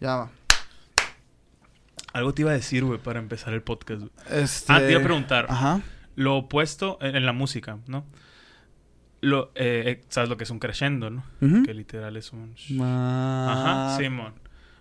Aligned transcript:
Ya 0.00 0.16
va. 0.16 0.30
Algo 2.12 2.32
te 2.34 2.42
iba 2.42 2.50
a 2.50 2.54
decir, 2.54 2.84
güey, 2.84 2.98
para 2.98 3.18
empezar 3.18 3.52
el 3.54 3.62
podcast. 3.62 4.02
Este... 4.30 4.72
Ah, 4.72 4.78
te 4.78 4.90
iba 4.90 5.00
a 5.00 5.04
preguntar. 5.04 5.46
Ajá. 5.48 5.80
Lo 6.16 6.36
opuesto 6.36 6.98
en, 7.00 7.16
en 7.16 7.26
la 7.26 7.32
música, 7.32 7.78
¿no? 7.86 8.04
Lo, 9.20 9.50
eh, 9.54 9.84
eh, 9.86 10.04
¿Sabes 10.08 10.28
lo 10.30 10.36
que 10.36 10.44
es 10.44 10.50
un 10.50 10.58
crescendo, 10.58 11.10
no? 11.10 11.24
Que 11.64 11.74
literal 11.74 12.16
es 12.16 12.32
un... 12.32 12.54
Ah, 12.80 13.88
Ajá, 13.90 13.98
Simón. 13.98 14.34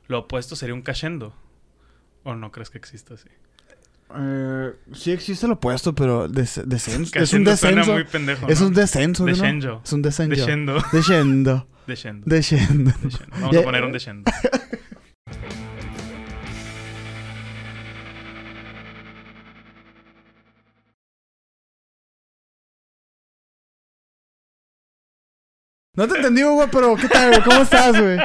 Lo 0.07 0.19
opuesto 0.19 0.55
sería 0.55 0.73
un 0.75 0.81
crescendo. 0.83 1.33
¿O 2.23 2.35
no 2.35 2.51
crees 2.51 2.69
que 2.69 2.77
exista 2.77 3.15
así? 3.15 3.29
eh, 4.15 4.71
sí 4.93 5.11
existe 5.11 5.47
lo 5.47 5.55
opuesto, 5.55 5.93
pero 5.93 6.27
des- 6.29 6.61
descenso. 6.65 7.11
Es 7.19 7.33
un 7.33 7.43
descenso. 7.43 7.91
muy 7.93 8.05
pendejo, 8.05 8.47
Es 8.47 8.61
¿no? 8.61 8.67
un 8.67 8.73
descenso, 8.73 9.23
¿no? 9.25 9.31
Descenso. 9.31 9.81
Es 9.83 9.93
un 9.93 10.01
descenso. 10.01 10.35
Descendo. 10.93 11.67
Descendo. 11.87 12.25
Descendo. 12.25 12.93
Vamos 13.41 13.57
a 13.57 13.61
poner 13.63 13.83
un 13.83 13.91
descendo. 13.91 14.31
No 25.97 26.07
te 26.07 26.15
entendí, 26.15 26.43
güey, 26.43 26.67
pero 26.71 26.95
¿qué 26.95 27.07
tal, 27.09 27.29
güey? 27.31 27.41
¿Cómo 27.41 27.61
estás, 27.61 27.99
güey? 27.99 28.17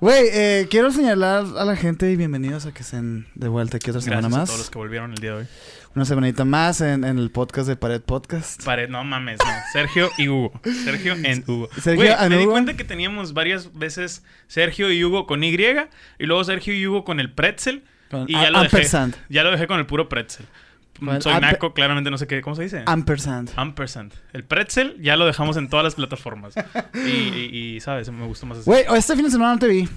Güey, 0.00 0.24
eh, 0.32 0.66
quiero 0.70 0.90
señalar 0.90 1.44
a 1.56 1.64
la 1.64 1.76
gente 1.76 2.10
y 2.10 2.16
bienvenidos 2.16 2.66
a 2.66 2.72
que 2.74 2.82
estén 2.82 3.28
de 3.36 3.46
vuelta 3.48 3.76
aquí 3.76 3.90
otra 3.90 4.02
semana 4.02 4.22
Gracias 4.22 4.36
a 4.36 4.40
más. 4.40 4.48
todos 4.48 4.58
los 4.60 4.70
que 4.70 4.78
volvieron 4.78 5.12
el 5.12 5.18
día 5.18 5.30
de 5.30 5.36
hoy. 5.42 5.46
Una 5.94 6.04
semanita 6.04 6.44
más 6.44 6.80
en, 6.80 7.04
en 7.04 7.18
el 7.18 7.30
podcast 7.30 7.68
de 7.68 7.76
Pared 7.76 8.00
Podcast. 8.00 8.64
Pared, 8.64 8.88
no 8.88 9.04
mames, 9.04 9.38
no. 9.38 9.52
Sergio 9.72 10.10
y 10.18 10.28
Hugo. 10.28 10.52
Sergio 10.84 11.12
en 11.14 11.44
Hugo. 11.46 11.68
Sergio 11.80 11.94
Güey, 11.96 12.10
and 12.10 12.30
me 12.30 12.36
di 12.38 12.42
Hugo. 12.42 12.52
cuenta 12.52 12.74
que 12.76 12.82
teníamos 12.84 13.34
varias 13.34 13.72
veces 13.78 14.24
Sergio 14.48 14.90
y 14.90 15.04
Hugo 15.04 15.26
con 15.26 15.44
Y 15.44 15.54
y 15.54 16.26
luego 16.26 16.42
Sergio 16.44 16.74
y 16.74 16.84
Hugo 16.86 17.04
con 17.04 17.20
el 17.20 17.32
pretzel 17.32 17.84
Con 18.10 18.24
y 18.28 18.32
ya 18.32 18.48
a- 18.48 18.50
lo 18.50 18.62
dejé. 18.62 18.76
ampersand. 18.78 19.14
Ya 19.28 19.44
lo 19.44 19.52
dejé 19.52 19.68
con 19.68 19.78
el 19.78 19.86
puro 19.86 20.08
pretzel. 20.08 20.44
Con 21.04 21.22
Soy 21.22 21.40
naco, 21.40 21.72
claramente 21.74 22.10
no 22.10 22.18
sé 22.18 22.26
qué, 22.26 22.40
¿cómo 22.42 22.54
se 22.56 22.62
dice? 22.62 22.82
Ampersand. 22.86 23.50
Ampersand. 23.56 24.12
El 24.32 24.44
pretzel 24.44 24.96
ya 25.00 25.16
lo 25.16 25.26
dejamos 25.26 25.56
en 25.56 25.68
todas 25.68 25.84
las 25.84 25.94
plataformas. 25.94 26.54
Y, 26.94 27.08
y- 27.10 27.74
y, 27.76 27.80
¿sabes? 27.80 28.10
Me 28.10 28.26
gustó 28.26 28.46
más 28.46 28.58
así. 28.58 28.64
Güey, 28.70 28.84
este 28.96 29.14
fin 29.14 29.24
de 29.24 29.30
semana 29.30 29.54
no 29.54 29.58
te 29.58 29.66
vi. 29.68 29.88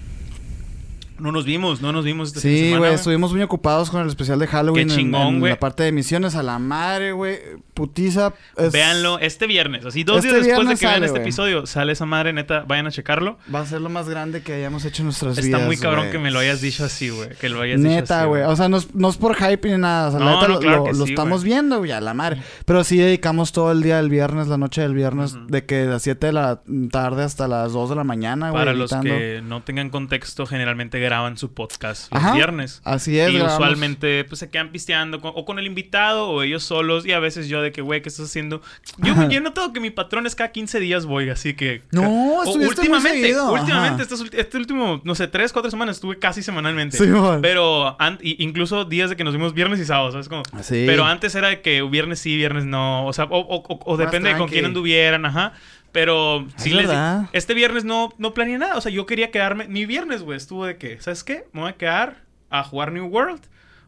No 1.24 1.32
nos 1.32 1.46
vimos, 1.46 1.82
no 1.82 1.94
nos 1.94 2.04
vimos 2.04 2.36
este 2.36 2.46
de 2.48 2.54
Sí, 2.54 2.64
semana, 2.66 2.80
güey, 2.80 2.94
estuvimos 2.96 3.32
muy 3.32 3.42
ocupados 3.42 3.90
con 3.90 4.02
el 4.02 4.10
especial 4.10 4.40
de 4.40 4.48
Halloween 4.48 4.90
Qué 4.90 4.96
chingón, 4.96 5.40
güey. 5.40 5.54
la 5.54 5.60
parte 5.60 5.82
de 5.84 5.94
misiones 5.94 6.36
a 6.36 6.44
la 6.44 6.60
madre, 6.60 7.14
güey. 7.14 7.40
Putiza. 7.74 8.34
es- 8.58 8.72
Véanlo 8.74 9.18
este 9.20 9.48
viernes. 9.48 9.86
Así 9.86 10.04
dos 10.04 10.18
Este 10.18 10.28
días 10.42 10.46
después 10.48 10.68
de 10.68 10.76
que 10.76 10.86
vean 10.86 10.96
sale, 10.96 11.06
este 11.06 11.20
güey. 11.20 11.22
episodio, 11.24 11.66
sale 11.66 11.94
esa 11.94 12.06
madre, 12.06 12.34
neta. 12.34 12.66
Vayan 12.68 12.88
a 12.88 12.92
checarlo. 12.92 13.38
Va 13.54 13.62
a 13.62 13.66
ser 13.66 13.80
lo 13.82 13.90
más 13.90 14.10
grande 14.10 14.42
que 14.44 14.54
hayamos 14.54 14.84
hecho 14.86 15.02
en 15.02 15.06
nuestras 15.06 15.38
Está 15.38 15.48
vidas. 15.58 15.66
muy 15.66 15.78
cabrón 15.78 16.12
que 16.12 16.20
me 16.20 16.30
lo 16.30 16.40
hayas 16.40 16.60
dicho 16.62 16.84
así, 16.84 17.10
güey. 17.10 17.30
Que 17.40 17.48
lo 17.50 17.62
hayas 17.62 17.80
dicho 17.80 17.90
Neta, 17.90 18.26
güey. 18.26 18.44
O 18.44 18.56
sea, 18.58 18.68
no 18.70 18.78
es, 18.78 18.94
no 18.94 19.10
es 19.10 19.16
por 19.18 19.36
hype 19.36 19.70
ni 19.72 19.78
nada. 19.78 20.10
O 20.10 20.12
sea, 20.12 20.20
la 20.20 20.26
No, 20.26 20.36
neta 20.36 20.48
no, 20.50 20.54
lo, 20.56 20.60
claro 20.60 20.78
lo- 20.80 20.84
que 20.84 20.92
lo 20.98 21.06
sí, 21.06 21.14
estamos 21.14 21.44
viendo, 21.44 21.78
güey, 21.80 21.92
a 21.92 22.02
la 22.02 22.14
madre. 22.14 22.42
Pero 22.66 22.84
sí 22.84 22.98
dedicamos 22.98 23.54
todo 23.54 23.72
el 23.72 23.82
día 23.82 23.96
del 23.98 24.10
viernes, 24.10 24.48
la 24.48 24.58
noche 24.58 24.82
del 24.82 24.94
viernes, 24.94 25.36
de 25.48 25.66
que 25.66 25.76
de 25.78 25.86
las 25.88 26.02
7 26.04 26.28
de 26.28 26.34
la 26.34 26.62
tarde 26.92 27.24
hasta 27.24 27.48
las 27.48 27.72
2 27.72 27.90
de 27.90 27.96
la 27.96 28.04
mañana, 28.04 28.50
güey. 28.52 28.62
Para 28.62 28.74
los 28.74 28.92
que 28.94 29.42
no 29.44 29.64
tengan 29.64 29.90
contexto, 29.90 30.46
generalmente 30.46 31.00
graban 31.14 31.38
su 31.38 31.54
podcast 31.54 32.12
los 32.12 32.24
Ajá. 32.24 32.34
viernes. 32.34 32.82
Así 32.84 33.20
es, 33.20 33.30
y 33.30 33.34
grabamos. 33.36 33.54
usualmente 33.60 34.24
pues 34.24 34.40
se 34.40 34.50
quedan 34.50 34.72
pisteando 34.72 35.22
con- 35.22 35.32
o 35.36 35.46
con 35.46 35.60
el 35.60 35.68
invitado 35.68 36.28
o 36.30 36.42
ellos 36.42 36.64
solos 36.64 37.06
y 37.06 37.12
a 37.12 37.20
veces 37.20 37.48
yo 37.48 37.62
de 37.62 37.72
que, 37.72 37.82
güey, 37.84 38.02
¿qué 38.02 38.10
estás 38.10 38.26
haciendo? 38.26 38.62
Yo, 38.98 39.14
yo 39.30 39.38
he 39.38 39.42
notado 39.42 39.72
que 39.74 39.80
mi 39.80 39.92
patrón 39.92 40.26
es 40.26 40.34
cada 40.34 40.52
15 40.52 40.80
días 40.80 41.06
voy, 41.06 41.30
así 41.30 41.54
que... 41.54 41.84
No, 41.92 42.02
o 42.02 42.44
estuviste 42.44 42.60
muy 42.90 42.98
últimamente, 42.98 43.40
últimamente, 43.40 44.04
este 44.40 44.58
último, 44.58 45.02
no 45.04 45.14
sé, 45.14 45.28
3, 45.28 45.54
4 45.54 45.70
semanas 45.70 45.98
estuve 45.98 46.18
casi 46.18 46.42
semanalmente. 46.42 46.98
Sí, 46.98 47.06
man. 47.06 47.42
Pero 47.44 47.96
an- 48.02 48.18
incluso 48.24 48.86
días 48.86 49.12
de 49.12 49.16
que 49.16 49.24
nos 49.24 49.34
vimos 49.34 49.54
viernes 49.54 49.80
y 49.80 49.86
sábados, 49.86 50.14
¿sabes? 50.14 50.30
Como, 50.30 50.42
Sí. 50.64 50.84
Pero 50.88 51.06
antes 51.06 51.36
era 51.36 51.50
de 51.50 51.62
que 51.62 51.82
viernes 51.84 52.20
sí, 52.20 52.36
viernes 52.36 52.66
no. 52.66 53.06
O 53.06 53.14
sea, 53.14 53.26
o, 53.26 53.64
o- 53.86 53.98
depende 53.98 54.30
de 54.30 54.38
con 54.40 54.48
quién 54.50 54.66
anduvieran, 54.66 55.26
ajá. 55.28 55.54
Pero 55.94 56.48
sí 56.58 56.72
Es 56.72 56.76
les 56.76 56.88
verdad. 56.88 57.30
Este 57.32 57.54
viernes 57.54 57.86
no, 57.86 58.10
no 58.18 58.34
planeé 58.34 58.58
nada. 58.58 58.76
O 58.76 58.82
sea, 58.82 58.92
yo 58.92 59.06
quería 59.06 59.32
quedarme. 59.32 59.70
Mi 59.70 59.86
viernes, 59.86 60.24
güey, 60.24 60.36
estuvo 60.36 60.66
de 60.66 60.76
que, 60.78 61.00
¿sabes 61.00 61.24
qué? 61.24 61.46
Me 61.54 61.62
voy 61.62 61.70
a 61.70 61.78
quedar 61.78 62.24
a 62.50 62.64
jugar 62.64 62.92
New 62.92 63.06
World, 63.06 63.42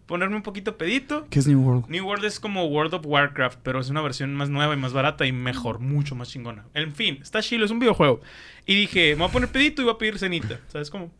ponerme 0.05 0.35
un 0.35 0.43
poquito 0.43 0.77
pedito. 0.77 1.27
¿Qué 1.29 1.39
es 1.39 1.47
New 1.47 1.61
World? 1.61 1.87
New 1.89 2.05
World 2.05 2.25
es 2.25 2.39
como 2.39 2.65
World 2.65 2.93
of 2.93 3.05
Warcraft, 3.05 3.59
pero 3.63 3.79
es 3.79 3.89
una 3.89 4.01
versión 4.01 4.33
más 4.35 4.49
nueva 4.49 4.73
y 4.73 4.77
más 4.77 4.93
barata 4.93 5.25
y 5.25 5.31
mejor, 5.31 5.79
mucho 5.79 6.15
más 6.15 6.29
chingona. 6.29 6.65
En 6.73 6.95
fin, 6.95 7.19
está 7.21 7.41
chilo, 7.41 7.65
es 7.65 7.71
un 7.71 7.79
videojuego. 7.79 8.21
Y 8.65 8.75
dije, 8.75 9.15
me 9.15 9.21
voy 9.21 9.29
a 9.29 9.31
poner 9.31 9.49
pedito 9.49 9.81
y 9.81 9.85
voy 9.85 9.93
a 9.95 9.97
pedir 9.97 10.17
cenita, 10.19 10.59
¿sabes 10.67 10.89
cómo? 10.89 11.11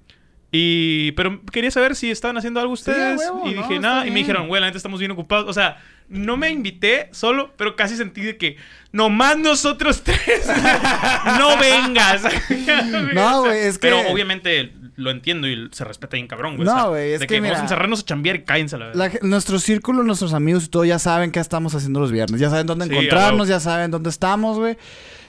Y, 0.57 1.11
pero 1.13 1.41
quería 1.51 1.69
saber 1.71 1.95
si 1.95 2.09
estaban 2.11 2.37
haciendo 2.37 2.59
algo 2.61 2.75
Sí, 2.75 2.81
ustedes. 2.89 3.19
huevo, 3.19 3.43
y 3.45 3.53
dije, 3.55 3.79
nada. 3.79 4.07
Y 4.07 4.11
me 4.11 4.19
dijeron, 4.19 4.47
güey, 4.47 4.61
la 4.61 4.67
neta 4.67 4.77
estamos 4.77 4.99
bien 4.99 5.11
ocupados. 5.11 5.45
O 5.49 5.53
sea, 5.53 5.77
no 6.07 6.37
me 6.37 6.49
invité 6.49 7.09
solo, 7.11 7.51
pero 7.57 7.75
casi 7.75 7.97
sentí 7.97 8.21
de 8.21 8.37
que 8.37 8.55
nomás 8.91 9.37
nosotros 9.37 10.03
tres. 10.03 10.47
no 11.39 11.57
vengas. 11.57 12.23
No, 13.13 13.41
güey, 13.41 13.59
es 13.65 13.77
que- 13.77 13.87
Pero 13.87 13.99
obviamente 14.11 14.71
lo 14.97 15.11
entiendo 15.11 15.47
y 15.49 15.67
se 15.73 15.83
respeta 15.83 16.15
bien 16.15 16.27
cabrón, 16.27 16.55
güey. 16.55 16.65
No, 16.67 16.89
güey, 16.91 17.13
es 17.13 17.19
de 17.19 17.27
que 17.27 17.35
vamos 17.35 17.49
mira- 17.49 17.59
a 17.59 17.63
encerrarnos 17.63 17.99
a 18.01 18.05
chambear 18.05 18.37
y 18.37 18.43
cállense 18.43 18.77
la 18.77 18.85
verdad. 18.87 19.11
La 19.21 19.27
nuestro 19.27 19.59
círculo, 19.59 20.03
nuestros 20.03 20.33
amigos 20.33 20.65
y 20.65 20.67
todo 20.69 20.85
ya 20.85 20.99
saben 20.99 21.31
qué 21.31 21.39
estamos 21.41 21.75
haciendo 21.75 21.99
los 21.99 22.11
viernes. 22.13 22.39
Ya 22.39 22.49
saben 22.49 22.65
dónde 22.65 22.85
Sí, 22.85 22.91
encontrarnos, 22.93 23.47
ya 23.49 23.59
saben 23.59 23.91
dónde 23.91 24.09
estamos, 24.09 24.57
güey. 24.57 24.77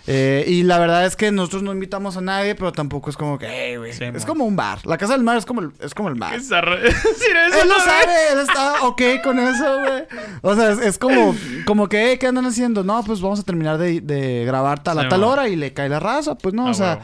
Eh, 0.09 0.45
y 0.47 0.63
la 0.63 0.79
verdad 0.79 1.05
es 1.05 1.17
que 1.17 1.33
nosotros 1.33 1.63
no 1.65 1.73
invitamos 1.73 2.17
a 2.17 2.21
nadie, 2.21 2.55
pero 2.55 2.71
tampoco 2.73 3.11
es 3.11 3.17
como 3.17 3.39
que, 3.39 3.47
"Ey, 3.47 3.77
güey. 3.77 3.93
Sí, 3.93 4.05
es 4.05 4.13
man. 4.13 4.23
como 4.25 4.45
un 4.45 4.55
bar. 4.55 4.79
La 4.87 4.99
casa 4.99 5.15
del 5.15 5.23
mar 5.25 5.37
es 5.37 5.45
como 5.47 5.61
el, 5.63 5.73
es 5.81 5.95
como 5.95 6.09
el 6.09 6.15
bar. 6.15 6.31
Qué 6.35 6.41
zarra- 6.41 6.81
decir 6.81 7.37
eso, 7.49 7.63
Él 7.63 7.69
lo 7.69 7.79
sabe, 7.81 8.13
él 8.33 8.39
está 8.41 8.83
ok 8.87 9.03
con 9.25 9.39
eso, 9.41 9.79
güey. 9.81 10.05
O 10.43 10.55
sea, 10.55 10.71
es, 10.71 10.79
es 10.79 10.99
como, 10.99 11.35
como 11.67 11.89
que, 11.89 12.13
"Eh, 12.13 12.19
¿qué 12.19 12.27
andan 12.29 12.47
haciendo? 12.47 12.85
No, 12.85 13.03
pues 13.05 13.21
vamos 13.21 13.41
a 13.41 13.43
terminar 13.43 13.79
de, 13.79 14.01
de 14.01 14.45
grabar 14.45 14.83
tal 14.83 14.99
a 14.99 15.03
Sí, 15.03 15.09
tal 15.09 15.21
man. 15.23 15.31
hora 15.31 15.49
y 15.49 15.57
le 15.57 15.73
cae 15.73 15.89
la 15.89 15.99
raza. 15.99 16.37
Pues 16.39 16.55
no, 16.55 16.69
Ah, 16.69 16.71
o 16.71 16.75
sea. 16.75 17.01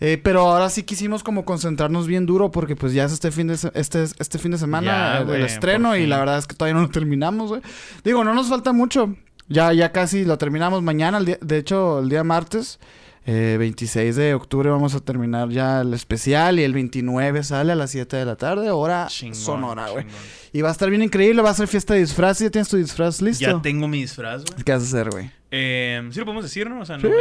eh, 0.00 0.20
pero 0.22 0.42
ahora 0.42 0.70
sí 0.70 0.82
quisimos 0.84 1.22
como 1.24 1.44
concentrarnos 1.44 2.06
bien 2.06 2.24
duro 2.26 2.50
porque 2.52 2.76
pues 2.76 2.92
ya 2.92 3.04
es 3.04 3.12
este 3.12 3.30
fin 3.32 3.48
de, 3.48 3.54
este, 3.74 4.02
este 4.04 4.38
fin 4.38 4.52
de 4.52 4.58
semana 4.58 4.86
Ya, 4.86 5.18
el, 5.22 5.30
el 5.30 5.42
estreno 5.44 5.96
y 5.96 6.06
la 6.06 6.18
verdad 6.18 6.38
es 6.38 6.46
que 6.46 6.54
todavía 6.54 6.74
no 6.74 6.82
lo 6.86 6.90
terminamos, 6.90 7.48
güey. 7.48 7.62
Digo, 8.04 8.22
no 8.22 8.32
nos 8.34 8.48
falta 8.48 8.72
mucho. 8.72 9.14
Ya, 9.48 9.72
ya 9.72 9.92
casi 9.92 10.24
lo 10.24 10.38
terminamos 10.38 10.82
mañana. 10.82 11.18
el 11.18 11.24
día- 11.26 11.38
de 11.40 11.58
hecho, 11.58 12.00
el 12.00 12.08
día 12.08 12.24
martes, 12.24 12.78
eh, 13.26 13.56
26 13.58 14.16
de 14.16 14.34
octubre, 14.34 14.70
vamos 14.70 14.94
a 14.94 15.00
terminar 15.00 15.48
ya 15.50 15.82
el 15.82 15.92
especial. 15.94 16.58
Y 16.58 16.62
el 16.64 16.72
29 16.72 17.42
sale 17.42 17.72
a 17.72 17.74
las 17.74 17.90
7 17.90 18.16
de 18.16 18.24
la 18.24 18.36
tarde, 18.36 18.70
hora 18.70 19.06
Chingón, 19.08 19.34
sonora, 19.34 19.90
güey. 19.90 20.06
Y 20.52 20.62
va 20.62 20.68
a 20.68 20.72
estar 20.72 20.88
bien 20.88 21.02
increíble, 21.02 21.42
va 21.42 21.50
a 21.50 21.54
ser 21.54 21.68
fiesta 21.68 21.94
de 21.94 22.00
disfraz. 22.00 22.38
¿Ya 22.38 22.50
tienes 22.50 22.68
tu 22.68 22.76
disfraz 22.76 23.20
listo? 23.20 23.44
Ya 23.44 23.60
tengo 23.60 23.88
mi 23.88 24.00
disfraz, 24.02 24.44
güey. 24.44 24.62
¿Qué 24.64 24.72
vas 24.72 24.82
a 24.82 24.86
hacer, 24.86 25.10
güey? 25.10 25.30
Eh, 25.50 26.02
sí 26.10 26.18
lo 26.18 26.24
podemos 26.24 26.44
decir, 26.44 26.68
¿no? 26.68 26.80
O 26.80 26.84
sea, 26.84 26.96
no, 26.96 27.02
Sí, 27.08 27.14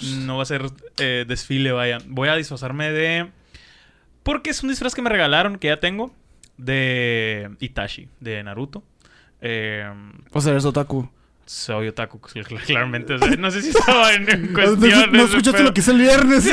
X. 0.00 0.16
no 0.24 0.36
va 0.36 0.42
a 0.42 0.46
ser 0.46 0.62
eh, 0.98 1.24
desfile, 1.28 1.72
vaya. 1.72 1.98
Voy 2.06 2.28
a 2.28 2.34
disfrazarme 2.36 2.90
de... 2.90 3.30
Porque 4.22 4.50
es 4.50 4.62
un 4.62 4.68
disfraz 4.70 4.94
que 4.94 5.02
me 5.02 5.10
regalaron, 5.10 5.56
que 5.58 5.68
ya 5.68 5.78
tengo, 5.80 6.12
de 6.58 7.50
Itachi, 7.60 8.08
de 8.20 8.42
Naruto. 8.42 8.82
Eh, 9.40 9.88
O 10.32 10.40
sea, 10.40 10.52
eres 10.52 10.64
otaku. 10.64 11.08
Soy 11.52 11.88
otaku, 11.88 12.20
cl- 12.20 12.44
cl- 12.46 12.60
claramente. 12.64 13.14
o 13.14 13.18
sea, 13.18 13.28
no 13.30 13.50
sé 13.50 13.60
si 13.62 13.70
estaba 13.70 14.14
en, 14.14 14.24
cuestión. 14.54 15.10
no 15.12 15.18
ese 15.18 15.30
escuchaste 15.30 15.64
lo 15.64 15.74
que 15.74 15.80
hice 15.80 15.90
el 15.90 15.98
viernes. 15.98 16.46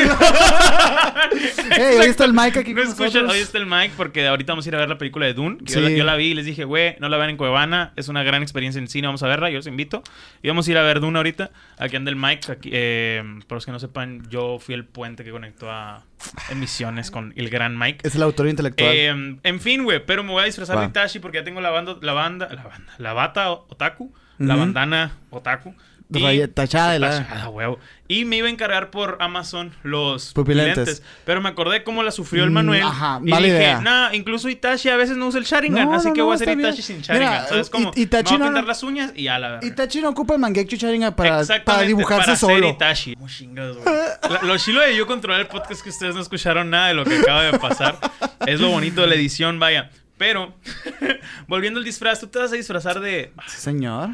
Ey, 1.78 1.97
ahí 2.00 2.09
está 2.09 2.25
el 2.25 2.34
Mike 2.34 2.59
aquí 2.59 2.74
No 2.74 2.81
con 2.81 2.90
escuchas, 2.90 3.13
nosotros. 3.13 3.34
hoy 3.34 3.40
está 3.40 3.58
el 3.59 3.66
Mike 3.68 3.94
porque 3.96 4.25
ahorita 4.28 4.53
vamos 4.53 4.66
a 4.66 4.69
ir 4.69 4.75
a 4.75 4.80
ver 4.80 4.90
la 4.90 4.97
película 4.97 5.25
de 5.28 5.34
Dune. 5.35 5.58
Sí. 5.68 5.75
Yo, 5.75 5.81
la, 5.81 5.90
yo 5.91 6.03
la 6.03 6.16
vi 6.16 6.28
y 6.28 6.34
les 6.34 6.46
dije, 6.46 6.63
güey, 6.63 6.96
no 7.00 7.09
la 7.09 7.18
vean 7.18 7.30
en 7.31 7.38
Cuevana. 7.38 7.94
Es 7.96 8.08
una 8.08 8.24
gran 8.24 8.41
experiencia 8.41 8.80
en 8.80 8.88
cine, 8.88 9.08
vamos 9.08 9.22
a 9.24 9.28
verla, 9.28 9.50
yo 9.52 9.58
los 9.58 9.68
invito. 9.68 10.02
Y 10.41 10.47
vamos 10.47 10.68
a 10.68 10.72
ir 10.72 10.78
a 10.78 10.81
ver 10.81 11.00
Dune 11.00 11.18
ahorita. 11.18 11.52
Aquí 11.78 11.96
anda 11.96 12.09
el 12.09 12.16
Mike. 12.16 12.52
Aquí, 12.52 12.69
eh, 12.74 13.22
para 13.47 13.58
los 13.58 13.66
que 13.66 13.72
no 13.72 13.79
sepan, 13.79 14.28
yo 14.29 14.58
fui 14.59 14.74
el 14.74 14.85
puente 14.85 15.24
que 15.24 15.29
conectó 15.31 15.69
a 15.72 16.03
emisiones 16.50 17.12
con 17.12 17.34
el 17.35 17.50
gran 17.50 17.78
Mike. 17.78 18.08
Es 18.08 18.16
el 18.16 18.24
autor 18.24 18.47
intelectual. 18.47 18.90
Eh, 18.91 19.38
en 19.44 19.59
fin, 19.59 19.84
güey, 19.84 20.03
pero 20.05 20.23
me 20.23 20.32
voy 20.32 20.41
a 20.41 20.46
disfrazar 20.46 20.78
Va. 20.78 20.82
de 20.82 20.88
Itachi 20.88 21.20
porque 21.20 21.38
ya 21.38 21.43
tengo 21.43 21.61
la 21.61 21.70
banda, 21.70 21.97
la 22.02 22.14
banda, 22.14 22.50
la 22.52 22.64
banda, 22.64 22.93
la 22.97 23.14
bata 23.14 23.52
otaku, 23.52 24.11
la 24.39 24.55
bandana 24.55 25.11
otaku. 25.29 25.73
y- 26.09 26.19
Raya- 26.23 26.47
tachada 26.53 26.93
de 26.93 26.99
la... 26.99 27.09
Tachada, 27.09 27.49
huevo. 27.49 27.79
Y 28.07 28.23
me 28.23 28.37
iba 28.37 28.47
a 28.47 28.49
encargar 28.49 28.91
por 28.91 29.17
Amazon 29.19 29.73
los 29.84 30.31
Pupilentes. 30.34 31.03
Pero 31.25 31.41
me 31.41 31.49
acordé 31.49 31.84
cómo 31.84 32.01
la 32.01 32.11
sufrió 32.11 32.45
el 32.45 32.51
Mm, 32.51 32.53
Manuel. 32.53 32.84
ajá, 32.84 33.19
y 33.22 33.25
dije, 33.43 33.75
nah, 33.81 34.13
incluso 34.13 34.47
Itachi 34.47 34.87
a 34.87 34.95
veces 34.95 35.17
no 35.17 35.28
usa 35.28 35.39
el 35.41 35.45
Sharingan. 35.45 35.84
No, 35.89 35.93
así 35.93 36.07
no, 36.07 36.13
que 36.13 36.19
no, 36.22 36.25
voy 36.28 36.31
a 36.31 36.35
hacer 36.35 36.47
bien. 36.55 36.61
Itachi 36.61 36.81
sin 36.81 37.01
Sharingan. 37.01 37.43
Mira. 37.49 37.59
I- 37.95 38.01
Itachi 38.03 38.34
me 38.34 38.37
voy 38.39 38.47
a 38.47 38.49
pintar 38.51 38.63
las 38.66 38.84
uñas 38.84 39.11
y 39.16 39.23
ya 39.23 39.37
la 39.37 39.49
verdad. 39.49 39.67
Itachi 39.67 39.99
no 39.99 40.07
ocupa 40.09 40.35
el 40.35 40.40
Mangekyo 40.40 40.78
Sharingan 40.78 41.13
para, 41.13 41.43
para 41.66 41.81
dibujarse 41.81 42.25
para 42.28 42.37
ser 42.37 42.49
solo. 42.49 42.69
Itachi. 42.69 43.16
Muy 43.17 43.29
chingados. 43.29 43.78
La- 43.85 44.41
Lo 44.43 44.57
chilo 44.57 44.79
de 44.79 44.95
yo 44.95 45.05
controlar 45.07 45.41
el 45.41 45.47
podcast 45.47 45.81
que 45.83 45.90
ustedes 45.90 46.16
no 46.16 46.22
escucharon 46.22 46.69
nada 46.69 46.87
de 46.87 46.93
lo 46.93 47.03
que 47.03 47.17
acaba 47.17 47.43
de 47.43 47.59
pasar. 47.59 47.99
es 48.45 48.61
lo 48.61 48.69
bonito 48.69 49.01
de 49.01 49.07
la 49.07 49.16
edición, 49.16 49.59
vaya. 49.59 49.90
Pero, 50.17 50.55
volviendo 51.47 51.79
al 51.79 51.83
disfraz, 51.85 52.19
tú 52.22 52.28
te 52.28 52.40
vas 52.40 52.51
a 52.51 52.55
disfrazar 52.55 52.99
de. 53.01 53.33
Sí, 53.47 53.57
señor. 53.61 54.11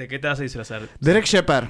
¿De 0.00 0.08
qué 0.08 0.18
te 0.18 0.28
vas 0.28 0.40
a 0.40 0.42
disfrazar? 0.42 0.88
Derek 0.98 1.26
Shepard. 1.26 1.68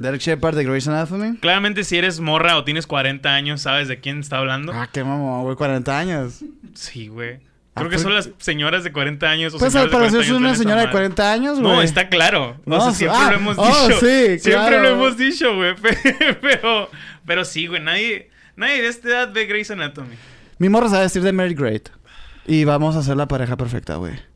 Derek 0.00 0.20
Shepard 0.20 0.56
de 0.56 0.64
Grey's 0.64 0.88
Anatomy. 0.88 1.36
Claramente, 1.36 1.84
si 1.84 1.96
eres 1.96 2.18
morra 2.18 2.58
o 2.58 2.64
tienes 2.64 2.88
40 2.88 3.32
años, 3.32 3.60
sabes 3.60 3.86
de 3.86 4.00
quién 4.00 4.18
está 4.18 4.38
hablando. 4.38 4.72
Ah, 4.74 4.88
qué 4.92 5.04
mamón, 5.04 5.44
güey, 5.44 5.54
40 5.54 5.96
años. 5.96 6.40
Sí, 6.74 7.06
güey. 7.06 7.34
Ah, 7.76 7.82
Creo 7.82 7.90
que 7.90 8.00
son 8.00 8.16
las 8.16 8.30
señoras 8.38 8.82
de 8.82 8.90
40 8.90 9.30
años 9.30 9.54
o 9.54 9.58
Pues 9.60 9.76
al 9.76 9.84
de 9.84 9.90
40 9.90 10.12
parecer 10.12 10.34
es 10.34 10.36
una 10.36 10.56
señora 10.56 10.80
de 10.80 10.86
madre. 10.88 10.90
40 10.90 11.32
años, 11.32 11.60
güey. 11.60 11.72
No, 11.72 11.82
está 11.82 12.08
claro. 12.08 12.56
No, 12.66 12.78
o 12.78 12.80
sea, 12.80 12.92
siempre 12.92 13.20
ah, 13.20 13.30
lo 13.30 13.36
hemos 13.36 13.58
oh, 13.58 13.64
dicho. 13.64 14.00
sí, 14.00 14.38
siempre 14.40 14.50
claro. 14.50 14.82
lo 14.82 14.88
hemos 14.88 15.16
dicho, 15.16 15.54
güey. 15.54 15.74
Pero, 16.40 16.90
pero 17.24 17.44
sí, 17.44 17.68
güey. 17.68 17.80
Nadie, 17.80 18.28
nadie 18.56 18.82
de 18.82 18.88
esta 18.88 19.08
edad 19.08 19.32
ve 19.32 19.46
Grey's 19.46 19.70
Anatomy. 19.70 20.16
Mi 20.58 20.68
morra 20.68 20.88
sabe 20.88 21.02
vestir 21.02 21.22
de 21.22 21.32
Mary 21.32 21.54
Great. 21.54 21.90
Y 22.44 22.64
vamos 22.64 22.96
a 22.96 22.98
hacer 22.98 23.16
la 23.16 23.28
pareja 23.28 23.56
perfecta, 23.56 23.94
güey. 23.94 24.33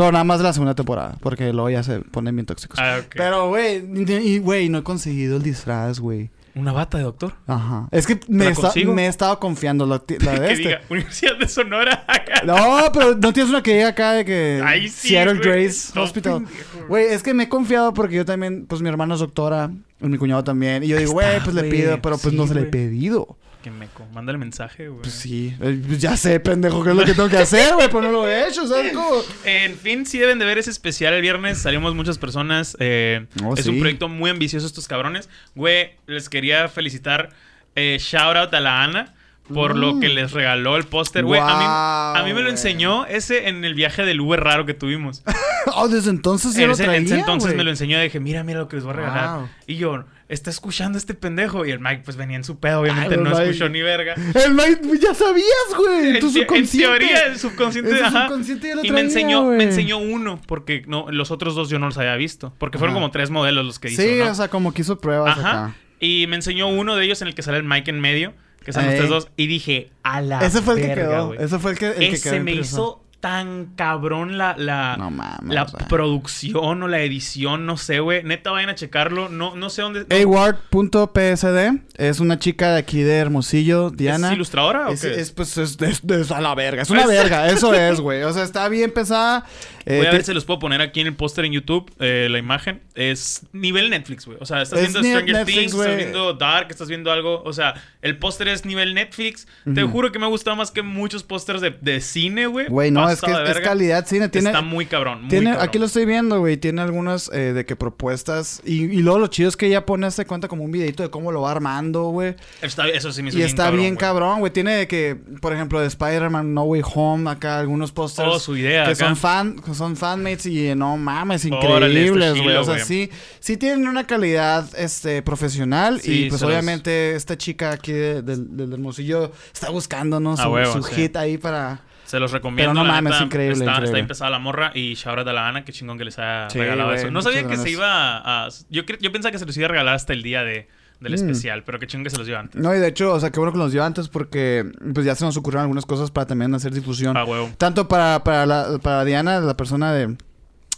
Pero 0.00 0.12
nada 0.12 0.24
más 0.24 0.38
de 0.38 0.44
la 0.44 0.52
segunda 0.52 0.74
temporada, 0.74 1.16
porque 1.20 1.52
luego 1.52 1.68
ya 1.68 1.82
se 1.82 2.00
ponen 2.00 2.34
bien 2.34 2.46
tóxicos. 2.46 2.78
Ah. 2.80 3.00
Pero, 3.14 3.48
güey, 3.48 3.84
y, 3.94 4.38
güey, 4.38 4.68
no 4.70 4.78
he 4.78 4.82
conseguido 4.82 5.36
el 5.36 5.42
disfraz, 5.42 6.00
güey. 6.00 6.30
¿Una 6.54 6.72
bata 6.72 6.98
de 6.98 7.04
doctor? 7.04 7.34
Ajá. 7.46 7.86
Es 7.92 8.06
que 8.06 8.18
me, 8.26 8.46
he 8.46 9.06
estado 9.06 9.38
confiando 9.38 9.86
la, 9.86 9.98
de 10.06 10.16
que 10.16 10.24
este. 10.24 10.54
diga, 10.56 10.80
Universidad 10.88 11.36
de 11.38 11.48
Sonora. 11.48 12.06
No, 12.46 12.56
pero 12.94 13.14
no 13.16 13.34
tienes 13.34 13.50
una 13.50 13.62
que 13.62 13.74
llega 13.74 13.88
acá 13.88 14.12
de 14.12 14.24
que 14.24 14.62
Ay, 14.64 14.88
sí, 14.88 15.08
Seattle 15.08 15.34
güey. 15.34 15.64
Grace 15.64 15.92
No, 15.94 16.04
Hospital. 16.04 16.46
Güey, 16.88 17.06
es 17.06 17.22
que 17.22 17.34
me 17.34 17.42
he 17.42 17.48
confiado 17.50 17.92
porque 17.92 18.16
yo 18.16 18.24
también, 18.24 18.64
pues 18.66 18.80
mi 18.80 18.88
hermano 18.88 19.12
es 19.12 19.20
doctora, 19.20 19.70
y 20.00 20.06
mi 20.06 20.16
cuñado 20.16 20.42
también. 20.42 20.82
Y 20.82 20.88
yo 20.88 20.96
digo, 20.96 21.12
güey, 21.12 21.40
pues 21.44 21.54
le 21.54 21.64
pido, 21.64 22.00
pero 22.00 22.16
pues 22.16 22.32
Sí, 22.32 22.36
no 22.36 22.46
se 22.46 22.54
le 22.54 22.62
he 22.62 22.64
pedido. 22.64 23.36
Que 23.62 23.70
meco. 23.70 24.06
Mándale 24.14 24.38
mensaje, 24.38 24.88
güey. 24.88 25.02
Pues 25.02 25.12
sí, 25.14 25.54
pues 25.58 25.98
ya 26.00 26.16
sé, 26.16 26.40
pendejo, 26.40 26.82
qué 26.82 26.90
es 26.90 26.96
lo 26.96 27.04
que 27.04 27.12
tengo 27.12 27.28
que 27.28 27.36
hacer, 27.36 27.74
güey, 27.74 27.88
pero 27.88 28.00
no 28.02 28.10
lo 28.10 28.26
he 28.28 28.48
hecho, 28.48 28.66
¿sabes 28.66 28.92
cómo? 28.94 29.20
En 29.44 29.76
fin, 29.76 30.06
sí 30.06 30.18
deben 30.18 30.38
de 30.38 30.46
ver 30.46 30.56
ese 30.56 30.70
especial 30.70 31.12
el 31.12 31.20
viernes. 31.20 31.58
Salimos 31.58 31.94
muchas 31.94 32.16
personas. 32.16 32.76
eh, 32.80 33.26
Oh, 33.44 33.54
es 33.54 33.64
sí. 33.64 33.70
un 33.70 33.80
proyecto 33.80 34.08
muy 34.08 34.30
ambicioso 34.30 34.66
estos 34.66 34.88
cabrones. 34.88 35.28
Güey, 35.54 35.90
les 36.06 36.28
quería 36.30 36.68
felicitar. 36.68 37.30
Eh, 37.76 37.98
shout 38.00 38.36
out 38.36 38.54
a 38.54 38.60
la 38.60 38.82
Ana 38.82 39.14
por 39.52 39.76
lo 39.76 39.94
Mm. 39.94 40.00
que 40.00 40.08
les 40.08 40.32
regaló 40.32 40.76
el 40.76 40.84
póster. 40.84 41.24
Güey, 41.24 41.40
a, 41.40 41.44
mí, 41.44 42.20
a 42.20 42.22
mí 42.24 42.32
me 42.32 42.40
lo 42.40 42.48
enseñó 42.50 43.04
ese 43.06 43.48
en 43.48 43.64
el 43.64 43.74
viaje 43.74 44.04
del 44.04 44.20
Uber 44.20 44.40
raro 44.40 44.64
que 44.64 44.74
tuvimos. 44.74 45.22
Oh, 45.74 45.88
desde 45.88 46.08
entonces 46.08 46.54
ya 46.54 46.62
en 46.62 46.70
lo 46.70 46.76
traía, 46.76 46.96
ese 47.00 47.18
entonces 47.18 47.54
me 47.54 47.62
lo 47.64 47.68
enseñó 47.70 48.00
y 48.00 48.04
dije, 48.04 48.18
mira, 48.18 48.42
mira 48.42 48.60
lo 48.60 48.68
que 48.68 48.76
les 48.76 48.84
voy 48.84 48.94
a 48.94 48.96
regalar. 48.96 49.38
Wow. 49.40 49.48
Y 49.66 49.76
yo, 49.76 50.04
está 50.30 50.48
escuchando 50.48 50.96
este 50.96 51.12
pendejo. 51.14 51.66
Y 51.66 51.70
el 51.70 51.80
Mike, 51.80 52.02
pues 52.04 52.16
venía 52.16 52.36
en 52.36 52.44
su 52.44 52.58
pedo, 52.58 52.80
obviamente 52.80 53.14
Ay, 53.16 53.20
no 53.20 53.30
Mike. 53.30 53.42
escuchó 53.50 53.68
ni 53.68 53.82
verga. 53.82 54.14
El 54.14 54.54
Mike, 54.54 54.80
ya 55.00 55.12
sabías, 55.14 55.44
güey, 55.76 56.16
en 56.16 56.20
tu 56.20 56.28
En, 56.28 56.32
te- 56.32 56.38
en 56.40 56.44
subconsciente. 56.46 56.78
teoría, 56.98 57.18
el 57.26 57.38
subconsciente, 57.38 58.02
ajá. 58.02 58.22
subconsciente 58.28 58.68
ya 58.68 58.74
lo 58.76 58.80
y 58.84 58.88
traía, 58.88 58.94
me 58.94 59.00
enseñó, 59.08 59.42
güey. 59.44 59.58
me 59.58 59.64
enseñó 59.64 59.98
uno, 59.98 60.40
porque 60.46 60.82
no, 60.86 61.06
los 61.10 61.30
otros 61.30 61.54
dos 61.54 61.68
yo 61.68 61.78
no 61.78 61.86
los 61.86 61.98
había 61.98 62.16
visto. 62.16 62.54
Porque 62.58 62.78
fueron 62.78 62.94
Ajá. 62.96 63.02
como 63.02 63.10
tres 63.12 63.30
modelos 63.30 63.64
los 63.66 63.78
que 63.78 63.88
hizo, 63.90 64.00
Sí, 64.02 64.16
¿no? 64.18 64.30
o 64.30 64.34
sea, 64.34 64.48
como 64.48 64.72
que 64.72 64.82
hizo 64.82 64.98
pruebas 64.98 65.38
Ajá. 65.38 65.50
acá. 65.66 65.74
Y 66.00 66.26
me 66.28 66.36
enseñó 66.36 66.68
uno 66.68 66.96
de 66.96 67.04
ellos 67.04 67.20
en 67.22 67.28
el 67.28 67.34
que 67.34 67.42
sale 67.42 67.58
el 67.58 67.64
Mike 67.64 67.90
en 67.90 68.00
medio, 68.00 68.32
que 68.64 68.72
son 68.72 68.84
Ey. 68.84 68.90
ustedes 68.90 69.10
dos. 69.10 69.28
Y 69.36 69.46
dije, 69.48 69.90
a 70.02 70.20
la 70.22 70.40
Ese 70.44 70.62
fue 70.62 70.74
el 70.80 70.86
que 70.88 70.94
quedó. 70.94 71.34
Ese 71.34 71.58
fue 71.58 71.72
el 71.72 71.78
que, 71.78 71.86
el 71.88 71.94
que 71.94 72.06
quedó 72.08 72.14
Ese 72.14 72.40
me 72.40 72.52
impreso. 72.52 72.76
hizo 72.76 73.04
tan 73.20 73.66
cabrón 73.76 74.38
la, 74.38 74.54
la, 74.56 74.96
No 74.98 75.10
mames. 75.10 75.54
la 75.54 75.64
o 75.64 75.68
sea. 75.68 75.86
producción 75.88 76.82
o 76.82 76.88
la 76.88 77.00
edición, 77.02 77.66
no 77.66 77.76
sé, 77.76 78.00
güey. 78.00 78.22
Neta, 78.24 78.50
vayan 78.50 78.70
a 78.70 78.74
checarlo. 78.74 79.28
No, 79.28 79.54
no 79.56 79.68
sé 79.70 79.82
dónde. 79.82 80.06
Award.psd 80.22 81.80
es 81.96 82.20
una 82.20 82.38
chica 82.38 82.72
de 82.72 82.78
aquí 82.78 83.02
de 83.02 83.16
Hermosillo, 83.16 83.90
Diana. 83.90 84.28
¿Es 84.28 84.34
ilustradora 84.34 84.88
o 84.88 84.92
Es, 84.92 85.02
qué? 85.02 85.20
es, 85.20 85.30
pues, 85.32 85.56
es, 85.58 85.76
es- 85.80 86.02
es 86.02 86.30
a 86.30 86.40
la 86.40 86.54
verga. 86.54 86.82
Es 86.82 86.90
una 86.90 87.06
verga, 87.08 87.48
eso 87.50 87.74
es, 87.74 88.00
güey. 88.00 88.22
O 88.22 88.32
sea, 88.32 88.42
está 88.42 88.68
bien 88.68 88.90
pesada. 88.90 89.44
Eh, 89.86 89.96
Voy 89.98 90.06
a 90.06 90.12
ver 90.12 90.24
si 90.24 90.34
los 90.34 90.44
puedo 90.44 90.58
poner 90.58 90.80
aquí 90.82 91.00
en 91.00 91.06
el 91.08 91.14
póster 91.16 91.44
en 91.46 91.52
YouTube, 91.52 91.90
eh, 92.00 92.28
la 92.30 92.38
imagen. 92.38 92.80
Es 92.94 93.46
nivel 93.52 93.90
Netflix, 93.90 94.26
güey. 94.26 94.38
O 94.40 94.46
sea, 94.46 94.62
estás 94.62 94.78
Es 94.78 94.92
viendo 94.92 95.00
Stranger 95.08 95.36
Netflix, 95.36 95.58
Things, 95.58 95.74
estás 95.74 95.96
viendo 95.96 96.34
Dark, 96.34 96.66
estás 96.70 96.88
viendo 96.88 97.10
algo. 97.12 97.42
O 97.44 97.52
sea, 97.52 97.74
el 98.02 98.18
póster 98.18 98.48
es 98.48 98.64
nivel 98.64 98.94
Netflix. 98.94 99.46
Te 99.74 99.82
juro 99.82 100.12
que 100.12 100.18
me 100.18 100.26
ha 100.26 100.28
gustado 100.28 100.56
más 100.56 100.70
que 100.70 100.82
muchos 100.82 101.22
pósters 101.22 101.60
de, 101.60 101.70
de 101.80 102.00
cine, 102.00 102.46
güey. 102.46 102.66
Güey, 102.68 102.90
no, 102.90 103.09
es 103.12 103.20
que 103.20 103.30
de 103.30 103.36
es, 103.38 103.42
verga. 103.54 103.62
calidad 103.68 104.06
cine. 104.06 104.28
Tiene, 104.28 104.50
Está 104.50 104.62
muy 104.62 104.86
cabrón, 104.86 105.20
muy 105.22 105.28
tiene 105.28 105.50
cabrón. 105.50 105.68
aquí 105.68 105.78
lo 105.78 105.86
estoy 105.86 106.06
viendo, 106.06 106.38
güey. 106.40 106.56
Tiene 106.56 106.82
algunas 106.82 107.30
eh, 107.32 107.52
de 107.52 107.64
que 107.66 107.76
propuestas. 107.76 108.60
Y, 108.64 108.84
y 108.84 109.02
luego 109.02 109.18
lo 109.18 109.26
chido 109.28 109.48
es 109.48 109.56
que 109.56 109.66
ella 109.66 109.86
pone, 109.86 110.06
hace 110.06 110.24
cuenta 110.26 110.48
como 110.48 110.64
un 110.64 110.70
videito 110.70 111.02
de 111.02 111.10
cómo 111.10 111.32
lo 111.32 111.42
va 111.42 111.50
armando, 111.50 112.04
güey. 112.10 112.34
Eso 112.62 113.12
sí 113.12 113.22
me 113.22 113.28
hizo 113.30 113.38
Y 113.38 113.42
está 113.42 113.70
bien 113.70 113.94
güey. 113.94 113.98
cabrón, 113.98 114.40
güey. 114.40 114.52
Tiene 114.52 114.74
de 114.74 114.88
que, 114.88 115.16
por 115.40 115.52
ejemplo, 115.52 115.80
de 115.80 115.86
Spider-Man 115.86 116.54
No 116.54 116.62
Way 116.64 116.82
Home, 116.94 117.30
acá 117.30 117.58
algunos 117.58 117.92
pósters. 117.92 118.28
Oh, 118.30 118.38
su 118.38 118.56
idea 118.56 118.84
que 118.84 118.92
acá. 118.92 119.06
son 119.06 119.16
fan, 119.16 119.56
que 119.60 119.74
son 119.74 119.96
fanmates 119.96 120.46
y 120.46 120.74
no 120.74 120.96
mames, 120.96 121.44
está 121.44 121.56
increíbles, 121.56 122.40
güey. 122.40 122.56
O 122.56 122.64
sea, 122.64 122.74
güey. 122.74 122.84
sí, 122.86 123.10
sí 123.40 123.56
tienen 123.56 123.86
una 123.88 124.06
calidad 124.06 124.68
este 124.76 125.22
profesional 125.22 126.00
Sí, 126.00 126.26
y 126.26 126.28
pues 126.28 126.40
los- 126.42 126.50
obviamente 126.50 127.14
esta 127.14 127.36
chica 127.36 127.72
aquí 127.72 127.92
de- 127.92 128.22
del 128.22 128.56
del 128.56 128.72
Hermosillo 128.72 129.32
está 129.52 129.70
buscándonos 129.70 130.40
A 130.40 130.44
su, 130.44 130.48
huevo, 130.50 130.72
su 130.72 130.82
sí. 130.82 130.94
hit 130.94 131.16
ahí 131.16 131.38
para 131.38 131.80
Se 132.10 132.18
los 132.20 132.32
recomiendo. 132.32 132.72
Pero 132.72 132.74
no 132.74 132.84
la 132.84 132.94
mames, 132.94 133.12
neta, 133.12 133.24
increíble, 133.24 133.52
Está, 133.52 133.64
increíble. 133.64 133.86
está 133.86 133.98
empezada 133.98 134.30
la 134.30 134.38
morra 134.38 134.72
y 134.74 134.94
shout 134.94 135.18
out 135.18 135.28
a 135.28 135.32
la 135.32 135.48
Ana, 135.48 135.64
qué 135.64 135.72
chingón 135.72 135.96
que 135.98 136.04
les 136.04 136.18
haya 136.18 136.50
Sí, 136.50 136.58
regalado 136.58 136.88
güey, 136.90 137.00
eso. 137.00 137.10
No 137.10 137.22
sabía 137.22 137.46
que 137.46 137.56
se 137.56 137.70
iba 137.70 138.18
a. 138.46 138.48
yo, 138.68 138.82
yo 139.00 139.12
pensaba 139.12 139.30
que 139.32 139.38
se 139.38 139.46
los 139.46 139.56
iba 139.56 139.66
a 139.66 139.68
regalar 139.68 139.94
hasta 139.94 140.12
el 140.12 140.22
día 140.22 140.42
de, 140.42 140.68
del 141.00 141.12
Mm. 141.12 141.14
especial, 141.14 141.62
pero 141.64 141.78
qué 141.78 141.86
chingón 141.86 142.04
que 142.04 142.10
se 142.10 142.18
los 142.18 142.26
dio 142.26 142.38
antes. 142.38 142.60
No, 142.60 142.74
y 142.74 142.78
de 142.78 142.88
hecho, 142.88 143.12
o 143.14 143.20
sea, 143.20 143.30
qué 143.30 143.38
bueno 143.38 143.52
que 143.52 143.58
nos 143.58 143.72
dio 143.72 143.84
antes 143.84 144.08
porque 144.08 144.70
pues 144.92 145.06
ya 145.06 145.14
se 145.14 145.24
nos 145.24 145.36
ocurrieron 145.36 145.62
algunas 145.62 145.86
cosas 145.86 146.10
para 146.10 146.26
también 146.26 146.54
hacer 146.54 146.72
difusión. 146.74 147.16
A 147.16 147.24
huevo. 147.24 147.50
Tanto 147.56 147.86
para, 147.88 148.22
para, 148.24 148.44
la- 148.44 148.78
para 148.82 149.04
Diana, 149.04 149.40
la 149.40 149.56
persona 149.56 149.92
de, 149.92 150.16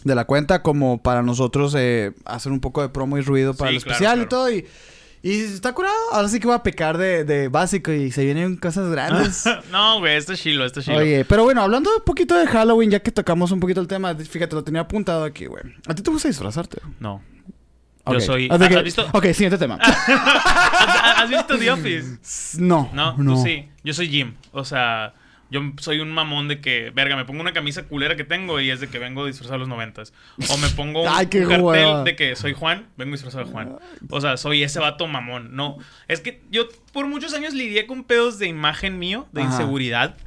de 0.03 0.15
la 0.15 0.25
cuenta, 0.25 0.61
como 0.61 1.01
para 1.01 1.23
nosotros 1.23 1.73
eh, 1.77 2.13
hacer 2.25 2.51
un 2.51 2.59
poco 2.59 2.81
de 2.81 2.89
promo 2.89 3.17
y 3.17 3.21
ruido 3.21 3.53
para 3.55 3.71
Sí, 3.71 3.77
el 3.77 3.83
claro, 3.83 3.93
especial 3.95 4.21
y 4.21 4.25
todo. 4.27 4.51
Y, 4.51 4.65
y 5.23 5.39
está 5.39 5.73
curado. 5.73 5.95
Ahora 6.11 6.27
sí 6.27 6.39
que 6.39 6.47
va 6.47 6.55
a 6.55 6.63
pecar 6.63 6.97
de, 6.97 7.23
de 7.23 7.47
básico 7.47 7.91
y 7.91 8.11
se 8.11 8.23
vienen 8.25 8.57
cosas 8.57 8.91
grandes. 8.91 9.45
no, 9.71 9.99
güey, 9.99 10.17
esto 10.17 10.33
es 10.33 10.41
chilo, 10.41 10.65
esto 10.65 10.81
es 10.81 10.85
chilo. 10.85 10.97
Oye, 10.97 11.25
pero 11.25 11.43
bueno, 11.45 11.61
hablando 11.61 11.89
un 11.97 12.03
poquito 12.03 12.35
de 12.37 12.45
Halloween, 12.45 12.91
ya 12.91 12.99
que 12.99 13.11
tocamos 13.11 13.51
un 13.51 13.59
poquito 13.59 13.79
el 13.81 13.87
tema, 13.87 14.13
fíjate, 14.13 14.53
lo 14.55 14.63
tenía 14.63 14.81
apuntado 14.81 15.23
aquí, 15.23 15.45
güey. 15.45 15.63
¿A 15.87 15.95
ti 15.95 16.03
te 16.03 16.11
gusta 16.11 16.27
disfrazarte? 16.27 16.79
No. 16.99 17.21
Yo 18.05 18.19
soy- 18.19 18.49
¿Has 18.51 18.83
visto? 18.83 19.07
Ok, 19.13 19.27
siguiente 19.27 19.57
tema. 19.57 19.75
¿Has, 19.81 21.23
has 21.23 21.29
visto 21.29 21.57
The 21.57 21.71
Office? 21.71 22.57
no, 22.59 22.89
No, 22.93 23.15
no. 23.17 23.35
tú 23.35 23.43
sí. 23.43 23.69
Yo 23.83 23.93
soy 23.93 24.09
Jim. 24.09 24.33
O 24.51 24.65
sea, 24.65 25.13
yo 25.53 25.61
soy 25.79 25.99
un 25.99 26.11
mamón 26.11 26.47
de 26.49 26.59
que, 26.59 26.89
verga, 26.93 27.15
me 27.15 27.23
pongo 27.23 27.39
una 27.39 27.53
camisa 27.53 27.83
culera 27.83 28.17
que 28.17 28.23
tengo 28.25 28.59
y 28.59 28.69
es 28.71 28.81
de 28.81 28.87
que 28.89 28.99
vengo 28.99 29.25
disfrazado 29.25 29.53
de 29.53 29.59
los 29.59 29.67
noventas. 29.69 30.11
O 30.49 30.57
me 30.57 30.67
pongo 30.69 31.03
un, 31.03 31.07
Ay, 31.09 31.27
cartel 31.27 31.61
hueva. 31.61 32.03
de 32.03 32.15
que 32.17 32.35
soy 32.35 32.53
Juan, 32.53 32.87
vengo 32.97 33.11
disfrazado 33.13 33.45
de 33.45 33.51
Juan. 33.51 33.77
O 34.09 34.19
sea, 34.19 34.35
soy 34.35 34.63
ese 34.63 34.79
vato 34.79 35.07
mamón. 35.07 35.55
No, 35.55 35.77
es 36.09 36.19
que 36.19 36.41
yo 36.51 36.67
por 36.91 37.07
muchos 37.07 37.33
años 37.33 37.53
lidié 37.53 37.85
con 37.87 38.03
pedos 38.03 38.39
de 38.39 38.47
imagen 38.47 38.99
mío, 38.99 39.27
de 39.31 39.41
Ajá. 39.43 39.51
inseguridad, 39.51 40.17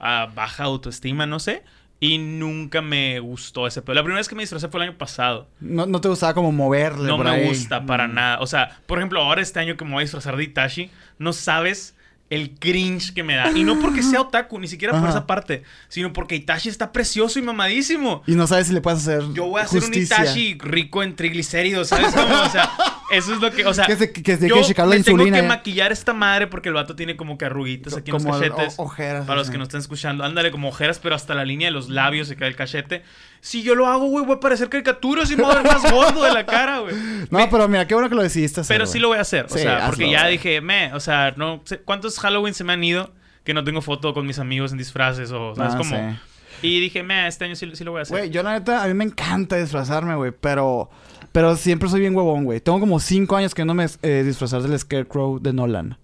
a 0.00 0.26
baja 0.34 0.64
autoestima, 0.64 1.26
no 1.26 1.38
sé. 1.38 1.62
Y 2.02 2.16
nunca 2.16 2.80
me 2.80 3.20
gustó 3.20 3.66
ese 3.66 3.82
pedo. 3.82 3.92
La 3.94 4.02
primera 4.02 4.20
vez 4.20 4.28
que 4.30 4.34
me 4.34 4.42
disfrazé 4.42 4.68
fue 4.68 4.80
el 4.82 4.88
año 4.88 4.96
pasado. 4.96 5.48
No, 5.60 5.84
no 5.84 6.00
te 6.00 6.08
gustaba 6.08 6.32
como 6.32 6.50
moverle 6.50 7.06
No 7.06 7.18
por 7.18 7.26
me 7.26 7.32
ahí. 7.32 7.46
gusta 7.48 7.84
para 7.84 8.08
Mm. 8.08 8.14
nada. 8.14 8.40
O 8.40 8.46
sea, 8.46 8.80
por 8.86 8.96
ejemplo, 8.96 9.20
ahora 9.20 9.42
este 9.42 9.60
año 9.60 9.76
que 9.76 9.84
me 9.84 9.90
voy 9.90 10.00
a 10.00 10.04
disfrazar 10.04 10.34
de 10.38 10.44
Itachi, 10.44 10.90
no 11.18 11.34
sabes 11.34 11.94
el 12.30 12.52
cringe 12.58 13.12
que 13.12 13.22
me 13.24 13.34
da. 13.34 13.50
Y 13.50 13.64
no 13.64 13.78
porque 13.80 14.02
sea 14.02 14.20
otaku, 14.22 14.58
ni 14.60 14.68
siquiera 14.68 14.98
por 14.98 15.08
esa 15.08 15.26
parte, 15.26 15.64
sino 15.88 16.12
porque 16.12 16.36
Itachi 16.36 16.68
está 16.68 16.92
precioso 16.92 17.38
y 17.38 17.42
mamadísimo. 17.42 18.22
Y 18.26 18.36
no 18.36 18.46
sabes 18.46 18.68
si 18.68 18.72
le 18.72 18.80
puedes 18.80 19.00
hacer 19.00 19.22
Yo 19.34 19.46
voy 19.46 19.60
a 19.60 19.64
hacer 19.64 19.80
justicia. 19.80 20.16
un 20.18 20.22
Itachi 20.24 20.58
rico 20.60 21.02
en 21.02 21.16
triglicéridos, 21.16 21.88
¿sabes 21.88 22.14
cómo? 22.14 22.40
O 22.42 22.48
sea, 22.48 22.70
eso 23.10 23.34
es 23.34 23.40
lo 23.40 23.50
que, 23.50 23.66
o 23.66 23.74
sea, 23.74 23.84
Que 23.86 23.96
se- 23.96 24.12
que 24.12 24.36
se- 24.36 24.48
yo 24.48 24.54
que 24.54 24.62
checar 24.62 24.86
la 24.86 24.94
me 24.96 25.02
tengo 25.02 25.18
insulina 25.18 25.38
que 25.38 25.42
ya. 25.42 25.48
maquillar 25.48 25.92
esta 25.92 26.12
madre 26.12 26.46
porque 26.46 26.68
el 26.68 26.74
vato 26.76 26.94
tiene 26.94 27.16
como 27.16 27.36
que 27.36 27.44
arruguitas 27.46 27.94
aquí 27.96 28.10
en 28.12 28.18
Como 28.18 28.28
los 28.38 28.40
cachetes. 28.48 28.74
ojeras, 28.78 29.26
Para 29.26 29.38
los 29.40 29.50
que 29.50 29.58
no 29.58 29.64
están 29.64 29.80
escuchando, 29.80 30.22
ándale 30.24 30.50
como 30.52 30.68
ojeras, 30.68 31.00
pero 31.00 31.16
hasta 31.16 31.34
la 31.34 31.44
línea 31.44 31.66
de 31.68 31.72
los 31.72 31.88
labios 31.88 32.28
se 32.28 32.36
cae 32.36 32.48
el 32.48 32.54
cachete. 32.56 33.02
Si 33.42 33.62
yo 33.62 33.74
lo 33.74 33.86
hago, 33.88 34.06
güey, 34.06 34.24
voy 34.24 34.36
a 34.36 34.40
parecer 34.40 34.68
caricaturas 34.68 35.30
y 35.30 35.36
me 35.36 35.42
voy 35.42 35.52
a 35.52 35.62
ver 35.62 35.72
más 35.72 35.90
gordo 35.90 36.22
de 36.22 36.30
la 36.32 36.44
cara, 36.46 36.78
güey. 36.80 36.94
No, 37.30 37.38
Me- 37.38 37.48
pero 37.48 37.66
mira, 37.68 37.86
qué 37.86 37.94
bueno 37.94 38.08
que 38.08 38.14
lo 38.14 38.22
decidiste 38.22 38.60
hacer, 38.60 38.74
pero 38.76 38.86
sí 38.86 38.98
lo 38.98 39.08
voy 39.08 39.18
a 39.18 39.22
hacer. 39.22 39.46
O 39.46 39.48
Sí, 39.48 39.60
sea, 39.60 39.78
hazlo, 39.78 39.86
porque 39.90 40.10
ya 40.10 40.26
dije, 40.26 40.60
me, 40.60 40.92
o 40.94 41.00
sea, 41.00 41.32
no 41.36 41.62
sé 41.64 41.78
cuántos 41.78 42.18
Halloween 42.20 42.54
se 42.54 42.64
me 42.64 42.72
han 42.72 42.84
ido 42.84 43.12
que 43.44 43.54
no 43.54 43.64
tengo 43.64 43.80
foto 43.82 44.14
con 44.14 44.26
mis 44.26 44.38
amigos 44.38 44.72
en 44.72 44.78
disfraces 44.78 45.30
o, 45.32 45.54
¿sabes 45.54 45.74
Ah, 45.74 45.78
cómo? 45.78 45.96
sí. 45.96 46.18
Y 46.62 46.80
dije, 46.80 47.02
me, 47.02 47.26
este 47.26 47.46
año 47.46 47.56
sí, 47.56 47.70
sí 47.74 47.84
lo 47.84 47.92
voy 47.92 48.00
a 48.00 48.02
hacer. 48.02 48.18
Güey, 48.18 48.30
yo 48.30 48.42
la 48.42 48.52
neta, 48.52 48.82
a 48.82 48.86
mí 48.86 48.94
me 48.94 49.04
encanta 49.04 49.56
disfrazarme, 49.56 50.14
güey, 50.14 50.32
pero... 50.38 50.90
Pero 51.32 51.54
siempre 51.56 51.88
soy 51.88 52.00
bien 52.00 52.14
huevón, 52.14 52.44
güey. 52.44 52.60
Tengo 52.60 52.80
como 52.80 52.98
cinco 52.98 53.36
años 53.36 53.54
que 53.54 53.64
no 53.64 53.72
me 53.72 53.86
eh, 54.02 54.22
disfrazar 54.26 54.62
del 54.62 54.76
Scarecrow 54.78 55.38
de 55.38 55.52
Nolan. 55.52 55.96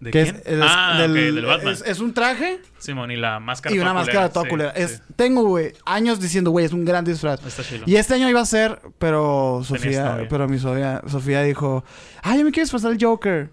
¿De 0.00 0.10
que 0.10 0.22
quién? 0.24 0.42
es 0.44 0.60
ah, 0.62 0.98
del, 1.00 1.44
Batman. 1.44 1.74
Es, 1.74 1.82
es 1.86 2.00
un 2.00 2.14
traje 2.14 2.60
Simón, 2.78 3.10
y 3.10 3.16
la 3.16 3.40
máscara 3.40 3.74
y 3.74 3.78
una 3.78 3.92
máscara 3.92 4.30
toda 4.30 4.44
Sí, 4.44 4.50
culera. 4.50 4.70
Es, 4.70 4.90
sí. 5.06 5.12
Tengo, 5.16 5.44
güey, 5.44 5.74
años 5.84 6.18
diciendo, 6.18 6.50
güey, 6.50 6.64
es 6.64 6.72
un 6.72 6.84
gran 6.86 7.04
disfraz. 7.04 7.44
Está. 7.44 7.62
Y 7.86 7.96
este 7.96 8.14
año 8.14 8.28
iba 8.28 8.40
a 8.40 8.46
ser, 8.46 8.80
pero 8.98 9.62
Sofía, 9.64 10.26
pero 10.30 10.48
mi 10.48 10.58
Sofía, 10.58 11.02
Sofía 11.08 11.42
dijo, 11.42 11.84
ay, 12.22 12.38
yo 12.38 12.44
me 12.46 12.50
quiero 12.50 12.64
disfrazar 12.64 12.90
el 12.92 12.98
Joker. 13.00 13.50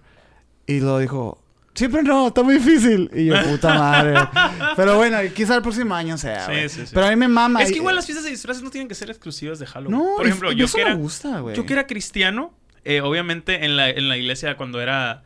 Y 0.65 0.79
lo 0.79 0.97
dijo, 0.97 1.40
siempre 1.73 2.03
no, 2.03 2.27
está 2.27 2.43
muy 2.43 2.55
difícil. 2.55 3.09
Y 3.13 3.25
yo, 3.25 3.35
puta 3.49 3.73
madre. 3.75 4.19
pero 4.75 4.97
bueno, 4.97 5.17
quizá 5.33 5.55
el 5.55 5.61
próximo 5.61 5.93
año 5.95 6.17
sea. 6.17 6.45
Sí, 6.47 6.69
sí, 6.69 6.85
sí. 6.87 6.91
Pero 6.93 7.07
a 7.07 7.09
mí 7.09 7.15
me 7.15 7.27
mama. 7.27 7.61
Es 7.61 7.69
que 7.71 7.77
igual 7.77 7.95
las 7.95 8.05
fiestas 8.05 8.25
de 8.25 8.31
disfraces 8.31 8.63
no 8.63 8.69
tienen 8.71 8.87
que 8.87 8.95
ser 8.95 9.09
exclusivas 9.09 9.59
de 9.59 9.65
Halloween. 9.65 9.97
No, 9.97 10.15
Por 10.17 10.27
ejemplo, 10.27 10.51
yo 10.51 10.65
eso 10.65 10.75
que 10.75 10.81
era, 10.81 10.95
me 10.95 11.01
gusta, 11.01 11.39
güey. 11.39 11.55
yo 11.55 11.65
que 11.65 11.73
era 11.73 11.87
cristiano, 11.87 12.53
eh, 12.83 13.01
obviamente 13.01 13.65
en 13.65 13.77
la, 13.77 13.89
en 13.89 14.09
la 14.09 14.17
iglesia 14.17 14.57
cuando 14.57 14.81
era 14.81 15.23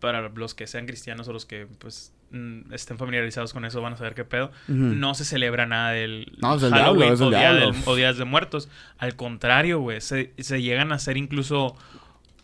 para 0.00 0.28
los 0.30 0.54
que 0.54 0.66
sean 0.66 0.86
cristianos 0.86 1.28
o 1.28 1.32
los 1.34 1.44
que 1.44 1.66
pues 1.78 2.12
mm, 2.30 2.72
estén 2.72 2.96
familiarizados 2.96 3.52
con 3.52 3.66
eso 3.66 3.82
van 3.82 3.92
a 3.92 3.96
saber 3.96 4.14
qué 4.14 4.24
pedo. 4.24 4.50
No 4.66 5.14
se 5.14 5.24
celebra 5.26 5.66
nada 5.66 5.90
del 5.90 6.32
No, 6.38 6.54
es 6.56 6.62
del 6.62 6.72
Halloween 6.72 6.98
diablo, 7.00 7.12
es 7.14 7.18
del 7.18 7.28
o, 7.28 7.30
Día 7.30 7.38
diablo. 7.40 7.72
del- 7.72 7.82
o 7.84 7.94
días 7.96 8.16
de 8.16 8.24
muertos. 8.24 8.68
Al 8.96 9.14
contrario, 9.16 9.78
güey, 9.80 10.00
se, 10.00 10.32
se 10.38 10.62
llegan 10.62 10.90
a 10.92 10.94
hacer 10.94 11.16
incluso 11.18 11.76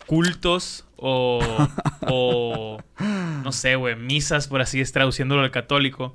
cultos 0.07 0.87
o, 0.97 1.41
o 2.03 2.79
no 3.43 3.53
sé, 3.53 3.77
güey, 3.77 3.97
misas, 3.97 4.49
por 4.49 4.61
así 4.61 4.81
es 4.81 4.93
traduciéndolo 4.93 5.43
al 5.43 5.51
católico, 5.51 6.15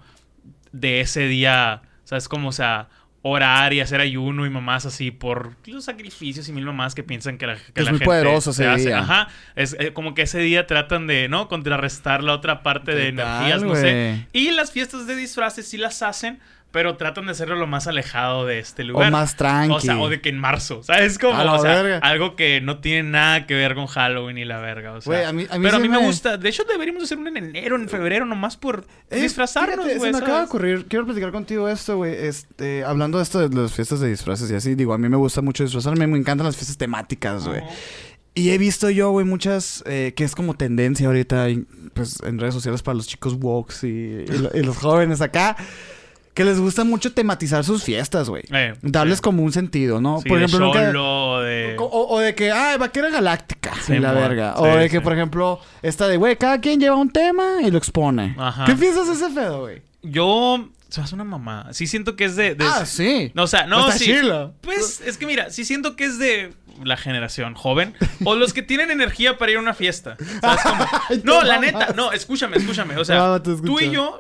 de 0.71 1.01
ese 1.01 1.27
día, 1.27 1.81
¿sabes? 2.03 2.27
Como, 2.27 2.50
o 2.50 2.53
sea, 2.53 2.89
orar 3.24 3.74
y 3.74 3.81
hacer 3.81 4.01
ayuno 4.01 4.45
y 4.45 4.50
mamás 4.50 4.86
así 4.86 5.12
por 5.12 5.55
los 5.65 5.86
sacrificios 5.86 6.50
y 6.50 6.53
mil 6.53 6.65
mamás 6.65 6.95
que 6.95 7.03
piensan 7.03 7.38
que 7.38 7.45
la, 7.45 7.55
que 7.55 7.81
es 7.81 7.86
la 7.86 7.91
muy 7.91 8.00
gente 8.00 8.05
poderoso 8.05 8.51
se 8.51 8.63
ese 8.63 8.71
hace. 8.71 8.86
día. 8.88 9.00
Ajá, 9.00 9.27
es 9.55 9.75
eh, 9.79 9.93
como 9.93 10.15
que 10.15 10.24
ese 10.24 10.39
día 10.39 10.65
tratan 10.65 11.05
de, 11.05 11.29
¿no? 11.29 11.48
Contrarrestar 11.48 12.24
la 12.24 12.33
otra 12.33 12.63
parte 12.63 12.95
de 12.95 13.12
¿Qué 13.12 13.17
tal, 13.17 13.43
energías, 13.43 13.63
no 13.63 13.75
sé. 13.75 14.25
Y 14.33 14.51
las 14.51 14.71
fiestas 14.71 15.05
de 15.05 15.15
disfraces 15.15 15.67
sí 15.67 15.77
las 15.77 16.01
hacen, 16.01 16.39
pero 16.71 16.95
tratan 16.97 17.25
de 17.25 17.33
hacerlo 17.33 17.55
lo 17.55 17.67
más 17.67 17.87
alejado 17.87 18.45
de 18.45 18.59
este 18.59 18.83
lugar. 18.83 19.09
O 19.09 19.11
más 19.11 19.35
tranqui. 19.35 19.73
O 19.75 19.79
sea, 19.79 19.99
o 19.99 20.07
de 20.09 20.21
que 20.21 20.29
en 20.29 20.37
marzo, 20.39 20.83
¿sabes? 20.83 21.19
Como, 21.19 21.37
A 21.37 21.43
la 21.43 21.53
o 21.53 21.61
sea, 21.61 21.81
verga. 21.81 21.97
algo 21.99 22.35
que 22.35 22.61
no 22.61 22.79
tiene 22.79 23.09
nada 23.09 23.45
que 23.45 23.53
ver 23.55 23.75
con 23.75 23.87
Halloween 23.87 24.37
y 24.37 24.45
la 24.45 24.59
verga, 24.59 24.93
o 24.93 25.01
sea. 25.01 25.11
Güey, 25.13 25.25
a 25.25 25.33
mí- 25.33 25.47
a 25.49 25.57
mí 25.57 25.63
pero 25.65 25.77
a 25.77 25.79
mí 25.79 25.89
me... 25.89 25.99
me- 25.99 26.05
gusta. 26.05 26.37
De 26.37 26.47
hecho, 26.49 26.63
deberíamos 26.63 27.03
hacer 27.03 27.17
un 27.17 27.27
en 27.27 27.37
enero, 27.37 27.75
en 27.75 27.89
febrero, 27.89 28.25
nomás 28.25 28.55
por 28.57 28.85
Eh, 29.09 29.21
disfrazarnos, 29.21 29.85
güey. 29.85 29.99
Se 29.99 30.11
me 30.11 30.17
acaba 30.17 30.39
de 30.39 30.45
ocurrir, 30.45 30.85
quiero 30.87 31.05
platicar 31.05 31.31
contigo 31.31 31.67
esto, 31.67 31.97
güey. 31.97 32.13
Este, 32.13 32.83
hablando 32.85 33.17
de 33.17 33.23
esto 33.23 33.47
de 33.47 33.55
las 33.55 33.73
fiestas 33.73 33.99
de 33.99 34.07
disfraces 34.09 34.49
y 34.49 34.55
así, 34.55 34.75
digo, 34.75 34.93
a 34.93 34.97
mí 34.97 35.09
me 35.09 35.17
gusta 35.17 35.41
mucho 35.41 35.63
disfrazarme, 35.63 36.07
me 36.07 36.17
encantan 36.17 36.45
las 36.45 36.55
fiestas 36.55 36.77
temáticas, 36.77 37.47
güey. 37.47 37.61
Y 38.33 38.51
he 38.51 38.57
visto 38.57 38.89
yo, 38.89 39.11
güey, 39.11 39.25
muchas 39.25 39.83
eh, 39.85 40.13
que 40.15 40.23
es 40.23 40.35
como 40.35 40.53
tendencia 40.53 41.05
ahorita, 41.07 41.47
pues, 41.93 42.17
en 42.23 42.39
redes 42.39 42.53
sociales 42.53 42.81
para 42.81 42.95
los 42.95 43.05
chicos 43.05 43.33
woks 43.33 43.83
y, 43.83 43.87
y 43.87 44.25
lo- 44.37 44.51
y 44.57 44.61
los 44.63 44.77
jóvenes 44.77 45.19
acá, 45.19 45.57
que 46.33 46.45
les 46.45 46.59
gusta 46.59 46.83
mucho 46.83 47.13
tematizar 47.13 47.63
sus 47.63 47.83
fiestas, 47.83 48.29
güey. 48.29 48.43
Eh, 48.51 48.73
Darles 48.81 49.19
como 49.21 49.43
un 49.43 49.51
sentido, 49.51 50.00
¿no? 50.00 50.21
Sí, 50.21 50.29
Por 50.29 50.39
de 50.39 50.45
ejemplo, 50.45 50.67
nunca- 50.67 50.85
Cholo, 50.88 51.41
de... 51.41 51.75
O, 51.79 52.19
de 52.19 52.35
que, 52.35 52.51
ah, 52.51 52.77
vaquera 52.77 53.09
galáctica. 53.09 53.73
Sí, 53.85 53.97
la 54.00 54.11
verga. 54.13 54.53
Sí, 54.55 54.61
o 54.63 54.65
de 54.77 54.89
que, 54.89 55.01
por 55.01 55.13
ejemplo, 55.13 55.59
esta 55.81 56.07
de, 56.07 56.17
güey, 56.17 56.38
cada 56.38 56.61
quien 56.61 56.79
lleva 56.79 56.95
un 56.95 57.09
tema 57.09 57.61
y 57.61 57.69
lo 57.71 57.77
expone. 57.77 58.35
Ajá. 58.38 58.65
¿Qué 58.65 58.75
piensas 58.75 59.07
de 59.07 59.13
ese 59.13 59.29
pedo, 59.33 59.61
güey? 59.61 59.81
Yo... 60.03 60.69
Se 60.89 61.00
hace 61.00 61.15
una 61.15 61.23
mamá. 61.23 61.67
Sí 61.71 61.88
siento 61.88 62.17
que 62.17 62.25
es 62.25 62.35
de... 62.35 62.53
de- 62.53 62.65
Ah, 62.65 62.85
sí. 62.85 63.31
No, 63.33 63.43
o 63.43 63.47
sea, 63.47 63.65
no, 63.65 63.79
Está 63.88 63.97
sí. 63.97 64.05
chilo. 64.05 64.53
Pues 64.59 65.00
es 65.05 65.17
que 65.17 65.25
mira, 65.25 65.50
sí 65.50 65.63
siento 65.63 65.95
que 65.95 66.03
es 66.03 66.19
de 66.19 66.53
la 66.83 66.97
generación 66.97 67.53
joven 67.53 67.93
o 68.25 68.35
los 68.35 68.51
que 68.51 68.61
tienen 68.61 68.91
energía 68.91 69.38
para 69.38 69.51
ir 69.51 69.57
a 69.57 69.61
una 69.61 69.73
fiesta. 69.73 70.17
¿Sabes 70.41 70.59
cómo? 70.63 70.85
Ay, 71.09 71.21
No, 71.23 71.43
la 71.43 71.59
neta, 71.59 71.93
no, 71.95 72.11
escúchame, 72.11 72.57
escúchame. 72.57 72.97
O 72.97 73.05
sea, 73.05 73.15
No, 73.19 73.41
tú 73.41 73.79
y 73.79 73.89
yo 73.91 74.19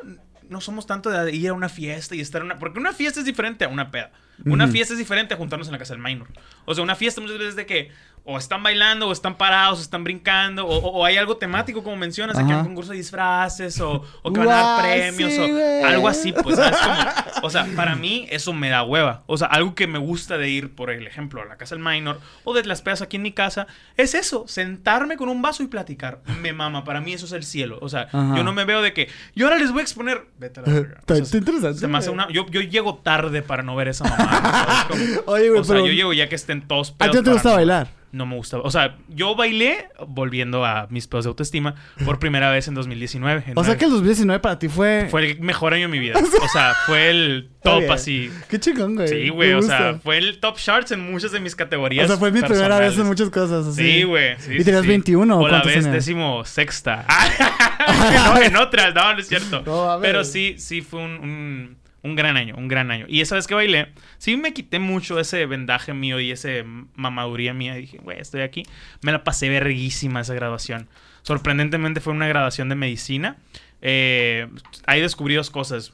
no 0.51 0.61
somos 0.61 0.85
tanto 0.85 1.09
de 1.09 1.33
ir 1.33 1.49
a 1.49 1.53
una 1.53 1.69
fiesta 1.69 2.13
y 2.13 2.19
estar 2.19 2.41
en 2.41 2.47
una. 2.47 2.59
Porque 2.59 2.77
una 2.77 2.93
fiesta 2.93 3.21
es 3.21 3.25
diferente 3.25 3.65
a 3.65 3.69
una 3.69 3.89
peda. 3.89 4.11
Una 4.45 4.67
fiesta 4.67 4.93
es 4.93 4.97
diferente 4.97 5.33
a 5.33 5.37
juntarnos 5.37 5.67
en 5.67 5.71
la 5.71 5.77
casa 5.77 5.93
del 5.93 6.03
minor. 6.03 6.27
O 6.65 6.75
sea, 6.75 6.83
una 6.83 6.95
fiesta 6.95 7.21
muchas 7.21 7.37
veces 7.37 7.55
de 7.55 7.65
que 7.65 7.91
o 8.23 8.37
están 8.37 8.61
bailando, 8.61 9.07
o 9.07 9.11
están 9.11 9.35
parados, 9.35 9.79
o 9.79 9.81
están 9.81 10.03
brincando, 10.03 10.65
o, 10.67 11.03
hay 11.05 11.17
algo 11.17 11.37
temático, 11.37 11.83
como 11.83 11.95
mencionas, 11.97 12.37
de 12.37 12.43
que 12.43 12.49
hay 12.49 12.53
Ajá. 12.53 12.61
un 12.61 12.67
concurso 12.67 12.91
de 12.91 12.97
disfraces, 12.97 13.81
o, 13.81 14.03
o 14.21 14.31
que 14.33 14.39
van 14.39 14.49
a 14.49 14.51
dar 14.53 14.81
premios, 14.83 15.33
sí, 15.33 15.39
o 15.39 15.47
güey. 15.47 15.83
algo 15.83 16.07
así, 16.07 16.31
pues, 16.31 16.55
¿sabes? 16.55 16.77
Como- 16.77 17.47
o 17.47 17.49
sea, 17.49 17.65
para 17.75 17.95
mí 17.95 18.27
eso 18.29 18.53
me 18.53 18.69
da 18.69 18.83
hueva. 18.83 19.23
O 19.25 19.37
sea, 19.37 19.47
algo 19.47 19.73
que 19.73 19.87
me 19.87 19.97
gusta 19.97 20.37
de 20.37 20.49
ir, 20.49 20.75
por 20.75 20.91
el 20.91 21.07
ejemplo, 21.07 21.41
a 21.41 21.45
la 21.45 21.57
casa 21.57 21.73
del 21.75 21.83
minor, 21.83 22.19
o 22.43 22.53
de 22.53 22.63
las 22.65 22.81
pedas 22.83 23.01
aquí 23.01 23.15
en 23.17 23.23
mi 23.23 23.31
casa, 23.31 23.65
es 23.97 24.13
eso, 24.13 24.45
sentarme 24.47 25.17
con 25.17 25.27
un 25.27 25.41
vaso 25.41 25.63
y 25.63 25.67
platicar. 25.67 26.21
Me 26.41 26.53
mama, 26.53 26.83
para 26.83 27.01
mí 27.01 27.13
eso 27.13 27.25
es 27.25 27.31
el 27.31 27.43
cielo. 27.43 27.79
O 27.81 27.89
sea, 27.89 28.01
Ajá. 28.13 28.35
yo 28.37 28.43
no 28.43 28.53
me 28.53 28.65
veo 28.65 28.83
de 28.83 28.93
que, 28.93 29.09
y 29.33 29.41
ahora 29.43 29.57
les 29.57 29.71
voy 29.71 29.79
a 29.79 29.83
exponer, 29.83 30.27
vete 30.37 30.59
a 30.59 30.63
la 30.63 30.71
verga. 30.73 30.99
Está- 30.99 31.13
O 31.13 31.15
sea, 31.17 31.23
está 31.25 31.37
interesante, 31.37 31.79
se 31.79 31.87
me 31.87 31.97
hace 31.97 32.09
güey. 32.11 32.23
una- 32.23 32.31
yo, 32.31 32.45
yo 32.51 32.61
llego 32.61 32.95
tarde 32.97 33.41
para 33.41 33.63
no 33.63 33.75
ver 33.75 33.87
esa 33.87 34.03
mamá. 34.03 34.85
¿sabes? 34.87 35.17
Como- 35.25 35.33
Oye, 35.35 35.49
güey, 35.49 35.59
o 35.61 35.63
sea, 35.63 35.75
pero- 35.75 35.87
yo 35.87 35.93
llego 35.93 36.13
ya 36.13 36.29
que 36.29 36.35
estén 36.35 36.67
todos 36.67 36.89
¿A 36.89 36.91
ti 36.91 36.97
pedos 36.99 37.15
no 37.15 37.23
te 37.23 37.31
gusta 37.31 37.53
bailar? 37.55 37.87
No 38.11 38.25
me 38.25 38.35
gusta. 38.35 38.57
O 38.57 38.69
sea, 38.71 38.97
yo 39.07 39.35
bailé, 39.35 39.87
volviendo 40.05 40.65
a 40.65 40.87
mis 40.89 41.07
pedos 41.07 41.25
de 41.25 41.29
autoestima, 41.29 41.75
por 42.03 42.19
primera 42.19 42.51
vez 42.51 42.67
en 42.67 42.73
2019. 42.73 43.43
en 43.47 43.57
O 43.57 43.63
sea 43.63 43.77
que 43.77 43.85
el 43.85 43.91
2019 43.91 44.41
para 44.41 44.59
ti 44.59 44.67
fue... 44.67 45.07
Fue 45.09 45.31
el 45.31 45.39
mejor 45.39 45.73
año 45.73 45.83
de 45.83 45.91
mi 45.91 45.99
vida. 45.99 46.19
O 46.41 46.47
sea, 46.47 46.73
fue 46.85 47.09
el 47.09 47.49
top 47.63 47.89
así. 47.91 48.29
Qué 48.49 48.59
chingón, 48.59 48.95
güey. 48.95 49.07
Sí, 49.07 49.15
Me 49.15 49.29
güey. 49.29 49.53
O 49.53 49.61
sea, 49.61 49.99
fue 50.03 50.17
el 50.17 50.39
top 50.39 50.57
charts 50.57 50.91
en 50.91 50.99
muchas 50.99 51.31
de 51.31 51.39
mis 51.39 51.55
categorías. 51.55 52.05
O 52.05 52.07
sea, 52.07 52.17
fue 52.17 52.31
mi 52.31 52.41
primera 52.41 52.79
vez 52.79 52.97
en 52.97 53.05
muchas 53.05 53.29
cosas 53.29 53.67
así. 53.67 53.83
Sí, 53.83 54.03
güey. 54.03 54.35
sí, 54.39 54.55
¿Y 54.59 54.63
tenías 54.63 54.81
sí. 54.81 54.87
21 54.87 55.37
o 55.37 55.41
O 55.41 55.47
la 55.47 55.61
vez 55.61 55.89
décimo 55.89 56.43
sexta. 56.43 57.05
no, 58.25 58.41
en 58.41 58.55
otras, 58.57 58.93
no, 58.93 59.13
no 59.13 59.19
es 59.19 59.27
cierto. 59.27 59.63
No. 59.71 59.99
Pero 60.01 60.23
sí, 60.23 60.55
sí 60.57 60.81
fue 60.81 61.01
un, 61.01 61.11
un, 61.11 61.77
un 62.03 62.15
gran 62.15 62.37
año, 62.37 62.55
un 62.57 62.67
gran 62.67 62.91
año. 62.91 63.05
Y 63.07 63.21
esa 63.21 63.35
vez 63.35 63.47
que 63.47 63.53
bailé, 63.53 63.89
sí 64.17 64.35
me 64.37 64.53
quité 64.53 64.79
mucho 64.79 65.19
ese 65.19 65.45
vendaje 65.45 65.93
mío 65.93 66.19
y 66.19 66.31
ese 66.31 66.63
mamaduría 66.95 67.53
mía. 67.53 67.75
Dije, 67.75 67.97
güey, 67.97 68.19
estoy 68.19 68.41
aquí. 68.41 68.63
Me 69.01 69.11
la 69.11 69.23
pasé 69.23 69.49
verguísima 69.49 70.21
esa 70.21 70.33
graduación. 70.33 70.87
Sorprendentemente 71.21 72.01
fue 72.01 72.13
una 72.13 72.27
graduación 72.27 72.69
de 72.69 72.75
medicina. 72.75 73.37
Eh, 73.81 74.47
ahí 74.85 75.01
descubrí 75.01 75.35
dos 75.35 75.49
cosas. 75.49 75.93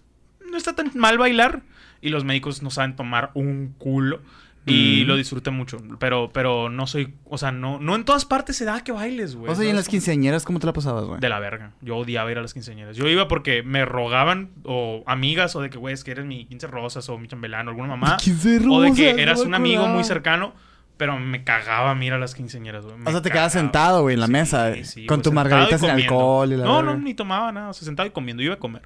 No 0.49 0.57
está 0.57 0.73
tan 0.73 0.91
mal 0.95 1.17
bailar 1.17 1.61
y 2.01 2.09
los 2.09 2.23
médicos 2.23 2.61
no 2.61 2.69
saben 2.69 2.95
tomar 2.95 3.31
un 3.33 3.73
culo. 3.77 4.21
Y 4.69 5.03
Mm. 5.03 5.07
lo 5.07 5.15
disfruté 5.15 5.49
mucho, 5.49 5.77
pero, 5.97 6.29
pero 6.33 6.69
no 6.69 6.87
soy, 6.87 7.13
o 7.23 7.37
sea, 7.37 7.51
no, 7.51 7.79
no 7.79 7.95
en 7.95 8.03
todas 8.03 8.25
partes 8.25 8.57
se 8.57 8.65
da 8.65 8.83
que 8.83 8.91
bailes, 8.91 9.35
güey. 9.35 9.49
O 9.51 9.55
sea, 9.55 9.63
y 9.63 9.67
en 9.69 9.75
¿sabes 9.75 9.85
las 9.85 9.89
quinceañeras, 9.89 10.43
¿cómo 10.43 10.59
te 10.59 10.65
la 10.67 10.73
pasabas, 10.73 11.05
güey? 11.05 11.19
De 11.21 11.29
la 11.29 11.39
verga. 11.39 11.71
Yo 11.81 11.95
odiaba 11.95 12.29
ir 12.31 12.37
a 12.37 12.41
las 12.41 12.53
quinceañeras. 12.53 12.97
Yo 12.97 13.07
iba 13.07 13.27
porque 13.29 13.63
me 13.63 13.85
rogaban, 13.85 14.51
o 14.63 15.03
amigas, 15.07 15.55
o 15.55 15.61
de 15.61 15.69
que, 15.69 15.77
güey, 15.77 15.93
es 15.93 16.03
que 16.03 16.11
eres 16.11 16.25
mi 16.25 16.45
15 16.45 16.67
rosas, 16.67 17.07
o 17.09 17.17
mi 17.17 17.27
chambelán, 17.29 17.67
o 17.67 17.71
alguna 17.71 17.87
mamá. 17.87 18.17
15 18.21 18.59
o 18.69 18.81
de 18.81 18.91
que 18.93 19.03
rosas, 19.11 19.19
eras 19.19 19.39
un 19.39 19.55
amigo 19.55 19.87
muy 19.87 20.03
cercano, 20.03 20.53
pero 20.97 21.17
me 21.17 21.43
cagaba 21.45 21.91
a 21.91 22.03
ir 22.03 22.11
a 22.11 22.17
las 22.17 22.35
quinceañeras, 22.35 22.83
güey. 22.83 22.97
Me 22.97 23.07
O 23.07 23.11
sea, 23.11 23.21
te 23.21 23.29
quedabas 23.31 23.53
sentado, 23.53 24.01
güey, 24.01 24.15
en 24.15 24.19
la 24.19 24.25
Sí, 24.25 24.31
mesa. 24.33 24.73
sí, 24.83 25.05
con 25.05 25.17
güey, 25.19 25.23
tu 25.23 25.31
margarita 25.31 25.77
sin 25.77 25.89
alcohol 25.91 26.51
y 26.51 26.57
la 26.57 26.65
No, 26.65 26.77
verga. 26.77 26.93
no, 26.93 26.97
ni 26.99 27.13
tomaba 27.13 27.51
nada. 27.53 27.69
O 27.69 27.73
sea, 27.73 27.85
sentado 27.85 28.07
y 28.07 28.11
comiendo. 28.11 28.41
Yo 28.43 28.47
iba 28.47 28.55
a 28.55 28.59
comer. 28.59 28.81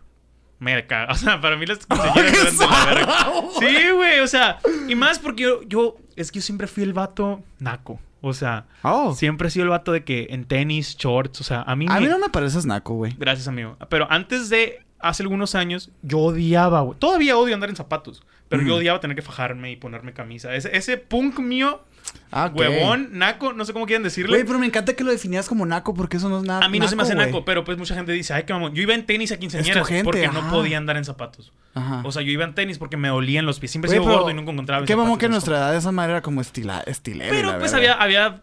Me 0.62 0.86
caga. 0.88 1.12
O 1.12 1.16
sea, 1.16 1.42
para 1.42 1.58
mí 1.58 1.66
las 1.66 1.80
quinceañeras 1.88 2.34
eran 2.34 2.58
de 2.58 2.66
la 2.68 2.86
verga. 2.86 3.18
Sí, 3.60 3.90
güey. 3.94 4.20
O 4.20 4.28
sea, 4.28 4.60
y 4.88 4.96
más 4.96 5.20
porque 5.20 5.44
yo, 5.44 5.62
yo... 5.64 5.98
Es 6.16 6.32
que 6.32 6.40
yo 6.40 6.44
siempre 6.44 6.68
fui 6.68 6.84
el 6.84 6.94
vato 6.94 7.44
naco. 7.60 8.00
O 8.22 8.34
sea, 8.34 8.68
Oh. 8.84 9.16
siempre 9.16 9.48
he 9.48 9.52
sido 9.52 9.64
el 9.64 9.70
vato 9.72 9.92
de 9.92 10.04
que 10.04 10.28
en 10.30 10.46
tenis, 10.46 10.96
shorts. 10.98 11.42
O 11.42 11.44
sea, 11.44 11.64
a 11.64 11.76
mí 11.76 11.88
A 11.90 11.96
me- 11.96 12.02
mí 12.02 12.08
no 12.08 12.20
me 12.20 12.30
pareces 12.30 12.66
naco, 12.68 12.94
güey. 12.94 13.16
Gracias, 13.18 13.48
amigo. 13.48 13.76
Pero 13.90 14.06
antes 14.12 14.50
de 14.50 14.84
hace 15.00 15.24
algunos 15.24 15.56
años, 15.56 15.90
yo 16.04 16.20
odiaba, 16.20 16.82
güey. 16.82 17.00
Todavía 17.00 17.36
odio 17.38 17.56
andar 17.56 17.72
en 17.72 17.76
zapatos. 17.76 18.24
Pero 18.48 18.62
yo 18.64 18.76
odiaba 18.76 19.00
tener 19.00 19.16
que 19.16 19.22
fajarme 19.24 19.72
y 19.72 19.78
ponerme 19.78 20.14
camisa. 20.14 20.54
Ese, 20.54 20.76
ese 20.78 20.98
punk 20.98 21.40
mío, 21.40 21.84
Ah, 22.32 22.50
huevón, 22.54 23.10
naco, 23.12 23.52
no 23.52 23.66
sé 23.66 23.74
cómo 23.74 23.86
quieren 23.86 24.04
decirle. 24.04 24.30
Güey, 24.38 24.46
pero 24.46 24.58
me 24.58 24.66
encanta 24.66 24.94
que 24.94 25.04
lo 25.04 25.12
definías 25.12 25.50
como 25.50 25.66
naco 25.66 25.94
porque 25.94 26.18
eso 26.18 26.30
no 26.30 26.40
es 26.40 26.44
nada. 26.46 26.66
a 26.66 26.70
mí 26.70 26.80
no 26.80 26.88
se 26.88 26.96
me 26.96 27.04
hace 27.04 27.16
naco, 27.16 27.44
pero 27.44 27.64
pues 27.64 27.78
mucha 27.78 27.94
gente 27.94 28.12
dice, 28.14 28.34
ay, 28.34 28.44
qué 28.44 28.54
mamón. 28.54 28.74
Yo 28.74 28.82
iba 28.82 28.94
en 28.94 29.06
tenis 29.06 29.32
a 29.32 29.38
quinceañeras 29.38 29.88
gente, 29.88 30.04
porque 30.06 30.28
no 30.28 30.50
podía 30.50 30.78
andar 30.78 30.98
en 30.98 31.06
zapatos. 31.06 31.52
Ajá. 31.74 32.02
O 32.06 32.12
sea, 32.12 32.22
yo 32.22 32.32
iba 32.32 32.44
en 32.44 32.54
tenis 32.54 32.78
porque 32.78 32.98
me 32.98 33.10
dolían 33.10 33.46
los 33.46 33.60
pies. 33.60 33.72
Siempre 33.72 33.90
he 33.90 33.94
sido 33.94 34.04
gordo 34.04 34.30
y 34.30 34.34
nunca 34.34 34.52
encontraba 34.52 34.86
Qué 34.86 34.96
mamón 34.96 35.18
que 35.18 35.26
en 35.26 35.32
nuestra 35.32 35.58
edad 35.58 35.72
de 35.72 35.78
esa 35.78 35.92
manera 35.92 36.14
era 36.18 36.22
como 36.22 36.42
estila, 36.42 36.82
estilero. 36.82 37.34
y 37.34 37.38
Pero 37.38 37.60
pues 37.60 37.74
había, 37.74 37.94
había 37.94 38.42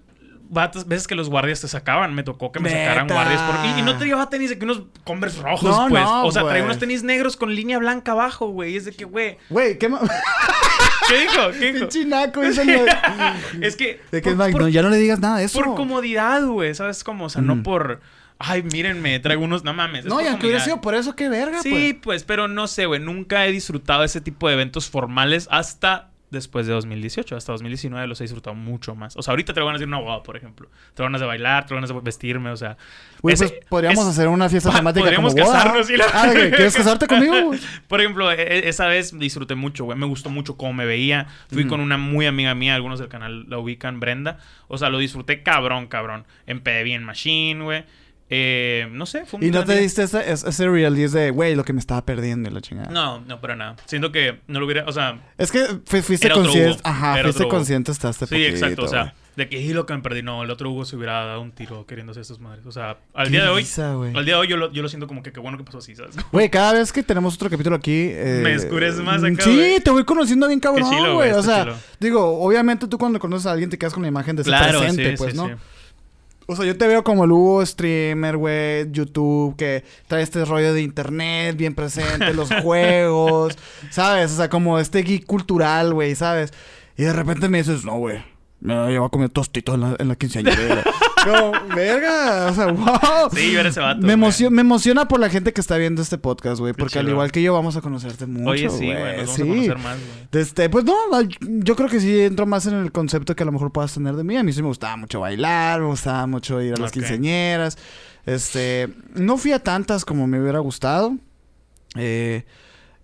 veces 0.50 1.06
que 1.06 1.14
los 1.14 1.28
guardias 1.28 1.60
te 1.60 1.68
sacaban. 1.68 2.14
Me 2.14 2.22
tocó 2.22 2.52
que 2.52 2.60
me 2.60 2.70
sacaran 2.70 3.06
guardias. 3.08 3.40
Por... 3.42 3.66
Y, 3.66 3.80
y 3.80 3.82
no 3.82 3.96
te 3.98 4.04
llevaba 4.06 4.28
tenis 4.30 4.50
de 4.50 4.58
que 4.58 4.64
unos 4.64 4.82
Converse 5.04 5.40
rojos, 5.42 5.62
No, 5.62 5.88
pues. 5.88 6.02
no, 6.02 6.24
o 6.26 6.32
sea, 6.32 6.44
traía 6.44 6.64
unos 6.64 6.78
tenis 6.78 7.02
negros 7.02 7.36
con 7.36 7.54
línea 7.54 7.78
blanca 7.78 8.12
abajo, 8.12 8.48
güey. 8.48 8.76
Es 8.76 8.84
de 8.84 8.92
que, 8.92 9.04
güey. 9.04 9.38
Güey, 9.50 9.78
qué. 9.78 9.88
¿Qué 11.08 11.18
dijo? 11.20 11.50
¿Qué 11.58 11.72
dijo? 11.72 11.78
Pinche 11.88 12.04
naco. 12.04 12.42
eso 12.42 12.62
no- 12.64 12.84
es 13.62 13.76
que. 13.76 14.00
De 14.10 14.20
que, 14.22 14.30
por, 14.30 14.38
Mike, 14.38 14.52
por- 14.52 14.62
no, 14.62 14.68
ya 14.68 14.82
no 14.82 14.90
le 14.90 14.96
digas 14.98 15.18
nada 15.20 15.38
de 15.38 15.44
eso. 15.44 15.60
por 15.60 15.74
comodidad, 15.74 16.44
güey. 16.44 16.74
¿Sabes 16.74 17.02
cómo? 17.04 17.26
O 17.26 17.28
sea, 17.30 17.42
no 17.42 17.62
por. 17.62 18.00
Ay, 18.40 18.62
mírenme, 18.62 19.18
traigo 19.18 19.42
unos. 19.44 19.64
No 19.64 19.74
mames. 19.74 20.04
es 20.04 20.10
No, 20.10 20.20
y 20.20 20.26
aunque 20.26 20.46
hubiera 20.46 20.62
sido 20.62 20.80
por 20.80 20.94
eso, 20.94 21.16
qué 21.16 21.28
verga, 21.28 21.60
Sí, 21.62 21.98
pues, 22.00 22.24
pero 22.24 22.46
no 22.46 22.66
sé, 22.68 22.86
güey. 22.86 23.00
Nunca 23.00 23.46
he 23.46 23.52
disfrutado 23.52 24.04
ese 24.04 24.20
tipo 24.20 24.46
de 24.48 24.54
eventos 24.54 24.88
formales 24.88 25.48
hasta 25.50 26.10
después 26.30 26.66
de 26.66 26.72
2018. 26.72 27.36
Hasta 27.36 27.52
2019 27.52 28.06
los 28.06 28.20
he 28.20 28.24
disfrutado 28.24 28.54
mucho 28.54 28.94
más. 28.94 29.16
O 29.16 29.22
sea, 29.22 29.32
ahorita 29.32 29.52
te 29.54 29.60
van 29.60 29.70
a 29.70 29.72
decir 29.74 29.88
una 29.88 29.98
boda, 29.98 30.22
por 30.22 30.36
ejemplo. 30.36 30.68
Te 30.94 31.02
van 31.02 31.14
a 31.14 31.18
de 31.18 31.24
bailar, 31.26 31.66
te 31.66 31.74
van 31.74 31.84
a 31.84 31.86
de 31.86 31.92
vestirme, 32.00 32.50
o 32.50 32.56
sea. 32.56 32.76
Güey, 33.22 33.34
ese- 33.34 33.48
pues 33.48 33.64
podríamos 33.68 34.04
es- 34.04 34.10
hacer 34.10 34.28
una 34.28 34.48
fiesta 34.48 34.70
temática 34.70 35.04
podríamos 35.04 35.32
como 35.34 35.44
boda. 35.46 35.56
casarnos 35.58 35.90
y 35.90 35.96
la- 35.96 36.04
Ah, 36.12 36.30
¿quieres 36.32 36.74
casarte 36.76 37.06
conmigo? 37.06 37.52
Por 37.88 38.00
ejemplo, 38.00 38.30
e- 38.32 38.40
e- 38.42 38.68
esa 38.68 38.86
vez 38.86 39.18
disfruté 39.18 39.54
mucho, 39.54 39.84
güey. 39.84 39.98
Me 39.98 40.06
gustó 40.06 40.30
mucho 40.30 40.56
cómo 40.56 40.72
me 40.72 40.84
veía. 40.86 41.26
Fui 41.50 41.66
con 41.66 41.80
una 41.80 41.96
muy 41.98 42.26
amiga 42.26 42.54
mía, 42.54 42.74
algunos 42.74 42.98
del 42.98 43.08
canal 43.08 43.46
la 43.48 43.58
ubican, 43.58 44.00
Brenda. 44.00 44.38
O 44.68 44.78
sea, 44.78 44.90
lo 44.90 44.98
disfruté 44.98 45.42
cabrón, 45.42 45.86
cabrón. 45.86 46.24
Empecé 46.46 46.82
bien 46.82 47.04
Machine, 47.04 47.62
güey. 47.64 47.84
Eh, 48.30 48.86
no 48.92 49.06
sé, 49.06 49.24
fue 49.24 49.38
un 49.40 49.46
Y 49.46 49.50
no 49.50 49.64
te 49.64 49.72
día. 49.72 49.80
diste 49.82 50.02
ese, 50.02 50.30
ese 50.30 50.68
realize 50.68 51.18
de, 51.18 51.30
güey, 51.30 51.54
lo 51.54 51.64
que 51.64 51.72
me 51.72 51.80
estaba 51.80 52.04
perdiendo 52.04 52.50
y 52.50 52.52
la 52.52 52.60
chingada. 52.60 52.90
No, 52.90 53.20
no, 53.20 53.40
para 53.40 53.56
nada. 53.56 53.76
Siento 53.86 54.12
que 54.12 54.40
no 54.48 54.60
lo 54.60 54.66
hubiera, 54.66 54.84
o 54.86 54.92
sea, 54.92 55.18
Es 55.38 55.50
que 55.50 55.64
fu- 55.86 56.02
fuiste 56.02 56.28
consciente. 56.30 56.78
Ajá, 56.84 57.22
fuiste 57.22 57.48
consciente 57.48 57.90
hasta 57.90 58.10
este 58.10 58.26
sí, 58.26 58.44
exacto. 58.44 58.84
O 58.84 58.88
sea, 58.88 59.14
De 59.36 59.48
que, 59.48 59.58
y 59.60 59.72
lo 59.72 59.86
que 59.86 59.94
me 59.94 60.00
perdí. 60.02 60.22
No, 60.22 60.42
el 60.42 60.50
otro 60.50 60.68
Hugo 60.70 60.84
se 60.84 60.96
hubiera 60.96 61.24
dado 61.24 61.40
un 61.40 61.52
tiro 61.52 61.86
queriéndose 61.86 62.20
esas 62.20 62.38
madres. 62.40 62.66
O 62.66 62.72
sea, 62.72 62.98
al 63.14 63.30
día 63.30 63.44
de 63.44 63.48
hoy... 63.50 63.62
risa. 63.62 63.92
Al 63.92 64.24
día 64.24 64.34
de 64.34 64.40
hoy 64.40 64.48
yo 64.48 64.56
lo, 64.56 64.72
yo 64.72 64.82
lo 64.82 64.88
siento 64.88 65.06
como 65.06 65.22
que 65.22 65.30
qué 65.32 65.38
bueno 65.40 65.56
que 65.56 65.64
pasó 65.64 65.78
así, 65.78 65.94
¿sabes? 65.94 66.16
Güey, 66.32 66.50
cada 66.50 66.72
vez 66.74 66.92
que 66.92 67.02
tenemos 67.02 67.34
otro 67.36 67.48
capítulo 67.48 67.76
aquí. 67.76 68.08
eh, 68.10 68.40
Me 68.42 68.50
descubres 68.50 68.96
más 68.96 69.22
acá, 69.24 69.42
Sí, 69.44 69.76
te 69.82 69.90
voy 69.90 70.04
conociendo 70.04 70.48
bien 70.48 70.60
cabrón, 70.60 71.14
güey. 71.14 71.30
O 71.30 71.42
sea, 71.42 71.62
chilo. 71.64 71.76
digo, 72.00 72.40
obviamente 72.42 72.88
tú 72.88 72.98
cuando 72.98 73.18
conoces 73.20 73.46
a 73.46 73.52
alguien 73.52 73.70
te 73.70 73.78
quedas 73.78 73.94
con 73.94 74.02
la 74.02 74.08
imagen 74.08 74.36
de 74.36 74.42
ese 74.42 74.50
presente, 74.50 75.10
sí, 75.12 75.16
pues, 75.16 75.30
sí, 75.30 75.36
¿no? 75.38 75.46
sí. 75.46 75.52
O 76.50 76.56
sea, 76.56 76.64
yo 76.64 76.78
te 76.78 76.86
veo 76.86 77.04
como 77.04 77.24
el 77.24 77.32
Hugo 77.32 77.64
streamer, 77.66 78.38
güey, 78.38 78.90
YouTube, 78.90 79.54
que 79.56 79.84
trae 80.06 80.22
este 80.22 80.46
rollo 80.46 80.72
de 80.72 80.80
internet 80.80 81.54
bien 81.58 81.74
presente, 81.74 82.32
los 82.32 82.48
juegos, 82.62 83.58
¿sabes? 83.90 84.32
O 84.32 84.36
sea, 84.36 84.48
como 84.48 84.78
este 84.78 85.02
geek 85.02 85.26
cultural, 85.26 85.92
güey, 85.92 86.14
¿sabes? 86.14 86.54
Y 86.96 87.02
de 87.02 87.12
repente 87.12 87.50
me 87.50 87.58
dices, 87.58 87.84
no, 87.84 87.98
güey, 87.98 88.24
me 88.60 88.74
llevo 88.90 89.06
a 89.06 89.10
comer 89.10 89.28
tostitos 89.30 89.74
en 89.76 89.80
la, 89.82 89.96
en 89.98 90.08
la 90.08 90.16
quinceañera. 90.16 90.82
Como, 91.24 91.52
verga, 91.74 92.48
o 92.50 92.54
sea, 92.54 92.66
wow. 92.66 93.30
Sí, 93.32 93.52
yo 93.52 93.60
era 93.60 93.68
ese 93.68 93.80
vato. 93.80 93.98
Me, 93.98 94.04
güey. 94.04 94.12
emociona, 94.14 94.54
me 94.54 94.60
emociona 94.62 95.08
por 95.08 95.20
la 95.20 95.28
gente 95.28 95.52
que 95.52 95.60
está 95.60 95.76
viendo 95.76 96.00
este 96.00 96.16
podcast, 96.16 96.60
güey. 96.60 96.72
Porque 96.72 96.98
al 96.98 97.08
igual 97.08 97.32
que 97.32 97.42
yo 97.42 97.52
vamos 97.52 97.76
a 97.76 97.80
conocerte 97.80 98.26
mucho, 98.26 98.50
Oye, 98.50 98.70
sí, 98.70 98.86
güey. 98.86 99.16
Nos 99.18 99.26
vamos 99.26 99.34
sí. 99.34 99.42
a 99.42 99.46
conocer 99.46 99.78
más, 99.78 99.98
güey. 99.98 100.42
Este, 100.42 100.70
pues 100.70 100.84
no, 100.84 100.94
yo 101.40 101.76
creo 101.76 101.88
que 101.88 102.00
sí 102.00 102.20
entro 102.20 102.46
más 102.46 102.66
en 102.66 102.74
el 102.74 102.92
concepto 102.92 103.34
que 103.34 103.42
a 103.42 103.46
lo 103.46 103.52
mejor 103.52 103.72
puedas 103.72 103.92
tener 103.92 104.14
de 104.14 104.24
mí. 104.24 104.36
A 104.36 104.42
mí 104.42 104.52
sí 104.52 104.62
me 104.62 104.68
gustaba 104.68 104.96
mucho 104.96 105.20
bailar, 105.20 105.80
me 105.80 105.86
gustaba 105.86 106.26
mucho 106.26 106.60
ir 106.62 106.74
a 106.74 106.76
las 106.80 106.90
Ok. 106.90 106.94
quinceañeras. 106.94 107.78
Este, 108.26 108.88
no 109.14 109.38
fui 109.38 109.52
a 109.52 109.62
tantas 109.62 110.04
como 110.04 110.26
me 110.26 110.40
hubiera 110.40 110.58
gustado. 110.60 111.16
Eh, 111.96 112.44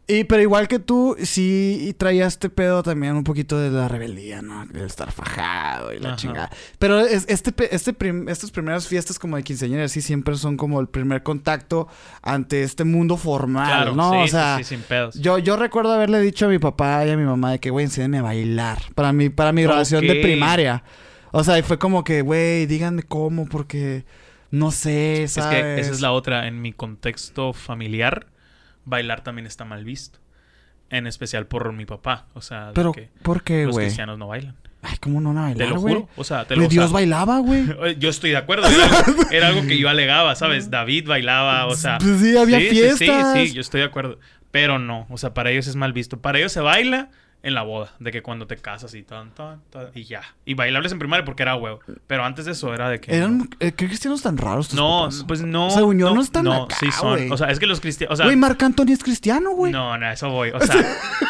y 0.06 0.24
pero 0.24 0.42
igual 0.42 0.68
que 0.68 0.78
tú, 0.78 1.16
sí 1.22 1.94
traía 1.98 2.26
este 2.26 2.50
pedo 2.50 2.82
también 2.82 3.16
un 3.16 3.24
poquito 3.24 3.58
de 3.58 3.70
la 3.70 3.88
rebeldía, 3.88 4.42
¿no? 4.42 4.66
De 4.66 4.84
estar 4.84 5.10
fajado 5.12 5.92
y 5.94 5.98
la 5.98 6.08
Ajá. 6.10 6.16
chingada. 6.16 6.50
Pero 6.78 7.00
es- 7.00 7.24
este, 7.28 7.52
este 7.74 7.92
prim- 7.94 8.28
estas 8.28 8.50
primeras 8.50 8.86
fiestas 8.86 9.18
como 9.18 9.36
de 9.36 9.42
quinceañeras 9.42 9.92
sí 9.92 10.02
siempre 10.02 10.36
son 10.36 10.56
como 10.56 10.78
el 10.80 10.88
primer 10.88 11.22
contacto 11.22 11.88
ante 12.22 12.62
este 12.62 12.84
mundo 12.84 13.16
formal, 13.16 13.66
Claro, 13.66 13.94
¿no? 13.94 14.10
sí, 14.12 14.18
o 14.18 14.28
sea, 14.28 14.56
sí, 14.58 14.64
sin 14.64 14.80
pedos. 14.82 15.14
yo, 15.14 15.38
yo 15.38 15.56
recuerdo 15.56 15.92
haberle 15.92 16.20
dicho 16.20 16.46
a 16.46 16.48
mi 16.48 16.58
papá 16.58 17.06
y 17.06 17.10
a 17.10 17.16
mi 17.16 17.24
mamá 17.24 17.52
de 17.52 17.58
que, 17.60 17.70
güey, 17.70 17.86
enséñame 17.86 18.18
a 18.18 18.22
bailar. 18.22 18.82
Para 18.94 19.12
mi, 19.12 19.30
para 19.30 19.52
mi 19.52 19.62
graduación 19.62 20.06
de 20.06 20.16
primaria. 20.16 20.84
O 21.32 21.42
sea, 21.42 21.58
y 21.58 21.62
fue 21.62 21.78
como 21.78 22.04
que, 22.04 22.20
güey, 22.22 22.66
díganme 22.66 23.02
cómo, 23.04 23.46
porque 23.46 24.04
no 24.50 24.70
sé, 24.70 25.24
Es 25.24 25.32
¿sabes? 25.32 25.62
que 25.62 25.80
esa 25.80 25.90
es 25.92 26.00
la 26.00 26.12
otra. 26.12 26.46
En 26.46 26.62
mi 26.62 26.72
contexto 26.72 27.52
familiar, 27.52 28.26
bailar 28.84 29.22
también 29.22 29.46
está 29.46 29.64
mal 29.64 29.84
visto. 29.84 30.18
En 30.90 31.06
especial 31.06 31.46
por 31.46 31.72
mi 31.72 31.86
papá. 31.86 32.26
O 32.34 32.40
sea, 32.40 32.72
Pero, 32.74 32.92
que 32.92 33.10
¿por 33.22 33.42
qué, 33.42 33.64
los 33.64 33.76
cristianos 33.76 34.18
no 34.18 34.28
bailan. 34.28 34.56
Ay, 34.82 34.98
¿cómo 35.00 35.20
no 35.20 35.32
van 35.32 35.38
a 35.38 35.54
Te 35.54 35.60
bailar, 35.60 35.74
lo 35.74 35.80
juro. 35.80 36.08
O 36.16 36.24
sea, 36.24 36.44
te 36.44 36.56
lo 36.56 36.68
Dios 36.68 36.84
o 36.84 36.88
sea, 36.88 36.94
bailaba, 36.94 37.38
güey. 37.38 37.64
Yo 37.98 38.10
estoy 38.10 38.30
de 38.30 38.36
acuerdo. 38.36 38.66
Era 38.68 38.98
algo, 38.98 39.22
era 39.30 39.48
algo 39.48 39.62
que 39.66 39.78
yo 39.78 39.88
alegaba, 39.88 40.34
¿sabes? 40.34 40.70
David 40.70 41.08
bailaba, 41.08 41.66
o 41.66 41.74
sea. 41.74 41.98
Pues 41.98 42.20
sí, 42.20 42.36
había 42.36 42.60
sí, 42.60 42.68
fiestas. 42.68 43.32
Sí, 43.32 43.40
sí, 43.40 43.48
sí, 43.48 43.54
yo 43.54 43.60
estoy 43.62 43.80
de 43.80 43.86
acuerdo. 43.86 44.18
Pero 44.50 44.78
no, 44.78 45.06
o 45.08 45.16
sea, 45.16 45.32
para 45.32 45.50
ellos 45.50 45.66
es 45.66 45.74
mal 45.74 45.92
visto. 45.92 46.20
Para 46.20 46.38
ellos 46.38 46.52
se 46.52 46.60
baila 46.60 47.10
en 47.44 47.54
la 47.54 47.62
boda, 47.62 47.92
de 48.00 48.10
que 48.10 48.22
cuando 48.22 48.46
te 48.48 48.56
casas 48.56 48.94
y 48.94 49.02
tan, 49.04 49.30
tan, 49.34 49.60
tan, 49.70 49.88
y 49.94 50.04
ya. 50.04 50.22
Y 50.44 50.54
bailables 50.54 50.90
en 50.92 50.98
primaria 50.98 51.24
porque 51.24 51.42
era 51.44 51.54
huevo. 51.54 51.78
Pero 52.06 52.24
antes 52.24 52.46
de 52.46 52.52
eso 52.52 52.74
era 52.74 52.88
de 52.88 53.00
que. 53.00 53.14
Eran, 53.14 53.48
eh, 53.60 53.72
¿qué 53.72 53.86
cristianos 53.86 54.22
tan 54.22 54.36
raros 54.38 54.68
tus 54.68 54.76
No, 54.78 55.00
papás? 55.02 55.24
pues 55.28 55.42
no. 55.42 55.70
Según 55.70 55.98
yo, 55.98 56.14
no 56.14 56.20
están 56.22 56.48
acá, 56.48 56.74
sí 56.80 56.90
son. 56.90 57.30
O 57.30 57.36
sea, 57.36 57.50
es 57.50 57.58
que 57.60 57.66
los 57.66 57.80
cristianos. 57.80 58.14
O 58.14 58.16
sea, 58.16 58.24
Güey, 58.26 58.36
Marc 58.36 58.62
Anthony 58.62 58.92
es 58.92 59.02
cristiano, 59.04 59.50
güey. 59.52 59.70
no, 59.72 59.96
no, 59.98 60.10
eso 60.10 60.30
voy. 60.30 60.50
O 60.50 60.60
sea, 60.66 60.76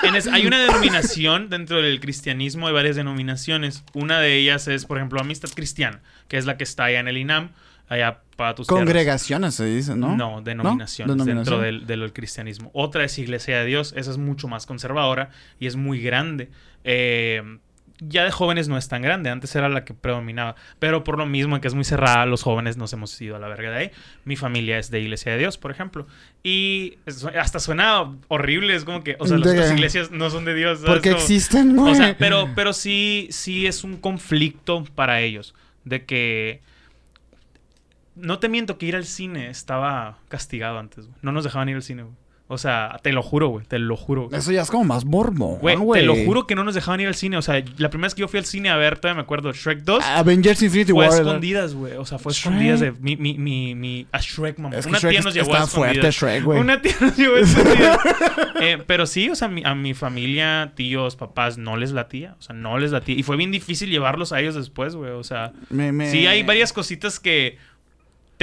en 0.05 0.15
es- 0.15 0.29
hay 0.29 0.47
una 0.47 0.59
denominación 0.65 1.51
dentro 1.51 1.83
del 1.83 1.99
cristianismo, 2.01 2.69
hay 2.69 2.73
varias 2.75 2.97
denominaciones. 2.97 3.83
Una 3.93 4.21
de 4.21 4.37
ellas 4.37 4.69
es, 4.69 4.87
por 4.87 4.99
ejemplo, 4.99 5.21
Amistad 5.21 5.51
Cristiana, 5.55 6.01
que 6.29 6.37
es 6.39 6.47
la 6.47 6.57
que 6.57 6.65
está 6.65 6.85
allá 6.85 7.01
en 7.01 7.09
el 7.09 7.17
INAM, 7.19 7.51
allá 7.95 8.21
para 8.37 8.55
tus 8.55 8.67
tierras. 8.67 8.85
Congregaciones 8.85 9.55
se 9.55 9.65
dice, 9.67 9.95
¿no? 9.97 10.17
No, 10.17 10.43
denominaciones 10.43 11.17
¿No? 11.17 11.25
dentro 11.25 11.59
del, 11.61 11.87
del 11.87 12.13
cristianismo. 12.13 12.71
Otra 12.75 13.05
es 13.05 13.19
Iglesia 13.19 13.59
de 13.61 13.65
Dios, 13.67 13.95
esa 13.97 14.11
es 14.11 14.19
mucho 14.19 14.49
más 14.49 14.67
conservadora 14.67 15.31
y 15.61 15.67
es 15.67 15.77
muy 15.77 16.01
grande. 16.01 16.51
Eh, 16.85 17.59
ya 18.01 18.25
de 18.25 18.33
jóvenes 18.33 18.67
no 18.67 18.77
es 18.77 18.89
tan 18.89 19.03
grande, 19.03 19.31
antes 19.31 19.55
era 19.55 19.69
la 19.69 19.85
que 19.85 19.95
predominaba, 19.95 20.57
pero 20.81 21.05
por 21.05 21.17
lo 21.17 21.27
mismo 21.27 21.61
que 21.61 21.69
es 21.69 21.75
muy 21.75 21.85
cerrada, 21.85 22.27
los 22.27 22.43
jóvenes 22.43 22.77
nos 22.77 22.93
hemos 22.93 23.19
ido 23.23 23.37
a 23.37 23.39
la 23.39 23.47
verga 23.47 23.71
de 23.71 23.77
ahí. 23.79 23.91
Mi 24.25 24.35
familia 24.35 24.79
es 24.81 24.91
de 24.91 25.01
Iglesia 25.01 25.31
de 25.33 25.39
Dios, 25.39 25.59
por 25.59 25.71
ejemplo, 25.71 26.05
y 26.43 26.99
hasta 27.39 27.61
suena 27.61 28.13
horrible, 28.27 28.75
es 28.75 28.85
como 28.85 29.05
que, 29.05 29.17
o 29.21 29.27
sea, 29.29 29.39
las 29.39 29.47
De- 29.53 29.59
otras 29.59 29.73
iglesias 29.73 30.11
no 30.11 30.29
son 30.29 30.45
de 30.45 30.55
Dios. 30.55 30.81
¿sabes? 30.81 30.93
Porque 30.93 31.11
Como- 31.11 31.23
existen, 31.23 31.77
güey. 31.77 31.93
o 31.93 31.95
sea, 31.95 32.17
pero, 32.19 32.49
pero 32.57 32.73
sí, 32.73 33.29
sí 33.31 33.69
es 33.69 33.85
un 33.85 33.97
conflicto 33.97 34.83
para 34.97 35.21
ellos. 35.21 35.55
De 35.85 36.05
que. 36.05 36.63
No 38.17 38.39
te 38.39 38.49
miento 38.49 38.79
que 38.79 38.87
ir 38.87 38.97
al 38.97 39.05
cine 39.05 39.49
estaba 39.51 40.19
castigado 40.29 40.79
antes, 40.79 41.07
güey. 41.07 41.19
No 41.23 41.33
nos 41.33 41.45
dejaban 41.45 41.69
ir 41.69 41.77
al 41.77 41.83
cine, 41.83 42.03
güey. 42.05 42.15
O 42.47 42.59
sea, 42.59 43.01
te 43.03 43.11
lo 43.11 43.23
juro, 43.23 43.49
güey. 43.49 43.65
Te 43.65 43.79
lo 43.79 43.97
juro. 43.97 44.29
güey. 44.29 44.39
Eso 44.39 44.53
ya 44.53 44.61
es 44.61 44.71
como 44.71 44.85
más 44.85 45.07
mormo, 45.07 45.57
Güey, 45.63 45.77
güey. 45.77 46.03
te 46.03 46.07
lo 46.07 46.15
juro 46.15 46.47
que 46.47 46.55
no 46.55 46.63
nos 46.63 46.75
dejaban 46.75 47.01
ir 47.01 47.09
al 47.09 47.15
cine. 47.15 47.39
O 47.39 47.43
sea, 47.43 47.55
la 47.79 47.89
primera 47.89 48.07
vez 48.07 48.15
que 48.15 48.21
yo 48.21 48.29
fui 48.29 48.39
al 48.39 48.45
cine 48.45 48.69
a 48.69 48.77
ver, 48.77 48.99
todavía 48.99 49.17
me 49.17 49.23
acuerdo, 49.23 49.51
Shrek 49.51 49.79
2. 49.81 50.05
Avengers 50.05 50.63
Infinity 50.63 50.93
fue 50.93 51.09
War. 51.09 51.21
escondidas, 51.23 51.75
güey. 51.75 51.95
O 51.95 52.05
sea, 52.05 52.19
fue 52.19 52.35
Shrek. 52.35 52.45
escondidas 52.53 52.81
de 52.81 52.93
mi, 53.01 53.17
mi, 53.17 53.39
mi, 53.39 53.75
mi- 53.75 54.07
a 54.13 54.19
Shrek, 54.21 54.59
mamá. 54.59 54.77
Es 54.77 54.85
que 54.85 54.91
Una 54.91 54.99
Shrek 54.99 55.11
tía 55.13 55.21
nos 55.23 55.33
llevó 55.35 55.55
a 55.55 55.59
está 55.61 55.67
fuerte, 55.69 56.07
escondidas. 56.07 56.15
Shrek, 56.17 56.45
güey. 56.45 56.61
Una 56.61 56.83
tía 56.83 56.95
nos 57.01 57.17
llevó 57.17 57.37
a 57.37 57.41
escondidas. 57.41 57.99
Eh, 58.61 58.79
pero 58.87 59.05
sí, 59.07 59.29
o 59.31 59.35
sea, 59.35 59.49
mi- 59.49 59.65
a 59.65 59.75
mi 59.75 59.95
familia, 59.95 60.73
tíos, 60.77 61.17
papás, 61.17 61.59
no 61.59 61.77
les 61.77 61.91
latía. 61.93 62.37
O 62.39 62.43
sea, 62.43 62.55
no 62.55 62.79
les 62.79 62.93
latía. 62.93 63.15
Y 63.17 63.23
fue 63.23 63.37
bien 63.37 63.51
difícil 63.51 63.91
llevarlos 63.91 64.33
a 64.33 64.41
ellos 64.41 64.55
después, 64.55 64.95
güey. 64.95 65.11
O 65.11 65.25
sea, 65.25 65.53
Me- 65.71 65.93
me- 65.93 66.11
sí 66.11 66.27
hay 66.27 66.43
varias 66.45 66.73
cositas 66.73 67.19
que 67.19 67.59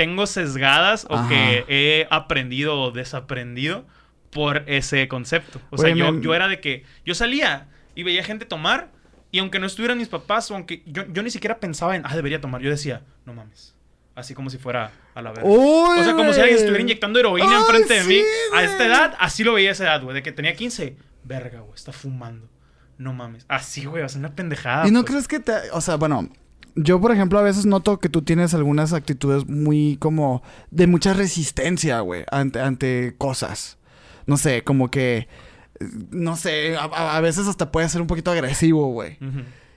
tengo 0.01 0.25
sesgadas 0.25 1.05
o 1.09 1.15
Ajá. 1.15 1.29
que 1.29 1.65
he 1.67 2.07
aprendido 2.09 2.81
o 2.81 2.91
desaprendido 2.91 3.85
por 4.31 4.63
ese 4.65 5.07
concepto. 5.07 5.61
O 5.69 5.77
sea, 5.77 5.93
yo, 5.93 6.11
me- 6.11 6.21
yo 6.23 6.33
era 6.33 6.47
de 6.47 6.59
que 6.59 6.83
yo 7.05 7.13
salía 7.13 7.67
y 7.93 8.01
veía 8.01 8.23
gente 8.23 8.45
tomar 8.45 8.89
y 9.31 9.37
aunque 9.39 9.59
no 9.59 9.67
estuvieran 9.67 9.99
mis 9.99 10.07
papás 10.07 10.49
o 10.49 10.55
aunque 10.55 10.81
yo, 10.87 11.03
yo 11.13 11.21
ni 11.21 11.29
siquiera 11.29 11.59
pensaba 11.59 11.95
en, 11.95 12.01
ah, 12.05 12.15
debería 12.15 12.41
tomar, 12.41 12.61
yo 12.61 12.69
decía, 12.71 13.03
no 13.25 13.33
mames. 13.35 13.75
Así 14.15 14.33
como 14.33 14.49
si 14.49 14.57
fuera 14.57 14.91
a 15.13 15.21
la 15.21 15.31
verga. 15.31 15.47
O 15.47 16.03
sea, 16.03 16.15
como 16.15 16.33
si 16.33 16.39
alguien 16.39 16.57
estuviera 16.57 16.81
inyectando 16.81 17.19
heroína 17.19 17.47
Ay, 17.49 17.61
enfrente 17.61 17.93
de 17.93 18.01
sí, 18.01 18.07
mí. 18.07 18.19
A 18.53 18.55
güey. 18.55 18.65
esta 18.65 18.85
edad, 18.87 19.15
así 19.19 19.43
lo 19.43 19.53
veía 19.53 19.69
a 19.69 19.71
esa 19.73 19.83
edad, 19.83 20.01
güey. 20.01 20.15
De 20.15 20.23
que 20.23 20.31
tenía 20.31 20.55
15. 20.55 20.97
Verga, 21.23 21.61
güey, 21.61 21.75
está 21.75 21.91
fumando. 21.93 22.49
No 22.97 23.13
mames. 23.13 23.45
Así, 23.47 23.85
güey, 23.85 24.03
o 24.03 24.09
sea, 24.09 24.19
una 24.19 24.35
pendejada. 24.35 24.87
¿Y 24.87 24.91
no 24.91 25.01
pues. 25.01 25.11
crees 25.11 25.27
que 25.27 25.39
te... 25.39 25.53
O 25.71 25.79
sea, 25.79 25.95
bueno... 25.95 26.29
Yo, 26.75 27.01
por 27.01 27.11
ejemplo, 27.11 27.37
a 27.39 27.41
veces 27.41 27.65
noto 27.65 27.99
que 27.99 28.09
tú 28.09 28.21
tienes 28.21 28.53
algunas 28.53 28.93
actitudes 28.93 29.47
muy 29.47 29.97
como... 29.99 30.41
De 30.69 30.87
mucha 30.87 31.13
resistencia, 31.13 31.99
güey. 31.99 32.23
Ante, 32.31 32.59
ante 32.61 33.15
cosas. 33.17 33.77
No 34.25 34.37
sé, 34.37 34.63
como 34.63 34.89
que... 34.89 35.27
eh, 35.79 35.85
No 36.11 36.35
sé, 36.35 36.75
a, 36.77 37.19
veces 37.21 37.47
hasta 37.47 37.71
puede 37.71 37.89
ser 37.89 38.01
un 38.01 38.07
poquito 38.07 38.31
agresivo, 38.31 38.87
güey. 38.91 39.17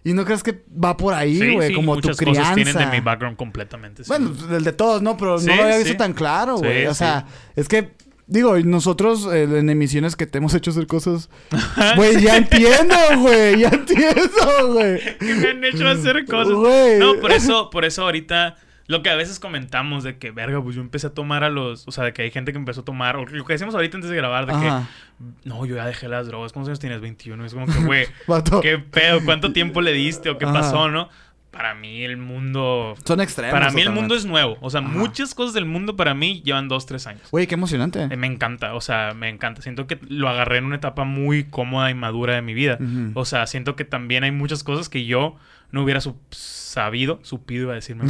Y 0.04 0.12
no 0.12 0.24
crees 0.26 0.42
que 0.42 0.62
va 0.72 0.96
por 0.98 1.14
ahí, 1.14 1.54
güey, 1.54 1.68
sí, 1.68 1.74
como 1.74 1.96
tu 1.96 2.10
crianza. 2.10 2.42
cosas 2.42 2.54
tienen 2.54 2.76
de 2.76 2.86
mi 2.86 3.00
background 3.00 3.36
completamente. 3.38 4.04
sí. 4.04 4.08
Bueno, 4.08 4.32
el 4.54 4.62
de 4.62 4.72
todos, 4.72 5.00
¿no? 5.00 5.16
Pero 5.16 5.38
no 5.40 5.56
lo 5.56 5.62
había 5.62 5.78
visto 5.78 5.96
tan 5.96 6.12
claro, 6.12 6.58
güey. 6.58 6.86
o 6.86 6.94
sea, 6.94 7.26
es 7.56 7.68
que, 7.68 7.90
digo, 8.26 8.58
nosotros 8.60 9.28
eh, 9.32 9.44
en 9.44 9.70
emisiones 9.70 10.16
que 10.16 10.26
te 10.26 10.38
hemos 10.38 10.54
hecho 10.54 10.70
hacer 10.70 10.86
cosas, 10.86 11.30
güey, 11.96 12.20
ya 12.20 12.36
entiendo, 12.36 12.94
güey, 13.18 13.60
ya 13.60 13.68
entiendo, 13.68 14.72
güey. 14.72 15.00
que 15.18 15.34
me 15.34 15.48
han 15.48 15.64
hecho 15.64 15.86
hacer 15.88 16.24
cosas. 16.24 16.54
Güey. 16.54 16.98
No, 16.98 17.20
por 17.20 17.32
eso, 17.32 17.70
por 17.70 17.84
eso 17.84 18.02
ahorita 18.02 18.56
lo 18.86 19.02
que 19.02 19.08
a 19.08 19.16
veces 19.16 19.40
comentamos 19.40 20.04
de 20.04 20.18
que, 20.18 20.30
verga, 20.30 20.62
pues 20.62 20.76
yo 20.76 20.82
empecé 20.82 21.06
a 21.06 21.10
tomar 21.14 21.42
a 21.42 21.48
los, 21.48 21.88
o 21.88 21.90
sea, 21.90 22.04
de 22.04 22.12
que 22.12 22.22
hay 22.22 22.30
gente 22.30 22.52
que 22.52 22.58
empezó 22.58 22.82
a 22.82 22.84
tomar, 22.84 23.16
o 23.16 23.24
lo 23.24 23.44
que 23.44 23.54
decíamos 23.54 23.74
ahorita 23.74 23.96
antes 23.96 24.10
de 24.10 24.16
grabar, 24.16 24.44
de 24.46 24.52
Ajá. 24.52 24.88
que, 25.22 25.48
no, 25.48 25.64
yo 25.64 25.76
ya 25.76 25.86
dejé 25.86 26.06
las 26.08 26.26
drogas, 26.26 26.52
¿cuántos 26.52 26.68
años 26.68 26.80
tienes? 26.80 27.00
21. 27.00 27.46
Es 27.46 27.54
como 27.54 27.66
que, 27.66 27.78
güey, 27.84 28.06
¿qué 28.62 28.78
pedo? 28.78 29.24
¿Cuánto 29.24 29.52
tiempo 29.52 29.80
le 29.80 29.92
diste 29.92 30.28
o 30.28 30.36
qué 30.36 30.44
Ajá. 30.44 30.54
pasó, 30.54 30.90
no? 30.90 31.08
Para 31.54 31.74
mí 31.74 32.02
el 32.02 32.16
mundo... 32.16 32.94
Son 33.04 33.20
extremos. 33.20 33.52
Para 33.58 33.70
mí 33.70 33.80
el 33.80 33.90
mundo 33.90 34.14
es 34.14 34.24
nuevo. 34.26 34.56
O 34.60 34.70
sea, 34.70 34.80
Ajá. 34.80 34.88
muchas 34.88 35.34
cosas 35.34 35.54
del 35.54 35.64
mundo 35.64 35.96
para 35.96 36.14
mí 36.14 36.42
llevan 36.44 36.68
dos, 36.68 36.86
tres 36.86 37.06
años. 37.06 37.22
Güey, 37.30 37.46
qué 37.46 37.54
emocionante. 37.54 38.02
Eh, 38.02 38.16
Me 38.16 38.26
encanta, 38.26 38.74
o 38.74 38.80
sea, 38.80 39.14
me 39.14 39.28
encanta. 39.28 39.62
Siento 39.62 39.86
que 39.86 39.98
lo 40.08 40.28
agarré 40.28 40.58
en 40.58 40.64
una 40.64 40.76
etapa 40.76 41.04
muy 41.04 41.44
cómoda 41.44 41.90
y 41.90 41.94
madura 41.94 42.34
de 42.34 42.42
mi 42.42 42.54
vida. 42.54 42.78
O 43.14 43.24
sea, 43.24 43.46
siento 43.46 43.76
que 43.76 43.84
también 43.84 44.24
hay 44.24 44.30
muchas 44.32 44.64
cosas 44.64 44.88
que 44.88 45.04
yo 45.06 45.36
no 45.70 45.82
hubiera 45.82 46.00
sabido, 46.30 47.18
supido, 47.22 47.62
iba 47.64 47.72
a 47.72 47.76
decirme, 47.76 48.04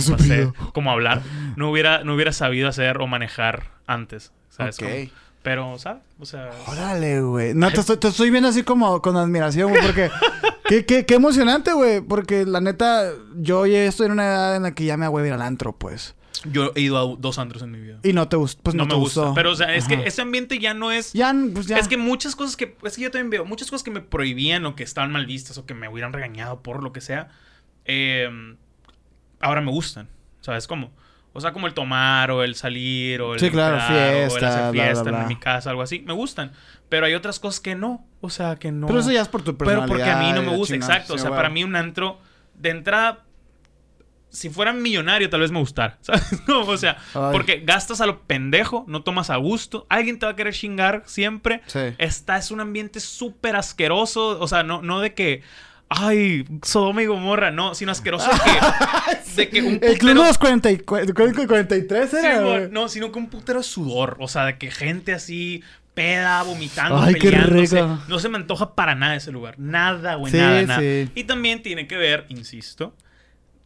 como 0.73 0.91
hablar, 0.91 1.23
no 1.57 1.71
hubiera, 1.71 2.05
no 2.05 2.15
hubiera 2.15 2.33
sabido 2.33 2.69
hacer 2.69 2.99
o 2.99 3.07
manejar 3.07 3.71
antes. 3.87 4.33
¿sabes? 4.51 4.77
Como- 4.79 4.91
pero, 5.45 5.79
¿sabes? 5.79 6.03
O 6.19 6.25
sea, 6.27 6.51
Órale, 6.67 7.21
güey. 7.21 7.55
No, 7.55 7.71
te 7.71 7.79
estoy, 7.81 7.99
te 7.99 8.09
estoy 8.09 8.31
viendo 8.31 8.49
así 8.49 8.65
como 8.65 9.01
con 9.01 9.17
admiración, 9.17 9.71
güey, 9.71 9.83
porque... 9.83 10.11
qué, 10.69 10.85
qué, 10.87 11.05
qué 11.07 11.15
emocionante, 11.15 11.73
güey. 11.75 12.01
Porque 12.01 12.45
la 12.47 12.61
neta, 12.61 13.13
yo 13.37 13.67
ya 13.67 13.85
estoy 13.85 14.07
en 14.07 14.13
una 14.13 14.25
edad 14.25 14.57
en 14.57 14.63
la 14.65 14.75
que 14.75 14.85
ya 14.87 14.97
me 14.97 15.07
voy 15.07 15.23
a 15.23 15.27
ir 15.27 15.33
al 15.35 15.43
antro, 15.43 15.73
pues. 15.77 16.15
yo 16.51 16.73
he 16.75 16.81
ido 16.81 16.99
a 16.99 17.17
dos 17.21 17.39
antros 17.39 17.63
en 17.63 17.71
mi 17.73 17.79
vida. 17.79 17.99
Y 18.03 18.15
no 18.15 18.27
te 18.27 18.37
gustó, 18.37 18.63
pues 18.63 18.75
no, 18.75 18.85
no, 18.85 18.89
te 18.89 18.95
me 18.95 19.01
gusta. 19.01 19.21
gustó. 19.21 19.35
Pero, 19.35 19.53
o 19.53 19.55
sea, 19.55 19.75
es 19.75 19.85
Ajá. 19.85 19.97
que 20.03 20.09
ese 20.09 20.23
ambiente 20.23 20.59
ya 20.59 20.73
no 20.73 20.91
es... 20.91 21.13
Ya, 21.13 21.35
pues 21.53 21.67
ya. 21.67 21.79
Es 21.79 21.89
que 21.89 21.99
muchas 21.99 22.35
cosas 22.35 22.57
que... 22.57 22.77
Es 22.83 22.97
que 22.97 23.03
yo 23.03 23.11
también 23.11 23.29
veo 23.31 23.45
muchas 23.45 23.71
cosas 23.71 23.85
que 23.85 23.91
me 23.91 24.01
prohibían 24.01 24.65
o 24.65 24.75
que 24.75 24.83
estaban 24.83 25.13
mal 25.13 25.27
vistas 25.27 25.59
o 25.59 25.67
que 25.67 25.75
me 25.75 25.89
hubieran 25.89 26.13
regañado 26.15 26.63
por 26.63 26.83
lo 26.83 26.93
que 26.93 27.01
sea. 27.03 27.29
eh, 27.85 28.29
ahora 29.41 29.61
me 29.61 29.71
gustan. 29.71 30.09
¿Sabes 30.41 30.67
cómo? 30.67 30.91
O 31.37 31.41
sea, 31.41 31.53
como 31.53 31.67
el 31.67 31.75
tomar 31.75 32.31
o 32.31 32.43
el 32.45 32.55
salir 32.55 33.21
o 33.21 33.35
el 33.35 33.41
Sí, 33.41 33.51
claro, 33.51 33.77
empedar, 33.77 34.15
o 34.15 34.19
el 34.23 34.31
fiesta, 34.31 34.49
hacer 34.49 34.73
fiesta 34.73 35.03
bla, 35.03 35.11
bla. 35.11 35.23
en 35.23 35.29
mi 35.29 35.37
casa, 35.37 35.71
algo 35.71 35.83
así. 35.83 35.99
Me 36.07 36.13
gustan. 36.13 36.53
Pero 36.89 37.07
hay 37.07 37.15
otras 37.15 37.41
cosas 37.41 37.61
que 37.61 37.75
no. 37.75 38.07
O 38.21 38.31
sea, 38.31 38.57
que 38.57 38.71
no. 38.71 38.87
Pero 38.87 39.01
eso 39.01 39.11
ya 39.11 39.21
es 39.21 39.29
por 39.29 39.43
tu 39.43 39.57
Pero 39.57 39.71
personalidad. 39.81 39.89
porque 39.97 40.11
a 40.11 40.19
mí 40.19 40.33
no 40.33 40.43
me 40.49 40.57
gusta, 40.57 40.77
exacto. 40.77 41.15
o 41.15 41.19
sea, 41.19 41.31
para 41.31 41.51
mí 41.51 41.65
un 41.65 41.75
antro 41.75 42.21
de 42.55 42.71
entrada, 42.71 43.25
si 44.29 44.49
fuera 44.49 44.73
millonario, 44.73 45.29
tal 45.29 45.41
vez 45.41 45.51
me 45.51 45.59
gustara. 45.59 45.99
¿Sabes? 46.03 46.47
No, 46.47 46.61
o 46.61 46.77
sea, 46.77 46.99
Ay. 47.15 47.33
porque 47.33 47.63
gastas 47.65 48.01
a 48.01 48.07
lo 48.07 48.21
pendejo, 48.23 48.85
no 48.87 49.03
tomas 49.03 49.29
a 49.31 49.37
gusto. 49.37 49.87
Alguien 49.89 50.21
te 50.21 50.27
va 50.27 50.33
a 50.33 50.37
querer 50.37 50.55
chingar 50.55 51.03
siempre. 51.07 51.63
Sí. 51.67 51.81
Está, 51.99 52.37
es 52.37 52.53
un 52.53 52.61
ambiente 52.61 53.01
súper 53.01 53.57
asqueroso. 53.57 54.39
O 54.41 54.47
sea, 54.47 54.63
no, 54.63 54.83
no 54.83 55.01
de 55.01 55.15
que. 55.15 55.43
Ay, 55.89 56.45
Sodoma 56.63 57.03
y 57.03 57.07
Gomorra, 57.07 57.51
no, 57.51 57.75
sino 57.75 57.93
asqueroso 57.93 58.29
que, 58.31 59.37
de 59.37 59.49
que 59.49 59.63
un 59.63 59.75
El 59.83 59.99
club 59.99 60.13
putero- 60.15 60.23
de 60.23 60.29
los 60.29 60.39
44 60.39 61.47
43 61.47 62.11
Sí, 62.11 62.17
era, 62.17 62.41
güey, 62.41 62.59
güey. 62.59 62.71
no, 62.71 62.89
sino 62.89 63.13
que 63.13 63.19
un 63.19 63.29
putero 63.29 63.59
de 63.61 63.65
sudor. 63.65 64.17
O 64.19 64.27
sea, 64.29 64.45
de 64.47 64.59
que 64.59 64.71
gente 64.71 65.13
así 65.13 65.63
peda, 65.93 66.43
vomitando, 66.43 66.99
Ay, 67.01 67.15
qué 67.15 67.31
peleándose. 67.31 67.77
rico. 67.83 67.99
No 68.09 68.19
se 68.19 68.29
me 68.29 68.37
antoja 68.39 68.75
para 68.75 68.95
nada 68.97 69.15
ese 69.15 69.31
lugar. 69.31 69.55
Nada, 69.59 70.17
güey, 70.17 70.33
Sí, 70.33 70.39
nada, 70.39 70.63
nada. 70.63 70.81
sí. 70.81 71.09
Y 71.15 71.25
también 71.25 71.63
tiene 71.63 71.87
que 71.87 71.97
ver, 71.97 72.25
insisto, 72.29 72.95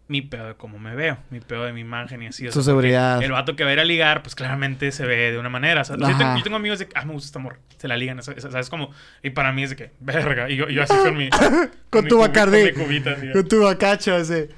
mi 0.08 0.22
pedo 0.22 0.48
de 0.48 0.54
cómo 0.54 0.78
me 0.78 0.94
veo. 0.94 1.18
Mi 1.30 1.40
pedo 1.40 1.64
de 1.64 1.72
mi 1.72 1.82
imagen 1.82 2.22
y 2.22 2.26
así. 2.28 2.46
o 2.48 2.50
Su 2.52 2.60
sea, 2.62 2.70
seguridad. 2.72 3.22
El 3.22 3.32
vato 3.32 3.54
que 3.56 3.62
va 3.64 3.70
a 3.70 3.72
ir 3.74 3.80
a 3.80 3.84
ligar, 3.84 4.22
pues 4.22 4.34
claramente 4.34 4.90
se 4.90 5.04
ve 5.06 5.30
de 5.32 5.38
una 5.38 5.50
manera. 5.50 5.82
O 5.82 5.84
sea, 5.84 5.96
yo 5.96 6.06
tengo, 6.16 6.36
yo 6.38 6.42
tengo 6.42 6.56
amigos 6.56 6.78
de 6.78 6.88
que, 6.88 6.98
ah, 6.98 7.04
me 7.04 7.12
gusta 7.12 7.26
esta 7.26 7.38
morra. 7.38 7.58
Se 7.76 7.86
la 7.88 7.96
ligan, 7.96 8.22
¿sabes? 8.22 8.70
Como, 8.70 8.90
y 9.22 9.30
para 9.30 9.52
mí 9.52 9.62
es 9.64 9.70
de 9.70 9.76
que, 9.76 9.90
verga. 10.00 10.48
Y 10.50 10.56
yo, 10.56 10.68
yo 10.68 10.82
así 10.82 10.94
con 10.94 11.16
mi... 11.16 11.28
Con 11.90 12.04
mi 12.04 12.08
tu 12.10 12.16
cubi- 12.16 12.20
Bacardí. 12.20 12.72
Con 12.72 12.80
mi 12.80 12.84
cubita, 12.86 13.10
así. 13.12 13.30
Con 13.32 13.48
tu 13.48 13.62
bacacho 13.62 14.16
ese. 14.16 14.48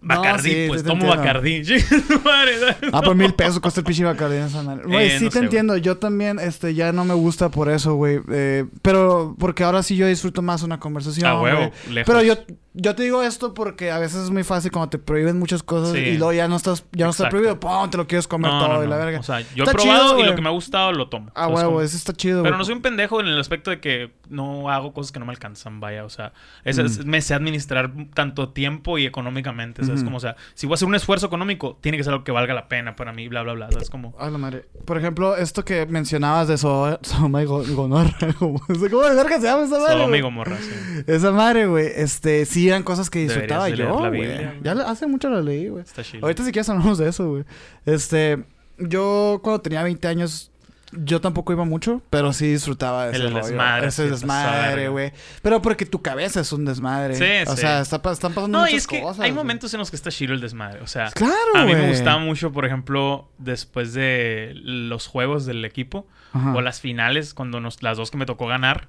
Bacardí, 0.00 0.50
No, 0.50 0.56
sí, 0.56 0.64
pues 0.68 0.84
tomo. 0.84 1.06
Bacardí. 1.08 1.62
Ah, 2.92 3.02
por 3.02 3.14
mil 3.16 3.34
pesos 3.34 3.58
cuesta 3.60 3.80
el 3.80 3.86
pinche 3.86 4.04
Bacardí 4.04 4.36
en 4.36 4.42
esa 4.44 4.62
madre. 4.62 4.84
Güey, 4.84 5.06
Eh, 5.08 5.18
sí 5.18 5.24
no 5.24 5.30
te 5.30 5.34
sé, 5.34 5.38
güey. 5.40 5.44
entiendo. 5.46 5.76
Yo 5.76 5.96
también, 5.98 6.38
este, 6.38 6.74
ya 6.74 6.92
no 6.92 7.04
me 7.04 7.14
gusta 7.14 7.48
por 7.50 7.68
eso, 7.68 7.94
güey. 7.94 8.20
Eh, 8.30 8.64
pero 8.82 9.34
porque 9.38 9.64
ahora 9.64 9.82
sí 9.82 9.96
yo 9.96 10.06
disfruto 10.06 10.42
más 10.42 10.62
una 10.62 10.78
conversación. 10.78 11.26
A 11.26 11.40
huevo, 11.40 11.72
lejos. 11.90 12.06
Pero 12.06 12.22
yo, 12.22 12.34
yo 12.80 12.94
te 12.94 13.02
digo 13.02 13.22
esto 13.24 13.54
porque 13.54 13.90
a 13.90 13.98
veces 13.98 14.22
es 14.24 14.30
muy 14.30 14.44
fácil 14.44 14.70
cuando 14.70 14.88
te 14.90 14.98
prohíben 14.98 15.38
muchas 15.38 15.62
cosas 15.64 15.92
Sí. 15.94 15.98
y 15.98 16.16
luego 16.16 16.32
ya 16.32 16.46
no 16.46 16.54
estás, 16.56 16.84
ya 16.92 17.06
no 17.06 17.10
está 17.10 17.28
prohibido. 17.28 17.58
¡Pum! 17.58 17.90
Te 17.90 17.96
lo 17.98 18.06
quieres 18.06 18.28
comer 18.28 18.50
No, 18.52 18.58
todo 18.64 18.78
no, 18.78 18.84
y 18.84 18.86
la 18.86 18.96
verga. 18.96 19.18
O 19.18 19.22
sea, 19.24 19.40
yo 19.40 19.64
he 19.64 19.66
Está 19.66 19.72
probado 19.72 20.10
chido, 20.10 20.20
y 20.20 20.26
lo 20.28 20.34
que 20.36 20.42
me 20.42 20.48
ha 20.48 20.52
gustado 20.52 20.92
lo 20.92 21.08
tomo. 21.08 21.30
Ah, 21.34 21.44
¿sabes 21.48 21.56
huevo, 21.58 21.82
eso 21.82 21.96
está 21.96 22.12
chido, 22.12 22.42
Pero 22.44 22.56
no 22.56 22.64
soy 22.64 22.74
un 22.74 22.82
pendejo 22.82 23.20
en 23.20 23.26
el 23.26 23.38
aspecto 23.40 23.70
de 23.70 23.80
que 23.80 24.12
no 24.28 24.70
hago 24.70 24.92
cosas 24.94 25.10
que 25.12 25.18
no 25.18 25.26
me 25.26 25.32
alcanzan, 25.32 25.80
vaya. 25.80 26.04
O 26.04 26.10
sea, 26.10 26.32
es- 26.64 26.78
es- 26.78 27.04
me 27.04 27.20
sé 27.20 27.34
administrar 27.34 27.90
tanto 28.14 28.50
tiempo 28.50 28.96
y 28.98 29.06
económicamente. 29.06 29.82
¿Sabes? 29.84 30.00
Ujú. 30.00 30.04
Como, 30.06 30.16
o 30.18 30.20
sea, 30.20 30.36
si 30.54 30.66
voy 30.66 30.74
a 30.74 30.76
hacer 30.76 30.86
un 30.88 30.94
esfuerzo 30.94 31.26
económico, 31.26 31.78
tiene 31.80 31.98
que 31.98 32.04
ser 32.04 32.12
algo 32.12 32.24
que 32.24 32.32
valga 32.32 32.54
la 32.54 32.68
pena 32.68 32.94
para 32.96 33.12
mí, 33.12 33.28
bla, 33.28 33.42
bla, 33.42 33.54
bla. 33.54 33.70
¿Sabes? 33.72 33.90
Como... 33.90 34.14
La 34.20 34.30
madre. 34.38 34.66
Por 34.84 34.98
ejemplo, 34.98 35.36
esto 35.36 35.64
que 35.64 35.84
mencionabas 35.86 36.46
de 36.48 36.58
so 36.58 36.98
Sodoma 37.02 37.42
y 37.42 37.46
Go- 37.46 37.64
Gonorra. 37.74 38.14
¿Cómo 38.38 38.60
¿Cómo 38.60 39.02
de 39.04 39.14
verga 39.14 39.36
se 39.40 39.46
llama 39.46 39.64
esa 39.64 39.78
madre? 39.78 39.94
Sodoma 39.94 40.16
y? 40.16 40.20
Gomorra, 40.20 40.56
sí. 40.58 41.02
Esa 41.06 41.32
madre, 41.32 41.66
güey. 41.66 41.86
Este, 41.96 42.44
sí 42.46 42.67
eran 42.68 42.82
cosas 42.82 43.10
que 43.10 43.20
disfrutaba 43.20 43.68
yo, 43.68 43.96
güey. 44.08 44.60
Ya 44.62 44.72
hace 44.72 45.06
mucho 45.06 45.28
la 45.30 45.40
leí, 45.40 45.68
güey. 45.68 45.82
Está 45.84 46.02
chido. 46.02 46.24
Ahorita 46.24 46.44
si 46.44 46.52
quieres 46.52 46.68
hablamos 46.68 46.98
de 46.98 47.08
eso, 47.08 47.28
güey. 47.30 47.44
Este, 47.86 48.44
yo 48.78 49.40
cuando 49.42 49.60
tenía 49.60 49.82
20 49.82 50.06
años, 50.08 50.50
yo 50.92 51.20
tampoco 51.20 51.52
iba 51.52 51.64
mucho, 51.64 52.00
pero 52.08 52.32
sí 52.32 52.46
disfrutaba 52.50 53.06
de 53.08 53.12
ese 53.16 53.26
El 53.26 53.32
rollo. 53.34 53.44
desmadre, 53.46 53.86
Ese 53.88 54.08
desmadre, 54.08 54.88
güey. 54.88 55.12
Pero 55.42 55.60
porque 55.60 55.84
tu 55.84 56.00
cabeza 56.00 56.40
es 56.40 56.50
un 56.52 56.64
desmadre. 56.64 57.14
Sí, 57.14 57.50
O 57.50 57.54
sí. 57.54 57.60
sea, 57.60 57.80
está 57.82 57.96
están 58.10 58.32
pasando 58.32 58.48
No, 58.48 58.60
muchas 58.60 58.72
y 58.72 58.76
es 58.76 58.86
que 58.86 59.02
cosas. 59.02 59.20
hay 59.20 59.32
momentos 59.32 59.74
en 59.74 59.80
los 59.80 59.90
que 59.90 59.96
está 59.96 60.10
chido 60.10 60.32
el 60.32 60.40
desmadre. 60.40 60.80
O 60.80 60.86
sea, 60.86 61.10
Claro, 61.10 61.34
a 61.56 61.64
mí 61.66 61.74
me 61.74 61.88
gustaba 61.88 62.18
mucho, 62.18 62.52
por 62.52 62.64
ejemplo, 62.64 63.28
después 63.36 63.92
de 63.92 64.52
los 64.54 65.06
juegos 65.06 65.44
del 65.44 65.62
equipo 65.66 66.06
Ajá. 66.32 66.54
o 66.54 66.60
las 66.62 66.80
finales, 66.80 67.34
cuando 67.34 67.60
nos, 67.60 67.82
las 67.82 67.98
dos 67.98 68.10
que 68.10 68.16
me 68.16 68.24
tocó 68.24 68.46
ganar, 68.46 68.88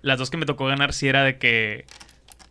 las 0.00 0.18
dos 0.18 0.30
que 0.30 0.36
me 0.38 0.46
tocó 0.46 0.64
ganar 0.66 0.94
sí 0.94 1.06
era 1.08 1.22
de 1.22 1.36
que 1.36 1.84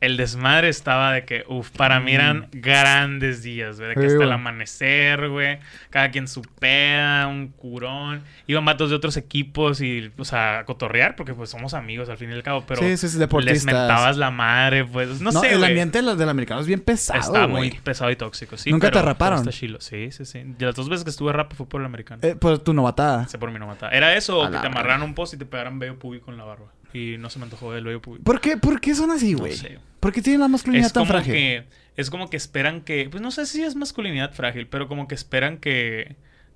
el 0.05 0.17
desmadre 0.17 0.69
estaba 0.69 1.11
de 1.13 1.25
que, 1.25 1.43
uff, 1.47 1.69
para 1.71 1.99
mí 1.99 2.13
eran 2.13 2.47
grandes 2.51 3.43
días, 3.43 3.77
güey. 3.77 3.89
De 3.89 3.95
que 3.95 3.99
Mm. 4.01 4.03
Sí, 4.09 4.13
hasta 4.13 4.23
el 4.25 4.31
amanecer, 4.31 5.29
güey. 5.29 5.59
Cada 5.89 6.11
quien 6.11 6.27
su 6.27 6.41
peda, 6.41 7.27
un 7.27 7.47
curón. 7.49 8.23
Iban 8.47 8.65
vatos 8.65 8.89
de 8.89 8.95
otros 8.95 9.17
equipos 9.17 9.81
y, 9.81 10.11
o 10.17 10.25
sea, 10.25 10.59
a 10.59 10.65
cotorrear, 10.65 11.15
porque 11.15 11.33
pues 11.33 11.49
somos 11.49 11.73
amigos 11.73 12.09
al 12.09 12.17
fin 12.17 12.29
y 12.29 12.33
al 12.33 12.43
cabo, 12.43 12.65
pero 12.67 12.81
sí, 12.81 12.97
sí, 12.97 13.09
sí, 13.09 13.17
les 13.41 13.65
mentabas 13.65 14.17
la 14.17 14.31
madre, 14.31 14.85
pues, 14.85 15.21
no, 15.21 15.31
No, 15.31 15.41
sé, 15.41 15.51
el 15.51 15.57
güey. 15.59 15.69
ambiente 15.71 16.01
del, 16.01 16.17
del 16.17 16.29
americano 16.29 16.61
es 16.61 16.67
bien 16.67 16.81
pesado, 16.81 17.19
Está 17.19 17.47
muy 17.47 17.71
pesado 17.71 18.11
y 18.11 18.15
tóxico, 18.15 18.57
sí. 18.57 18.71
¿Nunca 18.71 18.91
te 18.91 19.01
raparon? 19.01 19.39
pero 19.39 19.49
Está 19.49 19.59
chilo. 19.59 19.79
Sí, 19.81 20.11
sí, 20.11 20.25
sí. 20.25 20.39
Y 20.59 20.63
las 20.63 20.75
dos 20.75 20.89
veces 20.89 21.03
que 21.03 21.09
estuve 21.09 21.33
rap 21.33 21.53
fue 21.53 21.67
por 21.67 21.81
el 21.81 21.85
americano. 21.85 22.21
Eh, 22.23 22.35
por 22.35 22.59
tu 22.59 22.73
novatada. 22.73 23.27
Se 23.27 23.37
por 23.37 23.51
mi 23.51 23.59
no 23.59 23.67
matar. 23.67 23.93
Era 23.93 24.15
eso, 24.15 24.39
o 24.39 24.51
que 24.51 24.57
te 24.57 24.67
amarraran 24.67 25.01
un 25.01 25.13
post 25.13 25.33
y 25.33 25.37
te 25.37 25.45
pegaran 25.45 25.79
vello 25.79 25.97
público 25.97 26.31
en 26.31 26.37
la 26.37 26.43
barba. 26.43 26.67
Y 26.93 27.17
no 27.17 27.30
se 27.30 27.39
me 27.39 27.45
antojó 27.45 27.74
el 27.76 27.84
vello 27.84 28.02
público. 28.02 28.24
¿Por 28.24 28.39
qué, 28.41 28.58
¿Por 28.58 28.80
qué 28.80 28.95
son 28.95 29.12
así, 29.12 29.34
No 29.34 29.39
güey? 29.39 29.54
sé. 29.56 29.80
¿Por 30.00 30.13
qué 30.13 30.21
tienen 30.21 30.41
la 30.41 30.48
masculinidad 30.48 30.88
Es 30.88 30.93
tan 30.93 31.02
como 31.02 31.13
frágil? 31.13 31.34
que 31.34 31.63
es 31.98 32.10
como 32.10 32.30
que 32.30 32.38
esperan 32.38 32.82
que, 32.82 33.08
pues 33.10 33.21
no 33.21 33.32
sé 33.32 33.45
si 33.45 33.63
es 33.63 33.76
masculinidad 33.76 34.34
frágil, 34.34 34.67
pero 34.67 34.88
como 34.88 35.08
que 35.08 35.15
esperan 35.15 35.58
que 35.58 36.15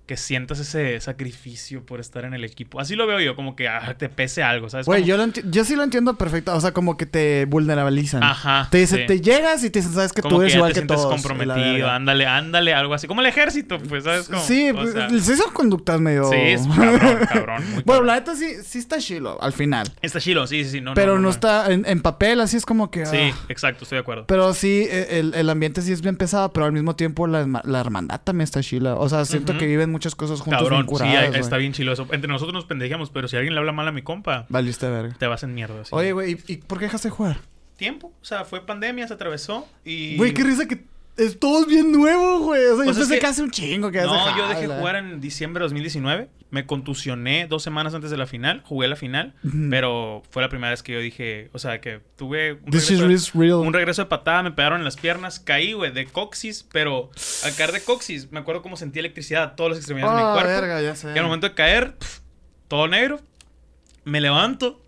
que 0.10 0.18
sientas 0.18 0.58
ese 0.58 1.00
sacrificio 1.02 1.86
por 1.86 2.00
estar 2.00 2.26
en 2.26 2.34
el 2.34 2.44
equipo. 2.44 2.80
Así 2.80 2.96
lo 2.96 3.06
veo 3.06 3.20
yo, 3.20 3.36
como 3.36 3.56
que 3.56 3.68
ah, 3.68 3.94
te 3.96 4.10
pese 4.10 4.42
algo, 4.42 4.68
¿sabes? 4.68 4.88
Güey, 4.88 5.04
yo, 5.04 5.18
lo 5.18 5.24
enti- 5.24 5.44
yo 5.52 5.64
sí 5.64 5.76
lo 5.76 5.84
entiendo 5.84 6.16
perfecto. 6.16 6.52
O 6.56 6.60
sea, 6.60 6.72
como 6.72 6.98
que 6.98 7.06
te 7.06 7.46
vulnerabilizan. 7.46 8.24
Ajá. 8.24 8.68
Te 8.72 8.80
dice, 8.80 8.98
sí. 8.98 9.06
te 9.06 9.22
llegas 9.22 9.64
y 9.64 9.70
te 9.70 9.78
dicen, 9.80 9.94
sabes 9.94 10.12
que 10.12 10.24
como 10.24 10.38
tú 10.38 10.42
eres 10.42 10.54
ya 10.54 10.58
igual 10.58 10.72
te 10.74 10.74
que 10.74 10.80
sientes 10.88 10.98
todos. 10.98 11.12
comprometido, 11.14 11.92
ándale, 11.92 12.26
ándale, 12.26 12.74
algo 12.74 12.96
así. 12.96 13.06
Como 13.06 13.22
el 13.22 13.28
ejército, 13.28 13.78
pues, 13.78 14.04
¿sabes? 14.04 14.28
Como, 14.30 14.42
Sí, 14.42 14.72
o 14.72 14.74
pues, 14.74 14.94
sea, 14.94 15.10
sí 15.12 15.36
son 15.36 15.54
conductas 15.54 16.02
medio... 16.02 16.28
Sí, 16.28 16.36
es 16.38 16.66
cabrón, 16.66 17.20
cabrón. 17.32 17.72
muy 17.72 17.84
bueno, 17.86 18.04
la 18.06 18.16
neta 18.16 18.36
sí, 18.36 18.48
sí 18.66 18.80
está 18.80 18.98
chilo 18.98 19.38
al 19.44 19.54
final. 19.54 19.88
Está 20.02 20.20
chilo, 20.20 20.48
sí, 20.48 20.64
sí, 20.64 20.72
sí. 20.72 20.82
No, 20.82 20.96
pero 20.96 21.20
no, 21.20 21.30
está 21.30 21.72
en, 21.72 21.86
en 21.86 22.02
papel, 22.02 22.42
así 22.42 22.58
es 22.58 22.66
como 22.66 22.90
que... 22.90 23.06
Sí, 23.06 23.18
ah. 23.32 23.46
exacto, 23.50 23.84
estoy 23.84 23.98
de 23.98 24.02
acuerdo. 24.02 24.26
Pero 24.26 24.56
sí, 24.56 24.88
e- 24.90 25.20
el, 25.20 25.36
el 25.36 25.50
ambiente 25.52 25.84
sí 25.84 25.92
es 25.92 26.02
bien 26.02 26.16
pesado, 26.16 26.52
pero 26.52 26.66
al 26.66 26.72
mismo 26.72 26.96
tiempo 26.96 27.28
la, 27.28 27.42
herma- 27.46 27.62
la 27.64 27.80
hermandad 27.80 28.20
también 28.24 28.46
está 28.46 28.62
chila. 28.64 28.96
O 28.96 29.08
sea, 29.08 29.26
siento 29.26 29.56
que 29.60 29.68
viven 29.68 29.92
muchas 30.00 30.16
cosas 30.16 30.40
juntos 30.40 30.62
Cabrón, 30.62 30.80
bien 30.80 30.86
curadas, 30.86 31.34
sí, 31.34 31.40
está 31.42 31.58
bien 31.58 31.74
chilo 31.74 31.92
eso. 31.92 32.08
Entre 32.12 32.30
nosotros 32.30 32.54
nos 32.54 32.64
pendejamos, 32.64 33.10
pero 33.10 33.28
si 33.28 33.36
alguien 33.36 33.54
le 33.54 33.60
habla 33.60 33.74
mal 33.74 33.86
a 33.86 33.92
mi 33.92 34.02
compa, 34.02 34.46
Valiste 34.48 34.90
verga. 34.90 35.14
te 35.20 35.28
vas 35.28 35.44
en 35.44 35.54
mierda. 35.54 35.82
así. 35.82 35.90
Oye, 35.94 36.14
güey, 36.14 36.38
¿y, 36.48 36.54
y 36.54 36.58
por 36.58 36.80
qué 36.80 36.86
dejaste 36.86 37.10
de 37.10 37.12
jugar? 37.12 37.38
Tiempo, 37.76 38.14
o 38.22 38.26
sea, 38.26 38.46
fue 38.46 38.66
pandemia, 38.66 39.08
se 39.08 39.14
atravesó 39.14 39.68
y... 39.84 40.16
Güey, 40.16 40.34
qué 40.34 40.44
risa 40.46 40.68
que 40.68 40.86
es 41.20 41.40
todo 41.40 41.66
bien 41.66 41.92
nuevo, 41.92 42.40
güey. 42.40 42.62
O 42.66 42.76
sea, 42.76 42.78
yo 42.78 42.84
Pues 42.86 42.98
es 42.98 43.04
pensé 43.08 43.20
que- 43.20 43.26
hace 43.28 43.42
un 43.44 43.52
chingo 43.52 43.92
que 43.92 44.02
No, 44.02 44.38
yo 44.38 44.48
dejé 44.48 44.68
jugar 44.68 44.96
en 44.96 45.20
diciembre 45.22 45.60
de 45.62 45.66
2019. 45.66 46.30
Me 46.52 46.66
contusioné 46.66 47.46
dos 47.48 47.62
semanas 47.62 47.94
antes 47.94 48.10
de 48.10 48.18
la 48.18 48.26
final. 48.26 48.64
Jugué 48.66 48.88
la 48.88 48.96
final. 48.96 49.36
Pero 49.70 50.24
fue 50.32 50.42
la 50.42 50.50
primera 50.50 50.72
vez 50.72 50.82
que 50.82 50.94
yo 50.94 51.00
dije... 51.00 51.50
O 51.54 51.60
sea, 51.60 51.80
que 51.80 52.02
tuve 52.16 52.54
un 52.54 52.72
This 52.72 52.90
regreso, 52.90 53.12
is 53.12 53.34
real. 53.36 53.54
un 53.58 53.72
regreso 53.74 54.02
de 54.02 54.08
patada. 54.08 54.42
Me 54.42 54.52
pegaron 54.52 54.80
en 54.80 54.86
las 54.86 54.98
piernas. 54.98 55.40
Caí, 55.40 55.74
güey, 55.74 55.92
de 55.92 56.08
coxis. 56.08 56.66
Pero 56.72 57.12
al 57.44 57.54
caer 57.56 57.72
de 57.72 57.82
coxis, 57.82 58.32
me 58.32 58.40
acuerdo 58.40 58.64
cómo 58.64 58.78
sentí 58.78 58.98
electricidad 58.98 59.44
a 59.44 59.56
todas 59.56 59.72
las 59.72 59.78
extremidades 59.80 60.16
de 60.16 60.24
mi 60.24 60.28
Ah, 60.28 60.34
cuerpo. 60.34 60.50
verga, 60.50 60.82
ya 60.82 60.96
sé. 60.96 61.14
Y 61.14 61.18
al 61.20 61.26
momento 61.26 61.48
de 61.50 61.54
caer, 61.54 61.96
todo 62.68 62.88
negro. 62.88 63.20
Me 64.06 64.20
levanto. 64.20 64.82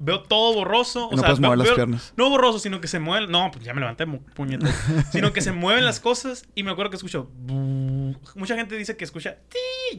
Veo 0.00 0.22
todo 0.22 0.54
borroso. 0.54 1.08
O 1.08 1.10
no 1.10 1.16
sea, 1.18 1.26
puedes 1.26 1.40
veo- 1.40 1.48
mover 1.48 1.58
las 1.58 1.66
veo- 1.68 1.74
piernas. 1.76 2.14
No 2.16 2.30
borroso, 2.30 2.58
sino 2.60 2.80
que 2.80 2.86
se 2.88 3.00
mueven. 3.00 3.30
No, 3.30 3.50
pues 3.50 3.64
ya 3.64 3.74
me 3.74 3.80
levanté, 3.80 4.06
puñetas. 4.06 4.70
sino 5.12 5.32
que 5.32 5.40
se 5.40 5.50
mueven 5.52 5.84
las 5.84 5.98
cosas. 6.00 6.46
Y 6.54 6.62
me 6.62 6.70
acuerdo 6.70 6.90
que 6.90 6.96
escucho. 6.96 7.30
Mucha 8.36 8.54
gente 8.56 8.76
dice 8.76 8.96
que 8.96 9.04
escucha. 9.04 9.36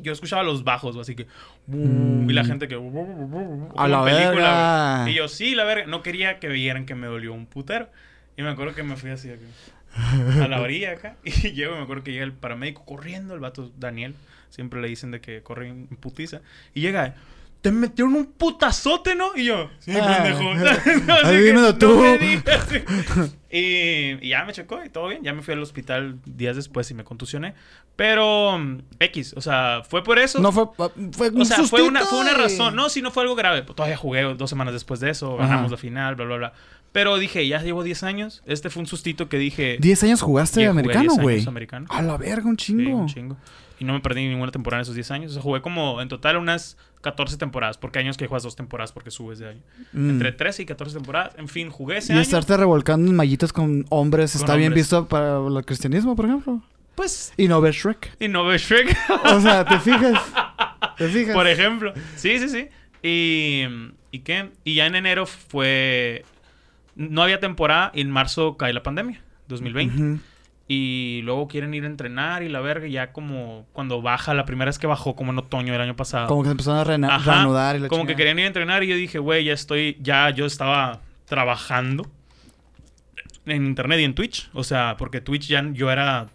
Yo 0.02 0.14
escuchaba 0.14 0.44
los 0.44 0.64
bajos, 0.64 0.96
así 0.98 1.16
que. 1.16 1.28
Y 1.68 2.34
la 2.34 2.46
gente 2.46 2.68
que. 2.68 2.76
A 2.76 3.88
la 3.88 4.04
película, 4.04 4.32
verga. 4.34 5.10
Y 5.10 5.14
yo, 5.16 5.28
sí, 5.28 5.56
la 5.56 5.64
verga. 5.66 5.86
No 5.88 6.02
quería 6.02 6.40
que 6.40 6.48
vieran 6.48 6.86
que 6.86 6.96
me 6.96 7.08
dolió 7.08 7.34
un 7.34 7.46
putero. 7.46 7.90
Y 8.38 8.42
me 8.42 8.50
acuerdo 8.50 8.74
que 8.74 8.84
me 8.84 8.96
fui 8.96 9.10
así 9.10 9.30
acá, 9.30 10.44
a 10.44 10.48
la 10.48 10.62
orilla 10.62 10.92
acá. 10.92 11.18
Y 11.26 11.32
llego, 11.52 11.76
me 11.76 11.82
acuerdo 11.82 12.04
que 12.06 12.14
llega 12.14 12.24
el 12.24 12.32
paramédico 12.32 12.86
corriendo, 12.86 13.34
el 13.34 13.42
vato 13.42 13.70
Daniel. 13.78 14.16
Siempre 14.50 14.80
le 14.82 14.88
dicen 14.88 15.12
de 15.12 15.20
que 15.20 15.44
corre 15.44 15.68
en 15.68 15.88
putiza. 15.88 16.40
Y 16.74 16.80
llega, 16.82 17.16
te 17.62 17.72
metieron 17.72 18.16
un 18.16 18.26
putazote, 18.26 19.16
¿no? 19.16 19.36
Y 19.36 19.46
yo, 19.46 19.70
sí, 19.80 19.92
Ah. 20.00 20.24
pendejo. 20.24 20.52
Que, 21.30 21.38
dímelo 21.38 21.62
"No 21.62 21.78
tú". 21.78 22.00
me 22.00 22.18
digas". 22.18 22.68
y, 23.52 24.26
y 24.26 24.30
ya 24.30 24.46
me 24.46 24.54
checó 24.54 24.84
y 24.84 24.90
todo 24.90 25.08
bien. 25.10 25.24
Ya 25.24 25.34
me 25.34 25.42
fui 25.42 25.54
al 25.54 25.62
hospital 25.62 26.20
días 26.26 26.56
después 26.56 26.90
y 26.92 26.94
me 26.94 27.04
contusioné. 27.04 27.56
Pero, 27.96 28.58
mm, 28.58 28.78
X, 29.00 29.34
o 29.36 29.42
sea, 29.42 29.82
fue 29.88 30.04
por 30.04 30.20
eso. 30.20 30.40
No 30.40 30.52
fue, 30.54 30.68
fue 31.12 31.30
un 31.32 31.42
O 31.42 31.46
sea, 31.46 31.58
fue 31.64 31.82
una, 31.82 32.00
sustito 32.02 32.16
fue 32.16 32.20
una 32.22 32.34
razón. 32.34 32.76
No, 32.76 32.88
si 32.90 33.02
no 33.02 33.12
fue 33.12 33.24
algo 33.24 33.36
grave. 33.36 33.64
Pues 33.64 33.76
todavía 33.76 33.98
jugué 33.98 34.22
dos 34.36 34.50
semanas 34.50 34.74
después 34.74 35.00
de 35.02 35.10
eso. 35.10 35.36
Ajá. 35.38 35.50
Ganamos 35.50 35.72
la 35.72 35.78
final, 35.78 36.16
bla, 36.16 36.26
bla, 36.26 36.38
bla. 36.38 36.54
Pero 36.92 37.18
dije, 37.18 37.46
ya 37.48 37.62
llevo 37.62 37.84
10 37.84 38.04
años. 38.04 38.42
Este 38.46 38.70
fue 38.70 38.80
un 38.82 38.88
sustito 38.88 39.28
que 39.30 39.38
dije. 39.38 39.78
10 39.80 40.04
años 40.04 40.22
jugaste 40.22 40.62
"Yeah, 40.62 40.70
jugué 40.70 40.80
americano, 40.80 41.02
10 41.02 41.12
años 41.14 41.24
güey. 41.24 41.48
americano. 41.48 41.86
A 41.90 42.02
la 42.02 42.18
verga, 42.18 42.48
un 42.50 42.58
Sí, 42.58 42.68
chingo. 42.68 42.98
un 42.98 43.08
chingo. 43.08 43.38
Y 43.80 43.86
no 43.86 43.94
me 43.94 44.00
perdí 44.02 44.28
ninguna 44.28 44.52
temporada 44.52 44.80
en 44.80 44.84
esos 44.84 44.96
10 44.96 45.12
años. 45.12 45.32
O 45.32 45.34
sea, 45.36 45.42
jugué 45.42 45.62
como 45.62 46.02
en 46.02 46.10
total 46.10 46.38
unas 46.38 46.78
14 47.02 47.38
temporadas, 47.38 47.78
porque 47.78 48.00
hay 48.00 48.06
años 48.06 48.18
que 48.18 48.28
juegas 48.28 48.44
dos 48.44 48.56
temporadas 48.56 48.92
porque 48.92 49.10
subes 49.12 49.40
de 49.40 49.50
año. 49.50 49.62
Mm. 49.94 50.10
Entre 50.12 50.32
13 50.34 50.64
y 50.64 50.66
14 50.66 50.96
temporadas. 50.98 51.34
En 51.38 51.48
fin, 51.48 51.70
jugué 51.70 51.98
ese 51.98 52.12
Y 52.12 52.16
año. 52.16 52.22
estarte 52.22 52.58
revolcando 52.58 53.10
en 53.10 53.16
mallitas 53.16 53.54
con 53.54 53.86
hombres 53.90 54.34
Con 54.34 54.42
está 54.42 54.56
bien 54.56 54.74
visto 54.74 55.08
para 55.08 55.38
el 55.38 55.66
cristianismo, 55.66 56.16
por 56.16 56.26
ejemplo. 56.26 56.62
Pues, 56.96 57.34
Y 57.38 57.48
no 57.48 57.62
ver 57.62 57.74
Shrek. 57.74 58.18
y 58.20 58.28
no 58.28 58.46
ves 58.46 58.62
Shrek. 58.62 58.98
O 59.34 59.40
sea, 59.40 59.64
¿te 59.64 59.80
fijas? 59.80 60.22
¿Te 60.98 61.08
fijas? 61.10 61.34
Por 61.34 61.48
ejemplo. 61.48 61.94
Sí, 62.18 62.38
sí, 62.40 62.50
sí. 62.50 62.68
Y, 63.02 63.64
¿Y 64.12 64.20
qué? 64.20 64.50
Y 64.66 64.76
ya 64.76 64.86
en 64.88 64.96
enero 64.96 65.26
fue... 65.26 66.26
No 66.96 67.22
había 67.24 67.40
temporada 67.40 67.92
y 67.96 68.02
en 68.02 68.12
marzo 68.12 68.58
cae 68.58 68.74
la 68.74 68.84
pandemia, 68.84 69.22
2020. 69.48 69.96
Ujú. 69.96 70.20
Y 70.72 71.22
luego 71.24 71.48
quieren 71.48 71.74
ir 71.74 71.84
a 71.84 71.88
entrenar 71.88 72.44
y 72.44 72.48
la 72.48 72.62
verga, 72.62 72.86
y 72.86 72.92
ya 72.92 73.12
como 73.12 73.66
cuando 73.74 74.04
baja, 74.04 74.36
la 74.36 74.46
primera 74.46 74.70
vez 74.70 74.78
que 74.78 74.86
bajó, 74.86 75.16
como 75.16 75.32
en 75.32 75.40
otoño 75.40 75.74
del 75.74 75.82
año 75.82 75.96
pasado. 75.96 76.28
Como 76.28 76.44
que 76.44 76.50
se 76.50 76.52
empezaron 76.52 76.80
a 77.06 77.18
reanudar 77.18 77.76
y 77.76 77.80
la 77.80 77.88
Como 77.88 78.06
que 78.06 78.16
querían 78.16 78.38
ir 78.38 78.46
a 78.46 78.48
entrenar 78.50 78.84
y 78.84 78.88
yo 78.88 78.96
dije, 78.96 79.18
güey, 79.18 79.46
ya 79.46 79.54
estoy, 79.54 79.98
ya 80.00 80.30
yo 80.30 80.46
estaba 80.46 81.02
trabajando 81.26 82.06
en 83.48 83.66
internet 83.66 84.00
y 84.00 84.04
en 84.04 84.14
Twitch. 84.14 84.50
O 84.54 84.64
sea, 84.64 84.96
porque 84.98 85.22
Twitch 85.22 85.48
ya 85.48 85.66
yo 85.74 85.92
era... 85.92 86.28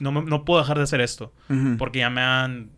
No, 0.00 0.10
me- 0.10 0.22
no 0.22 0.44
puedo 0.44 0.60
dejar 0.60 0.78
de 0.78 0.82
hacer 0.82 1.00
esto. 1.00 1.32
Porque 1.78 2.00
ya 2.00 2.10
me 2.10 2.22
dan 2.22 2.70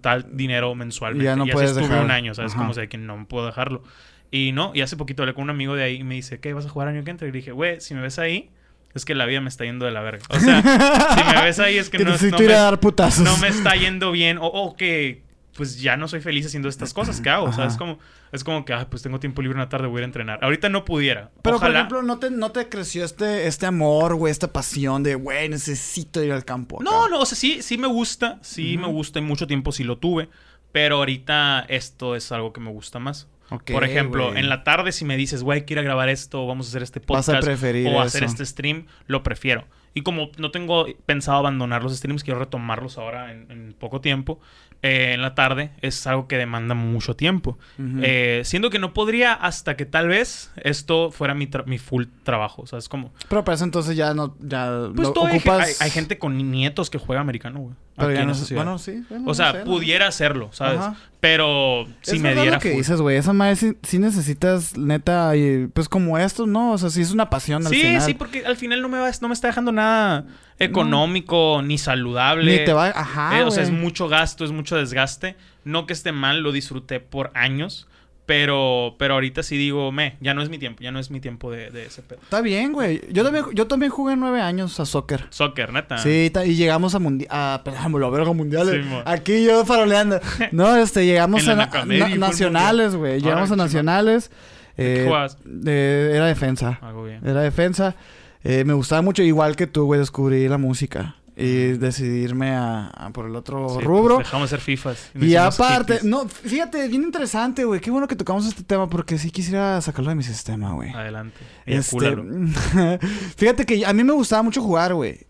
tal 0.00 0.36
dinero 0.36 0.74
mensualmente. 0.74 1.22
Y 1.24 1.26
ya 1.26 1.36
no 1.36 1.44
así 1.44 1.52
puedes 1.52 1.70
estuve 1.70 1.86
dejar. 1.88 2.04
un 2.04 2.10
año, 2.10 2.34
¿sabes? 2.34 2.54
Como 2.54 2.74
sé 2.74 2.88
que 2.88 2.98
no 2.98 3.24
puedo 3.28 3.46
dejarlo. 3.46 3.84
Y 4.32 4.50
no, 4.52 4.72
y 4.74 4.80
hace 4.80 4.96
poquito 4.96 5.22
hablé 5.22 5.34
con 5.34 5.44
un 5.44 5.50
amigo 5.50 5.76
de 5.76 5.84
ahí 5.84 5.96
y 5.96 6.04
me 6.04 6.16
dice, 6.16 6.40
¿qué? 6.40 6.54
¿Vas 6.54 6.66
a 6.66 6.68
jugar 6.70 6.88
año 6.88 7.04
que 7.04 7.10
entra? 7.10 7.28
Y 7.28 7.30
le 7.30 7.38
dije, 7.38 7.52
güey, 7.52 7.80
si 7.80 7.94
me 7.94 8.00
ves 8.00 8.18
ahí, 8.18 8.50
es 8.94 9.04
que 9.04 9.14
la 9.14 9.26
vida 9.26 9.40
me 9.40 9.48
está 9.48 9.64
yendo 9.64 9.84
de 9.86 9.92
la 9.92 10.00
verga. 10.00 10.24
O 10.28 10.38
sea, 10.38 10.62
si 10.62 11.34
me 11.34 11.42
ves 11.42 11.58
ahí 11.58 11.78
es 11.78 11.88
que, 11.90 11.98
Que 11.98 12.04
no, 12.04 12.12
necesito 12.12 12.36
no 12.38 12.42
ir 12.42 12.50
me, 12.50 12.54
a 12.54 12.60
dar 12.62 12.80
putazos. 12.80 13.24
no 13.24 13.36
me 13.38 13.48
está 13.48 13.74
yendo 13.74 14.12
bien. 14.12 14.38
O, 14.38 14.46
o 14.46 14.76
que 14.76 15.22
pues 15.56 15.80
ya 15.82 15.98
no 15.98 16.08
soy 16.08 16.20
feliz 16.20 16.46
haciendo 16.46 16.68
estas 16.68 16.94
cosas 16.94 17.20
que 17.20 17.30
hago. 17.30 17.46
O 17.46 17.52
sea, 17.52 17.66
es 17.66 17.76
como, 17.76 17.98
es 18.32 18.44
como 18.44 18.64
que, 18.64 18.72
ah, 18.72 18.88
pues 18.88 19.02
tengo 19.02 19.20
tiempo 19.20 19.42
libre 19.42 19.56
una 19.56 19.68
tarde, 19.68 19.86
voy 19.86 19.98
a 19.98 20.00
ir 20.00 20.04
a 20.04 20.06
entrenar. 20.06 20.38
Ahorita 20.42 20.68
no 20.68 20.84
pudiera. 20.84 21.30
Pero, 21.42 21.56
Ojalá. 21.56 21.88
por 21.88 21.98
ejemplo, 21.98 22.02
¿no 22.02 22.18
te, 22.18 22.30
no 22.30 22.52
te 22.52 22.68
creció 22.68 23.04
este, 23.04 23.46
este 23.46 23.66
amor, 23.66 24.14
güey, 24.14 24.30
esta 24.30 24.52
pasión 24.52 25.02
de, 25.02 25.14
güey, 25.14 25.48
necesito 25.48 26.22
ir 26.22 26.32
al 26.32 26.44
campo? 26.44 26.76
acá"? 26.76 26.84
No, 26.84 27.08
no, 27.08 27.20
o 27.20 27.26
sea, 27.26 27.36
sí, 27.36 27.62
sí 27.62 27.78
me 27.78 27.88
gusta, 27.88 28.38
sí 28.42 28.76
me 28.78 28.88
gusta 28.88 29.18
y 29.18 29.22
mucho 29.22 29.46
tiempo 29.46 29.72
sí 29.72 29.84
lo 29.84 29.98
tuve, 29.98 30.28
pero 30.72 30.96
ahorita 30.96 31.66
esto 31.68 32.16
es 32.16 32.32
algo 32.32 32.52
que 32.52 32.60
me 32.60 32.70
gusta 32.70 32.98
más. 32.98 33.28
Por 33.58 33.84
ejemplo, 33.84 34.34
en 34.34 34.48
la 34.48 34.64
tarde 34.64 34.92
si 34.92 35.04
me 35.04 35.16
dices, 35.16 35.42
güey, 35.42 35.64
quiero 35.64 35.82
grabar 35.82 36.08
esto, 36.08 36.44
o 36.44 36.46
vamos 36.46 36.66
a 36.66 36.68
hacer 36.70 36.82
este 36.82 37.00
Vas 37.00 37.28
a 37.28 37.32
podcast 37.32 37.46
preferir 37.46 37.88
o 37.88 38.00
hacer 38.00 38.24
eso. 38.24 38.32
este 38.32 38.46
stream, 38.46 38.86
lo 39.06 39.22
prefiero. 39.22 39.66
Y 39.94 40.02
como 40.02 40.30
no 40.38 40.50
tengo 40.50 40.86
pensado 41.04 41.38
abandonar 41.38 41.82
los 41.82 41.94
streams, 41.96 42.24
quiero 42.24 42.40
retomarlos 42.40 42.96
ahora 42.98 43.30
en, 43.32 43.50
en 43.50 43.74
poco 43.78 44.00
tiempo. 44.00 44.40
Eh, 44.82 45.12
en 45.14 45.22
la 45.22 45.34
tarde 45.36 45.70
es 45.80 46.06
algo 46.08 46.26
que 46.26 46.36
demanda 46.36 46.74
mucho 46.74 47.14
tiempo. 47.16 47.58
Eh, 47.78 48.42
siendo 48.44 48.68
que 48.70 48.78
no 48.80 48.92
podría 48.92 49.32
hasta 49.32 49.76
que 49.76 49.86
tal 49.86 50.08
vez 50.08 50.50
esto 50.56 51.10
fuera 51.12 51.34
mi, 51.34 51.46
tra- 51.46 51.64
mi 51.66 51.78
full 51.78 52.04
trabajo. 52.24 52.62
O 52.62 52.66
sea, 52.66 52.78
es 52.78 52.88
como... 52.88 53.12
Pero 53.28 53.44
para 53.44 53.54
eso 53.54 53.64
entonces 53.64 53.96
ya 53.96 54.12
no, 54.14 54.36
ya 54.40 54.88
Pues 54.94 55.08
lo 55.14 55.26
hay, 55.26 55.36
ocupas... 55.38 55.68
hay- 55.68 55.74
hay 55.86 55.90
gente 55.90 56.18
con 56.18 56.36
nietos 56.50 56.90
que 56.90 56.98
juega 56.98 57.20
americano, 57.20 57.60
güey. 57.60 57.74
Pero 57.94 58.10
ya 58.12 58.24
no. 58.24 58.32
Bueno, 58.54 58.78
sí. 58.78 59.04
bueno, 59.10 59.24
O 59.24 59.26
no 59.28 59.34
sea, 59.34 59.64
pudiera 59.64 60.08
hacerlo, 60.08 60.48
¿sabes? 60.52 60.80
Ajá. 60.80 60.96
Pero 61.20 61.86
si 62.00 62.16
es 62.16 62.22
me 62.22 62.34
diera 62.34 62.52
lo 62.56 62.58
que 62.58 62.70
full. 62.70 62.78
dices, 62.78 63.00
güey. 63.00 63.16
Esa 63.18 63.32
madre 63.34 63.54
sí, 63.56 63.76
sí 63.82 63.98
necesitas, 63.98 64.76
neta, 64.78 65.36
y, 65.36 65.66
pues 65.68 65.88
como 65.90 66.18
esto, 66.18 66.46
¿no? 66.46 66.72
O 66.72 66.78
sea, 66.78 66.88
sí 66.90 67.02
es 67.02 67.12
una 67.12 67.28
pasión 67.30 67.64
al 67.66 67.72
Sí, 67.72 67.80
final. 67.82 68.00
sí, 68.02 68.14
porque 68.14 68.44
al 68.46 68.56
final 68.56 68.80
no 68.82 68.88
me, 68.88 68.98
va, 68.98 69.10
no 69.20 69.28
me 69.28 69.34
está 69.34 69.48
dejando 69.48 69.72
nada 69.72 70.24
económico 70.64 71.60
ni 71.62 71.78
saludable. 71.78 72.58
Ni 72.60 72.64
te 72.64 72.72
va... 72.72 72.88
Ajá, 72.88 73.38
Eh, 73.38 73.42
o 73.44 73.50
sea, 73.50 73.62
es 73.62 73.70
mucho 73.70 74.08
gasto, 74.08 74.44
es 74.44 74.52
mucho 74.52 74.76
desgaste. 74.76 75.36
No 75.64 75.86
que 75.86 75.92
esté 75.92 76.12
mal, 76.12 76.40
lo 76.40 76.52
disfruté 76.52 77.00
por 77.00 77.30
años. 77.34 77.86
Pero, 78.24 78.94
pero 78.98 79.14
ahorita 79.14 79.42
sí 79.42 79.56
digo, 79.56 79.90
me, 79.90 80.16
ya 80.20 80.32
no 80.32 80.42
es 80.42 80.48
mi 80.48 80.56
tiempo, 80.56 80.80
ya 80.80 80.92
no 80.92 81.00
es 81.00 81.10
mi 81.10 81.18
tiempo 81.20 81.50
de, 81.50 81.70
de 81.70 81.86
ese 81.86 82.02
pedo. 82.02 82.20
Está 82.22 82.40
bien, 82.40 82.72
güey. 82.72 83.02
Yo 83.10 83.24
también, 83.24 83.46
yo 83.52 83.66
también 83.66 83.90
jugué 83.90 84.14
nueve 84.14 84.40
años 84.40 84.78
a 84.78 84.86
soccer. 84.86 85.26
Soccer, 85.30 85.72
neta. 85.72 85.98
Sí, 85.98 86.30
y 86.46 86.54
llegamos 86.54 86.94
a 86.94 87.00
mundial, 87.00 87.28
a, 87.32 87.62
perdón, 87.64 88.00
la 88.00 88.08
verga 88.10 88.32
mundial. 88.32 88.68
Sí, 88.70 88.78
mo. 88.88 89.02
Aquí 89.04 89.44
yo 89.44 89.64
faroleando. 89.64 90.20
No, 90.52 90.76
este, 90.76 91.04
llegamos 91.04 91.46
a, 91.48 91.56
na- 91.56 91.66
na- 91.84 92.08
nacionales, 92.16 92.94
güey. 92.94 93.14
Ahora, 93.14 93.24
Llegamos 93.24 93.50
a 93.50 93.56
nacionales. 93.56 94.30
¿De 94.76 94.84
qué 94.84 95.02
eh, 95.02 95.04
jugabas? 95.06 95.36
era 95.66 96.26
defensa. 96.26 96.78
Algo 96.80 97.04
bien. 97.04 97.20
Era 97.26 97.40
defensa. 97.40 97.96
Eh, 98.44 98.64
me 98.64 98.72
gustaba 98.74 99.02
mucho, 99.02 99.22
igual 99.22 99.56
que 99.56 99.66
tú, 99.66 99.84
güey, 99.84 100.00
descubrí 100.00 100.48
la 100.48 100.58
música. 100.58 101.16
Y 101.34 101.72
decidirme 101.78 102.50
a, 102.50 102.88
a 102.88 103.10
por 103.10 103.24
el 103.24 103.34
otro 103.36 103.66
Sí, 103.70 103.80
rubro. 103.80 104.16
pues 104.16 104.26
dejamos 104.26 104.50
de 104.50 104.56
ser 104.56 104.60
FIFAs. 104.62 105.10
y 105.18 105.34
aparte, 105.34 105.94
hippies. 105.94 106.04
no, 106.10 106.28
fíjate, 106.28 106.86
bien 106.88 107.02
interesante, 107.04 107.64
güey. 107.64 107.80
Qué 107.80 107.90
bueno 107.90 108.06
que 108.06 108.14
tocamos 108.16 108.46
este 108.46 108.62
tema 108.62 108.86
porque 108.88 109.16
sí 109.16 109.30
quisiera 109.30 109.80
sacarlo 109.80 110.10
de 110.10 110.16
mi 110.16 110.22
sistema, 110.22 110.72
güey. 110.74 110.90
Adelante. 110.92 111.38
Este, 111.64 111.96
fíjate 113.36 113.64
que 113.64 113.86
a 113.86 113.92
mí 113.94 114.04
me 114.04 114.12
gustaba 114.12 114.42
mucho 114.42 114.60
jugar, 114.62 114.92
güey. 114.94 115.20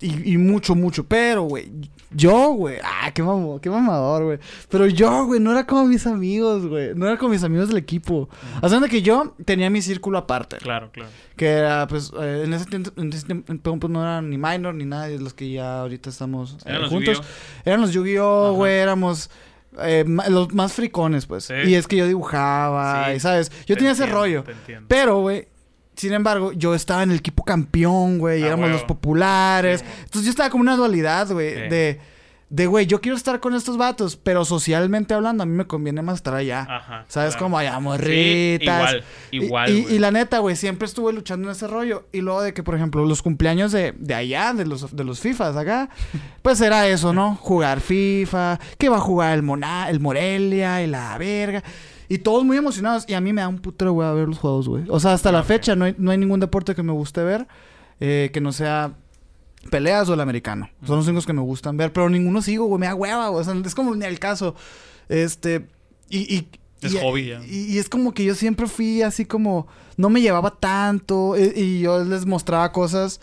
Y, 0.00 0.34
y 0.34 0.36
mucho, 0.36 0.74
mucho. 0.74 1.04
Pero, 1.04 1.42
güey, 1.44 1.70
yo, 2.10 2.48
güey. 2.52 2.76
Ah, 2.82 3.10
qué, 3.14 3.22
mamo, 3.22 3.60
qué 3.60 3.70
mamador, 3.70 4.24
güey. 4.24 4.38
Pero 4.68 4.86
yo, 4.86 5.24
güey, 5.26 5.40
no 5.40 5.52
era 5.52 5.66
como 5.66 5.86
mis 5.86 6.06
amigos, 6.06 6.66
güey. 6.66 6.94
No 6.94 7.06
era 7.06 7.16
como 7.16 7.30
mis 7.32 7.42
amigos 7.44 7.68
del 7.68 7.78
equipo. 7.78 8.28
Sea, 8.66 8.80
de 8.80 8.88
que 8.88 9.00
yo 9.00 9.34
tenía 9.44 9.70
mi 9.70 9.80
círculo 9.80 10.18
aparte. 10.18 10.58
Claro, 10.58 10.90
claro. 10.92 11.08
Que 11.36 11.46
era, 11.48 11.86
pues, 11.86 12.12
eh, 12.20 12.42
en 12.44 12.52
ese 12.52 12.66
tiempo 12.66 12.90
en 12.96 13.12
ese 13.12 13.26
tiempo, 13.26 13.78
pues, 13.78 13.90
no 13.90 14.02
eran 14.02 14.28
ni 14.28 14.36
minor 14.36 14.74
ni 14.74 14.84
nada 14.84 15.08
de 15.08 15.18
los 15.18 15.32
que 15.32 15.50
ya 15.50 15.80
ahorita 15.80 16.10
estamos 16.10 16.54
eh, 16.54 16.56
Eran 16.66 16.82
los 16.82 16.90
juntos. 16.90 17.22
Eran 17.64 17.80
los 17.80 17.92
Yu-Gi-Oh, 17.92 18.52
güey. 18.54 18.74
Éramos 18.74 19.30
eh, 19.80 20.04
los 20.28 20.52
más 20.52 20.72
fricones, 20.74 21.24
pues. 21.26 21.44
Sí. 21.44 21.54
Y 21.66 21.74
es 21.74 21.86
que 21.86 21.96
yo 21.96 22.06
dibujaba, 22.06 23.06
Sí. 23.06 23.12
y, 23.16 23.20
¿sabes? 23.20 23.50
Yo 23.66 23.74
Te 23.74 23.76
tenía 23.76 23.92
ese 23.92 24.04
rollo. 24.06 24.42
te 24.42 24.52
entiendo. 24.52 24.86
Pero, 24.88 25.20
güey, 25.20 25.48
sin 26.00 26.12
embargo, 26.12 26.52
yo 26.52 26.74
estaba 26.74 27.02
en 27.02 27.10
el 27.10 27.18
equipo 27.18 27.44
campeón, 27.44 28.18
güey, 28.18 28.42
Ah, 28.42 28.46
éramos 28.48 28.70
los 28.70 28.84
populares. 28.84 29.80
Sí. 29.80 29.86
Entonces 30.04 30.24
yo 30.24 30.30
estaba 30.30 30.50
como 30.50 30.62
una 30.62 30.76
dualidad, 30.76 31.30
güey, 31.30 31.54
Sí. 31.54 31.60
de, 31.68 32.00
de, 32.48 32.66
güey, 32.66 32.84
yo 32.86 33.00
quiero 33.00 33.16
estar 33.16 33.38
con 33.38 33.54
estos 33.54 33.76
vatos, 33.76 34.16
pero 34.16 34.44
socialmente 34.44 35.14
hablando, 35.14 35.44
a 35.44 35.46
mí 35.46 35.52
me 35.54 35.66
conviene 35.68 36.02
más 36.02 36.16
estar 36.16 36.34
allá. 36.34 36.66
Ajá. 36.68 37.04
¿Sabes? 37.06 37.34
claro. 37.34 37.44
Como 37.44 37.58
allá, 37.58 37.76
Sí, 37.76 37.80
morritas. 37.80 38.90
igual, 38.90 39.04
Y- 39.30 39.44
igual. 39.44 39.70
Y 39.70 39.98
la 40.00 40.10
neta, 40.10 40.38
güey, 40.40 40.56
siempre 40.56 40.86
estuve 40.86 41.12
luchando 41.12 41.46
en 41.48 41.52
ese 41.52 41.68
rollo. 41.68 42.06
Y 42.12 42.22
luego 42.22 42.42
de 42.42 42.52
que, 42.52 42.64
por 42.64 42.74
ejemplo, 42.74 43.04
los 43.04 43.22
cumpleaños 43.22 43.70
de, 43.70 43.94
de 43.96 44.14
allá, 44.14 44.52
de 44.52 44.66
los, 44.66 44.96
de 44.96 45.04
los 45.04 45.20
FIFAs 45.20 45.56
acá, 45.56 45.90
pues 46.42 46.60
era 46.60 46.88
eso, 46.88 47.12
¿no? 47.12 47.36
Jugar 47.36 47.80
FIFA, 47.80 48.58
que 48.78 48.88
va 48.88 48.96
a 48.96 49.00
jugar 49.00 49.34
el, 49.34 49.42
Mona, 49.44 49.88
el 49.88 50.00
Morelia 50.00 50.82
y 50.82 50.88
la 50.88 51.16
verga. 51.18 51.62
Y 52.10 52.18
todos 52.18 52.44
muy 52.44 52.56
emocionados. 52.58 53.04
Y 53.08 53.14
a 53.14 53.20
mí 53.20 53.32
me 53.32 53.40
da 53.40 53.48
un 53.48 53.60
putero, 53.60 53.92
güey, 53.92 54.06
a 54.06 54.12
ver 54.12 54.26
los 54.28 54.38
juegos, 54.38 54.68
güey. 54.68 54.84
O 54.88 54.98
sea, 55.00 55.12
hasta 55.12 55.30
la 55.32 55.44
fecha 55.44 55.76
no 55.76 55.84
hay, 55.86 55.94
no 55.96 56.10
hay 56.10 56.18
ningún 56.18 56.40
deporte 56.40 56.74
que 56.74 56.82
me 56.82 56.92
guste 56.92 57.22
ver 57.22 57.46
eh, 58.00 58.30
que 58.34 58.40
no 58.40 58.50
sea 58.52 58.94
peleas 59.70 60.08
o 60.08 60.14
el 60.14 60.20
americano. 60.20 60.68
Son 60.84 60.96
los 60.96 61.06
únicos 61.06 61.24
que 61.24 61.32
me 61.32 61.40
gustan 61.40 61.76
ver. 61.76 61.92
Pero 61.92 62.10
ninguno 62.10 62.42
sigo, 62.42 62.66
güey, 62.66 62.80
me 62.80 62.86
da 62.86 62.94
hueva, 62.96 63.28
güey. 63.28 63.40
O 63.40 63.44
sea, 63.44 63.54
es 63.64 63.74
como 63.76 63.94
ni 63.94 64.04
el 64.04 64.18
caso. 64.18 64.54
Este. 65.08 65.66
Y. 66.08 66.34
y 66.34 66.48
Es 66.82 66.94
y- 66.94 66.98
hobby 66.98 67.28
ya. 67.28 67.40
Y, 67.46 67.74
y 67.74 67.78
es 67.78 67.88
como 67.88 68.12
que 68.12 68.24
yo 68.24 68.34
siempre 68.34 68.66
fui 68.66 69.02
así 69.02 69.24
como. 69.24 69.68
No 69.96 70.10
me 70.10 70.20
llevaba 70.20 70.50
tanto. 70.58 71.36
Y, 71.38 71.52
y 71.54 71.80
yo 71.82 72.04
les 72.04 72.26
mostraba 72.26 72.72
cosas. 72.72 73.20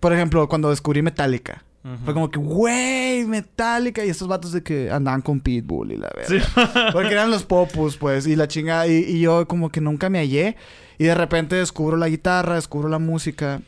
Por 0.00 0.12
ejemplo, 0.12 0.48
cuando 0.48 0.70
descubrí 0.70 1.00
Metallica. 1.00 1.62
Fue 2.04 2.12
como 2.12 2.30
que, 2.30 2.38
güey, 2.38 3.24
Metallica. 3.24 4.04
Y 4.04 4.10
estos 4.10 4.28
vatos 4.28 4.52
de 4.52 4.62
que 4.62 4.90
andaban 4.90 5.22
con 5.22 5.40
Pitbull 5.40 5.92
y 5.92 5.96
la 5.96 6.10
verdad. 6.14 6.28
Sí. 6.28 6.60
Porque 6.92 7.12
eran 7.12 7.30
los 7.30 7.44
popus, 7.44 7.96
pues, 7.96 8.26
y 8.26 8.36
la 8.36 8.48
chingada. 8.48 8.86
Y, 8.86 8.92
y 9.08 9.20
yo 9.20 9.48
como 9.48 9.70
que 9.70 9.80
nunca 9.80 10.10
me 10.10 10.18
hallé. 10.18 10.56
Y 10.98 11.04
de 11.04 11.14
repente 11.14 11.56
descubro 11.56 11.96
la 11.96 12.08
guitarra, 12.08 12.56
descubro 12.56 12.88
la 12.90 12.98
música. 12.98 13.62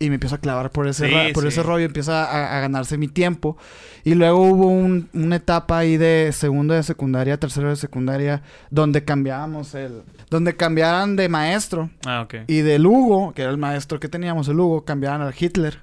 Y 0.00 0.08
me 0.08 0.14
empiezo 0.14 0.34
a 0.34 0.38
clavar 0.38 0.70
por 0.70 0.88
ese, 0.88 1.08
Sí, 1.08 1.14
por 1.34 1.42
sí. 1.44 1.48
ese 1.50 1.62
rollo. 1.62 1.84
Empieza 1.84 2.24
a, 2.24 2.56
a 2.56 2.60
ganarse 2.60 2.96
mi 2.98 3.08
tiempo. 3.08 3.56
Y 4.04 4.14
luego 4.14 4.40
hubo 4.42 4.66
un- 4.68 5.08
una 5.12 5.36
etapa 5.36 5.78
ahí 5.78 5.96
de 5.98 6.30
segundo 6.32 6.72
de 6.74 6.82
secundaria, 6.82 7.38
tercero 7.38 7.68
de 7.68 7.76
secundaria, 7.76 8.42
donde 8.70 9.04
cambiábamos 9.04 9.74
el... 9.74 10.02
Donde 10.30 10.56
cambiaran 10.56 11.14
de 11.16 11.28
maestro. 11.28 11.90
Ah, 12.06 12.22
ok. 12.22 12.34
Y 12.48 12.62
del 12.62 12.86
Hugo, 12.86 13.32
que 13.34 13.42
era 13.42 13.50
el 13.50 13.58
maestro 13.58 14.00
que 14.00 14.08
teníamos, 14.08 14.48
el 14.48 14.58
Hugo, 14.58 14.84
cambiaran 14.84 15.20
al 15.20 15.34
Hitler. 15.38 15.78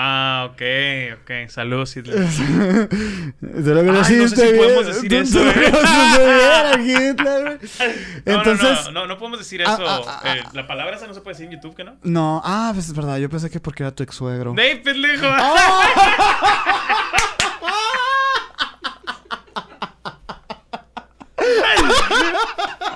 Ah, 0.00 0.48
ok, 0.52 0.62
ok. 1.22 1.48
Saludos, 1.48 1.96
Hitler. 1.96 2.18
De 3.40 3.74
lo 3.74 3.80
Ay, 3.80 3.86
no 3.86 4.04
sé 4.04 4.28
si 4.28 4.42
bien. 4.42 4.56
podemos 4.56 4.86
decir 4.86 5.12
eso, 5.22 5.40
eh. 5.44 5.72
Hitler, 7.10 7.58
Entonces... 8.24 8.84
no, 8.84 8.92
no, 8.92 9.00
no, 9.00 9.06
no 9.08 9.18
podemos 9.18 9.40
decir 9.40 9.60
Ah, 9.66 9.74
eso. 9.74 9.84
ah, 9.88 10.20
ah, 10.22 10.36
Eh, 10.36 10.42
la 10.52 10.68
palabra 10.68 10.94
esa 10.96 11.08
no 11.08 11.14
se 11.14 11.20
puede 11.20 11.34
decir 11.34 11.46
en 11.52 11.54
YouTube, 11.60 11.74
¿que 11.74 11.82
no? 11.82 11.96
No, 12.04 12.40
ah, 12.44 12.70
pues 12.74 12.86
es 12.86 12.94
verdad, 12.94 13.16
yo 13.18 13.28
pensé 13.28 13.50
que 13.50 13.58
porque 13.58 13.82
era 13.82 13.90
tu 13.92 14.04
ex 14.04 14.14
suegro. 14.14 14.54
¡Dave, 14.54 14.76
pendejo! 14.76 15.26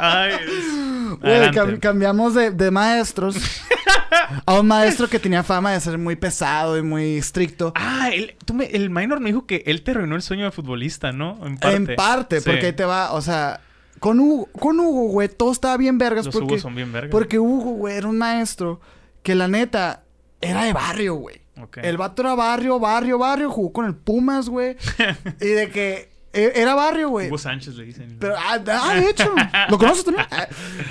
Ay, 0.05 0.33
Güey, 1.21 1.51
cam- 1.51 1.79
cambiamos 1.79 2.35
de, 2.35 2.51
de 2.51 2.71
maestros 2.71 3.37
a 4.47 4.59
un 4.61 4.67
maestro 4.67 5.09
que 5.09 5.19
tenía 5.19 5.43
fama 5.43 5.73
de 5.73 5.81
ser 5.81 5.99
muy 5.99 6.17
pesado 6.17 6.79
y 6.79 6.83
muy 6.83 7.17
estricto. 7.19 7.73
Ah, 7.77 8.11
él- 8.12 8.35
tú 8.45 8.55
me- 8.55 8.67
el 8.67 8.91
minor 8.91 9.21
me 9.21 9.29
dijo 9.31 9.47
que 9.47 9.62
él 9.67 9.83
te 9.83 9.91
arruinó 9.93 10.17
el 10.17 10.23
sueño 10.23 10.45
de 10.45 10.51
futbolista, 10.51 11.12
¿no? 11.12 11.38
En 11.47 11.59
parte. 11.59 11.77
En 11.77 11.97
parte, 11.97 12.41
Sí. 12.41 12.49
porque 12.51 12.67
ahí 12.67 12.73
te 12.73 12.85
va, 12.85 13.12
o 13.12 13.21
sea, 13.23 13.61
con 14.01 14.19
Hugo, 14.21 14.47
con 14.59 14.81
Hugo, 14.81 15.09
güey, 15.11 15.29
todo 15.29 15.53
estaba 15.53 15.77
bien 15.77 15.99
vergas 15.99 16.25
Los 16.27 16.33
porque, 16.35 16.47
Hugos 16.55 16.62
son 16.62 16.75
bien 16.75 16.91
vergas. 16.93 17.11
porque 17.11 17.38
Hugo, 17.38 17.73
güey, 17.73 17.97
era 17.97 18.09
un 18.09 18.19
maestro 18.19 18.81
que 19.23 19.35
la 19.35 19.49
neta 19.49 20.03
era 20.41 20.65
de 20.65 20.73
barrio, 20.73 21.15
güey. 21.17 21.43
Ok. 21.61 21.77
El 21.83 21.99
vato 21.99 22.23
era 22.23 22.35
barrio, 22.35 22.81
barrio, 22.81 23.19
barrio, 23.19 23.51
jugó 23.51 23.73
con 23.73 23.85
el 23.85 23.95
Pumas, 23.95 24.49
güey. 24.49 24.77
y 25.41 25.47
de 25.49 25.69
que 25.71 26.11
era 26.33 26.75
barrio, 26.75 27.11
güey. 27.11 27.29
Hugo 27.29 27.38
Sánchez 27.38 27.75
le 27.75 27.85
dicen. 27.85 28.16
Pero, 28.18 28.35
ah, 28.37 28.59
ah, 28.66 28.95
de 28.95 29.11
hecho, 29.11 29.33
¿lo 29.68 29.79
conoces 29.79 30.05
también? 30.05 30.27
Ah, 30.31 30.47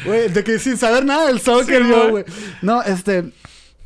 Güey, 0.06 0.30
de 0.30 0.44
que 0.44 0.60
sin 0.60 0.78
saber 0.78 1.06
nada 1.06 1.28
del 1.28 1.40
soccer 1.42 1.86
yo, 1.86 2.10
güey. 2.10 2.24
güey. 2.24 2.26
No, 2.62 2.82
este. 2.84 3.32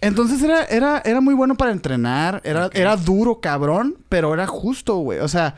Entonces 0.01 0.41
era, 0.43 0.65
era, 0.65 1.01
era 1.03 1.21
muy 1.21 1.33
bueno 1.33 1.55
para 1.55 1.71
entrenar. 1.71 2.41
Era, 2.43 2.69
era 2.73 2.95
duro, 2.97 3.39
cabrón, 3.39 3.97
pero 4.09 4.33
era 4.33 4.45
justo, 4.45 4.97
güey. 4.97 5.19
O 5.19 5.27
sea, 5.27 5.55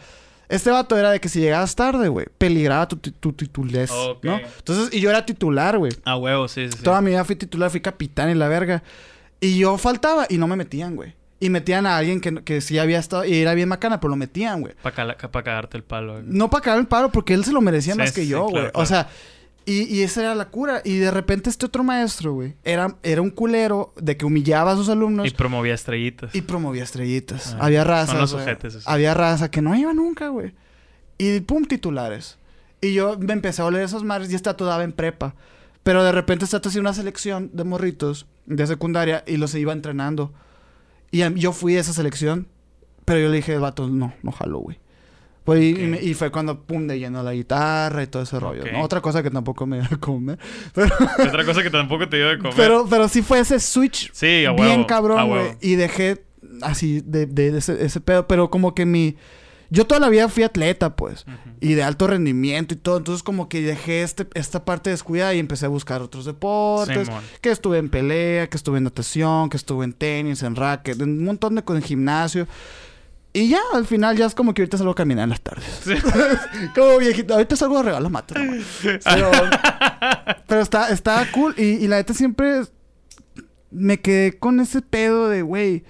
este 0.47 0.69
vato 0.69 0.97
era 0.97 1.11
de 1.11 1.19
que 1.19 1.27
si 1.27 1.41
llegabas 1.41 1.75
tarde, 1.75 2.07
güey, 2.07 2.27
peligraba 2.37 2.87
tu, 2.87 2.95
tu 2.97 3.33
titulez. 3.33 3.91
¿no? 4.21 4.37
Entonces, 4.37 4.93
y 4.93 5.01
yo 5.01 5.09
era 5.09 5.25
titular, 5.25 5.77
güey. 5.77 5.91
Ah, 6.05 6.15
huevo, 6.17 6.47
sí, 6.47 6.67
sí. 6.67 6.77
sí. 6.77 6.83
Toda 6.83 7.01
mi 7.01 7.09
vida 7.09 7.25
fui 7.25 7.35
titular, 7.35 7.69
fui 7.69 7.81
capitán 7.81 8.29
y 8.29 8.35
la 8.35 8.47
verga. 8.47 8.83
Y 9.41 9.57
yo 9.57 9.77
faltaba 9.77 10.25
y 10.29 10.37
no 10.37 10.47
me 10.47 10.55
metían, 10.55 10.95
güey. 10.95 11.13
Y 11.39 11.49
metían 11.51 11.85
a 11.85 11.97
alguien 11.97 12.19
que, 12.19 12.43
que 12.43 12.61
sí 12.61 12.79
había 12.79 12.97
estado 12.97 13.23
y 13.23 13.35
era 13.35 13.53
bien 13.53 13.69
macana, 13.69 13.99
pero 13.99 14.09
lo 14.09 14.15
metían, 14.15 14.61
güey. 14.61 14.73
Para 14.81 14.95
cagarte 15.43 15.77
el 15.77 15.83
palo. 15.83 16.13
güey. 16.13 16.25
No 16.25 16.49
para 16.49 16.63
cagar 16.63 16.79
el 16.79 16.87
paro, 16.87 17.11
porque 17.11 17.33
él 17.35 17.45
se 17.45 17.51
lo 17.51 17.61
merecía 17.61 17.93
Sí, 17.93 17.99
más 17.99 18.11
que 18.11 18.21
sí, 18.21 18.27
yo, 18.29 18.43
güey. 18.43 18.53
claro, 18.53 18.71
O 18.73 18.85
sea, 18.87 19.07
y, 19.65 19.83
y 19.83 20.01
esa 20.01 20.21
era 20.21 20.33
la 20.33 20.45
cura. 20.45 20.81
Y 20.83 20.97
de 20.97 21.11
repente 21.11 21.49
este 21.51 21.65
otro 21.67 21.83
maestro, 21.83 22.33
güey, 22.33 22.55
era, 22.63 22.95
era 23.03 23.21
un 23.21 23.29
culero 23.29 23.93
de 23.97 24.17
que 24.17 24.25
humillaba 24.25 24.71
a 24.71 24.75
sus 24.75 24.89
alumnos 24.89 25.25
Y 25.25 25.29
y, 25.29 25.31
promovía 25.33 25.75
estrellitas. 25.75 26.31
promovía 26.47 26.83
estrellitas. 26.83 27.53
Ah, 27.59 27.65
había 27.65 27.83
raza. 27.83 28.25
son 28.25 28.39
los. 28.39 28.87
Había 28.87 29.13
raza 29.13 29.51
que 29.51 29.61
no 29.61 29.75
iba 29.75 29.93
nunca, 29.93 30.29
güey. 30.29 30.53
Y 31.19 31.39
pum, 31.41 31.65
titulares. 31.65 32.37
Y 32.81 32.93
yo 32.93 33.17
me 33.19 33.33
empecé 33.33 33.61
a 33.61 33.65
oler 33.65 33.83
esos 33.83 34.03
mares 34.03 34.31
y 34.31 34.35
esta 34.35 34.53
daba 34.53 34.83
en 34.83 34.91
prepa. 34.91 35.35
Pero 35.83 36.03
de 36.03 36.11
repente 36.11 36.45
esta 36.45 36.57
hacía 36.57 36.81
una 36.81 36.93
selección 36.93 37.51
de 37.53 37.63
morritos 37.63 38.25
de 38.47 38.65
secundaria 38.65 39.23
y 39.27 39.37
los 39.37 39.53
iba 39.55 39.73
entrenando. 39.73 40.33
Y 41.11 41.21
a 41.21 41.29
yo 41.29 41.51
fui 41.53 41.75
a 41.77 41.79
esa 41.79 41.93
selección. 41.93 42.47
Pero 43.05 43.19
yo 43.21 43.29
le 43.29 43.37
dije 43.37 43.57
vato, 43.57 43.87
no, 43.87 44.13
no 44.21 44.31
jalo, 44.31 44.59
güey. 44.59 44.79
Pues, 45.45 45.63
y- 45.63 45.73
Ok. 45.73 45.79
y, 45.79 45.83
me- 45.83 46.01
y 46.01 46.13
fue 46.13 46.29
cuando, 46.29 46.63
pum, 46.65 46.87
de 46.87 46.99
lleno 46.99 47.23
la 47.23 47.31
guitarra 47.33 48.03
y 48.03 48.07
todo 48.07 48.21
ese 48.23 48.37
rollo. 48.37 48.63
¿no? 48.69 48.81
Otra 48.81 48.99
cosa 48.99 49.23
que 49.23 49.31
tampoco 49.31 49.65
me 49.65 49.79
dio 49.79 49.87
a 49.89 49.97
comer. 49.97 50.37
Pero, 50.73 50.93
Otra 51.25 51.45
cosa 51.45 51.63
que 51.63 51.69
tampoco 51.69 52.09
te 52.09 52.17
dio 52.17 52.27
de 52.27 52.37
comer. 52.37 52.53
pero, 52.57 52.85
pero 52.89 53.07
sí 53.07 53.21
fue 53.21 53.39
ese 53.39 53.59
switch 53.61 54.11
sí, 54.13 54.43
a 54.43 54.51
huevo. 54.51 54.63
bien 54.65 54.83
cabrón, 54.83 55.29
güey. 55.29 55.51
Y 55.61 55.75
dejé 55.75 56.25
así 56.61 56.99
de, 57.05 57.25
de- 57.27 57.51
de 57.51 57.57
ese, 57.59 57.81
ese 57.85 58.01
pedo. 58.01 58.27
Pero 58.27 58.49
como 58.49 58.75
que 58.75 58.85
mi... 58.85 59.15
Yo 59.69 59.85
toda 59.85 59.99
la 59.99 60.09
vida 60.09 60.29
fui 60.29 60.43
atleta, 60.43 60.95
pues. 60.95 61.25
Y 61.59 61.73
de 61.73 61.83
alto 61.83 62.07
rendimiento 62.07 62.73
y 62.73 62.77
todo. 62.77 62.97
Entonces 62.97 63.23
como 63.23 63.49
que 63.49 63.61
dejé 63.61 64.03
este, 64.03 64.27
esta 64.33 64.65
parte 64.65 64.89
descuidada 64.89 65.33
y 65.33 65.39
empecé 65.39 65.65
a 65.65 65.69
buscar 65.69 66.01
otros 66.01 66.25
deportes. 66.25 67.07
Simón. 67.07 67.23
Que 67.41 67.51
estuve 67.51 67.77
en 67.77 67.89
pelea, 67.89 68.47
que 68.47 68.57
estuve 68.57 68.77
en 68.77 68.85
natación, 68.85 69.49
que 69.49 69.57
estuve 69.57 69.85
en 69.85 69.93
tenis, 69.93 70.43
en 70.43 70.55
racket, 70.55 71.01
en 71.01 71.09
un 71.09 71.25
montón 71.25 71.55
de 71.55 71.63
cosas, 71.63 71.83
en 71.83 71.87
gimnasio. 71.87 72.47
Y 73.33 73.49
ya, 73.49 73.59
al 73.73 73.85
final 73.85 74.17
ya 74.17 74.25
es 74.25 74.33
como 74.33 74.53
que 74.53 74.63
ahorita 74.63 74.77
salgo 74.77 74.93
a 74.93 74.95
caminar 74.95 75.25
en 75.25 75.29
las 75.29 75.41
tardes. 75.41 75.81
Sí. 75.83 75.93
como 76.75 76.97
viejito. 76.97 77.33
Ahorita 77.33 77.55
salgo 77.55 77.77
a 77.77 77.83
regalar 77.83 78.11
matas. 78.11 78.43
nomás. 78.43 78.65
Pero, 79.03 79.31
pero 80.47 80.61
está, 80.61 80.89
está 80.89 81.29
cool. 81.31 81.53
Y, 81.57 81.63
y 81.63 81.87
la 81.87 81.97
neta 81.97 82.13
siempre 82.13 82.61
me 83.69 83.99
quedé 83.99 84.39
con 84.39 84.59
ese 84.59 84.81
pedo 84.81 85.29
de, 85.29 85.41
güey, 85.41 85.83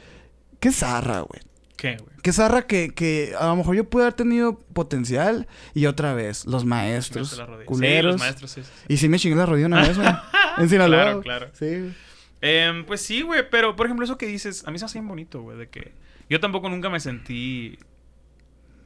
qué 0.60 0.72
zarra, 0.72 1.22
güey. 1.22 1.42
¿Qué, 1.76 1.98
güey? 1.98 2.17
Qué 2.28 2.34
zarra 2.34 2.68
que, 2.68 2.94
que 2.94 3.34
a 3.40 3.48
lo 3.48 3.56
mejor 3.56 3.74
yo 3.78 3.90
pude 3.90 4.04
haber 4.04 4.13
tenido 4.13 4.60
potencial. 4.74 5.48
Y 5.74 5.86
otra 5.86 6.13
vez, 6.13 6.46
los 6.46 6.66
maestros, 6.66 7.42
culeros. 7.63 8.16
Sí, 8.16 8.18
los 8.18 8.20
maestros, 8.20 8.52
sí. 8.52 8.63
sí, 8.63 8.70
sí. 8.70 8.86
Y 8.90 8.98
sí 8.98 9.08
me 9.08 9.18
chingué 9.18 9.38
la 9.38 9.46
rodilla 9.46 9.68
una 9.68 9.88
vez, 9.88 9.98
güey. 9.98 10.10
En 10.58 10.68
Sinaloa. 10.68 11.04
Claro, 11.04 11.22
claro. 11.22 11.48
Sí. 11.54 11.94
Em, 12.42 12.84
pues 12.84 13.02
sí, 13.02 13.22
güey, 13.22 13.50
pero 13.50 13.78
por 13.78 13.86
ejemplo, 13.86 14.04
eso 14.04 14.18
que 14.18 14.28
dices, 14.28 14.68
a 14.68 14.72
mí 14.72 14.78
se 14.78 14.84
hace 14.84 15.00
bien 15.00 15.08
bonito, 15.08 15.42
güey, 15.42 15.58
de 15.58 15.70
que 15.70 15.94
yo 16.30 16.42
tampoco 16.42 16.70
nunca 16.70 16.90
me 16.90 17.00
sentí 17.00 17.80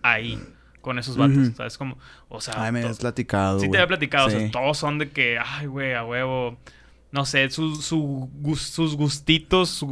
ahí 0.04 0.40
con 0.82 1.00
esos 1.00 1.18
vatos, 1.18 1.38
Ujú. 1.38 1.56
¿sabes? 1.56 1.80
Como, 1.80 1.98
o 2.30 2.42
sea, 2.42 2.64
Ay, 2.64 2.72
me 2.72 2.84
has 2.84 3.00
platicado, 3.00 3.60
sí 3.60 3.72
te 3.72 3.78
había 3.78 3.88
platicado, 3.88 4.28
o 4.28 4.30
sea, 4.30 4.52
todos 4.52 4.78
son 4.78 5.00
de 5.00 5.10
que, 5.10 5.40
ay, 5.44 5.66
güey, 5.66 5.96
a 5.96 6.06
huevo, 6.06 6.60
no 7.12 7.26
sé, 7.26 7.50
su, 7.50 7.76
sus 8.56 8.96
gustitos, 8.96 9.70
su 9.70 9.86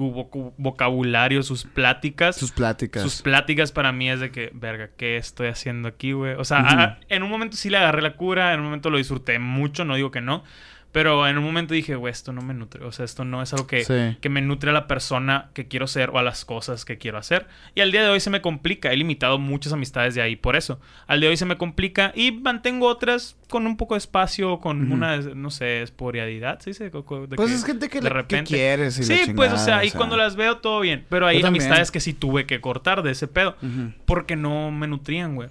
vocabulario, 0.58 1.44
sus 1.44 1.64
pláticas. 1.66 2.36
Sus 2.36 2.52
pláticas. 2.52 3.04
Sus 3.04 3.22
pláticas 3.22 3.72
para 3.72 3.92
mí 3.92 4.10
es 4.10 4.20
de 4.20 4.32
que, 4.32 4.52
verga, 4.54 4.90
¿qué 4.98 5.18
estoy 5.18 5.48
haciendo 5.48 5.88
aquí, 5.90 6.12
güey? 6.14 6.34
O 6.36 6.44
sea, 6.46 6.60
a- 6.60 7.00
en 7.10 7.24
un 7.24 7.30
momento 7.30 7.58
sí 7.58 7.70
le 7.70 7.78
agarré 7.78 8.02
la 8.02 8.16
cura, 8.16 8.54
en 8.54 8.60
un 8.60 8.66
momento 8.68 8.90
lo 8.90 8.98
disfruté 8.98 9.38
mucho, 9.40 9.86
no 9.86 9.96
digo 9.96 10.12
que 10.12 10.22
no. 10.22 10.44
Pero 10.92 11.28
en 11.28 11.38
un 11.38 11.44
momento 11.44 11.76
dije, 11.76 11.96
güey, 11.96 12.12
esto 12.12 12.34
no 12.34 12.42
me 12.42 12.56
nutre. 12.56 12.84
O 12.84 12.92
sea, 12.92 13.06
esto 13.06 13.24
no 13.24 13.44
es 13.44 13.54
algo 13.54 13.68
que, 13.68 13.84
Sí. 13.86 14.18
que 14.22 14.30
me 14.30 14.42
nutre 14.42 14.72
a 14.72 14.74
la 14.74 14.88
persona 14.88 15.52
que 15.54 15.68
quiero 15.68 15.86
ser 15.86 16.10
o 16.10 16.18
a 16.18 16.24
las 16.24 16.46
cosas 16.46 16.84
que 16.84 16.98
quiero 16.98 17.20
hacer. 17.20 17.46
Y 17.76 17.82
al 17.82 17.92
día 17.92 18.02
de 18.02 18.10
hoy 18.10 18.20
se 18.20 18.32
me 18.32 18.42
complica. 18.42 18.92
He 18.92 18.98
limitado 18.98 19.38
muchas 19.38 19.72
amistades 19.72 20.16
de 20.16 20.24
ahí 20.24 20.36
por 20.36 20.56
eso. 20.56 20.80
Al 21.06 21.20
día 21.20 21.28
de 21.30 21.34
hoy 21.34 21.38
se 21.38 21.46
me 21.46 21.58
complica 21.58 22.12
y 22.16 22.32
mantengo 22.32 22.88
otras 22.88 23.38
con 23.50 23.68
un 23.68 23.78
poco 23.78 23.94
de 23.94 24.00
espacio, 24.00 24.60
con 24.60 24.92
una, 24.92 25.18
no 25.18 25.52
sé, 25.52 25.84
esporadiedad, 25.84 26.60
¿sí? 26.62 26.72
De 26.72 26.90
que- 26.90 27.02
Pues 27.36 27.52
es 27.52 27.64
gente 27.66 27.88
que, 27.90 28.00
de 28.00 28.04
le, 28.06 28.10
que 28.10 28.14
repente- 28.16 28.54
quieres 28.56 28.98
y 28.98 29.02
la 29.02 29.26
Sí, 29.26 29.34
pues, 29.36 29.54
o 29.54 29.58
sea, 29.58 29.86
y 29.86 29.92
cuando 29.92 30.18
las 30.18 30.36
veo 30.36 30.58
todo 30.58 30.80
bien. 30.80 31.06
Pero 31.10 31.28
hay 31.28 31.42
amistades 31.44 31.92
que 31.92 32.00
sí 32.00 32.14
tuve 32.14 32.48
que 32.48 32.62
cortar 32.62 33.04
de 33.04 33.12
ese 33.12 33.28
pedo. 33.28 33.56
Porque 34.06 34.36
no 34.36 34.72
me 34.72 34.88
nutrían, 34.88 35.36
güey. 35.36 35.50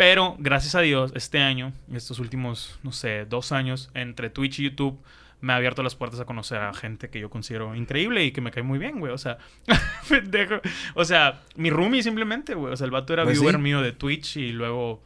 Pero, 0.00 0.34
gracias 0.38 0.74
a 0.74 0.80
Dios, 0.80 1.12
este 1.14 1.40
año, 1.40 1.74
estos 1.92 2.18
últimos, 2.20 2.78
no 2.82 2.90
sé, 2.90 3.26
dos 3.26 3.52
años, 3.52 3.90
entre 3.92 4.30
Twitch 4.30 4.60
y 4.60 4.62
YouTube, 4.64 4.98
me 5.42 5.52
ha 5.52 5.56
abierto 5.56 5.82
las 5.82 5.94
puertas 5.94 6.18
a 6.20 6.24
conocer 6.24 6.56
a 6.56 6.72
gente 6.72 7.10
que 7.10 7.20
yo 7.20 7.28
considero 7.28 7.74
increíble 7.74 8.24
y 8.24 8.32
que 8.32 8.40
me 8.40 8.50
cae 8.50 8.62
muy 8.62 8.78
bien, 8.78 8.98
güey. 8.98 9.12
O 9.12 9.18
sea, 9.18 9.36
pendejo. 10.08 10.62
O 10.94 11.04
sea, 11.04 11.40
mi 11.54 11.68
roomie 11.68 12.02
simplemente, 12.02 12.54
güey. 12.54 12.72
O 12.72 12.76
sea, 12.78 12.86
el 12.86 12.90
vato 12.90 13.12
era 13.12 13.24
Pues 13.24 13.38
viewer 13.38 13.56
sí. 13.56 13.60
mío 13.60 13.82
de 13.82 13.92
Twitch 13.92 14.38
y 14.38 14.52
luego 14.52 15.02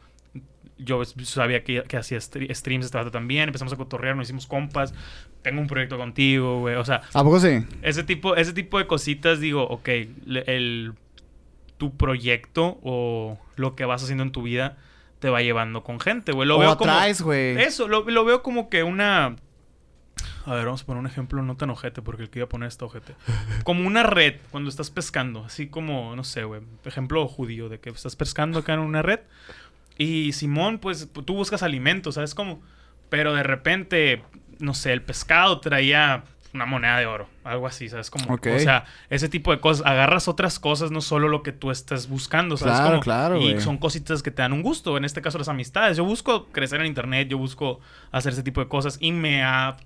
yo 0.77 1.03
sabía 1.05 1.63
que, 1.65 1.83
que 1.83 1.97
hacía 1.97 2.17
stre- 2.19 2.53
streams 2.55 2.85
este 2.85 2.97
vato 2.97 3.11
también. 3.11 3.49
Empezamos 3.49 3.73
a 3.73 3.75
cotorrear, 3.75 4.15
nos 4.15 4.27
hicimos 4.27 4.47
compas. 4.47 4.93
Tengo 5.41 5.59
un 5.59 5.67
proyecto 5.67 5.97
contigo, 5.97 6.59
güey. 6.61 6.75
O 6.75 6.85
sea, 6.85 7.01
¿A 7.13 7.21
poco 7.23 7.39
sí? 7.41 7.65
ese 7.81 8.03
tipo, 8.03 8.35
ese 8.37 8.53
tipo 8.53 8.77
de 8.77 8.87
cositas, 8.87 9.41
digo, 9.41 9.63
ok, 9.67 9.87
el, 9.87 10.93
tu 11.77 11.95
proyecto 11.95 12.79
o 12.83 13.37
lo 13.55 13.75
que 13.75 13.85
vas 13.85 14.03
haciendo 14.03 14.23
en 14.23 14.31
tu 14.31 14.43
vida 14.43 14.77
te 15.19 15.29
va 15.29 15.41
llevando 15.41 15.83
con 15.83 15.99
gente, 15.99 16.31
güey. 16.31 16.47
Lo 16.47 16.57
o 16.57 16.59
veo 16.59 16.77
como... 16.77 16.91
güey. 17.21 17.61
Eso, 17.61 17.87
lo, 17.87 18.09
lo 18.09 18.25
veo 18.25 18.43
como 18.43 18.69
que 18.69 18.83
una... 18.83 19.35
A 20.45 20.53
ver, 20.53 20.65
vamos 20.65 20.83
a 20.83 20.85
poner 20.85 20.99
un 20.99 21.07
ejemplo 21.07 21.41
no 21.41 21.57
tan 21.57 21.71
ojete, 21.71 22.01
porque 22.01 22.21
el 22.21 22.29
que 22.29 22.39
iba 22.39 22.45
a 22.45 22.49
poner 22.49 22.67
está 22.67 22.85
ojete. 22.85 23.15
Como 23.63 23.87
una 23.87 24.03
red, 24.03 24.35
cuando 24.51 24.69
estás 24.69 24.91
pescando. 24.91 25.43
Así 25.43 25.67
como, 25.67 26.15
no 26.15 26.23
sé, 26.23 26.43
güey. 26.43 26.61
Ejemplo 26.83 27.27
judío, 27.27 27.67
de 27.67 27.79
que 27.79 27.89
estás 27.89 28.15
pescando 28.15 28.59
acá 28.59 28.75
en 28.75 28.81
una 28.81 29.01
red. 29.01 29.21
Y 29.97 30.33
Simón, 30.33 30.77
pues, 30.77 31.09
tú 31.11 31.33
buscas 31.33 31.63
alimento, 31.63 32.11
¿sabes 32.11 32.35
cómo? 32.35 32.61
Pero 33.09 33.33
de 33.33 33.41
repente, 33.41 34.23
no 34.59 34.75
sé, 34.75 34.93
el 34.93 35.01
pescado 35.01 35.59
traía 35.61 36.25
una 36.55 36.65
moneda 36.65 36.97
de 36.97 37.05
oro. 37.05 37.27
Algo 37.43 37.67
así, 37.67 37.89
¿sabes? 37.89 38.09
Como, 38.09 38.33
o 38.33 38.59
sea, 38.59 38.85
ese 39.09 39.29
tipo 39.29 39.51
de 39.51 39.59
cosas. 39.59 39.85
Agarras 39.85 40.27
otras 40.27 40.59
cosas, 40.59 40.91
no 40.91 41.01
solo 41.01 41.27
lo 41.27 41.43
que 41.43 41.51
tú 41.51 41.71
estás 41.71 42.09
buscando, 42.09 42.57
¿sabes? 42.57 42.75
Claro, 42.75 42.89
cómo? 42.89 43.01
claro, 43.01 43.41
Y 43.41 43.59
son 43.61 43.77
cositas 43.77 44.23
que 44.23 44.31
te 44.31 44.41
dan 44.41 44.53
un 44.53 44.61
gusto. 44.61 44.97
En 44.97 45.05
este 45.05 45.21
caso, 45.21 45.37
las 45.37 45.49
amistades. 45.49 45.97
Yo 45.97 46.05
busco 46.05 46.47
crecer 46.47 46.81
en 46.81 46.87
internet, 46.87 47.27
yo 47.27 47.37
busco 47.37 47.79
hacer 48.11 48.33
ese 48.33 48.43
tipo 48.43 48.61
de 48.61 48.67
cosas 48.67 48.97
y 48.99 49.11
me 49.11 49.43
ha 49.43 49.77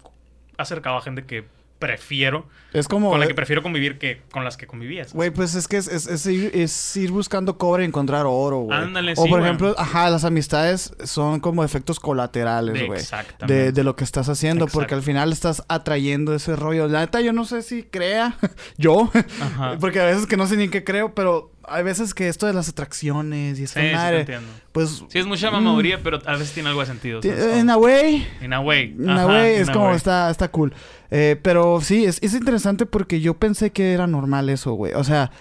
acercado 0.58 0.98
a 0.98 1.02
gente 1.02 1.26
que 1.26 1.46
prefiero, 1.80 2.46
Es 2.74 2.88
como... 2.88 3.10
con 3.10 3.20
la 3.22 3.26
que 3.28 3.34
prefiero 3.34 3.64
convivir 3.64 3.98
que 3.98 4.22
con 4.32 4.44
las 4.44 4.58
que 4.58 4.68
convivías. 4.68 5.14
Güey, 5.14 5.32
pues 5.32 5.56
es 5.56 5.68
que 5.68 5.78
es, 5.78 5.88
es- 5.88 6.08
es 6.08 6.26
ir, 6.26 6.52
es 6.54 6.98
ir 6.98 7.10
buscando 7.12 7.58
cobre 7.58 7.84
y 7.84 7.88
encontrar 7.88 8.26
oro, 8.28 8.60
güey. 8.60 8.78
Ándale, 8.78 9.14
O 9.18 9.24
sí, 9.24 9.30
por 9.30 9.42
ejemplo, 9.42 9.74
ajá, 9.78 10.10
las 10.10 10.26
amistades 10.26 10.94
son 11.06 11.40
como 11.40 11.64
efectos 11.64 12.00
colaterales, 12.00 12.86
güey. 12.86 13.00
exactamente. 13.00 13.54
De, 13.54 13.72
de 13.72 13.84
lo 13.84 13.96
que 13.96 14.04
estás 14.04 14.28
haciendo, 14.30 14.68
porque 14.68 14.94
al 14.94 15.02
final 15.04 15.32
estás 15.32 15.64
atrayendo 15.70 16.36
ese 16.36 16.56
rollo. 16.56 16.88
La 16.88 17.00
neta, 17.00 17.22
yo 17.22 17.32
no 17.34 17.46
sé 17.46 17.62
si 17.62 17.84
crea 17.84 18.38
yo, 18.78 19.10
Ajá. 19.42 19.78
porque 19.80 20.02
a 20.02 20.06
veces 20.06 20.26
que 20.28 20.36
no 20.38 20.46
sé 20.46 20.58
ni 20.58 20.66
en 20.66 20.72
qué 20.72 20.84
creo, 20.84 21.16
pero 21.16 21.52
hay 21.72 21.84
veces 21.84 22.14
que 22.14 22.28
esto 22.28 22.46
de 22.48 22.54
las 22.54 22.70
atracciones 22.70 23.60
y 23.60 23.64
esa 23.64 23.80
Sí, 23.80 23.86
sí, 23.86 23.92
te 23.92 23.96
madre, 23.96 24.20
entiendo. 24.22 24.48
pues... 24.72 25.04
Sí, 25.10 25.20
es 25.20 25.26
mucha 25.26 25.50
mm, 25.50 25.54
mamaduría, 25.54 26.00
pero 26.04 26.20
a 26.26 26.32
veces 26.34 26.52
tiene 26.54 26.70
algo 26.70 26.82
de 26.82 26.88
sentido. 26.88 27.22
En 27.24 27.70
a 27.70 27.78
way, 27.78 28.28
In 28.42 28.54
a 28.54 28.60
way. 28.60 28.96
En 29.00 29.10
a 29.10 29.26
way, 29.28 29.56
es 29.56 29.70
como 29.70 29.88
way. 29.88 29.96
está, 29.96 30.30
está 30.30 30.48
cool. 30.50 30.74
Eh, 31.12 31.40
pero 31.42 31.82
sí, 31.82 32.06
es, 32.06 32.20
es 32.22 32.34
interesante 32.34 32.86
porque 32.86 33.20
yo 33.22 33.36
pensé 33.36 33.72
que 33.72 33.94
era 33.94 34.08
normal 34.08 34.50
eso, 34.50 34.74
güey. 34.74 34.94
O 34.94 35.04
sea, 35.04 35.32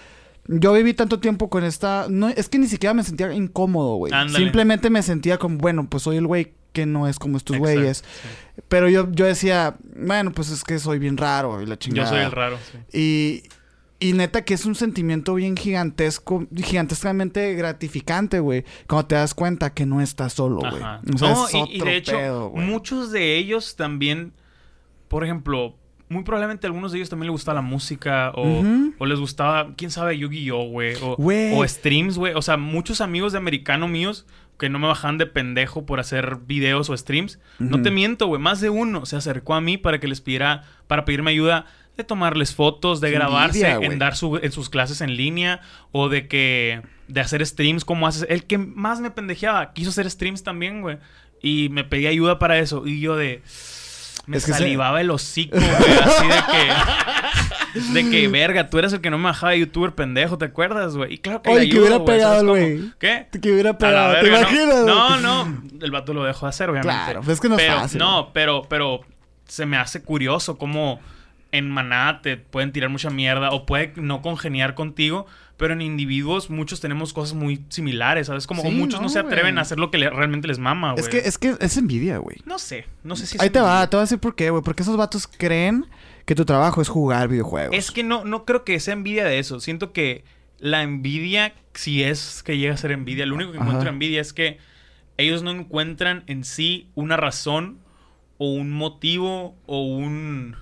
yo 0.46 0.72
viví 0.72 0.94
tanto 0.94 1.20
tiempo 1.20 1.50
con 1.50 1.62
esta. 1.64 2.06
No, 2.08 2.28
es 2.30 2.48
que 2.48 2.58
ni 2.58 2.66
siquiera 2.68 2.94
me 2.94 3.02
sentía 3.04 3.32
incómodo, 3.34 3.96
güey. 3.96 4.12
Simplemente 4.34 4.88
me 4.90 5.02
sentía 5.02 5.36
como, 5.38 5.58
bueno, 5.58 5.86
pues 5.90 6.02
soy 6.04 6.16
el 6.16 6.26
güey 6.26 6.54
que 6.72 6.86
no 6.86 7.08
es 7.08 7.18
como 7.18 7.36
estos 7.36 7.56
Exacto, 7.56 7.78
güeyes. 7.78 7.98
sí. 7.98 8.62
Pero 8.68 8.88
yo, 8.88 9.10
yo 9.12 9.24
decía, 9.26 9.76
bueno, 9.96 10.32
pues 10.32 10.50
es 10.50 10.64
que 10.64 10.78
soy 10.78 10.98
bien 10.98 11.16
raro 11.16 11.60
y 11.62 11.66
la 11.66 11.74
Yo 11.74 11.76
chingada. 11.76 12.08
soy 12.08 12.18
el 12.20 12.30
raro, 12.32 12.58
sí. 12.92 12.98
Y, 12.98 13.42
y 14.00 14.12
neta 14.12 14.44
que 14.44 14.54
es 14.54 14.64
un 14.64 14.74
sentimiento 14.74 15.34
bien 15.34 15.56
gigantesco, 15.56 16.46
gigantescamente 16.54 17.54
gratificante, 17.54 18.38
güey. 18.40 18.64
Cuando 18.86 19.06
te 19.08 19.14
das 19.16 19.34
cuenta 19.34 19.74
que 19.74 19.86
no 19.86 20.00
estás 20.00 20.34
solo, 20.34 20.58
güey. 20.60 20.82
Ajá. 20.82 21.00
O 21.14 21.18
sea, 21.18 21.30
no, 21.32 21.48
es 21.48 21.54
y- 21.70 21.80
de 21.80 21.96
hecho, 21.96 22.12
pedo, 22.12 22.50
muchos 22.50 23.10
de 23.10 23.36
ellos 23.36 23.74
también, 23.76 24.32
por 25.08 25.24
ejemplo, 25.24 25.74
muy 26.08 26.22
probablemente 26.22 26.66
a 26.66 26.68
algunos 26.68 26.92
de 26.92 26.98
ellos 26.98 27.10
también 27.10 27.26
les 27.26 27.32
gustaba 27.32 27.56
la 27.56 27.62
música 27.62 28.32
o, 28.34 28.62
o 28.98 29.06
les 29.06 29.18
gustaba, 29.18 29.74
quién 29.76 29.90
sabe, 29.90 30.16
Yu-Gi-Oh, 30.16 30.68
güey. 30.70 30.94
O, 31.02 31.66
streams, 31.68 32.16
güey. 32.16 32.32
O 32.34 32.40
sea, 32.40 32.56
muchos 32.56 33.00
amigos 33.00 33.32
de 33.32 33.38
americano 33.38 33.88
míos 33.88 34.26
que 34.58 34.68
no 34.70 34.78
me 34.78 34.86
bajaban 34.86 35.18
de 35.18 35.26
pendejo 35.26 35.84
por 35.86 36.00
hacer 36.00 36.38
videos 36.46 36.88
o 36.88 36.96
streams. 36.96 37.38
No 37.58 37.82
te 37.82 37.90
miento, 37.90 38.26
güey. 38.26 38.40
Más 38.40 38.60
de 38.60 38.70
uno 38.70 39.06
se 39.06 39.16
acercó 39.16 39.54
a 39.54 39.60
mí 39.60 39.76
para 39.76 40.00
que 40.00 40.08
les 40.08 40.20
pidiera, 40.20 40.64
para 40.86 41.04
pedirme 41.04 41.30
ayuda 41.30 41.66
de 41.98 42.04
tomarles 42.04 42.54
fotos, 42.54 43.00
de 43.00 43.08
Qué 43.10 43.14
grabarse, 43.16 43.68
en 43.68 43.98
dar 43.98 44.16
su- 44.16 44.38
en 44.40 44.52
sus 44.52 44.70
clases 44.70 45.00
en 45.00 45.16
línea 45.16 45.60
o 45.92 46.08
de 46.08 46.28
que 46.28 46.80
de 47.08 47.20
hacer 47.20 47.44
streams 47.44 47.84
como 47.84 48.06
haces. 48.06 48.24
El 48.30 48.44
que 48.44 48.56
más 48.56 49.00
me 49.00 49.10
pendejeaba 49.10 49.72
quiso 49.74 49.90
hacer 49.90 50.08
streams 50.10 50.42
también, 50.44 50.80
güey. 50.80 50.98
Y 51.42 51.68
me 51.70 51.82
pedía 51.84 52.10
ayuda 52.10 52.38
para 52.38 52.58
eso. 52.58 52.86
Y 52.86 53.00
yo 53.00 53.16
de... 53.16 53.42
Me 54.26 54.36
Es 54.36 54.44
que 54.46 54.52
se- 54.52 54.58
salivaba 54.58 55.00
el 55.00 55.10
hocico, 55.10 55.56
güey. 55.58 55.98
Así 56.04 56.26
de 56.26 56.34
que... 56.52 57.92
De 58.00 58.10
que, 58.10 58.28
verga, 58.28 58.70
tú 58.70 58.78
eres 58.78 58.92
el 58.92 59.00
que 59.00 59.10
no 59.10 59.18
me 59.18 59.24
bajaba 59.24 59.52
de 59.52 59.60
youtuber 59.60 59.94
pendejo, 59.94 60.38
¿te 60.38 60.46
acuerdas, 60.46 60.96
güey? 60.96 61.14
Y 61.14 61.18
claro 61.18 61.42
que 61.42 61.50
Oye, 61.50 61.60
le 61.60 61.66
que 61.68 61.72
ayudo, 61.76 61.82
hubiera 61.82 61.96
güey, 61.98 62.20
¿sabes 62.20 62.34
pegado, 62.40 62.48
güey. 62.48 62.92
¿Qué? 62.98 63.26
Que 63.40 63.52
hubiera 63.52 63.76
pegado, 63.78 64.20
¿te 64.20 64.26
imaginas? 64.28 64.84
no, 64.86 65.16
no, 65.20 65.44
no. 65.46 65.62
El 65.80 65.90
vato 65.90 66.12
lo 66.14 66.24
dejó 66.24 66.46
de 66.46 66.50
hacer, 66.50 66.70
obviamente. 66.70 66.94
Claro, 67.04 67.20
pues 67.22 67.34
es 67.34 67.40
que 67.40 67.48
no 67.48 67.56
es 67.56 67.62
pero, 67.62 67.76
fácil. 67.80 67.98
No, 67.98 68.30
pero, 68.32 68.62
pero 68.68 69.00
se 69.46 69.66
me 69.66 69.76
hace 69.76 70.02
curioso 70.02 70.56
cómo 70.58 71.00
en 71.52 71.70
manada 71.70 72.20
te 72.22 72.36
pueden 72.36 72.72
tirar 72.72 72.90
mucha 72.90 73.10
mierda 73.10 73.50
o 73.50 73.64
puede 73.66 73.92
no 73.96 74.20
congeniar 74.22 74.74
contigo, 74.74 75.26
pero 75.56 75.72
en 75.72 75.80
individuos 75.80 76.50
muchos 76.50 76.80
tenemos 76.80 77.12
cosas 77.12 77.34
muy 77.34 77.64
similares, 77.68 78.26
¿sabes? 78.28 78.46
Como 78.46 78.62
Sí, 78.62 78.70
muchos 78.70 79.00
no, 79.00 79.04
no, 79.04 79.08
se 79.08 79.18
atreven 79.18 79.58
a 79.58 79.62
hacer 79.62 79.78
lo 79.78 79.90
que 79.90 79.98
le- 79.98 80.10
realmente 80.10 80.46
les 80.46 80.58
mama, 80.58 80.92
güey. 80.92 81.02
Es 81.02 81.08
que, 81.08 81.18
es 81.18 81.38
que 81.38 81.56
es 81.58 81.76
envidia, 81.76 82.18
güey. 82.18 82.36
No 82.44 82.58
sé, 82.58 82.86
no 83.02 83.16
sé 83.16 83.26
si 83.26 83.36
es 83.36 83.42
Ahí 83.42 83.50
te 83.50 83.60
va, 83.60 83.88
te 83.88 83.96
voy 83.96 84.02
a 84.02 84.04
decir 84.04 84.18
por 84.18 84.34
qué, 84.36 84.50
güey. 84.50 84.62
Porque 84.62 84.82
esos 84.82 84.96
vatos 84.96 85.26
creen 85.26 85.86
que 86.26 86.34
tu 86.34 86.44
trabajo 86.44 86.80
es 86.82 86.88
jugar 86.88 87.28
videojuegos. 87.28 87.74
Es 87.76 87.90
que 87.90 88.02
no, 88.04 88.24
no 88.24 88.44
creo 88.44 88.64
que 88.64 88.78
sea 88.78 88.92
envidia 88.92 89.24
de 89.24 89.38
eso. 89.38 89.58
Siento 89.60 89.92
que 89.92 90.24
la 90.58 90.82
envidia, 90.82 91.54
si 91.74 92.02
es 92.04 92.42
que 92.42 92.58
llega 92.58 92.74
a 92.74 92.76
ser 92.76 92.92
envidia, 92.92 93.24
lo 93.26 93.34
único 93.34 93.52
que 93.52 93.58
Ajá. 93.58 93.66
encuentro 93.66 93.88
envidia 93.90 94.20
es 94.20 94.32
que 94.32 94.58
ellos 95.16 95.42
no 95.42 95.50
encuentran 95.50 96.22
en 96.26 96.44
sí 96.44 96.88
una 96.94 97.16
razón 97.16 97.78
o 98.36 98.52
un 98.52 98.70
motivo 98.70 99.56
o 99.66 99.82
un 99.82 100.54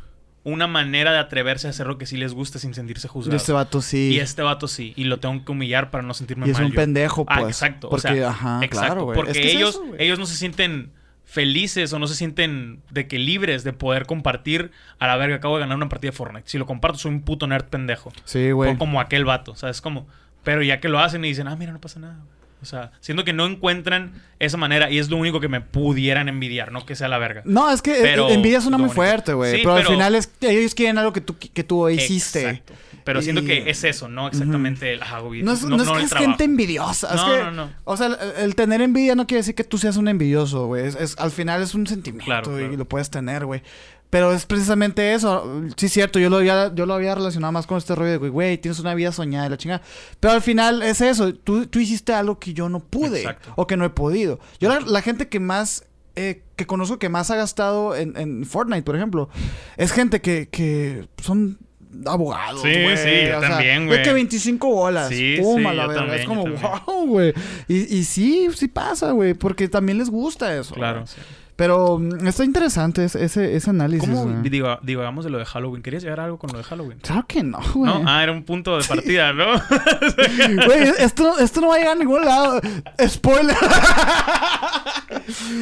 una 0.49 0.67
manera 0.69 1.13
de 1.13 1.19
atreverse 1.19 1.67
a 1.67 1.71
hacer 1.71 1.87
lo 1.89 1.99
que 1.99 2.07
sí 2.07 2.17
les 2.17 2.33
gusta 2.33 2.59
sin 2.61 2.73
sentirse 2.73 3.09
Y 3.09 3.11
juzgados. 3.11 3.43
este 3.43 3.53
vato 3.53 3.83
sí. 3.83 4.11
Y 4.15 4.21
este 4.21 4.43
vato 4.43 4.69
sí, 4.69 4.93
y 4.97 5.05
lo 5.05 5.19
tengo 5.19 5.45
que 5.45 5.51
humillar 5.53 5.91
para 5.91 6.05
no 6.05 6.15
sentirme 6.15 6.47
Y 6.47 6.51
es 6.51 6.57
mal 6.57 6.67
un 6.67 6.73
yo. 6.73 6.77
pendejo, 6.77 7.25
Ah, 7.29 7.41
pues. 7.41 7.49
exacto. 7.57 7.89
Porque, 7.91 8.09
o 8.09 8.15
sea, 8.15 8.29
ajá, 8.31 8.61
exacto, 8.65 8.95
claro. 8.95 9.07
Porque 9.13 9.33
Es 9.33 9.39
que 9.39 9.49
es 9.49 9.55
ellos, 9.57 9.75
eso, 9.75 9.95
ellos 9.99 10.19
no 10.21 10.27
se 10.27 10.37
sienten 10.37 10.93
felices 11.25 11.93
o 11.93 11.99
no 11.99 12.07
se 12.07 12.15
sienten 12.15 12.81
de 12.91 13.09
que 13.09 13.19
libres 13.19 13.65
de 13.65 13.73
poder 13.73 14.07
compartir 14.07 14.71
a 15.01 15.09
la 15.09 15.17
verga. 15.17 15.37
Acabo 15.37 15.57
de 15.57 15.63
ganar 15.63 15.77
una 15.77 15.89
partida 15.89 16.13
de 16.13 16.17
Fortnite. 16.17 16.49
Si 16.49 16.59
lo 16.59 16.67
comparto, 16.67 16.99
soy 16.99 17.11
un 17.11 17.23
puto 17.23 17.49
nerd 17.49 17.65
pendejo. 17.65 18.13
Sí, 18.25 18.53
güey. 18.53 18.77
Como 18.77 19.01
aquel 19.01 19.25
vato, 19.25 19.57
¿sabes? 19.57 19.81
Como, 19.81 20.07
pero 20.45 20.63
ya 20.63 20.79
que 20.79 20.89
lo 20.89 21.01
hacen 21.01 21.25
y 21.25 21.29
dicen, 21.29 21.49
ah, 21.49 21.57
mira, 21.57 21.73
no 21.73 21.81
pasa 21.81 21.99
nada. 21.99 22.15
güey". 22.15 22.36
O 22.63 22.65
sea, 22.67 22.91
siento 23.01 23.25
que 23.25 23.33
no 23.33 23.47
encuentran 23.47 24.13
esa 24.39 24.57
manera 24.57 24.91
y 24.91 24.99
es 24.99 25.09
lo 25.09 25.17
único 25.19 25.41
que 25.41 25.49
me 25.49 25.61
pudieran 25.61 26.29
envidiar, 26.29 26.73
no 26.73 26.85
que 26.87 26.97
sea 26.97 27.07
la 27.09 27.19
verga. 27.19 27.43
No, 27.45 27.71
es 27.71 27.83
que 27.83 27.93
eh, 27.99 28.03
Pero- 28.03 28.29
envidia 28.31 28.61
suena 28.61 28.79
muy 28.79 28.89
fuerte, 28.91 29.35
güey. 29.35 29.53
Sí, 29.53 29.59
pero, 29.63 29.77
pero- 29.77 29.89
al 29.89 29.95
final 29.95 30.15
es 30.15 30.27
que 30.27 30.51
ellos 30.51 30.75
quieren 30.75 30.99
algo 30.99 31.13
que 31.13 31.21
tú, 31.21 31.37
que 31.39 31.63
tú 31.65 31.89
hiciste. 31.89 32.41
Exacto. 32.41 32.73
Pero 33.05 33.23
siento 33.23 33.43
Y- 33.43 33.47
que 33.47 33.71
es 33.71 33.85
eso, 33.85 34.09
no 34.09 34.27
exactamente 34.27 34.93
el 34.93 35.01
hago 35.03 35.33
No 35.33 35.53
es, 35.53 35.63
no 35.63 35.77
es 35.77 35.89
que 35.89 36.03
es 36.03 36.09
trabajo. 36.11 36.17
gente 36.31 36.43
envidiosa. 36.43 37.09
es 37.15 37.21
No, 37.21 37.27
que- 37.33 37.45
no, 37.45 37.51
no. 37.53 37.71
O 37.85 37.97
sea, 37.97 38.07
el, 38.09 38.17
el 38.39 38.55
tener 38.57 38.81
envidia 38.83 39.15
no 39.15 39.29
quiere 39.29 39.41
decir 39.43 39.55
que 39.55 39.63
tú 39.63 39.79
seas 39.79 39.97
un 39.97 40.09
envidioso, 40.09 40.67
güey. 40.67 40.87
Es, 40.87 40.97
es- 40.97 41.17
al 41.19 41.31
final 41.31 41.63
es 41.63 41.75
un 41.77 41.87
sentimiento 41.87 42.25
Claro, 42.25 42.57
y 42.59 42.63
claro. 42.65 42.77
lo 42.79 42.85
puedes 42.85 43.09
tener, 43.11 43.45
güey. 43.47 43.63
Pero 44.11 44.33
es 44.33 44.47
precisamente 44.47 45.15
eso. 45.15 45.63
Sí, 45.77 45.89
cierto, 45.89 46.19
yo 46.19 46.31
lo 46.31 46.37
había, 46.37 46.73
yo 46.75 46.87
lo 46.87 46.95
había 46.95 47.15
relacionado 47.15 47.53
más 47.53 47.67
con 47.67 47.77
este 47.79 47.95
rollo 47.95 48.19
de, 48.21 48.29
güey, 48.29 48.57
tienes 48.59 48.79
una 48.79 48.95
vida 48.95 49.11
soñada 49.13 49.47
y 49.47 49.51
la 49.51 49.57
chingada. 49.57 49.83
Pero 50.21 50.35
al 50.35 50.43
final 50.43 50.83
es 50.83 51.01
eso. 51.01 51.35
Tú, 51.35 51.67
tú 51.67 51.81
hiciste 51.81 52.13
algo 52.13 52.39
que 52.39 52.55
yo 52.55 52.69
no 52.69 52.81
pude 52.81 53.19
Exacto. 53.21 53.53
o 53.57 53.67
que 53.67 53.77
no 53.77 53.85
he 53.85 53.91
podido. 53.91 54.39
Yo 54.61 54.69
la, 54.69 54.81
la 54.81 55.03
gente 55.03 55.29
que 55.29 55.41
más... 55.41 55.85
eh, 56.15 56.43
que 56.55 56.67
conozco 56.67 56.99
que 56.99 57.09
más 57.11 57.31
ha 57.31 57.37
gastado 57.37 57.95
en, 57.97 58.17
en 58.17 58.45
Fortnite, 58.47 58.83
por 58.83 58.97
ejemplo, 58.97 59.29
es 59.77 59.93
gente 59.93 60.21
que, 60.23 60.49
que 60.51 61.07
son 61.23 61.59
abogados. 62.07 62.63
Sí, 62.63 62.69
güey. 62.83 62.97
sí, 62.97 63.29
yo 63.29 63.39
O 63.39 63.41
también, 63.41 63.81
de 63.83 63.87
güey. 63.89 64.03
que 64.03 64.13
25 64.13 64.67
bolas. 64.69 65.09
Sí, 65.09 65.37
Pum, 65.43 65.59
sí, 65.59 65.63
la 65.65 65.87
verga. 65.87 65.95
también, 66.07 66.21
es 66.21 66.27
como, 66.27 66.45
wow, 66.47 67.07
güey. 67.07 67.35
Y, 67.69 67.97
y 67.99 68.05
sí, 68.05 68.49
sí 68.55 68.69
pasa, 68.69 69.11
güey. 69.11 69.35
Porque 69.35 69.69
también 69.69 69.99
les 69.99 70.09
gusta 70.11 70.57
eso. 70.57 70.75
Claro. 70.75 71.07
sí. 71.07 71.17
Pero 71.57 71.99
mm, 71.99 72.27
está 72.27 72.45
interesante 72.45 73.05
ese, 73.05 73.25
ese, 73.57 73.71
análisis. 73.71 74.09
¿Cómo 74.09 74.25
güey. 74.25 74.51
digo, 74.51 74.79
divagamos 74.83 75.25
de 75.25 75.31
lo 75.31 75.39
de 75.39 75.47
Halloween? 75.47 75.83
¿Querías 75.83 76.03
llegar 76.03 76.21
a 76.21 76.25
algo 76.25 76.39
con 76.39 76.51
lo 76.53 76.59
de 76.59 76.65
Halloween? 76.65 76.99
Claro 76.99 77.25
que 77.27 77.43
no, 77.43 77.59
güey. 77.75 77.93
¿No? 77.93 78.05
Ah, 78.07 78.23
era 78.23 78.33
un 78.33 78.45
punto 78.45 78.77
de 78.79 78.85
partida, 78.85 79.33
¿no? 79.33 79.47
Güey, 80.67 80.83
esto, 80.99 81.39
esto 81.39 81.61
no 81.63 81.69
va 81.69 81.77
a 81.77 81.79
llegar 81.79 81.97
a 81.97 81.99
ningún 81.99 82.25
lado. 82.25 82.61
Spoiler. 83.07 83.57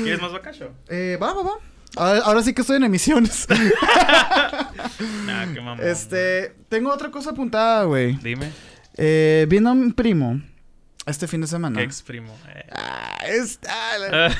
¿Quieres 0.03 0.21
más 0.21 0.33
bacacho? 0.33 0.71
eh, 0.89 1.17
va, 1.21 1.33
va, 1.33 1.43
va. 1.43 1.53
Ahora, 1.97 2.21
ahora 2.25 2.43
sí 2.43 2.53
que 2.55 2.63
estoy 2.63 2.77
en 2.77 2.85
emisiones. 2.85 3.47
Nah, 5.27 5.47
qué 5.53 5.61
mamón. 5.61 5.85
este, 5.87 6.55
tengo 6.69 6.93
otra 6.93 7.11
cosa 7.11 7.31
apuntada, 7.31 7.85
güey. 7.85 8.17
Dime. 8.17 8.51
Eh, 8.97 9.47
vino 9.49 9.73
un 9.73 9.93
primo 9.93 10.41
este 11.07 11.27
fin 11.27 11.41
de 11.41 11.47
semana. 11.47 11.79
¿Qué 11.79 11.85
ex 11.85 12.03
primo? 12.03 12.33
Eh. 12.55 12.67
Ah, 12.73 13.17
está. 13.27 13.99
la- 13.99 14.37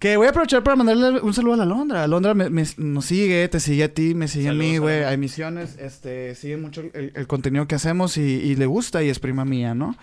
Que 0.00 0.16
voy 0.16 0.26
a 0.26 0.30
aprovechar 0.30 0.64
para 0.64 0.76
mandarle 0.76 1.20
un 1.20 1.34
saludo 1.34 1.54
a 1.54 1.56
la 1.58 1.66
Londra. 1.66 2.06
Londra 2.06 2.32
me- 2.34 2.48
me- 2.48 2.64
nos 2.78 3.04
sigue, 3.04 3.46
te 3.48 3.60
sigue 3.60 3.84
a 3.84 3.92
ti, 3.94 4.14
me 4.14 4.28
sigue 4.28 4.48
a 4.48 4.54
mí, 4.54 4.78
güey. 4.78 5.02
A 5.04 5.12
emisiones, 5.12 5.76
este, 5.78 6.34
sigue 6.34 6.56
mucho 6.56 6.80
el, 6.94 7.12
el 7.14 7.26
contenido 7.26 7.68
que 7.68 7.74
hacemos 7.74 8.16
y, 8.16 8.22
y 8.22 8.56
le 8.56 8.64
gusta 8.64 9.02
y 9.02 9.10
es 9.10 9.18
prima 9.18 9.44
mía, 9.44 9.74
¿no? 9.74 9.96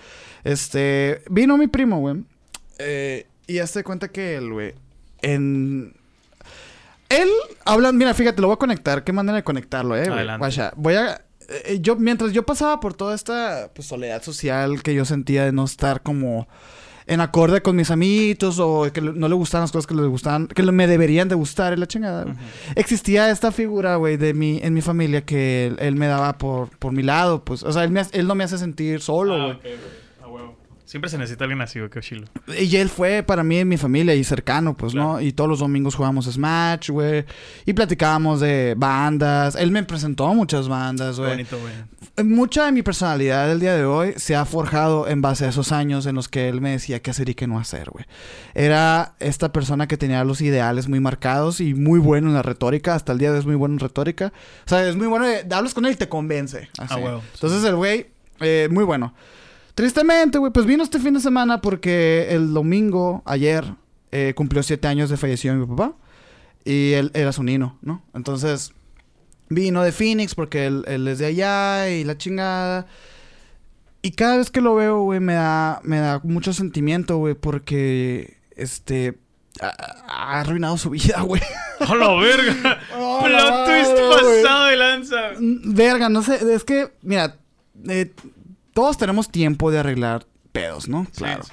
Este, 0.43 1.23
vino 1.31 1.57
mi 1.57 1.65
primo, 1.67 1.99
güey. 1.99 2.17
Eh, 2.77 3.25
y 3.47 3.57
hazte 3.57 3.83
cuenta 3.83 4.07
que 4.09 4.35
él, 4.35 4.53
güey, 4.53 4.75
en... 5.23 5.93
Él 7.09 7.29
habla, 7.65 7.91
mira, 7.91 8.13
fíjate, 8.13 8.39
lo 8.41 8.49
voy 8.49 8.55
a 8.55 8.59
conectar. 8.59 9.03
Qué 9.03 9.13
manera 9.13 9.37
de 9.37 9.43
conectarlo, 9.43 9.95
eh, 9.97 10.03
güey. 10.05 10.19
Adelante. 10.19 10.61
Voy 10.75 10.93
a... 10.93 11.21
eh, 11.49 11.79
yo, 11.81 11.95
mientras 11.95 12.33
yo 12.33 12.45
pasaba 12.45 12.79
por 12.79 12.93
toda 12.93 13.15
esta 13.15 13.71
pues, 13.73 13.87
soledad 13.87 14.21
social 14.21 14.83
que 14.83 14.93
yo 14.93 15.05
sentía 15.05 15.45
de 15.45 15.53
no 15.53 15.63
estar 15.65 16.03
como 16.03 16.47
en 17.07 17.21
acorde 17.21 17.61
con 17.61 17.75
mis 17.75 17.89
amiguitos 17.89 18.59
o 18.59 18.85
que 18.93 19.01
no 19.01 19.27
le 19.29 19.35
gustaban 19.35 19.63
las 19.63 19.71
cosas 19.71 19.87
que 19.87 19.95
les 19.95 20.05
gustaban, 20.05 20.47
que 20.47 20.61
me 20.63 20.87
deberían 20.87 21.29
de 21.29 21.35
gustar 21.35 21.73
en 21.73 21.79
la 21.79 21.87
chingada. 21.87 22.25
Existía 22.75 23.29
esta 23.31 23.51
figura, 23.51 23.95
güey, 23.95 24.17
de 24.17 24.33
mi, 24.33 24.59
en 24.61 24.73
mi 24.73 24.81
familia 24.81 25.21
que 25.25 25.67
él, 25.67 25.77
él 25.79 25.95
me 25.95 26.07
daba 26.07 26.37
por, 26.37 26.69
por 26.77 26.91
mi 26.91 27.03
lado, 27.03 27.43
pues, 27.43 27.63
o 27.63 27.71
sea, 27.71 27.83
él, 27.83 27.91
me 27.91 28.01
él 28.11 28.27
no 28.27 28.35
me 28.35 28.43
hace 28.43 28.57
sentir 28.57 29.01
solo, 29.01 29.33
Ah, 29.35 29.37
güey. 29.45 29.51
ok, 29.55 29.61
güey. 29.63 29.77
A 30.23 30.27
huevo. 30.27 30.57
Siempre 30.85 31.09
se 31.09 31.17
necesita 31.17 31.43
alguien 31.45 31.61
así, 31.61 31.79
güey, 31.79 31.89
qué 31.89 31.99
chilo. 32.01 32.27
Y 32.59 32.75
él 32.77 32.89
fue 32.89 33.23
para 33.23 33.43
mí 33.43 33.57
en 33.57 33.67
mi 33.67 33.77
familia 33.77 34.13
y 34.15 34.23
cercano, 34.23 34.75
pues, 34.75 34.93
¿no? 34.93 35.19
Y 35.21 35.31
todos 35.33 35.49
los 35.49 35.59
domingos 35.59 35.95
jugábamos 35.95 36.25
Smash, 36.25 36.89
güey. 36.91 37.25
Y 37.65 37.73
platicábamos 37.73 38.39
de 38.39 38.73
bandas. 38.77 39.55
Él 39.55 39.71
me 39.71 39.83
presentó 39.83 40.33
muchas 40.33 40.67
bandas, 40.69 41.15
Qué 41.15 41.21
güey. 41.21 41.31
bonito, 41.33 41.59
güey. 41.59 41.73
Mucha 42.23 42.65
de 42.65 42.71
mi 42.71 42.81
personalidad 42.81 43.47
del 43.47 43.59
día 43.59 43.75
de 43.75 43.85
hoy 43.85 44.13
se 44.17 44.35
ha 44.35 44.43
forjado 44.45 45.07
en 45.07 45.21
base 45.21 45.45
a 45.45 45.49
esos 45.49 45.71
años 45.71 46.07
en 46.07 46.15
los 46.15 46.27
que 46.27 46.49
él 46.49 46.61
me 46.61 46.71
decía 46.71 46.99
qué 46.99 47.11
hacer 47.11 47.29
y 47.29 47.35
qué 47.35 47.45
no 47.45 47.59
hacer, 47.59 47.91
güey. 47.91 48.05
Era 48.55 49.13
esta 49.19 49.51
persona 49.53 49.87
que 49.87 49.97
tenía 49.97 50.23
los 50.23 50.41
ideales 50.41 50.87
muy 50.87 50.99
marcados 50.99 51.61
y 51.61 51.75
muy 51.75 51.99
bueno 51.99 52.29
en 52.29 52.33
la 52.33 52.41
retórica. 52.41 52.95
Hasta 52.95 53.11
el 53.11 53.19
día 53.19 53.29
de 53.29 53.35
hoy 53.35 53.39
es 53.41 53.45
muy 53.45 53.53
bueno 53.55 53.75
en 53.75 53.79
retórica. 53.79 54.33
O 54.65 54.69
sea, 54.69 54.87
es 54.89 54.95
muy 54.95 55.05
bueno. 55.05 55.27
de- 55.27 55.45
hablas 55.53 55.75
con 55.75 55.85
él 55.85 55.91
y 55.91 55.95
te 55.95 56.09
convence. 56.09 56.69
Así. 56.79 56.95
Ah, 56.95 56.97
huevo. 56.97 57.21
Entonces 57.35 57.63
el 57.63 57.75
güey, 57.75 58.07
eh, 58.39 58.67
muy 58.71 58.83
bueno. 58.83 59.13
Tristemente, 59.75 60.39
güey, 60.39 60.51
pues 60.51 60.65
vino 60.65 60.81
este 60.81 60.97
fin 60.97 61.13
de 61.13 61.19
semana 61.19 61.61
porque 61.61 62.29
el 62.31 62.51
domingo, 62.51 63.21
ayer, 63.25 63.63
eh, 64.11 64.33
cumplió 64.35 64.63
siete 64.63 64.87
años 64.87 65.11
de 65.11 65.17
fallecido 65.17 65.53
mi 65.53 65.67
papá. 65.67 65.93
Y 66.65 66.93
él 66.93 67.11
era 67.13 67.31
su 67.31 67.43
nino, 67.43 67.77
¿no? 67.83 68.01
Entonces, 68.15 68.73
vino 69.49 69.83
de 69.83 69.91
Phoenix 69.91 70.35
porque 70.35 70.65
él, 70.67 70.83
él 70.87 71.07
es 71.07 71.19
de 71.19 71.25
allá 71.27 71.89
y 71.89 72.03
la 72.03 72.17
chingada. 72.17 72.85
Y 74.01 74.11
cada 74.11 74.37
vez 74.37 74.51
que 74.51 74.61
lo 74.61 74.75
veo, 74.75 75.01
güey, 75.01 75.19
me 75.19 75.33
da, 75.33 75.79
me 75.83 75.99
da 75.99 76.19
mucho 76.23 76.53
sentimiento, 76.53 77.17
güey, 77.17 77.33
porque, 77.33 78.37
este, 78.55 79.17
ha, 79.59 79.73
ha 80.07 80.39
arruinado 80.41 80.77
su 80.77 80.91
vida, 80.91 81.21
güey. 81.21 81.41
¡A 81.79 81.95
la 81.95 82.13
verga! 82.15 82.79
¡Oh, 82.97 83.27
la 83.27 83.65
Plot 83.65 83.65
twist 83.65 84.25
pasado 84.41 84.65
de 84.65 84.77
lanza. 84.77 85.17
Mm, 85.39 85.73
Verga, 85.73 86.09
no 86.09 86.21
sé, 86.21 86.39
es 86.53 86.63
que, 86.63 86.91
mira, 87.01 87.37
eh, 87.89 88.13
todos 88.73 88.97
tenemos 88.97 89.29
tiempo 89.29 89.71
de 89.71 89.79
arreglar 89.79 90.25
pedos, 90.51 90.87
¿no? 90.87 91.05
Sí, 91.11 91.23
Claro. 91.23 91.43
sí. 91.43 91.51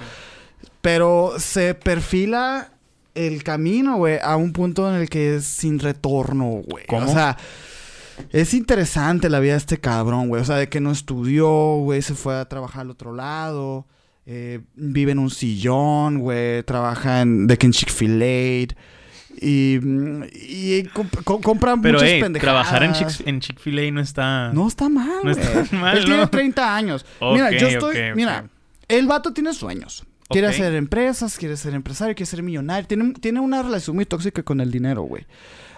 Pero 0.82 1.34
se 1.38 1.74
perfila 1.74 2.68
el 3.14 3.42
camino, 3.42 3.96
güey, 3.96 4.18
a 4.22 4.36
un 4.36 4.52
punto 4.52 4.88
en 4.94 5.00
el 5.00 5.08
que 5.08 5.36
es 5.36 5.44
sin 5.46 5.78
retorno, 5.78 6.62
güey. 6.66 6.84
¿Cómo? 6.86 7.06
O 7.10 7.12
sea, 7.12 7.38
es 8.30 8.54
interesante 8.54 9.28
la 9.28 9.40
vida 9.40 9.52
de 9.52 9.58
este 9.58 9.78
cabrón, 9.78 10.28
güey. 10.28 10.42
O 10.42 10.44
sea, 10.44 10.56
de 10.56 10.68
que 10.68 10.80
no 10.80 10.90
estudió, 10.92 11.48
güey, 11.78 12.02
se 12.02 12.14
fue 12.14 12.34
a 12.36 12.44
trabajar 12.48 12.82
al 12.82 12.90
otro 12.90 13.12
lado. 13.14 13.86
eh, 14.26 14.60
vive 14.74 15.12
en 15.12 15.18
un 15.18 15.30
sillón, 15.30 16.18
güey. 16.20 16.62
Trabaja 16.62 17.20
en, 17.22 17.46
de 17.46 17.58
que 17.58 17.66
en 17.66 17.72
Chick-fil-A. 17.72 18.74
Y, 19.40 19.74
y 19.80 20.82
comp- 20.94 21.22
co- 21.24 21.40
compra 21.40 21.76
Pero, 21.82 21.98
muchas 21.98 22.08
hey, 22.12 22.22
pendejadas. 22.22 22.68
trabajar 22.68 22.82
en 22.84 22.92
Chick- 22.92 23.22
en 23.26 23.40
Chick-fil-A 23.40 23.90
no 23.90 24.00
está... 24.00 24.50
No 24.54 24.68
está 24.68 24.88
mal, 24.88 25.08
No 25.24 25.32
güey. 25.34 25.44
está 25.44 25.76
mal, 25.76 25.98
Él 25.98 26.04
tiene 26.04 26.20
¿no? 26.20 26.30
30 26.30 26.76
años. 26.76 27.04
mira, 27.20 27.50
yo 27.50 27.66
estoy... 27.68 27.96
Mira, 28.14 28.48
el 28.88 29.06
vato 29.06 29.32
tiene 29.32 29.52
sueños. 29.52 30.04
Quiere 30.28 30.48
Ok. 30.48 30.54
hacer 30.54 30.74
empresas, 30.74 31.36
quiere 31.38 31.56
ser 31.56 31.74
empresario, 31.74 32.14
quiere 32.14 32.26
ser 32.30 32.42
millonario. 32.42 32.86
Tiene, 32.86 33.12
tiene 33.14 33.40
una 33.40 33.62
relación 33.62 33.94
muy 33.96 34.06
tóxica 34.06 34.42
con 34.42 34.60
el 34.60 34.70
dinero, 34.70 35.02
güey. 35.02 35.26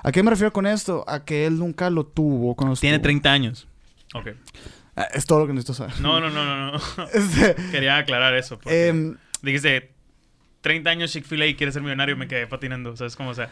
¿A 0.04 0.12
qué 0.12 0.22
me 0.22 0.30
refiero 0.30 0.52
con 0.52 0.66
esto? 0.66 1.04
A 1.08 1.24
que 1.24 1.46
él 1.46 1.58
nunca 1.58 1.90
lo 1.90 2.06
tuvo 2.06 2.54
cuando 2.54 2.76
Tiene 2.76 2.96
estuvo. 2.96 3.04
30 3.04 3.32
años. 3.32 3.68
Ok. 4.14 4.28
Ah, 4.94 5.08
Es 5.12 5.26
todo 5.26 5.40
lo 5.40 5.46
que 5.48 5.52
necesito 5.52 5.74
saber. 5.74 6.00
No, 6.00 6.20
no, 6.20 6.30
no, 6.30 6.44
no, 6.44 6.72
no. 6.72 6.78
Este, 7.12 7.54
Quería 7.72 7.96
aclarar 7.98 8.34
eso. 8.36 8.58
Porque 8.58 8.86
em, 8.88 9.16
dijiste 9.42 9.92
30 10.66 10.90
años 10.90 11.12
Chick-fil-A 11.12 11.46
y 11.46 11.54
quiere 11.54 11.70
ser 11.70 11.80
millonario, 11.82 12.16
me 12.16 12.26
quedé 12.26 12.48
patinando. 12.48 12.96
¿Sabes 12.96 13.14
cómo? 13.14 13.30
O 13.30 13.34
sea, 13.34 13.50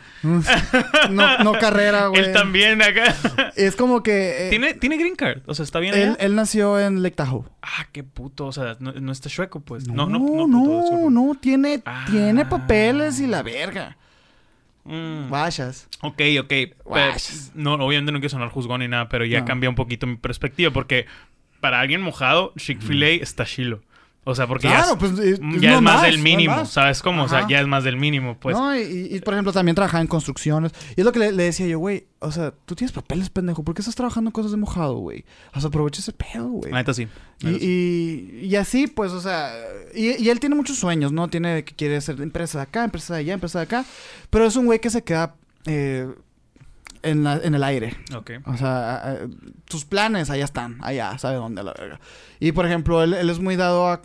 no, 1.10 1.38
no 1.38 1.52
carrera, 1.52 2.06
güey. 2.08 2.24
él 2.24 2.32
también 2.32 2.82
acá. 2.82 3.14
Es 3.54 3.76
como 3.76 4.02
que... 4.02 4.46
eh, 4.46 4.50
¿Tiene, 4.50 4.74
tiene 4.74 4.96
green 4.96 5.14
card. 5.14 5.42
O 5.46 5.54
sea, 5.54 5.62
está 5.62 5.78
bien. 5.78 5.94
él, 5.94 6.02
allá? 6.10 6.16
él 6.18 6.34
nació 6.34 6.80
en 6.80 7.04
Lake 7.04 7.14
Tahoe. 7.14 7.44
Ah, 7.62 7.86
qué 7.92 8.02
puto. 8.02 8.46
O 8.46 8.52
sea, 8.52 8.76
no, 8.80 8.90
no 8.92 9.12
está 9.12 9.28
chueco, 9.30 9.60
pues. 9.60 9.86
No, 9.86 10.06
No, 10.08 10.18
no, 10.18 10.18
no, 10.18 10.46
no, 10.48 10.64
puto, 10.64 10.80
disculpa. 10.80 11.10
no, 11.10 11.34
tiene, 11.40 11.82
Ah. 11.86 12.04
tiene 12.10 12.44
papeles 12.46 13.20
y 13.20 13.28
la 13.28 13.42
verga. 13.44 13.96
Mm. 14.84 15.30
Vayas. 15.30 15.88
Ok, 16.02 16.20
ok. 16.40 16.48
Pero- 16.48 16.74
no, 17.54 17.74
obviamente 17.74 18.10
no 18.12 18.18
quiero 18.18 18.30
sonar 18.30 18.48
juzgón 18.48 18.80
ni 18.80 18.88
nada, 18.88 19.08
pero 19.08 19.24
ya 19.24 19.40
No. 19.40 19.46
cambia 19.46 19.68
un 19.70 19.76
poquito 19.76 20.06
mi 20.06 20.16
perspectiva 20.16 20.72
porque 20.72 21.06
para 21.60 21.80
alguien 21.80 22.02
mojado, 22.02 22.52
Chick-fil-A 22.56 23.08
está 23.22 23.46
chilo. 23.46 23.80
O 24.26 24.34
sea, 24.34 24.46
porque 24.46 24.68
Claro, 24.68 24.92
ya, 24.94 24.98
pues, 24.98 25.18
es, 25.18 25.38
ya 25.38 25.44
no 25.72 25.76
es 25.76 25.82
más 25.82 25.82
más, 25.82 26.02
del 26.02 26.16
no 26.16 26.22
mínimo, 26.24 26.56
más. 26.56 26.70
¿sabes 26.70 27.02
cómo? 27.02 27.24
O 27.24 27.28
sea, 27.28 27.46
ya 27.46 27.60
es 27.60 27.66
más 27.66 27.84
del 27.84 27.96
mínimo, 27.98 28.38
pues. 28.40 28.56
no, 28.56 28.74
y, 28.74 29.08
y, 29.14 29.20
por 29.20 29.34
ejemplo, 29.34 29.52
también 29.52 29.74
trabajaba 29.74 30.00
en 30.00 30.06
construcciones. 30.06 30.72
Y 30.96 31.00
es 31.02 31.04
lo 31.04 31.12
que 31.12 31.18
le, 31.18 31.32
le 31.32 31.42
decía 31.44 31.66
yo, 31.66 31.78
güey. 31.78 32.06
O 32.20 32.32
sea, 32.32 32.54
tú 32.64 32.74
tienes 32.74 32.92
papeles, 32.92 33.28
pendejo. 33.28 33.62
¿Por 33.64 33.74
qué 33.74 33.82
estás 33.82 33.94
trabajando 33.94 34.28
en 34.28 34.32
cosas 34.32 34.50
de 34.52 34.56
mojado, 34.56 34.94
güey? 34.96 35.26
O 35.54 35.60
sea, 35.60 35.68
aprovecha 35.68 36.00
ese 36.00 36.12
pedo, 36.12 36.48
güey. 36.48 36.72
Neta 36.72 36.94
sí. 36.94 37.06
Y, 37.40 37.48
y, 37.48 38.40
y 38.46 38.56
así, 38.56 38.86
pues, 38.86 39.12
o 39.12 39.20
sea, 39.20 39.52
y, 39.94 40.22
y 40.22 40.30
él 40.30 40.40
tiene 40.40 40.54
muchos 40.56 40.78
sueños, 40.78 41.12
¿no? 41.12 41.28
Tiene 41.28 41.64
que 41.64 41.74
quiere 41.74 42.00
ser 42.00 42.18
empresa 42.22 42.58
de 42.58 42.62
acá, 42.62 42.84
empresa 42.84 43.12
de 43.14 43.20
allá, 43.20 43.34
empresa 43.34 43.58
de 43.58 43.64
acá. 43.64 43.84
Pero 44.30 44.46
es 44.46 44.56
un 44.56 44.64
güey 44.64 44.80
que 44.80 44.88
se 44.88 45.04
queda 45.04 45.34
eh, 45.66 46.08
en, 47.02 47.24
la- 47.24 47.40
en 47.44 47.54
el 47.54 47.62
aire. 47.62 47.94
Ok. 48.16 48.30
O 48.46 48.56
sea, 48.56 49.18
tus 49.66 49.84
planes 49.84 50.30
allá 50.30 50.44
están, 50.46 50.78
allá, 50.80 51.18
sabe 51.18 51.36
dónde 51.36 51.62
la 51.62 51.74
verga. 51.78 52.00
Y 52.40 52.52
por 52.52 52.64
ejemplo, 52.64 53.02
él, 53.02 53.12
él 53.12 53.28
es 53.28 53.38
muy 53.38 53.56
dado 53.56 53.86
a. 53.88 54.00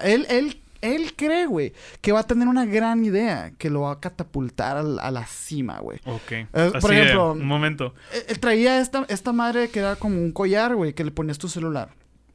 Él, 0.00 0.26
él, 0.30 0.60
él 0.80 1.14
cree, 1.16 1.46
güey, 1.46 1.72
que 2.00 2.12
va 2.12 2.20
a 2.20 2.26
tener 2.26 2.48
una 2.48 2.64
gran 2.66 3.04
idea 3.04 3.52
que 3.58 3.70
lo 3.70 3.82
va 3.82 3.92
a 3.92 4.00
catapultar 4.00 4.76
a, 4.78 4.82
la 5.10 5.26
cima, 5.26 5.78
güey. 5.78 5.98
Ok. 6.06 6.48
por 6.50 6.76
Así 6.76 6.94
de, 6.94 7.02
ejemplo- 7.02 7.32
un 7.32 7.46
momento. 7.46 7.94
Él, 8.12 8.22
él 8.28 8.40
traía 8.40 8.80
esta, 8.80 9.04
esta 9.08 9.32
madre 9.32 9.68
que 9.68 9.80
era 9.80 9.96
como 9.96 10.16
un 10.16 10.32
collar, 10.32 10.74
güey, 10.74 10.92
que 10.94 11.04
le 11.04 11.10
ponías 11.10 11.38
tu 11.38 11.48
celular. 11.48 11.90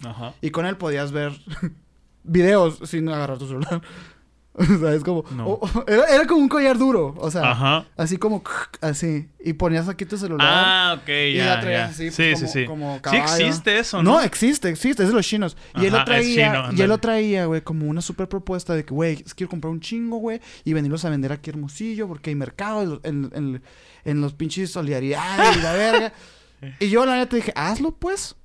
Ajá. 0.05 0.33
Y 0.41 0.51
con 0.51 0.65
él 0.65 0.77
podías 0.77 1.11
ver 1.11 1.33
videos 2.23 2.79
sin 2.85 3.09
agarrar 3.09 3.37
tu 3.37 3.47
celular. 3.47 3.81
o 4.75 4.79
sea, 4.79 4.93
es 4.95 5.03
como. 5.03 5.23
No. 5.31 5.59
era, 5.87 6.05
era 6.05 6.25
como 6.25 6.41
un 6.41 6.49
collar 6.49 6.77
duro. 6.77 7.13
O 7.19 7.29
sea, 7.29 7.51
Ajá. 7.51 7.85
así 7.95 8.17
como. 8.17 8.43
Así. 8.81 9.29
Y 9.39 9.53
ponías 9.53 9.87
aquí 9.87 10.03
tu 10.05 10.17
celular. 10.17 10.47
Ah, 10.49 10.97
ok, 11.01 11.07
y 11.09 11.35
ya, 11.35 11.45
la 11.55 11.59
traías 11.61 11.97
ya. 11.97 12.05
así, 12.07 12.11
sí, 12.11 12.33
como- 12.33 12.47
sí, 12.47 12.47
sí. 12.61 12.65
como 12.65 12.99
Sí 13.09 13.15
existe 13.15 13.77
eso, 13.79 14.01
No, 14.03 14.13
¿no? 14.15 14.21
existe, 14.21 14.67
existe, 14.69 15.03
es 15.03 15.09
de 15.09 15.15
los 15.15 15.25
chinos. 15.25 15.55
Y 15.75 15.85
él 15.85 15.93
lo 15.93 16.03
traía, 16.03 16.51
chino, 16.51 16.73
y 16.73 16.81
él 16.81 16.89
lo 16.89 16.97
traía, 16.97 17.45
güey, 17.45 17.61
como 17.61 17.85
una 17.87 18.01
super 18.01 18.27
propuesta 18.27 18.73
de 18.73 18.83
que, 18.83 18.93
güey, 18.93 19.23
quiero 19.35 19.49
comprar 19.49 19.71
un 19.71 19.79
chingo, 19.79 20.17
güey, 20.17 20.41
y 20.65 20.73
venirlos 20.73 21.05
a 21.05 21.09
vender 21.09 21.31
aquí 21.31 21.49
a 21.49 21.53
Hermosillo, 21.53 22.07
porque 22.07 22.31
hay 22.31 22.35
mercado 22.35 22.99
en, 23.03 23.31
en- 23.33 23.61
en 24.05 24.21
los 24.21 24.33
pinches 24.33 24.71
solidaridades 24.71 25.57
y 25.57 25.61
la 25.61 25.73
verga. 25.73 26.13
Y 26.79 26.89
yo, 26.89 27.05
la 27.05 27.17
neta, 27.17 27.35
dije, 27.35 27.53
hazlo, 27.55 27.91
pues. 27.91 28.35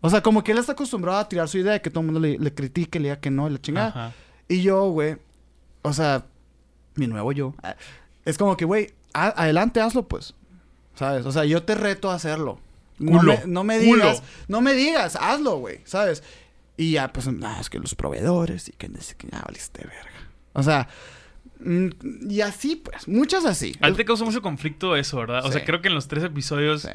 O 0.00 0.10
sea, 0.10 0.20
como 0.20 0.42
que 0.42 0.50
él 0.50 0.58
está 0.58 0.72
acostumbrado 0.72 1.18
a 1.18 1.28
tirar 1.28 1.48
su 1.48 1.58
idea 1.58 1.72
de 1.74 1.80
que 1.80 1.90
todo 1.90 2.00
el 2.00 2.06
mundo 2.06 2.18
le, 2.20 2.36
le 2.38 2.52
critique, 2.52 2.98
le 2.98 3.04
diga 3.10 3.20
que 3.20 3.30
no, 3.30 3.46
y 3.48 3.52
la 3.52 3.60
chingada. 3.60 3.86
Ajá. 3.88 4.12
Y 4.48 4.62
yo, 4.62 4.90
güey, 4.90 5.16
o 5.86 5.92
sea, 5.92 6.24
mi 6.96 7.06
nuevo 7.06 7.32
yo, 7.32 7.54
ah, 7.62 7.76
es 8.24 8.36
como 8.38 8.56
que, 8.56 8.64
güey, 8.64 8.92
adelante, 9.12 9.80
hazlo, 9.80 10.06
pues. 10.08 10.34
¿Sabes? 10.94 11.26
O 11.26 11.32
sea, 11.32 11.44
yo 11.44 11.62
te 11.62 11.74
reto 11.74 12.10
a 12.10 12.14
hacerlo. 12.14 12.58
No 12.98 13.18
Culo, 13.20 13.32
me, 13.34 13.42
no 13.46 13.64
me 13.64 13.78
culo. 13.78 14.04
digas, 14.04 14.22
no 14.48 14.60
me 14.62 14.72
digas, 14.72 15.16
hazlo, 15.20 15.58
güey, 15.58 15.80
¿sabes? 15.84 16.22
Y 16.78 16.92
ya, 16.92 17.12
pues, 17.12 17.28
ah, 17.42 17.58
es 17.60 17.68
que 17.70 17.78
los 17.78 17.94
proveedores 17.94 18.68
y 18.68 18.72
que, 18.72 18.88
no 18.88 18.98
qué, 19.18 19.28
ya 19.30 19.42
valiste 19.46 19.82
verga. 19.82 20.10
O 20.54 20.62
sea, 20.62 20.88
mm, 21.60 21.88
y 22.30 22.40
así, 22.40 22.76
pues, 22.76 23.06
muchas 23.08 23.44
así. 23.44 23.74
A 23.82 23.88
ti 23.88 23.94
te 23.94 24.04
causó 24.06 24.24
mucho 24.24 24.40
conflicto 24.42 24.96
eso, 24.96 25.18
¿verdad? 25.18 25.44
O 25.44 25.52
sea, 25.52 25.60
Sí. 25.60 25.66
creo 25.66 25.82
que 25.82 25.88
en 25.88 25.94
los 25.94 26.08
tres 26.08 26.24
episodios 26.24 26.82
Sí. 26.82 26.88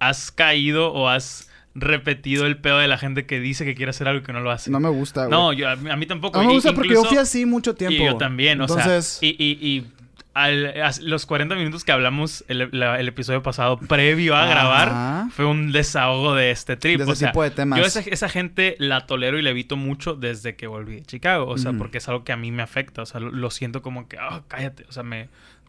has 0.00 0.30
caído 0.32 0.92
o 0.92 1.08
has 1.08 1.48
repetido 1.74 2.46
el 2.46 2.56
pedo 2.56 2.78
de 2.78 2.88
la 2.88 2.98
gente 2.98 3.26
que 3.26 3.40
dice 3.40 3.64
que 3.64 3.74
quiere 3.74 3.90
hacer 3.90 4.08
algo 4.08 4.20
y 4.20 4.24
que 4.24 4.32
no 4.32 4.40
lo 4.40 4.50
hace. 4.50 4.70
No 4.70 4.80
me 4.80 4.88
gusta, 4.88 5.26
güey. 5.26 5.30
No, 5.30 5.52
yo, 5.52 5.68
a, 5.68 5.76
mí, 5.76 5.90
a 5.90 5.96
mí 5.96 6.06
tampoco. 6.06 6.40
no 6.40 6.48
me 6.48 6.54
gusta 6.54 6.72
porque 6.72 6.88
yo 6.88 6.94
incluso- 6.94 7.08
fui 7.10 7.18
así 7.18 7.46
mucho 7.46 7.74
tiempo. 7.74 8.02
Y 8.02 8.06
yo 8.06 8.16
también, 8.16 8.60
o 8.60 8.64
Entonces, 8.64 9.06
sea. 9.20 9.28
Y, 9.28 9.36
y, 9.38 9.66
y 9.66 9.86
al- 10.34 10.80
a 10.80 10.90
los 11.02 11.26
40 11.26 11.54
minutos 11.54 11.84
que 11.84 11.92
hablamos 11.92 12.44
el, 12.48 12.68
la- 12.72 12.98
el 13.00 13.08
episodio 13.08 13.42
pasado, 13.42 13.78
previo 13.78 14.34
a 14.36 14.46
grabar, 14.46 15.30
fue 15.30 15.44
un 15.44 15.70
desahogo 15.72 16.34
de 16.34 16.50
este 16.50 16.76
trip. 16.76 16.98
De 16.98 17.04
ese 17.04 17.12
o 17.12 17.16
sea, 17.16 17.28
tipo 17.30 17.42
de 17.42 17.50
temas. 17.50 17.78
Yo 17.78 17.84
esa, 17.86 18.00
esa 18.00 18.28
gente 18.28 18.74
la 18.78 19.06
tolero 19.06 19.38
y 19.38 19.42
la 19.42 19.50
evito 19.50 19.76
mucho 19.76 20.14
desde 20.14 20.56
que 20.56 20.66
volví 20.66 20.96
de 20.96 21.02
Chicago. 21.02 21.46
O 21.46 21.58
sea, 21.58 21.72
porque 21.72 21.98
es 21.98 22.08
algo 22.08 22.24
que 22.24 22.32
a 22.32 22.36
mí 22.36 22.50
me 22.52 22.62
afecta. 22.62 23.02
O 23.02 23.06
sea, 23.06 23.20
lo, 23.20 23.30
lo 23.30 23.50
siento 23.50 23.80
como 23.82 24.08
que, 24.08 24.18
ah, 24.18 24.42
cállate. 24.48 24.84
O 24.88 24.92
sea, 24.92 25.02
me. 25.04 25.28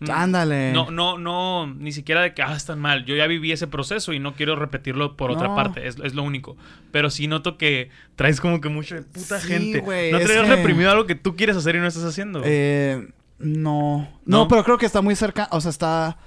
Ándale. 0.10 0.72
No, 0.74 0.90
no, 0.90 1.18
no, 1.18 1.68
ni 1.68 1.92
siquiera 1.92 2.22
de 2.22 2.34
que, 2.34 2.42
ah, 2.42 2.56
están 2.56 2.80
mal. 2.80 3.06
Yo 3.06 3.16
ya 3.16 3.28
viví 3.28 3.52
ese 3.52 3.68
proceso 3.68 4.14
y 4.14 4.20
no 4.20 4.34
quiero 4.34 4.56
repetirlo 4.56 5.16
por 5.18 5.32
otra 5.32 5.54
parte. 5.56 5.88
Es, 5.88 5.98
es 6.04 6.14
lo 6.16 6.24
único. 6.24 6.58
Pero 6.92 7.10
sí 7.10 7.28
noto 7.28 7.58
que 7.58 7.90
traes 8.16 8.42
como 8.42 8.62
que 8.62 8.70
mucha 8.70 8.98
puta 9.14 9.40
Sí, 9.40 9.48
gente. 9.48 9.82
¿No 9.82 9.88
que- 10.20 10.42
reprimido 10.44 10.90
algo 10.92 11.06
que 11.06 11.16
tú 11.16 11.36
quieres 11.36 11.56
hacer 11.58 11.76
y 11.76 11.80
no 11.80 11.88
estás 11.88 12.04
haciendo? 12.06 12.42
Eh, 12.44 13.08
no. 13.40 14.08
¿No? 14.26 14.38
no. 14.40 14.48
pero 14.48 14.64
creo 14.64 14.78
que 14.78 14.86
está 14.86 15.02
muy 15.02 15.16
cerca, 15.16 15.48
o 15.52 15.62
sea, 15.62 15.70
está... 15.72 16.18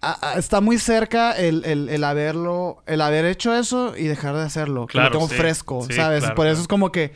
a- 0.00 0.30
a- 0.32 0.38
está 0.38 0.60
muy 0.60 0.78
cerca 0.78 1.32
el, 1.32 1.64
el, 1.64 1.88
el 1.88 2.04
haberlo, 2.04 2.82
el 2.86 3.00
haber 3.00 3.24
hecho 3.24 3.54
eso 3.56 3.96
y 3.96 4.04
dejar 4.04 4.36
de 4.36 4.42
hacerlo. 4.42 4.86
Que 4.86 4.92
Claro, 4.92 5.08
lo 5.08 5.12
tengo 5.18 5.28
sí. 5.28 5.34
fresco, 5.34 5.84
Sí, 5.88 5.94
¿sabes? 5.94 6.20
claro, 6.20 6.34
Por 6.36 6.46
eso 6.46 6.52
claro. 6.54 6.62
es 6.62 6.68
como 6.68 6.92
que... 6.92 7.12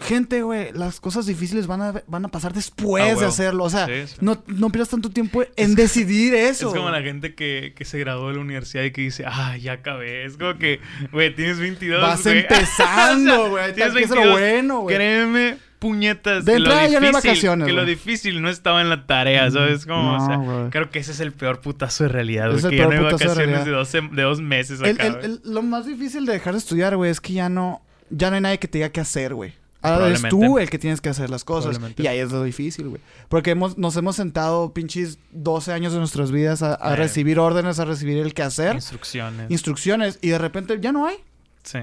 Gente, 0.00 0.42
güey, 0.42 0.72
las 0.72 0.98
cosas 1.00 1.24
difíciles 1.24 1.66
van 1.68 1.80
a, 1.80 2.02
van 2.08 2.24
a 2.24 2.28
pasar 2.28 2.52
después 2.52 3.16
Ah, 3.16 3.20
de 3.20 3.26
hacerlo. 3.26 3.64
O 3.64 3.70
sea, 3.70 3.86
Sí, 3.86 3.92
sí. 4.06 4.16
No, 4.20 4.42
no 4.48 4.70
pierdas 4.70 4.88
tanto 4.88 5.08
tiempo 5.10 5.44
en 5.56 5.74
decidir 5.76 6.34
eso. 6.34 6.68
Es 6.68 6.74
como 6.74 6.90
la 6.90 7.00
gente 7.00 7.34
que, 7.34 7.74
que 7.76 7.84
se 7.84 7.98
graduó 8.00 8.28
de 8.28 8.34
la 8.34 8.40
universidad 8.40 8.82
y 8.82 8.90
que 8.90 9.02
dice, 9.02 9.24
ah, 9.26 9.56
ya 9.56 9.74
acabé. 9.74 10.24
Es 10.24 10.36
como 10.36 10.58
que, 10.58 10.80
güey, 11.12 11.34
tienes 11.34 11.60
22, 11.60 12.02
Vas 12.02 12.22
güey. 12.24 12.38
empezando, 12.40 13.32
O 13.40 13.44
sea, 13.44 13.48
güey. 13.50 13.74
tienes 13.74 13.92
Tal 13.92 13.98
que 13.98 14.04
es 14.04 14.10
lo 14.10 14.16
22. 14.16 14.40
bueno, 14.40 14.80
güey. 14.80 14.96
Créeme, 14.96 15.56
puñetas. 15.78 16.44
De 16.44 16.54
entrada 16.54 16.86
ya 16.88 16.98
no 17.00 17.06
hay 17.06 17.12
vacaciones, 17.12 17.66
Que 17.66 17.72
lo 17.72 17.82
güey. 17.82 17.94
difícil 17.94 18.42
no 18.42 18.50
estaba 18.50 18.80
en 18.80 18.88
la 18.90 19.06
tarea, 19.06 19.48
¿sabes? 19.50 19.86
Como, 19.86 20.16
o 20.16 20.26
sea, 20.26 20.36
güey. 20.36 20.70
creo 20.70 20.90
que 20.90 20.98
ese 20.98 21.12
es 21.12 21.20
el 21.20 21.32
peor 21.32 21.60
putazo 21.60 22.02
de 22.04 22.08
realidad, 22.08 22.52
Es 22.52 22.62
güey. 22.62 22.72
Que 22.72 22.78
ya 22.78 22.84
no 22.86 22.90
hay 22.90 22.96
de 22.98 23.04
vacaciones 23.04 23.36
de, 23.38 23.44
realidad. 23.46 23.72
12 23.72 24.00
de 24.12 24.22
dos 24.22 24.40
meses 24.40 24.80
acá, 24.82 25.06
el- 25.06 25.12
güey. 25.12 25.24
el- 25.24 25.40
lo 25.44 25.62
más 25.62 25.86
difícil 25.86 26.26
de 26.26 26.32
dejar 26.32 26.54
de 26.54 26.58
estudiar, 26.58 26.96
güey, 26.96 27.12
es 27.12 27.20
que 27.20 27.32
ya 27.34 27.48
no, 27.48 27.80
ya 28.10 28.28
no 28.30 28.36
hay 28.36 28.42
nadie 28.42 28.58
que 28.58 28.66
te 28.66 28.78
diga 28.78 28.88
qué 28.90 29.00
hacer, 29.00 29.34
güey. 29.34 29.54
Ahora 29.84 30.08
eres 30.08 30.22
tú 30.28 30.58
el 30.58 30.70
que 30.70 30.78
tienes 30.78 31.00
que 31.00 31.08
hacer 31.08 31.30
las 31.30 31.44
cosas. 31.44 31.78
Y 31.96 32.06
ahí 32.06 32.18
es 32.18 32.32
lo 32.32 32.42
difícil, 32.42 32.88
güey. 32.88 33.00
Porque 33.28 33.50
hemos, 33.50 33.78
nos 33.78 33.96
hemos 33.96 34.16
sentado 34.16 34.72
pinches 34.72 35.18
12 35.32 35.72
años 35.72 35.92
de 35.92 35.98
nuestras 35.98 36.32
vidas 36.32 36.62
a, 36.62 36.78
a 36.80 36.94
Eh. 36.94 36.96
recibir 36.96 37.38
órdenes, 37.38 37.78
a 37.78 37.84
recibir 37.84 38.18
el 38.18 38.34
que 38.34 38.42
hacer, 38.42 38.74
Instrucciones. 38.74 39.50
instrucciones, 39.50 40.18
y 40.22 40.28
de 40.30 40.38
repente 40.38 40.78
ya 40.80 40.92
no 40.92 41.06
hay. 41.06 41.16
sí. 41.62 41.78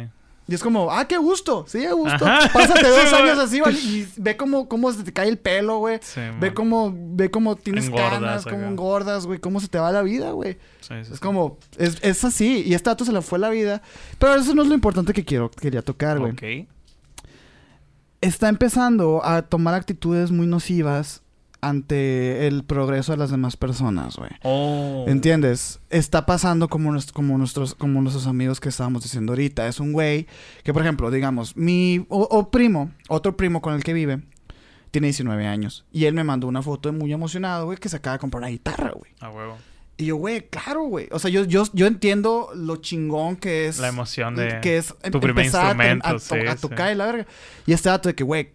Y 0.48 0.56
es 0.56 0.62
como, 0.64 0.92
ah, 0.92 1.08
qué 1.08 1.18
gusto, 1.18 1.64
sí, 1.68 1.86
a 1.86 1.94
gusto. 1.94 2.26
Ajá. 2.26 2.50
Pásate 2.54 2.90
dos 2.90 3.14
años 3.14 3.38
así, 3.40 3.62
¿vale? 3.62 3.80
Y 3.80 4.06
ve 4.18 4.36
cómo, 4.36 4.68
cómo 4.68 4.92
se 4.92 5.04
te 5.04 5.14
cae 5.14 5.30
el 5.30 5.38
pelo, 5.38 5.78
güey. 5.78 6.00
Sí, 6.02 6.20
Ve 6.42 6.54
cómo, 6.54 6.94
ve 6.94 7.32
cómo 7.32 7.56
tienes 7.56 7.86
Engordas 7.86 8.12
canas, 8.12 8.44
cómo 8.46 8.66
engordas, 8.66 9.26
güey. 9.28 9.40
Cómo 9.40 9.62
se 9.62 9.70
te 9.70 9.78
va 9.80 9.92
la 9.94 10.02
vida, 10.02 10.32
güey. 10.32 10.58
Sí, 10.82 10.96
sí, 11.06 11.14
Es 11.14 11.20
como, 11.22 11.58
es, 11.78 12.00
es 12.02 12.26
así. 12.26 12.64
Y 12.66 12.74
este 12.74 12.90
dato 12.90 13.06
se 13.06 13.14
le 13.14 13.22
fue 13.22 13.40
la 13.40 13.50
vida. 13.50 13.82
Pero 14.20 14.36
eso 14.36 14.54
no 14.54 14.64
es 14.64 14.68
lo 14.68 14.74
importante 14.74 15.14
que 15.14 15.24
quiero, 15.24 15.50
quería 15.52 15.84
tocar, 15.84 16.20
güey. 16.20 16.34
Ok. 16.34 16.68
Está 18.22 18.50
empezando 18.50 19.26
a 19.26 19.42
tomar 19.42 19.74
actitudes 19.74 20.32
muy 20.32 20.48
nocivas 20.48 21.24
ante 21.62 22.48
el 22.48 22.64
progreso 22.64 23.12
de 23.12 23.18
las 23.18 23.32
demás 23.32 23.56
personas, 23.56 24.18
güey. 24.18 24.32
Oh. 24.44 25.06
¿Entiendes? 25.08 25.80
Está 25.90 26.26
pasando 26.26 26.68
como, 26.68 26.92
como, 27.14 27.38
nuestros, 27.38 27.76
como 27.76 28.02
nuestros 28.02 28.28
amigos 28.28 28.60
que 28.60 28.70
estábamos 28.70 29.04
diciendo 29.04 29.34
ahorita. 29.34 29.68
Es 29.68 29.80
un 29.80 29.94
güey 29.94 30.28
que, 30.64 30.74
por 30.74 30.82
ejemplo, 30.82 31.10
digamos, 31.12 31.56
mi 31.56 32.06
o, 32.10 32.28
o 32.30 32.50
primo, 32.50 32.92
otro 33.10 33.38
primo 33.38 33.62
con 33.62 33.76
el 33.76 33.84
que 33.84 33.94
vive, 33.94 34.22
tiene 34.90 35.08
19 35.08 35.48
años. 35.48 35.86
Y 35.92 36.06
él 36.06 36.14
me 36.14 36.24
mandó 36.24 36.48
una 36.48 36.62
foto 36.62 36.92
muy 36.92 37.14
emocionado, 37.14 37.66
güey, 37.66 37.78
que 37.78 37.90
se 37.90 37.98
acaba 37.98 38.18
de 38.18 38.20
comprar 38.20 38.42
una 38.42 38.50
guitarra, 38.50 38.92
güey. 38.92 39.12
A 39.20 39.30
huevo. 39.30 39.58
Y 40.02 40.06
yo, 40.08 40.16
güey, 40.16 40.42
claro, 40.50 40.84
güey. 40.84 41.08
O 41.12 41.20
sea, 41.20 41.30
yo, 41.30 41.44
yo, 41.46 41.64
yo 41.74 41.86
entiendo 41.86 42.50
lo 42.56 42.78
chingón 42.78 43.36
que 43.36 43.68
es. 43.68 43.78
La 43.78 43.88
emoción 43.90 44.36
de 44.36 44.60
Que 44.62 44.78
es 44.78 44.96
tu 45.12 45.20
primer 45.20 45.44
a- 45.44 45.46
instrumento, 45.46 46.08
a, 46.08 46.12
to- 46.14 46.20
sí, 46.20 46.36
a 46.48 46.56
sí. 46.56 46.62
tocar 46.62 46.92
y 46.92 46.96
la 46.96 47.06
verga. 47.06 47.28
Y 47.68 47.74
este 47.74 47.90
dato 47.90 48.10
de 48.10 48.16
que, 48.16 48.24
güey, 48.24 48.52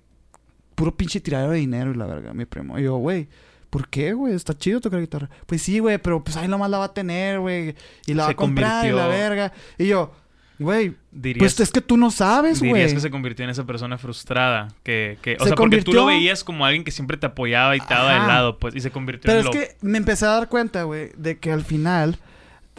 puro 0.75 0.97
pinche 0.97 1.21
tiradero 1.21 1.53
de 1.53 1.59
dinero 1.59 1.93
y 1.93 1.95
la 1.95 2.07
verga, 2.07 2.35
mi 2.35 2.45
primo. 2.47 2.79
Y 2.79 2.83
yo, 2.83 2.97
güey. 2.97 3.29
¿Por 3.71 3.89
qué, 3.89 4.13
güey? 4.13 4.35
Está 4.35 4.57
chido 4.57 4.81
tocar 4.81 5.01
guitarra. 5.01 5.29
Pues 5.47 5.61
sí, 5.63 5.81
güey, 5.81 5.99
pero 5.99 6.23
pues 6.25 6.37
ahí 6.37 6.49
nomás 6.49 6.71
la 6.71 6.79
va 6.79 6.85
a 6.87 6.95
tener, 6.95 7.41
güey. 7.41 7.75
Y 8.07 8.15
la 8.15 8.23
Se 8.25 8.27
va 8.29 8.33
a 8.33 8.37
comprar 8.37 8.87
y 8.87 8.89
la 8.91 9.05
convirtió- 9.05 9.09
verga. 9.09 9.53
Y 9.79 9.87
yo, 9.89 10.13
güey, 10.59 10.95
Dirías, 11.13 11.55
pues 11.55 11.61
es 11.61 11.71
que 11.73 11.81
tú 11.81 11.97
no 11.97 12.11
sabes, 12.11 12.61
dirías 12.61 12.79
güey. 12.87 12.95
que 12.95 13.01
se 13.01 13.11
convirtió 13.11 13.45
en 13.45 13.51
esa 13.51 13.65
persona 13.65 13.99
frustrada. 13.99 14.69
Que, 14.83 15.19
que, 15.23 15.37
o 15.39 15.45
Se 15.45 15.47
sea, 15.49 15.57
porque 15.57 15.83
tú 15.83 15.93
lo 15.93 16.07
veías 16.07 16.45
como 16.45 16.65
alguien 16.67 16.85
que 16.85 16.91
siempre 16.91 17.17
te 17.17 17.27
apoyaba 17.27 17.77
y 17.77 17.81
te 17.81 17.93
daba 17.95 18.13
de 18.15 18.19
lado, 18.27 18.59
pues. 18.59 18.75
Y 18.77 18.81
se 18.81 18.91
convirtió 18.91 19.29
Pero 19.29 19.41
en 19.41 19.41
es 19.41 19.45
lo... 19.47 19.53
que 19.53 19.77
me 19.81 19.99
empecé 19.99 20.27
a 20.27 20.31
dar 20.31 20.49
cuenta, 20.49 20.83
güey, 20.85 21.11
de 21.17 21.39
que 21.39 21.53
al 21.53 21.65
final, 21.65 22.19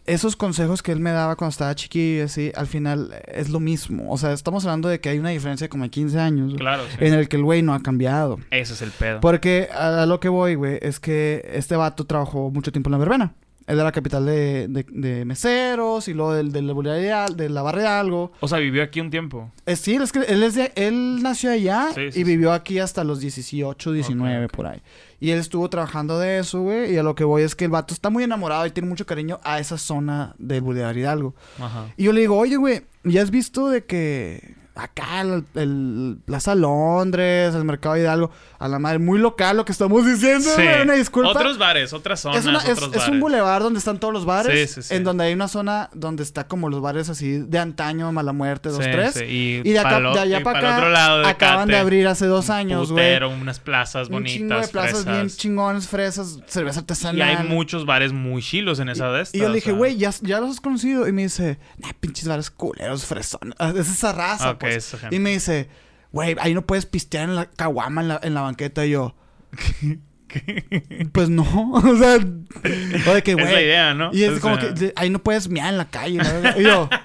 esos 0.06 0.36
consejos 0.36 0.82
que 0.84 0.92
él 0.92 1.00
me 1.00 1.12
daba 1.12 1.36
cuando 1.36 1.52
estaba 1.52 1.76
chiquillo 1.76 2.20
y 2.20 2.22
así, 2.22 2.52
al 2.56 2.68
final 2.68 3.14
es 3.28 3.50
lo 3.50 3.60
mismo. 3.60 4.12
O 4.12 4.18
sea, 4.18 4.32
estamos 4.34 4.64
hablando 4.66 4.88
de 4.90 5.00
que 5.02 5.10
hay 5.10 5.20
una 5.20 5.30
diferencia 5.30 5.66
de 5.66 5.70
como 5.70 5.84
de 5.84 5.90
15 5.90 6.20
años, 6.20 6.48
güey, 6.50 6.60
Claro, 6.60 6.84
sí. 6.90 6.98
en 7.00 7.14
el 7.14 7.28
que 7.28 7.36
el 7.38 7.44
güey 7.44 7.62
no 7.62 7.74
ha 7.74 7.82
cambiado. 7.82 8.40
Ese 8.52 8.74
es 8.74 8.82
el 8.82 8.92
pedo. 8.92 9.20
Porque 9.20 9.68
a, 9.74 10.04
a 10.04 10.06
lo 10.06 10.20
que 10.20 10.30
voy, 10.30 10.56
güey, 10.56 10.80
es 10.82 11.00
que 11.00 11.48
este 11.54 11.76
vato 11.76 12.06
trabajó 12.06 12.50
mucho 12.52 12.72
tiempo 12.72 12.90
en 12.90 12.94
la 12.94 12.98
verbena. 13.00 13.34
Él 13.68 13.76
era 13.76 13.84
la 13.84 13.91
capital 13.91 14.26
de, 14.26 14.68
de, 14.70 14.86
de 14.89 15.26
meseros 15.26 16.07
y 16.07 16.13
luego 16.13 16.34
del, 16.34 16.51
del, 16.53 16.68
del- 16.68 17.36
de 17.36 17.49
la 17.49 17.61
barra 17.61 17.82
de 17.82 17.88
algo. 17.88 18.32
O 18.39 18.47
sea, 18.47 18.59
vivió 18.59 18.82
aquí 18.82 19.01
un 19.01 19.09
tiempo. 19.09 19.51
Eh, 19.65 19.76
sí, 19.76 19.95
es 19.95 20.11
que 20.13 20.20
él, 20.20 20.41
es 20.41 20.55
de- 20.55 20.72
él 20.76 21.22
nació 21.22 21.51
allá 21.51 21.89
Sí, 21.93 22.01
sí, 22.03 22.07
y 22.07 22.11
sí. 22.11 22.24
vivió 22.24 22.53
aquí 22.53 22.80
hasta 22.80 23.03
los 23.03 23.20
18, 23.20 23.91
19, 23.91 24.45
Ok, 24.45 24.49
ok. 24.51 24.55
por 24.55 24.68
ahí. 24.68 24.82
Y 25.20 25.32
él 25.32 25.39
estuvo 25.39 25.70
trabajando 25.70 26.18
de 26.18 26.39
eso, 26.39 26.61
güey. 26.61 26.93
Y 26.93 26.97
a 26.97 27.03
lo 27.03 27.13
que 27.15 27.24
voy 27.26 27.41
es 27.43 27.55
que 27.55 27.65
el 27.65 27.72
vato 27.72 27.93
está 27.93 28.09
muy 28.09 28.24
enamorado 28.24 28.65
y 28.65 28.72
tiene 28.72 28.88
mucho 28.88 29.05
cariño 29.05 29.39
a 29.43 29.59
esa 29.59 29.78
zona 29.78 30.34
del 30.38 30.61
Boulevard 30.61 30.95
Hidalgo. 30.95 31.36
Ajá. 31.59 31.88
Y 31.97 32.05
yo 32.05 32.13
le 32.13 32.22
digo, 32.22 32.38
oye, 32.38 32.55
güey, 32.55 32.84
¿ya 33.03 33.22
has 33.22 33.32
visto 33.32 33.68
de 33.70 33.84
que 33.84 34.55
acá 34.78 35.22
el, 35.22 35.44
el 35.56 36.18
Plaza 36.26 36.56
Londres, 36.56 37.56
el 37.56 37.64
Mercado 37.66 37.98
Hidalgo, 37.98 38.32
a 38.60 38.68
la 38.68 38.80
madre, 38.80 39.00
muy 39.00 39.20
local 39.20 39.58
lo 39.58 39.66
que 39.66 39.72
estamos 39.72 40.06
diciendo, 40.06 40.50
Sí. 40.56 40.62
una 40.84 40.94
disculpa? 40.94 41.30
Otros 41.32 41.58
bares, 41.58 41.94
otras 41.94 42.20
zonas, 42.20 42.40
es, 42.40 42.46
una- 42.46 42.60
otros 42.60 42.84
es 42.84 42.92
bares. 42.92 43.08
un 43.10 43.20
bulevar 43.20 43.62
donde 43.62 43.80
están 43.80 44.00
todos 44.00 44.14
los 44.14 44.26
bares, 44.26 44.72
Sí, 44.72 44.82
sí, 44.82 44.88
sí. 44.90 44.96
en 44.96 45.04
donde 45.04 45.26
hay 45.26 45.34
una 45.34 45.48
zona 45.48 45.90
donde 45.94 46.24
está 46.24 46.48
como 46.48 46.70
los 46.70 46.82
bares 46.82 47.10
así 47.10 47.40
de 47.40 47.60
antaño, 47.60 48.12
mala 48.12 48.34
muerte, 48.34 48.70
dos, 48.70 48.80
tres. 48.80 49.18
Y, 49.22 49.62
Y 49.64 49.72
de, 49.74 49.80
acá, 49.80 50.00
de 50.00 50.20
allá 50.20 50.40
y 50.40 50.44
para 50.44 50.60
acá 50.60 50.78
otro 50.78 50.90
lado 50.90 51.20
de 51.20 51.28
acaban 51.28 51.68
de 51.68 51.78
abrir 51.78 52.08
hace 52.08 52.26
dos 52.26 52.50
un 52.50 52.56
años, 52.56 52.92
güey. 52.92 53.18
unas 53.24 53.60
plazas 53.60 54.08
Un 54.08 54.14
bonitas, 54.14 54.38
chingo 54.38 54.60
de 54.62 54.68
plazas 54.68 55.06
bien 55.06 55.28
chingones, 55.30 55.88
fresas, 55.88 56.40
cerveza 56.48 56.80
artesanal. 56.82 57.18
Y 57.18 57.22
hay 57.22 57.48
muchos 57.48 57.86
bares 57.86 58.12
muy 58.14 58.42
chilos 58.42 58.80
en 58.80 58.90
esa 58.90 59.10
de 59.12 59.22
estas. 59.24 59.36
Y 59.36 59.40
yo 59.40 59.50
le 59.50 59.56
dije, 59.56 59.72
güey, 59.72 59.98
¿ya, 59.98 60.12
ya 60.22 60.40
los 60.40 60.52
has 60.52 60.62
conocido. 60.62 61.08
Y 61.08 61.12
me 61.12 61.24
dice, 61.24 61.60
nah, 61.78 61.90
pinches 62.00 62.28
bares 62.28 62.50
culeros, 62.52 63.06
fresones. 63.06 63.56
Ah, 63.60 63.74
Es 63.76 63.90
esa 63.90 64.12
raza, 64.14 64.52
Ok, 64.52 64.64
Y 65.11 65.20
me 65.20 65.32
dice, 65.32 65.70
güey, 66.11 66.36
ahí 66.39 66.53
no 66.53 66.61
puedes 66.65 66.86
pistear 66.86 67.30
en 67.30 67.36
la 67.36 67.45
caguama 67.45 68.01
en 68.01 68.07
la, 68.09 68.20
en 68.24 68.34
la 68.34 68.41
banqueta. 68.41 68.86
Y 68.86 68.91
yo, 68.91 69.15
pues 71.11 71.30
no. 71.30 71.43
o 71.74 71.97
sea, 71.97 72.15
o 72.15 73.13
de 73.13 73.24
que, 73.24 73.32
Es 73.32 73.38
güey. 73.38 73.51
la 73.53 73.61
idea, 73.61 73.93
¿no? 73.93 74.09
Y 74.13 74.24
es 74.24 74.38
O 74.38 74.41
como 74.41 74.59
sea, 74.59 74.74
que 74.74 74.93
ahí 74.95 75.09
no 75.09 75.20
puedes 75.20 75.47
mirar 75.49 75.70
en 75.72 75.78
la 75.78 75.86
calle. 75.89 76.18
¿no? 76.20 76.59
Y 76.59 76.63
yo. 76.63 76.89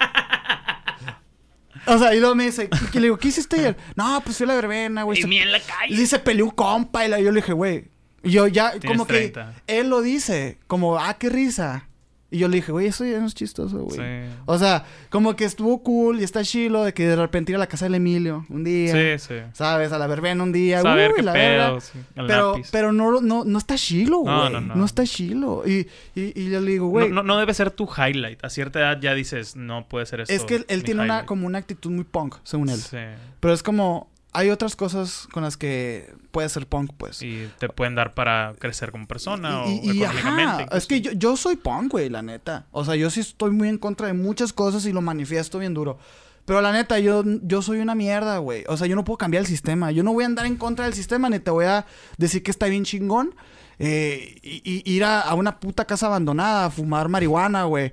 O 1.84 1.98
sea, 1.98 2.14
y 2.14 2.20
luego 2.20 2.36
me 2.36 2.44
dice, 2.44 2.70
y 2.92 2.94
le 2.94 3.00
digo, 3.02 3.18
¿qué 3.18 3.26
hiciste 3.26 3.56
ayer? 3.58 3.76
No, 3.96 4.20
pues 4.24 4.36
fui 4.36 4.44
a 4.44 4.46
la 4.46 4.54
verbena, 4.54 5.02
güey. 5.02 5.18
Y 5.18 5.22
se- 5.22 5.28
en 5.42 5.50
la 5.50 5.58
y 5.58 5.62
calle. 5.62 5.96
dice, 5.96 6.20
peleó 6.20 6.44
un 6.44 6.52
compa. 6.52 7.04
Y 7.04 7.08
la- 7.08 7.18
yo 7.20 7.32
le 7.32 7.40
dije, 7.40 7.52
güey. 7.52 7.90
Y 8.22 8.30
yo 8.30 8.46
ya, 8.46 8.74
como 8.86 9.04
que 9.04 9.14
30. 9.30 9.54
él 9.66 9.88
lo 9.90 10.00
dice, 10.00 10.58
como, 10.68 10.96
ah, 10.96 11.14
qué 11.18 11.28
risa. 11.28 11.88
Y 12.32 12.38
yo 12.38 12.48
le 12.48 12.56
dije, 12.56 12.72
güey, 12.72 12.86
eso 12.86 13.04
ya 13.04 13.20
no 13.20 13.26
es 13.26 13.34
chistoso, 13.34 13.78
güey. 13.80 13.98
Sí. 13.98 14.32
O 14.46 14.58
sea, 14.58 14.84
como 15.10 15.36
que 15.36 15.44
estuvo 15.44 15.82
cool 15.82 16.20
y 16.20 16.24
está 16.24 16.42
chilo 16.42 16.82
de 16.82 16.94
que 16.94 17.06
de 17.06 17.14
repente 17.14 17.52
ir 17.52 17.56
a 17.56 17.58
la 17.58 17.66
casa 17.66 17.84
del 17.84 17.94
Emilio 17.96 18.46
un 18.48 18.64
día. 18.64 19.18
Sí, 19.18 19.28
sí. 19.28 19.40
¿Sabes? 19.52 19.92
A 19.92 19.98
la 19.98 20.06
verbena 20.06 20.42
un 20.42 20.50
día. 20.50 20.80
Saber 20.80 21.10
uy, 21.10 21.16
qué 21.16 21.22
la 21.22 21.32
pedo, 21.34 21.80
sí, 21.80 21.98
el 22.16 22.26
Pero, 22.26 22.52
lápiz. 22.52 22.68
pero 22.72 22.92
no, 22.92 23.20
no, 23.20 23.44
no 23.44 23.58
está 23.58 23.76
chilo, 23.76 24.18
güey. 24.20 24.34
No, 24.34 24.48
No, 24.50 24.60
no, 24.62 24.74
no. 24.76 24.84
está 24.84 25.04
chilo. 25.04 25.62
Y, 25.66 25.86
y, 26.14 26.40
y 26.40 26.50
yo 26.50 26.60
le 26.60 26.70
digo, 26.72 26.86
No, 26.86 26.90
güey. 26.90 27.10
no, 27.10 27.22
no 27.22 27.38
debe 27.38 27.52
ser 27.54 27.70
tu 27.70 27.86
highlight. 27.86 28.44
A 28.44 28.48
cierta 28.50 28.80
edad 28.80 28.98
ya 29.00 29.14
dices, 29.14 29.54
no 29.56 29.86
puede 29.88 30.06
ser 30.06 30.20
esto. 30.20 30.32
es 30.32 30.44
que 30.44 30.64
él, 30.68 30.84
tiene 30.84 31.02
una, 31.02 31.26
como 31.26 31.46
una 31.46 31.58
actitud 31.58 31.90
muy 31.90 32.04
punk, 32.04 32.36
según 32.44 32.70
él. 32.70 32.78
Sí. 32.78 32.96
Pero 33.40 33.52
es 33.54 33.62
como, 33.62 34.08
hay 34.32 34.50
otras 34.50 34.76
cosas 34.76 35.28
con 35.32 35.42
las 35.42 35.56
que 35.56 36.12
puede 36.30 36.48
ser 36.48 36.66
punk, 36.66 36.92
pues. 36.96 37.22
Y 37.22 37.48
te 37.58 37.68
pueden 37.68 37.94
dar 37.94 38.14
para 38.14 38.54
crecer 38.58 38.90
como 38.90 39.06
persona 39.06 39.64
Y- 39.66 39.80
y- 39.84 39.90
o 39.90 39.94
y, 39.94 40.02
económicamente. 40.02 40.62
ajá, 40.64 40.76
es 40.78 40.86
que 40.86 41.00
yo, 41.00 41.12
yo 41.12 41.36
soy 41.36 41.56
punk, 41.56 41.92
güey, 41.92 42.08
la 42.08 42.22
neta. 42.22 42.66
O 42.70 42.84
sea, 42.84 42.96
yo 42.96 43.10
sí 43.10 43.20
estoy 43.20 43.50
muy 43.50 43.68
en 43.68 43.78
contra 43.78 44.06
de 44.06 44.14
muchas 44.14 44.52
cosas 44.52 44.86
y 44.86 44.92
lo 44.92 45.00
manifiesto 45.02 45.58
bien 45.58 45.74
duro. 45.74 45.98
Pero 46.44 46.60
la 46.60 46.72
neta, 46.72 46.98
yo, 46.98 47.22
yo 47.42 47.62
soy 47.62 47.78
una 47.78 47.94
mierda, 47.94 48.38
güey. 48.38 48.64
O 48.68 48.76
sea, 48.76 48.86
yo 48.88 48.96
no 48.96 49.04
puedo 49.04 49.16
cambiar 49.18 49.42
el 49.42 49.46
sistema. 49.46 49.92
Yo 49.92 50.02
no 50.02 50.12
voy 50.12 50.24
a 50.24 50.26
andar 50.26 50.46
en 50.46 50.56
contra 50.56 50.86
del 50.86 50.94
sistema 50.94 51.28
ni 51.30 51.38
te 51.38 51.50
voy 51.52 51.66
a 51.66 51.86
decir 52.16 52.42
que 52.42 52.50
está 52.50 52.66
bien 52.66 52.84
chingón. 52.84 53.34
eh, 53.78 54.36
y, 54.42 54.60
y 54.84 54.92
ir 54.94 55.04
a, 55.04 55.20
a 55.20 55.34
una 55.34 55.58
puta 55.60 55.84
casa 55.86 56.06
abandonada 56.06 56.66
a 56.66 56.70
fumar 56.70 57.08
marihuana, 57.08 57.64
güey. 57.64 57.92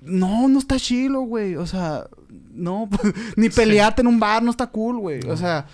No, 0.00 0.48
no 0.48 0.58
está 0.58 0.78
chilo, 0.78 1.20
güey. 1.22 1.56
O 1.56 1.66
sea, 1.66 2.06
no. 2.58 2.88
ni 3.36 3.48
pelearte 3.48 4.02
en 4.02 4.08
un 4.08 4.20
bar 4.20 4.42
no 4.42 4.50
está 4.50 4.66
cool, 4.66 4.98
güey. 4.98 5.20
O 5.28 5.36
sea... 5.36 5.66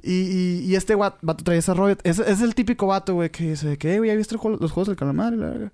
Y, 0.00 0.12
y, 0.12 0.58
y 0.66 0.76
este 0.76 0.94
guat- 0.96 1.16
vato 1.22 1.42
trae 1.42 1.58
ese 1.58 1.74
rollo. 1.74 1.96
Es, 2.04 2.20
es 2.20 2.40
el 2.40 2.54
típico 2.54 2.86
vato, 2.86 3.14
güey, 3.14 3.30
que 3.30 3.50
dice 3.50 3.76
que, 3.76 3.98
güey, 3.98 4.08
¿ya 4.08 4.16
viste 4.16 4.36
juego- 4.36 4.56
los 4.60 4.70
juegos 4.70 4.86
del 4.86 4.96
calamar? 4.96 5.32
Y 5.34 5.36
la 5.36 5.48
verga. 5.48 5.72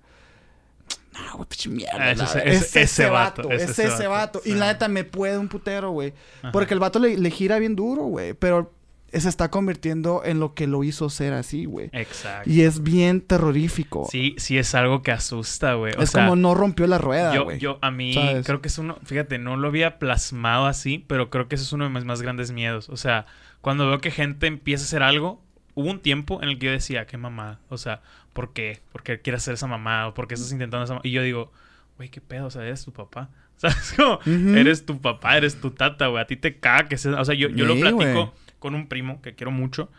No, 1.13 1.37
güey, 1.37 1.47
pinche 1.47 1.69
mierda. 1.69 1.95
Ah, 1.99 2.11
ese- 2.11 2.79
la 2.79 2.81
ese- 2.81 3.09
vato, 3.09 3.51
Es 3.51 3.69
ese 3.69 3.85
ese, 3.85 4.07
vato, 4.07 4.39
vato. 4.39 4.49
Y 4.49 4.55
la 4.55 4.67
neta 4.73 4.87
me 4.87 5.03
puede 5.03 5.37
un 5.37 5.47
putero, 5.47 5.91
güey. 5.91 6.13
Porque 6.51 6.73
el 6.73 6.79
vato 6.79 6.97
le, 6.99 7.15
le 7.17 7.29
gira 7.29 7.59
bien 7.59 7.75
duro, 7.75 8.05
güey. 8.05 8.33
Pero 8.33 8.73
se 9.21 9.29
está 9.29 9.49
convirtiendo 9.49 10.21
en 10.25 10.39
lo 10.39 10.53
que 10.53 10.67
lo 10.67 10.83
hizo 10.83 11.09
ser 11.09 11.33
así, 11.33 11.65
güey. 11.65 11.89
Exacto. 11.93 12.49
Y 12.49 12.61
es 12.61 12.83
bien 12.83 13.21
terrorífico. 13.21 14.07
Sí, 14.09 14.35
sí 14.37 14.57
es 14.57 14.75
algo 14.75 15.01
que 15.01 15.11
asusta, 15.11 15.73
güey. 15.75 15.93
Es 15.97 16.11
sea, 16.11 16.23
como 16.23 16.35
no 16.35 16.53
rompió 16.55 16.87
la 16.87 16.97
rueda, 16.97 17.33
yo, 17.33 17.43
güey. 17.45 17.59
yo, 17.59 17.79
a 17.81 17.91
mí, 17.91 18.13
¿Sabes? 18.13 18.45
creo 18.45 18.61
que 18.61 18.67
es 18.67 18.77
uno, 18.77 18.97
fíjate, 19.03 19.37
no 19.37 19.57
lo 19.57 19.67
había 19.67 19.99
plasmado 19.99 20.65
así, 20.65 21.03
pero 21.07 21.29
creo 21.29 21.47
que 21.47 21.55
ese 21.55 21.63
es 21.63 21.73
uno 21.73 21.85
de 21.85 21.89
mis 21.89 22.05
más 22.05 22.21
grandes 22.21 22.51
miedos. 22.51 22.89
O 22.89 22.97
sea, 22.97 23.25
cuando 23.61 23.87
veo 23.87 23.99
que 23.99 24.11
gente 24.11 24.47
empieza 24.47 24.83
a 24.83 24.87
hacer 24.87 25.03
algo, 25.03 25.41
hubo 25.75 25.89
un 25.89 25.99
tiempo 25.99 26.41
en 26.41 26.49
el 26.49 26.59
que 26.59 26.67
yo 26.67 26.71
decía, 26.71 27.05
qué 27.05 27.17
mamá, 27.17 27.59
o 27.69 27.77
sea, 27.77 28.01
¿por 28.33 28.53
qué? 28.53 28.79
¿Por 28.91 29.03
qué 29.03 29.21
quieres 29.21 29.43
hacer 29.43 29.53
esa 29.55 29.67
mamá? 29.67 30.07
¿O 30.07 30.13
por 30.13 30.27
qué 30.27 30.33
estás 30.33 30.51
intentando 30.51 30.83
esa 30.83 30.93
mamá? 30.93 31.01
Y 31.03 31.11
yo 31.11 31.21
digo, 31.21 31.51
güey, 31.97 32.09
qué 32.09 32.21
pedo, 32.21 32.47
o 32.47 32.51
sea, 32.51 32.63
eres 32.63 32.83
tu 32.83 32.91
papá. 32.91 33.29
¿Sabes? 33.57 33.93
Como, 33.95 34.15
Ujú. 34.15 34.55
eres 34.57 34.85
tu 34.85 34.99
papá, 34.99 35.37
eres 35.37 35.61
tu 35.61 35.71
tata, 35.71 36.07
güey, 36.07 36.21
a 36.21 36.27
ti 36.27 36.35
te 36.35 36.57
caga 36.59 36.89
que 36.89 36.97
seas... 36.97 37.15
O 37.17 37.23
sea, 37.23 37.35
yo, 37.35 37.47
yo 37.49 37.65
lo 37.65 37.75
platico. 37.79 38.33
Con 38.59 38.75
un 38.75 38.87
primo 38.87 39.21
que 39.21 39.35
quiero 39.35 39.51
mucho. 39.51 39.89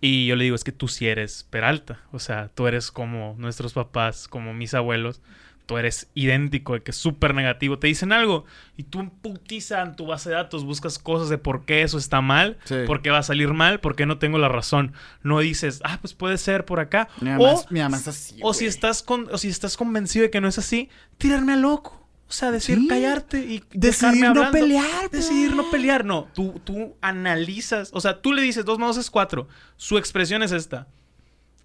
Y 0.00 0.26
yo 0.26 0.36
le 0.36 0.44
digo, 0.44 0.56
es 0.56 0.64
que 0.64 0.72
tú 0.72 0.88
sí 0.88 1.06
eres 1.08 1.46
Peralta. 1.50 2.00
O 2.12 2.18
sea, 2.18 2.48
tú 2.54 2.66
eres 2.66 2.90
como 2.90 3.34
nuestros 3.38 3.72
papás, 3.74 4.28
como 4.28 4.54
mis 4.54 4.72
abuelos. 4.74 5.20
Tú 5.66 5.78
eres 5.78 6.08
idéntico, 6.14 6.72
de 6.72 6.82
que 6.82 6.90
es 6.90 6.96
súper 6.96 7.32
negativo. 7.32 7.78
Te 7.78 7.86
dicen 7.86 8.10
algo 8.12 8.44
y 8.76 8.82
tú 8.82 9.08
putiza 9.22 9.82
en 9.82 9.94
tu 9.94 10.04
base 10.06 10.28
de 10.30 10.34
datos 10.34 10.64
buscas 10.64 10.98
cosas 10.98 11.28
de 11.28 11.38
por 11.38 11.64
qué 11.64 11.82
eso 11.82 11.96
está 11.96 12.20
mal, 12.20 12.58
Sí. 12.64 12.74
por 12.88 13.02
qué 13.02 13.10
va 13.10 13.18
a 13.18 13.22
salir 13.22 13.52
mal, 13.52 13.78
por 13.78 13.94
qué 13.94 14.04
no 14.04 14.18
tengo 14.18 14.38
la 14.38 14.48
razón. 14.48 14.94
No 15.22 15.38
dices, 15.38 15.80
ah, 15.84 15.98
pues 16.00 16.12
puede 16.14 16.38
ser 16.38 16.64
por 16.64 16.80
acá. 16.80 17.08
Mi 17.20 17.30
mamá, 17.30 17.44
o 17.44 17.52
es, 17.60 17.70
mi 17.70 17.78
mamá 17.78 17.98
es 17.98 18.08
así, 18.08 18.36
o 18.42 18.52
si 18.52 18.66
estás 18.66 19.04
con, 19.04 19.28
o 19.30 19.38
si 19.38 19.46
estás 19.48 19.76
convencido 19.76 20.24
de 20.24 20.30
que 20.30 20.40
no 20.40 20.48
es 20.48 20.58
así, 20.58 20.88
tirarme 21.18 21.52
a 21.52 21.56
loco. 21.56 21.99
O 22.30 22.32
sea, 22.32 22.50
decir 22.52 22.78
Sí. 22.78 22.86
callarte 22.86 23.38
y 23.40 23.58
Decidir 23.72 23.80
dejarme 23.80 24.20
no 24.20 24.28
hablando. 24.28 24.52
pelear, 24.52 25.10
Decidir 25.10 25.50
no 25.50 25.62
pues. 25.64 25.72
pelear, 25.72 26.04
no. 26.04 26.28
Tú, 26.32 26.60
tú 26.64 26.94
analizas, 27.00 27.90
o 27.92 28.00
sea, 28.00 28.22
tú 28.22 28.32
le 28.32 28.40
dices 28.40 28.64
dos 28.64 28.78
más 28.78 28.94
dos 28.94 29.04
es 29.04 29.10
cuatro. 29.10 29.48
Su 29.76 29.98
expresión 29.98 30.42
es 30.44 30.52
esta. 30.52 30.86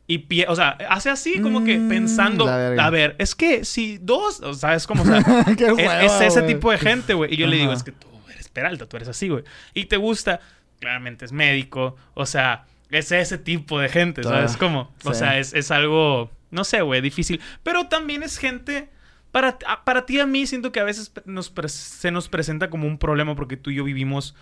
Y, 0.07 0.19
pie- 0.27 0.45
o 0.47 0.55
sea, 0.55 0.69
hace 0.89 1.09
así 1.11 1.39
como 1.39 1.63
que 1.63 1.77
Mm, 1.77 1.87
pensando, 1.89 2.47
a 2.47 2.89
ver, 2.89 3.15
es 3.19 3.33
que 3.35 3.63
si 3.65 3.97
dos, 3.99 4.39
o 4.41 4.53
sea, 4.55 4.75
es 4.75 4.85
como, 4.87 5.03
o 5.03 5.05
sea, 5.05 5.23
Qué 5.57 5.65
es, 5.67 5.73
hueva, 5.73 6.03
es 6.03 6.19
ese 6.21 6.41
tipo 6.43 6.71
de 6.71 6.77
gente, 6.79 7.13
güey. 7.13 7.33
Y 7.33 7.37
yo 7.37 7.47
le 7.47 7.57
digo, 7.57 7.71
es 7.71 7.83
que 7.83 7.91
tú 7.91 8.07
eres 8.31 8.49
Peralta, 8.49 8.87
tú 8.87 8.97
eres 8.97 9.07
así, 9.09 9.29
güey. 9.29 9.43
Y 9.75 9.85
te 9.85 9.97
gusta, 9.97 10.39
claramente 10.79 11.25
es 11.25 11.31
médico, 11.31 11.95
o 12.15 12.25
sea, 12.25 12.65
es 12.89 13.11
ese 13.11 13.37
tipo 13.37 13.79
de 13.79 13.89
gente, 13.89 14.23
¿sabes? 14.23 14.53
Ah, 14.55 14.57
Como, 14.59 14.91
o 15.03 15.13
sí. 15.13 15.19
sea, 15.19 15.37
es, 15.39 15.53
es 15.53 15.69
algo, 15.71 16.31
no 16.51 16.63
sé, 16.63 16.81
güey, 16.81 17.01
difícil. 17.01 17.39
Pero 17.63 17.87
también 17.87 18.21
es 18.23 18.37
gente, 18.37 18.89
para, 19.35 19.57
para 19.83 20.05
ti 20.05 20.17
a 20.21 20.25
mí 20.25 20.47
siento 20.47 20.71
que 20.71 20.79
a 20.79 20.85
veces 20.85 21.11
nos 21.25 21.51
se 21.67 22.09
nos 22.09 22.29
presenta 22.29 22.69
como 22.69 22.87
un 22.87 22.97
problema 22.97 23.35
porque 23.35 23.57
tú 23.57 23.69
y 23.69 23.75
yo 23.75 23.83
vivimos 23.83 24.33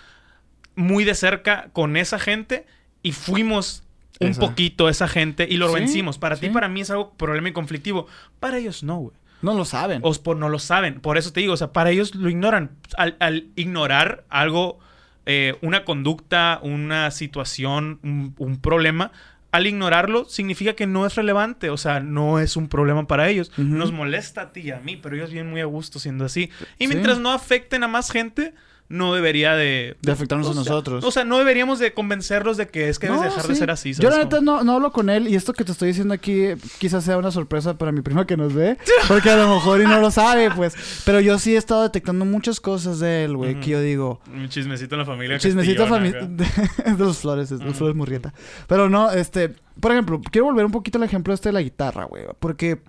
muy 0.75 1.03
de 1.03 1.15
cerca 1.15 1.71
con 1.73 1.97
esa 1.97 2.19
gente 2.19 2.67
y 3.01 3.11
fuimos 3.11 3.81
un 4.19 4.27
Esa. 4.27 4.39
poquito 4.41 4.89
esa 4.89 5.07
gente 5.07 5.47
y 5.49 5.57
lo 5.57 5.69
Sí, 5.69 5.73
vencimos. 5.73 6.19
Para 6.19 6.35
ti, 6.35 6.47
para 6.49 6.67
mí 6.67 6.81
es 6.81 6.91
algo 6.91 7.11
problema 7.13 7.49
y 7.49 7.53
conflictivo. 7.53 8.05
Para 8.39 8.59
ellos 8.59 8.83
no, 8.83 8.97
güey. 8.97 9.15
No 9.41 9.55
lo 9.55 9.65
saben. 9.65 9.99
O 10.03 10.13
por 10.13 10.37
no 10.37 10.47
lo 10.47 10.59
saben. 10.59 11.01
Por 11.01 11.17
eso 11.17 11.33
te 11.33 11.39
digo, 11.39 11.53
o 11.53 11.57
sea, 11.57 11.73
para 11.73 11.89
ellos 11.89 12.13
lo 12.13 12.29
ignoran. 12.29 12.69
Al, 12.95 13.15
al 13.19 13.47
ignorar 13.55 14.25
algo 14.29 14.77
eh, 15.25 15.57
una 15.61 15.85
conducta, 15.85 16.59
una 16.61 17.09
situación, 17.09 17.99
un, 18.03 18.35
un 18.37 18.57
problema, 18.61 19.11
al 19.53 19.67
ignorarlo 19.67 20.25
significa 20.25 20.73
que 20.73 20.87
no 20.87 21.05
es 21.05 21.15
relevante, 21.15 21.69
o 21.69 21.77
sea, 21.77 21.99
no 22.01 22.39
es 22.39 22.57
un 22.57 22.67
problema 22.67 23.07
para 23.07 23.29
ellos. 23.29 23.51
Nos 23.57 23.91
molesta 23.91 24.41
a 24.41 24.51
ti 24.51 24.61
y 24.61 24.71
a 24.71 24.79
mí, 24.79 24.97
pero 24.97 25.15
ellos 25.15 25.31
vienen 25.31 25.51
muy 25.51 25.61
a 25.61 25.65
gusto 25.65 25.99
siendo 25.99 26.25
así. 26.25 26.49
Y 26.79 26.85
Sí. 26.85 26.87
mientras 26.87 27.19
no 27.19 27.31
afecten 27.31 27.83
a 27.83 27.87
más 27.87 28.11
gente, 28.11 28.53
no 28.93 29.13
debería 29.13 29.55
de... 29.55 29.97
De 30.01 30.11
afectarnos 30.11 30.47
o 30.47 30.51
a 30.51 30.55
nosotros. 30.55 31.03
O 31.03 31.11
sea, 31.11 31.23
no 31.23 31.39
deberíamos 31.39 31.79
de 31.79 31.93
convencerlos 31.93 32.57
de 32.57 32.67
que 32.67 32.89
es 32.89 32.99
que 32.99 33.07
debes 33.07 33.21
No, 33.21 33.25
dejar 33.27 33.47
de 33.47 33.55
ser 33.55 33.71
así. 33.71 33.93
Yo 33.93 34.03
¿sabes 34.03 34.17
la 34.17 34.23
neta 34.23 34.41
no, 34.41 34.63
no 34.63 34.73
hablo 34.73 34.91
con 34.91 35.09
él 35.09 35.27
y 35.27 35.35
esto 35.35 35.53
que 35.53 35.63
te 35.63 35.71
estoy 35.71 35.89
diciendo 35.89 36.13
aquí 36.13 36.49
quizás 36.77 37.03
sea 37.03 37.17
una 37.17 37.31
sorpresa 37.31 37.77
para 37.77 37.91
mi 37.91 38.01
prima 38.01 38.27
que 38.27 38.37
nos 38.37 38.53
ve, 38.53 38.77
porque 39.07 39.29
a 39.29 39.35
lo 39.35 39.53
mejor 39.55 39.81
y 39.81 39.85
no 39.85 39.99
lo 39.99 40.11
sabe, 40.11 40.51
pues. 40.51 40.75
Pero 41.05 41.19
yo 41.19 41.39
sí 41.39 41.55
he 41.55 41.57
estado 41.57 41.83
detectando 41.83 42.23
muchas 42.25 42.59
cosas 42.59 42.99
de 42.99 43.25
él, 43.25 43.35
güey, 43.35 43.59
que 43.59 43.71
yo 43.71 43.81
digo, 43.81 44.21
Un 44.33 44.47
chismecito 44.49 44.95
en 44.95 44.99
la 44.99 45.05
familia. 45.05 45.39
chismecito 45.39 45.87
Castillona 45.87 46.11
familiar 46.11 46.23
acá. 46.23 46.91
de, 46.95 47.03
los 47.03 47.17
flores, 47.17 47.49
de 47.49 47.65
los 47.65 47.75
flores 47.75 47.95
murrieta. 47.95 48.33
Pero 48.67 48.89
no, 48.89 49.11
este, 49.11 49.55
por 49.79 49.91
ejemplo, 49.91 50.21
quiero 50.31 50.45
volver 50.45 50.65
un 50.65 50.71
poquito 50.71 50.97
al 50.97 51.03
ejemplo 51.03 51.33
este 51.33 51.49
de 51.49 51.53
la 51.53 51.61
guitarra, 51.61 52.05
güey, 52.05 52.25
porque 52.39 52.81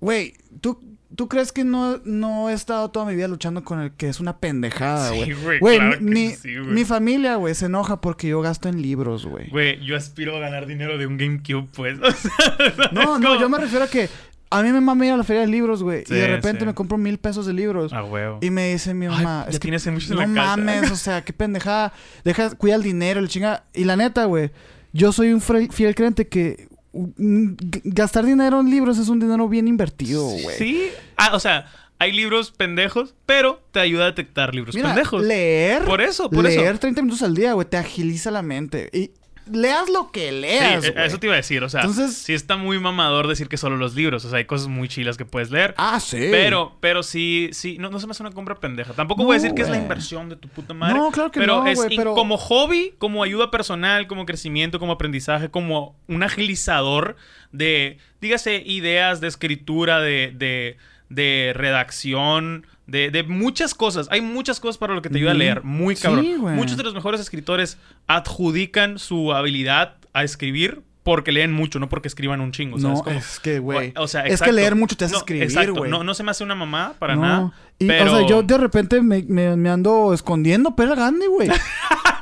güey, 0.00 0.34
tú 0.60 0.80
¿Tú 1.16 1.26
crees 1.26 1.52
que 1.52 1.64
no, 1.64 1.98
no 2.04 2.50
he 2.50 2.52
estado 2.52 2.90
toda 2.90 3.06
mi 3.06 3.14
vida 3.14 3.28
luchando 3.28 3.64
con 3.64 3.80
el 3.80 3.92
que 3.92 4.08
es 4.08 4.20
una 4.20 4.36
pendejada, 4.38 5.08
güey? 5.10 5.24
Sí, 5.24 5.32
güey, 5.42 5.58
Güey, 5.58 5.78
claro 5.78 6.00
mi, 6.00 6.30
sí, 6.32 6.48
mi 6.58 6.84
familia, 6.84 7.36
güey, 7.36 7.54
se 7.54 7.66
enoja 7.66 8.00
porque 8.02 8.28
yo 8.28 8.42
gasto 8.42 8.68
en 8.68 8.82
libros, 8.82 9.24
güey. 9.24 9.48
Güey, 9.48 9.82
yo 9.84 9.96
aspiro 9.96 10.36
a 10.36 10.40
ganar 10.40 10.66
dinero 10.66 10.98
de 10.98 11.06
un 11.06 11.16
GameCube, 11.16 11.66
pues. 11.74 11.98
O 12.02 12.10
sea, 12.12 12.90
No, 12.92 13.18
no, 13.18 13.40
yo 13.40 13.48
me 13.48 13.56
refiero 13.58 13.86
a 13.86 13.88
que 13.88 14.08
a 14.50 14.62
mí 14.62 14.70
me 14.70 14.80
mama 14.80 15.06
ir 15.06 15.12
a 15.12 15.16
la 15.16 15.24
feria 15.24 15.42
de 15.42 15.48
libros, 15.48 15.82
güey. 15.82 16.04
Sí, 16.06 16.12
y 16.14 16.16
de 16.18 16.28
repente 16.28 16.60
sí. 16.60 16.66
me 16.66 16.74
compro 16.74 16.98
mil 16.98 17.18
pesos 17.18 17.46
de 17.46 17.52
libros. 17.54 17.92
Ah, 17.92 18.04
huevo. 18.04 18.38
Y 18.42 18.50
me 18.50 18.70
dice 18.72 18.92
mi 18.94 19.06
Ay, 19.06 19.12
mamá, 19.12 19.44
ya 19.44 19.50
es 19.50 19.56
que 19.56 19.60
tienes 19.60 19.86
muchos 19.86 20.10
en 20.10 20.16
no 20.16 20.26
la 20.26 20.34
casa. 20.34 20.56
mames, 20.58 20.90
o 20.90 20.96
sea, 20.96 21.22
qué 21.24 21.32
pendejada. 21.32 21.92
Deja, 22.24 22.50
cuida 22.54 22.74
el 22.74 22.82
dinero, 22.82 23.20
el 23.20 23.28
chinga. 23.28 23.64
Y 23.74 23.84
la 23.84 23.96
neta, 23.96 24.26
güey, 24.26 24.50
yo 24.92 25.12
soy 25.12 25.32
un 25.32 25.40
fiel 25.40 25.94
creyente 25.94 26.28
que 26.28 26.68
gastar 26.92 28.24
dinero 28.24 28.60
en 28.60 28.70
libros 28.70 28.98
es 28.98 29.08
un 29.08 29.20
dinero 29.20 29.48
bien 29.48 29.68
invertido, 29.68 30.24
güey. 30.24 30.56
Sí. 30.56 30.88
Ah, 31.16 31.30
o 31.34 31.40
sea, 31.40 31.66
hay 31.98 32.12
libros 32.12 32.50
pendejos, 32.50 33.14
pero 33.26 33.60
te 33.72 33.80
ayuda 33.80 34.04
a 34.04 34.06
detectar 34.06 34.54
libros 34.54 34.74
Mira, 34.74 34.88
pendejos. 34.88 35.22
leer. 35.24 35.84
Por 35.84 36.00
eso, 36.00 36.30
por 36.30 36.44
leer 36.44 36.70
eso. 36.72 36.80
30 36.80 37.02
minutos 37.02 37.22
al 37.22 37.34
día, 37.34 37.52
güey, 37.52 37.68
te 37.68 37.76
agiliza 37.76 38.30
la 38.30 38.42
mente. 38.42 38.88
Y 38.92 39.10
leas 39.52 39.88
lo 39.88 40.10
que 40.10 40.32
leas, 40.32 40.84
Sí, 40.84 40.90
güey. 40.92 41.06
eso 41.06 41.18
te 41.18 41.26
iba 41.26 41.34
a 41.34 41.36
decir, 41.36 41.62
o 41.62 41.68
sea, 41.68 41.80
Entonces- 41.80 42.16
sí 42.16 42.34
está 42.34 42.56
muy 42.56 42.78
mamador 42.78 43.26
decir 43.28 43.48
que 43.48 43.56
solo 43.56 43.76
los 43.76 43.94
libros, 43.94 44.24
o 44.24 44.28
sea, 44.30 44.38
hay 44.38 44.44
cosas 44.44 44.68
muy 44.68 44.88
chilas 44.88 45.16
que 45.16 45.24
puedes 45.24 45.50
leer. 45.50 45.74
Ah, 45.76 46.00
sí. 46.00 46.18
Pero, 46.30 46.76
pero 46.80 47.02
sí, 47.02 47.50
sí, 47.52 47.78
no, 47.78 47.90
no 47.90 48.00
se 48.00 48.06
me 48.06 48.12
hace 48.12 48.22
una 48.22 48.32
compra 48.32 48.54
pendeja. 48.56 48.92
Tampoco 48.92 49.22
No, 49.22 49.26
voy 49.26 49.36
a 49.36 49.40
decir 49.40 49.54
que 49.54 49.62
es 49.62 49.68
la 49.68 49.76
inversión 49.78 50.28
de 50.28 50.36
tu 50.36 50.48
puta 50.48 50.74
madre. 50.74 50.94
No, 50.94 51.10
claro 51.10 51.30
que 51.30 51.40
pero 51.40 51.58
no, 51.64 51.66
es 51.66 51.80
pero- 51.96 52.14
como 52.14 52.36
hobby, 52.36 52.94
como 52.98 53.22
ayuda 53.22 53.50
personal, 53.50 54.06
como 54.06 54.26
crecimiento, 54.26 54.78
como 54.78 54.92
aprendizaje, 54.92 55.48
como 55.50 55.96
un 56.08 56.22
agilizador 56.22 57.16
de, 57.52 57.98
dígase, 58.20 58.62
ideas 58.66 59.20
de 59.20 59.28
escritura, 59.28 60.00
de, 60.00 60.32
de, 60.34 60.76
de 61.08 61.52
redacción, 61.54 62.66
de, 62.88 63.10
de 63.10 63.22
muchas 63.22 63.74
cosas. 63.74 64.08
Hay 64.10 64.20
muchas 64.20 64.58
cosas 64.58 64.78
para 64.78 64.94
lo 64.94 65.02
que 65.02 65.08
te 65.10 65.18
ayuda 65.18 65.30
a 65.30 65.34
leer. 65.34 65.62
Muy 65.62 65.94
Sí, 65.94 66.02
cabrón. 66.02 66.26
güey. 66.40 66.56
Muchos 66.56 66.76
de 66.76 66.82
los 66.82 66.94
mejores 66.94 67.20
escritores 67.20 67.78
adjudican 68.06 68.98
su 68.98 69.32
habilidad 69.32 69.94
a 70.12 70.24
escribir 70.24 70.82
porque 71.04 71.32
leen 71.32 71.52
mucho, 71.54 71.78
no 71.78 71.88
porque 71.88 72.08
escriban 72.08 72.40
un 72.42 72.52
chingo. 72.52 72.78
¿sabes 72.78 72.98
No, 72.98 73.04
cómo? 73.04 73.16
es 73.18 73.40
que, 73.40 73.60
güey. 73.60 73.94
O 73.96 74.06
sea, 74.08 74.26
es 74.26 74.42
que 74.42 74.52
leer 74.52 74.74
mucho 74.74 74.94
te 74.96 75.06
hace 75.06 75.12
No, 75.14 75.18
escribir, 75.20 75.72
güey. 75.72 75.90
No, 75.90 76.04
no 76.04 76.12
se 76.12 76.22
me 76.22 76.32
hace 76.32 76.44
una 76.44 76.54
mamá 76.54 76.94
para 76.98 77.14
No. 77.14 77.22
nada. 77.22 77.52
Y, 77.78 77.86
pero... 77.86 78.12
O 78.12 78.18
sea, 78.18 78.26
yo 78.26 78.42
de 78.42 78.58
repente 78.58 79.00
me, 79.00 79.22
me- 79.22 79.56
me 79.56 79.70
ando 79.70 80.12
escondiendo 80.12 80.74
pera 80.76 80.94
Gandhi, 80.94 81.26
güey. 81.26 81.48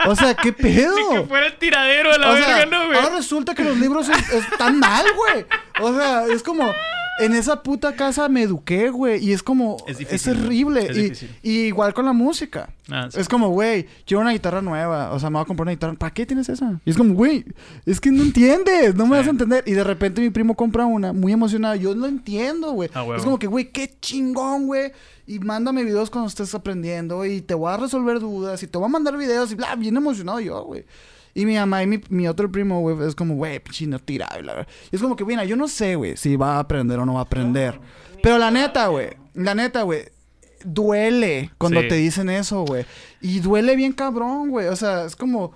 O 0.06 0.14
sea, 0.14 0.34
¿qué 0.34 0.52
pedo? 0.52 0.94
Ni 1.10 1.16
que 1.16 1.22
fuera 1.26 1.46
el 1.46 1.54
tiradero 1.56 2.12
de 2.12 2.18
la 2.18 2.30
o 2.30 2.34
verga, 2.34 2.46
sea, 2.58 2.66
¿no, 2.66 2.86
güey? 2.86 2.96
ahora 2.98 3.16
resulta 3.16 3.54
que 3.56 3.64
los 3.64 3.76
libros 3.78 4.08
es- 4.08 4.32
están 4.32 4.78
mal, 4.78 5.04
güey. 5.16 5.44
O 5.80 5.92
sea, 5.96 6.26
es 6.26 6.42
como... 6.44 6.70
En 7.18 7.32
esa 7.32 7.62
puta 7.62 7.94
casa 7.96 8.28
me 8.28 8.42
eduqué, 8.42 8.90
güey. 8.90 9.24
Y 9.24 9.32
es 9.32 9.42
como... 9.42 9.78
Es 9.86 9.92
Es, 9.92 9.98
difícil, 9.98 10.38
¿no? 10.38 10.44
horrible. 10.44 10.86
Es 11.12 11.24
y, 11.42 11.50
igual 11.66 11.94
con 11.94 12.04
la 12.04 12.12
música. 12.12 12.68
Ah, 12.90 13.08
sí. 13.10 13.18
Es 13.18 13.28
como, 13.28 13.48
güey, 13.48 13.86
quiero 14.04 14.20
una 14.20 14.32
guitarra 14.32 14.60
nueva. 14.60 15.12
O 15.12 15.18
sea, 15.18 15.30
me 15.30 15.34
voy 15.36 15.42
a 15.42 15.46
comprar 15.46 15.64
una 15.64 15.72
guitarra. 15.72 15.94
¿Para 15.94 16.12
qué 16.12 16.26
tienes 16.26 16.48
esa? 16.50 16.78
Y 16.84 16.90
es 16.90 16.96
como, 16.96 17.14
güey, 17.14 17.44
es 17.86 18.00
que 18.00 18.10
no 18.10 18.22
entiendes. 18.22 18.94
No 18.94 19.06
me 19.06 19.16
Sí. 19.16 19.18
vas 19.20 19.26
a 19.28 19.30
entender. 19.30 19.64
Y 19.66 19.72
de 19.72 19.82
repente 19.84 20.20
mi 20.20 20.28
primo 20.30 20.54
compra 20.54 20.84
una, 20.84 21.12
muy 21.14 21.32
emocionado. 21.32 21.74
Yo 21.76 21.94
no 21.94 22.06
entiendo, 22.06 22.72
güey. 22.72 22.90
Ah, 22.94 23.06
es 23.16 23.22
como 23.22 23.38
que, 23.38 23.46
güey, 23.46 23.72
qué 23.72 23.94
chingón, 24.00 24.66
güey. 24.66 24.92
Y 25.26 25.38
mándame 25.38 25.84
videos 25.84 26.10
cuando 26.10 26.28
estés 26.28 26.54
aprendiendo. 26.54 27.24
Y 27.24 27.40
te 27.40 27.54
voy 27.54 27.72
a 27.72 27.78
resolver 27.78 28.20
dudas. 28.20 28.62
Y 28.62 28.66
te 28.66 28.76
voy 28.76 28.84
a 28.86 28.90
mandar 28.90 29.16
videos. 29.16 29.50
Y 29.52 29.54
bla, 29.54 29.74
bien 29.74 29.96
emocionado 29.96 30.38
yo, 30.40 30.62
güey. 30.64 30.84
Y 31.36 31.44
mi 31.44 31.54
mamá 31.54 31.82
y 31.82 31.86
mi, 31.86 32.00
mi 32.08 32.26
otro 32.26 32.50
primo, 32.50 32.80
güey, 32.80 32.96
es 33.06 33.14
como, 33.14 33.34
güey. 33.34 33.60
Y, 33.78 33.86
la 34.18 34.28
verdad. 34.28 34.66
y 34.90 34.96
es 34.96 35.02
como 35.02 35.16
que, 35.16 35.24
mira, 35.26 35.44
yo 35.44 35.54
no 35.54 35.68
sé, 35.68 35.94
güey, 35.94 36.16
si 36.16 36.34
va 36.34 36.56
a 36.56 36.60
aprender 36.60 36.98
o 36.98 37.04
no 37.04 37.12
va 37.12 37.20
a 37.20 37.24
aprender. 37.24 37.78
Pero 38.22 38.38
la 38.38 38.50
neta, 38.50 38.86
güey, 38.86 39.10
la 39.34 39.54
neta, 39.54 39.82
güey, 39.82 40.04
duele 40.64 41.50
cuando 41.58 41.82
Sí. 41.82 41.88
te 41.88 41.94
dicen 41.96 42.30
eso, 42.30 42.62
güey. 42.62 42.86
Y 43.20 43.40
duele 43.40 43.76
bien 43.76 43.92
cabrón, 43.92 44.48
güey. 44.48 44.68
O 44.68 44.76
sea, 44.76 45.04
es 45.04 45.14
como, 45.14 45.52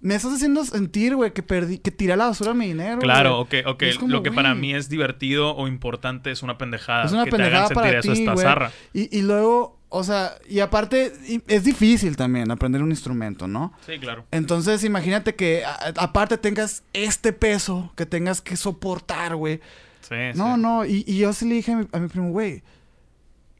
me 0.00 0.14
estás 0.14 0.32
haciendo 0.34 0.64
sentir, 0.64 1.16
güey, 1.16 1.32
que 1.32 1.42
perdí, 1.42 1.78
que 1.78 1.90
tiré 1.90 2.12
a 2.12 2.16
la 2.16 2.26
basura 2.28 2.54
mi 2.54 2.68
dinero. 2.68 3.00
Claro, 3.00 3.44
güey. 3.50 3.62
ok, 3.62 3.68
ok. 3.70 3.82
Es 3.82 3.98
como, 3.98 4.12
Lo 4.12 4.22
que 4.22 4.30
para 4.30 4.54
mí 4.54 4.74
es 4.74 4.88
divertido 4.88 5.56
o 5.56 5.66
importante 5.66 6.30
es 6.30 6.44
una 6.44 6.56
pendejada. 6.56 7.04
Es 7.04 7.12
una 7.12 7.24
que 7.24 7.30
te 7.30 7.36
pendejada 7.36 7.64
hagan 7.66 7.74
para 7.74 7.90
ti, 7.90 7.96
eso 7.96 8.12
esta 8.12 8.32
güey. 8.34 8.44
zarra. 8.46 8.70
Y, 8.92 9.18
y 9.18 9.22
luego, 9.22 9.75
o 9.88 10.02
sea, 10.04 10.32
y 10.48 10.60
aparte, 10.60 11.12
es 11.46 11.64
difícil 11.64 12.16
también 12.16 12.50
aprender 12.50 12.82
un 12.82 12.90
instrumento, 12.90 13.46
¿no? 13.46 13.72
Sí, 13.86 13.98
claro. 13.98 14.24
Entonces, 14.30 14.82
imagínate 14.84 15.34
que 15.34 15.64
a- 15.64 15.92
aparte 15.96 16.36
tengas 16.38 16.82
este 16.92 17.32
peso 17.32 17.92
que 17.96 18.04
tengas 18.06 18.40
que 18.40 18.56
soportar, 18.56 19.36
güey. 19.36 19.60
Sí, 20.02 20.14
No, 20.34 20.54
sí. 20.56 20.60
no, 20.62 20.84
y, 20.84 21.04
y 21.06 21.18
yo 21.18 21.32
sí 21.32 21.48
le 21.48 21.54
dije 21.56 21.72
a 21.72 21.76
mi, 21.76 21.86
a 21.92 21.98
mi 21.98 22.08
primo, 22.08 22.30
güey, 22.30 22.62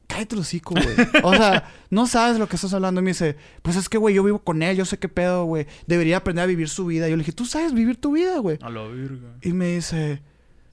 cállate 0.07 0.35
el 0.35 0.41
hocico, 0.41 0.73
güey. 0.75 1.07
O 1.23 1.33
sea, 1.35 1.69
no 1.89 2.07
sabes 2.07 2.39
lo 2.39 2.47
que 2.47 2.55
estás 2.55 2.73
hablando. 2.73 3.01
Y 3.01 3.03
me 3.03 3.11
dice, 3.11 3.35
pues 3.61 3.75
es 3.75 3.89
que, 3.89 3.97
güey, 3.97 4.15
yo 4.15 4.23
vivo 4.23 4.39
con 4.39 4.63
él, 4.63 4.77
yo 4.77 4.85
sé 4.85 4.97
qué 4.97 5.09
pedo, 5.09 5.45
güey. 5.45 5.67
Debería 5.85 6.17
aprender 6.17 6.43
a 6.43 6.47
vivir 6.47 6.69
su 6.69 6.85
vida. 6.85 7.07
Y 7.07 7.11
yo 7.11 7.17
le 7.17 7.21
dije, 7.21 7.33
tú 7.33 7.45
sabes 7.45 7.73
vivir 7.73 7.99
tu 7.99 8.13
vida, 8.13 8.37
güey. 8.39 8.57
A 8.61 8.69
la 8.69 8.83
verga. 8.83 9.35
Y 9.41 9.51
me 9.53 9.75
dice, 9.75 10.21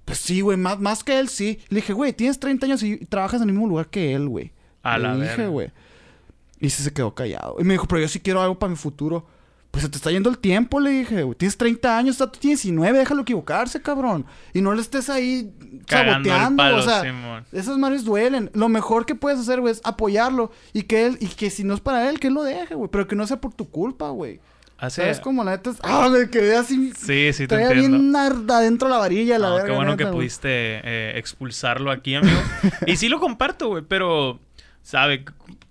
pues 0.05 0.18
sí, 0.18 0.40
güey, 0.40 0.57
más, 0.57 0.78
más 0.78 1.02
que 1.02 1.18
él, 1.18 1.28
sí. 1.28 1.59
Le 1.68 1.76
dije, 1.76 1.92
güey, 1.92 2.12
tienes 2.12 2.38
30 2.38 2.66
años 2.66 2.82
y 2.84 2.98
trabajas 3.07 3.40
en 3.42 3.48
el 3.48 3.55
mismo 3.55 3.68
lugar 3.68 3.88
que 3.88 4.14
él, 4.14 4.28
güey. 4.28 4.52
A 4.85 4.97
Le 4.99 5.05
la 5.09 5.14
dije, 5.16 5.26
verga. 5.37 5.47
güey. 5.49 5.70
Y 6.61 6.70
sí 6.70 6.82
se 6.82 6.93
quedó 6.93 7.14
callado. 7.14 7.57
Y 7.59 7.64
me 7.64 7.74
dijo, 7.74 7.87
pero 7.87 8.01
yo 8.01 8.09
sí 8.09 8.20
quiero 8.20 8.41
algo 8.41 8.59
para 8.59 8.70
mi 8.70 8.76
futuro. 8.76 9.26
Pues 9.70 9.82
se 9.82 9.89
te 9.89 9.97
está 9.97 10.12
yendo 10.12 10.30
el 10.30 10.39
tiempo, 10.39 10.78
le 10.78 10.91
dije, 10.91 11.24
güey. 11.24 11.37
Tienes 11.37 11.57
30 11.57 11.99
años, 11.99 12.16
tú 12.16 12.28
tienes 12.39 12.62
19, 12.62 12.97
déjalo 12.97 13.22
equivocarse, 13.22 13.82
cabrón. 13.82 14.24
Y 14.53 14.61
no 14.62 14.72
le 14.72 14.80
estés 14.80 15.11
ahí 15.11 15.53
Cagando 15.89 16.30
saboteando, 16.30 16.57
palo, 16.62 16.76
o 16.76 16.82
sea, 16.82 17.03
Simón. 17.03 17.45
esas 17.51 17.76
madres 17.76 18.05
duelen. 18.05 18.51
Lo 18.55 18.68
mejor 18.68 19.05
que 19.05 19.16
puedes 19.16 19.41
hacer, 19.41 19.61
güey, 19.61 19.72
es 19.72 19.80
apoyarlo. 19.82 20.53
Y 20.72 20.82
que 20.82 21.07
él, 21.07 21.16
y 21.20 21.26
que 21.26 21.51
si 21.51 21.64
no 21.64 21.74
es 21.74 21.80
para 21.80 22.09
él, 22.09 22.20
que 22.20 22.28
él 22.28 22.35
lo 22.35 22.45
deje, 22.45 22.76
güey. 22.76 22.89
Pero 22.89 23.09
que 23.09 23.16
no 23.16 23.26
sea 23.26 23.41
por 23.41 23.53
tu 23.53 23.68
culpa, 23.68 24.11
güey. 24.11 24.39
Hace... 24.78 25.03
¿Sabes 25.03 25.18
cómo 25.18 25.43
la 25.43 25.53
neta 25.53 25.70
es? 25.70 25.76
Ah, 25.82 26.09
me 26.09 26.30
quedé 26.30 26.57
así. 26.57 26.93
Sí, 26.97 27.32
sí, 27.32 27.49
te 27.49 27.57
entiendo. 27.61 27.99
bien 27.99 28.14
adentro 28.16 28.89
la 28.89 28.99
varilla, 28.99 29.39
la 29.41 29.49
No, 29.49 29.55
verga. 29.57 29.68
qué 29.70 29.74
bueno 29.74 29.91
neta, 29.93 29.99
que 29.99 30.05
güey. 30.05 30.14
pudiste 30.16 30.49
eh, 30.51 31.12
expulsarlo 31.16 31.91
aquí, 31.91 32.14
amigo. 32.14 32.39
y 32.87 32.97
sí 32.97 33.09
lo 33.09 33.18
comparto, 33.18 33.68
güey, 33.70 33.82
pero, 33.89 34.39
¿sabe? 34.85 35.24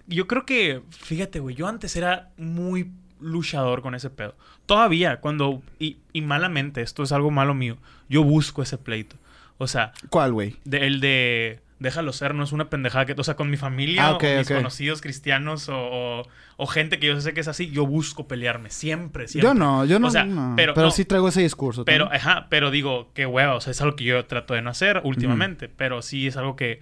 Yo 0.07 0.27
creo 0.27 0.45
que, 0.45 0.81
fíjate, 0.89 1.39
güey, 1.39 1.55
yo 1.55 1.67
antes 1.69 1.95
era 1.95 2.31
muy 2.37 2.91
luchador 3.21 3.81
con 3.81 3.95
ese 3.95 4.09
pedo. 4.09 4.35
Todavía, 4.65 5.21
cuando, 5.21 5.61
y, 5.79 5.99
y 6.11 6.21
malamente, 6.21 6.81
esto 6.81 7.03
es 7.03 7.13
algo 7.13 7.31
malo 7.31 7.53
mío, 7.53 7.77
yo 8.09 8.21
busco 8.25 8.61
ese 8.61 8.77
pleito. 8.77 9.15
O 9.57 9.67
sea, 9.67 9.93
¿Cuál, 10.09 10.33
güey? 10.33 10.57
el 10.69 10.99
de 10.99 11.61
déjalo 11.79 12.13
ser, 12.13 12.33
no 12.33 12.43
es 12.45 12.53
una 12.53 12.69
pendejada 12.69 13.05
que, 13.05 13.13
o 13.17 13.23
sea, 13.25 13.35
con 13.35 13.49
mi 13.49 13.57
familia 13.57 14.07
Ah, 14.07 14.13
o 14.15 14.19
mis 14.37 14.47
conocidos 14.49 15.01
cristianos 15.01 15.67
o, 15.67 15.75
o- 15.77 16.23
o 16.55 16.67
gente 16.67 16.97
que 16.99 17.07
yo 17.07 17.19
sé 17.19 17.33
que 17.33 17.41
es 17.41 17.47
así, 17.49 17.71
yo 17.71 17.85
busco 17.85 18.25
pelearme, 18.27 18.69
siempre, 18.69 19.27
siempre. 19.27 19.49
Yo 19.49 19.53
no, 19.53 19.83
yo 19.83 19.99
no. 19.99 20.07
O 20.07 20.11
sea, 20.11 20.23
no. 20.23 20.53
pero- 20.55 20.73
pero 20.75 20.87
no. 20.87 20.91
sí 20.91 21.03
traigo 21.03 21.27
ese 21.27 21.41
discurso. 21.41 21.83
Pero, 21.83 22.05
también. 22.05 22.21
ajá, 22.25 22.47
pero 22.49 22.71
digo, 22.71 23.09
qué 23.13 23.25
hueva, 23.25 23.55
o 23.55 23.59
sea, 23.61 23.71
es 23.71 23.81
algo 23.81 23.95
que 23.97 24.05
yo 24.05 24.25
trato 24.25 24.53
de 24.53 24.61
no 24.61 24.69
hacer 24.69 25.01
últimamente, 25.03 25.67
pero 25.67 26.01
sí 26.01 26.27
es 26.27 26.37
algo 26.37 26.55
que, 26.55 26.79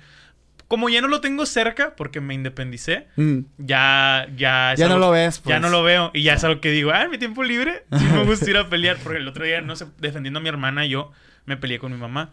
como 0.71 0.87
ya 0.87 1.01
no 1.01 1.09
lo 1.09 1.19
tengo 1.19 1.45
cerca, 1.45 1.97
porque 1.97 2.21
me 2.21 2.33
independicé, 2.33 3.07
Mm. 3.17 3.39
ya, 3.57 4.25
ya 4.37 4.73
Ya 4.77 4.87
no 4.87 4.97
lo 4.97 5.11
ves, 5.11 5.39
pues. 5.39 5.53
Ya 5.53 5.59
no 5.59 5.67
lo 5.67 5.83
veo, 5.83 6.11
y 6.13 6.23
ya 6.23 6.35
es 6.35 6.43
algo 6.45 6.61
que 6.61 6.71
digo, 6.71 6.91
ah, 6.91 7.01
en 7.03 7.09
mi 7.11 7.17
tiempo 7.17 7.43
libre, 7.43 7.83
sí 7.99 8.05
me 8.05 8.23
gusta 8.23 8.49
ir 8.49 8.55
a 8.55 8.69
pelear, 8.69 8.95
porque 9.03 9.19
el 9.19 9.27
otro 9.27 9.43
día, 9.43 9.59
no 9.59 9.75
sé, 9.75 9.85
defendiendo 9.99 10.39
a 10.39 10.41
mi 10.41 10.47
hermana, 10.47 10.85
yo 10.85 11.11
me 11.45 11.57
peleé 11.57 11.77
con 11.77 11.91
mi 11.91 11.97
mamá. 11.97 12.29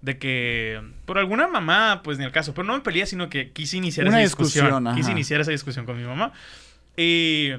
De 0.00 0.16
que 0.16 0.80
por 1.06 1.18
alguna 1.18 1.48
mamá, 1.48 2.02
pues 2.04 2.18
ni 2.18 2.24
el 2.24 2.30
caso, 2.30 2.54
pero 2.54 2.64
no 2.68 2.74
me 2.74 2.82
peleé, 2.82 3.04
sino 3.06 3.28
que 3.28 3.50
quise 3.50 3.76
iniciar 3.78 4.06
Una 4.06 4.18
esa 4.18 4.26
discusión. 4.28 4.66
discusión, 4.66 4.94
quise 4.94 5.10
iniciar 5.10 5.40
esa 5.40 5.50
discusión 5.50 5.84
con 5.84 5.96
mi 5.98 6.04
mamá. 6.04 6.32
Y 6.96 7.50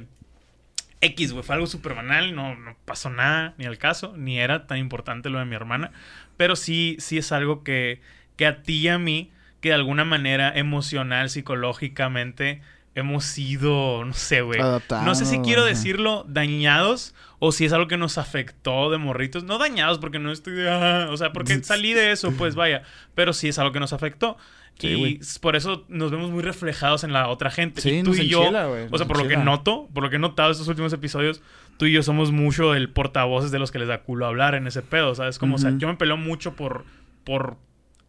X, 1.02 1.34
güey, 1.34 1.44
fue 1.44 1.56
algo 1.56 1.68
súper 1.68 1.96
banal, 1.96 2.34
no, 2.34 2.56
no 2.56 2.78
pasó 2.86 3.10
nada, 3.10 3.56
ni 3.58 3.66
al 3.66 3.78
caso, 3.78 4.14
ni 4.16 4.40
era 4.40 4.68
tan 4.68 4.78
importante 4.78 5.30
lo 5.30 5.40
de 5.40 5.44
mi 5.46 5.56
hermana, 5.56 5.92
pero 6.38 6.56
sí, 6.56 6.96
sí 7.00 7.18
es 7.18 7.34
algo 7.34 7.62
que, 7.64 8.02
que 8.38 8.46
a 8.46 8.62
ti 8.64 8.76
y 8.80 8.88
a 8.88 8.98
mí, 8.98 9.30
que 9.64 9.70
de 9.70 9.76
alguna 9.76 10.04
manera 10.04 10.52
emocional, 10.56 11.30
psicológicamente, 11.30 12.62
hemos 12.96 13.24
sido, 13.24 14.04
no 14.06 14.14
sé, 14.14 14.42
güey. 14.42 14.60
No 14.60 15.16
sé 15.16 15.26
si 15.26 15.40
quiero 15.40 15.64
decirlo 15.64 16.26
dañados 16.28 17.16
o 17.40 17.54
si 17.54 17.64
es 17.66 17.72
algo 17.74 17.88
que 17.88 17.96
nos 17.98 18.18
afectó 18.18 18.92
de 18.92 18.98
morritos. 18.98 19.46
No 19.46 19.58
dañados 19.58 20.00
porque 20.00 20.20
no 20.20 20.32
estoy 20.34 20.54
de... 20.54 20.70
"Ah", 20.70 21.08
o 21.10 21.16
sea, 21.18 21.32
porque 21.32 21.64
salí 21.64 21.94
de 21.94 22.12
eso, 22.12 22.32
pues 22.34 22.56
vaya. 22.56 22.84
Pero 23.16 23.32
sí 23.32 23.48
es 23.48 23.58
algo 23.58 23.72
que 23.72 23.80
nos 23.80 23.94
afectó. 23.94 24.38
Sí, 24.78 24.88
y 24.88 25.40
por 25.40 25.56
eso 25.56 25.86
nos 25.88 26.12
vemos 26.12 26.30
muy 26.32 26.44
reflejados 26.44 27.04
en 27.06 27.14
la 27.14 27.30
otra 27.30 27.50
gente. 27.52 27.80
Sí, 27.82 28.00
y 28.00 28.04
tú 28.04 28.10
nos 28.10 28.20
y 28.20 28.28
yo, 28.28 28.42
enchila, 28.42 28.68
o 28.92 28.98
sea, 28.98 29.08
por 29.08 29.18
lo 29.18 29.28
que 29.30 29.38
noto, 29.38 29.88
por 29.94 30.04
lo 30.04 30.10
que 30.10 30.18
he 30.18 30.20
notado 30.20 30.52
estos 30.52 30.68
últimos 30.68 30.92
episodios, 30.92 31.42
tú 31.78 31.86
y 31.86 31.94
yo 31.94 32.04
somos 32.04 32.32
mucho 32.32 32.74
el 32.76 32.90
portavoces 32.90 33.52
de 33.52 33.60
los 33.60 33.72
que 33.72 33.80
les 33.80 33.88
da 33.88 34.02
culo 34.02 34.26
hablar 34.26 34.56
en 34.56 34.68
ese 34.68 34.82
pedo, 34.82 35.16
¿sabes? 35.16 35.40
Como, 35.40 35.56
o 35.56 35.60
sea, 35.60 35.74
yo 35.78 35.88
me 35.88 35.96
peleo 35.96 36.18
mucho 36.18 36.56
por, 36.56 36.86
por 37.24 37.56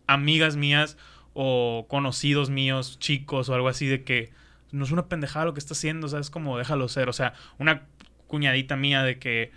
amigas 0.06 0.56
mías 0.56 0.96
o 1.34 1.86
conocidos 1.88 2.48
míos, 2.50 2.98
chicos 2.98 3.48
o 3.48 3.54
algo 3.54 3.68
así, 3.68 3.86
de 3.86 4.02
que 4.04 4.30
no 4.72 4.84
es 4.84 4.90
una 4.90 5.06
pendejada 5.06 5.44
lo 5.44 5.54
que 5.54 5.60
está 5.60 5.74
haciendo, 5.74 6.08
¿sabes? 6.08 6.30
Como 6.30 6.56
déjalo 6.58 6.88
ser. 6.88 7.08
O 7.08 7.12
sea, 7.12 7.34
una 7.58 7.82
cuñadita 8.26 8.76
mía 8.76 9.02
de 9.02 9.18
que 9.18 9.52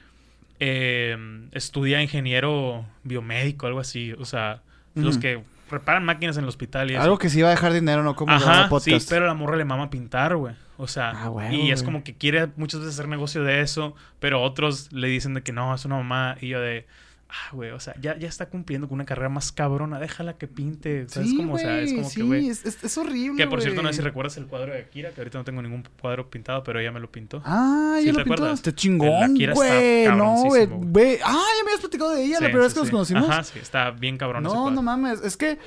eh, 0.59 1.17
estudia 1.51 2.01
ingeniero 2.01 2.86
biomédico, 3.03 3.67
algo 3.67 3.80
así. 3.80 4.13
O 4.13 4.25
sea, 4.25 4.61
los 4.95 5.17
que 5.17 5.43
reparan 5.69 6.03
máquinas 6.05 6.38
en 6.38 6.43
el 6.43 6.49
hospital 6.49 6.89
y 6.89 6.95
eso. 6.95 7.03
Algo 7.03 7.17
que 7.17 7.30
sí 7.30 7.41
va 7.41 7.49
a 7.49 7.51
dejar 7.51 7.73
dinero, 7.73 8.03
no 8.03 8.15
como 8.15 8.32
Ajá, 8.34 8.69
podcast. 8.69 9.01
sí, 9.01 9.07
pero 9.09 9.28
la 9.28 9.34
morra 9.34 9.55
le 9.57 9.65
mama 9.65 9.89
pintar, 9.89 10.36
güey. 10.36 10.55
O 10.78 10.88
sea, 10.88 11.11
Ah, 11.15 11.51
y 11.51 11.71
es 11.71 11.82
güey. 11.82 11.86
como 11.86 12.03
que 12.03 12.13
quiere 12.15 12.47
muchas 12.55 12.80
veces 12.82 12.95
hacer 12.95 13.07
negocio 13.07 13.43
de 13.43 13.61
eso, 13.61 13.95
pero 14.19 14.41
otros 14.43 14.91
le 14.91 15.07
dicen 15.07 15.34
de 15.34 15.41
que 15.41 15.51
no, 15.51 15.73
es 15.73 15.86
una 15.86 15.95
mamá. 15.97 16.38
Y 16.41 16.49
yo 16.49 16.61
de, 16.61 16.86
ah, 17.30 17.49
güey, 17.53 17.71
o 17.71 17.80
sea, 17.80 17.93
ya, 17.99 18.17
ya 18.17 18.28
está 18.28 18.47
cumpliendo 18.49 18.88
con 18.88 18.95
una 18.95 19.05
carrera 19.05 19.30
más 19.30 19.51
cabrona, 19.51 19.99
déjala 19.99 20.38
que 20.38 20.47
pinte. 20.47 21.07
¿Sabes 21.09 21.30
Sí? 21.30 21.47
O 21.49 21.57
sea, 21.57 21.80
es 21.82 21.93
como 21.93 22.09
sí, 22.09 22.15
que, 22.17 22.23
güey. 22.23 22.49
es, 22.49 22.65
es- 22.65 22.84
es 22.84 22.97
horrible, 22.97 23.38
Que 23.43 23.47
por 23.49 23.61
cierto, 23.61 23.82
no 23.82 23.89
sé 23.89 23.95
si 23.95 24.01
recuerdas 24.01 24.38
el 24.38 24.47
cuadro 24.47 24.73
de 24.73 24.80
Akira, 24.80 25.11
que 25.11 25.21
ahorita 25.21 25.38
no 25.38 25.43
tengo 25.43 25.61
ningún 25.61 25.84
cuadro 26.01 26.30
pintado, 26.30 26.63
pero 26.63 26.80
ella 26.80 26.91
me 26.91 26.99
lo 26.99 27.11
pintó. 27.11 27.41
Ah, 27.45 27.97
¿Sí 27.99 28.05
ya 28.05 28.11
te 28.13 28.17
lo 28.19 28.23
pintó. 28.23 28.34
acuerdas? 28.43 28.65
El 28.67 28.75
chingón, 28.75 29.36
güey. 29.53 30.07
No, 30.07 30.43
güey. 30.45 31.17
Ah, 31.23 31.43
ya 31.57 31.63
me 31.63 31.69
habías 31.71 31.80
platicado 31.82 32.11
de 32.11 32.23
ella 32.23 32.34
la 32.36 32.47
primera 32.47 32.63
vez 32.63 32.73
que 32.73 32.80
nos 32.80 32.89
conocimos. 32.89 33.30
Ajá, 33.30 33.43
sí, 33.43 33.59
está 33.59 33.91
bien 33.91 34.17
cabrón 34.17 34.43
no, 34.43 34.71
no 34.71 34.82
mames. 34.82 35.21
Es 35.21 35.36
que 35.38 35.57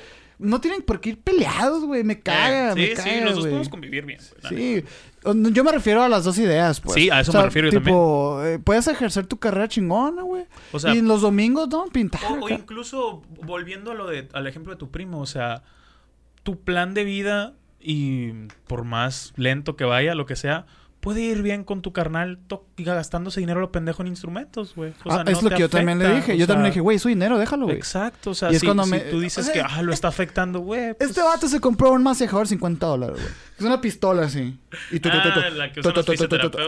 no 0.41 0.59
tienen 0.59 0.81
por 0.81 0.99
qué 0.99 1.09
ir 1.11 1.19
peleados, 1.21 1.85
güey. 1.85 2.03
Me 2.03 2.19
caga, 2.19 2.71
Eh, 2.71 2.75
me 2.75 2.87
sí, 2.87 2.93
caga, 2.95 3.09
sí, 3.11 3.19
los 3.21 3.35
dos 3.35 3.43
podemos 3.45 3.69
convivir 3.69 4.05
bien. 4.05 4.19
neta. 4.19 4.49
Sí. 4.49 4.83
Yo 5.51 5.63
me 5.63 5.71
refiero 5.71 6.01
a 6.03 6.09
las 6.09 6.23
dos 6.23 6.37
ideas, 6.39 6.81
pues. 6.81 6.95
Sí, 6.95 7.09
a 7.11 7.19
eso 7.21 7.31
me 7.31 7.43
refiero 7.43 7.69
yo 7.69 7.79
tipo, 7.81 8.41
eh, 8.43 8.57
puedes 8.59 8.87
ejercer 8.87 9.27
tu 9.27 9.37
carrera 9.37 9.67
chingona, 9.67 10.23
güey. 10.23 10.45
O 10.71 10.79
sea, 10.79 10.93
y 10.95 10.97
en 10.97 11.07
los 11.07 11.21
domingos, 11.21 11.69
¿no? 11.69 11.85
Pintar. 11.85 12.21
O, 12.39 12.45
o 12.45 12.49
incluso 12.49 13.21
volviendo 13.43 13.91
a 13.91 13.93
lo 13.93 14.07
de, 14.07 14.27
al 14.33 14.47
ejemplo 14.47 14.73
de 14.73 14.79
tu 14.79 14.89
primo, 14.89 15.21
o 15.21 15.25
sea, 15.27 15.63
tu 16.43 16.59
plan 16.59 16.93
de 16.95 17.03
vida 17.03 17.53
y 17.79 18.31
por 18.67 18.83
más 18.83 19.33
lento 19.37 19.75
que 19.75 19.83
vaya, 19.85 20.15
lo 20.15 20.25
que 20.25 20.35
sea, 20.35 20.65
puede 21.01 21.21
ir 21.21 21.41
bien 21.41 21.63
con 21.63 21.81
tu 21.81 21.91
carnal 21.93 22.39
gastándose 22.77 23.39
dinero 23.39 23.59
lo 23.59 23.71
pendejo 23.71 24.01
en 24.03 24.07
instrumentos, 24.07 24.75
güey. 24.75 24.93
O 25.03 25.11
sea, 25.11 25.21
Ah, 25.21 25.23
es 25.27 25.37
no 25.37 25.41
lo 25.41 25.49
te 25.49 25.55
que 25.55 25.61
yo 25.61 25.69
también 25.69 25.99
le 25.99 26.15
dije. 26.15 26.37
Yo 26.37 26.47
también 26.47 26.63
le 26.63 26.69
dije, 26.69 26.79
güey, 26.79 26.99
su 26.99 27.09
dinero, 27.09 27.37
déjalo, 27.37 27.65
güey. 27.65 27.77
Exacto, 27.77 28.29
o 28.29 28.33
sea, 28.33 28.51
Y 28.51 28.55
es 28.55 28.61
si, 28.61 28.67
cuando 28.67 28.83
si 28.85 28.91
me- 28.91 28.99
tú 28.99 29.19
dices 29.19 29.49
o 29.49 29.51
que 29.51 29.61
ah, 29.61 29.81
lo 29.81 29.91
está 29.93 30.07
afectando, 30.07 30.59
güey. 30.59 30.93
pues- 30.97 31.09
Este 31.09 31.21
vato 31.21 31.47
se 31.47 31.59
compró 31.59 31.91
un 31.91 32.03
masajador 32.03 32.47
50 32.47 32.85
dólares, 32.85 33.15
güey. 33.17 33.33
Es 33.59 33.65
una 33.65 33.81
pistola 33.81 34.23
así. 34.23 34.57
Y 34.91 34.99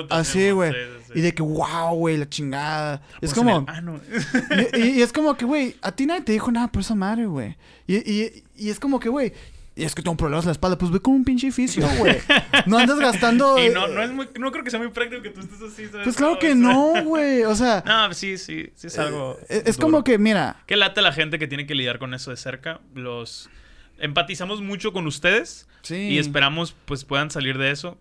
Así, 0.10 0.52
güey. 0.52 0.74
Y 1.16 1.22
de 1.22 1.34
que, 1.34 1.42
wow, 1.44 1.96
güey, 1.96 2.18
la 2.18 2.28
chingada. 2.28 3.02
Es 3.22 3.32
Pues 3.32 3.34
como... 3.34 3.66
ah. 3.68 3.82
Y, 4.78 5.02
es 5.02 5.14
como 5.14 5.36
que, 5.36 5.46
güey, 5.46 5.76
a 5.82 5.92
ti 5.92 6.06
nadie 6.06 6.22
te 6.22 6.32
dijo 6.32 6.52
nada 6.52 6.68
por 6.68 6.82
esa 6.82 6.96
madre, 6.96 7.26
güey. 7.26 7.56
Y, 7.88 7.96
y, 7.98 8.44
y 8.56 8.70
es 8.70 8.80
como 8.80 9.00
que, 9.00 9.10
güey, 9.10 9.34
y 9.76 9.84
es 9.84 9.96
que 9.96 10.02
tengo 10.02 10.16
problemas 10.18 10.46
en 10.46 10.50
la 10.50 10.52
espalda. 10.54 10.78
Pues 10.78 10.92
ve 10.92 11.00
con 11.00 11.14
un 11.16 11.24
pinche 11.26 11.52
fisio, 11.52 11.88
güey. 11.98 12.18
No 12.68 12.78
andas 12.78 13.00
gastando... 13.00 13.58
y 13.58 13.64
eh, 13.68 13.72
no, 13.74 13.88
no 13.88 14.04
es 14.04 14.12
muy, 14.12 14.28
no 14.40 14.52
creo 14.52 14.64
que 14.64 14.70
sea 14.70 14.80
muy 14.80 14.90
práctico 14.90 15.22
que 15.22 15.30
tú 15.32 15.40
estés 15.42 15.62
así, 15.62 15.88
¿sabes? 15.88 16.04
Pues 16.04 16.16
claro 16.16 16.38
que 16.40 16.54
no, 16.56 17.04
güey. 17.04 17.44
O 17.44 17.56
sea, 17.56 17.84
No, 17.86 18.14
sí, 18.14 18.38
sí, 18.38 18.70
sí 18.76 18.88
es 18.88 19.00
algo. 19.00 19.38
eh, 19.50 19.64
es 19.66 19.76
duro. 19.78 19.88
como 19.88 20.04
que, 20.04 20.18
mira... 20.18 20.58
Qué 20.68 20.76
lata 20.76 21.02
la 21.02 21.12
gente 21.12 21.40
que 21.40 21.48
tiene 21.48 21.66
que 21.66 21.76
lidiar 21.76 21.98
con 22.00 22.14
eso 22.14 22.30
de 22.32 22.38
cerca. 22.38 22.80
Los 22.94 23.50
empatizamos 24.00 24.62
mucho 24.62 24.94
con 24.94 25.08
ustedes 25.08 25.68
Sí. 25.82 25.96
y 25.96 26.18
esperamos 26.18 26.76
pues 26.86 27.04
puedan 27.04 27.30
salir 27.32 27.58
de 27.58 27.72
eso. 27.72 27.98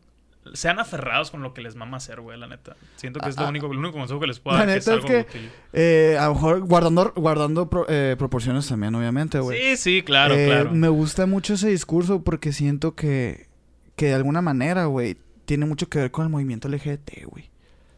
Sean 0.55 0.79
aferrados 0.81 1.31
con 1.31 1.41
lo 1.43 1.55
que 1.55 1.63
les 1.63 1.77
mama 1.77 1.99
hacer, 1.99 2.21
güey, 2.21 2.39
la 2.39 2.47
neta. 2.49 2.77
Siento 2.97 3.21
que 3.21 3.29
es 3.29 3.37
lo 3.37 3.45
Ah, 3.47 3.49
único, 3.49 3.67
el 3.71 3.79
único 3.79 3.93
consejo 3.99 4.19
que 4.21 4.27
les 4.27 4.41
puedo 4.41 4.57
La 4.59 4.67
dar. 4.67 4.77
es 4.77 4.87
neta 4.87 4.99
es 4.99 5.05
algo 5.05 5.09
que- 5.09 5.21
útil. 5.37 5.51
Eh, 5.73 6.17
a 6.21 6.27
lo 6.27 6.35
mejor 6.35 6.61
guardando, 6.63 7.13
guardando 7.15 7.71
pro- 7.71 7.87
eh, 7.89 8.17
proporciones 8.19 8.67
también, 8.69 8.95
obviamente, 8.95 9.39
güey. 9.39 9.61
Sí, 9.61 9.77
sí, 9.77 10.03
claro, 10.03 10.35
Eh, 10.35 10.47
claro. 10.47 10.73
Me 10.73 10.89
gusta 10.89 11.27
mucho 11.27 11.55
ese 11.55 11.69
discurso 11.69 12.23
porque 12.23 12.53
siento 12.53 12.95
que, 12.97 13.47
que 13.95 14.07
de 14.07 14.15
alguna 14.15 14.43
manera, 14.43 14.87
güey, 14.87 15.17
tiene 15.45 15.65
mucho 15.67 15.89
que 15.89 15.99
ver 16.01 16.11
con 16.11 16.25
el 16.25 16.31
movimiento 16.31 16.69
LGBT, 16.69 17.25
güey. 17.27 17.51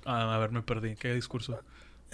Ah, 0.05 0.34
a 0.34 0.38
ver, 0.38 0.51
me 0.51 0.61
perdí. 0.61 0.97
¿Qué 0.97 1.14
discurso? 1.14 1.59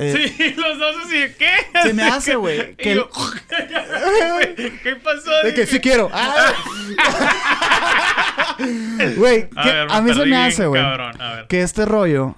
Eh, 0.00 0.32
sí, 0.36 0.54
los 0.56 0.78
dos 0.78 0.96
así 1.04 1.18
de 1.18 1.34
qué. 1.34 1.50
Se 1.82 1.92
me 1.92 2.02
hace, 2.04 2.34
güey, 2.36 2.74
que 2.76 2.94
yo, 2.94 3.08
¿Qué 4.82 4.96
pasó? 4.96 5.30
De 5.44 5.52
que 5.52 5.66
sí 5.66 5.78
quiero. 5.78 6.08
¡Ah! 6.14 6.54
Güey, 9.16 9.48
A, 9.56 9.62
que 9.96 10.02
mí 10.02 10.14
se 10.14 10.26
me 10.26 10.36
hace, 10.36 10.66
güey, 10.66 10.82
que 11.48 11.62
este 11.62 11.84
rollo 11.84 12.36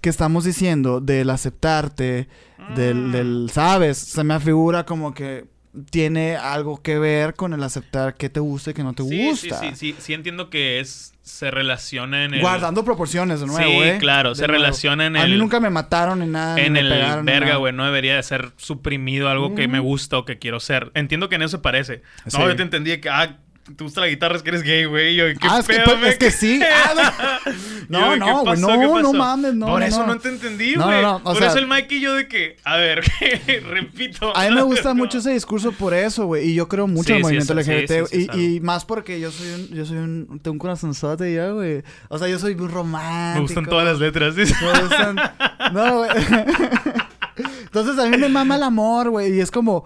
que 0.00 0.08
estamos 0.10 0.44
diciendo 0.44 1.00
del 1.00 1.30
aceptarte, 1.30 2.28
del, 2.76 2.96
Mm. 2.96 3.12
del, 3.12 3.50
¿sabes? 3.52 3.98
Se 3.98 4.22
me 4.22 4.34
afigura 4.34 4.84
como 4.84 5.12
que 5.14 5.46
tiene 5.90 6.36
algo 6.36 6.80
que 6.82 6.98
ver 6.98 7.34
con 7.34 7.52
el 7.52 7.62
aceptar 7.62 8.14
qué 8.14 8.28
te 8.28 8.40
gusta 8.40 8.70
y 8.70 8.74
qué 8.74 8.82
no 8.84 8.92
te 8.92 9.02
sí, 9.02 9.26
gusta. 9.28 9.60
Sí, 9.60 9.70
sí, 9.70 9.92
sí. 9.92 9.96
Sí 9.98 10.14
entiendo 10.14 10.50
que 10.50 10.80
es... 10.80 11.11
Se 11.22 11.50
relaciona 11.52 12.24
en 12.24 12.34
el... 12.34 12.40
Guardando 12.40 12.84
proporciones 12.84 13.40
de 13.40 13.46
nuevo, 13.46 13.62
Sí, 13.82 13.88
¿eh? 13.88 13.98
claro, 14.00 14.34
se 14.34 14.42
nuevo. 14.46 14.54
relaciona 14.60 15.06
en 15.06 15.16
A 15.16 15.24
mí 15.24 15.32
el- 15.32 15.38
nunca 15.38 15.60
me 15.60 15.70
mataron 15.70 16.18
ni 16.18 16.26
nada. 16.26 16.60
en 16.60 16.76
el 16.76 16.88
pegaron, 16.88 17.24
verga, 17.24 17.56
güey, 17.56 17.72
no 17.72 17.84
debería 17.84 18.16
de 18.16 18.22
ser 18.24 18.50
suprimido 18.56 19.28
algo 19.28 19.54
que 19.54 19.68
me 19.68 19.78
gusta 19.78 20.18
o 20.18 20.24
que 20.24 20.38
quiero 20.40 20.58
ser. 20.58 20.90
Entiendo 20.94 21.28
que 21.28 21.36
en 21.36 21.42
eso 21.42 21.56
se 21.56 21.62
parece. 21.62 22.02
Sí. 22.26 22.36
No, 22.38 22.48
yo 22.48 22.56
te 22.56 22.62
entendí 22.62 23.00
que, 23.00 23.08
ah, 23.08 23.36
te 23.76 23.84
gusta 23.84 24.00
la 24.00 24.08
guitarra, 24.08 24.36
es 24.36 24.42
que 24.42 24.48
eres 24.50 24.62
gay, 24.62 24.84
güey. 24.86 25.14
Yo, 25.14 25.24
¿qué 25.26 25.46
Ah, 25.48 25.58
es 25.60 25.66
que, 25.68 25.74
pedo, 25.78 25.96
me- 25.96 26.08
es 26.08 26.18
que 26.18 26.30
sí. 26.30 26.60
Ah, 26.84 27.38
no, 27.88 28.00
Yo, 28.00 28.16
no, 28.16 28.24
¿qué 28.26 28.32
güey, 28.42 28.60
no, 28.60 28.68
¿Qué 28.96 29.02
no 29.02 29.12
mames, 29.12 29.54
no, 29.54 29.66
Por 29.66 29.80
no, 29.80 29.86
eso 29.86 30.00
no. 30.06 30.14
no 30.14 30.18
te 30.20 30.28
entendí, 30.30 30.74
güey. 30.74 30.86
no, 30.86 31.02
no, 31.02 31.16
o 31.16 31.22
Por 31.22 31.36
sea- 31.38 31.48
eso 31.48 31.58
el 31.58 31.66
Mike 31.68 31.94
y 31.96 32.00
yo 32.00 32.14
de 32.14 32.26
que, 32.28 32.56
a 32.64 32.76
ver, 32.76 33.02
repito. 33.68 34.36
A 34.36 34.48
mí 34.48 34.54
me 34.54 34.62
gusta 34.62 34.90
No. 34.90 34.96
mucho 34.96 35.18
ese 35.18 35.30
discurso 35.32 35.72
por 35.72 35.94
eso, 35.94 36.26
güey. 36.26 36.50
Y 36.50 36.54
yo 36.54 36.68
creo 36.68 36.86
mucho 36.86 37.06
Sí, 37.08 37.12
en 37.12 37.16
el 37.18 37.22
movimiento 37.22 37.54
sí, 37.62 37.70
LGBT. 37.70 38.06
sí, 38.08 38.28
y, 38.34 38.60
más 38.60 38.84
porque 38.84 39.20
yo 39.20 39.30
soy 39.30 39.48
un, 39.52 39.68
yo 39.68 39.84
soy 39.86 39.98
un, 39.98 40.40
tengo 40.42 40.52
un 40.52 40.58
corazonzote 40.58 41.32
ya, 41.34 41.50
güey. 41.50 41.82
O 42.08 42.18
sea, 42.18 42.28
yo 42.28 42.38
soy 42.38 42.54
muy 42.56 42.68
romántico. 42.68 43.34
Me 43.34 43.40
gustan 43.42 43.66
todas 43.66 43.84
las 43.86 43.98
letras. 43.98 44.34
dice. 44.36 44.54
Me 44.60 44.80
gustan- 44.80 45.16
No, 45.72 45.98
güey. 45.98 46.10
Entonces 47.64 47.98
a 47.98 48.06
mí 48.08 48.16
me 48.18 48.28
mama 48.28 48.56
el 48.56 48.62
amor, 48.62 49.10
güey. 49.10 49.34
Y 49.36 49.40
es 49.40 49.50
como, 49.50 49.84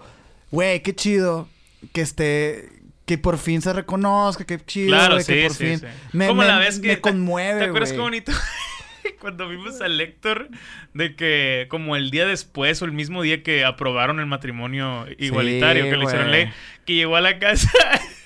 güey, 0.51 0.81
qué 0.81 0.93
chido 0.95 1.47
que 1.93 2.01
esté... 2.01 2.69
Que 3.07 3.17
por 3.17 3.37
fin 3.39 3.61
se 3.61 3.73
reconozca, 3.73 4.45
qué 4.45 4.59
chido, 4.63 4.89
Claro, 4.89 5.19
sí, 5.21 5.33
que 5.33 5.43
por 5.47 5.55
sí, 5.55 5.65
fin... 5.65 5.79
sí. 5.79 5.85
Me, 6.11 6.27
Como 6.27 6.41
me- 6.41 6.47
la 6.47 6.59
vez 6.59 6.79
que... 6.79 6.87
me 6.89 6.99
conmueve, 7.01 7.59
¿Te 7.61 7.65
acuerdas 7.67 7.91
qué 7.93 7.97
bonito? 7.99 8.31
Cuando 9.21 9.47
vimos 9.47 9.79
al 9.79 9.99
Héctor, 10.01 10.49
de 10.93 11.15
que 11.15 11.67
como 11.69 11.95
el 11.95 12.11
día 12.11 12.27
después 12.27 12.81
o 12.81 12.85
el 12.85 12.91
mismo 12.91 13.21
día 13.21 13.41
que 13.41 13.63
aprobaron 13.63 14.19
el 14.19 14.25
matrimonio 14.25 15.05
igualitario, 15.17 15.85
que 15.85 15.95
lo 15.95 16.03
hicieron 16.03 16.29
ley, 16.29 16.51
que 16.85 16.93
llegó 16.95 17.15
a 17.15 17.21
la 17.21 17.39
casa 17.39 17.71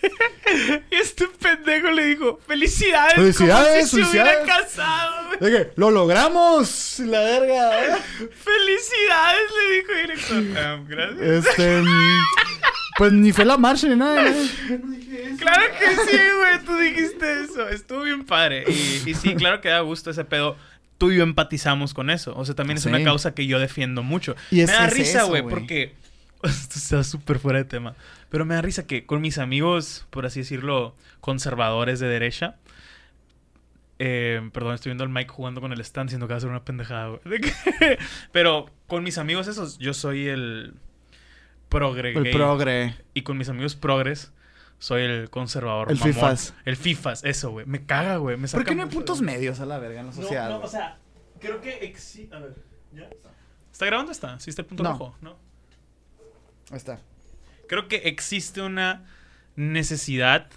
y 0.91 0.95
este 0.95 1.27
pendejo 1.27 1.91
le 1.91 2.05
dijo, 2.07 2.39
felicidades, 2.47 3.13
Felicidades, 3.13 3.91
como 3.91 4.03
si 4.05 4.11
se 4.11 4.17
hubiera 4.19 4.32
felicidades". 4.32 4.47
casado. 4.65 5.29
De 5.39 5.51
que, 5.51 5.71
¡Lo 5.75 5.91
logramos! 5.91 6.99
La 7.05 7.19
verga. 7.21 7.71
Felicidades, 8.17 9.41
le 9.55 9.75
dijo 9.75 9.91
el 10.03 10.11
Héctor. 10.11 10.43
"Ah, 10.57 10.79
gracias. 10.88 11.45
Este... 11.45 11.84
Pues 12.97 13.11
ni 13.13 13.31
fue 13.31 13.45
la 13.45 13.57
marcha 13.57 13.87
ni 13.87 13.95
nada. 13.95 14.27
¿eh? 14.29 14.49
Claro 15.39 15.61
que 15.79 15.95
sí, 15.95 16.17
güey, 16.37 16.65
tú 16.65 16.75
dijiste 16.77 17.43
eso. 17.43 17.67
Estuvo 17.69 18.03
bien 18.03 18.25
padre. 18.25 18.65
Y, 18.67 19.09
y 19.09 19.13
sí, 19.13 19.35
claro 19.35 19.61
que 19.61 19.69
da 19.69 19.79
gusto 19.81 20.09
ese 20.11 20.25
pedo. 20.25 20.55
Tú 20.97 21.11
y 21.11 21.17
yo 21.17 21.23
empatizamos 21.23 21.93
con 21.93 22.09
eso. 22.09 22.33
O 22.37 22.45
sea, 22.45 22.53
también 22.53 22.77
es 22.77 22.85
una 22.85 23.03
causa 23.03 23.33
que 23.33 23.47
yo 23.47 23.59
defiendo 23.59 24.03
mucho. 24.03 24.35
Y 24.51 24.61
es- 24.61 24.67
me 24.69 24.73
da 24.75 24.87
risa, 24.87 25.23
güey, 25.23 25.41
porque... 25.41 25.95
Esto 26.43 26.75
está 26.77 27.03
súper 27.03 27.37
fuera 27.39 27.59
de 27.59 27.65
tema. 27.65 27.95
Pero 28.29 28.45
me 28.45 28.55
da 28.55 28.61
risa 28.61 28.85
que 28.87 29.05
con 29.05 29.21
mis 29.21 29.37
amigos, 29.37 30.05
por 30.09 30.25
así 30.25 30.39
decirlo, 30.41 30.95
conservadores 31.21 31.99
de 31.99 32.07
derecha... 32.07 32.55
eh, 33.99 34.41
perdón, 34.51 34.73
estoy 34.73 34.89
viendo 34.89 35.03
al 35.03 35.09
Mike 35.11 35.29
jugando 35.29 35.61
con 35.61 35.71
el 35.71 35.79
stand, 35.81 36.09
siendo 36.09 36.27
que 36.27 36.33
va 36.33 36.37
a 36.37 36.41
ser 36.41 36.49
una 36.49 36.63
pendejada, 36.65 37.07
güey. 37.23 37.41
Pero 38.31 38.69
con 38.87 39.03
mis 39.03 39.17
amigos 39.19 39.47
esos, 39.47 39.77
yo 39.77 39.93
soy 39.93 40.27
el 40.27 40.73
progre 41.72 42.11
El 42.15 42.24
gay. 42.26 42.34
progre. 42.34 42.95
Y 43.15 43.24
con 43.24 43.38
mis 43.39 43.49
amigos 43.49 43.76
progres, 43.76 44.32
soy 44.78 45.01
el 45.03 45.30
conservador. 45.32 45.89
El 45.91 45.97
mamón. 45.97 46.13
fifas. 46.13 46.53
El 46.65 46.76
fifas, 46.78 47.24
eso, 47.24 47.49
güey. 47.49 47.65
Me 47.65 47.84
caga, 47.86 48.17
güey. 48.17 48.38
Me 48.38 48.47
¿Por 48.47 48.63
qué 48.63 48.76
no 48.76 48.84
hay 48.84 48.89
puntos 48.89 49.19
de- 49.22 49.26
medios 49.26 49.59
a 49.59 49.65
la 49.65 49.80
verga 49.80 50.01
en 50.01 50.05
la 50.07 50.11
sociedad? 50.13 50.49
No, 50.49 50.59
no, 50.59 50.65
o 50.65 50.67
sea, 50.67 50.99
creo 51.39 51.59
que 51.61 51.80
existe. 51.86 52.36
A 52.36 52.39
ver, 52.39 52.53
¿ya? 52.93 53.09
¿Está 53.72 53.86
grabando? 53.88 54.11
Está. 54.11 54.39
¿Sí 54.39 54.49
está 54.51 54.61
el 54.61 54.67
punto 54.67 54.84
No. 54.84 54.91
rojo? 54.91 55.15
No. 55.22 55.32
Ahí 56.69 56.78
está. 56.78 56.99
Creo 57.67 57.88
que 57.88 57.95
existe 58.05 58.61
una 58.61 59.05
necesidad 59.55 60.47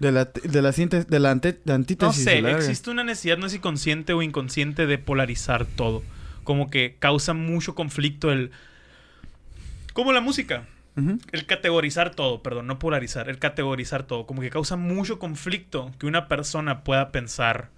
De 0.00 0.10
la, 0.12 0.24
de 0.26 0.60
la, 0.62 0.70
síntesis- 0.72 1.06
de 1.06 1.20
la, 1.20 1.30
ante- 1.30 1.52
de 1.52 1.60
No 1.66 1.74
antítesis. 1.74 2.24
sé, 2.24 2.38
existe 2.50 2.90
una 2.90 3.04
necesidad, 3.04 3.38
no 3.38 3.48
sé 3.48 3.56
si 3.56 3.60
consciente 3.60 4.12
o 4.12 4.22
inconsciente, 4.22 4.86
de 4.86 4.98
polarizar 4.98 5.66
todo. 5.66 6.02
Como 6.42 6.68
que 6.68 6.96
causa 6.98 7.32
mucho 7.32 7.74
conflicto 7.74 8.32
el... 8.32 8.50
Como 9.94 10.12
la 10.12 10.20
música. 10.20 10.66
El 11.32 11.46
categorizar 11.46 12.14
todo, 12.14 12.40
perdón, 12.42 12.68
no 12.68 12.78
polarizar, 12.78 13.28
el 13.28 13.40
categorizar 13.40 14.04
todo. 14.04 14.26
Como 14.26 14.42
que 14.42 14.50
causa 14.50 14.76
mucho 14.76 15.18
conflicto 15.18 15.90
que 15.98 16.06
una 16.06 16.28
persona 16.28 16.84
pueda 16.84 17.10
pensar 17.10 17.70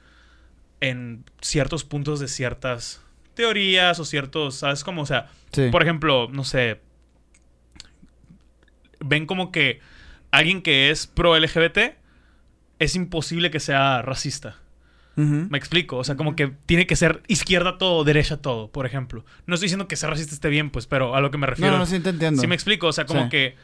en 0.81 1.25
ciertos 1.41 1.85
puntos 1.85 2.21
de 2.21 2.29
ciertas 2.29 3.03
teorías 3.33 3.99
o 4.01 4.05
ciertos, 4.05 4.57
¿sabes? 4.57 4.85
Como, 4.85 5.01
o 5.03 5.07
sea, 5.07 5.31
Sí. 5.53 5.69
por 5.71 5.83
ejemplo, 5.83 6.29
no 6.31 6.45
sé, 6.45 6.81
ven 9.01 9.25
como 9.27 9.51
que 9.53 9.81
alguien 10.31 10.61
que 10.61 10.91
es 10.91 11.07
pro 11.07 11.37
LGBT 11.39 11.97
es 12.79 12.95
imposible 12.97 13.51
que 13.51 13.61
sea 13.61 14.03
racista. 14.03 14.57
Me 15.17 15.57
explico, 15.57 15.97
o 15.97 16.05
sea, 16.05 16.15
como 16.17 16.37
que 16.37 16.53
tiene 16.67 16.87
que 16.87 16.95
ser 16.95 17.23
izquierda 17.27 17.79
todo, 17.79 18.05
derecha 18.05 18.37
todo, 18.37 18.71
por 18.71 18.85
ejemplo. 18.87 19.25
No 19.47 19.55
estoy 19.55 19.67
diciendo 19.67 19.89
que 19.89 19.97
ser 19.97 20.11
racista 20.11 20.35
esté 20.35 20.49
bien, 20.51 20.69
pues, 20.71 20.87
pero 20.87 21.15
a 21.17 21.21
lo 21.23 21.31
que 21.31 21.39
me 21.39 21.47
refiero. 21.47 21.73
No, 21.73 21.79
no, 21.79 21.87
sí 21.87 22.01
te 22.01 22.11
entiendo. 22.11 22.41
Sí 22.41 22.47
me 22.47 22.55
explico, 22.55 22.89
o 22.89 22.93
sea, 22.93 23.07
como 23.07 23.23
Sí. 23.25 23.29
que 23.31 23.57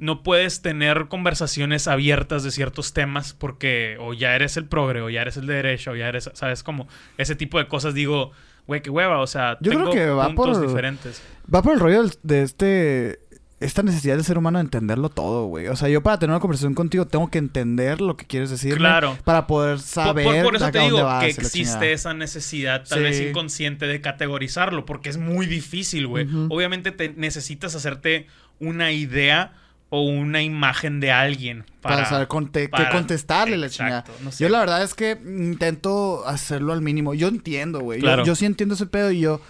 no 0.00 0.22
puedes 0.22 0.60
tener 0.62 1.06
conversaciones 1.08 1.88
abiertas 1.88 2.42
de 2.44 2.50
ciertos 2.50 2.92
temas 2.92 3.32
porque 3.32 3.96
o 4.00 4.12
ya 4.14 4.34
eres 4.34 4.56
el 4.56 4.64
progre, 4.66 5.00
o 5.00 5.10
ya 5.10 5.22
eres 5.22 5.36
el 5.36 5.46
de 5.46 5.54
derecha, 5.54 5.90
o 5.92 5.96
ya 5.96 6.08
eres, 6.08 6.30
¿sabes? 6.34 6.62
Como 6.62 6.88
ese 7.16 7.34
tipo 7.36 7.58
de 7.58 7.66
cosas 7.68 7.94
digo, 7.94 8.32
güey, 8.66 8.82
qué 8.82 8.90
hueva, 8.90 9.18
o 9.20 9.26
sea, 9.26 9.56
Yo 9.60 9.70
creo 9.72 9.90
que 9.90 10.06
va 10.10 10.26
puntos 10.34 10.58
por- 10.58 10.66
diferentes. 10.66 11.22
Va 11.52 11.62
por 11.62 11.72
el 11.74 11.80
rollo 11.80 12.04
de 12.22 12.42
este... 12.42 13.20
Esta 13.60 13.82
necesidad 13.82 14.14
del 14.14 14.24
ser 14.24 14.38
humano 14.38 14.58
de 14.58 14.64
entenderlo 14.64 15.08
todo, 15.08 15.46
güey. 15.46 15.66
O 15.66 15.74
sea, 15.74 15.88
yo 15.88 16.00
para 16.00 16.16
tener 16.20 16.30
una 16.32 16.38
conversación 16.40 16.74
contigo 16.74 17.06
tengo 17.08 17.28
que 17.28 17.38
entender 17.38 18.00
lo 18.00 18.16
que 18.16 18.24
quieres 18.24 18.50
decir. 18.50 18.76
Claro. 18.76 19.18
Para 19.24 19.48
poder 19.48 19.76
Por, 19.78 19.82
saber 19.84 20.24
por- 20.24 20.44
por 20.44 20.56
eso 20.56 20.64
a 20.66 20.70
te 20.70 20.78
digo 20.78 21.02
vas 21.02 21.24
que 21.24 21.30
existe 21.30 21.92
esa 21.92 22.14
necesidad, 22.14 22.84
tal 22.88 22.98
Sí. 22.98 23.04
vez 23.04 23.20
inconsciente, 23.20 23.86
de 23.88 24.00
categorizarlo, 24.00 24.86
porque 24.86 25.08
es 25.08 25.16
muy 25.16 25.46
difícil, 25.46 26.06
güey. 26.06 26.28
Obviamente 26.50 26.92
te 26.92 27.08
necesitas 27.16 27.74
hacerte 27.74 28.26
una 28.60 28.92
idea 28.92 29.54
o 29.90 30.02
una 30.02 30.42
imagen 30.42 31.00
de 31.00 31.10
alguien 31.10 31.64
Para, 31.80 31.96
para, 31.96 32.08
saber 32.08 32.28
conte- 32.28 32.68
para- 32.68 32.90
qué 32.90 32.94
contestarle 32.96 33.56
la 33.56 33.70
chingada. 33.70 34.04
no 34.22 34.30
sé. 34.30 34.44
Yo 34.44 34.50
la 34.50 34.60
verdad 34.60 34.82
es 34.84 34.94
que 34.94 35.18
intento 35.24 36.26
hacerlo 36.28 36.72
al 36.72 36.82
mínimo. 36.82 37.12
Yo 37.14 37.26
entiendo, 37.28 37.80
güey. 37.80 38.00
Yo, 38.24 38.34
sí 38.36 38.44
entiendo 38.46 38.74
ese 38.76 38.86
pedo 38.86 39.10
y 39.10 39.20
yo... 39.20 39.40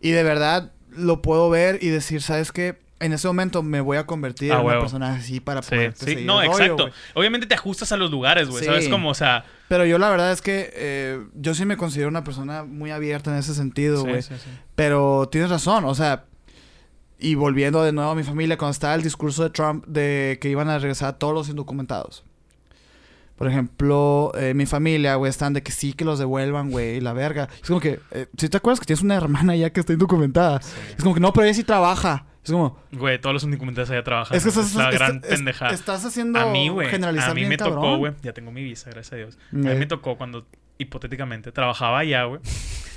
Y 0.00 0.10
de 0.10 0.22
verdad 0.24 0.72
lo 0.90 1.22
puedo 1.22 1.50
ver 1.50 1.78
y 1.82 1.88
decir, 1.88 2.20
¿sabes 2.22 2.50
qué? 2.50 2.82
En 3.04 3.12
ese 3.12 3.26
momento 3.28 3.62
me 3.62 3.80
voy 3.80 3.96
a 3.98 4.06
convertir 4.06 4.50
Ah, 4.52 4.54
en 4.56 4.60
una 4.60 4.68
huevo. 4.68 4.80
persona 4.82 5.14
así 5.14 5.40
para 5.40 5.62
Sí, 5.62 5.70
poder 5.70 5.92
sí. 5.96 6.16
No, 6.24 6.42
exacto. 6.42 6.88
Obviamente 7.14 7.46
te 7.46 7.54
ajustas 7.54 7.92
a 7.92 7.96
los 7.96 8.10
lugares, 8.10 8.48
güey. 8.48 8.60
Sí. 8.60 8.66
¿Sabes 8.66 8.88
cómo? 8.88 9.10
O 9.10 9.14
sea, 9.14 9.44
Pero 9.68 9.84
yo 9.84 9.98
la 9.98 10.08
verdad 10.10 10.32
es 10.32 10.40
que 10.42 10.70
eh, 10.74 11.24
yo 11.34 11.54
sí 11.54 11.64
me 11.66 11.76
considero 11.76 12.08
una 12.08 12.24
persona 12.24 12.64
muy 12.64 12.90
abierta 12.90 13.30
en 13.30 13.36
ese 13.38 13.54
sentido, 13.54 14.02
sí, 14.02 14.08
güey. 14.08 14.22
sí, 14.22 14.34
sí. 14.42 14.50
Pero 14.74 15.28
tienes 15.30 15.50
razón, 15.50 15.84
o 15.84 15.94
sea, 15.94 16.24
y 17.18 17.34
volviendo 17.36 17.82
de 17.82 17.92
nuevo 17.92 18.10
a 18.10 18.14
mi 18.14 18.22
familia, 18.24 18.56
cuando 18.58 18.72
estaba 18.72 18.94
el 18.94 19.02
discurso 19.02 19.42
de 19.44 19.50
Trump 19.50 19.84
de 19.86 20.38
que 20.40 20.48
iban 20.48 20.68
a 20.68 20.78
regresar 20.78 21.08
a 21.10 21.18
todos 21.18 21.32
los 21.34 21.48
indocumentados. 21.48 22.24
Por 23.36 23.48
ejemplo, 23.48 24.30
eh, 24.36 24.54
mi 24.54 24.64
familia, 24.64 25.16
güey, 25.16 25.28
están 25.28 25.54
de 25.54 25.62
que 25.62 25.72
sí 25.72 25.92
que 25.92 26.04
los 26.04 26.18
devuelvan, 26.20 26.70
güey, 26.70 27.00
la 27.00 27.12
verga. 27.12 27.48
Es 27.60 27.66
como 27.68 27.80
que, 27.80 27.98
eh, 28.12 28.26
si 28.38 28.48
te 28.48 28.56
acuerdas 28.56 28.78
que 28.80 28.86
tienes 28.86 29.02
una 29.02 29.16
hermana 29.16 29.56
ya 29.56 29.70
que 29.70 29.80
está 29.80 29.92
indocumentada. 29.92 30.60
Es 30.96 31.02
como 31.02 31.14
que 31.14 31.20
no, 31.20 31.32
pero 31.32 31.44
ella 31.46 31.54
sí 31.54 31.64
trabaja. 31.64 32.26
Es 32.44 32.50
como, 32.50 32.78
Güey, 32.92 33.18
todos 33.20 33.32
los 33.34 33.42
indocumentados 33.44 33.90
allá 33.90 34.02
trabajan. 34.04 34.36
es 34.36 34.42
que 34.44 34.50
Es, 34.50 34.56
estás, 34.56 34.74
la 34.74 34.90
est- 34.90 34.98
gran 34.98 35.20
pendejada. 35.20 35.72
estás 35.72 36.04
haciendo 36.04 36.38
a 36.38 36.46
mí, 36.52 36.68
güey. 36.68 36.88
generalizar 36.88 37.30
A 37.30 37.34
mí 37.34 37.40
bien 37.40 37.48
me 37.48 37.56
tocó, 37.56 37.96
güey. 37.96 38.12
Ya 38.22 38.32
tengo 38.32 38.50
mi 38.52 38.62
visa, 38.62 38.90
gracias 38.90 39.12
a 39.14 39.16
Dios. 39.16 39.38
A 39.52 39.56
mí 39.56 39.74
me 39.74 39.86
tocó 39.86 40.16
cuando, 40.16 40.46
hipotéticamente, 40.78 41.50
trabajaba 41.52 42.00
allá, 42.00 42.24
güey. 42.24 42.40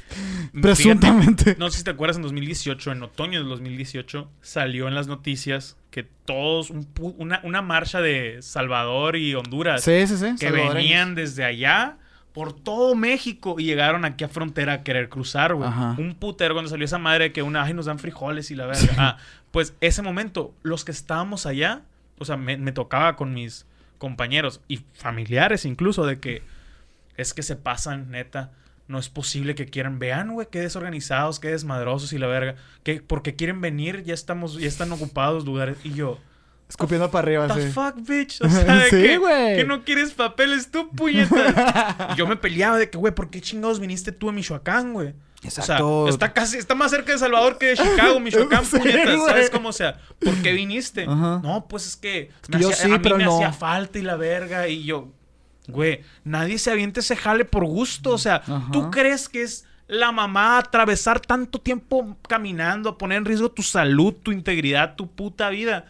Fíjate, 0.07 0.61
Presuntamente. 0.61 1.55
No 1.59 1.69
sé 1.69 1.79
si 1.79 1.83
te 1.83 1.91
acuerdas, 1.91 2.17
en 2.17 2.23
2018, 2.23 2.91
en 2.91 3.03
otoño 3.03 3.39
del 3.39 3.49
2018, 3.49 4.29
salió 4.41 4.87
en 4.87 4.95
las 4.95 5.07
noticias 5.07 5.77
que 5.91 6.03
todos, 6.03 6.69
un 6.69 6.87
una, 7.17 7.41
una 7.43 7.61
marcha 7.61 8.01
de 8.01 8.37
Salvador 8.41 9.15
y 9.17 9.35
Honduras, 9.35 9.83
Sí, 9.83 10.07
sí, 10.07 10.17
sí. 10.17 10.35
que 10.39 10.51
venían 10.51 11.13
desde 11.15 11.43
allá 11.43 11.97
por 12.37 12.53
todo 12.53 12.93
México 12.93 13.55
y 13.57 13.63
llegaron 13.63 14.05
aquí 14.05 14.23
a 14.23 14.29
frontera 14.29 14.73
a 14.73 14.83
querer 14.83 15.09
cruzar, 15.09 15.55
güey. 15.55 15.67
Un 15.97 16.13
putero 16.13 16.53
cuando 16.53 16.69
salió 16.69 16.85
esa 16.85 16.99
madre 16.99 17.33
que 17.33 17.41
una, 17.41 17.63
ay, 17.63 17.73
nos 17.73 17.87
dan 17.87 17.97
frijoles 17.97 18.51
y 18.51 18.55
la 18.55 18.67
verga. 18.67 18.93
Ah, 18.95 19.17
pues 19.49 19.73
ese 19.81 20.03
momento, 20.03 20.53
los 20.61 20.85
que 20.85 20.91
estábamos 20.91 21.47
allá, 21.47 21.81
o 22.19 22.25
sea, 22.25 22.37
me, 22.37 22.55
me 22.57 22.71
tocaba 22.71 23.15
con 23.15 23.33
mis 23.33 23.65
compañeros 23.97 24.61
y 24.67 24.81
familiares 24.93 25.65
incluso 25.65 26.05
de 26.05 26.19
que 26.19 26.43
es 27.15 27.33
que 27.33 27.41
se 27.41 27.55
pasan, 27.55 28.11
neta. 28.11 28.51
No 28.87 28.99
es 28.99 29.09
posible 29.09 29.55
que 29.55 29.65
quieran, 29.65 29.97
vean, 29.97 30.31
güey, 30.31 30.47
qué 30.51 30.59
desorganizados, 30.59 31.39
qué 31.39 31.47
desmadrosos 31.47 32.13
y 32.13 32.19
la 32.19 32.27
verga. 32.27 32.53
Que 32.83 33.01
porque 33.01 33.35
quieren 33.35 33.61
venir, 33.61 34.03
ya 34.03 34.13
estamos, 34.13 34.59
ya 34.59 34.67
están 34.67 34.91
ocupados 34.91 35.43
lugares. 35.43 35.79
Y 35.83 35.95
yo, 35.95 36.19
Escupiendo 36.69 37.09
para 37.09 37.25
arriba, 37.25 37.47
the 37.47 37.67
sí. 37.67 37.71
fuck, 37.71 37.95
bitch. 37.97 38.41
O 38.43 38.49
sea, 38.49 38.75
de 38.75 38.89
Sí, 38.89 39.19
que, 39.57 39.63
no 39.65 39.83
quieres 39.85 40.11
papeles 40.11 40.69
tú, 40.69 40.89
puñeta. 40.91 42.09
y 42.13 42.15
yo 42.17 42.27
me 42.27 42.35
peleaba 42.35 42.77
de 42.77 42.89
que, 42.89 42.97
güey, 42.97 43.13
¿por 43.15 43.29
qué 43.29 43.39
chingados 43.41 43.79
viniste 43.79 44.11
tú 44.11 44.29
a 44.29 44.31
Michoacán, 44.33 44.93
güey? 44.93 45.13
Exacto. 45.43 46.01
O 46.01 46.05
sea, 46.07 46.11
está 46.13 46.33
casi, 46.33 46.57
está 46.57 46.75
más 46.75 46.91
cerca 46.91 47.11
de 47.13 47.19
Salvador 47.19 47.57
que 47.57 47.67
de 47.67 47.77
Chicago, 47.77 48.19
Michoacán, 48.19 48.65
Sí, 48.65 48.77
puñetas. 48.79 49.25
¿Sabes 49.25 49.49
cómo? 49.49 49.69
O 49.69 49.73
sea, 49.73 49.99
¿por 50.19 50.33
qué 50.41 50.51
viniste? 50.51 51.03
Ajá. 51.03 51.39
No, 51.43 51.67
pues 51.69 51.85
es 51.87 51.95
que, 51.95 52.31
que 52.49 52.57
me 52.57 52.61
yo 52.63 52.69
hacía- 52.69 52.85
sí, 52.85 52.91
a 52.91 52.95
mí 52.97 52.99
pero 53.01 53.17
me 53.17 53.23
no. 53.23 53.35
hacía 53.35 53.53
falta 53.53 53.97
y 53.99 54.01
la 54.01 54.15
verga. 54.17 54.67
Y 54.67 54.83
yo, 54.83 55.09
güey, 55.67 56.01
nadie 56.25 56.57
se 56.57 56.71
avienta 56.71 56.99
ese 56.99 57.15
jale 57.15 57.45
por 57.45 57.63
gusto. 57.65 58.09
O 58.11 58.17
sea, 58.17 58.37
Ajá. 58.37 58.67
¿tú 58.73 58.89
crees 58.91 59.29
que 59.29 59.43
es 59.43 59.65
la 59.87 60.11
mamá 60.11 60.57
atravesar 60.57 61.21
tanto 61.21 61.59
tiempo 61.61 62.17
caminando, 62.27 62.89
a 62.89 62.97
poner 62.97 63.19
en 63.19 63.25
riesgo 63.25 63.49
tu 63.51 63.61
salud, 63.63 64.13
tu 64.15 64.31
integridad, 64.33 64.95
tu 64.95 65.09
puta 65.09 65.49
vida? 65.49 65.85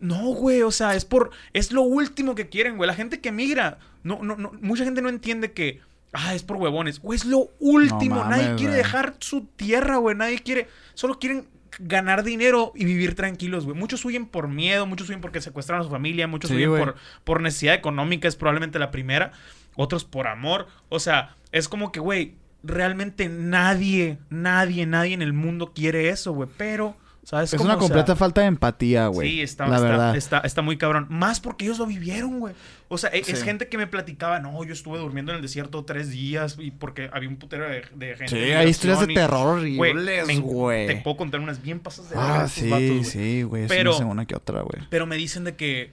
No, 0.00 0.34
güey, 0.34 0.62
o 0.62 0.70
sea, 0.70 0.94
es 0.94 1.04
por. 1.04 1.30
Es 1.52 1.72
lo 1.72 1.82
último 1.82 2.34
que 2.34 2.48
quieren, 2.48 2.76
güey. 2.76 2.86
La 2.86 2.94
gente 2.94 3.20
que 3.20 3.32
migra. 3.32 3.78
No, 4.02 4.20
no, 4.22 4.36
no. 4.36 4.52
Mucha 4.60 4.84
gente 4.84 5.02
no 5.02 5.08
entiende 5.08 5.52
que. 5.52 5.80
Ah, 6.12 6.34
es 6.34 6.42
por 6.42 6.56
huevones. 6.56 7.00
Güey, 7.00 7.16
es 7.16 7.24
lo 7.24 7.50
último. 7.58 8.16
No 8.16 8.24
mames, 8.24 8.38
Nadie 8.38 8.56
quiere 8.56 8.72
güey. 8.72 8.82
dejar 8.82 9.16
su 9.20 9.46
tierra, 9.56 9.96
güey. 9.96 10.16
Nadie 10.16 10.38
quiere. 10.38 10.68
Solo 10.94 11.18
quieren 11.18 11.46
ganar 11.78 12.22
dinero 12.22 12.72
y 12.74 12.84
vivir 12.84 13.14
tranquilos, 13.14 13.64
güey. 13.64 13.76
Muchos 13.76 14.04
huyen 14.04 14.26
por 14.26 14.48
miedo, 14.48 14.86
muchos 14.86 15.08
huyen 15.08 15.20
porque 15.20 15.40
secuestraron 15.40 15.82
a 15.82 15.84
su 15.84 15.90
familia, 15.90 16.26
muchos 16.26 16.50
Sí, 16.50 16.56
huyen 16.56 16.70
por, 16.70 16.96
por 17.24 17.40
necesidad 17.40 17.74
económica, 17.74 18.28
es 18.28 18.36
probablemente 18.36 18.78
la 18.78 18.90
primera. 18.90 19.32
Otros 19.76 20.04
por 20.04 20.26
amor. 20.26 20.68
O 20.88 21.00
sea, 21.00 21.36
es 21.52 21.68
como 21.68 21.92
que, 21.92 22.00
güey, 22.00 22.34
realmente 22.62 23.28
nadie, 23.28 24.18
nadie, 24.30 24.86
nadie 24.86 25.14
en 25.14 25.22
el 25.22 25.32
mundo 25.32 25.72
quiere 25.74 26.08
eso, 26.08 26.32
güey. 26.32 26.48
Pero, 26.56 26.96
¿sabes? 27.28 27.52
Es 27.52 27.58
cómo? 27.58 27.64
una 27.70 27.74
O 27.74 27.78
sea, 27.80 27.88
completa 27.88 28.14
falta 28.14 28.40
de 28.42 28.46
empatía, 28.46 29.08
güey. 29.08 29.28
Sí, 29.30 29.42
está, 29.42 29.66
La 29.66 29.76
está, 29.76 29.88
verdad. 29.88 30.16
Está, 30.16 30.38
está 30.38 30.62
muy 30.62 30.78
cabrón. 30.78 31.06
Más 31.10 31.40
porque 31.40 31.64
ellos 31.64 31.78
lo 31.78 31.86
vivieron, 31.86 32.38
güey. 32.38 32.54
O 32.86 32.98
sea, 32.98 33.10
e- 33.10 33.18
es 33.18 33.26
Sí. 33.26 33.44
gente 33.44 33.66
que 33.68 33.76
me 33.78 33.88
platicaba, 33.88 34.38
no, 34.38 34.62
yo 34.62 34.72
estuve 34.72 34.98
durmiendo 34.98 35.32
en 35.32 35.36
el 35.36 35.42
desierto 35.42 35.84
tres 35.84 36.08
días 36.10 36.56
y 36.60 36.70
porque 36.70 37.10
había 37.12 37.28
un 37.28 37.36
putero 37.36 37.68
de, 37.68 37.82
de 37.96 38.14
gente. 38.16 38.28
Sí, 38.28 38.52
hay 38.52 38.68
historias 38.68 39.00
de 39.00 39.12
terror 39.12 39.58
Güey, 39.60 39.90
horribles, 39.90 40.40
güey. 40.40 40.86
Te 40.86 40.96
puedo 40.98 41.16
contar 41.16 41.40
unas 41.40 41.60
bien 41.60 41.80
pasas 41.80 42.08
de 42.10 42.16
Ah, 42.16 42.46
sí, 42.48 42.70
vatos, 42.70 43.08
sí, 43.08 43.42
güey. 43.42 43.66
Pero- 43.66 43.96
Pero... 43.96 44.06
una 44.08 44.24
que 44.24 44.36
otra, 44.36 44.60
güey. 44.62 44.86
Pero 44.88 45.06
me 45.06 45.16
dicen 45.16 45.42
de 45.42 45.56
que. 45.56 45.92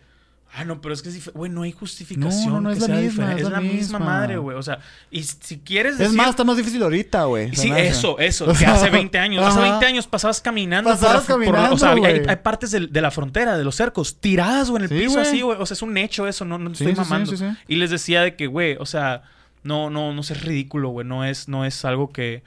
Ah, 0.55 0.65
no, 0.65 0.81
pero 0.81 0.93
es 0.93 1.01
que 1.01 1.09
es 1.09 1.15
dif- 1.25 1.31
Güey, 1.33 1.51
no 1.51 1.63
hay 1.63 1.71
justificación. 1.71 2.45
No, 2.53 2.61
no, 2.61 2.61
no 2.61 2.69
que 2.69 2.75
es 2.75 2.81
la 2.81 2.85
sea 2.87 2.95
misma, 2.97 3.09
diferente. 3.11 3.41
es 3.41 3.47
Es 3.47 3.51
la 3.51 3.57
la 3.59 3.61
misma 3.73 3.99
madre, 3.99 4.37
güey. 4.37 4.55
O 4.55 4.61
sea, 4.61 4.77
y 5.09 5.23
si 5.23 5.57
quieres 5.59 5.93
Es 5.93 5.97
decir. 5.99 6.15
más, 6.15 6.29
está 6.29 6.43
más 6.43 6.57
difícil 6.57 6.83
ahorita, 6.83 7.23
güey. 7.25 7.55
Sí, 7.55 7.71
eso, 7.75 8.19
eso. 8.19 8.45
O 8.45 8.49
que 8.49 8.59
sea, 8.59 8.75
hace 8.75 8.91
20 8.91 9.17
años. 9.17 9.43
Hace 9.43 9.57
ajá. 9.59 9.69
20 9.71 9.85
años 9.87 10.05
pasabas 10.05 10.41
caminando. 10.41 10.91
Pasabas 10.91 11.23
por 11.25 11.39
la- 11.39 11.45
por- 11.45 11.55
caminando, 11.55 11.75
o 11.75 11.79
sea, 11.79 11.91
hay, 11.93 12.35
partes 12.43 12.69
de, 12.71 13.01
la 13.01 13.09
frontera, 13.09 13.57
de 13.57 13.63
los 13.63 13.75
cercos, 13.75 14.17
tiradas, 14.19 14.69
güey, 14.69 14.83
en 14.85 14.91
el 14.91 14.99
Sí, 14.99 15.05
piso 15.07 15.19
así, 15.19 15.41
güey. 15.41 15.57
O 15.59 15.65
sea, 15.65 15.73
es 15.73 15.81
un 15.81 15.97
hecho 15.97 16.27
eso, 16.27 16.45
no, 16.45 16.59
no 16.59 16.75
Sí, 16.75 16.83
estoy 16.85 17.03
mamando. 17.03 17.35
sí. 17.35 17.45
Y 17.67 17.77
les 17.77 17.89
decía 17.89 18.21
de 18.21 18.35
que, 18.35 18.45
güey, 18.45 18.75
o 18.79 18.85
sea, 18.85 19.23
no, 19.63 19.89
no, 19.89 20.13
no 20.13 20.21
seas 20.21 20.43
ridículo, 20.43 20.89
güey. 20.89 21.07
No 21.07 21.25
es, 21.25 21.47
no 21.47 21.65
es 21.65 21.83
algo 21.83 22.11
que. 22.11 22.43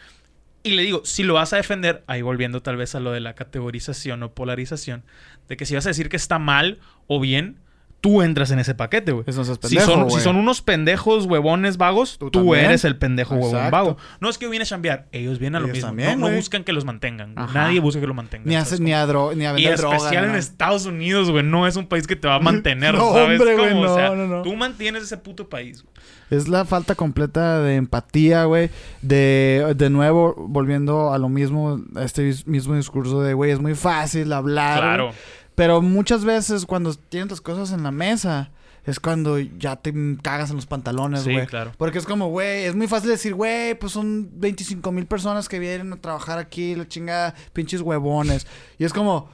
Y 0.63 0.71
le 0.77 0.83
digo, 0.83 1.03
si 1.05 1.23
lo 1.25 1.35
vas 1.35 1.53
a 1.53 1.57
defender, 1.57 2.05
ahí 2.07 2.23
volviendo 2.23 2.63
tal 2.63 2.77
vez 2.77 2.95
a 2.95 3.01
lo 3.01 3.11
de 3.11 3.21
la 3.21 3.35
categorización 3.35 4.23
o 4.23 4.33
polarización, 4.33 5.03
de 5.49 5.57
que 5.57 5.67
si 5.67 5.75
vas 5.75 5.87
a 5.87 5.91
decir 5.91 6.09
que 6.09 6.17
está 6.17 6.39
mal 6.39 6.79
o 7.09 7.19
bien, 7.21 7.57
tú 8.01 8.23
entras 8.23 8.51
en 8.53 8.59
ese 8.61 8.75
paquete, 8.75 9.11
güey. 9.13 9.25
No 9.27 9.33
seas 9.45 9.59
Si 9.63 9.75
pendejo, 9.77 9.93
son, 9.93 10.11
si 10.11 10.21
son 10.21 10.37
unos 10.37 10.63
pendejos 10.63 11.27
huevones 11.27 11.77
vagos, 11.77 12.19
Tú 12.31 12.55
eres 12.55 12.85
el 12.85 12.97
pendejo 12.97 13.35
huevón 13.35 13.71
vago. 13.71 13.97
No 14.21 14.29
es 14.29 14.39
que 14.39 14.47
viene 14.49 14.63
a 14.63 14.67
chambear, 14.67 15.07
ellos 15.13 15.39
vienen 15.39 15.57
a 15.57 15.61
lo 15.61 15.67
Ellos 15.67 15.77
mismo. 15.77 15.89
también, 15.89 16.21
no, 16.21 16.31
buscan 16.31 16.63
que 16.63 16.73
los 16.73 16.85
mantengan. 16.85 17.33
Ajá. 17.37 17.53
Nadie 17.53 17.81
busca 17.81 18.01
que 18.01 18.07
lo 18.07 18.15
mantengan. 18.15 18.49
Ni 18.49 18.55
a, 18.55 18.65
¿sabes 18.65 18.81
ni 18.81 18.93
a, 18.93 19.05
dro- 19.07 19.35
ni 19.35 19.45
a 19.45 19.51
cómo? 19.51 19.59
y 19.59 19.63
vender 19.65 19.79
droga. 19.79 19.97
especial 19.97 20.25
en. 20.27 20.35
Estados 20.37 20.87
Unidos, 20.87 21.31
güey. 21.31 21.43
No 21.45 21.67
es 21.67 21.77
un 21.77 21.87
país 21.87 22.07
que 22.07 22.15
te 22.17 22.29
va 22.29 22.37
a 22.37 22.41
mantener, 22.41 22.95
No, 22.95 23.13
¿sabes? 23.13 23.41
hombre, 23.41 23.57
güey? 23.57 23.73
O 23.73 23.83
no, 23.83 23.95
sea, 23.95 24.11
no, 24.11 24.27
no. 24.27 24.43
tú 24.43 24.55
mantienes 24.55 25.03
ese 25.03 25.17
puto 25.17 25.49
país, 25.49 25.83
güey. 25.83 25.95
Es 26.29 26.49
la 26.49 26.65
falta 26.65 26.95
completa 26.97 27.61
de 27.61 27.77
empatía, 27.77 28.45
güey. 28.45 28.69
De, 29.01 29.75
de 29.77 29.91
nuevo, 29.91 30.35
volviendo 30.37 31.13
a 31.13 31.19
lo 31.19 31.29
mismo, 31.29 31.81
a 31.95 32.03
este 32.03 32.35
mismo 32.47 32.75
discurso 32.75 33.23
de, 33.23 33.33
güey, 33.35 33.53
es 33.53 33.61
muy 33.61 33.75
fácil 33.77 34.33
hablar. 34.33 34.79
Claro. 34.81 35.11
Pero 35.57 35.83
muchas 35.83 36.25
veces 36.25 36.65
cuando 36.67 36.95
tienen 36.95 37.29
tus 37.29 37.41
cosas 37.41 37.73
en 37.73 37.83
la 37.83 37.91
mesa, 37.91 38.51
es 38.85 39.01
cuando 39.01 39.39
ya 39.41 39.75
te 39.75 39.93
cagas 40.23 40.51
en 40.51 40.57
los 40.57 40.67
pantalones, 40.67 41.23
Sí, 41.23 41.33
güey. 41.33 41.47
claro. 41.47 41.73
Porque 41.77 41.99
es 41.99 42.05
como, 42.07 42.29
güey, 42.29 42.65
es 42.67 42.77
muy 42.77 42.87
fácil 42.87 43.11
decir, 43.11 43.35
güey, 43.35 43.77
pues 43.77 43.93
son 43.93 44.31
25 44.35 44.93
mil 44.93 45.07
personas 45.07 45.49
que 45.49 45.59
vienen 45.59 45.93
a 45.93 45.97
trabajar 45.97 46.39
aquí, 46.39 46.77
la 46.77 46.87
chingada, 46.87 47.35
pinches 47.53 47.81
huevones. 47.81 48.47
Y 48.79 48.85
es 48.85 48.93
como, 48.93 49.29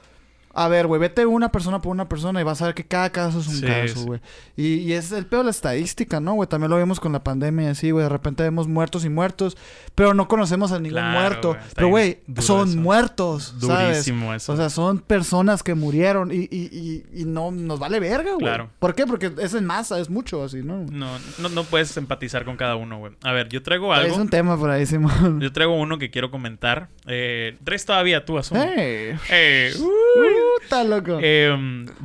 a 0.55 0.67
ver, 0.67 0.85
güey, 0.85 1.01
vete 1.01 1.25
una 1.25 1.51
persona 1.51 1.81
por 1.81 1.91
una 1.91 2.07
persona 2.07 2.39
y 2.39 2.43
vas 2.43 2.61
a 2.61 2.67
ver 2.67 2.75
que 2.75 2.83
cada 2.85 3.09
caso 3.09 3.39
es 3.39 3.47
un 3.47 3.55
Sí, 3.55 3.65
caso, 3.65 3.95
sí. 3.99 4.05
güey. 4.05 4.19
Y, 4.55 4.75
y 4.75 4.93
es 4.93 5.11
el 5.11 5.25
peor 5.25 5.41
de 5.41 5.45
la 5.45 5.49
estadística, 5.51 6.19
¿no, 6.19 6.33
güey? 6.33 6.47
También 6.47 6.69
lo 6.69 6.77
vimos 6.77 6.99
con 6.99 7.11
la 7.11 7.23
pandemia 7.23 7.65
y 7.65 7.71
así, 7.71 7.89
güey. 7.91 8.03
De 8.03 8.09
repente 8.09 8.43
vemos 8.43 8.67
muertos 8.67 9.03
y 9.03 9.09
muertos, 9.09 9.57
pero 9.95 10.13
no 10.13 10.27
conocemos 10.27 10.71
a 10.71 10.79
ningún 10.79 10.99
Claro, 10.99 11.19
muerto. 11.19 11.57
Pero, 11.75 11.87
güey, 11.87 12.19
son 12.39 12.69
eso. 12.69 12.77
muertos, 12.79 13.55
¿sabes? 13.59 13.87
Durísimo 14.05 14.33
eso. 14.33 14.53
O 14.53 14.55
sea, 14.57 14.69
son 14.69 14.99
personas 14.99 15.63
que 15.63 15.73
murieron 15.73 16.31
y, 16.31 16.47
y, 16.51 16.69
y, 17.11 17.21
y 17.21 17.25
no 17.25 17.49
nos 17.51 17.79
vale 17.79 17.99
verga, 17.99 18.33
güey. 18.33 18.45
Claro. 18.45 18.69
¿Por 18.77 18.93
qué? 18.93 19.07
Porque 19.07 19.31
es 19.39 19.53
en 19.55 19.65
masa, 19.65 19.99
es 19.99 20.09
mucho 20.11 20.43
así, 20.43 20.57
¿no? 20.61 20.85
No, 20.91 21.17
no, 21.39 21.49
no 21.49 21.63
puedes 21.63 21.97
empatizar 21.97 22.45
con 22.45 22.57
cada 22.57 22.75
uno, 22.75 22.99
güey. 22.99 23.13
A 23.23 23.31
ver, 23.31 23.49
yo 23.49 23.63
traigo 23.63 23.91
algo. 23.91 24.13
Es 24.13 24.19
un 24.19 24.29
tema 24.29 24.55
por 24.57 24.69
ahí, 24.69 24.85
Simón. 24.85 25.39
Yo 25.41 25.51
traigo 25.51 25.73
uno 25.73 25.97
que 25.97 26.11
quiero 26.11 26.29
comentar. 26.29 26.89
Eh, 27.07 27.57
¿Traes 27.63 27.85
todavía 27.85 28.23
tú? 28.23 28.37
¡Ey! 28.37 29.17
Eh, 29.29 29.73
Puta, 30.61 30.83
loco. 30.83 31.19
eh, 31.21 31.55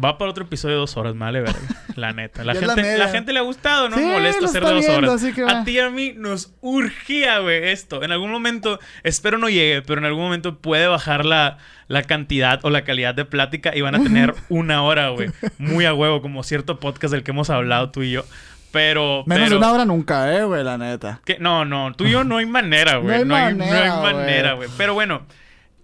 va 0.03 0.19
para 0.19 0.31
otro 0.31 0.45
episodio 0.45 0.75
de 0.77 0.81
dos 0.81 0.97
horas, 0.97 1.17
vale 1.17 1.41
verga. 1.41 1.59
La 1.97 2.13
neta. 2.13 2.45
La 2.45 2.55
gente, 2.55 2.97
la, 2.99 3.09
gente 3.09 3.33
le 3.33 3.39
ha 3.41 3.43
gustado, 3.43 3.89
no 3.89 3.97
Sí, 3.97 4.03
molesta 4.05 4.45
hacer 4.47 4.65
de 4.65 4.71
dos 4.73 4.81
viendo, 4.87 5.13
horas. 5.13 5.25
A 5.57 5.65
ti 5.65 5.73
y 5.73 5.79
a 5.81 5.91
mí 5.91 6.13
nos 6.17 6.55
urgía, 6.61 7.41
güey, 7.41 7.69
esto. 7.71 8.03
En 8.05 8.13
algún 8.13 8.31
momento, 8.31 8.79
espero 9.03 9.37
no 9.39 9.49
llegue, 9.49 9.83
pero 9.83 9.99
en 10.01 10.05
algún 10.05 10.23
momento 10.23 10.59
puede 10.59 10.87
bajar 10.87 11.25
la, 11.25 11.59
la 11.89 12.03
cantidad 12.05 12.61
o 12.65 12.71
la 12.71 12.85
calidad 12.85 13.15
de 13.15 13.25
plática 13.25 13.75
y 13.75 13.81
van 13.81 13.97
a 13.97 14.03
tener 14.03 14.35
una 14.49 14.83
hora, 14.83 15.09
güey. 15.09 15.31
Muy 15.59 15.87
a 15.87 15.95
huevo, 15.95 16.23
como 16.23 16.43
cierto 16.45 16.79
podcast 16.79 17.13
del 17.13 17.25
que 17.25 17.33
hemos 17.33 17.51
hablado 17.51 17.91
tú 17.91 18.03
y 18.03 18.13
yo. 18.13 18.25
Pero. 18.71 19.25
Menos 19.27 19.49
pero- 19.49 19.59
una 19.59 19.73
hora 19.73 19.85
nunca, 19.85 20.33
eh, 20.37 20.45
güey, 20.45 20.63
la 20.63 20.79
neta. 20.79 21.21
que- 21.25 21.39
no, 21.39 21.65
no, 21.65 21.93
tú 21.95 22.05
y 22.05 22.11
yo 22.13 22.23
no 22.23 22.37
hay 22.37 22.47
manera, 22.47 22.97
güey. 22.99 23.25
No 23.25 23.35
hay, 23.35 23.55
no 23.55 23.65
manera, 23.65 23.83
hay 24.07 24.15
manera, 24.15 24.53
güey. 24.53 24.69
Pero 24.77 24.95
bueno, 24.95 25.23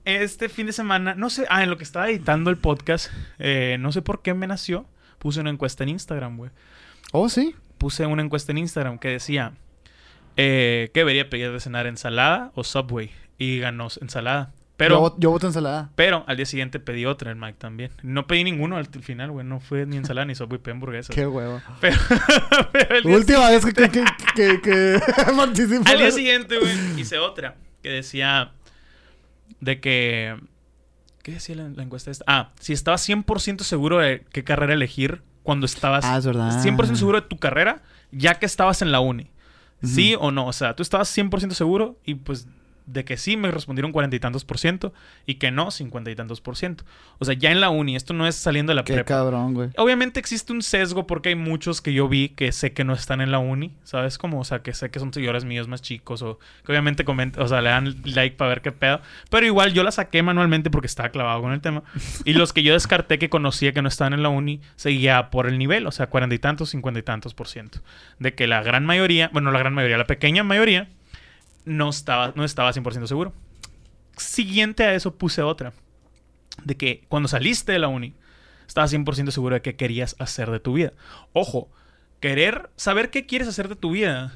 este 0.05 0.49
fin 0.49 0.67
de 0.67 0.73
semana, 0.73 1.15
no 1.15 1.31
sé, 1.31 1.47
ah, 1.49 1.63
en 1.63 1.71
lo 1.71 1.79
que 1.79 1.85
estaba 1.85 2.09
editando 2.09 2.51
el 2.51 2.57
podcast, 2.57 3.11
eh, 3.39 3.77
no 3.81 3.93
sé 3.93 4.03
por 4.03 4.23
qué 4.23 4.35
me 4.35 4.47
nació, 4.47 4.87
puse 5.19 5.41
una 5.41 5.51
encuesta 5.51 5.83
en 5.83 5.91
Instagram, 5.91 6.37
güey. 6.37 6.51
Oh, 7.13 7.29
sí. 7.29 7.55
Puse 7.79 8.07
una 8.07 8.23
encuesta 8.23 8.53
en 8.53 8.59
Instagram 8.59 8.99
que 8.99 9.09
decía, 9.09 9.53
eh, 10.37 10.91
¿qué 10.93 11.01
debería 11.01 11.31
pedir 11.31 11.53
de 11.53 11.61
cenar, 11.61 11.87
ensalada 11.87 12.53
o 12.55 12.65
Subway? 12.65 13.11
Y 13.39 13.59
ganó 13.59 13.89
ensalada. 14.01 14.53
Pero, 14.77 15.01
yo, 15.01 15.17
yo 15.19 15.31
voto 15.31 15.47
ensalada. 15.47 15.91
pero 15.95 16.25
al 16.27 16.37
día 16.37 16.47
siguiente 16.47 16.81
pedí 16.81 17.07
otra, 17.07 17.31
el 17.31 17.37
Mike 17.37 17.59
también. 17.59 17.93
No 18.03 18.27
pedí 18.27 18.43
ninguno 18.43 18.77
al 18.77 18.87
final, 18.87 19.31
güey. 19.31 19.47
No 19.47 19.61
fue 19.61 19.87
ni 19.87 19.97
ensalada 19.97 20.25
ni 20.25 20.35
Subway, 20.35 20.59
pedí 20.59 20.73
hamburguesas. 20.73 21.15
Qué 21.15 21.27
huevo. 21.27 21.63
Pero, 21.81 21.97
pero 22.73 23.09
Última 23.09 23.51
vez 23.51 23.65
que, 23.65 23.73
que, 23.73 23.89
que, 23.91 24.05
que, 24.35 24.61
que 24.61 25.01
participo. 25.37 25.85
Al 25.91 25.99
día 25.99 26.11
siguiente, 26.11 26.59
güey, 26.59 27.01
hice 27.01 27.19
otra 27.19 27.55
que 27.83 27.91
decía 27.91 28.53
de 29.65 29.81
que... 29.81 30.37
¿Qué 31.23 31.33
decía 31.33 31.55
la, 31.57 31.69
la 31.71 31.83
encuesta 31.83 32.11
esta? 32.11 32.25
Ah, 32.29 32.53
si 32.61 32.73
estabas 32.73 33.09
100% 33.09 33.61
seguro 33.63 33.99
de 33.99 34.25
qué 34.31 34.45
carrera 34.45 34.75
elegir 34.75 35.23
cuando 35.43 35.67
estabas 35.67 36.05
Ah, 36.05 36.19
es 36.19 36.27
verdad. 36.27 36.63
100% 36.63 36.97
seguro 36.97 37.21
de 37.21 37.27
tu 37.27 37.39
carrera, 37.39 37.83
ya 38.13 38.39
que 38.39 38.47
estabas 38.47 38.83
en 38.83 38.93
la 38.93 39.01
uni. 39.01 39.31
¿Sí 39.83 40.17
o 40.19 40.31
no? 40.31 40.47
O 40.47 40.53
sea, 40.55 40.75
tú 40.75 40.83
estabas 40.83 41.15
100% 41.17 41.53
seguro 41.53 41.99
y 42.05 42.15
pues 42.15 42.49
de 42.87 43.05
que 43.05 43.17
sí 43.17 43.37
me 43.37 43.51
respondieron 43.51 43.93
cuarenta 43.93 44.17
y 44.17 44.21
tantos 44.21 44.45
por 44.45 44.59
ciento 44.59 44.93
y 45.25 45.37
que 45.37 45.51
no 45.51 45.71
cincuenta 45.71 46.11
y 46.11 46.15
tantos 46.17 46.41
por 46.41 46.57
ciento. 46.57 46.85
O 47.19 47.25
sea, 47.25 47.35
ya 47.35 47.51
en 47.51 47.61
la 47.61 47.71
uni, 47.71 47.97
esto 47.97 48.13
no 48.13 48.27
es 48.27 48.35
saliendo 48.35 48.71
de 48.73 48.75
la 48.75 48.85
Qué 48.85 48.95
prepa. 48.95 49.07
cabrón, 49.09 49.55
güey. 49.55 49.71
Obviamente 49.77 50.21
existe 50.21 50.53
un 50.53 50.63
sesgo 50.63 51.07
porque 51.07 51.31
hay 51.31 51.35
muchos 51.35 51.81
que 51.81 51.93
yo 51.93 52.09
vi 52.09 52.29
que 52.31 52.53
sé 52.53 52.73
que 52.73 52.85
no 52.85 52.93
están 52.93 53.21
en 53.21 53.31
la 53.31 53.39
uni, 53.39 53.73
¿sabes? 53.85 54.19
Como, 54.19 54.41
o 54.41 54.45
sea, 54.45 54.61
que 54.63 54.75
sé 54.75 54.91
que 54.91 54.99
son 54.99 55.13
seguidores 55.13 55.45
míos 55.45 55.67
más 55.69 55.81
chicos 55.83 56.23
o 56.23 56.39
que 56.65 56.73
obviamente 56.73 57.05
comentan, 57.05 57.43
o 57.43 57.49
sea, 57.49 57.63
le 57.63 57.71
dan 57.71 57.95
like 58.05 58.37
para 58.37 58.51
ver 58.51 58.61
qué 58.61 58.73
pedo. 58.73 59.01
Pero 59.31 59.47
igual 59.47 59.73
yo 59.73 59.83
la 59.83 59.91
saqué 59.91 60.23
manualmente 60.23 60.71
porque 60.71 60.87
estaba 60.87 61.09
clavado 61.09 61.41
con 61.41 61.53
el 61.53 61.61
tema. 61.61 61.83
Y 62.25 62.35
los 62.35 62.53
que 62.53 62.63
yo 62.63 62.75
descarté 62.75 63.19
que 63.19 63.31
conocía 63.31 63.73
que 63.73 63.81
no 63.83 63.89
estaban 63.89 64.13
en 64.13 64.23
la 64.23 64.29
uni, 64.29 64.61
seguía 64.77 65.31
por 65.31 65.47
el 65.47 65.59
nivel, 65.59 65.87
o 65.87 65.93
sea, 65.93 66.09
cuarenta 66.09 66.35
y 66.35 66.39
tantos, 66.39 66.71
cincuenta 66.71 67.01
y 67.01 67.03
tantos 67.03 67.33
por 67.35 67.49
ciento. 67.49 67.79
De 68.19 68.35
que 68.35 68.47
la 68.47 68.63
gran 68.63 68.85
mayoría, 68.85 69.31
bueno, 69.33 69.51
la 69.51 69.59
gran 69.59 69.73
mayoría, 69.75 69.97
la 69.97 70.07
pequeña 70.07 70.45
mayoría, 70.45 70.89
no 71.65 71.91
estaba, 71.91 72.33
no 72.37 72.45
estaba 72.45 72.73
100% 72.73 73.07
seguro. 73.07 73.33
Siguiente 74.17 74.85
a 74.85 74.95
eso 74.95 75.15
puse 75.17 75.43
otra. 75.43 75.73
De 76.65 76.77
que 76.77 77.05
cuando 77.09 77.29
saliste 77.29 77.73
de 77.73 77.79
la 77.81 77.89
uni, 77.89 78.15
estabas 78.67 78.93
100% 78.93 79.31
seguro 79.31 79.55
de 79.57 79.63
qué 79.63 79.75
querías 79.77 80.15
hacer 80.19 80.51
de 80.51 80.61
tu 80.61 80.75
vida. 80.75 80.93
Ojo, 81.33 81.69
querer, 82.21 82.71
saber 82.77 83.11
qué 83.11 83.27
quieres 83.27 83.49
hacer 83.49 83.69
de 83.69 83.77
tu 83.77 83.91
vida 83.91 84.35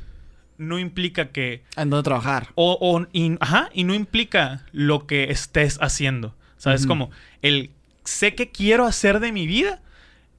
no 0.56 0.80
implica 0.80 1.28
que... 1.30 1.62
¿En 1.76 1.90
dónde 1.90 2.02
trabajar? 2.02 2.48
O, 2.56 2.76
o- 2.80 3.06
y, 3.12 3.36
ajá, 3.38 3.70
y 3.72 3.84
no 3.84 3.94
implica 3.94 4.66
lo 4.72 5.06
que 5.06 5.30
estés 5.30 5.78
haciendo. 5.80 6.34
¿Sabes? 6.56 6.86
Como 6.88 7.12
el 7.42 7.70
sé 8.02 8.34
qué 8.34 8.50
quiero 8.50 8.84
hacer 8.84 9.20
de 9.20 9.30
mi 9.30 9.46
vida 9.46 9.80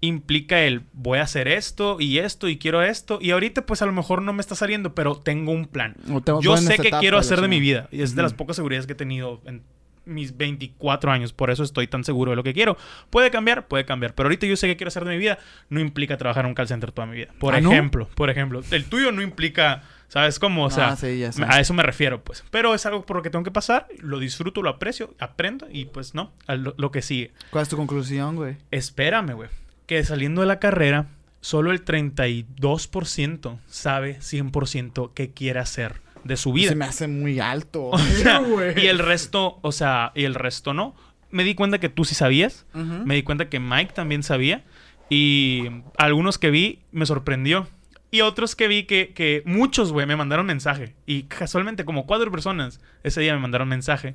implica 0.01 0.61
el 0.61 0.83
voy 0.93 1.19
a 1.19 1.23
hacer 1.23 1.47
esto 1.47 1.97
y 1.99 2.19
esto 2.19 2.47
y 2.47 2.57
quiero 2.57 2.81
esto. 2.81 3.19
Y 3.21 3.31
ahorita 3.31 3.65
pues 3.65 3.81
a 3.81 3.85
lo 3.85 3.91
mejor 3.91 4.21
no 4.21 4.33
me 4.33 4.41
está 4.41 4.55
saliendo, 4.55 4.95
pero 4.95 5.15
tengo 5.17 5.51
un 5.51 5.65
plan. 5.65 5.95
Tengo- 6.23 6.41
Yo 6.41 6.55
sé 6.57 6.77
qué 6.77 6.91
quiero 6.91 7.17
hacer 7.17 7.41
de 7.41 7.47
mi 7.47 7.59
vida. 7.59 7.87
Y 7.91 8.01
es 8.01 8.15
de 8.15 8.21
las 8.21 8.33
pocas 8.33 8.55
seguridades 8.55 8.87
que 8.87 8.93
he 8.93 8.95
tenido 8.95 9.41
en 9.45 9.61
mis 10.05 10.35
24 10.37 11.11
años. 11.11 11.33
Por 11.33 11.51
eso 11.51 11.61
estoy 11.63 11.85
tan 11.87 12.03
seguro 12.03 12.31
de 12.31 12.35
lo 12.37 12.43
que 12.43 12.53
quiero. 12.53 12.77
Puede 13.11 13.29
cambiar, 13.29 13.67
puede 13.67 13.85
cambiar. 13.85 14.15
Pero 14.15 14.27
ahorita 14.27 14.47
yo 14.47 14.55
sé 14.55 14.67
qué 14.67 14.75
quiero 14.77 14.87
hacer 14.87 15.03
de 15.05 15.11
mi 15.11 15.17
vida. 15.17 15.37
No 15.69 15.79
implica 15.79 16.17
trabajar 16.17 16.45
en 16.45 16.49
un 16.49 16.55
call 16.55 16.67
center 16.67 16.91
toda 16.91 17.05
mi 17.05 17.15
vida. 17.17 17.27
Por 17.37 17.53
¿Ah, 17.53 17.61
no? 17.61 17.71
ejemplo, 17.71 18.07
por 18.15 18.29
ejemplo. 18.29 18.63
El 18.71 18.85
tuyo 18.85 19.11
no 19.11 19.21
implica, 19.21 19.83
¿sabes 20.07 20.39
cómo? 20.39 20.63
O 20.65 20.71
sea, 20.71 20.89
Ah, 20.89 20.95
sí, 20.95 21.19
ya 21.19 21.31
sé. 21.31 21.43
a 21.45 21.59
eso 21.59 21.73
me 21.75 21.83
refiero, 21.83 22.23
pues. 22.23 22.43
Pero 22.49 22.73
es 22.73 22.85
algo 22.87 23.05
por 23.05 23.17
lo 23.17 23.21
que 23.21 23.29
tengo 23.29 23.43
que 23.43 23.51
pasar. 23.51 23.85
Lo 23.99 24.17
disfruto, 24.17 24.63
lo 24.63 24.69
aprecio, 24.69 25.13
aprendo 25.19 25.67
y 25.71 25.85
pues 25.85 26.15
no, 26.15 26.31
a 26.47 26.55
lo, 26.55 26.73
lo 26.77 26.89
que 26.91 27.03
sigue. 27.03 27.31
¿Cuál 27.51 27.63
es 27.63 27.69
tu 27.69 27.75
conclusión, 27.77 28.35
güey? 28.37 28.55
Espérame, 28.71 29.33
güey. 29.33 29.49
Que 29.89 30.03
saliendo 30.03 30.41
de 30.41 30.47
la 30.47 30.59
carrera, 30.59 31.07
solo 31.41 31.71
el 31.71 31.83
32% 31.83 33.57
sabe 33.65 34.19
100% 34.19 35.13
qué 35.15 35.31
quiere 35.31 35.59
hacer 35.59 36.01
de 36.23 36.37
su 36.37 36.53
vida. 36.53 36.69
Se 36.69 36.75
me 36.75 36.85
hace 36.85 37.07
muy 37.07 37.39
alto. 37.39 37.85
O 37.85 37.97
sea, 38.21 38.37
güey. 38.37 38.79
y 38.79 38.85
el 38.85 38.99
resto, 38.99 39.57
o 39.63 39.71
sea, 39.71 40.11
y 40.13 40.25
el 40.25 40.35
resto 40.35 40.75
no. 40.75 40.95
Me 41.31 41.43
di 41.43 41.55
cuenta 41.55 41.79
que 41.79 41.89
tú 41.89 42.05
sí 42.05 42.13
sabías. 42.13 42.67
Me 42.75 43.15
di 43.15 43.23
cuenta 43.23 43.49
que 43.49 43.59
Mike 43.59 43.93
también 43.95 44.21
sabía. 44.21 44.63
Y 45.09 45.63
algunos 45.97 46.37
que 46.37 46.51
vi 46.51 46.83
me 46.91 47.07
sorprendió. 47.07 47.67
Y 48.11 48.21
otros 48.21 48.55
que 48.55 48.67
vi 48.67 48.83
que, 48.83 49.13
que 49.15 49.41
muchos, 49.47 49.91
güey, 49.91 50.05
me 50.05 50.15
mandaron 50.15 50.45
mensaje. 50.45 50.93
Y 51.07 51.23
casualmente, 51.23 51.83
como 51.83 52.05
cuatro 52.05 52.29
personas 52.29 52.79
ese 53.01 53.21
día 53.21 53.33
me 53.33 53.39
mandaron 53.39 53.67
mensaje 53.67 54.13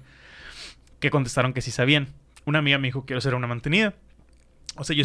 que 1.01 1.11
contestaron 1.11 1.53
que 1.53 1.63
sí 1.63 1.73
sabían. 1.73 2.11
Una 2.45 2.61
amiga 2.61 2.79
me 2.79 2.87
dijo, 2.87 3.07
quiero 3.07 3.21
ser 3.21 3.35
una 3.35 3.49
mantenida. 3.49 3.95
O 4.77 4.83
sea, 4.83 4.97
yo 4.97 5.05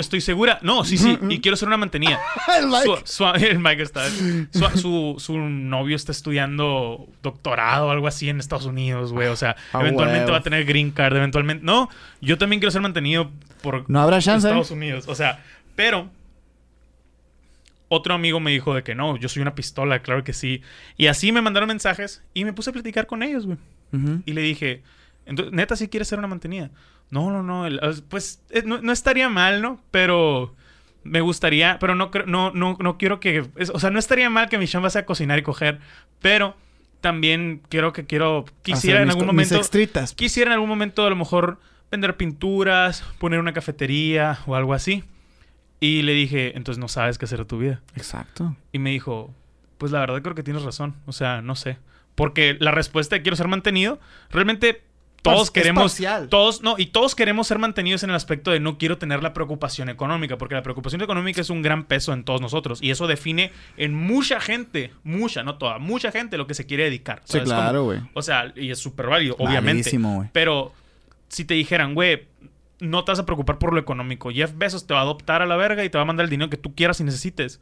estoy, 0.00 0.22
segura. 0.22 0.58
No, 0.62 0.82
sí, 0.82 0.96
sí. 0.96 1.18
y 1.28 1.40
quiero 1.40 1.54
ser 1.56 1.68
una 1.68 1.76
mantenida. 1.76 2.18
El 2.58 2.68
Mike. 2.68 2.84
Su, 3.04 3.24
su- 3.24 3.26
el 3.44 3.58
Mike 3.58 3.82
está. 3.82 4.08
Su, 4.08 5.38
novio 5.38 5.94
está 5.94 6.10
estudiando 6.10 7.06
doctorado 7.22 7.88
o 7.88 7.90
algo 7.90 8.06
así 8.06 8.30
en 8.30 8.40
Estados 8.40 8.64
Unidos, 8.64 9.12
güey. 9.12 9.28
O 9.28 9.36
sea, 9.36 9.56
Ah, 9.74 9.80
eventualmente 9.80 10.30
va 10.30 10.38
a 10.38 10.42
tener 10.42 10.64
green 10.64 10.90
card. 10.90 11.16
Eventualmente. 11.16 11.64
No, 11.64 11.90
yo 12.22 12.38
también 12.38 12.60
quiero 12.60 12.70
ser 12.70 12.80
mantenido 12.80 13.30
por 13.62 13.88
No 13.90 14.00
habrá 14.00 14.20
chance. 14.22 14.46
¿eh? 14.46 14.50
Estados 14.50 14.70
Unidos. 14.70 15.04
O 15.06 15.14
sea, 15.14 15.44
pero. 15.76 16.08
Otro 17.92 18.14
amigo 18.14 18.38
me 18.38 18.52
dijo 18.52 18.72
de 18.74 18.84
que 18.84 18.94
no, 18.94 19.16
yo 19.16 19.28
soy 19.28 19.42
una 19.42 19.56
pistola, 19.56 19.98
claro 20.00 20.22
que 20.22 20.32
sí. 20.32 20.62
Y 20.96 21.08
así 21.08 21.32
me 21.32 21.42
mandaron 21.42 21.66
mensajes 21.66 22.22
y 22.34 22.44
me 22.44 22.52
puse 22.52 22.70
a 22.70 22.72
platicar 22.72 23.06
con 23.08 23.24
ellos, 23.24 23.46
güey. 23.46 23.58
Ujú. 23.92 24.22
Y 24.24 24.32
le 24.32 24.42
dije, 24.42 24.82
neta, 25.50 25.74
si 25.74 25.88
quieres 25.88 26.06
ser 26.06 26.20
una 26.20 26.28
mantenida. 26.28 26.70
No, 27.10 27.30
no, 27.30 27.42
no. 27.42 27.66
el- 27.66 27.80
pues 28.08 28.42
eh, 28.50 28.62
no, 28.64 28.80
no 28.80 28.92
estaría 28.92 29.28
mal, 29.28 29.62
¿no? 29.62 29.80
Pero 29.90 30.54
me 31.02 31.20
gustaría, 31.20 31.78
pero 31.80 31.94
no, 31.94 32.10
no, 32.26 32.50
no, 32.52 32.76
no 32.78 32.98
quiero 32.98 33.20
que. 33.20 33.44
es- 33.56 33.70
o 33.70 33.78
sea, 33.80 33.90
no 33.90 33.98
estaría 33.98 34.30
mal 34.30 34.48
que 34.48 34.58
mi 34.58 34.66
chamba 34.68 34.90
sea 34.90 35.04
cocinar 35.06 35.38
y 35.38 35.42
coger, 35.42 35.80
pero 36.20 36.56
también 37.00 37.62
quiero 37.68 37.92
que 37.92 38.06
quiero. 38.06 38.44
Quisiera 38.62 38.98
Hacer 39.00 39.02
en 39.04 39.10
algún 39.10 39.26
co- 39.26 39.32
mis 39.32 39.48
momento. 39.48 39.56
extritas. 39.56 40.14
Quisiera 40.14 40.50
en 40.50 40.54
algún 40.54 40.68
momento 40.68 41.06
a 41.06 41.10
lo 41.10 41.16
mejor 41.16 41.58
vender 41.90 42.16
pinturas, 42.16 43.02
poner 43.18 43.40
una 43.40 43.52
cafetería 43.52 44.38
o 44.46 44.54
algo 44.54 44.74
así. 44.74 45.02
Y 45.80 46.02
le 46.02 46.12
dije, 46.12 46.56
entonces 46.56 46.78
no 46.78 46.88
sabes 46.88 47.16
qué 47.16 47.24
hacer 47.24 47.38
de 47.38 47.44
tu 47.46 47.58
vida. 47.58 47.80
Exacto. 47.96 48.54
Y 48.70 48.78
me 48.78 48.90
dijo, 48.90 49.34
pues 49.78 49.90
la 49.92 50.00
verdad 50.00 50.20
creo 50.20 50.34
que 50.34 50.42
tienes 50.42 50.62
razón. 50.62 50.94
O 51.06 51.12
sea, 51.12 51.40
no 51.40 51.56
sé. 51.56 51.78
Porque 52.14 52.56
la 52.60 52.70
respuesta 52.70 53.16
de 53.16 53.22
quiero 53.22 53.34
ser 53.34 53.48
mantenido, 53.48 53.98
realmente 54.30 54.82
todos 55.22 55.44
Es 55.44 55.50
queremos... 55.50 55.82
parcial. 55.84 56.28
Todos, 56.28 56.62
no, 56.62 56.76
y 56.78 56.86
todos 56.86 57.14
queremos 57.14 57.46
ser 57.46 57.58
mantenidos 57.58 58.02
en 58.02 58.10
el 58.10 58.16
aspecto 58.16 58.50
de 58.50 58.60
no 58.60 58.78
quiero 58.78 58.98
tener 58.98 59.22
la 59.22 59.32
preocupación 59.32 59.88
económica, 59.88 60.38
porque 60.38 60.54
la 60.54 60.62
preocupación 60.62 61.02
económica 61.02 61.40
es 61.40 61.50
un 61.50 61.62
gran 61.62 61.84
peso 61.84 62.12
en 62.12 62.24
todos 62.24 62.40
nosotros. 62.40 62.82
Y 62.82 62.90
eso 62.90 63.06
define 63.06 63.52
en 63.76 63.94
mucha 63.94 64.40
gente, 64.40 64.92
mucha, 65.04 65.42
no 65.42 65.56
toda, 65.58 65.78
mucha 65.78 66.10
gente 66.12 66.36
lo 66.38 66.46
que 66.46 66.54
se 66.54 66.66
quiere 66.66 66.84
dedicar. 66.84 67.20
Sí, 67.24 67.32
¿sabes 67.34 67.48
claro, 67.48 67.84
güey. 67.84 68.00
O 68.14 68.22
sea, 68.22 68.52
y 68.56 68.70
es 68.70 68.78
súper 68.78 69.06
válido, 69.06 69.36
obviamente. 69.38 69.96
Güey. 69.96 70.28
Pero 70.32 70.72
si 71.28 71.44
te 71.44 71.54
dijeran, 71.54 71.94
güey, 71.94 72.26
no 72.80 73.04
te 73.04 73.12
vas 73.12 73.18
a 73.18 73.26
preocupar 73.26 73.58
por 73.58 73.72
lo 73.74 73.80
económico. 73.80 74.30
Jeff 74.30 74.52
Bezos 74.56 74.86
te 74.86 74.94
va 74.94 75.00
a 75.00 75.02
adoptar 75.02 75.42
a 75.42 75.46
la 75.46 75.56
verga 75.56 75.84
y 75.84 75.90
te 75.90 75.98
va 75.98 76.02
a 76.02 76.06
mandar 76.06 76.24
el 76.24 76.30
dinero 76.30 76.48
que 76.50 76.56
tú 76.56 76.74
quieras 76.74 76.98
y 77.00 77.04
necesites. 77.04 77.60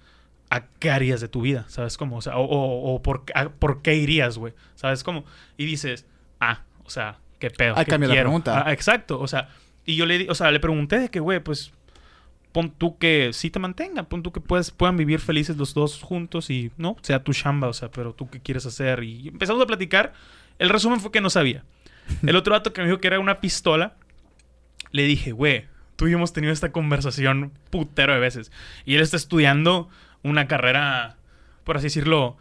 ¿A 0.51 0.65
qué 0.67 0.91
harías 0.91 1.21
de 1.21 1.29
tu 1.29 1.43
vida? 1.43 1.67
¿Sabes 1.69 1.99
cómo? 1.99 2.17
O 2.17 2.23
sea, 2.23 2.39
o, 2.39 2.45
o- 2.45 2.95
o 2.95 3.03
por, 3.03 3.25
a- 3.35 3.51
por 3.51 3.83
qué 3.83 3.97
irías, 3.97 4.39
güey. 4.39 4.55
¿Sabes 4.77 5.03
cómo? 5.05 5.25
Y 5.59 5.67
dices, 5.67 6.07
ah, 6.41 6.63
o 6.85 6.91
sea, 6.91 7.19
qué 7.39 7.51
pedo. 7.51 7.77
Ahí 7.77 7.85
¿qué 7.85 7.91
cambia 7.91 8.09
la 8.09 8.15
pregunta. 8.21 8.65
Ah, 8.67 8.73
exacto. 8.73 9.21
O 9.21 9.27
sea, 9.29 9.49
y 9.85 9.97
yo 9.97 10.07
le, 10.07 10.19
di- 10.19 10.29
o 10.29 10.35
sea, 10.35 10.51
le 10.51 10.61
pregunté 10.61 10.99
de 10.99 11.09
que, 11.09 11.21
güey, 11.21 11.41
pues 11.41 11.73
pon 12.53 12.71
tú 12.71 12.99
que 12.99 13.31
sí 13.33 13.51
te 13.51 13.59
mantengan, 13.59 14.07
pon 14.07 14.23
tú 14.23 14.33
que 14.33 14.41
puedes, 14.41 14.71
puedan 14.71 14.97
vivir 14.97 15.21
felices 15.21 15.57
los 15.57 15.75
dos 15.75 16.03
juntos 16.03 16.51
y 16.51 16.71
no, 16.77 16.97
sea 17.03 17.23
tu 17.23 17.33
chamba, 17.33 17.69
o 17.69 17.73
sea, 17.73 17.91
pero 17.91 18.15
tú 18.15 18.29
qué 18.31 18.41
quieres 18.41 18.67
hacer. 18.67 19.03
Y 19.05 19.29
empezamos 19.29 19.63
a 19.63 19.67
platicar. 19.67 20.13
El 20.59 20.69
resumen 20.71 21.01
fue 21.01 21.11
que 21.13 21.21
no 21.21 21.31
sabía. 21.31 21.65
El 22.27 22.37
otro 22.37 22.53
vato 22.53 22.73
que 22.73 22.81
me 22.81 22.87
dijo 22.89 23.01
que 23.01 23.07
era 23.07 23.21
una 23.21 23.41
pistola, 23.41 23.95
le 24.91 25.03
dije, 25.05 25.33
güey, 25.33 25.67
tú 25.97 26.07
y 26.07 26.11
yo 26.13 26.17
hemos 26.17 26.33
tenido 26.33 26.53
esta 26.53 26.73
conversación 26.73 27.53
putero 27.71 28.15
de 28.15 28.19
veces. 28.19 28.51
Y 28.87 28.95
él 28.95 29.03
está 29.03 29.17
estudiando 29.17 29.89
una 30.23 30.49
carrera, 30.49 31.17
por 31.65 31.77
así 31.77 31.85
decirlo, 31.87 32.37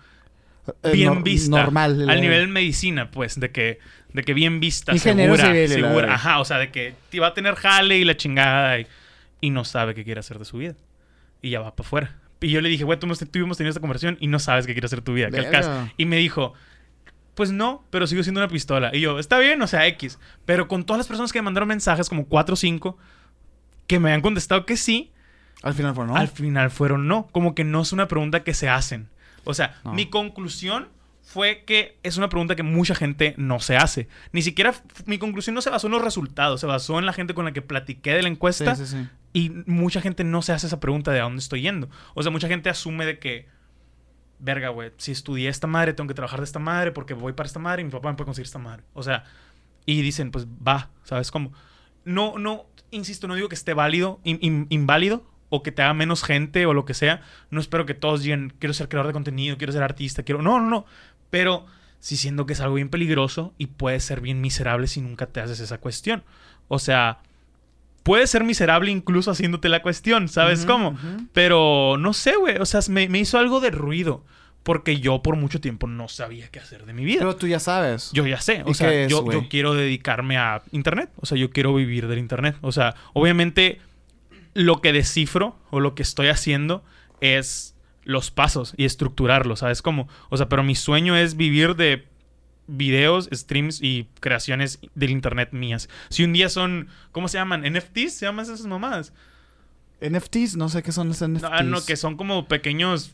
Eh, 0.84 0.92
bien 0.92 1.24
vista. 1.24 1.58
Normal. 1.64 2.10
Al 2.10 2.18
eh, 2.18 2.22
nivel 2.22 2.48
medicina, 2.48 3.12
pues, 3.12 3.40
de 3.40 3.52
que, 3.52 3.80
de 4.14 4.24
que 4.24 4.34
bien 4.34 4.60
vista, 4.60 4.94
Ingeniero 4.94 5.36
segura, 5.36 5.54
civil 5.54 5.70
segura. 5.70 6.14
Ajá, 6.16 6.40
o 6.40 6.46
sea, 6.46 6.58
de 6.58 6.72
que 6.72 6.96
va 7.20 7.28
a 7.28 7.34
tener 7.34 7.56
jale 7.56 7.98
y 7.98 8.04
la 8.06 8.16
chingada 8.18 8.80
y, 8.80 8.88
y 9.42 9.50
no 9.50 9.64
sabe 9.66 9.94
qué 9.94 10.04
quiere 10.04 10.20
hacer 10.20 10.40
de 10.40 10.46
su 10.46 10.58
vida. 10.58 10.76
Y 11.42 11.52
ya 11.52 11.60
va 11.60 11.76
para 11.76 11.86
afuera. 11.88 12.16
Y 12.40 12.50
yo 12.50 12.62
le 12.62 12.70
dije, 12.70 12.84
güey, 12.84 13.00
tú 13.00 13.06
hemos, 13.08 13.20
tú 13.20 13.40
hemos 13.40 13.58
tenido 13.58 13.70
esta 13.70 13.82
conversación 13.82 14.18
y 14.20 14.28
no 14.28 14.40
sabes 14.40 14.66
qué 14.66 14.74
quiere 14.74 14.86
hacer 14.86 15.02
tu 15.02 15.14
vida. 15.14 15.30
¿Qué 15.30 15.40
al 15.40 15.50
caso? 15.52 15.90
Y 15.98 16.06
me 16.06 16.18
dijo, 16.18 16.54
pues 17.36 17.52
no, 17.52 17.84
pero 17.90 18.08
sigo 18.08 18.24
siendo 18.24 18.42
una 18.42 18.48
pistola. 18.48 18.90
Y 18.94 19.02
yo, 19.02 19.20
está 19.20 19.38
bien, 19.40 19.62
o 19.62 19.68
sea, 19.68 19.86
X. 19.88 20.20
Pero 20.46 20.68
con 20.68 20.86
todas 20.86 21.00
las 21.00 21.08
personas 21.08 21.32
que 21.32 21.40
me 21.40 21.44
mandaron 21.46 21.68
mensajes, 21.70 22.10
como 22.10 22.26
4 22.28 22.54
o 22.54 22.56
5, 22.56 22.98
que 23.88 24.00
me 24.00 24.10
habían 24.10 24.22
contestado 24.22 24.66
que 24.66 24.78
sí, 24.78 25.12
Al 25.64 25.74
final 25.74 25.94
fue, 25.96 26.06
¿no? 26.06 26.16
al 26.16 26.28
final 26.28 26.72
fueron 26.72 27.08
no. 27.08 27.28
Como 27.32 27.54
que 27.56 27.64
no 27.64 27.82
es 27.82 27.92
una 27.92 28.08
pregunta 28.08 28.44
que 28.44 28.54
se 28.54 28.70
hacen. 28.70 29.10
O 29.44 29.54
sea, 29.54 29.80
No. 29.84 29.94
mi 29.94 30.08
conclusión 30.08 30.90
fue 31.30 31.64
que 31.66 32.00
es 32.04 32.16
una 32.16 32.30
pregunta 32.30 32.56
que 32.56 32.64
mucha 32.64 32.96
gente 32.96 33.34
no 33.38 33.60
se 33.60 33.76
hace. 33.76 34.08
Ni 34.32 34.42
siquiera 34.42 34.74
mi 35.06 35.18
conclusión 35.18 35.56
no 35.56 35.62
se 35.62 35.70
basó 35.70 35.88
en 35.88 35.92
los 35.94 36.02
resultados, 36.02 36.62
se 36.62 36.68
basó 36.68 37.00
en 37.00 37.06
la 37.06 37.12
gente 37.12 37.34
con 37.34 37.44
la 37.44 37.52
que 37.52 37.62
platiqué 37.62 38.12
de 38.14 38.22
la 38.22 38.30
Sí, 38.30 38.34
encuesta 38.34 38.76
sí, 38.78 38.86
sí. 38.88 39.08
y 39.34 39.50
mucha 39.66 40.00
gente 40.00 40.24
no 40.24 40.42
se 40.42 40.54
hace 40.54 40.68
esa 40.68 40.80
pregunta 40.80 41.12
de 41.12 41.20
a 41.20 41.24
dónde 41.24 41.40
estoy 41.40 41.62
yendo. 41.64 41.90
O 42.14 42.24
sea, 42.24 42.32
mucha 42.32 42.48
gente 42.48 42.70
asume 42.70 43.06
de 43.06 43.20
que, 43.20 43.46
verga, 44.40 44.70
güey, 44.70 44.92
si 44.98 45.12
estudié 45.12 45.50
esta 45.50 45.68
madre, 45.68 45.94
tengo 45.94 46.08
que 46.08 46.14
trabajar 46.14 46.40
de 46.40 46.46
esta 46.46 46.60
madre 46.60 46.94
porque 46.94 47.14
voy 47.14 47.34
para 47.34 47.48
esta 47.48 47.60
madre 47.60 47.82
y 47.82 47.86
mi 47.86 47.92
papá 47.92 48.10
me 48.10 48.16
puede 48.16 48.28
conseguir 48.28 48.46
esta 48.48 48.60
madre. 48.60 48.84
O 48.94 49.04
sea, 49.04 49.26
y 49.86 50.02
dicen, 50.02 50.32
pues 50.32 50.48
va, 50.48 50.92
¿sabes 51.04 51.30
cómo? 51.32 51.52
No, 52.06 52.38
no, 52.40 52.68
insisto, 52.92 53.28
no 53.28 53.36
digo 53.36 53.50
que 53.50 53.56
esté 53.56 53.74
válido, 53.74 54.22
in- 54.24 54.40
in- 54.42 54.68
inválido 54.70 55.26
o 55.50 55.64
que 55.64 55.72
te 55.72 55.82
haga 55.82 55.94
menos 55.94 56.24
gente 56.24 56.66
o 56.66 56.74
lo 56.74 56.86
que 56.86 56.94
sea. 56.94 57.22
No 57.50 57.60
espero 57.60 57.86
que 57.86 57.94
todos 57.94 58.22
digan, 58.22 58.54
quiero 58.60 58.74
ser 58.74 58.88
creador 58.90 59.08
de 59.08 59.14
contenido, 59.14 59.58
quiero 59.58 59.74
ser 59.74 59.84
artista, 59.84 60.24
quiero... 60.24 60.42
No, 60.42 60.60
no, 60.60 60.70
no. 60.70 60.86
Pero 61.30 61.66
sí 62.00 62.18
siento 62.18 62.46
que 62.46 62.54
es 62.54 62.62
algo 62.62 62.76
bien 62.76 62.90
peligroso 62.90 63.54
y 63.58 63.68
puede 63.68 64.00
ser 64.00 64.22
bien 64.22 64.42
miserable 64.42 64.88
si 64.88 65.02
nunca 65.02 65.28
te 65.28 65.42
haces 65.42 65.60
esa 65.60 65.80
cuestión. 65.80 66.24
O 66.68 66.80
sea, 66.80 67.20
puede 68.04 68.28
ser 68.28 68.44
miserable 68.44 68.92
incluso 68.92 69.32
haciéndote 69.32 69.70
la 69.70 69.82
cuestión, 69.82 70.30
¿sabes 70.30 70.66
cómo? 70.66 70.98
Pero 71.34 71.98
no 72.00 72.14
sé, 72.14 72.36
güey. 72.36 72.58
O 72.58 72.66
sea, 72.66 72.82
me, 72.90 73.10
me 73.10 73.20
hizo 73.20 73.38
algo 73.38 73.60
de 73.60 73.72
ruido. 73.72 74.24
Porque 74.64 75.00
yo 75.00 75.22
por 75.22 75.38
mucho 75.38 75.62
tiempo 75.62 75.88
no 75.88 76.10
sabía 76.10 76.50
qué 76.50 76.60
hacer 76.60 76.86
de 76.86 76.92
mi 76.92 77.06
vida. 77.06 77.20
Pero 77.20 77.38
tú 77.38 77.48
ya 77.48 77.58
sabes. 77.58 78.12
Yo 78.12 78.28
ya 78.28 78.42
sé, 78.42 78.64
o 78.66 78.72
¿Y 78.72 78.74
sea, 78.74 78.94
es, 78.94 79.10
yo, 79.10 79.26
yo 79.32 79.48
quiero 79.48 79.74
dedicarme 79.74 80.38
a 80.38 80.62
internet, 80.74 81.10
o 81.16 81.26
sea, 81.26 81.38
yo 81.38 81.52
quiero 81.52 81.74
vivir 81.74 82.10
del 82.10 82.20
internet, 82.20 82.58
o 82.60 82.74
sea, 82.74 82.94
obviamente 83.14 83.80
lo 84.54 84.82
que 84.82 84.92
descifro 84.92 85.56
o 85.70 85.80
lo 85.80 85.96
que 85.96 86.04
estoy 86.04 86.28
haciendo 86.28 86.84
es 87.22 87.77
los 88.08 88.32
pasos 88.32 88.74
y 88.78 88.86
estructurarlos, 88.86 89.60
¿sabes 89.60 89.82
cómo? 89.82 90.08
O 90.30 90.38
sea, 90.38 90.50
pero 90.50 90.64
mi 90.64 90.76
sueño 90.76 91.16
es 91.16 91.38
vivir 91.38 91.76
de 91.76 92.08
videos, 92.68 93.30
streams 93.34 93.82
y 93.82 94.08
creaciones 94.20 94.80
del 94.96 95.10
internet 95.12 95.50
mías. 95.52 95.88
Si 96.10 96.24
un 96.24 96.34
día 96.34 96.50
son, 96.50 96.88
¿cómo 97.12 97.28
se 97.28 97.38
llaman? 97.38 97.62
NFTs, 97.64 98.14
se 98.14 98.26
llaman 98.26 98.44
esas 98.46 98.66
mamadas. 98.66 99.14
NFTs, 100.02 100.56
no 100.58 100.70
sé 100.70 100.84
qué 100.84 100.92
son 100.92 101.08
los 101.08 101.18
NFTs. 101.22 101.42
No, 101.44 101.50
ah, 101.52 101.64
no, 101.64 101.84
que 101.86 101.96
son 101.96 102.18
como 102.18 102.48
pequeños. 102.48 103.14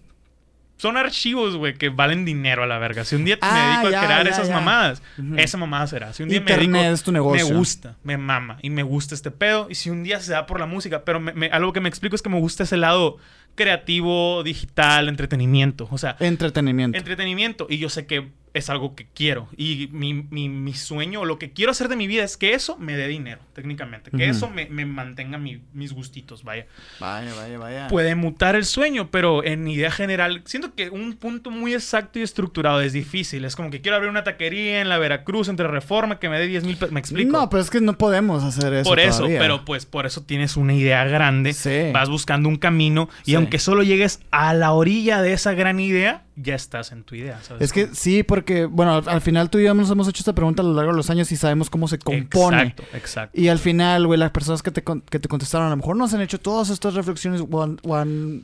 Son 0.78 0.98
archivos, 0.98 1.56
güey, 1.56 1.76
que 1.76 1.90
valen 1.90 2.26
dinero 2.26 2.64
a 2.64 2.68
la 2.68 2.80
verga. 2.80 3.06
Si 3.06 3.16
un 3.16 3.24
día 3.24 3.38
Ah, 3.42 3.54
me 3.54 3.70
dedico 3.70 3.92
ya, 3.92 4.02
a 4.02 4.06
crear 4.06 4.24
ya, 4.26 4.32
esas 4.32 4.48
ya. 4.48 4.56
mamadas, 4.56 5.02
esa 5.38 5.58
mamada 5.58 5.86
será. 5.88 6.12
Si 6.14 6.24
un 6.24 6.30
día 6.30 6.40
Internet 6.40 6.68
me 6.70 6.78
dedico, 6.80 6.94
es 6.96 7.04
tu 7.04 7.12
negocio. 7.12 7.48
me 7.48 7.54
gusta, 7.56 7.96
me 8.04 8.18
mama 8.18 8.58
y 8.64 8.70
me 8.72 8.82
gusta 8.84 9.14
este 9.16 9.30
pedo. 9.32 9.68
Y 9.70 9.76
si 9.76 9.92
un 9.92 10.04
día 10.04 10.20
se 10.20 10.32
da 10.32 10.46
por 10.48 10.60
la 10.60 10.66
música, 10.66 11.06
pero 11.06 11.20
me- 11.20 11.32
me- 11.34 11.48
algo 11.52 11.72
que 11.74 11.80
me 11.80 11.88
explico 11.90 12.16
es 12.16 12.22
que 12.24 12.30
me 12.30 12.40
gusta 12.40 12.64
ese 12.64 12.76
lado 12.76 13.18
creativo, 13.56 14.44
digital, 14.44 15.10
entretenimiento. 15.10 15.88
O 15.92 15.98
sea, 15.98 16.16
Entretenimiento. 16.20 16.98
entretenimiento. 16.98 17.68
Y 17.70 17.78
yo 17.78 17.90
sé 17.90 18.06
que 18.06 18.30
es 18.54 18.70
algo 18.70 18.94
que 18.94 19.08
quiero. 19.16 19.48
Y 19.58 19.90
mi, 19.94 20.14
mi- 20.14 20.48
mi 20.48 20.74
sueño 20.76 21.22
o 21.22 21.26
lo 21.26 21.40
que 21.40 21.54
quiero 21.54 21.72
hacer 21.72 21.88
de 21.88 21.96
mi 21.96 22.06
vida 22.06 22.24
es 22.24 22.38
que 22.38 22.54
eso 22.54 22.78
me 22.78 22.96
dé 22.96 23.08
dinero, 23.08 23.42
técnicamente. 23.54 24.12
Que 24.12 24.30
eso 24.30 24.48
me, 24.48 24.68
me 24.68 24.86
mantenga 24.86 25.40
mi- 25.40 25.62
mis 25.74 25.92
gustitos, 25.92 26.44
vaya 26.44 26.68
Vaya, 27.00 27.34
vaya, 27.34 27.58
vaya. 27.58 27.88
puede 27.88 28.14
mutar 28.14 28.56
el 28.56 28.66
sueño, 28.66 29.10
pero 29.10 29.44
en 29.44 29.68
idea 29.68 29.90
general, 29.90 30.44
siento 30.46 30.76
que 30.76 30.92
un 30.92 31.14
punto 31.16 31.50
muy 31.50 31.74
exacto 31.74 32.20
y 32.20 32.22
estructurado 32.22 32.82
es 32.82 32.94
difícil. 32.94 33.44
Es 33.44 33.56
como 33.56 33.72
que 33.72 33.82
quiero 33.82 33.96
abrir 33.96 34.12
una 34.12 34.24
taquería 34.24 34.82
en 34.82 34.90
la 34.90 35.00
Veracruz 35.00 35.48
entre 35.48 35.68
Reforma 35.68 36.20
que 36.20 36.30
me 36.30 36.38
dé 36.38 36.46
10 36.46 36.64
mil 36.64 36.76
pesos. 36.76 36.92
¿Me 36.92 37.00
explico? 37.00 37.32
No, 37.32 37.50
pero 37.50 37.60
es 37.64 37.72
que 37.72 37.82
no 37.82 37.98
podemos 37.98 38.44
hacer 38.44 38.72
eso. 38.76 38.88
por 38.88 39.00
eso, 39.00 39.18
todavía. 39.18 39.40
pero 39.40 39.66
pues 39.66 39.88
por 39.88 40.06
eso 40.06 40.22
tienes 40.22 40.58
una 40.58 40.76
idea 40.76 41.04
grande, 41.06 41.54
Sí. 41.54 41.90
vas 41.92 42.08
buscando 42.08 42.50
un 42.50 42.58
camino 42.58 43.10
y 43.26 43.32
Sí. 43.32 43.36
Aunque 43.44 43.60
solo 43.60 43.84
llegues 43.84 44.20
a 44.32 44.54
la 44.54 44.72
orilla 44.74 45.22
de 45.22 45.34
esa 45.34 45.54
gran 45.54 45.80
idea, 45.80 46.24
ya 46.36 46.56
estás 46.56 46.92
en 46.92 47.04
tu 47.04 47.16
idea. 47.16 47.40
¿sabes 47.44 47.62
Es 47.64 47.72
que 47.74 47.88
sí, 47.94 48.24
porque, 48.24 48.66
bueno, 48.66 48.96
al, 48.96 49.08
al 49.10 49.22
final 49.22 49.50
tú 49.50 49.60
y 49.60 49.64
yo 49.66 49.74
nos 49.74 49.90
hemos 49.92 50.08
hecho 50.08 50.22
esta 50.22 50.34
pregunta 50.34 50.62
a 50.62 50.66
lo 50.66 50.74
largo 50.74 50.92
de 50.92 50.98
los 50.98 51.10
años 51.10 51.32
y 51.32 51.36
sabemos 51.38 51.70
cómo 51.70 51.88
se 51.88 52.00
compone. 52.00 52.62
Exacto, 52.64 52.84
exacto. 52.94 53.40
Y 53.40 53.48
al 53.50 53.60
final, 53.60 54.08
güey, 54.08 54.20
las 54.20 54.32
personas 54.32 54.64
que 54.64 54.72
te, 54.72 54.84
con- 54.84 55.02
que 55.02 55.20
te 55.20 55.28
contestaron 55.28 55.68
a 55.68 55.70
lo 55.70 55.78
mejor 55.78 55.96
no 55.96 56.08
se 56.08 56.16
han 56.16 56.22
hecho 56.22 56.40
todas 56.40 56.70
estas 56.70 56.94
reflexiones 56.96 57.44
o 57.50 57.62
han... 57.64 57.80
O, 57.84 57.96
han, 57.96 58.44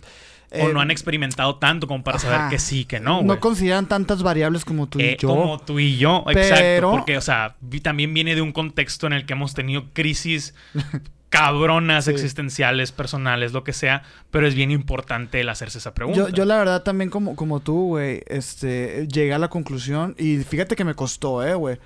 o 0.51 0.55
eh, 0.69 0.73
no 0.73 0.81
han 0.81 0.89
experimentado 0.89 1.57
tanto 1.57 1.85
como 1.87 2.03
para 2.03 2.17
saber 2.17 2.49
que 2.49 2.57
sí, 2.57 2.83
que 2.85 2.99
no. 2.99 3.21
No 3.21 3.39
consideran 3.39 3.87
tantas 3.87 4.23
variables 4.23 4.65
como 4.65 4.87
tú 4.87 4.99
Eh, 4.99 5.15
y 5.15 5.21
yo. 5.21 5.27
Como 5.29 5.59
tú 5.59 5.79
y 5.79 5.97
yo, 5.97 6.23
Pero- 6.25 6.39
exacto. 6.39 6.91
Porque, 6.91 7.17
o 7.17 7.21
sea, 7.21 7.55
también 7.83 8.13
viene 8.15 8.33
de 8.33 8.41
un 8.41 8.51
contexto 8.51 9.05
en 9.05 9.13
el 9.13 9.27
que 9.27 9.33
hemos 9.33 9.53
tenido 9.53 9.85
crisis 9.93 10.55
cabronas 11.29 12.05
Sí. 12.05 12.11
existenciales, 12.11 12.91
personales, 12.91 13.53
lo 13.53 13.63
que 13.63 13.73
sea, 13.73 14.03
pero 14.31 14.47
es 14.47 14.55
bien 14.55 14.71
importante 14.71 15.39
el 15.41 15.49
hacerse 15.49 15.77
esa 15.77 15.93
pregunta. 15.93 16.19
Yo, 16.21 16.29
yo 16.29 16.45
la 16.45 16.57
verdad 16.57 16.83
también 16.83 17.09
como, 17.09 17.35
como 17.35 17.59
tú, 17.59 17.87
güey, 17.89 18.23
este, 18.27 19.07
llegué 19.07 19.33
a 19.33 19.39
la 19.39 19.47
conclusión 19.49 20.15
y 20.17 20.37
fíjate 20.37 20.75
que 20.75 20.83
me 20.85 20.95
costó, 20.95 21.43
eh, 21.45 21.53
güey. 21.55 21.77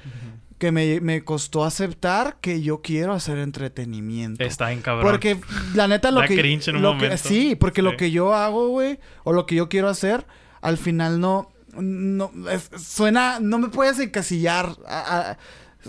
Que 0.60 0.72
me, 0.72 1.02
me 1.02 1.26
costó 1.26 1.66
aceptar 1.66 2.38
que 2.40 2.62
yo 2.62 2.82
quiero 2.82 3.12
hacer 3.12 3.38
entretenimiento. 3.38 4.42
Está 4.44 4.72
en 4.72 4.82
cabrón. 4.82 5.12
Porque 5.12 5.38
la 5.76 5.88
neta 5.90 6.10
lo 6.10 6.22
Da 6.22 6.28
que... 6.28 6.38
cringe 6.38 6.70
en 6.70 6.78
un 6.78 6.82
lo 6.84 6.98
que- 6.98 7.18
sí, 7.18 7.56
porque 7.56 7.82
lo 7.82 7.98
que 7.98 8.12
yo 8.12 8.34
hago, 8.34 8.70
güey, 8.70 9.00
o 9.26 9.34
lo 9.34 9.46
que 9.46 9.56
yo 9.56 9.68
quiero 9.68 9.90
hacer, 9.90 10.26
al 10.62 10.78
final 10.78 11.20
no... 11.20 11.52
no 11.76 12.32
es- 12.50 12.70
suena... 12.82 13.40
No 13.42 13.58
me 13.58 13.68
puedes 13.70 14.00
encasillar. 14.00 14.70
a- 14.88 15.32
a- 15.32 15.38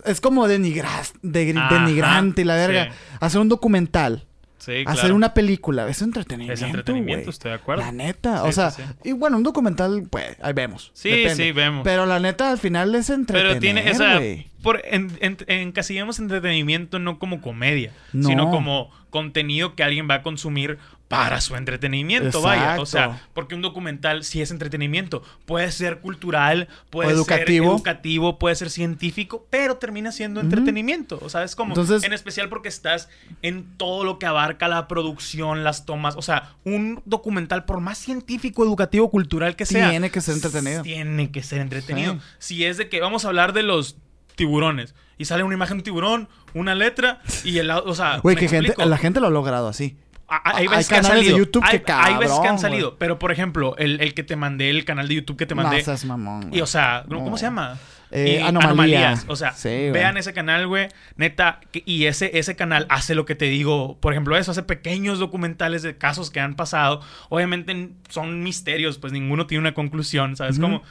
es 0.05 0.21
como 0.21 0.47
denigras, 0.49 1.15
de- 1.23 1.55
Ajá, 1.57 1.75
denigrante 1.75 2.43
y 2.43 2.45
la 2.45 2.55
verga. 2.57 2.85
sí. 2.93 2.99
Hacer 3.21 3.41
un 3.41 3.49
documental. 3.49 4.25
Sí, 4.59 4.83
Hacer 4.87 5.13
una 5.13 5.35
película. 5.35 5.87
Es 5.89 6.01
entretenimiento, 6.01 6.55
Es 6.55 6.63
entretenimiento, 6.63 7.25
güey. 7.27 7.31
estoy 7.35 7.51
de 7.51 7.57
acuerdo. 7.57 7.83
La 7.83 7.93
neta, 7.93 8.41
Sí, 8.45 8.49
o 8.49 8.53
sea, 8.53 8.71
sí, 8.71 8.83
y 9.05 9.13
bueno, 9.13 9.37
un 9.37 9.43
documental, 9.43 10.05
pues, 10.09 10.39
ahí 10.41 10.55
vemos. 10.55 10.91
Sí, 10.95 11.11
depende. 11.11 11.35
sí, 11.45 11.53
vemos. 11.53 11.83
Pero 11.85 12.07
la 12.07 12.19
neta, 12.19 12.51
al 12.51 12.57
final 12.57 12.95
es 12.95 13.11
entretener, 13.11 13.51
Pero 13.51 13.61
tiene 13.61 13.91
esa. 13.91 14.21
Por, 14.63 14.81
en, 14.87 15.13
en- 15.21 15.37
encasillamos 15.49 16.19
entretenimiento 16.19 16.99
no 16.99 17.19
como 17.19 17.43
comedia, 17.43 17.93
No. 18.15 18.27
sino 18.27 18.51
como 18.51 18.91
contenido 19.11 19.75
que 19.75 19.85
alguien 19.85 20.09
va 20.09 20.15
a 20.15 20.23
consumir 20.23 20.79
para 21.09 21.41
su 21.41 21.55
entretenimiento, 21.55 22.41
vaya. 22.41 22.81
O 22.81 22.87
sea, 22.87 23.23
porque 23.35 23.55
un 23.55 23.63
documental 23.63 24.25
sí 24.25 24.41
es 24.41 24.51
entretenimiento. 24.51 25.23
Puede 25.45 25.71
ser 25.71 26.01
cultural, 26.01 26.69
puede 26.91 27.11
educativo. 27.11 27.67
ser 27.67 27.75
educativo, 27.77 28.39
puede 28.39 28.55
ser 28.57 28.71
científico, 28.71 29.47
pero 29.51 29.77
termina 29.77 30.13
siendo 30.13 30.41
entretenimiento. 30.41 31.19
O 31.23 31.29
sea, 31.29 31.45
es 31.45 31.55
como. 31.55 31.73
Entonces- 31.73 32.03
en 32.05 32.13
especial 32.13 32.49
porque 32.49 32.69
estás 32.69 33.09
en 33.43 33.77
todo 33.77 34.05
lo 34.05 34.19
que 34.19 34.27
abarca 34.27 34.67
la 34.67 34.89
producción, 34.89 35.63
las 35.63 35.85
tomas. 35.85 36.17
O 36.17 36.23
sea, 36.23 36.55
un 36.65 37.03
documental, 37.05 37.65
por 37.65 37.81
más 37.81 37.99
científico, 37.99 38.65
educativo, 38.65 39.11
cultural 39.11 39.57
que 39.57 39.67
sea. 39.67 39.91
Tiene 39.91 40.11
que 40.11 40.21
ser 40.21 40.35
entretenido. 40.35 40.83
Tiene 40.83 41.31
que 41.31 41.43
ser 41.43 41.61
entretenido. 41.61 42.15
Sí. 42.15 42.21
Si 42.39 42.65
es 42.65 42.77
de 42.79 42.89
que 42.89 43.01
vamos 43.01 43.25
a 43.25 43.29
hablar 43.29 43.53
de 43.53 43.63
los 43.63 43.99
tiburones 44.37 44.95
y 45.17 45.27
sale 45.27 45.45
una 45.45 45.55
imagen 45.55 45.77
de 45.77 45.81
un 45.81 45.85
tiburón, 45.85 46.29
una 46.55 46.75
letra 46.75 47.21
y 47.45 47.59
el 47.59 47.71
o 47.71 47.95
sea, 47.95 48.19
Güey, 48.19 48.35
¿me 48.35 48.41
que 48.41 48.49
gente, 48.49 48.67
explico? 48.69 48.89
la 48.89 48.97
gente 48.99 49.21
lo 49.21 49.29
ha 49.29 49.31
logrado 49.31 49.69
así. 49.69 49.97
Hay 50.45 50.67
veces 50.69 50.89
que 50.89 50.95
han 50.97 51.03
canales 51.03 51.25
de 51.25 51.31
salido. 51.31 51.39
YouTube 51.47 51.63
hay, 51.65 51.79
que 51.81 51.93
hay 51.93 52.15
veces 52.15 52.21
que 52.31 52.37
cabrón, 52.37 52.47
han 52.49 52.59
salido. 52.59 52.97
Pero, 52.99 53.19
por 53.19 53.31
ejemplo, 53.33 53.77
el, 53.79 54.01
el 54.01 54.15
que 54.15 54.23
te 54.23 54.37
mandé, 54.37 54.71
el 54.71 54.85
canal 54.85 55.09
de 55.09 55.15
YouTube 55.17 55.37
que 55.37 55.47
te 55.47 55.55
No 55.55 55.63
mandé. 55.63 55.83
seas 55.83 56.05
mamón, 56.05 56.51
y, 56.53 56.61
o 56.61 56.67
sea, 56.67 57.05
¿cómo 57.09 57.31
No. 57.31 57.37
se 57.37 57.45
llama? 57.47 57.79
eh, 58.11 58.39
y 58.41 58.43
anomalía. 58.43 58.69
anomalías. 59.11 59.25
O 59.29 59.35
sea, 59.35 59.53
Sí, 59.55 59.91
vean 59.91 60.17
ese 60.17 60.33
canal, 60.33 60.69
güey. 60.69 60.87
Neta, 61.17 61.59
que- 61.73 61.83
y 61.85 62.05
ese, 62.07 62.39
ese 62.39 62.55
canal 62.55 62.87
hace 62.89 63.17
lo 63.17 63.25
que 63.25 63.35
te 63.35 63.47
digo. 63.47 63.99
Por 64.01 64.13
ejemplo, 64.13 64.37
eso, 64.37 64.53
hace 64.53 64.63
pequeños 64.63 65.19
documentales 65.19 65.83
de 65.83 65.97
casos 65.99 66.31
que 66.31 66.39
han 66.39 66.55
pasado. 66.55 67.01
Obviamente 67.29 67.91
son 68.09 68.43
misterios, 68.45 68.99
pues 68.99 69.13
ninguno 69.13 69.47
tiene 69.49 69.61
una 69.63 69.75
conclusión, 69.75 70.37
¿sabes? 70.37 70.61
Como... 70.61 70.83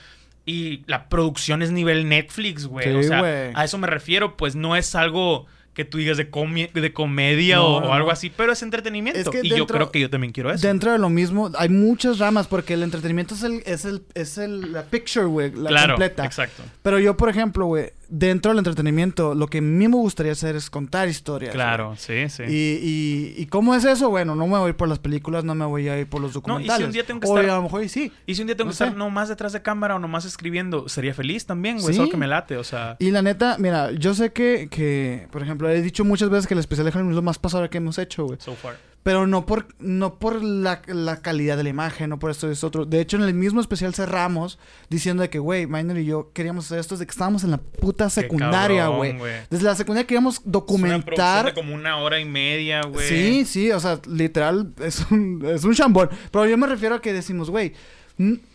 Y 0.45 0.83
la 0.87 1.07
producción 1.07 1.61
es 1.61 1.71
nivel 1.71 2.09
Netflix, 2.09 2.65
güey. 2.65 2.85
Sí, 2.89 2.93
o 2.93 3.03
sea, 3.03 3.19
güey. 3.19 3.51
a 3.55 3.63
eso 3.63 3.77
me 3.77 3.87
refiero, 3.87 4.35
pues 4.35 4.55
no 4.57 4.75
es 4.75 4.93
algo 4.93 5.45
que 5.73 5.85
tú 5.85 5.97
digas 5.97 6.17
de, 6.17 6.29
comi- 6.29 6.71
de 6.71 6.93
comedia 6.93 7.55
No, 7.57 7.65
o, 7.77 7.81
no, 7.81 7.87
o 7.87 7.93
algo 7.93 8.11
así, 8.11 8.29
pero 8.29 8.51
es 8.53 8.61
entretenimiento. 8.61 9.19
Es 9.19 9.27
que 9.29 9.39
y 9.43 9.49
yo 9.49 9.65
creo 9.67 9.91
que 9.91 9.99
yo 9.99 10.09
también 10.09 10.31
quiero 10.31 10.51
eso. 10.51 10.65
Dentro 10.67 10.91
de 10.91 10.99
lo 10.99 11.09
mismo, 11.09 11.51
hay 11.57 11.69
muchas 11.69 12.19
ramas, 12.19 12.47
porque 12.47 12.75
el 12.75 12.83
entretenimiento 12.83 13.33
es 13.35 13.43
el, 13.43 13.63
es 13.65 13.85
el, 13.85 14.03
es 14.13 14.37
el, 14.37 14.71
la 14.73 14.83
picture, 14.83 15.25
güey, 15.25 15.51
la 15.51 15.69
claro, 15.69 15.93
completa. 15.95 16.25
exacto. 16.25 16.63
Pero 16.83 16.99
yo, 16.99 17.17
por 17.17 17.29
ejemplo, 17.29 17.65
güey, 17.65 17.91
dentro 18.15 18.51
del 18.51 18.59
entretenimiento, 18.59 19.33
lo 19.33 19.47
que 19.47 19.57
a 19.57 19.61
mí 19.61 19.87
me 19.87 19.95
gustaría 19.95 20.33
hacer 20.33 20.55
es 20.55 20.69
contar 20.69 21.07
historias. 21.09 21.51
Claro, 21.51 21.95
sí, 21.97 22.29
sí. 22.29 22.43
Y, 22.47 22.79
y, 22.81 23.33
y 23.41 23.45
cómo 23.47 23.73
es 23.73 23.83
eso, 23.85 24.09
bueno, 24.11 24.35
no 24.35 24.45
me 24.45 24.57
voy 24.59 24.73
por 24.73 24.87
las 24.87 24.99
películas, 24.99 25.43
no 25.43 25.55
me 25.55 25.65
voy 25.65 25.89
a 25.89 25.99
ir 25.99 26.07
por 26.07 26.21
los 26.21 26.27
No, 26.27 26.29
y 26.29 26.33
si 26.33 26.39
documentales. 26.41 26.85
un 26.87 26.93
día 26.93 27.05
tengo 27.05 27.19
que 27.19 27.27
o 27.27 27.35
estar- 27.37 27.49
a 27.49 27.55
lo 27.55 27.63
mejor 27.63 27.83
y 27.83 27.89
sí. 27.89 28.11
Y 28.27 28.35
si 28.35 28.41
un 28.41 28.47
día 28.47 28.55
tengo 28.55 28.67
No 28.67 28.71
que 28.71 28.73
estar 28.75 28.91
sé. 28.91 28.95
nomás 28.95 29.29
detrás 29.29 29.51
de 29.53 29.61
cámara 29.63 29.95
o 29.95 29.99
nomás 29.99 30.25
escribiendo, 30.25 30.87
sería 30.89 31.13
feliz 31.13 31.45
también, 31.47 31.75
güey. 31.79 31.87
Sí. 31.87 31.91
Es 31.93 31.99
algo 31.99 32.11
que 32.11 32.17
me 32.17 32.27
late, 32.27 32.57
o 32.57 32.63
sea. 32.63 32.95
Y 32.99 33.09
la 33.11 33.21
neta, 33.23 33.55
mira, 33.57 33.91
yo 33.91 34.13
sé 34.13 34.31
que, 34.31 34.67
que, 34.69 35.27
por 35.31 35.41
ejemplo, 35.41 35.67
he 35.69 35.81
dicho 35.81 36.05
muchas 36.05 36.29
veces 36.29 36.45
que 36.47 36.53
el 36.53 36.59
especial 36.59 36.85
de 36.85 36.91
Halloween 36.91 37.11
es 37.13 37.15
lo 37.15 37.21
más 37.23 37.39
pasado 37.39 37.67
que 37.69 37.77
hemos 37.79 37.97
hecho, 37.97 38.25
güey. 38.25 38.37
So 38.39 38.53
far. 38.53 38.77
Pero 39.03 39.27
no 39.27 39.45
por, 39.45 39.67
no 39.79 40.17
por 40.17 40.41
la, 40.41 40.81
la 40.87 41.21
calidad 41.21 41.57
de 41.57 41.63
la 41.63 41.69
imagen, 41.69 42.09
no 42.09 42.19
por 42.19 42.31
esto 42.31 42.47
y 42.47 42.53
esto 42.53 42.67
otro. 42.67 42.85
De 42.85 43.01
hecho, 43.01 43.17
en 43.17 43.23
el 43.23 43.33
mismo 43.33 43.59
especial 43.59 43.93
cerramos 43.93 44.59
diciendo 44.89 45.21
de 45.23 45.29
que, 45.29 45.39
güey, 45.39 45.67
Minor 45.67 45.97
y 45.97 46.05
yo 46.05 46.31
queríamos 46.33 46.65
hacer 46.65 46.79
esto 46.79 46.95
desde 46.95 47.05
que 47.07 47.11
estábamos 47.11 47.43
en 47.43 47.51
la 47.51 47.57
puta 47.57 48.09
secundaria, 48.09 48.87
güey. 48.87 49.17
Desde 49.49 49.65
la 49.65 49.75
secundaria 49.75 50.07
queríamos 50.07 50.35
Es 50.35 50.41
una 50.43 50.51
documentar. 50.53 51.53
como 51.53 51.75
una 51.75 51.97
hora 51.97 52.19
y 52.21 52.25
media, 52.25 52.81
güey. 52.83 53.07
Sí, 53.07 53.45
sí, 53.45 53.71
o 53.71 53.79
sea, 53.81 53.99
literal, 54.07 54.73
es 54.81 55.05
un, 55.11 55.43
es 55.45 55.65
un 55.65 55.73
chambón. 55.73 56.09
Pero 56.31 56.45
yo 56.45 56.57
me 56.57 56.67
refiero 56.67 56.95
a 56.95 57.01
que 57.01 57.11
decimos, 57.11 57.49
güey, 57.49 57.73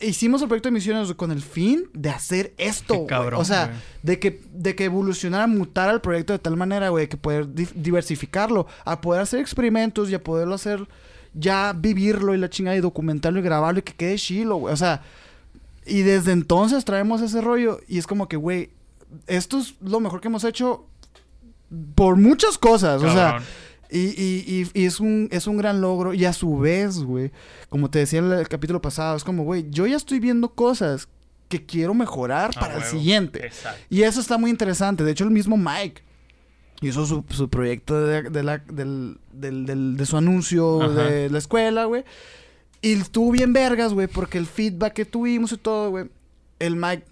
hicimos 0.01 0.41
el 0.41 0.49
proyecto 0.49 0.69
de 0.69 0.73
misiones 0.75 1.13
con 1.15 1.33
el 1.33 1.43
fin 1.43 1.85
de 1.93 2.11
hacer 2.11 2.55
esto, 2.59 3.07
cabrón, 3.07 3.41
O 3.41 3.45
sea, 3.45 3.73
de 4.03 4.19
que, 4.21 4.41
de 4.53 4.75
que 4.77 4.85
evolucionara, 4.85 5.47
mutara 5.47 5.93
el 5.93 6.01
proyecto 6.01 6.33
de 6.33 6.39
tal 6.39 6.57
manera, 6.57 6.91
güey, 6.91 7.09
que 7.09 7.17
poder 7.17 7.53
di- 7.55 7.69
diversificarlo, 7.75 8.67
a 8.85 9.01
poder 9.01 9.23
hacer 9.23 9.41
experimentos 9.41 10.11
y 10.11 10.15
a 10.15 10.23
poderlo 10.23 10.55
hacer, 10.55 10.87
ya 11.35 11.73
vivirlo 11.77 12.35
y 12.35 12.39
la 12.39 12.49
chingada 12.49 12.77
y 12.77 12.81
documentarlo 12.81 13.41
y 13.41 13.43
grabarlo 13.43 13.81
y 13.81 13.83
que 13.83 13.95
quede 13.95 14.17
chilo, 14.17 14.57
güey. 14.57 14.73
O 14.73 14.77
sea, 14.77 15.03
y 15.85 16.03
desde 16.03 16.33
entonces 16.33 16.85
traemos 16.85 17.21
ese 17.21 17.41
rollo 17.41 17.81
y 17.89 17.99
es 17.99 18.07
como 18.07 18.29
que, 18.29 18.37
güey, 18.37 18.71
esto 19.27 19.59
es 19.59 19.75
lo 19.83 19.99
mejor 20.01 20.21
que 20.21 20.29
hemos 20.29 20.45
hecho 20.45 20.85
por 21.95 22.17
muchas 22.17 22.59
cosas, 22.59 23.03
o 23.03 23.13
sea. 23.13 23.39
Y, 23.91 23.99
y, 24.21 24.45
y, 24.75 24.81
y 24.83 24.85
es, 24.87 25.01
un, 25.01 25.29
es 25.31 25.47
un 25.47 25.57
gran 25.57 25.81
logro. 25.81 26.15
Y 26.15 26.25
a 26.25 26.33
su 26.33 26.59
vez, 26.59 26.99
güey, 26.99 27.31
como 27.69 27.91
te 27.91 27.99
decía 28.01 28.19
en 28.21 28.31
el 28.33 28.49
capítulo 28.49 28.81
pasado, 28.83 29.17
es 29.17 29.25
como, 29.25 29.45
güey, 29.45 29.67
yo 29.71 29.87
ya 29.87 29.97
estoy 29.97 30.21
viendo 30.21 30.51
cosas 30.51 31.09
que 31.49 31.65
quiero 31.65 31.95
mejorar 31.95 32.53
para 32.55 32.77
el 32.77 32.83
siguiente. 32.85 33.47
Exacto. 33.47 33.81
Y 33.89 34.03
eso 34.03 34.21
está 34.21 34.37
muy 34.37 34.51
interesante. 34.51 35.03
De 35.05 35.13
hecho, 35.13 35.25
el 35.25 35.31
mismo 35.31 35.57
Mike 35.57 36.03
hizo 36.83 37.07
su, 37.07 37.25
su 37.31 37.49
proyecto 37.49 37.99
de, 38.07 38.23
de 38.31 38.43
la- 38.43 38.59
del, 38.59 39.19
del- 39.33 39.65
del- 39.67 39.97
de 39.97 40.07
su 40.07 40.17
anuncio 40.17 40.83
Ajá. 40.83 41.05
de 41.05 41.31
la 41.31 41.39
escuela, 41.39 41.87
güey. 41.87 42.05
Y 42.83 42.93
estuvo 42.93 43.33
bien 43.33 43.53
vergas, 43.53 43.93
güey, 43.95 44.07
porque 44.07 44.39
el 44.39 44.47
feedback 44.47 44.93
que 44.93 45.05
tuvimos 45.05 45.51
y 45.53 45.57
todo, 45.57 45.91
güey. 45.91 46.11
El 46.59 46.75
Mike, 46.75 47.05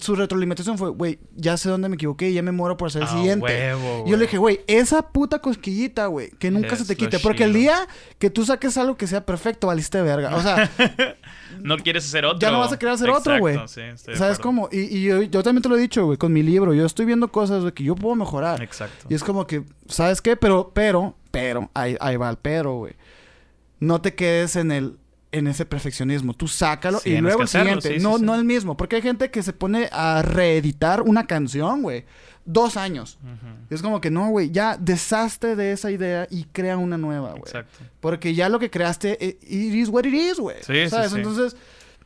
su 0.00 0.14
retroalimentación 0.14 0.78
fue, 0.78 0.88
güey, 0.90 1.18
ya 1.36 1.56
sé 1.58 1.68
dónde 1.68 1.88
me 1.90 1.96
equivoqué, 1.96 2.32
ya 2.32 2.42
me 2.42 2.50
muero 2.50 2.76
por 2.78 2.88
hacer 2.88 3.02
el 3.02 3.08
A 3.08 3.10
siguiente. 3.10 3.44
huevo, 3.74 4.04
Y 4.06 4.10
yo 4.10 4.16
le 4.16 4.22
dije, 4.22 4.38
güey, 4.38 4.60
esa 4.66 5.02
puta 5.10 5.40
cosquillita, 5.40 6.06
güey, 6.06 6.30
que 6.30 6.50
nunca 6.50 6.76
se 6.76 6.86
te 6.86 6.96
quite. 6.96 7.18
Porque 7.18 7.44
el 7.44 7.52
día 7.52 7.86
que 8.18 8.30
tú 8.30 8.44
saques 8.44 8.78
algo 8.78 8.96
que 8.96 9.06
sea 9.06 9.26
perfecto, 9.26 9.66
valiste 9.66 10.00
verga. 10.00 10.34
O 10.34 10.40
sea, 10.42 10.70
No 11.60 11.76
quieres 11.76 12.06
hacer 12.06 12.24
otro. 12.24 12.38
Ya 12.38 12.50
no 12.50 12.60
vas 12.60 12.72
a 12.72 12.78
querer 12.78 12.94
hacer 12.94 13.10
otro, 13.10 13.38
güey. 13.38 13.58
Sí, 13.66 13.82
¿sabes 14.14 14.38
cómo? 14.38 14.68
Y, 14.72 14.80
y 14.98 15.02
yo, 15.02 15.22
yo 15.22 15.42
también 15.42 15.62
te 15.62 15.68
lo 15.68 15.76
he 15.76 15.80
dicho, 15.80 16.06
güey, 16.06 16.16
con 16.16 16.32
mi 16.32 16.42
libro. 16.42 16.72
Yo 16.72 16.86
estoy 16.86 17.06
viendo 17.06 17.28
cosas, 17.28 17.60
güey, 17.62 17.72
que 17.72 17.84
yo 17.84 17.94
puedo 17.94 18.14
mejorar. 18.14 18.62
Exacto. 18.62 19.06
Y 19.08 19.14
es 19.14 19.22
como 19.24 19.46
que, 19.46 19.62
¿sabes 19.88 20.22
qué? 20.22 20.36
Pero, 20.36 20.70
pero, 20.72 21.16
pero, 21.30 21.70
ahí, 21.74 21.96
ahí 22.00 22.16
va 22.16 22.30
el 22.30 22.36
pero, 22.36 22.76
güey. 22.76 22.94
No 23.78 24.00
te 24.00 24.14
quedes 24.14 24.56
en 24.56 24.72
el 24.72 24.96
en 25.32 25.46
ese 25.46 25.64
perfeccionismo. 25.64 26.34
Tú 26.34 26.48
sácalo 26.48 27.00
y 27.04 27.16
luego 27.18 27.42
el 27.42 27.48
siguiente. 27.48 27.96
sí, 27.96 28.02
no, 28.02 28.18
sí, 28.18 28.24
no 28.24 28.34
el 28.34 28.44
mismo. 28.44 28.76
Porque 28.76 28.96
hay 28.96 29.02
gente 29.02 29.30
que 29.30 29.42
se 29.42 29.52
pone 29.52 29.88
a 29.92 30.22
reeditar 30.22 31.02
una 31.02 31.26
canción, 31.26 31.82
güey. 31.82 32.04
Dos 32.44 32.76
años. 32.76 33.18
Es 33.68 33.82
como 33.82 34.00
que 34.00 34.10
no, 34.10 34.30
güey. 34.30 34.50
Ya 34.50 34.76
deshazte 34.76 35.56
de 35.56 35.72
esa 35.72 35.90
idea 35.90 36.26
y 36.30 36.44
crea 36.44 36.76
una 36.76 36.98
nueva, 36.98 37.30
güey. 37.30 37.42
Exacto. 37.42 37.78
Porque 38.00 38.34
ya 38.34 38.48
lo 38.48 38.58
que 38.58 38.70
creaste, 38.70 39.24
eh, 39.24 39.38
it 39.42 39.74
is 39.74 39.88
what 39.88 40.04
it 40.04 40.14
is, 40.14 40.38
güey. 40.38 40.56
Sí, 40.62 40.74
sí, 40.84 40.88
¿Sabes? 40.88 41.12
Entonces, 41.12 41.56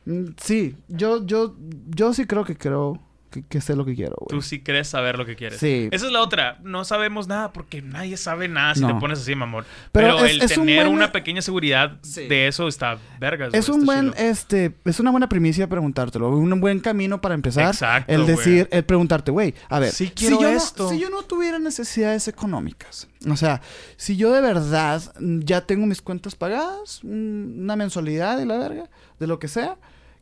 mm, 0.05 0.25
sí. 0.37 0.75
Yo, 0.87 1.25
yo, 1.25 1.55
yo 1.87 2.13
sí 2.13 2.25
creo 2.25 2.43
que 2.43 2.55
creo 2.55 3.01
que, 3.35 3.43
que 3.47 3.61
sé 3.61 3.75
lo 3.75 3.85
que 3.85 3.93
quiero, 3.95 4.15
güey. 4.19 4.27
Tú 4.29 4.41
sí 4.41 4.61
crees 4.61 4.87
saber 4.87 5.17
lo 5.17 5.25
que 5.25 5.35
quieres. 5.35 5.59
Sí. 5.59 5.89
Esa 5.91 6.07
es 6.07 6.11
la 6.11 6.21
otra. 6.21 6.57
No 6.63 6.83
sabemos 6.85 7.27
nada 7.27 7.53
porque 7.53 7.81
nadie 7.81 8.17
sabe 8.17 8.47
nada 8.47 8.73
si 8.75 8.81
No. 8.81 8.87
te 8.87 8.93
pones 8.95 9.19
así, 9.19 9.35
mamón. 9.35 9.65
Pero 9.91 10.15
Pero, 10.15 10.25
es- 10.25 10.31
el 10.31 10.41
es 10.41 10.57
un 10.57 10.65
tener 10.65 10.85
buen- 10.85 10.95
una 10.97 11.11
pequeña 11.11 11.41
seguridad 11.41 11.97
Sí. 12.01 12.27
de 12.27 12.47
eso 12.47 12.67
está 12.67 12.97
vergas. 13.19 13.53
Es 13.53 13.67
güey, 13.67 13.79
un 13.79 13.85
buen, 13.85 14.11
chilo. 14.13 14.29
este, 14.29 14.75
es 14.85 14.99
una 14.99 15.11
buena 15.11 15.29
primicia 15.29 15.67
preguntártelo, 15.67 16.29
un 16.29 16.59
buen 16.59 16.79
camino 16.79 17.21
para 17.21 17.35
empezar. 17.35 17.67
Exacto, 17.67 18.11
el 18.11 18.23
güey. 18.23 18.35
decir, 18.35 18.67
el 18.71 18.83
preguntarte, 18.85 19.31
güey, 19.31 19.53
a 19.69 19.79
ver, 19.79 19.91
Sí 19.91 20.07
si, 20.07 20.11
quiero 20.11 20.39
yo 20.41 20.47
esto. 20.49 20.83
No, 20.83 20.89
si 20.89 20.99
yo 20.99 21.09
no 21.09 21.21
tuviera 21.23 21.59
necesidades 21.59 22.27
económicas, 22.27 23.07
o 23.29 23.35
sea, 23.35 23.61
si 23.97 24.15
yo 24.17 24.31
de 24.31 24.41
verdad 24.41 25.01
ya 25.19 25.61
tengo 25.65 25.85
mis 25.85 26.01
cuentas 26.01 26.35
pagadas, 26.35 26.99
mm, 27.03 27.61
una 27.63 27.75
mensualidad 27.75 28.39
y 28.39 28.45
la 28.45 28.57
verga, 28.57 28.89
de 29.19 29.27
lo 29.27 29.39
que 29.39 29.47
sea, 29.47 29.77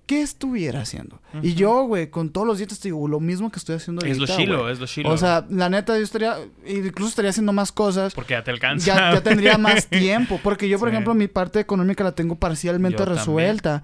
¿qué 0.06 0.22
estuviera 0.22 0.82
haciendo? 0.82 1.22
Y 1.42 1.54
yo, 1.54 1.84
güey, 1.86 2.10
con 2.10 2.30
todos 2.30 2.46
los 2.46 2.58
dientes 2.58 2.80
te 2.80 2.90
digo 2.90 3.08
lo 3.08 3.20
mismo 3.20 3.50
que 3.52 3.58
estoy 3.60 3.76
haciendo 3.76 4.06
Es 4.06 4.18
lo 4.18 4.24
ahorita, 4.26 4.38
chilo, 4.38 4.62
güey. 4.62 4.74
es 4.74 4.80
lo 4.80 4.86
chilo. 4.86 5.10
O 5.12 5.18
sea, 5.18 5.46
la 5.50 5.70
neta, 5.70 5.98
yo 5.98 6.04
estaría, 6.04 6.38
incluso 6.68 7.10
estaría 7.10 7.30
haciendo 7.32 7.54
más 7.54 7.72
cosas. 7.72 8.14
porque 8.14 8.34
ya 8.34 8.44
te 8.44 8.52
alcanza. 8.52 8.86
Ya, 8.86 9.14
ya 9.14 9.24
tendría 9.24 9.58
más 9.58 9.88
tiempo. 9.88 10.40
Porque 10.44 10.68
yo, 10.68 10.78
por 10.80 10.90
Sí. 10.90 10.94
ejemplo, 10.94 11.14
mi 11.14 11.28
parte 11.28 11.60
económica 11.60 12.04
la 12.04 12.12
tengo 12.14 12.36
parcialmente 12.36 13.00
Yo 13.00 13.06
resuelta. 13.06 13.84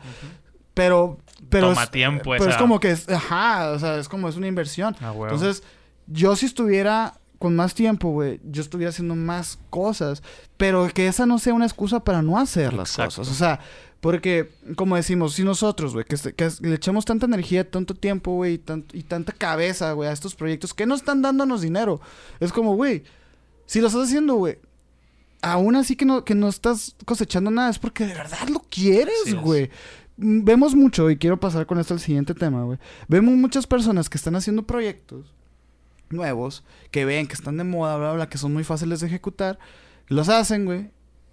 Pero, 0.74 1.18
pero 1.50 1.70
Toma 1.70 1.84
es, 1.84 1.92
tiempo 1.92 2.32
pero 2.38 2.50
es 2.50 2.56
como 2.58 2.80
que 2.80 2.92
es, 2.92 3.10
ajá, 3.10 3.72
o 3.72 3.80
sea, 3.80 3.98
es 3.98 4.08
como 4.08 4.30
es 4.30 4.36
una 4.36 4.48
inversión. 4.48 4.96
Ah. 5.02 5.14
Entonces, 5.14 5.64
yo 6.08 6.36
si 6.36 6.46
estuviera 6.46 7.16
con 7.38 7.56
más 7.56 7.74
tiempo, 7.74 8.10
güey, 8.12 8.40
yo 8.44 8.62
estuviera 8.62 8.90
haciendo 8.90 9.16
más 9.16 9.60
cosas, 9.70 10.24
pero 10.58 10.88
que 10.94 11.08
esa 11.08 11.26
no 11.26 11.40
sea 11.40 11.54
una 11.54 11.66
excusa 11.66 12.04
para 12.04 12.22
no 12.22 12.38
hacer 12.38 12.74
las 12.74 12.96
cosas. 12.96 13.30
O 13.30 13.34
sea, 13.34 13.60
porque, 14.02 14.50
como 14.76 14.96
decimos, 14.96 15.34
si 15.34 15.44
nosotros, 15.44 15.94
güey, 15.94 16.06
que, 16.06 16.16
este- 16.16 16.34
que 16.34 16.50
le 16.62 16.76
echamos 16.76 17.06
tanta 17.06 17.26
energía, 17.26 17.70
tanto 17.70 17.94
tiempo, 17.96 18.32
güey, 18.34 18.54
y, 18.54 18.58
tan- 18.58 18.86
y 18.94 19.04
tanta 19.04 19.34
cabeza, 19.34 19.92
güey, 19.94 20.10
a 20.10 20.14
estos 20.14 20.36
proyectos 20.36 20.74
que 20.74 20.86
no 20.86 20.96
están 20.96 21.22
dándonos 21.22 21.62
dinero, 21.62 22.00
es 22.40 22.52
como, 22.54 22.76
güey, 22.76 23.04
si 23.66 23.82
lo 23.82 23.88
estás 23.88 24.06
haciendo, 24.06 24.36
güey, 24.36 24.58
aún 25.42 25.76
así 25.76 25.96
que 25.96 26.06
no, 26.06 26.24
que 26.24 26.36
no 26.36 26.48
estás 26.50 26.96
cosechando 27.06 27.52
nada, 27.52 27.70
es 27.70 27.80
porque 27.80 28.06
de 28.06 28.14
verdad 28.14 28.48
lo 28.50 28.60
quieres, 28.70 29.36
güey. 29.42 29.70
Mm, 30.18 30.44
Vemos 30.44 30.76
mucho, 30.76 31.10
y 31.10 31.18
quiero 31.18 31.40
pasar 31.40 31.66
con 31.66 31.80
esto 31.80 31.94
al 31.94 32.00
siguiente 32.00 32.34
tema, 32.34 32.64
güey. 32.64 32.78
Vemos 33.08 33.36
muchas 33.36 33.68
personas 33.68 34.10
que 34.10 34.18
están 34.18 34.36
haciendo 34.36 34.64
proyectos 34.64 35.34
nuevos, 36.10 36.64
que 36.92 37.06
ven 37.06 37.28
que 37.28 37.34
están 37.34 37.58
de 37.58 37.64
moda, 37.64 37.98
bla, 37.98 38.14
bla, 38.14 38.30
que 38.30 38.38
son 38.38 38.52
muy 38.54 38.64
fáciles 38.64 39.00
de 39.02 39.08
ejecutar, 39.08 39.60
los 40.08 40.28
hacen, 40.30 40.66
güey, 40.66 40.90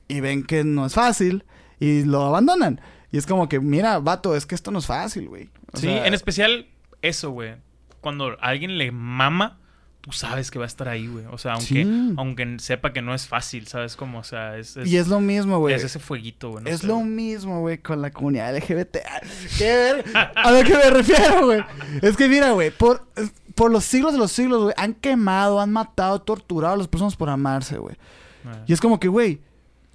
y 0.08 0.20
ven 0.20 0.44
que 0.44 0.62
no 0.64 0.84
es 0.86 0.94
fácil, 0.94 1.44
y 1.80 2.04
lo 2.04 2.22
abandonan. 2.24 2.80
Y 3.12 3.18
es 3.18 3.26
como 3.26 3.48
que, 3.48 3.60
mira, 3.60 3.98
vato, 3.98 4.34
es 4.36 4.46
que 4.46 4.54
esto 4.54 4.70
no 4.70 4.78
es 4.80 4.86
fácil, 4.86 5.28
güey. 5.28 5.50
O 5.72 5.78
Sí, 5.78 5.86
sea, 5.86 6.06
en 6.06 6.14
especial 6.14 6.66
eso, 7.02 7.30
güey. 7.30 7.54
Cuando 8.00 8.30
a 8.40 8.48
alguien 8.48 8.78
le 8.78 8.90
mama, 8.92 9.58
tú 10.00 10.12
sabes 10.12 10.50
que 10.50 10.58
va 10.58 10.64
a 10.64 10.68
estar 10.68 10.88
ahí, 10.88 11.06
güey. 11.06 11.24
O 11.30 11.38
sea, 11.38 11.52
aunque, 11.54 11.66
Sí. 11.84 12.14
aunque 12.16 12.56
sepa 12.58 12.92
que 12.92 13.02
no 13.02 13.14
es 13.14 13.26
fácil, 13.26 13.66
¿sabes 13.66 13.96
cómo? 13.96 14.18
O 14.20 14.24
sea, 14.24 14.56
es, 14.58 14.76
es, 14.76 14.88
Y 14.88 14.96
es 14.96 15.08
lo 15.08 15.20
mismo, 15.20 15.58
güey. 15.58 15.74
es 15.74 15.82
ese 15.84 15.98
fueguito, 15.98 16.50
güey. 16.50 16.64
no 16.64 16.70
es 16.70 16.80
sé, 16.80 16.86
lo 16.86 16.94
güey. 16.96 17.06
mismo, 17.06 17.60
güey, 17.60 17.78
con 17.78 18.00
la 18.02 18.10
comunidad 18.10 18.54
LGBT. 18.56 18.98
¿Qué 19.58 19.64
ver- 19.64 20.04
A 20.36 20.50
lo 20.52 20.62
que 20.64 20.74
me 20.74 20.90
refiero, 20.90 21.46
güey. 21.46 21.64
Es 22.02 22.16
que 22.16 22.28
mira, 22.28 22.50
güey, 22.52 22.70
por, 22.70 23.06
por 23.54 23.70
los 23.70 23.84
siglos 23.84 24.12
de 24.12 24.18
los 24.18 24.30
siglos, 24.32 24.62
güey, 24.64 24.74
han 24.76 24.94
quemado, 24.94 25.60
han 25.60 25.72
matado, 25.72 26.20
torturado 26.22 26.74
a 26.74 26.76
las 26.78 26.88
personas 26.88 27.16
por 27.16 27.28
amarse, 27.30 27.78
güey. 27.78 27.96
Ah. 28.44 28.62
Y 28.66 28.72
es 28.72 28.80
como 28.80 29.00
que, 29.00 29.08
güey, 29.08 29.40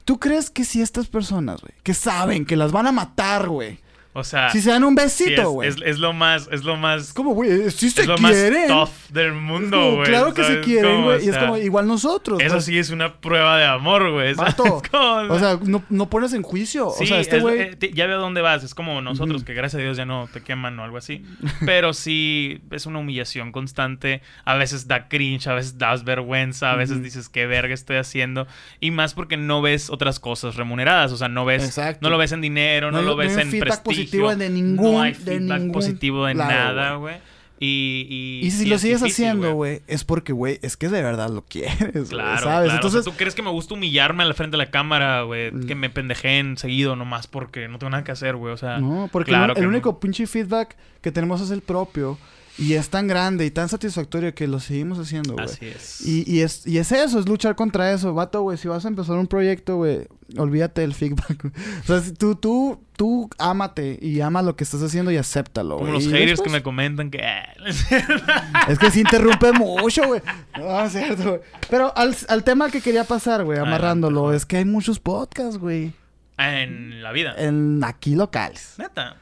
¿tú 0.05 0.19
crees 0.19 0.49
que 0.49 0.65
si 0.65 0.81
estas 0.81 1.07
personas, 1.07 1.61
güey, 1.61 1.73
que 1.83 1.93
saben 1.93 2.45
que 2.45 2.55
las 2.55 2.71
van 2.71 2.87
a 2.87 2.91
matar, 2.91 3.47
güey, 3.47 3.79
O 4.13 4.25
sea, 4.25 4.49
Si 4.49 4.61
se 4.61 4.71
dan 4.71 4.83
un 4.83 4.97
sí, 4.97 5.03
besito, 5.03 5.41
es, 5.41 5.47
güey. 5.47 5.69
es, 5.69 5.75
es 5.85 5.99
lo 5.99 6.11
más, 6.11 6.49
es 6.51 6.65
lo 6.65 6.75
más, 6.75 7.13
como, 7.13 7.33
güey, 7.33 7.71
sí 7.71 7.89
se 7.89 8.01
es 8.01 8.07
lo 8.07 8.17
más 8.17 8.31
quieren. 8.33 8.67
tough 8.67 8.89
del 9.09 9.27
Es 9.27 9.33
mundo, 9.33 9.95
güey. 9.95 10.03
claro 10.09 10.33
que 10.33 10.43
se 10.43 10.59
quieren, 10.59 11.03
güey. 11.03 11.17
o 11.19 11.21
Y 11.23 11.29
es 11.29 11.33
sea, 11.35 11.41
como 11.45 11.57
igual 11.57 11.87
nosotros. 11.87 12.41
Eso 12.41 12.59
sí 12.59 12.77
es 12.77 12.89
una 12.89 13.21
prueba 13.21 13.57
de 13.57 13.65
amor, 13.65 14.11
güey. 14.11 14.33
O 15.29 15.39
sea, 15.39 15.57
no, 15.63 15.83
no 15.89 16.09
pones 16.09 16.33
en 16.33 16.41
juicio. 16.41 16.91
Sí, 16.97 17.05
o 17.05 17.07
sea, 17.07 17.19
este 17.21 17.37
es- 17.37 17.41
güey. 17.41 17.59
eh, 17.61 17.75
te- 17.77 17.93
ya 17.93 18.05
veo 18.05 18.19
dónde 18.19 18.41
vas. 18.41 18.63
Es 18.63 18.75
como 18.75 19.01
nosotros, 19.01 19.37
Ujú. 19.37 19.45
que 19.45 19.53
gracias 19.53 19.79
a 19.79 19.83
Dios 19.83 19.95
ya 19.97 20.05
no 20.05 20.27
te 20.31 20.41
queman 20.41 20.77
o 20.79 20.83
algo 20.83 20.97
así. 20.97 21.23
Pero 21.65 21.93
sí, 21.93 22.61
es 22.71 22.85
una 22.85 22.99
humillación 22.99 23.51
constante. 23.51 24.21
A 24.45 24.55
veces 24.55 24.87
da 24.87 25.07
cringe, 25.07 25.47
a 25.47 25.53
veces 25.53 25.77
das 25.77 26.03
vergüenza, 26.03 26.71
a 26.71 26.75
veces 26.75 26.95
Ujú. 26.97 27.05
dices 27.05 27.29
qué 27.29 27.45
verga 27.47 27.73
estoy 27.73 27.95
haciendo. 27.97 28.45
Y 28.81 28.91
más 28.91 29.13
porque 29.13 29.37
no 29.37 29.61
ves 29.61 29.89
otras 29.89 30.19
cosas 30.19 30.55
remuneradas. 30.55 31.11
O 31.13 31.17
sea, 31.17 31.29
no 31.29 31.45
ves, 31.45 31.63
Exacto. 31.63 31.99
no 32.01 32.09
lo 32.09 32.17
ves 32.17 32.33
en 32.33 32.41
dinero, 32.41 32.91
no, 32.91 32.99
hay- 32.99 33.05
lo 33.05 33.15
ves 33.15 33.37
en 33.37 33.49
prestigio. 33.59 34.00
Positivo 34.03 34.35
de 34.35 34.49
ningún. 34.49 34.93
no 34.93 35.01
hay 35.01 35.11
de 35.13 35.17
feedback 35.19 35.57
ningún 35.59 35.71
positivo 35.71 36.25
de 36.25 36.33
lado, 36.35 36.51
nada, 36.51 36.95
güey. 36.95 37.15
Y, 37.63 38.07
y, 38.09 38.47
Y 38.47 38.49
si 38.51 38.63
y 38.63 38.65
lo 38.69 38.75
es 38.75 38.81
sigues 38.81 39.01
difícil, 39.03 39.25
haciendo, 39.27 39.53
güey, 39.53 39.81
es 39.87 40.03
porque, 40.03 40.33
güey, 40.33 40.57
es 40.63 40.77
que 40.77 40.89
de 40.89 41.03
verdad 41.03 41.29
lo 41.29 41.43
quieres, 41.45 41.77
güey, 41.93 42.05
Claro, 42.07 42.41
¿sabes? 42.41 42.43
claro. 42.43 42.71
Entonces, 42.73 43.01
O 43.01 43.03
sea, 43.03 43.11
¿tú 43.11 43.17
crees 43.19 43.35
que 43.35 43.43
me 43.43 43.51
gusta 43.51 43.75
humillarme 43.75 44.23
al 44.23 44.33
frente 44.33 44.57
de 44.57 44.63
la 44.63 44.71
cámara, 44.71 45.21
güey? 45.21 45.51
Mm. 45.51 45.67
Que 45.67 45.75
me 45.75 45.91
pendejeen 45.91 46.57
seguido 46.57 46.95
nomás 46.95 47.27
porque 47.27 47.67
no 47.67 47.77
tengo 47.77 47.91
nada 47.91 48.03
que 48.03 48.11
hacer, 48.11 48.35
güey. 48.35 48.51
O 48.51 48.57
sea, 48.57 48.79
no, 48.79 49.09
porque 49.11 49.29
claro 49.29 49.53
el, 49.55 49.61
no. 49.61 49.69
único 49.69 49.99
pinche 49.99 50.25
feedback 50.25 50.75
que 51.01 51.11
tenemos 51.11 51.39
es 51.39 51.51
el 51.51 51.61
propio. 51.61 52.17
Y 52.57 52.73
es 52.73 52.89
tan 52.89 53.07
grande 53.07 53.45
y 53.45 53.51
tan 53.51 53.69
satisfactorio 53.69 54.35
que 54.35 54.47
lo 54.47 54.59
seguimos 54.59 54.99
haciendo, 54.99 55.33
güey. 55.33 55.45
Así 55.45 55.65
es. 55.67 56.01
Y, 56.05 56.29
y, 56.31 56.41
es, 56.41 56.67
y 56.67 56.77
es 56.77 56.91
eso, 56.91 57.19
es 57.19 57.27
luchar 57.27 57.55
contra 57.55 57.91
eso. 57.93 58.13
Vato, 58.13 58.41
güey, 58.41 58.57
si 58.57 58.67
vas 58.67 58.83
a 58.85 58.87
empezar 58.89 59.17
un 59.17 59.25
proyecto, 59.27 59.77
güey, 59.77 60.05
olvídate 60.37 60.81
del 60.81 60.93
feedback. 60.93 61.41
güey. 61.41 61.53
O 61.81 61.87
sea, 61.87 62.01
si 62.01 62.11
tú, 62.11 62.35
tú, 62.35 62.83
tú 62.97 63.29
ámate 63.39 63.97
y 64.01 64.19
ama 64.21 64.41
lo 64.41 64.55
que 64.55 64.63
estás 64.65 64.83
haciendo 64.83 65.11
y 65.11 65.17
acéptalo, 65.17 65.77
Como 65.77 65.91
güey. 65.91 65.93
los 65.93 66.03
Y 66.03 66.07
haters 66.09 66.23
que 66.25 66.29
después- 66.31 66.51
me 66.51 66.61
comentan 66.61 67.09
que... 67.09 67.23
ah, 67.23 67.53
Es 68.67 68.77
que 68.77 68.91
se 68.91 68.99
interrumpe 68.99 69.53
mucho, 69.53 70.05
güey. 70.07 70.21
No, 70.57 70.83
es 70.83 70.91
cierto, 70.91 71.23
güey. 71.23 71.41
Pero 71.69 71.97
al, 71.97 72.15
al 72.27 72.43
tema 72.43 72.69
que 72.69 72.81
quería 72.81 73.05
pasar, 73.05 73.43
güey, 73.45 73.59
amarrándolo, 73.59 74.33
es 74.33 74.45
que 74.45 74.57
hay 74.57 74.65
muchos 74.65 74.99
podcasts, 74.99 75.57
güey. 75.57 75.93
en 76.37 77.01
la 77.01 77.11
vida. 77.13 77.33
En 77.37 77.81
aquí 77.83 78.13
locales. 78.15 78.75
Neta. 78.77 79.15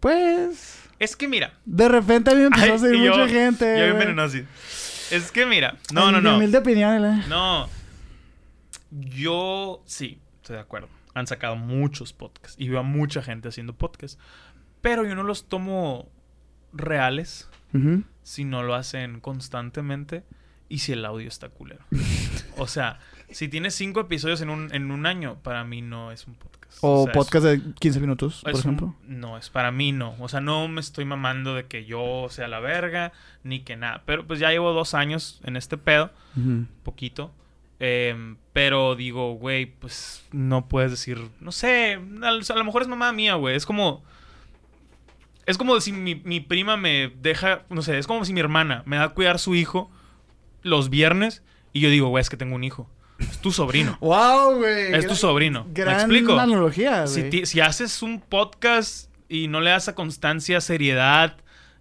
Pues. 0.00 0.80
Es 1.02 1.16
que 1.16 1.26
mira. 1.26 1.52
De 1.64 1.88
repente 1.88 2.30
a 2.30 2.34
mí 2.34 2.40
me 2.40 2.46
empezó 2.46 2.64
Ay, 2.64 2.70
a 2.70 2.78
seguir 2.78 3.10
mucha 3.10 3.28
gente. 3.28 3.64
Yo 3.64 3.74
bien 3.74 3.92
güey. 3.94 4.06
venenoso. 4.06 4.38
Es 5.10 5.32
que 5.32 5.44
mira. 5.46 5.76
No, 5.92 6.08
En 6.08 6.14
no, 6.14 6.20
no. 6.20 6.36
humilde 6.36 6.58
opinión, 6.58 7.04
¿eh? 7.04 7.24
No. 7.28 7.68
Yo 8.90 9.82
sí, 9.84 10.20
estoy 10.36 10.56
de 10.56 10.62
acuerdo. 10.62 10.88
Han 11.14 11.26
sacado 11.26 11.56
muchos 11.56 12.12
podcasts. 12.12 12.54
Y 12.56 12.68
veo 12.68 12.78
a 12.78 12.82
mucha 12.84 13.20
gente 13.20 13.48
haciendo 13.48 13.74
podcasts. 13.74 14.16
Pero 14.80 15.04
yo 15.04 15.16
no 15.16 15.24
los 15.24 15.48
tomo 15.48 16.08
reales 16.72 17.48
si 18.22 18.44
no 18.44 18.62
lo 18.62 18.74
hacen 18.74 19.18
constantemente 19.20 20.22
y 20.68 20.78
si 20.78 20.92
el 20.92 21.04
audio 21.04 21.26
está 21.26 21.48
culero. 21.48 21.84
o 22.58 22.68
sea, 22.68 23.00
si 23.34 23.48
tienes 23.48 23.74
cinco 23.74 24.00
episodios 24.00 24.40
en 24.40 24.50
un, 24.50 24.74
en 24.74 24.90
un 24.90 25.06
año, 25.06 25.36
para 25.42 25.64
mí 25.64 25.82
no 25.82 26.12
es 26.12 26.26
un 26.26 26.34
podcast. 26.34 26.78
O, 26.80 27.04
sea, 27.04 27.12
es- 27.12 27.16
podcast 27.16 27.44
de 27.46 27.60
15 27.78 28.00
minutos, 28.00 28.40
por 28.42 28.54
un- 28.54 28.58
ejemplo. 28.60 28.94
no, 29.06 29.36
es 29.38 29.50
para 29.50 29.70
mí 29.72 29.92
no. 29.92 30.14
O 30.18 30.28
sea, 30.28 30.40
no 30.40 30.66
me 30.68 30.80
estoy 30.80 31.04
mamando 31.04 31.54
de 31.54 31.66
que 31.66 31.84
yo 31.84 32.26
sea 32.30 32.48
la 32.48 32.60
verga, 32.60 33.12
ni 33.44 33.60
que 33.60 33.76
nada. 33.76 34.02
Pero 34.06 34.26
pues 34.26 34.40
ya 34.40 34.50
llevo 34.50 34.72
dos 34.72 34.94
años 34.94 35.40
en 35.44 35.56
este 35.56 35.76
pedo, 35.76 36.10
poquito. 36.82 37.30
Em, 37.84 38.36
pero 38.52 38.94
digo, 38.94 39.34
güey, 39.34 39.66
pues 39.66 40.24
no 40.30 40.68
puedes 40.68 40.90
decir, 40.92 41.20
no 41.40 41.50
sé, 41.50 41.98
a, 42.22 42.28
a 42.28 42.56
lo 42.56 42.64
mejor 42.64 42.82
es 42.82 42.88
mamá 42.88 43.12
mía, 43.12 43.34
güey. 43.34 43.56
Es 43.56 43.66
como... 43.66 44.02
Es 45.44 45.58
como 45.58 45.80
si 45.80 45.90
mi, 45.92 46.14
mi 46.14 46.38
prima 46.40 46.76
me 46.76 47.12
deja, 47.20 47.62
no 47.68 47.82
sé, 47.82 47.98
es 47.98 48.06
como 48.06 48.24
si 48.24 48.32
mi 48.32 48.38
hermana 48.40 48.84
me 48.86 48.96
da 48.96 49.04
a 49.04 49.08
cuidar 49.08 49.40
su 49.40 49.56
hijo 49.56 49.90
los 50.62 50.88
viernes 50.88 51.42
y 51.72 51.80
yo 51.80 51.90
digo, 51.90 52.08
güey, 52.08 52.22
es 52.22 52.30
que 52.30 52.36
tengo 52.36 52.54
un 52.54 52.62
hijo. 52.62 52.88
Es 53.30 53.38
tu 53.40 53.50
sobrino. 53.52 53.96
¡Wow, 54.00 54.56
güey! 54.58 54.94
Es 54.94 55.06
tu 55.06 55.14
sobrino. 55.14 55.64
¿Me 55.64 55.72
Gran 55.74 55.94
explico? 55.94 56.38
analogía, 56.38 57.06
Si, 57.06 57.24
ti- 57.30 57.46
si 57.46 57.60
haces 57.60 58.02
un 58.02 58.20
podcast 58.20 59.10
y 59.28 59.48
no 59.48 59.60
le 59.60 59.70
das 59.70 59.88
a 59.88 59.94
constancia, 59.94 60.60
seriedad, 60.60 61.36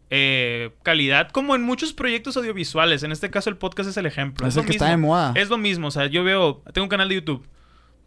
eh, 0.10 0.72
calidad, 0.84 1.30
como 1.32 1.56
en 1.56 1.62
muchos 1.64 1.94
proyectos 1.94 2.36
audiovisuales, 2.38 3.04
en 3.04 3.12
este 3.12 3.30
caso 3.30 3.50
el 3.50 3.58
podcast 3.58 3.90
es 3.90 3.98
el 3.98 4.06
ejemplo. 4.06 4.48
Es 4.48 4.56
lo 4.56 4.62
el 4.62 4.68
que 4.68 4.74
mismo. 4.74 4.86
está 4.86 4.92
de 4.92 4.98
moda. 4.98 5.34
Es 5.36 5.50
lo 5.50 5.58
mismo, 5.58 5.88
o 5.88 5.92
sea, 5.92 6.08
yo 6.08 6.24
veo, 6.24 6.62
tengo 6.74 6.84
un 6.86 6.90
canal 6.90 7.10
de 7.10 7.16
YouTube, 7.16 7.48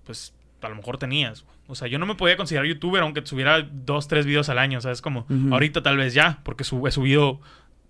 pues 0.04 0.34
a 0.62 0.68
lo 0.68 0.76
mejor 0.76 0.98
tenías. 0.98 1.44
O 1.66 1.74
sea, 1.74 1.88
yo 1.88 1.98
no 1.98 2.04
me 2.06 2.14
podía 2.14 2.36
considerar 2.36 2.66
youtuber 2.66 3.02
aunque 3.02 3.24
subiera 3.24 3.62
dos, 3.70 4.06
tres 4.08 4.26
videos 4.26 4.48
al 4.50 4.58
año, 4.58 4.78
o 4.78 4.80
sea, 4.82 4.92
es 4.92 5.00
como, 5.00 5.26
ahorita 5.50 5.82
tal 5.82 5.96
vez 5.96 6.12
ya, 6.14 6.40
porque 6.42 6.64
sub- 6.64 6.86
he 6.86 6.90
subido, 6.90 7.40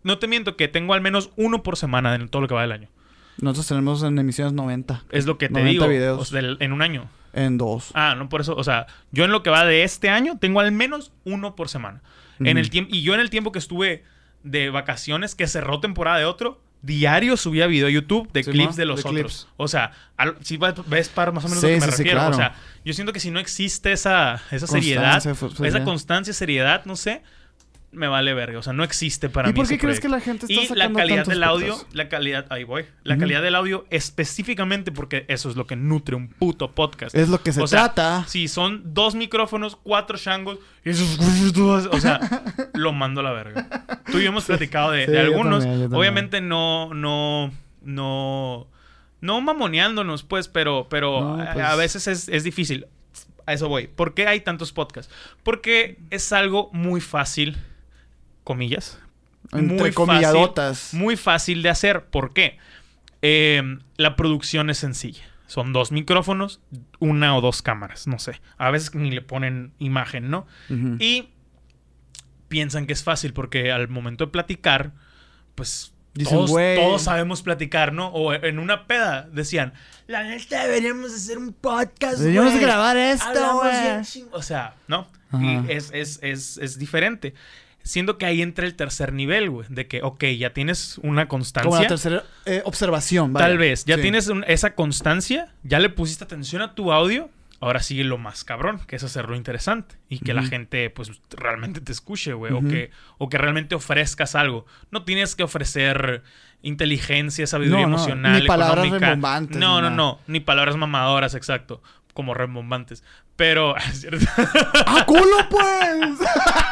no 0.04 0.18
te 0.18 0.28
miento 0.28 0.56
que 0.56 0.68
tengo 0.68 0.94
al 0.94 1.00
menos 1.00 1.30
uno 1.36 1.62
por 1.64 1.76
semana 1.76 2.14
en 2.14 2.28
todo 2.28 2.42
lo 2.42 2.48
que 2.48 2.54
va 2.54 2.62
del 2.62 2.72
año. 2.72 2.88
Nosotros 3.40 3.66
tenemos 3.68 4.02
en 4.02 4.18
emisiones 4.18 4.52
90. 4.52 5.02
Es 5.10 5.26
lo 5.26 5.38
que 5.38 5.48
te 5.48 5.54
90 5.54 5.70
digo, 5.70 5.88
videos. 5.88 6.20
o 6.20 6.24
sea, 6.24 6.40
del- 6.40 6.56
en 6.60 6.72
un 6.72 6.82
año. 6.82 7.08
En 7.32 7.58
dos. 7.58 7.90
Ah, 7.94 8.14
no, 8.16 8.28
por 8.28 8.40
eso, 8.40 8.54
o 8.54 8.62
sea, 8.64 8.86
yo 9.10 9.24
en 9.24 9.32
lo 9.32 9.42
que 9.42 9.50
va 9.50 9.64
de 9.64 9.82
este 9.82 10.08
año 10.08 10.38
tengo 10.38 10.60
al 10.60 10.70
menos 10.72 11.12
uno 11.24 11.56
por 11.56 11.68
semana. 11.68 12.00
En 12.40 12.58
el 12.58 12.70
tiempo 12.70 12.90
y 12.94 13.02
yo 13.02 13.14
en 13.14 13.20
el 13.20 13.30
tiempo 13.30 13.52
que 13.52 13.58
estuve 13.60 14.04
de 14.42 14.70
vacaciones 14.70 15.34
que 15.34 15.46
cerró 15.46 15.80
temporada 15.80 16.18
de 16.18 16.24
otro, 16.24 16.60
diario 16.82 17.36
subía 17.36 17.66
video 17.66 17.86
a 17.86 17.90
YouTube 17.90 18.30
de 18.32 18.42
Sí, 18.44 18.50
clips 18.50 18.76
de 18.76 18.84
los 18.84 19.02
De 19.02 19.08
otros. 19.08 19.14
clips. 19.14 19.48
O 19.56 19.68
sea, 19.68 19.92
si 20.42 20.58
ves 20.86 21.08
para 21.08 21.32
más 21.32 21.44
o 21.44 21.48
menos 21.48 21.60
Sí, 21.62 21.66
lo 21.68 21.74
que 21.74 21.80
me 21.80 21.86
sí, 21.86 21.90
refiero, 21.98 22.18
claro. 22.20 22.34
o 22.34 22.36
sea, 22.36 22.54
yo 22.84 22.92
siento 22.92 23.12
que 23.12 23.20
si 23.20 23.30
no 23.30 23.38
existe 23.40 23.92
esa 23.92 24.40
esa 24.50 24.66
seriedad, 24.66 25.16
esa 25.64 25.84
constancia, 25.84 26.32
seriedad, 26.34 26.84
no 26.84 26.94
sé, 26.96 27.22
me 27.94 28.08
vale 28.08 28.34
verga, 28.34 28.58
o 28.58 28.62
sea, 28.62 28.72
no 28.72 28.84
existe 28.84 29.28
para 29.28 29.48
¿Y 29.48 29.52
mí 29.52 29.56
por 29.56 29.64
ese 29.64 29.74
qué 29.76 29.80
crees 29.80 30.00
que 30.00 30.08
la 30.08 30.20
gente 30.20 30.46
está 30.52 30.74
Y 30.74 30.76
la 30.78 30.92
calidad 30.92 31.26
del 31.26 31.42
audio, 31.44 31.76
la 31.92 32.08
calidad, 32.08 32.46
ahí 32.50 32.64
voy. 32.64 32.84
La 33.02 33.16
calidad 33.16 33.40
del 33.42 33.54
audio 33.54 33.86
específicamente 33.90 34.92
porque 34.92 35.24
eso 35.28 35.48
es 35.48 35.56
lo 35.56 35.66
que 35.66 35.76
nutre 35.76 36.14
un 36.16 36.28
puto 36.28 36.72
podcast. 36.72 37.14
Es 37.14 37.28
lo 37.28 37.42
que 37.42 37.52
se 37.52 37.62
O 37.62 37.66
sea, 37.66 37.84
trata. 37.94 38.24
Si 38.28 38.48
son 38.48 38.82
dos 38.94 39.14
micrófonos, 39.14 39.76
cuatro 39.76 40.16
shangos, 40.18 40.58
y 40.84 40.90
esos... 40.90 41.18
O 41.90 42.00
sea, 42.00 42.20
lo 42.74 42.92
mando 42.92 43.20
a 43.20 43.24
la 43.24 43.32
verga. 43.32 43.68
Tú 44.10 44.18
y 44.18 44.22
yo 44.24 44.28
hemos 44.28 44.44
platicado 44.44 44.90
de, 44.90 45.06
sí, 45.06 45.12
de 45.12 45.18
yo 45.18 45.22
algunos. 45.24 45.60
también, 45.60 45.74
yo 45.80 45.84
también. 45.84 45.98
Obviamente 46.00 46.40
no, 46.40 46.92
no, 46.94 47.52
no... 47.82 48.66
No 49.20 49.40
mamoneándonos, 49.40 50.22
pues, 50.22 50.48
pero, 50.48 50.86
pero 50.90 51.20
No, 51.20 51.42
a- 51.42 51.52
pues. 51.54 51.64
a 51.64 51.76
veces 51.76 52.06
es, 52.08 52.28
es 52.28 52.44
difícil. 52.44 52.86
A 53.46 53.52
eso 53.54 53.68
voy. 53.68 53.86
¿Por 53.86 54.14
qué 54.14 54.26
hay 54.26 54.40
tantos 54.40 54.72
podcasts? 54.72 55.12
Porque 55.42 55.98
es 56.10 56.32
algo 56.32 56.68
muy 56.72 57.00
fácil, 57.00 57.56
comillas, 58.44 59.00
Entre 59.52 59.76
muy 59.76 59.92
comilladotas. 59.92 60.78
fácil, 60.78 61.00
muy 61.00 61.16
fácil 61.16 61.62
de 61.62 61.68
hacer. 61.70 62.04
¿Por 62.06 62.32
qué? 62.32 62.58
Eh, 63.22 63.62
la 63.96 64.16
producción 64.16 64.70
es 64.70 64.78
sencilla. 64.78 65.24
Son 65.46 65.72
dos 65.72 65.92
micrófonos, 65.92 66.60
una 66.98 67.36
o 67.36 67.40
dos 67.40 67.62
cámaras, 67.62 68.06
no 68.06 68.18
sé. 68.18 68.40
A 68.56 68.70
veces 68.70 68.94
ni 68.94 69.10
le 69.10 69.20
ponen 69.22 69.72
imagen, 69.78 70.30
¿no? 70.30 70.46
Y 70.98 71.28
piensan 72.48 72.86
que 72.86 72.92
es 72.92 73.02
fácil 73.04 73.32
porque 73.32 73.70
al 73.72 73.88
momento 73.88 74.26
de 74.26 74.30
platicar, 74.32 74.92
pues 75.54 75.90
Dicen, 76.14 76.38
todos, 76.38 76.50
todos 76.52 77.02
sabemos 77.02 77.42
platicar, 77.42 77.92
¿no? 77.92 78.06
O 78.08 78.32
en 78.32 78.60
una 78.60 78.86
peda 78.86 79.28
decían, 79.32 79.74
la 80.06 80.22
neta 80.22 80.64
deberíamos 80.64 81.12
hacer 81.12 81.38
un 81.38 81.52
podcast, 81.52 82.18
Deberíamos 82.18 82.58
grabar 82.60 82.96
esto, 82.96 83.26
Hablamos 83.26 83.62
güey. 83.64 83.82
bien 83.82 84.00
ching-". 84.02 84.28
O 84.30 84.40
sea, 84.40 84.76
¿no? 84.86 85.08
Y 85.40 85.72
es, 85.72 85.90
es, 85.92 86.20
es, 86.22 86.58
es 86.58 86.78
diferente. 86.78 87.34
Siendo 87.84 88.18
que 88.18 88.24
ahí 88.26 88.40
entra 88.42 88.66
el 88.66 88.74
tercer 88.74 89.12
nivel, 89.12 89.50
güey. 89.50 89.66
De 89.68 89.86
que, 89.86 90.02
ok, 90.02 90.24
ya 90.38 90.50
tienes 90.54 90.98
una 91.02 91.28
constancia. 91.28 91.68
Como 91.70 91.80
la 91.82 91.86
tercera 91.86 92.24
eh, 92.46 92.62
observación, 92.64 93.32
vaya. 93.32 93.46
Tal 93.46 93.58
vez. 93.58 93.84
Ya 93.84 93.96
Sí. 93.96 94.02
tienes 94.02 94.26
un- 94.28 94.42
esa 94.48 94.74
constancia. 94.74 95.52
Ya 95.62 95.78
le 95.78 95.90
pusiste 95.90 96.24
atención 96.24 96.62
a 96.62 96.74
tu 96.74 96.92
audio. 96.92 97.28
Ahora 97.60 97.80
sigue 97.80 98.02
lo 98.04 98.18
más 98.18 98.42
cabrón, 98.42 98.80
que 98.86 98.96
es 98.96 99.04
hacerlo 99.04 99.36
interesante. 99.36 99.96
Y 100.08 100.18
que 100.18 100.34
la 100.34 100.42
gente, 100.42 100.90
pues, 100.90 101.12
realmente 101.30 101.80
te 101.80 101.92
escuche, 101.92 102.32
güey. 102.34 102.52
O, 102.52 102.60
que, 102.62 102.90
o 103.18 103.28
que 103.28 103.38
realmente 103.38 103.74
ofrezcas 103.74 104.34
algo. 104.34 104.66
No 104.90 105.04
tienes 105.04 105.34
que 105.36 105.44
ofrecer 105.44 106.22
inteligencia, 106.62 107.46
sabiduría 107.46 107.82
No, 107.82 107.88
no, 107.90 107.96
emocional, 107.96 108.40
ni 108.40 108.46
palabras 108.46 108.86
económica. 108.86 109.40
No, 109.58 109.80
no, 109.82 109.90
no. 109.90 110.18
Ni 110.26 110.40
palabras 110.40 110.76
mamadoras, 110.76 111.34
exacto. 111.34 111.82
Como 112.14 112.32
rimbombantes. 112.32 113.04
Pero... 113.36 113.74
cierto. 113.92 114.24
¡Ah, 114.86 115.04
culo, 115.06 115.36
pues! 115.50 116.18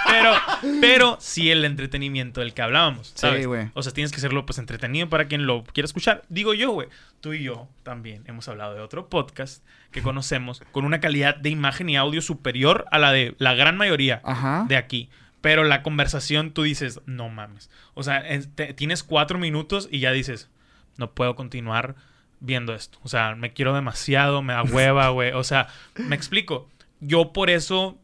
pero, 0.08 0.34
pero 0.80 1.16
sí 1.20 1.50
el 1.50 1.64
entretenimiento 1.64 2.40
del 2.40 2.54
que 2.54 2.62
hablábamos, 2.62 3.12
¿sabes? 3.14 3.40
Sí, 3.40 3.44
güey. 3.46 3.70
O 3.74 3.82
sea, 3.82 3.92
tienes 3.92 4.10
que 4.12 4.18
hacerlo 4.18 4.46
pues 4.46 4.58
entretenido 4.58 5.08
para 5.08 5.26
quien 5.26 5.46
lo 5.46 5.64
quiera 5.64 5.84
escuchar. 5.84 6.22
Digo 6.28 6.54
yo, 6.54 6.70
güey. 6.70 6.88
Tú 7.20 7.32
y 7.32 7.42
yo 7.42 7.68
también 7.82 8.22
hemos 8.26 8.48
hablado 8.48 8.74
de 8.74 8.80
otro 8.80 9.08
podcast 9.08 9.64
que 9.90 10.02
conocemos 10.02 10.62
con 10.72 10.84
una 10.84 11.00
calidad 11.00 11.36
de 11.36 11.50
imagen 11.50 11.88
y 11.90 11.96
audio 11.96 12.22
superior 12.22 12.86
a 12.90 12.98
la 12.98 13.12
de 13.12 13.34
la 13.38 13.54
gran 13.54 13.76
mayoría 13.76 14.20
Ajá. 14.24 14.64
de 14.68 14.76
aquí. 14.76 15.10
Pero 15.40 15.64
la 15.64 15.82
conversación 15.82 16.52
tú 16.52 16.62
dices, 16.62 17.00
no 17.06 17.28
mames. 17.28 17.68
O 17.94 18.02
sea, 18.04 18.22
te- 18.54 18.74
tienes 18.74 19.02
cuatro 19.02 19.38
minutos 19.38 19.88
y 19.90 19.98
ya 19.98 20.12
dices, 20.12 20.48
no 20.96 21.10
puedo 21.12 21.34
continuar 21.34 21.96
viendo 22.42 22.74
esto. 22.74 22.98
O 23.02 23.08
sea, 23.08 23.34
me 23.34 23.52
quiero 23.52 23.74
demasiado, 23.74 24.42
me 24.42 24.52
da 24.52 24.62
hueva, 24.62 25.08
güey. 25.08 25.32
O 25.32 25.44
sea, 25.44 25.68
me 25.96 26.14
explico. 26.14 26.68
Yo 27.00 27.32
por 27.32 27.48
eso 27.50 27.98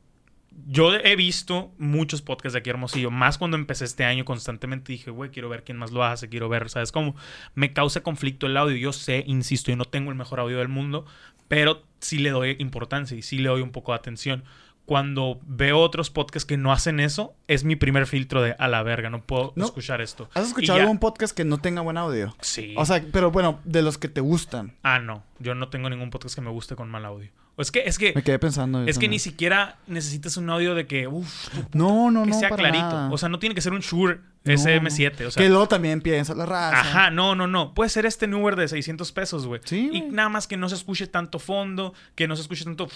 yo 0.66 0.94
he 0.94 1.14
visto 1.14 1.72
muchos 1.78 2.22
podcasts 2.22 2.54
de 2.54 2.60
aquí 2.60 2.70
Hermosillo, 2.70 3.10
más 3.10 3.38
cuando 3.38 3.56
empecé 3.56 3.84
este 3.84 4.04
año 4.04 4.24
constantemente 4.24 4.92
dije, 4.92 5.10
güey, 5.10 5.30
quiero 5.30 5.48
ver 5.48 5.62
quién 5.62 5.78
más 5.78 5.92
lo 5.92 6.02
hace, 6.04 6.28
quiero 6.28 6.48
ver, 6.48 6.68
¿sabes 6.68 6.90
cómo? 6.90 7.14
Me 7.54 7.72
causa 7.72 8.02
conflicto 8.02 8.46
el 8.46 8.56
audio, 8.56 8.76
yo 8.76 8.92
sé, 8.92 9.22
insisto, 9.26 9.70
yo 9.70 9.76
no 9.76 9.84
tengo 9.84 10.10
el 10.10 10.16
mejor 10.16 10.40
audio 10.40 10.58
del 10.58 10.68
mundo, 10.68 11.06
pero 11.46 11.84
sí 12.00 12.18
le 12.18 12.30
doy 12.30 12.56
importancia 12.58 13.16
y 13.16 13.22
sí 13.22 13.38
le 13.38 13.48
doy 13.48 13.60
un 13.60 13.70
poco 13.70 13.92
de 13.92 13.98
atención. 13.98 14.44
Cuando 14.88 15.38
veo 15.46 15.78
otros 15.80 16.08
podcasts 16.08 16.46
que 16.46 16.56
no 16.56 16.72
hacen 16.72 16.98
eso, 16.98 17.34
es 17.46 17.62
mi 17.62 17.76
primer 17.76 18.06
filtro 18.06 18.40
de 18.40 18.56
a 18.58 18.68
la 18.68 18.82
verga, 18.82 19.10
no 19.10 19.20
puedo 19.22 19.52
No. 19.54 19.66
escuchar 19.66 20.00
esto. 20.00 20.30
¿Has 20.32 20.46
escuchado 20.48 20.80
algún 20.80 20.96
podcast 20.98 21.36
que 21.36 21.44
no 21.44 21.58
tenga 21.58 21.82
buen 21.82 21.98
audio? 21.98 22.34
Sí. 22.40 22.72
O 22.74 22.86
sea, 22.86 23.04
pero 23.12 23.30
bueno, 23.30 23.60
de 23.64 23.82
los 23.82 23.98
que 23.98 24.08
te 24.08 24.22
gustan. 24.22 24.72
ah, 24.82 24.98
no, 24.98 25.22
yo 25.40 25.54
no 25.54 25.68
tengo 25.68 25.90
ningún 25.90 26.08
podcast 26.08 26.34
que 26.34 26.40
me 26.40 26.48
guste 26.50 26.74
con 26.74 26.88
mal 26.88 27.04
audio. 27.04 27.28
O 27.56 27.60
es 27.60 27.70
que, 27.70 27.80
es 27.84 27.98
que, 27.98 28.14
Me 28.14 28.22
quedé 28.22 28.38
pensando. 28.38 28.82
es 28.86 28.98
que 28.98 29.08
ni 29.08 29.18
siquiera 29.18 29.76
necesitas 29.88 30.38
un 30.38 30.48
audio 30.48 30.74
de 30.74 30.86
que, 30.86 31.06
uff, 31.06 31.48
No, 31.74 32.10
no, 32.10 32.22
que 32.24 32.30
no. 32.30 32.38
sea 32.38 32.48
para 32.48 32.62
clarito. 32.62 32.86
nada. 32.86 33.10
O 33.12 33.18
sea, 33.18 33.28
no 33.28 33.38
tiene 33.38 33.54
que 33.54 33.60
ser 33.60 33.74
un 33.74 33.80
Shure 33.80 34.20
No. 34.44 34.52
SM7. 34.54 35.26
O 35.26 35.30
sea, 35.32 35.42
que 35.42 35.50
luego 35.50 35.68
también 35.68 36.00
piensa 36.00 36.34
la 36.34 36.46
raza. 36.46 36.80
Ajá, 36.80 37.10
no, 37.10 37.34
no, 37.34 37.46
no. 37.46 37.74
Puede 37.74 37.90
ser 37.90 38.06
este 38.06 38.26
Newer 38.26 38.56
de 38.56 38.68
600 38.68 39.12
pesos, 39.12 39.46
güey. 39.46 39.60
Sí, 39.64 39.90
Y 39.92 40.00
nada 40.00 40.30
más 40.30 40.46
que 40.46 40.56
no 40.56 40.66
se 40.70 40.76
escuche 40.76 41.08
tanto 41.08 41.38
fondo, 41.38 41.92
que 42.14 42.26
no 42.26 42.36
se 42.36 42.42
escuche 42.42 42.64
tanto... 42.64 42.88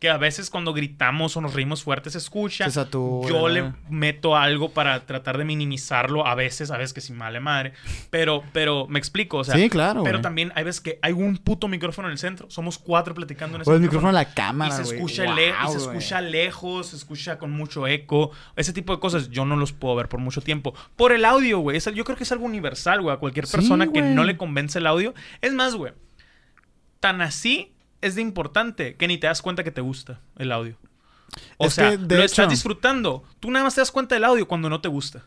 Que 0.00 0.10
a 0.10 0.18
veces 0.18 0.50
cuando 0.50 0.74
gritamos 0.74 1.34
o 1.36 1.40
nos 1.40 1.54
reímos 1.54 1.82
fuerte 1.82 2.10
se 2.10 2.18
escucha. 2.18 2.66
Se 2.66 2.72
satura. 2.72 3.28
Yo 3.30 3.48
le 3.48 3.72
meto 3.88 4.36
algo 4.36 4.70
para 4.70 5.06
tratar 5.06 5.38
de 5.38 5.44
minimizarlo 5.44 6.26
a 6.26 6.34
veces, 6.34 6.70
a 6.70 6.76
veces 6.76 6.92
que 6.92 7.00
sin 7.00 7.16
male 7.16 7.40
madre. 7.40 7.72
Pero, 8.10 8.42
pero 8.52 8.86
me 8.86 8.98
explico, 8.98 9.38
o 9.38 9.44
sea. 9.44 9.54
Sí, 9.54 9.70
claro, 9.70 10.02
Pero 10.04 10.20
también 10.20 10.52
hay 10.56 10.64
veces 10.64 10.80
que 10.82 10.98
hay 11.00 11.12
un 11.12 11.38
puto 11.38 11.68
micrófono 11.68 12.08
en 12.08 12.12
el 12.12 12.18
centro. 12.18 12.50
Somos 12.50 12.76
cuatro 12.76 13.14
platicando 13.14 13.56
en 13.56 13.62
ese 13.62 13.70
O 13.70 13.74
el 13.74 13.80
micrófono 13.80 14.08
de 14.08 14.14
la 14.14 14.34
cámara, 14.34 14.74
y 14.74 14.84
se 14.84 14.94
escucha, 14.94 15.24
Wow, 15.24 15.34
le- 15.36 15.48
y 15.50 15.68
se 15.70 15.76
escucha 15.78 16.20
lejos, 16.20 16.86
se 16.88 16.96
escucha 16.96 17.38
con 17.38 17.52
mucho 17.52 17.86
eco. 17.86 18.30
Ese 18.56 18.72
tipo 18.74 18.92
de 18.94 19.00
cosas 19.00 19.30
yo 19.30 19.44
no 19.46 19.56
los 19.56 19.72
puedo 19.72 19.94
ver 19.96 20.08
por 20.10 20.20
mucho 20.20 20.42
tiempo. 20.42 20.74
Por 20.96 21.12
el 21.12 21.24
audio, 21.24 21.60
güey. 21.60 21.78
Yo 21.94 22.04
creo 22.04 22.16
que 22.16 22.24
es 22.24 22.32
algo 22.32 22.44
universal, 22.44 23.00
güey. 23.00 23.14
A 23.14 23.18
cualquier 23.18 23.46
Sí, 23.46 23.56
persona 23.56 23.90
que 23.90 24.02
no 24.02 24.24
le 24.24 24.36
convence 24.36 24.78
el 24.80 24.86
audio. 24.86 25.14
Es 25.40 25.54
más, 25.54 25.74
güey. 25.76 25.92
Tan 27.00 27.20
así 27.20 27.73
es 28.06 28.14
de 28.14 28.22
importante 28.22 28.94
que 28.96 29.08
ni 29.08 29.18
te 29.18 29.26
das 29.26 29.42
cuenta 29.42 29.64
que 29.64 29.70
te 29.70 29.80
gusta 29.80 30.20
el 30.38 30.52
audio. 30.52 30.76
O 31.58 31.66
Es 31.66 31.74
sea, 31.74 31.90
que, 31.90 31.96
de 31.98 32.16
lo 32.16 32.22
hecho- 32.22 32.32
estás 32.42 32.50
disfrutando. 32.50 33.24
Tú 33.40 33.50
nada 33.50 33.64
más 33.64 33.74
te 33.74 33.80
das 33.80 33.90
cuenta 33.90 34.14
del 34.14 34.24
audio 34.24 34.46
cuando 34.46 34.68
no 34.70 34.80
te 34.80 34.88
gusta. 34.88 35.22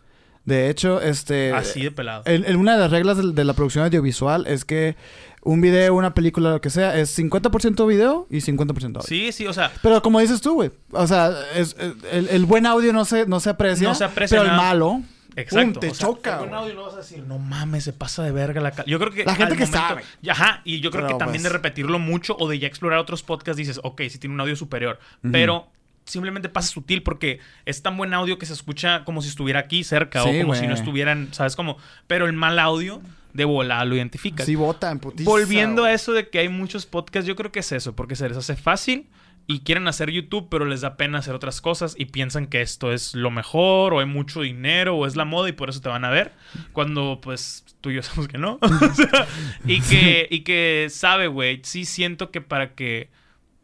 De 0.46 0.70
hecho, 0.70 1.02
este. 1.02 1.52
Así 1.52 1.84
de 1.84 1.92
pelado. 1.92 2.24
en- 2.26 2.46
en 2.46 2.56
una 2.56 2.74
de 2.76 2.80
las 2.80 2.92
reglas 2.92 3.18
de, 3.18 3.34
de 3.34 3.44
la 3.44 3.54
producción 3.54 3.84
audiovisual 3.84 4.48
es 4.48 4.64
que 4.64 4.96
un 5.42 5.60
video, 5.60 5.94
una 5.96 6.14
película, 6.14 6.52
lo 6.52 6.62
que 6.62 6.70
sea, 6.70 6.98
es 6.98 7.18
50% 7.18 7.86
video 7.86 8.28
y 8.30 8.38
50% 8.38 8.98
audio. 8.98 9.02
Sí, 9.02 9.32
sí, 9.34 9.46
o 9.48 9.52
sea, 9.54 9.72
Pero 9.82 10.02
como 10.02 10.20
dices 10.22 10.40
tú, 10.40 10.54
güey. 10.54 10.72
O 10.92 11.06
sea, 11.08 11.34
es, 11.56 11.76
el, 12.12 12.30
el 12.30 12.46
buen 12.46 12.66
audio 12.66 12.94
no 12.94 13.04
se, 13.04 13.26
no 13.26 13.42
se 13.42 13.50
aprecia. 13.50 13.88
No 13.90 13.96
se 13.96 14.06
aprecia 14.06 14.40
Pero 14.40 14.52
el 14.52 14.56
malo. 14.58 15.02
Exacto. 15.38 15.74
pum, 15.74 15.80
te 15.80 15.90
o 15.90 15.94
sea, 15.94 16.08
choca. 16.08 16.38
güey. 16.40 16.52
audio 16.54 16.74
no 16.74 16.84
vas 16.84 16.96
a 16.96 16.98
decir, 16.98 17.24
no 17.24 17.38
mames, 17.40 17.84
se 17.84 17.94
pasa 17.94 18.24
de 18.24 18.32
verga 18.32 18.60
la 18.60 18.72
cal-". 18.72 18.86
Yo 18.86 19.00
creo 19.00 19.12
que. 19.12 19.24
La 19.24 19.36
gente 19.36 19.56
que 19.56 19.66
sabe. 19.68 20.04
Y 20.22 20.30
Ajá, 20.30 20.62
y 20.66 20.80
yo 20.82 20.92
creo 20.92 21.06
Pero, 21.06 21.18
que 21.18 21.20
también 21.24 21.44
pues- 21.44 21.52
de 21.52 21.58
repetirlo 21.58 22.00
mucho 22.00 22.36
o 22.40 22.50
de 22.50 22.60
ya 22.60 22.68
explorar 22.68 23.00
otros 23.00 23.24
podcasts 23.24 23.58
dices, 23.58 23.80
ok, 23.84 24.02
sí 24.10 24.18
tiene 24.18 24.34
un 24.34 24.42
audio 24.42 24.56
superior. 24.56 25.00
Pero 25.32 25.68
simplemente 26.06 26.50
pasa 26.50 26.70
sutil 26.70 27.04
porque 27.04 27.40
es 27.66 27.82
tan 27.82 27.98
buen 27.98 28.14
audio 28.14 28.38
que 28.40 28.46
se 28.46 28.54
escucha 28.54 29.04
como 29.04 29.22
si 29.22 29.30
estuviera 29.30 29.60
aquí 29.60 29.84
cerca 29.84 30.24
Sí, 30.24 30.30
o 30.30 30.42
como 30.42 30.56
si 30.56 30.66
no 30.66 30.74
estuvieran, 30.74 31.30
¿sabes 31.34 31.56
cómo? 31.56 31.78
Pero 32.08 32.26
el 32.26 32.34
mal 32.34 32.58
audio 32.60 33.02
de 33.34 33.46
volada 33.46 33.84
lo 33.86 33.96
identificas. 33.96 34.46
Sí, 34.46 34.56
bota 34.56 34.90
en 34.90 35.00
putiza, 35.00 35.30
Volviendo 35.30 35.84
a 35.84 35.92
eso 35.94 36.14
de 36.14 36.30
que 36.30 36.40
hay 36.40 36.50
muchos 36.50 36.86
podcasts, 36.86 37.28
yo 37.28 37.36
creo 37.36 37.52
que 37.52 37.60
es 37.60 37.72
eso, 37.72 37.94
porque 37.96 38.16
se 38.16 38.28
les 38.28 38.38
hace 38.38 38.56
fácil 38.56 39.08
y 39.48 39.62
quieren 39.62 39.88
hacer 39.88 40.12
YouTube, 40.12 40.50
pero 40.50 40.66
les 40.66 40.82
da 40.82 40.98
pena 40.98 41.20
hacer 41.20 41.34
otras 41.34 41.62
cosas 41.62 41.96
y 41.98 42.06
piensan 42.06 42.48
que 42.48 42.62
esto 42.62 42.92
es 42.92 43.16
lo 43.16 43.32
mejor 43.32 43.94
o 43.94 44.00
hay 44.02 44.06
mucho 44.06 44.42
dinero 44.42 44.98
o 44.98 45.08
es 45.08 45.16
la 45.16 45.24
moda 45.24 45.48
y 45.48 45.54
por 45.54 45.70
eso 45.70 45.80
te 45.80 45.88
van 45.88 46.04
a 46.04 46.10
ver, 46.10 46.34
cuando 46.74 47.20
pues 47.22 47.66
tú 47.80 47.90
y 47.90 47.96
yo 47.96 48.04
sabemos 48.04 48.28
que 48.28 48.38
no. 48.38 48.60
O 48.62 48.94
sea, 48.94 49.26
y, 49.66 49.80
que, 49.82 50.28
y 50.30 50.42
que 50.42 50.88
sabe, 50.90 51.28
güey, 51.28 51.62
sí 51.64 51.86
siento 51.86 52.30
que 52.30 52.42
para 52.42 52.74
que 52.76 53.10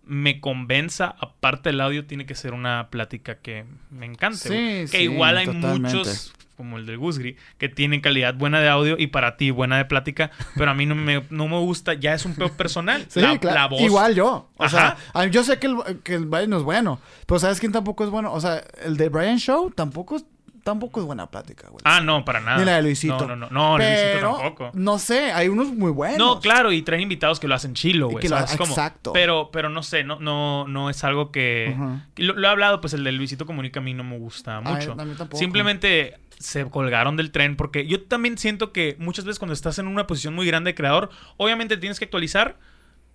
me 0.06 0.40
convenza, 0.40 1.16
aparte 1.20 1.70
del 1.70 1.82
audio, 1.82 2.06
tiene 2.06 2.26
que 2.26 2.36
ser 2.36 2.54
una 2.54 2.90
plática 2.90 3.40
que 3.40 3.66
me 3.90 4.06
encante. 4.06 4.38
Sí, 4.38 4.92
que 4.92 4.98
sí, 4.98 5.04
igual 5.04 5.38
hay 5.38 5.46
totalmente. 5.46 5.98
muchos 5.98 6.34
como 6.56 6.78
el 6.78 6.86
del 6.86 6.98
Gusgri, 6.98 7.36
que 7.58 7.70
tienen 7.70 8.02
calidad 8.02 8.34
buena 8.36 8.60
de 8.60 8.70
audio 8.70 8.96
y 8.98 9.08
para 9.08 9.38
ti 9.38 9.52
buena 9.52 9.78
de 9.78 9.86
plática, 9.86 10.32
pero 10.56 10.72
a 10.72 10.74
mí 10.74 10.86
no 10.86 10.96
me, 10.96 11.24
no 11.30 11.48
me 11.48 11.58
gusta, 11.60 11.94
ya 11.94 12.14
es 12.14 12.26
un 12.26 12.36
peor 12.36 12.52
personal. 12.58 13.06
Sí, 13.10 13.22
la, 13.22 13.38
claro. 13.40 13.56
la 13.60 13.68
voz. 13.68 13.82
Igual 13.82 14.16
yo. 14.16 14.50
O 14.58 14.64
Ajá. 14.64 14.98
sea, 15.14 15.26
yo 15.28 15.44
sé 15.44 15.60
que 15.60 15.68
el, 15.68 15.78
que 16.04 16.16
el 16.16 16.26
Brian 16.26 16.50
no 16.50 16.58
es 16.58 16.64
bueno. 16.64 17.00
Pero 17.26 17.40
¿sabes 17.40 17.60
quién 17.60 17.72
tampoco 17.72 18.04
es 18.04 18.10
bueno? 18.10 18.32
O 18.34 18.40
sea, 18.42 18.64
el 18.84 18.98
de 18.98 19.10
Brian 19.10 19.38
Show 19.40 19.72
tampoco, 19.72 20.16
es- 20.18 20.26
tampoco 20.64 21.02
es 21.02 21.06
buena 21.06 21.28
plática, 21.30 21.68
güey. 21.70 21.82
Ah, 21.84 22.00
no, 22.00 22.24
para 22.24 22.40
nada. 22.40 22.58
Ni 22.58 22.64
la 22.64 22.78
de 22.78 22.84
Luisito. 22.84 23.18
No, 23.28 23.36
no, 23.36 23.36
no, 23.36 23.50
no, 23.50 23.78
Luisito 23.78 24.20
tampoco. 24.22 24.72
No 24.74 24.98
sé, 24.98 25.34
hay 25.34 25.50
unos 25.50 25.68
muy 25.74 25.92
buenos. 25.92 26.18
No, 26.18 26.40
claro, 26.40 26.72
y 26.72 26.82
traen 26.84 27.02
invitados 27.02 27.40
que 27.42 27.50
lo 27.50 27.56
hacen 27.56 27.74
chilo, 27.74 28.08
güey. 28.10 28.26
exacto. 28.26 29.12
Pero, 29.12 29.50
pero 29.52 29.68
no 29.70 29.84
sé, 29.84 30.06
no, 30.06 30.20
no, 30.22 30.66
no 30.68 30.90
es 30.90 31.04
algo 31.04 31.32
que. 31.32 31.74
Ajá. 31.76 32.08
que 32.14 32.24
Lo, 32.24 32.34
lo 32.36 32.48
he 32.48 32.50
hablado, 32.52 32.80
pues 32.80 32.94
el 32.94 33.04
de 33.04 33.12
Luisito 33.12 33.46
Comunica 33.46 33.82
a 33.82 33.84
mí 33.84 33.94
no 33.94 34.06
me 34.06 34.18
gusta 34.18 34.62
mucho. 34.62 34.94
a 34.94 35.04
mí 35.04 35.14
tampoco. 35.18 35.38
Simplemente 35.38 36.16
se 36.44 36.70
colgaron 36.70 37.18
del 37.18 37.32
tren 37.32 37.56
porque 37.56 37.88
yo 37.88 38.04
también 38.04 38.38
siento 38.38 38.72
que 38.72 38.96
muchas 39.00 39.26
veces 39.26 39.40
cuando 39.40 39.54
estás 39.54 39.80
en 39.80 39.88
una 39.88 40.08
posición 40.08 40.36
muy 40.36 40.46
grande 40.46 40.72
de 40.72 40.76
creador, 40.76 41.10
obviamente 41.38 41.78
tienes 41.78 42.00
que 42.00 42.06
actualizar 42.06 42.58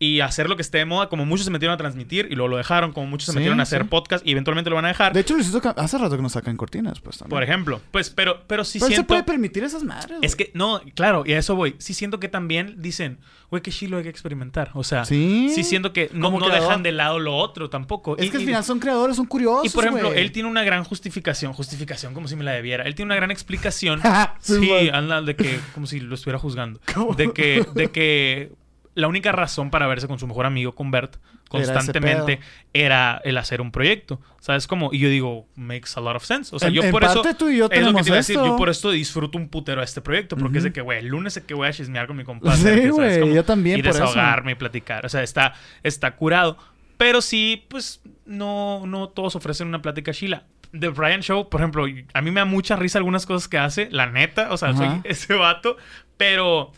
y 0.00 0.20
hacer 0.20 0.48
lo 0.48 0.54
que 0.56 0.62
esté 0.62 0.78
de 0.78 0.84
moda, 0.84 1.08
como 1.08 1.26
muchos 1.26 1.44
se 1.44 1.50
metieron 1.50 1.74
a 1.74 1.76
transmitir 1.76 2.28
y 2.30 2.34
luego 2.36 2.48
lo 2.48 2.56
dejaron, 2.56 2.92
como 2.92 3.06
muchos 3.08 3.26
se 3.26 3.32
Sí, 3.32 3.38
metieron 3.38 3.58
a 3.58 3.64
hacer 3.64 3.82
sí. 3.82 3.88
podcast 3.88 4.24
y 4.26 4.30
eventualmente 4.30 4.70
lo 4.70 4.76
van 4.76 4.84
a 4.84 4.88
dejar. 4.88 5.12
De 5.12 5.20
hecho, 5.20 5.34
Luisito 5.34 5.60
hace 5.76 5.98
rato 5.98 6.14
que 6.16 6.22
nos 6.22 6.32
sacan 6.32 6.56
cortinas, 6.56 7.00
pues 7.00 7.18
también. 7.18 7.30
por 7.36 7.42
ejemplo, 7.42 7.80
pues, 7.90 8.10
pero, 8.10 8.42
pero 8.46 8.64
sí 8.64 8.78
Pero 8.78 8.86
él 8.86 8.90
se 8.92 8.94
siento. 8.96 9.08
puede 9.08 9.24
permitir 9.24 9.64
esas 9.64 9.82
madres. 9.82 10.18
Es 10.22 10.36
que, 10.36 10.52
no, 10.54 10.80
claro, 10.94 11.24
y 11.26 11.32
a 11.32 11.38
eso 11.38 11.56
voy. 11.56 11.74
Sí 11.78 11.94
siento 11.94 12.20
que 12.20 12.28
también 12.28 12.76
dicen, 12.78 13.18
güey, 13.50 13.60
que 13.62 13.72
chilo 13.72 13.96
hay 13.96 14.04
que 14.04 14.08
experimentar. 14.08 14.70
O 14.74 14.84
sea, 14.84 15.04
Sí. 15.04 15.50
sí 15.52 15.64
siento 15.64 15.92
que 15.92 16.10
no, 16.12 16.30
no 16.30 16.48
dejan 16.48 16.82
de 16.84 16.92
lado 16.92 17.18
lo 17.18 17.36
otro 17.36 17.68
tampoco. 17.68 18.16
Es 18.18 18.26
Y- 18.26 18.30
que 18.30 18.36
al 18.36 18.44
final 18.44 18.62
son 18.64 18.78
creadores, 18.78 19.16
son 19.16 19.26
curiosos. 19.26 19.66
y 19.66 19.70
por 19.70 19.84
ejemplo, 19.84 20.12
él 20.12 20.30
tiene 20.30 20.48
una 20.48 20.62
gran 20.62 20.84
justificación, 20.84 21.52
justificación 21.52 22.14
como 22.14 22.28
si 22.28 22.36
me 22.36 22.44
la 22.44 22.52
debiera. 22.52 22.84
Él 22.84 22.94
tiene 22.94 23.06
una 23.08 23.16
gran 23.16 23.30
explicación. 23.32 24.00
Sí, 24.40 24.88
anda 24.92 25.22
de 25.22 25.34
que, 25.34 25.58
como 25.74 25.86
si 25.86 25.98
lo 26.00 26.14
estuviera 26.14 26.38
juzgando. 26.38 26.80
¿Cómo? 26.94 27.14
De 27.14 27.32
que, 27.32 27.66
de 27.74 27.88
que 27.90 28.52
la 28.98 29.08
única 29.08 29.32
razón 29.32 29.70
para 29.70 29.86
verse 29.86 30.08
con 30.08 30.18
su 30.18 30.26
mejor 30.26 30.44
amigo, 30.46 30.74
con 30.74 30.90
Bert, 30.90 31.16
Era 31.16 31.22
constantemente, 31.48 32.36
pedo. 32.38 32.46
era 32.72 33.20
el 33.24 33.38
hacer 33.38 33.60
un 33.60 33.70
proyecto. 33.70 34.20
¿Sabes 34.40 34.66
cómo? 34.66 34.90
Y 34.92 34.98
yo 34.98 35.08
digo, 35.08 35.46
makes 35.54 35.90
a 35.96 36.00
lot 36.00 36.16
of 36.16 36.24
sense. 36.24 36.54
O 36.54 36.58
sea, 36.58 36.68
En- 36.68 36.74
yo 36.74 36.82
en 36.82 36.90
por 36.90 37.02
parte 37.02 37.28
eso. 37.30 37.38
tú 37.38 37.48
y 37.48 37.58
yo 37.58 37.68
es 37.70 37.82
lo 37.82 37.94
que 37.94 38.02
te 38.02 38.08
iba 38.08 38.16
a 38.16 38.18
decir. 38.18 38.36
Yo 38.36 38.56
por 38.56 38.68
esto 38.68 38.90
disfruto 38.90 39.38
un 39.38 39.48
putero 39.48 39.80
a 39.80 39.84
este 39.84 40.00
proyecto. 40.00 40.36
Porque 40.36 40.58
es 40.58 40.64
de 40.64 40.72
que, 40.72 40.80
güey, 40.80 40.98
el 40.98 41.06
lunes 41.06 41.32
sé 41.34 41.44
que 41.44 41.54
voy 41.54 41.68
a 41.68 41.72
chismear 41.72 42.06
con 42.06 42.16
mi 42.16 42.24
compadre. 42.24 42.56
Sí, 42.56 42.64
¿sabes 42.64 42.90
güey, 42.92 43.34
yo 43.34 43.44
también 43.44 43.78
Y 43.78 43.82
por 43.82 43.90
eso. 43.92 44.00
desahogarme 44.00 44.52
y 44.52 44.54
platicar. 44.56 45.06
O 45.06 45.08
sea, 45.08 45.22
está, 45.22 45.54
está 45.82 46.16
curado. 46.16 46.58
Pero 46.96 47.22
sí, 47.22 47.64
pues, 47.68 48.02
no, 48.26 48.84
no 48.86 49.08
todos 49.08 49.36
ofrecen 49.36 49.68
una 49.68 49.80
plática 49.80 50.12
chila. 50.12 50.42
The 50.78 50.88
Brian 50.88 51.20
Show, 51.22 51.48
por 51.48 51.60
ejemplo, 51.60 51.84
a 52.12 52.20
mí 52.20 52.30
me 52.30 52.40
da 52.40 52.44
mucha 52.44 52.74
risa 52.76 52.98
algunas 52.98 53.24
cosas 53.26 53.48
que 53.48 53.56
hace, 53.58 53.88
la 53.92 54.06
neta. 54.06 54.48
O 54.52 54.56
sea, 54.56 54.74
soy 54.74 54.86
Ajá. 54.86 55.00
ese 55.04 55.34
vato. 55.34 55.76
Pero 56.16 56.72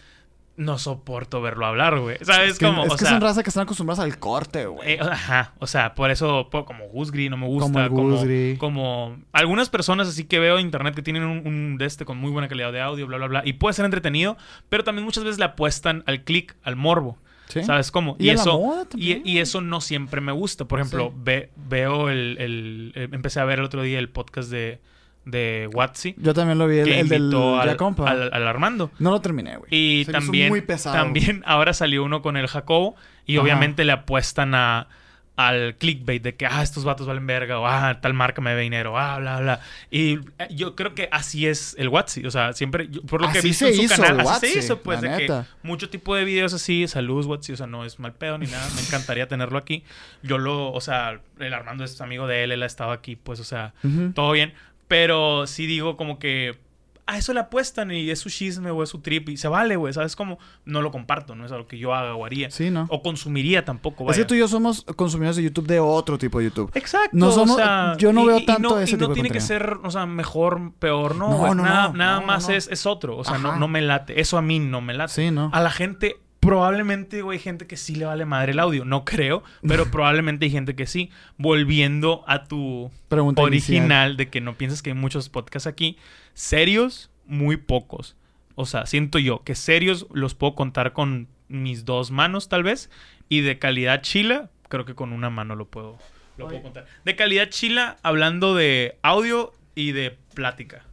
no 0.60 0.78
soporto 0.78 1.40
verlo 1.40 1.66
hablar, 1.66 1.98
güey. 1.98 2.18
¿Sabes 2.22 2.52
Es 2.52 2.58
que, 2.58 2.66
cómo? 2.66 2.84
es 2.84 2.92
o 2.92 2.96
que 2.96 3.00
sea, 3.04 3.10
son 3.12 3.20
razas 3.20 3.42
que 3.42 3.50
están 3.50 3.62
acostumbradas 3.64 4.04
al 4.04 4.18
corte, 4.18 4.66
güey. 4.66 4.92
eh, 4.92 4.98
ajá, 5.00 5.54
o 5.58 5.66
sea, 5.66 5.94
por 5.94 6.10
eso, 6.10 6.48
po- 6.50 6.64
como 6.64 6.86
Gusgri 6.88 7.28
no 7.28 7.36
me 7.36 7.46
gusta, 7.46 7.88
Como 7.88 8.18
como, 8.58 9.16
algunas 9.32 9.70
personas 9.70 10.06
así 10.08 10.24
que 10.24 10.38
veo 10.38 10.58
en 10.58 10.66
internet 10.66 10.94
que 10.94 11.02
tienen 11.02 11.24
un, 11.24 11.46
un 11.46 11.78
de 11.78 11.86
este 11.86 12.04
con 12.04 12.18
muy 12.18 12.30
buena 12.30 12.48
calidad 12.48 12.72
de 12.72 12.80
audio, 12.80 13.06
bla, 13.06 13.16
bla, 13.16 13.26
bla, 13.26 13.42
y 13.44 13.54
puede 13.54 13.72
ser 13.74 13.84
entretenido, 13.84 14.36
pero 14.68 14.84
también 14.84 15.04
muchas 15.04 15.24
veces 15.24 15.38
le 15.38 15.46
apuestan 15.46 16.04
al 16.06 16.22
click, 16.24 16.54
al 16.62 16.76
morbo. 16.76 17.18
Sí. 17.48 17.64
¿Sabes 17.64 17.90
cómo? 17.90 18.14
Y 18.20 18.28
eso, 18.28 18.86
y, 18.94 19.38
eso 19.38 19.60
no 19.60 19.80
siempre 19.80 20.20
me 20.20 20.30
gusta. 20.30 20.66
Por 20.66 20.78
ejemplo, 20.78 21.08
Sí. 21.08 21.14
ve- 21.24 21.50
veo 21.56 22.08
el, 22.08 22.36
el- 22.38 22.92
eh, 22.94 23.08
Empecé 23.10 23.40
a 23.40 23.44
ver 23.44 23.58
el 23.58 23.64
otro 23.64 23.82
día 23.82 23.98
el 23.98 24.08
podcast 24.08 24.50
de, 24.50 24.80
de 25.24 25.68
Watsi, 25.72 26.14
Yo 26.18 26.32
también 26.34 26.58
lo 26.58 26.66
vi, 26.66 26.78
el, 26.78 26.84
que 26.86 27.00
el 27.00 27.08
del 27.08 27.34
al, 27.34 27.68
Jacompa. 27.70 28.10
al- 28.10 28.30
al 28.32 28.48
Armando. 28.48 28.90
No 28.98 29.10
lo 29.10 29.20
terminé, 29.20 29.56
güey. 29.58 29.68
Y 29.74 30.04
Se 30.06 30.12
también, 30.12 30.48
muy 30.48 30.60
pesado. 30.62 30.96
también 30.96 31.42
ahora 31.46 31.72
salió 31.74 32.02
uno 32.04 32.22
con 32.22 32.36
el 32.36 32.46
Jacobo 32.46 32.96
y 33.26 33.34
Ajá. 33.36 33.42
obviamente 33.42 33.84
le 33.84 33.92
apuestan 33.92 34.54
a, 34.54 34.88
al 35.36 35.76
clickbait 35.76 36.22
de 36.22 36.34
que, 36.36 36.44
ah, 36.46 36.62
estos 36.62 36.84
vatos 36.84 37.06
valen 37.06 37.26
verga, 37.26 37.58
o 37.60 37.66
ah, 37.66 37.98
tal 38.02 38.12
marca 38.12 38.42
me 38.42 38.50
debe 38.50 38.62
dinero, 38.62 38.98
ah, 38.98 39.18
bla, 39.18 39.40
bla. 39.40 39.60
Y 39.90 40.14
eh, 40.38 40.48
yo 40.50 40.74
creo 40.76 40.94
que 40.94 41.08
así 41.12 41.46
es 41.46 41.74
el 41.78 41.88
Watsi, 41.88 42.26
o 42.26 42.30
sea, 42.30 42.52
siempre, 42.52 42.88
yo- 42.90 43.00
por 43.02 43.22
lo 43.22 43.30
que 43.32 43.38
he 43.38 43.42
visto 43.42 43.66
en 43.66 43.74
su 43.74 43.82
hizo 43.82 43.96
canal, 44.02 44.20
el 44.20 44.26
así 44.26 44.48
se 44.48 44.58
hizo, 44.58 44.80
pues, 44.82 45.00
de 45.00 45.08
neta. 45.08 45.46
que 45.62 45.66
mucho 45.66 45.88
tipo 45.88 46.14
de 46.14 46.24
videos 46.24 46.52
así, 46.52 46.86
saludos 46.88 47.24
Watsi, 47.26 47.52
o 47.52 47.56
sea, 47.56 47.66
no 47.66 47.84
es 47.86 47.98
mal 47.98 48.12
pedo 48.12 48.36
ni 48.36 48.46
nada, 48.48 48.66
me 48.74 48.82
encantaría 48.82 49.28
tenerlo 49.28 49.56
aquí. 49.56 49.82
Yo 50.22 50.36
lo, 50.36 50.72
o 50.72 50.80
sea, 50.82 51.20
el 51.38 51.54
Armando 51.54 51.84
es 51.84 51.98
amigo 52.02 52.26
de 52.26 52.44
él, 52.44 52.52
él 52.52 52.62
ha 52.62 52.66
estado 52.66 52.90
aquí, 52.90 53.16
pues, 53.16 53.40
o 53.40 53.44
sea, 53.44 53.72
todo 54.14 54.32
bien. 54.32 54.52
Pero 54.90 55.46
sí 55.46 55.66
digo 55.66 55.96
como 55.96 56.18
que 56.18 56.58
a 57.06 57.16
eso 57.16 57.32
le 57.32 57.38
apuestan 57.38 57.92
y 57.92 58.10
es 58.10 58.18
su 58.18 58.28
chisme 58.28 58.72
o 58.72 58.82
es 58.82 58.88
su 58.88 58.98
trip 59.00 59.28
y 59.28 59.36
se 59.36 59.46
vale, 59.46 59.76
güey. 59.76 59.92
¿Sabes 59.94 60.16
cómo? 60.16 60.40
No 60.64 60.82
lo 60.82 60.90
comparto, 60.90 61.36
no 61.36 61.46
es 61.46 61.52
algo 61.52 61.68
que 61.68 61.78
yo 61.78 61.94
haga 61.94 62.16
o 62.16 62.24
haría. 62.26 62.50
Sí, 62.50 62.70
¿no? 62.72 62.86
O 62.90 63.00
consumiría 63.02 63.64
tampoco, 63.64 64.02
Es 64.02 64.08
vaya. 64.08 64.18
que 64.22 64.24
tú 64.26 64.34
y 64.34 64.40
yo 64.40 64.48
somos 64.48 64.82
consumidores 64.96 65.36
de 65.36 65.44
YouTube 65.44 65.68
de 65.68 65.78
otro 65.78 66.18
tipo 66.18 66.38
de 66.40 66.46
YouTube. 66.46 66.72
Exacto. 66.74 67.10
No 67.16 67.30
somos- 67.30 67.54
o 67.54 67.56
sea, 67.58 67.94
yo 67.98 68.12
no 68.12 68.24
y- 68.24 68.26
veo 68.26 68.38
y 68.40 68.46
tanto 68.46 68.70
no, 68.70 68.80
ese 68.80 68.90
y 68.90 68.94
no 68.94 68.98
tipo 68.98 69.08
de 69.10 69.14
tiene 69.14 69.30
que 69.30 69.40
ser, 69.40 69.78
o 69.84 69.90
sea, 69.92 70.06
mejor, 70.06 70.72
peor, 70.80 71.14
no. 71.14 71.28
No, 71.30 71.54
no, 71.54 71.62
nada 71.62 71.88
no, 71.90 71.94
nada 71.94 72.20
no, 72.20 72.26
más 72.26 72.48
no. 72.48 72.54
Es, 72.56 72.66
es 72.66 72.84
otro. 72.84 73.16
O 73.16 73.22
sea, 73.24 73.38
no 73.38 73.68
me 73.68 73.80
late. 73.80 74.20
Eso 74.20 74.38
a 74.38 74.42
mí 74.42 74.58
no 74.58 74.80
me 74.80 74.92
late. 74.94 75.12
Sí, 75.12 75.30
¿no? 75.30 75.50
A 75.54 75.60
la 75.60 75.70
gente, 75.70 76.16
probablemente, 76.40 77.22
güey, 77.22 77.38
hay 77.38 77.42
gente 77.42 77.66
que 77.66 77.76
sí 77.76 77.94
le 77.94 78.06
vale 78.06 78.24
madre 78.24 78.52
el 78.52 78.58
audio. 78.58 78.84
No 78.84 79.04
creo, 79.04 79.44
pero 79.66 79.84
probablemente 79.90 80.46
hay 80.46 80.50
gente 80.50 80.74
que 80.74 80.86
sí. 80.86 81.10
Volviendo 81.36 82.24
a 82.26 82.44
tu 82.44 82.90
Pregunta 83.08 83.42
original 83.42 84.08
inicial. 84.08 84.16
de 84.16 84.28
que 84.30 84.40
no 84.40 84.56
piensas 84.56 84.82
que 84.82 84.90
hay 84.90 84.96
muchos 84.96 85.28
podcasts 85.28 85.66
aquí. 85.66 85.96
Serios, 86.34 87.10
muy 87.26 87.56
pocos. 87.56 88.16
O 88.56 88.66
sea, 88.66 88.86
siento 88.86 89.18
yo 89.18 89.42
que 89.44 89.54
serios 89.54 90.06
los 90.12 90.34
puedo 90.34 90.54
contar 90.54 90.92
con 90.92 91.28
mis 91.48 91.84
dos 91.84 92.10
manos, 92.10 92.48
tal 92.48 92.62
vez. 92.62 92.90
Y 93.28 93.42
de 93.42 93.58
calidad 93.58 94.02
chila, 94.02 94.50
creo 94.68 94.84
que 94.84 94.94
con 94.94 95.12
una 95.12 95.30
mano 95.30 95.54
lo 95.54 95.66
puedo, 95.68 95.98
lo 96.36 96.48
puedo 96.48 96.62
contar. 96.62 96.86
De 97.04 97.16
calidad 97.16 97.48
chila, 97.48 97.98
hablando 98.02 98.54
de 98.54 98.98
audio 99.02 99.52
y 99.74 99.92
de 99.92 100.16
plática. 100.34 100.84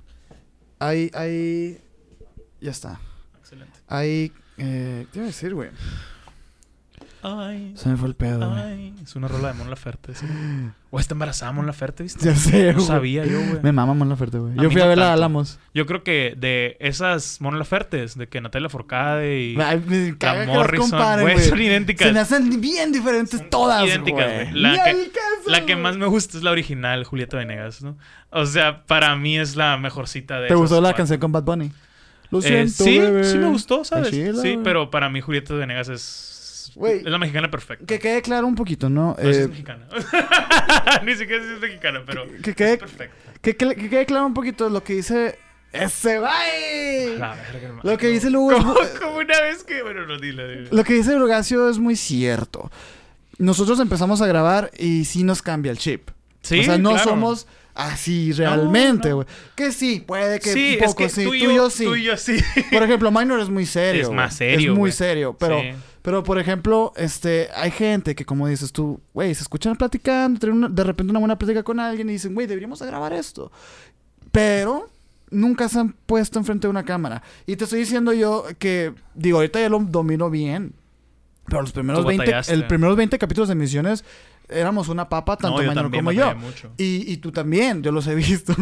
Hay, 0.79 1.09
hay... 1.13 1.79
Ya 2.61 2.71
está. 2.71 2.99
Excelente. 3.39 3.79
Hay... 3.87 4.31
Eh, 4.57 5.05
¿Qué 5.11 5.19
iba 5.19 5.25
a 5.25 5.27
decir, 5.27 5.53
güey? 5.53 5.69
Ay, 7.23 7.73
Se 7.75 7.89
me 7.89 7.97
fue 7.97 8.07
el 8.07 8.15
pedo, 8.15 8.53
ay. 8.53 8.93
Es 9.03 9.15
una 9.15 9.27
rola 9.27 9.49
de 9.49 9.55
Mon 9.55 9.69
Laferte. 9.69 10.13
¿sí? 10.15 10.25
O 10.89 10.99
está 11.01 11.15
embarazada 11.15 11.51
Mon 11.51 11.65
Laferte, 11.65 12.03
¿viste? 12.03 12.23
Ya 12.23 12.33
sé, 12.33 12.71
No 12.73 12.79
sabía 12.79 13.25
yo, 13.25 13.39
güey. 13.39 13.59
Me 13.61 13.73
mama 13.73 13.93
Mon 13.93 14.07
Laferte, 14.07 14.37
güey. 14.37 14.53
A 14.57 14.63
Yo 14.63 14.71
fui 14.71 14.79
a 14.79 14.85
no 14.85 14.89
ver 14.89 14.97
la 14.97 15.05
tanto. 15.07 15.13
Álamos. 15.17 15.59
Yo 15.73 15.85
creo 15.85 16.01
que 16.03 16.35
de 16.37 16.77
esas 16.79 17.41
Mon 17.41 17.59
Lafertes, 17.59 18.17
de 18.17 18.29
que 18.29 18.39
Natalia 18.39 18.69
Forcade 18.69 19.41
y 19.41 19.57
Ay, 19.59 19.83
me 19.85 20.15
la 20.19 20.45
Morrison, 20.45 21.19
güey, 21.21 21.39
son 21.39 21.61
idénticas. 21.61 22.07
Se 22.07 22.13
me 22.13 22.19
hacen 22.21 22.61
bien 22.61 22.93
diferentes 22.93 23.49
todas, 23.49 23.85
idénticas, 23.85 24.25
güey. 24.33 24.51
La 24.53 24.83
que- 25.65 25.75
La 25.75 25.77
más 25.77 25.97
me 25.97 26.05
gusta 26.05 26.37
es 26.37 26.43
la 26.43 26.51
original, 26.51 27.03
Julieta 27.03 27.35
Venegas, 27.37 27.81
¿no? 27.81 27.97
O 28.29 28.45
sea, 28.45 28.85
para 28.85 29.15
mí 29.17 29.37
es 29.37 29.55
la 29.57 29.77
mejorcita 29.77 30.35
de 30.35 30.41
¿Te 30.47 30.53
esas 30.53 30.57
gustó 30.59 30.79
la 30.79 30.93
canción 30.93 31.19
con 31.19 31.31
Bad 31.33 31.43
Bunny? 31.43 31.71
Lo 32.31 32.39
Eh, 32.39 32.41
siento, 32.67 32.83
sí, 32.83 32.99
bebé. 32.99 33.23
sí 33.23 33.37
me 33.37 33.47
gustó, 33.47 33.83
¿sabes? 33.85 34.09
Chila, 34.11 34.41
sí, 34.41 34.59
pero 34.63 34.89
para 34.91 35.09
mí 35.09 35.21
Julieta 35.21 35.53
Venegas 35.53 35.89
es... 35.89 36.71
Güey. 36.75 36.97
Es 36.99 37.05
la 37.05 37.17
mexicana 37.17 37.49
perfecta. 37.49 37.85
Que 37.85 37.97
quede 37.97 38.21
claro 38.21 38.45
un 38.45 38.53
poquito, 38.55 38.89
¿no? 38.89 39.15
No 39.17 39.31
si 39.31 39.37
Eh, 39.37 39.41
es 39.41 39.49
mexicana. 39.49 39.87
Ni 41.03 41.15
siquiera 41.15 41.43
es 41.43 41.59
mexicana, 41.59 42.03
pero 42.05 42.25
que, 42.43 42.53
quede, 42.53 42.73
es 42.73 42.79
perfecta. 42.79 43.15
que, 43.41 43.55
que- 43.55 43.75
que 43.75 43.89
quede 43.89 44.05
claro 44.05 44.25
un 44.27 44.33
poquito 44.33 44.69
lo 44.69 44.83
que 44.83 44.93
dice... 44.95 45.39
¡Ese 45.73 46.19
güey! 46.19 47.17
La 47.17 47.35
verga, 47.35 47.67
hermano. 47.67 47.81
Lo 47.83 47.97
que 47.97 48.07
dice 48.07 48.29
Lugo 48.29 48.51
es 48.81 48.89
Como, 48.99 49.17
una 49.17 49.41
vez 49.41 49.63
que... 49.63 49.81
Bueno, 49.83 50.05
no, 50.05 50.17
dile, 50.17 50.47
dile. 50.47 50.69
Lo 50.71 50.83
que 50.83 50.93
dice 50.93 51.15
Brugacio 51.15 51.69
es 51.69 51.77
muy 51.77 51.95
cierto. 51.95 52.71
Nosotros 53.37 53.79
empezamos 53.79 54.21
a 54.21 54.27
grabar 54.27 54.71
y 54.77 55.05
sí 55.05 55.23
nos 55.23 55.41
cambia 55.41 55.71
el 55.71 55.77
chip. 55.77 56.09
Sí, 56.41 56.59
o 56.61 56.63
sea, 56.63 56.77
no 56.77 56.91
claro. 56.91 57.09
somos 57.09 57.47
así 57.77 58.31
realmente, 58.33 59.09
no. 59.09 59.15
güey. 59.17 59.27
Que 59.55 59.71
sí, 59.71 60.03
puede 60.05 60.39
que 60.39 60.51
sí, 60.51 60.75
un 60.77 60.83
es 60.83 60.89
poco 60.89 61.03
que 61.03 61.09
sí. 61.09 61.23
tú 61.23 61.33
y 61.33 61.41
yo, 61.41 61.69
sí. 61.69 61.85
tú 61.85 61.95
y 61.95 62.03
yo 62.03 62.17
sí. 62.17 62.37
Por 62.71 62.83
ejemplo, 62.83 63.11
Minor 63.11 63.39
es 63.39 63.49
muy 63.49 63.65
serio. 63.65 64.03
Es 64.03 64.09
más 64.11 64.35
serio, 64.35 64.71
Es 64.73 64.77
muy 64.77 64.91
serio. 64.91 65.35
Pero, 65.39 65.59
Sí. 65.61 65.67
pero 66.01 66.23
por 66.23 66.39
ejemplo, 66.39 66.93
este, 66.97 67.49
hay 67.55 67.71
gente 67.71 68.15
que, 68.15 68.25
como 68.25 68.47
dices 68.47 68.71
tú, 68.71 68.99
güey, 69.13 69.33
se 69.35 69.41
escuchan 69.43 69.75
platicando, 69.75 70.39
tienen 70.39 70.57
una- 70.57 70.69
de 70.69 70.83
repente 70.83 71.11
una 71.11 71.19
buena 71.19 71.37
plática 71.37 71.63
con 71.63 71.79
alguien 71.79 72.09
y 72.09 72.13
dicen, 72.13 72.33
güey, 72.33 72.47
deberíamos 72.47 72.79
de 72.79 72.85
grabar 72.87 73.13
esto. 73.13 73.51
Pero 74.31 74.89
nunca 75.29 75.67
se 75.69 75.79
han 75.79 75.93
puesto 76.05 76.39
enfrente 76.39 76.67
de 76.67 76.71
una 76.71 76.83
cámara. 76.85 77.21
Y 77.45 77.55
te 77.55 77.63
estoy 77.65 77.79
diciendo 77.79 78.13
yo 78.13 78.45
que, 78.59 78.93
digo, 79.15 79.37
ahorita 79.37 79.59
ya 79.59 79.69
lo 79.69 79.79
domino 79.79 80.29
bien. 80.29 80.73
Pero 81.47 81.61
los 81.61 81.71
primeros 81.71 82.01
Tú 82.01 82.07
20, 82.07 82.25
batallaste. 82.25 82.53
el 82.53 82.67
primeros 82.67 82.97
20 82.97 83.17
capítulos 83.17 83.47
de 83.49 83.55
misiones 83.55 84.03
éramos 84.49 84.87
una 84.89 85.09
papa, 85.09 85.37
tanto 85.37 85.61
no, 85.61 85.91
como 85.91 86.11
yo. 86.11 86.35
mucho. 86.35 86.71
Y, 86.77 87.11
y 87.11 87.17
tú 87.17 87.31
también, 87.31 87.83
yo 87.83 87.91
los 87.91 88.07
he 88.07 88.15
visto. 88.15 88.55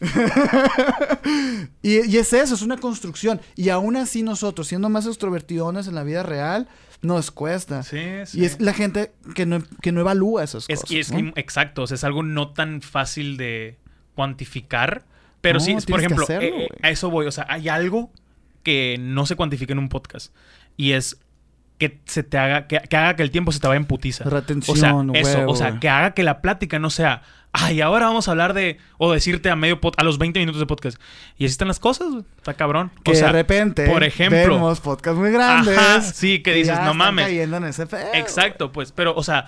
y, 1.82 2.06
y 2.10 2.16
es 2.16 2.32
eso, 2.32 2.54
es 2.54 2.62
una 2.62 2.78
construcción. 2.78 3.40
Y 3.56 3.68
aún 3.68 3.96
así 3.96 4.22
nosotros, 4.22 4.68
siendo 4.68 4.88
más 4.88 5.06
extrovertidones 5.06 5.86
en 5.88 5.94
la 5.94 6.02
vida 6.02 6.22
real, 6.22 6.68
nos 7.02 7.30
cuesta. 7.30 7.82
Sí, 7.82 8.00
sí. 8.26 8.40
Y 8.40 8.44
es 8.44 8.60
la 8.60 8.72
gente 8.72 9.12
que 9.34 9.46
no, 9.46 9.62
que 9.82 9.92
no 9.92 10.00
evalúa 10.00 10.44
esas 10.44 10.64
Es 10.68 10.80
cosas. 10.80 11.12
exacto, 11.36 11.82
o 11.82 11.86
sea, 11.86 11.94
es 11.96 12.04
algo 12.04 12.22
no 12.22 12.52
tan 12.52 12.82
fácil 12.82 13.36
de 13.36 13.78
cuantificar, 14.14 15.04
pero 15.40 15.58
No, 15.60 15.64
sí, 15.64 15.76
por 15.88 16.00
ejemplo, 16.00 16.24
hacerlo, 16.24 16.56
eh, 16.58 16.68
a 16.82 16.90
eso 16.90 17.10
voy, 17.10 17.26
o 17.26 17.30
sea, 17.30 17.46
hay 17.48 17.68
algo 17.68 18.10
que 18.64 18.96
no 18.98 19.26
se 19.26 19.36
cuantifica 19.36 19.72
en 19.72 19.78
un 19.78 19.88
podcast 19.88 20.34
y 20.76 20.92
es 20.92 21.20
que 21.78 22.00
se 22.06 22.22
te 22.22 22.36
haga 22.38 22.66
que, 22.66 22.80
que 22.80 22.96
haga 22.96 23.14
que 23.16 23.22
el 23.22 23.30
tiempo 23.30 23.52
se 23.52 23.60
te 23.60 23.68
vaya 23.68 23.78
en 23.78 23.86
putiza. 23.86 24.24
Retención, 24.24 25.10
o 25.10 25.14
sea, 25.14 25.20
eso, 25.20 25.44
o 25.48 25.54
sea, 25.56 25.78
que 25.80 25.88
haga 25.88 26.12
que 26.12 26.22
la 26.24 26.40
plática 26.42 26.78
no 26.78 26.90
sea, 26.90 27.22
ay, 27.52 27.80
ahora 27.80 28.06
vamos 28.06 28.26
a 28.28 28.32
hablar 28.32 28.52
de 28.52 28.78
o 28.98 29.12
decirte 29.12 29.48
a 29.48 29.56
medio 29.56 29.80
pod- 29.80 29.94
a 29.96 30.02
los 30.04 30.18
20 30.18 30.38
minutos 30.40 30.58
de 30.60 30.66
podcast. 30.66 31.00
Y 31.38 31.44
así 31.44 31.52
están 31.52 31.68
las 31.68 31.78
cosas, 31.80 32.08
está 32.36 32.54
cabrón. 32.54 32.90
Que 33.04 33.12
o 33.12 33.14
sea, 33.14 33.28
de 33.28 33.32
repente 33.34 33.86
por 33.88 34.02
ejemplo, 34.02 34.54
vemos 34.54 34.80
podcasts 34.80 35.18
muy 35.18 35.30
grandes. 35.30 35.78
Ajá, 35.78 36.00
sí, 36.02 36.40
que 36.42 36.52
dices, 36.52 36.68
ya 36.74 36.74
no 36.76 36.80
están 36.92 36.96
mames. 36.98 37.26
cayendo 37.26 37.56
en 37.58 37.64
ese 37.64 37.84
Exacto, 38.14 38.72
pues, 38.72 38.90
pero, 38.92 39.14
o 39.14 39.22
sea, 39.22 39.46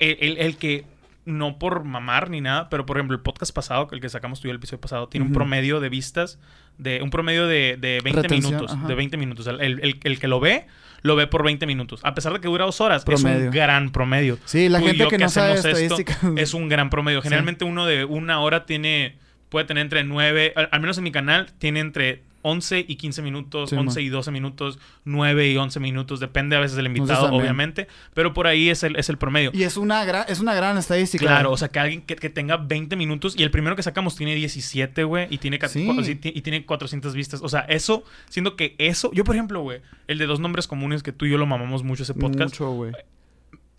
el, 0.00 0.16
el- 0.20 0.38
el 0.38 0.56
que, 0.56 0.84
no 1.26 1.58
por 1.58 1.84
mamar 1.84 2.28
ni 2.30 2.40
nada, 2.40 2.68
pero 2.70 2.84
por 2.86 2.96
ejemplo, 2.96 3.14
el 3.16 3.22
podcast 3.22 3.54
pasado, 3.54 3.88
el 3.92 4.00
que 4.00 4.08
sacamos 4.08 4.40
tú 4.40 4.48
y 4.48 4.50
el 4.50 4.56
episodio 4.56 4.80
pasado, 4.80 5.08
tiene 5.08 5.26
un 5.26 5.32
promedio 5.32 5.78
de 5.80 5.88
vistas, 5.88 6.38
de 6.78 7.02
un 7.02 7.10
promedio 7.10 7.46
de, 7.46 7.76
de 7.78 8.00
20 8.02 8.22
Retención, 8.22 8.54
minutos. 8.54 8.76
ajá. 8.76 8.86
De 8.88 8.94
20 8.94 9.16
minutos. 9.18 9.46
El, 9.46 9.60
el- 9.60 10.00
el 10.02 10.18
que 10.18 10.28
lo 10.28 10.40
ve, 10.40 10.66
lo 11.02 11.16
ve 11.16 11.26
por 11.26 11.44
20 11.44 11.66
minutos. 11.66 12.00
A 12.04 12.14
pesar 12.14 12.32
de 12.32 12.40
que 12.40 12.48
dura 12.48 12.64
dos 12.64 12.80
horas, 12.80 12.98
es 13.02 13.04
Promedio. 13.04 13.46
un 13.46 13.50
gran 13.50 13.90
promedio. 13.90 14.38
Sí, 14.44 14.68
la 14.68 14.78
Tú 14.80 14.86
gente 14.86 14.98
yo 14.98 15.08
que 15.08 15.18
no 15.18 15.28
sabe 15.28 15.52
hacemos 15.54 15.78
esto, 15.80 15.96
es 16.36 16.54
un 16.54 16.68
gran 16.68 16.90
promedio. 16.90 17.22
Generalmente 17.22 17.64
uno 17.64 17.86
de 17.86 18.04
una 18.04 18.40
hora 18.40 18.66
tiene, 18.66 19.16
puede 19.48 19.66
tener 19.66 19.82
entre 19.82 20.04
9, 20.04 20.52
al, 20.56 20.68
al 20.72 20.80
menos 20.80 20.98
en 20.98 21.04
mi 21.04 21.12
canal, 21.12 21.52
tiene 21.58 21.80
entre 21.80 22.22
11 22.42 22.84
y 22.88 22.96
15 22.96 23.22
minutos, 23.22 23.70
Sí, 23.70 23.76
11 23.76 24.00
man. 24.00 24.06
y 24.06 24.08
12 24.08 24.30
minutos, 24.30 24.78
9 25.04 25.48
y 25.50 25.56
11 25.56 25.80
minutos, 25.80 26.20
depende 26.20 26.56
a 26.56 26.60
veces 26.60 26.76
del 26.76 26.86
invitado, 26.86 27.32
obviamente, 27.32 27.86
pero 28.14 28.32
por 28.34 28.46
ahí 28.46 28.68
es 28.70 28.82
el, 28.82 28.96
es 28.96 29.08
el 29.08 29.18
promedio. 29.18 29.50
Y 29.54 29.62
es 29.64 29.76
una, 29.76 30.04
gran 30.04 30.24
es 30.28 30.40
una 30.40 30.54
gran 30.54 30.78
estadística. 30.78 31.24
Claro, 31.26 31.52
o 31.52 31.56
sea, 31.56 31.68
que 31.68 31.78
alguien 31.80 32.02
que, 32.02 32.16
que 32.16 32.30
tenga 32.30 32.56
20 32.56 32.96
minutos 32.96 33.34
y 33.38 33.42
el 33.42 33.50
primero 33.50 33.76
que 33.76 33.82
sacamos 33.82 34.16
tiene 34.16 34.34
17, 34.34 35.04
güey, 35.04 35.26
y 35.30 35.38
tiene, 35.38 35.58
Sí. 35.68 35.88
y 36.22 36.40
tiene 36.42 36.64
400 36.64 37.14
vistas. 37.14 37.40
O 37.42 37.48
sea, 37.48 37.60
eso, 37.60 38.04
siendo 38.28 38.56
que 38.56 38.74
eso, 38.78 39.10
yo 39.12 39.24
por 39.24 39.34
ejemplo, 39.34 39.60
güey, 39.62 39.80
el 40.08 40.18
de 40.18 40.26
dos 40.26 40.40
nombres 40.40 40.66
comunes 40.66 41.02
que 41.02 41.12
tú 41.12 41.26
y 41.26 41.30
yo 41.30 41.38
lo 41.38 41.46
mamamos 41.46 41.82
mucho 41.84 42.02
ese 42.02 42.14
podcast, 42.14 42.54
Mucho, 42.54 42.70
güey. 42.72 42.92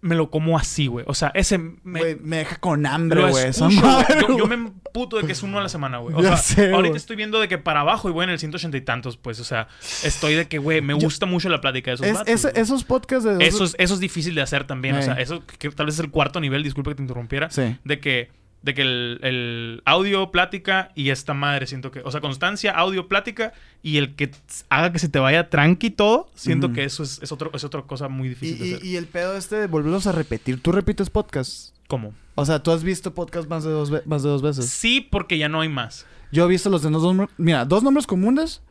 Me 0.02 0.16
lo 0.16 0.30
como 0.32 0.58
así, 0.58 0.88
güey. 0.88 1.06
O 1.08 1.14
sea, 1.14 1.32
ese 1.36 1.58
me, 1.58 2.00
Güey, 2.00 2.16
me 2.20 2.38
deja 2.38 2.56
con 2.58 2.86
hambre, 2.86 3.30
güey. 3.30 3.46
esa 3.48 3.70
Yo, 3.70 4.48
me 4.48 4.56
emputo 4.56 5.18
de 5.18 5.26
que 5.26 5.32
es 5.32 5.44
uno 5.44 5.60
a 5.60 5.62
la 5.62 5.70
semana, 5.70 6.00
güey. 6.00 6.16
O 6.16 6.22
Ya 6.22 6.36
sea, 6.36 6.38
sé, 6.38 6.62
ahorita 6.74 6.90
güey. 6.90 6.98
estoy 6.98 7.16
viendo 7.16 7.40
de 7.40 7.48
que 7.48 7.58
para 7.58 7.82
abajo 7.82 8.10
y 8.10 8.12
voy 8.12 8.24
en 8.24 8.32
el 8.32 8.40
180 8.40 8.76
y 8.78 8.82
tantos, 8.82 9.18
pues. 9.18 9.40
O 9.40 9.44
sea, 9.44 9.68
estoy 10.04 10.34
de 10.34 10.48
que, 10.48 10.58
güey, 10.58 10.82
me 10.82 10.94
Yo- 10.94 11.00
gusta 11.06 11.26
mucho 11.26 11.50
la 11.50 11.62
plática 11.62 11.92
de 11.92 11.96
esos 11.96 12.08
Es- 12.08 12.14
vatos, 12.14 12.46
esos 12.58 12.84
podcasts 12.84 13.24
de... 13.26 13.46
Eso 13.46 13.64
es, 13.64 13.76
eso 13.78 13.94
es 13.94 14.00
difícil 14.00 14.34
de 14.36 14.42
hacer 14.42 14.66
también. 14.66 14.96
O 14.96 15.02
sea, 15.02 15.14
eso 15.16 15.44
que 15.46 15.70
tal 15.70 15.86
vez 15.86 15.96
es 15.96 16.02
el 16.02 16.10
cuarto 16.10 16.40
nivel, 16.42 16.64
disculpe 16.64 16.90
que 16.92 16.96
te 16.96 17.02
interrumpiera. 17.04 17.50
Sí. 17.52 17.78
De 17.84 18.00
que, 18.00 18.32
de 18.62 18.74
que 18.76 18.82
el, 18.84 19.20
el 19.24 19.82
audio, 19.86 20.32
plática 20.32 20.92
y 20.96 21.10
esta 21.10 21.34
madre, 21.34 21.66
siento 21.68 21.90
que. 21.92 22.02
O 22.02 22.12
sea, 22.12 22.22
constancia, 22.22 22.72
audio, 22.72 23.08
plática 23.08 23.54
y 23.82 23.98
el 23.98 24.16
que 24.16 24.32
haga 24.70 24.92
que 24.94 25.00
se 25.00 25.10
te 25.10 25.18
vaya 25.20 25.50
tranqui 25.50 25.90
todo, 25.90 26.30
siento 26.36 26.72
que 26.72 26.84
eso 26.84 27.02
es, 27.04 27.20
es, 27.24 27.32
otro, 27.32 27.50
es 27.54 27.64
otra 27.64 27.82
cosa 27.84 28.08
muy 28.08 28.28
Y, 28.28 28.30
difícil 28.30 28.60
de 28.60 28.68
y- 28.68 28.74
hacer. 28.76 28.86
y 28.86 28.96
el 28.98 29.08
pedo 29.08 29.36
este 29.36 29.56
de 29.56 29.68
volverlos 29.68 30.06
a 30.08 30.12
repetir. 30.12 30.62
¿Tú 30.62 30.72
repites 30.72 31.10
podcasts? 31.10 31.74
¿Cómo? 31.88 32.14
O 32.36 32.46
sea, 32.46 32.62
¿tú 32.64 32.72
has 32.72 32.84
visto 32.84 33.14
podcasts 33.14 33.50
más 33.50 33.64
de 33.64 33.72
dos, 33.72 33.92
más 34.06 34.24
de 34.24 34.30
dos 34.30 34.42
veces? 34.42 34.70
Sí, 34.70 35.02
porque 35.02 35.38
ya 35.38 35.50
no 35.50 35.62
hay 35.62 35.70
más. 35.70 36.06
Yo 36.32 36.46
he 36.46 36.48
visto 36.48 36.70
los 36.70 36.82
de 36.84 36.90
los 36.92 37.02
dos... 37.02 37.14
nombres- 37.16 37.36
Mira, 37.38 37.66
dos 37.66 37.84
nombres 37.84 38.08
comunes. 38.08 38.62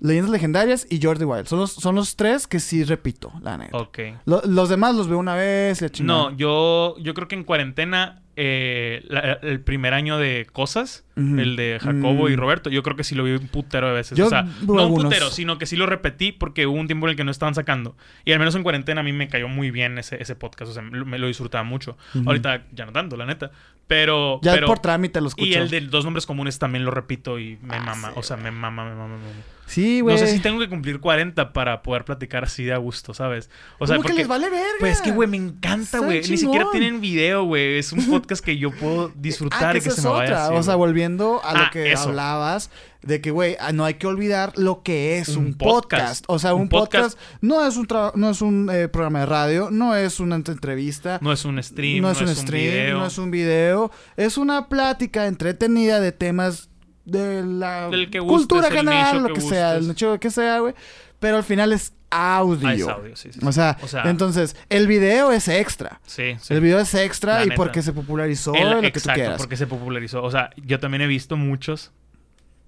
Leyendas 0.00 0.30
legendarias 0.30 0.86
y 0.88 1.02
Jordi 1.02 1.24
Wild. 1.24 1.46
Son 1.46 1.58
los, 1.58 1.72
son 1.72 1.96
los 1.96 2.14
tres 2.14 2.46
que 2.46 2.60
sí 2.60 2.84
repito, 2.84 3.32
la 3.42 3.58
neta. 3.58 3.76
Ok. 3.76 3.98
Lo- 4.26 4.42
los 4.46 4.68
demás 4.68 4.94
los 4.94 5.08
veo 5.08 5.18
una 5.18 5.34
vez 5.34 5.80
y 5.80 5.84
la 5.86 5.90
chingada. 5.90 6.30
No, 6.30 6.36
yo, 6.36 6.94
yo 7.00 7.14
creo 7.14 7.26
que 7.26 7.34
en 7.34 7.42
cuarentena, 7.42 8.22
eh, 8.40 9.02
la- 9.08 9.32
el 9.42 9.58
primer 9.60 9.94
año 9.94 10.16
de 10.16 10.46
cosas, 10.52 11.04
el 11.16 11.56
de 11.56 11.78
Jacobo 11.82 12.28
y 12.28 12.34
Mm. 12.36 12.38
Roberto, 12.38 12.70
yo 12.70 12.84
creo 12.84 12.96
que 12.96 13.02
sí 13.02 13.16
lo 13.16 13.24
vi 13.24 13.32
un 13.32 13.48
putero 13.48 13.88
de 13.88 13.94
veces. 13.94 14.16
Yo 14.16 14.26
o 14.26 14.28
sea, 14.28 14.42
no 14.64 14.86
un 14.86 15.02
putero, 15.02 15.30
sino 15.30 15.58
que 15.58 15.66
sí 15.66 15.74
lo 15.74 15.86
repetí 15.86 16.30
porque 16.30 16.68
hubo 16.68 16.78
un 16.78 16.86
tiempo 16.86 17.06
en 17.06 17.10
el 17.10 17.16
que 17.16 17.24
no 17.24 17.32
estaban 17.32 17.56
sacando. 17.56 17.96
Y 18.24 18.30
al 18.32 18.38
menos 18.38 18.54
en 18.54 18.62
cuarentena 18.62 19.00
a 19.00 19.04
mí 19.04 19.12
me 19.12 19.26
cayó 19.26 19.48
muy 19.48 19.72
bien 19.72 19.98
ese, 19.98 20.22
ese 20.22 20.36
podcast. 20.36 20.70
O 20.70 20.74
sea, 20.74 20.82
me, 20.82 21.18
lo 21.18 21.26
disfrutaba 21.26 21.64
mucho. 21.64 21.98
Ahorita 22.24 22.62
ya 22.72 22.86
no 22.86 22.92
tanto, 22.92 23.16
la 23.16 23.26
neta. 23.26 23.50
Pero. 23.88 24.38
Ya 24.42 24.52
pero- 24.52 24.66
por 24.68 24.78
trámite 24.78 25.20
lo 25.20 25.26
escucho. 25.28 25.46
Y 25.48 25.54
el 25.54 25.68
de 25.70 25.80
dos 25.80 26.04
nombres 26.04 26.24
comunes 26.26 26.58
también 26.60 26.84
lo 26.84 26.92
repito 26.92 27.38
y 27.40 27.58
me 27.62 27.74
Ah, 27.76 27.80
mama. 27.80 28.08
sí, 28.08 28.14
o 28.16 28.22
sea, 28.22 28.36
me 28.36 28.50
mama, 28.52 28.84
me 28.84 28.90
mama, 28.94 29.16
me 29.16 29.22
mama. 29.22 29.42
Sí, 29.68 30.00
güey. 30.00 30.14
No 30.14 30.18
sé 30.18 30.32
si 30.32 30.40
tengo 30.40 30.58
que 30.58 30.68
cumplir 30.68 30.98
40 30.98 31.52
para 31.52 31.82
poder 31.82 32.04
platicar 32.04 32.44
así 32.44 32.64
de 32.64 32.72
a 32.72 32.78
gusto, 32.78 33.14
¿sabes? 33.14 33.50
O 33.78 33.86
sea, 33.86 33.96
¿Cómo 33.96 34.02
que 34.04 34.08
porque... 34.08 34.18
les 34.22 34.28
vale 34.28 34.50
verga? 34.50 34.66
Pues 34.80 34.92
es 34.94 35.00
que, 35.02 35.12
güey, 35.12 35.28
me 35.28 35.36
encanta, 35.36 35.98
güey. 36.00 36.22
Ni 36.28 36.36
siquiera 36.38 36.66
tienen 36.72 37.00
video, 37.00 37.44
güey. 37.44 37.78
Es 37.78 37.92
un 37.92 38.04
podcast 38.10 38.44
que 38.44 38.56
yo 38.58 38.70
puedo 38.72 39.08
Ah, 39.08 39.12
disfrutar 39.16 39.72
que 39.72 39.78
y 39.78 39.82
que 39.82 39.90
se 39.90 40.02
me 40.02 40.08
vaya 40.08 40.24
otra. 40.24 40.46
así, 40.46 40.54
o 40.56 40.62
sea, 40.62 40.74
volviendo 40.74 41.40
a 41.44 41.52
lo 41.52 41.58
Ah, 41.64 41.70
que 41.72 41.92
eso. 41.92 42.08
hablabas 42.08 42.70
de 43.02 43.20
que, 43.20 43.30
güey, 43.30 43.56
ah, 43.60 43.72
no 43.72 43.84
hay 43.84 43.94
que 43.94 44.06
olvidar 44.08 44.52
lo 44.56 44.82
que 44.82 45.18
es 45.18 45.28
un, 45.36 45.46
Un 45.46 45.54
podcast. 45.54 46.24
podcast. 46.24 46.24
O 46.28 46.38
sea, 46.38 46.54
un, 46.54 46.62
Un 46.62 46.68
podcast, 46.68 47.16
podcast 47.16 47.42
no 47.42 47.64
es 47.66 47.76
un 47.76 47.86
no 48.16 48.30
es 48.30 48.42
un 48.42 48.68
eh, 48.72 48.88
programa 48.88 49.20
de 49.20 49.26
radio, 49.26 49.68
no 49.70 49.94
es 49.94 50.18
una 50.18 50.34
entrevista. 50.36 51.18
No 51.22 51.32
es 51.32 51.44
un 51.44 51.62
stream, 51.62 52.02
no 52.02 52.10
es 52.10 52.20
un 52.20 52.28
stream, 52.34 52.72
video. 52.72 52.98
no 52.98 53.06
es 53.06 53.18
un 53.18 53.30
video, 53.30 53.90
es 54.16 54.36
una 54.38 54.68
plática 54.68 55.26
entretenida 55.26 56.00
de 56.00 56.10
temas 56.12 56.70
de 57.10 57.44
la 57.44 57.90
cultura 58.20 58.70
general, 58.70 59.22
lo 59.22 59.28
que 59.28 59.34
que 59.34 59.40
sea, 59.40 59.76
el 59.76 59.88
nicho 59.88 60.18
que 60.20 60.30
sea, 60.30 60.60
güey. 60.60 60.74
Pero 61.18 61.36
al 61.38 61.42
final 61.44 61.72
es 61.72 61.92
audio. 62.10 62.68
Ah, 62.68 62.74
es 62.74 62.86
audio, 62.88 63.16
sí, 63.16 63.30
sí, 63.32 63.40
sí. 63.40 63.46
O, 63.46 63.50
sea, 63.52 63.76
O 63.82 63.88
sea- 63.88 64.04
entonces, 64.08 64.54
el 64.68 64.86
video 64.86 65.32
es 65.32 65.48
extra. 65.48 66.00
Sí, 66.06 66.36
sí. 66.40 66.54
El 66.54 66.60
video 66.60 66.78
es 66.78 66.94
extra 66.94 67.34
La 67.38 67.42
y 67.44 67.48
neta. 67.48 67.56
porque 67.56 67.82
se 67.82 67.92
popularizó 67.92 68.54
El- 68.54 68.70
lo 68.70 68.80
que 68.80 68.90
tú 68.92 68.98
exacto, 69.00 69.20
quieras. 69.20 69.38
porque 69.38 69.56
se 69.56 69.66
popularizó. 69.66 70.22
O 70.22 70.30
sea, 70.30 70.50
yo 70.64 70.78
también 70.78 71.02
he 71.02 71.06
visto 71.06 71.36
muchos 71.36 71.90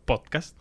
podcasts 0.04 0.56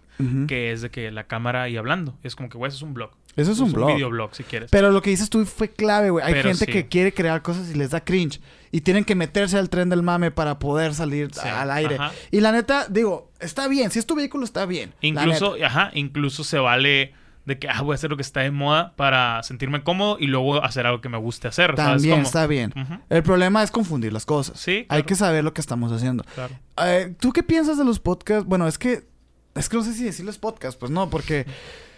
que 0.49 0.73
es 0.73 0.81
de 0.81 0.91
que 0.91 1.11
la 1.11 1.23
cámara 1.23 1.69
y 1.69 1.77
hablando. 1.77 2.17
Es 2.23 2.35
como 2.35 2.49
que, 2.49 2.57
güey, 2.57 2.67
eso 2.67 2.75
es 2.75 2.81
un 2.83 2.93
blog. 2.93 3.11
Eso 3.39 3.51
es 3.51 3.59
un 3.59 3.71
blog. 3.71 3.93
videoblog, 3.95 4.35
si 4.35 4.43
quieres. 4.43 4.69
Pero 4.71 4.91
lo 4.91 5.01
que 5.01 5.09
dices 5.09 5.29
tú 5.29 5.45
fue 5.45 5.69
clave, 5.69 6.09
güey. 6.09 6.25
Hay 6.25 6.33
Pero 6.33 6.49
gente 6.49 6.65
sí. 6.65 6.71
que 6.71 6.87
quiere 6.87 7.13
crear 7.13 7.41
cosas 7.41 7.69
y 7.69 7.75
les 7.75 7.91
da 7.91 8.01
cringe. 8.01 8.39
Y 8.71 8.81
tienen 8.81 9.03
que 9.05 9.15
meterse 9.15 9.57
al 9.57 9.69
tren 9.69 9.89
del 9.89 10.03
mame 10.03 10.29
para 10.31 10.59
poder 10.59 10.93
salir 10.93 11.29
Sí, 11.33 11.47
al 11.47 11.71
aire. 11.71 11.95
ajá. 11.95 12.11
Y 12.31 12.39
la 12.41 12.51
neta, 12.51 12.85
digo, 12.89 13.31
está 13.39 13.67
bien. 13.67 13.89
Si 13.91 13.97
es 13.99 14.05
tu 14.05 14.15
vehículo, 14.15 14.43
está 14.45 14.65
bien. 14.65 14.93
Incluso, 15.01 15.55
ajá, 15.65 15.89
incluso 15.93 16.43
se 16.43 16.59
vale 16.59 17.13
de 17.45 17.57
que, 17.57 17.67
ah, 17.67 17.81
voy 17.81 17.93
a 17.93 17.95
hacer 17.95 18.11
lo 18.11 18.15
que 18.15 18.21
está 18.21 18.41
de 18.41 18.51
moda 18.51 18.93
para 18.95 19.41
sentirme 19.41 19.81
cómodo 19.83 20.17
y 20.19 20.27
luego 20.27 20.63
hacer 20.63 20.85
algo 20.85 21.01
que 21.01 21.09
me 21.09 21.17
guste 21.17 21.47
hacer. 21.47 21.73
¿sabes? 21.75 21.93
También 21.93 22.15
Como- 22.17 22.27
está 22.27 22.45
bien. 22.45 22.73
El 23.09 23.23
problema 23.23 23.63
es 23.63 23.71
confundir 23.71 24.13
las 24.13 24.25
cosas. 24.27 24.59
Sí, 24.59 24.85
Hay 24.89 25.01
que 25.01 25.15
saber 25.15 25.43
lo 25.43 25.51
que 25.53 25.61
estamos 25.61 25.91
haciendo. 25.91 26.23
claro. 26.35 26.53
Eh, 26.85 27.15
¿Tú 27.19 27.31
qué 27.33 27.41
piensas 27.41 27.77
de 27.79 27.85
los 27.85 27.99
podcasts? 27.99 28.47
Bueno, 28.47 28.67
es 28.67 28.77
que... 28.77 29.07
Es 29.55 29.67
que 29.67 29.77
no 29.77 29.83
sé 29.83 29.93
si 29.95 30.03
decirles 30.03 30.37
podcast. 30.37 30.79
Pues 30.79 30.91
no, 30.91 31.09
porque... 31.09 31.47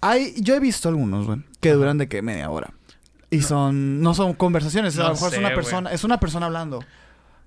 Hay... 0.00 0.34
Yo 0.40 0.54
he 0.54 0.60
visto 0.60 0.88
algunos, 0.88 1.26
güey. 1.26 1.40
Que 1.60 1.72
duran 1.72 1.98
de 1.98 2.08
que 2.08 2.22
media 2.22 2.50
hora. 2.50 2.72
Y 3.30 3.42
son... 3.42 4.00
No 4.02 4.14
son 4.14 4.34
conversaciones. 4.34 4.98
a 4.98 5.02
No 5.02 5.08
lo 5.08 5.14
mejor 5.14 5.32
es 5.32 5.38
una 5.38 5.54
persona... 5.54 5.92
Es 5.92 6.04
una 6.04 6.20
persona 6.20 6.46
hablando. 6.46 6.80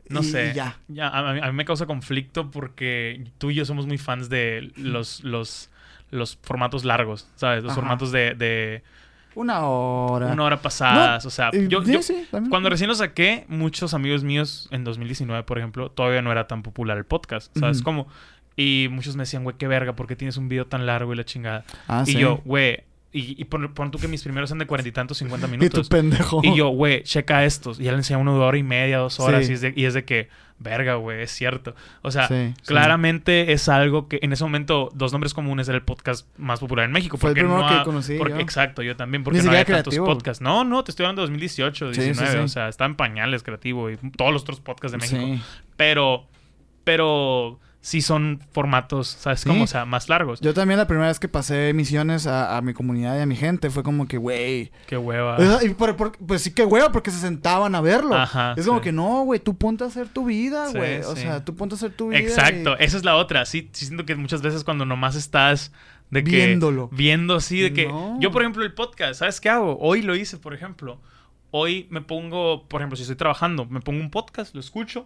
No 0.10 0.22
Y- 0.22 0.24
sé. 0.26 0.52
y 0.52 0.54
ya. 0.54 0.78
a, 1.02 1.34
mí, 1.34 1.40
a 1.42 1.48
mí 1.48 1.54
me 1.54 1.66
causa 1.66 1.86
conflicto 1.86 2.52
porque 2.52 3.26
tú 3.38 3.50
y 3.52 3.56
yo 3.56 3.66
somos 3.66 3.88
muy 3.88 3.98
fans 3.98 4.30
de 4.30 4.72
los, 4.76 5.24
los, 5.24 5.70
los 6.12 6.38
formatos 6.44 6.84
largos, 6.86 7.28
¿sabes? 7.36 7.64
Los 7.64 7.72
Ajá. 7.72 7.82
formatos 7.82 8.12
de, 8.12 8.36
de 8.36 8.84
Una 9.34 9.62
hora. 9.66 10.28
una 10.28 10.44
hora 10.44 10.62
pasadas. 10.62 11.26
o 11.26 11.30
sea, 11.30 11.52
yo, 11.52 11.84
sí, 11.84 11.94
yo- 11.94 12.02
sí, 12.02 12.28
cuando 12.50 12.70
recién 12.70 12.90
lo 12.90 12.96
saqué, 12.96 13.46
muchos 13.48 13.94
amigos 13.94 14.24
míos 14.24 14.68
en 14.72 14.84
2019, 14.84 15.44
por 15.44 15.58
ejemplo, 15.58 15.90
todavía 15.90 16.22
no 16.22 16.32
era 16.32 16.48
tan 16.48 16.64
popular 16.64 16.98
el 16.98 17.06
podcast, 17.06 17.58
¿sabes? 17.58 17.82
Como, 17.82 18.08
y 18.56 18.88
muchos 18.92 19.16
me 19.16 19.24
decían, 19.24 19.44
güey, 19.44 19.56
qué 19.58 19.68
verga, 19.68 19.96
¿por 19.96 20.08
qué 20.08 20.16
tienes 20.16 20.38
un 20.38 20.48
video 20.50 20.66
tan 20.68 20.86
largo 20.86 21.14
y 21.14 21.18
la 21.18 21.26
chingada? 21.26 21.66
Ah, 21.88 22.04
y 22.06 22.12
sí. 22.14 22.18
yo, 22.20 22.42
güey, 22.46 22.84
y, 23.12 23.40
y 23.40 23.46
pon, 23.46 23.72
pon 23.74 23.92
tú 23.92 24.00
que 24.00 24.08
mis 24.08 24.24
primeros 24.24 24.50
son 24.50 24.58
de 24.60 24.66
cuarenta 24.66 24.90
y 24.90 24.92
tantos, 24.92 25.18
cincuenta 25.20 25.46
Y 25.48 25.52
tu 25.52 25.58
minutos. 25.58 25.90
pendejo. 25.90 26.42
Y 26.44 26.56
yo, 26.56 26.70
güey, 26.70 27.04
checa 27.04 27.46
estos. 27.46 27.80
Y 27.80 27.84
ya 27.84 27.92
le 27.92 27.98
enseñé 27.98 28.20
uno 28.20 28.34
de 28.38 28.44
hora 28.44 28.58
y 28.58 28.64
media, 28.64 28.98
dos 28.98 29.20
horas. 29.20 29.46
Sí. 29.46 29.52
Y, 29.52 29.56
es 29.56 29.62
de, 29.62 29.74
y 29.76 29.86
es 29.86 29.94
de 29.94 30.04
que, 30.04 30.30
verga, 30.58 30.96
güey, 30.96 31.22
es 31.22 31.30
cierto. 31.32 31.76
O 32.02 32.10
sea, 32.10 32.28
Sí, 32.28 32.54
sí. 32.56 32.62
claramente 32.66 33.54
es 33.54 33.70
algo 33.70 34.08
que 34.08 34.18
en 34.24 34.34
ese 34.34 34.44
momento, 34.44 34.90
Dos 34.96 35.12
Nombres 35.12 35.36
Comunes 35.36 35.68
era 35.68 35.76
el 35.78 35.84
podcast 35.84 36.28
más 36.40 36.60
popular 36.60 36.86
en 36.86 36.92
México. 36.92 37.18
Fue 37.18 37.30
el 37.30 37.36
primero 37.36 37.60
no 37.62 37.68
que 37.68 37.74
ha- 37.76 37.84
conocí 37.84 38.18
porque- 38.18 38.34
yo. 38.34 38.40
Exacto, 38.40 38.82
yo 38.82 38.96
también. 38.96 39.24
Porque 39.24 39.38
Ni 39.40 39.46
no 39.46 39.52
había 39.52 39.64
tantos 39.66 39.94
creativo. 39.94 40.06
podcasts. 40.08 40.42
No, 40.42 40.64
no, 40.64 40.84
te 40.84 40.90
estoy 40.90 41.06
hablando 41.06 41.22
de 41.22 41.28
2018, 41.28 41.90
Sí, 41.94 42.00
sí, 42.00 42.06
19. 42.08 42.32
sí. 42.34 42.38
O 42.40 42.48
sea, 42.48 42.68
está 42.68 42.86
en 42.86 42.96
pañales 42.96 43.44
creativo 43.44 43.92
y 43.92 43.98
todos 44.18 44.34
los 44.34 44.42
otros 44.42 44.60
podcasts 44.60 44.92
de 44.94 44.98
México. 44.98 45.44
Pero, 45.78 46.26
pero 46.84 47.60
sí 47.86 48.02
son 48.02 48.40
formatos, 48.54 49.10
¿sabes 49.10 49.42
Sí. 49.42 49.50
cómo? 49.50 49.66
O 49.66 49.68
sea, 49.68 49.84
más 49.84 50.08
largos. 50.08 50.40
Yo 50.40 50.54
también 50.54 50.78
la 50.78 50.88
primera 50.88 51.10
vez 51.10 51.20
que 51.20 51.28
pasé 51.28 51.74
misiones 51.74 52.26
a, 52.28 52.56
a 52.56 52.62
mi 52.62 52.74
comunidad 52.74 53.18
y 53.18 53.20
a 53.22 53.26
mi 53.26 53.36
gente 53.36 53.70
fue 53.70 53.84
como 53.84 54.08
que, 54.08 54.16
güey. 54.18 54.72
Qué 54.88 54.96
hueva. 54.96 55.38
Y 55.62 55.70
por- 55.74 55.98
por- 55.98 56.18
pues 56.18 56.42
sí 56.44 56.52
que 56.52 56.64
huevo, 56.64 56.94
porque 56.94 57.12
se 57.12 57.18
sentaban 57.20 57.76
a 57.76 57.82
verlo. 57.82 58.16
Ajá, 58.16 58.54
es 58.56 58.66
como 58.66 58.80
sí. 58.80 58.86
que 58.86 58.92
no, 58.94 59.24
güey, 59.26 59.42
tú 59.42 59.58
ponte 59.58 59.84
a 59.84 59.88
hacer 59.88 60.08
tu 60.08 60.24
vida, 60.26 60.68
Sí, 60.72 60.78
güey. 60.78 61.02
O 61.02 61.16
sea, 61.18 61.44
tú 61.44 61.56
ponte 61.56 61.76
a 61.76 61.78
hacer 61.78 61.92
tu 61.92 62.08
vida. 62.08 62.20
Exacto, 62.20 62.78
y- 62.80 62.84
esa 62.86 62.96
es 62.96 63.04
la 63.04 63.18
otra. 63.18 63.46
Sí, 63.46 63.70
sí 63.74 63.86
siento 63.86 64.06
que 64.06 64.16
muchas 64.16 64.42
veces 64.42 64.64
cuando 64.64 64.86
nomás 64.86 65.16
estás 65.18 65.74
de 66.10 66.24
que 66.24 66.32
Viéndolo. 66.32 66.88
viendo 66.94 67.36
así 67.36 67.60
de 67.60 67.74
que 67.74 67.88
No. 67.88 68.18
yo 68.22 68.32
por 68.32 68.44
ejemplo 68.44 68.64
el 68.64 68.74
podcast, 68.74 69.20
¿sabes 69.20 69.42
qué 69.42 69.50
hago? 69.50 69.78
Hoy 69.82 70.04
lo 70.04 70.16
hice, 70.16 70.38
por 70.38 70.54
ejemplo. 70.54 71.02
Hoy 71.52 71.86
me 71.90 72.00
pongo, 72.02 72.66
por 72.70 72.80
ejemplo, 72.82 72.96
si 72.96 73.02
estoy 73.04 73.18
trabajando, 73.18 73.66
me 73.66 73.82
pongo 73.82 74.00
un 74.00 74.10
podcast, 74.10 74.54
lo 74.56 74.62
escucho 74.62 75.06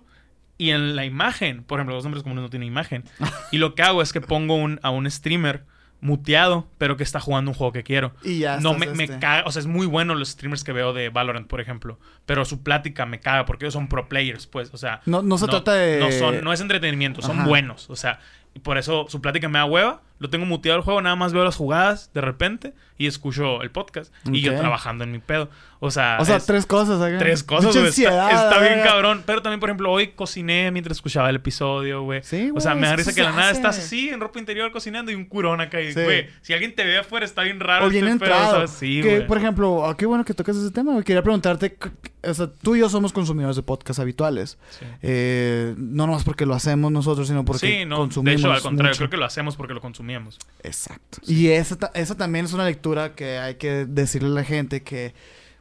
y 0.57 0.71
en 0.71 0.95
la 0.95 1.05
imagen, 1.05 1.63
por 1.63 1.79
ejemplo, 1.79 1.95
los 1.95 2.05
hombres 2.05 2.23
comunes 2.23 2.43
no 2.43 2.49
tienen 2.49 2.67
imagen. 2.67 3.03
y 3.51 3.57
lo 3.57 3.75
que 3.75 3.83
hago 3.83 4.01
es 4.01 4.13
que 4.13 4.21
pongo 4.21 4.55
un, 4.55 4.79
a 4.83 4.89
un 4.89 5.09
streamer 5.09 5.65
muteado, 5.99 6.67
pero 6.77 6.95
que 6.95 7.03
está 7.03 7.19
jugando 7.19 7.51
un 7.51 7.55
juego 7.57 7.73
que 7.73 7.83
quiero. 7.83 8.13
Y 8.23 8.39
ya 8.39 8.59
No 8.59 8.73
me, 8.75 8.85
me 8.87 9.05
este, 9.05 9.19
caga, 9.19 9.43
o 9.47 9.51
sea, 9.51 9.59
es 9.59 9.65
muy 9.65 9.87
bueno 9.87 10.13
los 10.15 10.29
streamers 10.29 10.63
que 10.63 10.71
veo 10.71 10.93
de 10.93 11.09
Valorant, 11.09 11.47
por 11.47 11.59
ejemplo, 11.59 11.99
pero 12.25 12.45
su 12.45 12.61
plática 12.61 13.05
me 13.05 13.19
caga 13.19 13.45
porque 13.45 13.65
ellos 13.65 13.73
son 13.73 13.87
pro 13.87 14.07
players, 14.07 14.45
pues, 14.47 14.69
o 14.73 14.77
sea, 14.77 15.01
No, 15.05 15.21
no 15.23 15.37
se 15.37 15.47
trata 15.47 15.73
de. 15.73 15.99
no, 15.99 16.11
son, 16.11 16.43
no 16.43 16.53
es 16.53 16.61
entretenimiento, 16.61 17.21
son 17.21 17.39
Ajá. 17.39 17.47
buenos. 17.47 17.89
O 17.89 17.95
sea, 17.95 18.19
y 18.53 18.59
por 18.59 18.77
eso 18.77 19.07
su 19.09 19.21
plática 19.21 19.49
me 19.49 19.59
da 19.59 19.65
hueva. 19.65 20.01
Lo 20.19 20.29
tengo 20.29 20.45
muteado 20.45 20.77
el 20.79 20.83
juego, 20.83 21.01
nada 21.01 21.15
más 21.15 21.31
veo 21.33 21.43
las 21.43 21.55
jugadas 21.55 22.09
de 22.13 22.21
repente 22.21 22.73
y 22.97 23.05
escucho 23.07 23.61
el 23.61 23.69
podcast. 23.71 24.11
Y 24.31 24.41
yo 24.41 24.55
trabajando 24.57 25.03
en 25.03 25.11
mi 25.11 25.19
pedo. 25.19 25.49
O 25.79 25.91
sea, 25.91 26.17
O 26.19 26.25
sea, 26.25 26.37
es- 26.37 26.45
tres 26.47 26.65
cosas. 26.65 26.99
acá. 26.99 27.19
tres 27.19 27.43
cosas, 27.43 27.71
güey. 27.77 27.87
Está, 27.89 28.31
está 28.31 28.59
bien 28.59 28.79
cabrón. 28.83 29.21
Pero 29.27 29.43
también, 29.43 29.59
por 29.59 29.69
ejemplo, 29.69 29.91
hoy 29.91 30.07
cociné 30.07 30.71
mientras 30.71 30.97
escuchaba 30.97 31.29
el 31.29 31.35
episodio, 31.35 32.01
güey. 32.01 32.23
Sí, 32.23 32.51
O 32.55 32.59
sea, 32.59 32.71
güey, 32.71 32.81
me 32.81 32.87
da 32.87 32.95
risa 32.95 33.13
que 33.13 33.21
de 33.21 33.27
la 33.27 33.35
nada 33.35 33.51
estás 33.51 33.77
así 33.77 34.09
en 34.09 34.19
ropa 34.19 34.39
interior 34.39 34.71
cocinando 34.71 35.11
y 35.11 35.15
un 35.15 35.25
curón 35.25 35.61
acá. 35.61 35.79
Y, 35.79 35.93
Sí. 35.93 36.03
güey, 36.03 36.27
si 36.41 36.53
alguien 36.53 36.73
te 36.73 36.83
ve 36.83 36.97
afuera 36.97 37.23
está 37.27 37.43
bien 37.43 37.59
raro. 37.59 37.85
O 37.85 37.89
bien 37.89 38.07
este 38.07 38.19
pedo, 38.25 38.33
entrado. 38.33 38.51
¿sabes? 38.55 38.71
Sí, 38.71 39.01
que, 39.03 39.15
güey. 39.17 39.27
por 39.27 39.37
ejemplo, 39.37 39.85
ah, 39.85 39.95
qué 39.95 40.07
bueno 40.07 40.25
que 40.25 40.33
tocas 40.33 40.55
ese 40.57 40.71
tema. 40.71 40.93
güey. 40.93 41.03
Quería 41.03 41.21
preguntarte, 41.21 41.77
o 42.23 42.33
sea, 42.33 42.47
tú 42.63 42.75
y 42.75 42.79
yo 42.79 42.89
somos 42.89 43.13
consumidores 43.13 43.55
de 43.55 43.61
podcast 43.61 43.99
habituales. 43.99 44.57
Sí. 44.71 44.85
Eh, 45.03 45.75
no 45.77 46.07
nomás 46.07 46.23
porque 46.23 46.47
lo 46.47 46.55
hacemos 46.55 46.91
nosotros, 46.91 47.27
sino 47.27 47.45
porque 47.45 47.67
Sí, 47.67 47.85
no. 47.85 47.97
De 47.97 48.01
consumimos 48.01 48.41
hecho, 48.41 48.51
al 48.51 48.61
contrario, 48.61 48.89
mucho. 48.91 48.97
creo 48.97 49.09
que 49.11 49.17
lo 49.17 49.25
hacemos 49.25 49.55
porque 49.55 49.75
lo 49.75 49.81
consumíamos. 50.07 50.39
Exacto. 50.63 51.19
Y 51.27 51.47
esa, 51.49 51.75
ta- 51.77 51.91
esa 51.93 52.15
también 52.15 52.45
es 52.45 52.53
una 52.53 52.65
lectura 52.65 53.15
que 53.15 53.37
hay 53.37 53.55
que 53.55 53.85
decirle 53.85 54.29
a 54.29 54.31
la 54.31 54.43
gente 54.43 54.83
que, 54.83 55.13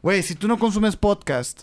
güey, 0.03 0.23
si 0.23 0.35
tú 0.35 0.49
no 0.49 0.59
consumes 0.59 0.97
podcast, 0.97 1.63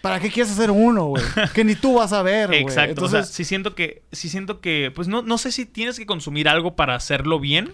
¿para 0.00 0.20
qué 0.20 0.30
quieres 0.30 0.52
hacer 0.52 0.70
uno, 0.70 1.06
güey? 1.06 1.24
que 1.54 1.64
ni 1.64 1.74
tú 1.74 1.94
vas 1.94 2.12
a 2.12 2.22
ver, 2.22 2.48
güey. 2.48 2.62
Exacto. 2.62 2.90
Entonces, 2.90 3.20
o 3.20 3.22
sea, 3.24 3.32
sí 3.32 3.44
siento 3.44 3.74
que, 3.74 4.02
sí 4.12 4.28
siento 4.28 4.60
que, 4.60 4.92
pues 4.94 5.08
no, 5.08 5.22
no 5.22 5.38
sé 5.38 5.52
si 5.52 5.66
tienes 5.66 5.98
que 5.98 6.06
consumir 6.06 6.48
algo 6.48 6.76
para 6.76 6.94
hacerlo 6.94 7.40
bien, 7.40 7.72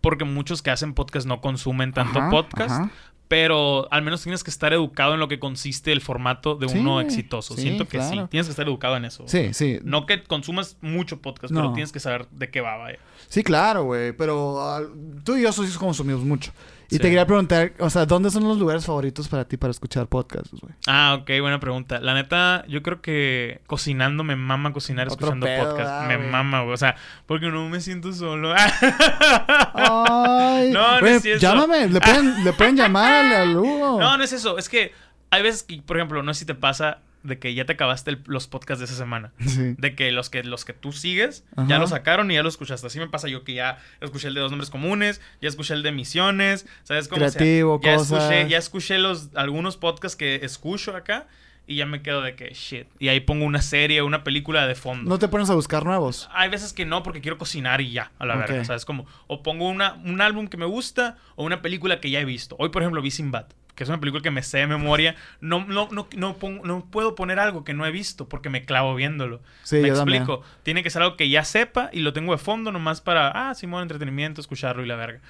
porque 0.00 0.24
muchos 0.24 0.62
que 0.62 0.70
hacen 0.70 0.94
podcast 0.94 1.26
no 1.26 1.40
consumen 1.40 1.92
tanto 1.92 2.18
Ajá, 2.18 2.30
podcast, 2.30 2.70
ajá. 2.72 2.90
Pero 3.32 3.88
al 3.90 4.02
menos 4.02 4.22
tienes 4.22 4.44
que 4.44 4.50
estar 4.50 4.74
educado 4.74 5.14
en 5.14 5.20
lo 5.20 5.26
que 5.26 5.38
consiste 5.38 5.90
el 5.90 6.02
formato 6.02 6.54
de 6.54 6.68
Sí, 6.68 6.76
uno 6.76 7.00
exitoso. 7.00 7.54
sí, 7.54 7.62
siento 7.62 7.88
que 7.88 7.98
sí, 8.02 8.20
tienes 8.28 8.46
que 8.46 8.50
estar 8.50 8.68
educado 8.68 8.94
en 8.98 9.06
eso. 9.06 9.24
Sí, 9.26 9.54
sí. 9.54 9.78
No 9.84 10.04
que 10.04 10.22
consumas 10.22 10.76
mucho 10.82 11.22
podcast, 11.22 11.54
pero 11.54 11.72
tienes 11.72 11.92
que 11.92 11.98
saber 11.98 12.28
de 12.28 12.50
qué 12.50 12.60
va, 12.60 12.76
vaya. 12.76 12.98
Sí, 13.28 13.42
claro, 13.42 13.84
güey. 13.84 14.12
Pero 14.12 14.60
ah, 14.60 14.82
tú 15.24 15.36
y 15.36 15.42
yo 15.44 15.50
sí 15.50 15.62
consumimos 15.78 16.22
mucho. 16.24 16.52
Y 16.92 16.96
Sí. 16.96 16.98
te 17.00 17.08
quería 17.08 17.26
preguntar, 17.26 17.72
o 17.78 17.88
sea, 17.88 18.04
¿dónde 18.04 18.30
son 18.30 18.44
los 18.44 18.58
lugares 18.58 18.84
favoritos 18.84 19.26
para 19.28 19.46
ti 19.46 19.56
para 19.56 19.70
escuchar 19.70 20.06
podcasts, 20.08 20.50
güey? 20.60 20.74
Ah, 20.86 21.16
ok, 21.20 21.30
buena 21.40 21.58
pregunta. 21.58 22.00
La 22.00 22.12
neta, 22.12 22.64
yo 22.68 22.82
creo 22.82 23.00
que 23.00 23.62
cocinando 23.66 24.24
me 24.24 24.36
mama 24.36 24.72
cocinar 24.74 25.06
Otro 25.08 25.14
escuchando 25.28 25.46
pedo, 25.46 25.70
podcast. 25.70 25.88
ah, 25.90 26.04
me 26.06 26.16
güey. 26.18 26.28
mama, 26.28 26.60
güey. 26.62 26.74
O 26.74 26.76
sea, 26.76 26.96
porque 27.26 27.46
no 27.50 27.66
me 27.70 27.80
siento 27.80 28.12
solo. 28.12 28.54
Ay, 29.74 30.70
No, 30.70 30.94
no 30.94 31.00
güey, 31.00 31.14
es 31.14 31.24
eso. 31.24 31.38
llámame, 31.40 31.88
le 31.88 32.00
pueden, 32.00 32.44
le 32.44 32.52
pueden 32.52 32.76
llamar 32.76 33.12
al, 33.12 33.32
al 33.50 33.56
Hugo. 33.56 33.98
No, 34.00 34.16
no 34.16 34.24
es 34.24 34.32
eso. 34.32 34.58
Es 34.58 34.68
que 34.68 34.92
hay 35.30 35.42
veces 35.42 35.62
que, 35.62 35.80
por 35.82 35.96
ejemplo, 35.96 36.22
no 36.22 36.34
sé 36.34 36.40
si 36.40 36.46
te 36.46 36.54
pasa 36.54 36.98
de 37.22 37.38
que 37.38 37.54
ya 37.54 37.64
te 37.64 37.74
acabaste 37.74 38.10
el- 38.10 38.22
los 38.26 38.46
podcasts 38.48 38.80
de 38.80 38.86
esa 38.86 38.96
semana. 38.96 39.32
Sí. 39.46 39.74
De 39.78 39.94
que 39.94 40.10
los 40.12 40.28
que 40.30 40.42
los 40.44 40.64
que 40.64 40.72
tú 40.72 40.92
sigues 40.92 41.44
Ajá. 41.56 41.68
ya 41.68 41.78
lo 41.78 41.86
sacaron 41.86 42.30
y 42.30 42.34
ya 42.34 42.42
lo 42.42 42.48
escuchaste. 42.48 42.86
Así 42.86 42.98
me 42.98 43.08
pasa 43.08 43.28
yo 43.28 43.44
que 43.44 43.54
ya 43.54 43.78
escuché 44.00 44.28
el 44.28 44.34
de 44.34 44.40
dos 44.40 44.50
nombres 44.50 44.70
comunes, 44.70 45.20
ya 45.40 45.48
escuché 45.48 45.74
el 45.74 45.82
de 45.82 45.92
misiones, 45.92 46.66
¿sabes 46.82 47.08
cómo? 47.08 47.24
O 47.24 47.28
sea, 47.28 47.38
Creativo, 47.38 47.80
ya 47.82 47.96
cosas. 47.96 48.22
escuché, 48.24 48.48
ya 48.48 48.58
escuché 48.58 48.98
los 48.98 49.30
algunos 49.34 49.76
podcasts 49.76 50.16
que 50.16 50.36
escucho 50.42 50.96
acá 50.96 51.26
y 51.64 51.76
ya 51.76 51.86
me 51.86 52.02
quedo 52.02 52.22
de 52.22 52.34
que 52.34 52.52
shit. 52.54 52.88
Y 52.98 53.06
ahí 53.08 53.20
pongo 53.20 53.44
una 53.44 53.62
serie, 53.62 54.02
una 54.02 54.24
película 54.24 54.66
de 54.66 54.74
fondo. 54.74 55.08
¿No 55.08 55.18
te 55.20 55.28
pones 55.28 55.48
a 55.48 55.54
buscar 55.54 55.84
nuevos? 55.84 56.28
Hay 56.32 56.48
veces 56.50 56.72
que 56.72 56.84
no 56.84 57.04
porque 57.04 57.20
quiero 57.20 57.38
cocinar 57.38 57.80
y 57.80 57.92
ya, 57.92 58.10
a 58.18 58.26
la 58.26 58.34
Ok. 58.34 58.40
verga. 58.40 58.64
¿Sabes? 58.64 58.84
Como, 58.84 59.06
o 59.28 59.44
pongo 59.44 59.68
una, 59.68 59.94
un 60.04 60.20
álbum 60.20 60.48
que 60.48 60.56
me 60.56 60.66
gusta 60.66 61.16
o 61.36 61.44
una 61.44 61.62
película 61.62 62.00
que 62.00 62.10
ya 62.10 62.18
he 62.20 62.24
visto. 62.24 62.56
Hoy, 62.58 62.70
por 62.70 62.82
ejemplo, 62.82 63.00
vi 63.00 63.12
Sinbad. 63.12 63.46
Que 63.74 63.84
es 63.84 63.88
una 63.88 63.98
película 64.00 64.22
que 64.22 64.30
me 64.30 64.42
sé 64.42 64.58
de 64.58 64.66
memoria, 64.66 65.14
no, 65.40 65.64
no, 65.64 65.88
no, 65.90 66.06
no, 66.16 66.36
pongo- 66.38 66.64
no 66.64 66.84
puedo 66.90 67.14
poner 67.14 67.38
algo 67.38 67.64
que 67.64 67.72
no 67.74 67.86
he 67.86 67.90
visto 67.90 68.28
porque 68.28 68.50
me 68.50 68.64
clavo 68.64 68.94
viéndolo. 68.94 69.40
Sí, 69.62 69.76
me 69.76 69.88
yo 69.88 69.94
también. 69.94 70.22
explico. 70.22 70.42
Tiene 70.62 70.82
que 70.82 70.90
ser 70.90 71.02
algo 71.02 71.16
que 71.16 71.28
ya 71.30 71.44
sepa 71.44 71.88
y 71.92 72.00
lo 72.00 72.12
tengo 72.12 72.32
de 72.32 72.38
fondo 72.38 72.70
nomás 72.72 73.00
para, 73.00 73.28
ah, 73.50 73.54
Simón, 73.54 73.82
entretenimiento, 73.82 74.40
escucharlo 74.40 74.84
y 74.84 74.86
la 74.86 74.96
verga. 74.96 75.20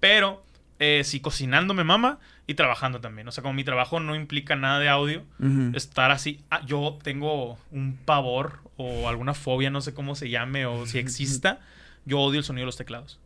Pero 0.00 0.44
eh, 0.80 1.02
sí, 1.04 1.20
cocinando 1.20 1.72
me 1.72 1.84
mama 1.84 2.18
y 2.46 2.54
trabajando 2.54 3.00
también. 3.00 3.28
O 3.28 3.32
sea, 3.32 3.42
como 3.42 3.54
mi 3.54 3.64
trabajo 3.64 4.00
no 4.00 4.16
implica 4.16 4.56
nada 4.56 4.80
de 4.80 4.88
audio, 4.88 5.22
Ujú. 5.38 5.70
estar 5.74 6.10
así. 6.10 6.40
ah, 6.50 6.60
yo 6.66 6.98
tengo 7.02 7.58
un 7.70 7.96
pavor 8.04 8.58
o 8.76 9.08
alguna 9.08 9.34
fobia, 9.34 9.70
no 9.70 9.80
sé 9.80 9.94
cómo 9.94 10.16
se 10.16 10.28
llame 10.30 10.66
o 10.66 10.84
si 10.86 10.98
exista. 10.98 11.60
Yo 12.06 12.18
odio 12.20 12.40
el 12.40 12.44
sonido 12.44 12.62
de 12.64 12.66
los 12.66 12.76
teclados. 12.76 13.20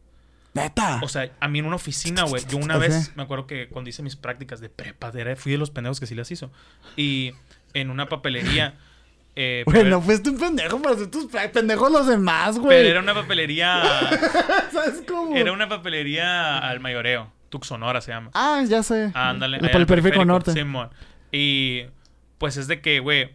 Neta. 0.63 1.01
O 1.03 1.09
sea, 1.09 1.31
a 1.41 1.49
mí 1.49 1.59
en 1.59 1.67
una 1.67 1.77
oficina, 1.77 2.23
güey. 2.25 2.43
Yo 2.49 2.59
una 2.59 2.77
vez 2.79 3.13
me 3.17 3.23
acuerdo 3.23 3.47
que 3.47 3.69
cuando 3.69 3.91
hice 3.91 4.03
mis 4.03 4.17
prácticas 4.17 4.61
de 4.61 4.69
prepa, 4.69 5.13
fui 5.37 5.53
de 5.53 5.59
los 5.59 5.71
pendejos 5.71 6.01
que 6.01 6.07
sí 6.07 6.15
las 6.15 6.31
hizo. 6.31 6.51
Y 6.97 7.33
en 7.75 7.91
una 7.91 8.09
papelería. 8.09 8.75
eh, 9.37 9.63
Güey, 9.67 9.79
pero, 9.79 9.91
no 9.91 10.01
fuiste 10.03 10.31
un 10.31 10.39
pendejo 10.39 10.81
para 10.83 10.95
hacer 10.97 11.11
tus 11.11 11.27
pendejos 11.53 11.91
los 11.93 12.07
demás, 12.07 12.59
güey. 12.59 12.77
pero 12.77 12.89
era 12.89 13.01
una 13.01 13.15
papelería. 13.15 13.83
¿Sabes 14.73 15.03
cómo? 15.07 15.37
Era 15.37 15.53
una 15.53 15.69
papelería 15.69 16.59
al 16.59 16.81
mayoreo. 16.81 17.31
Tuxonora 17.49 18.01
se 18.01 18.11
llama. 18.13 18.31
Ah, 18.35 18.63
ya 18.69 18.83
sé. 18.83 19.11
Ah, 19.15 19.31
ándale. 19.31 19.59
Por 19.59 19.71
el 19.81 19.87
periférico 19.87 20.25
norte. 20.25 20.53
Simón. 20.53 20.91
Y 21.33 21.85
pues 22.39 22.57
es 22.57 22.67
de 22.69 22.81
que, 22.81 23.01
güey, 23.01 23.35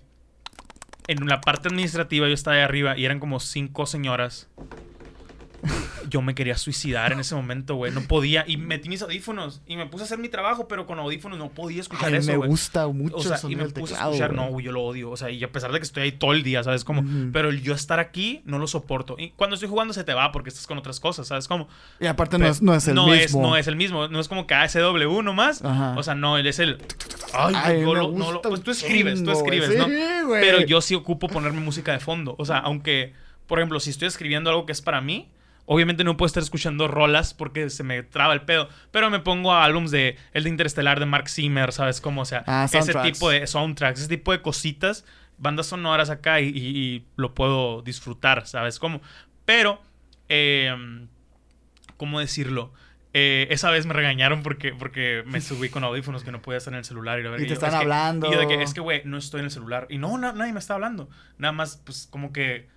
en 1.07 1.25
la 1.27 1.41
parte 1.41 1.67
administrativa 1.67 2.27
yo 2.27 2.33
estaba 2.33 2.57
ahí 2.57 2.61
arriba 2.63 2.97
y 2.97 3.05
eran 3.05 3.19
como 3.19 3.39
cinco 3.39 3.85
señoras. 3.85 4.49
Yo 6.09 6.21
me 6.21 6.35
quería 6.35 6.57
suicidar 6.57 7.11
en 7.13 7.19
ese 7.19 7.35
momento, 7.35 7.75
güey. 7.75 7.91
No 7.91 8.01
podía. 8.01 8.43
Y 8.47 8.57
metí 8.57 8.89
mis 8.89 9.01
audífonos 9.01 9.61
y 9.65 9.77
me 9.77 9.85
puse 9.85 10.03
a 10.03 10.05
hacer 10.05 10.17
mi 10.17 10.29
trabajo, 10.29 10.67
pero 10.67 10.85
con 10.85 10.99
audífonos 10.99 11.37
no 11.37 11.49
podía 11.49 11.81
escuchar 11.81 12.09
Ay, 12.09 12.15
eso, 12.19 12.31
me 12.31 12.47
gusta 12.47 12.87
mucho 12.87 13.15
O 13.15 13.21
sea, 13.23 13.37
y 13.49 13.55
me 13.55 13.63
puse 13.69 13.93
teclado, 13.93 14.11
a 14.11 14.15
escuchar, 14.15 14.33
no, 14.33 14.47
güey, 14.49 14.65
yo 14.65 14.71
lo 14.71 14.83
odio. 14.83 15.11
O 15.11 15.17
sea, 15.17 15.29
y 15.29 15.43
a 15.43 15.51
pesar 15.51 15.71
de 15.71 15.79
que 15.79 15.85
estoy 15.85 16.03
ahí 16.03 16.11
todo 16.11 16.33
el 16.33 16.43
día, 16.43 16.63
¿sabes 16.63 16.83
cómo? 16.83 17.01
Ujú. 17.01 17.29
Pero 17.31 17.49
el 17.49 17.61
yo 17.61 17.73
estar 17.73 17.99
aquí 17.99 18.41
no 18.45 18.59
lo 18.59 18.67
soporto. 18.67 19.15
Y 19.17 19.29
cuando 19.31 19.55
estoy 19.55 19.69
jugando 19.69 19.93
se 19.93 20.03
te 20.03 20.13
va 20.13 20.31
porque 20.31 20.49
estás 20.49 20.67
con 20.67 20.77
otras 20.77 20.99
cosas, 20.99 21.27
¿sabes 21.27 21.47
cómo? 21.47 21.67
Y 21.99 22.05
aparte 22.05 22.37
no 22.37 22.47
es, 22.47 22.61
no 22.61 22.73
es 22.75 22.87
el 22.87 22.95
no 22.95 23.07
mismo. 23.07 23.21
Es, 23.23 23.35
no 23.35 23.57
es 23.57 23.67
el 23.67 23.75
mismo. 23.75 24.07
No 24.07 24.19
es 24.19 24.27
como 24.27 24.47
que 24.47 24.55
ASW 24.55 25.21
nomás. 25.21 25.63
Ajá. 25.63 25.95
O 25.97 26.03
sea, 26.03 26.15
no, 26.15 26.37
él 26.37 26.47
es 26.47 26.59
el. 26.59 26.77
Ay, 27.33 27.55
Ay, 27.57 27.81
yo 27.81 27.93
lo- 27.95 28.11
no 28.11 28.31
lo- 28.31 28.41
Pues 28.41 28.61
tú 28.61 28.71
escribes, 28.71 29.15
tú 29.23 29.31
chingo, 29.31 29.31
escribes, 29.31 29.77
¿no? 29.77 29.85
Sí, 29.87 30.01
güey. 30.25 30.41
Pero 30.41 30.61
yo 30.61 30.81
sí 30.81 30.95
ocupo 30.95 31.27
ponerme 31.27 31.61
música 31.61 31.91
de 31.91 31.99
fondo. 31.99 32.35
O 32.37 32.45
sea, 32.45 32.59
aunque, 32.59 33.13
por 33.47 33.59
ejemplo, 33.59 33.79
si 33.79 33.89
estoy 33.89 34.07
escribiendo 34.07 34.49
algo 34.49 34.65
que 34.65 34.71
es 34.71 34.81
para 34.81 35.01
mí, 35.01 35.29
obviamente 35.65 36.03
no 36.03 36.17
puedo 36.17 36.27
estar 36.27 36.43
escuchando 36.43 36.87
rolas 36.87 37.33
porque 37.33 37.69
se 37.69 37.83
me 37.83 38.03
traba 38.03 38.33
el 38.33 38.41
pedo. 38.41 38.67
Pero 38.91 39.09
me 39.09 39.19
pongo 39.19 39.53
a 39.53 39.63
álbums 39.63 39.91
de 39.91 40.17
el 40.33 40.43
de 40.43 40.49
Interestelar 40.49 40.99
de 40.99 41.05
Mark 41.05 41.29
Zimmer, 41.29 41.71
¿sabes 41.71 42.01
cómo? 42.01 42.21
O 42.21 42.25
sea, 42.25 42.43
Ah, 42.47 42.67
ese 42.71 42.93
tipo 42.95 43.29
de 43.29 43.47
soundtracks, 43.47 43.99
ese 44.01 44.09
tipo 44.09 44.31
de 44.31 44.41
cositas, 44.41 45.05
bandas 45.37 45.67
sonoras 45.67 46.09
acá 46.09 46.39
y, 46.41 46.49
y- 46.49 46.77
y 46.77 47.05
lo 47.15 47.33
puedo 47.33 47.81
disfrutar, 47.81 48.45
¿sabes 48.47 48.77
cómo? 48.79 49.01
Pero, 49.45 49.81
eh, 50.29 50.73
¿cómo 51.97 52.19
decirlo? 52.19 52.73
Eh, 53.15 53.47
esa 53.51 53.69
vez 53.69 53.85
me 53.85 53.93
regañaron 53.93 54.41
porque, 54.41 54.73
porque 54.73 55.23
me 55.27 55.39
subí 55.39 55.69
con 55.69 55.83
audífonos 55.83 56.23
que 56.23 56.31
no 56.31 56.41
podía 56.41 56.57
estar 56.57 56.73
en 56.73 56.79
el 56.79 56.85
celular. 56.85 57.19
Y, 57.19 57.23
la. 57.23 57.39
Y 57.39 57.45
te 57.45 57.53
están 57.53 57.69
es 57.69 57.75
que- 57.75 57.81
hablando. 57.81 58.27
y 58.27 58.33
yo 58.33 58.39
de 58.39 58.47
que, 58.47 58.63
es 58.63 58.73
que, 58.73 58.81
güey, 58.81 59.03
no 59.05 59.17
estoy 59.17 59.39
en 59.41 59.45
el 59.45 59.51
celular. 59.51 59.85
Y 59.89 59.99
no, 59.99 60.17
na- 60.17 60.33
nadie 60.33 60.51
me 60.51 60.59
está 60.59 60.73
hablando. 60.73 61.09
Nada 61.37 61.51
más, 61.51 61.77
pues, 61.85 62.07
como 62.09 62.33
que 62.33 62.67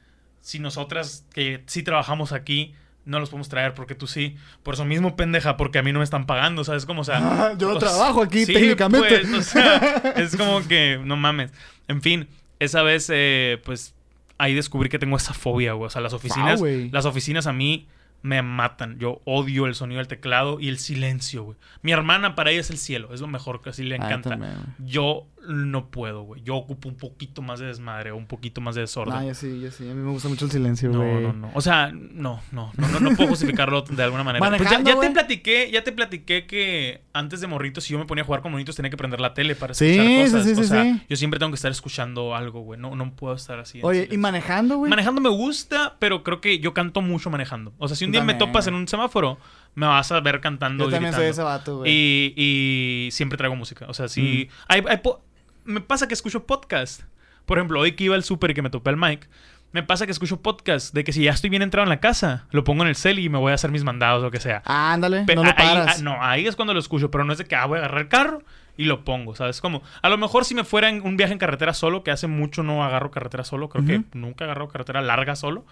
si 0.47 0.61
nosotras 0.61 1.25
que 1.35 1.65
sí 1.67 1.83
trabajamos 1.83 2.31
aquí 2.31 2.73
no 3.05 3.19
los 3.19 3.31
podemos 3.31 3.49
traer 3.49 3.75
porque 3.75 3.97
tú 3.97 4.07
sí. 4.07 4.37
Por 4.63 4.75
eso 4.75 4.85
mismo, 4.85 5.17
pendeja, 5.17 5.57
porque 5.57 5.81
a 5.81 5.83
mí 5.83 5.93
no 5.93 5.99
me 5.99 6.05
están 6.05 6.25
pagando, 6.25 6.63
¿sabes 6.63 6.87
cómo? 6.87 7.01
O 7.01 7.05
sea, 7.05 7.19
Ah, 7.21 7.55
yo 7.59 7.71
pues, 7.71 7.81
trabajo 7.81 8.23
aquí 8.23 8.47
sí, 8.47 8.53
técnicamente. 8.53 9.23
pues, 9.23 9.33
o 9.33 9.43
sea, 9.43 9.79
es 10.17 10.37
como 10.37 10.65
que, 10.69 11.01
no 11.05 11.17
mames. 11.17 11.51
En 11.89 12.01
fin, 12.01 12.29
esa 12.61 12.83
vez, 12.83 13.11
eh, 13.13 13.61
pues, 13.65 13.93
ahí 14.39 14.55
descubrí 14.55 14.89
que 14.89 15.01
tengo 15.01 15.17
esa 15.17 15.35
fobia, 15.35 15.73
güey. 15.73 15.89
O 15.89 15.91
sea, 15.91 16.01
las 16.01 16.13
oficinas, 16.13 16.61
las 16.93 17.07
oficinas 17.07 17.49
a 17.49 17.53
mí 17.53 17.89
me 18.23 18.41
matan. 18.43 19.01
Yo 19.01 19.23
odio 19.25 19.67
el 19.67 19.75
sonido 19.75 19.99
del 19.99 20.07
teclado 20.07 20.61
y 20.61 20.69
el 20.69 20.79
silencio, 20.79 21.43
güey. 21.43 21.57
Mi 21.83 21.91
hermana 21.91 22.37
para 22.37 22.53
ella 22.53 22.61
es 22.61 22.71
el 22.71 22.79
cielo, 22.79 23.13
es 23.13 23.21
lo 23.21 23.27
mejor 23.27 23.63
que 23.63 23.71
así 23.71 23.83
le 23.83 23.97
encanta. 23.97 24.39
Yo 24.79 25.27
no 25.49 25.91
puedo, 25.91 26.23
güey. 26.23 26.43
Yo 26.43 26.57
ocupo 26.57 26.89
un 26.89 26.97
poquito 26.97 27.43
más 27.43 27.61
de 27.61 27.67
desmadre, 27.67 28.13
un 28.13 28.27
poquito 28.27 28.61
más 28.61 28.75
de 28.75 28.83
desorden. 28.83 29.15
No, 29.15 29.23
yo 29.27 29.35
sí, 29.35 29.61
yo 29.61 29.71
sí. 29.71 29.89
A 29.89 29.95
mí 29.95 30.03
me 30.03 30.11
gusta 30.11 30.29
mucho 30.29 30.45
el 30.47 30.51
silencio, 30.51 30.91
No, 30.91 30.99
güey. 30.99 31.23
no, 31.23 31.33
no. 31.33 31.51
O 31.55 31.61
sea, 31.61 31.91
no, 31.93 32.41
no, 32.53 32.73
no, 32.77 32.89
no, 32.89 33.01
no 33.01 33.17
puedo 33.17 33.29
justificarlo 33.31 33.83
de 33.83 34.03
alguna 34.03 34.25
manera. 34.25 34.45
Pues 34.47 34.71
ya, 34.71 34.81
ya 34.83 34.99
te 35.01 35.11
platiqué, 35.11 35.71
ya 35.71 35.85
te 35.85 35.93
platiqué 35.93 36.47
que 36.47 37.03
antes 37.13 37.41
de 37.41 37.47
morritos, 37.47 37.85
si 37.85 37.93
yo 37.93 37.99
me 37.99 38.07
ponía 38.07 38.23
a 38.23 38.27
jugar 38.27 38.43
con 38.43 38.53
monitos, 38.53 38.77
tenía 38.77 38.91
que 38.91 38.97
prender 38.97 39.21
la 39.21 39.35
tele 39.35 39.55
para 39.55 39.73
escuchar 39.73 39.95
sí, 40.07 40.23
cosas. 40.25 40.45
sí, 40.45 40.53
o 40.53 40.55
sí, 40.57 40.65
sea, 40.65 40.83
sí. 40.83 41.03
yo 41.09 41.17
siempre 41.17 41.39
tengo 41.39 41.51
que 41.53 41.57
estar 41.57 41.71
escuchando 41.71 42.35
algo, 42.35 42.61
güey. 42.61 42.79
No, 42.81 42.95
no 42.97 43.13
puedo 43.15 43.35
estar 43.35 43.59
así. 43.59 43.81
Oye, 43.83 44.09
¿y 44.11 44.17
manejando, 44.17 44.79
güey? 44.79 44.91
Manejando 44.91 45.21
me 45.21 45.31
gusta, 45.31 45.97
pero 45.99 46.23
creo 46.23 46.41
que 46.41 46.59
yo 46.59 46.75
canto 46.75 47.01
mucho 47.03 47.31
manejando. 47.31 47.73
O 47.79 47.89
sea, 47.89 47.97
si 47.97 48.05
un 48.05 48.13
día 48.13 48.23
me 48.25 48.35
topas 48.35 48.67
en 48.67 48.75
un 48.75 48.87
semáforo, 48.89 49.39
me 49.75 49.87
vas 49.87 50.11
a 50.11 50.21
ver 50.21 50.41
cantando 50.41 50.85
Yo 50.85 50.91
y 50.91 50.93
también 50.93 51.13
soy 51.15 51.27
ese 51.27 51.43
vato, 51.43 51.79
güey. 51.79 51.93
Y, 51.93 52.35
y 52.37 53.11
siempre 53.13 53.37
traigo 53.37 53.55
música. 53.57 53.87
O 53.89 53.95
sea, 53.95 54.09
sí. 54.09 54.49
hay- 54.69 54.83
hay 54.89 54.97
po- 54.99 55.23
me 55.67 55.81
pasa 55.81 56.09
que 56.09 56.15
escucho 56.15 56.47
podcast. 56.47 57.03
Por 57.45 57.59
ejemplo, 57.59 57.81
hoy 57.81 57.93
que 57.93 58.05
iba 58.05 58.15
al 58.15 58.25
súper 58.25 58.51
y 58.51 58.55
que 58.55 58.63
me 58.63 58.71
topé 58.71 58.91
al 58.91 58.97
mic, 58.97 59.29
me 59.73 59.83
pasa 59.83 60.07
que 60.07 60.13
escucho 60.13 60.41
podcast 60.43 60.95
de 60.95 61.05
que 61.05 61.13
si 61.13 61.23
ya 61.25 61.33
estoy 61.33 61.51
bien 61.51 61.63
entrado 61.63 61.85
en 61.85 61.91
la 61.91 62.01
casa, 62.01 62.47
lo 62.51 62.65
pongo 62.65 62.83
en 62.83 62.89
el 62.89 62.97
cel 62.97 63.19
y 63.19 63.29
me 63.29 63.39
voy 63.39 63.53
a 63.53 63.55
hacer 63.57 63.71
mis 63.71 63.85
mandados 63.85 64.21
o 64.21 64.25
lo 64.27 64.31
que 64.31 64.41
sea. 64.41 64.63
Ah, 64.65 64.93
ándale, 64.95 65.25
Pe- 65.25 65.35
no 65.37 65.43
lo 65.45 65.51
ahí, 65.51 65.55
paras. 65.57 65.99
ah, 65.99 66.03
no, 66.03 66.17
ahí 66.23 66.47
es 66.47 66.57
cuando 66.57 66.73
lo 66.75 66.81
escucho, 66.81 67.11
pero 67.11 67.25
no 67.25 67.33
es 67.33 67.39
de 67.39 67.45
que 67.45 67.55
ah, 67.57 67.67
voy 67.67 67.77
a 67.77 67.81
agarrar 67.81 68.01
el 68.03 68.09
carro 68.09 68.43
y 68.79 68.85
lo 68.85 69.05
pongo, 69.05 69.35
¿sabes? 69.35 69.61
Como, 69.61 69.83
a 70.03 70.09
lo 70.09 70.19
mejor 70.19 70.45
si 70.45 70.55
me 70.55 70.65
fuera 70.65 70.89
en 70.89 71.03
un 71.03 71.17
viaje 71.17 71.33
en 71.33 71.39
carretera 71.39 71.73
solo, 71.75 72.03
que 72.05 72.11
hace 72.11 72.27
mucho 72.27 72.63
no 72.63 72.85
agarro 72.85 73.11
carretera 73.11 73.45
solo, 73.45 73.69
creo 73.69 73.85
que 73.85 74.03
nunca 74.13 74.45
agarro 74.45 74.69
carretera 74.69 75.01
larga 75.03 75.35
solo, 75.37 75.65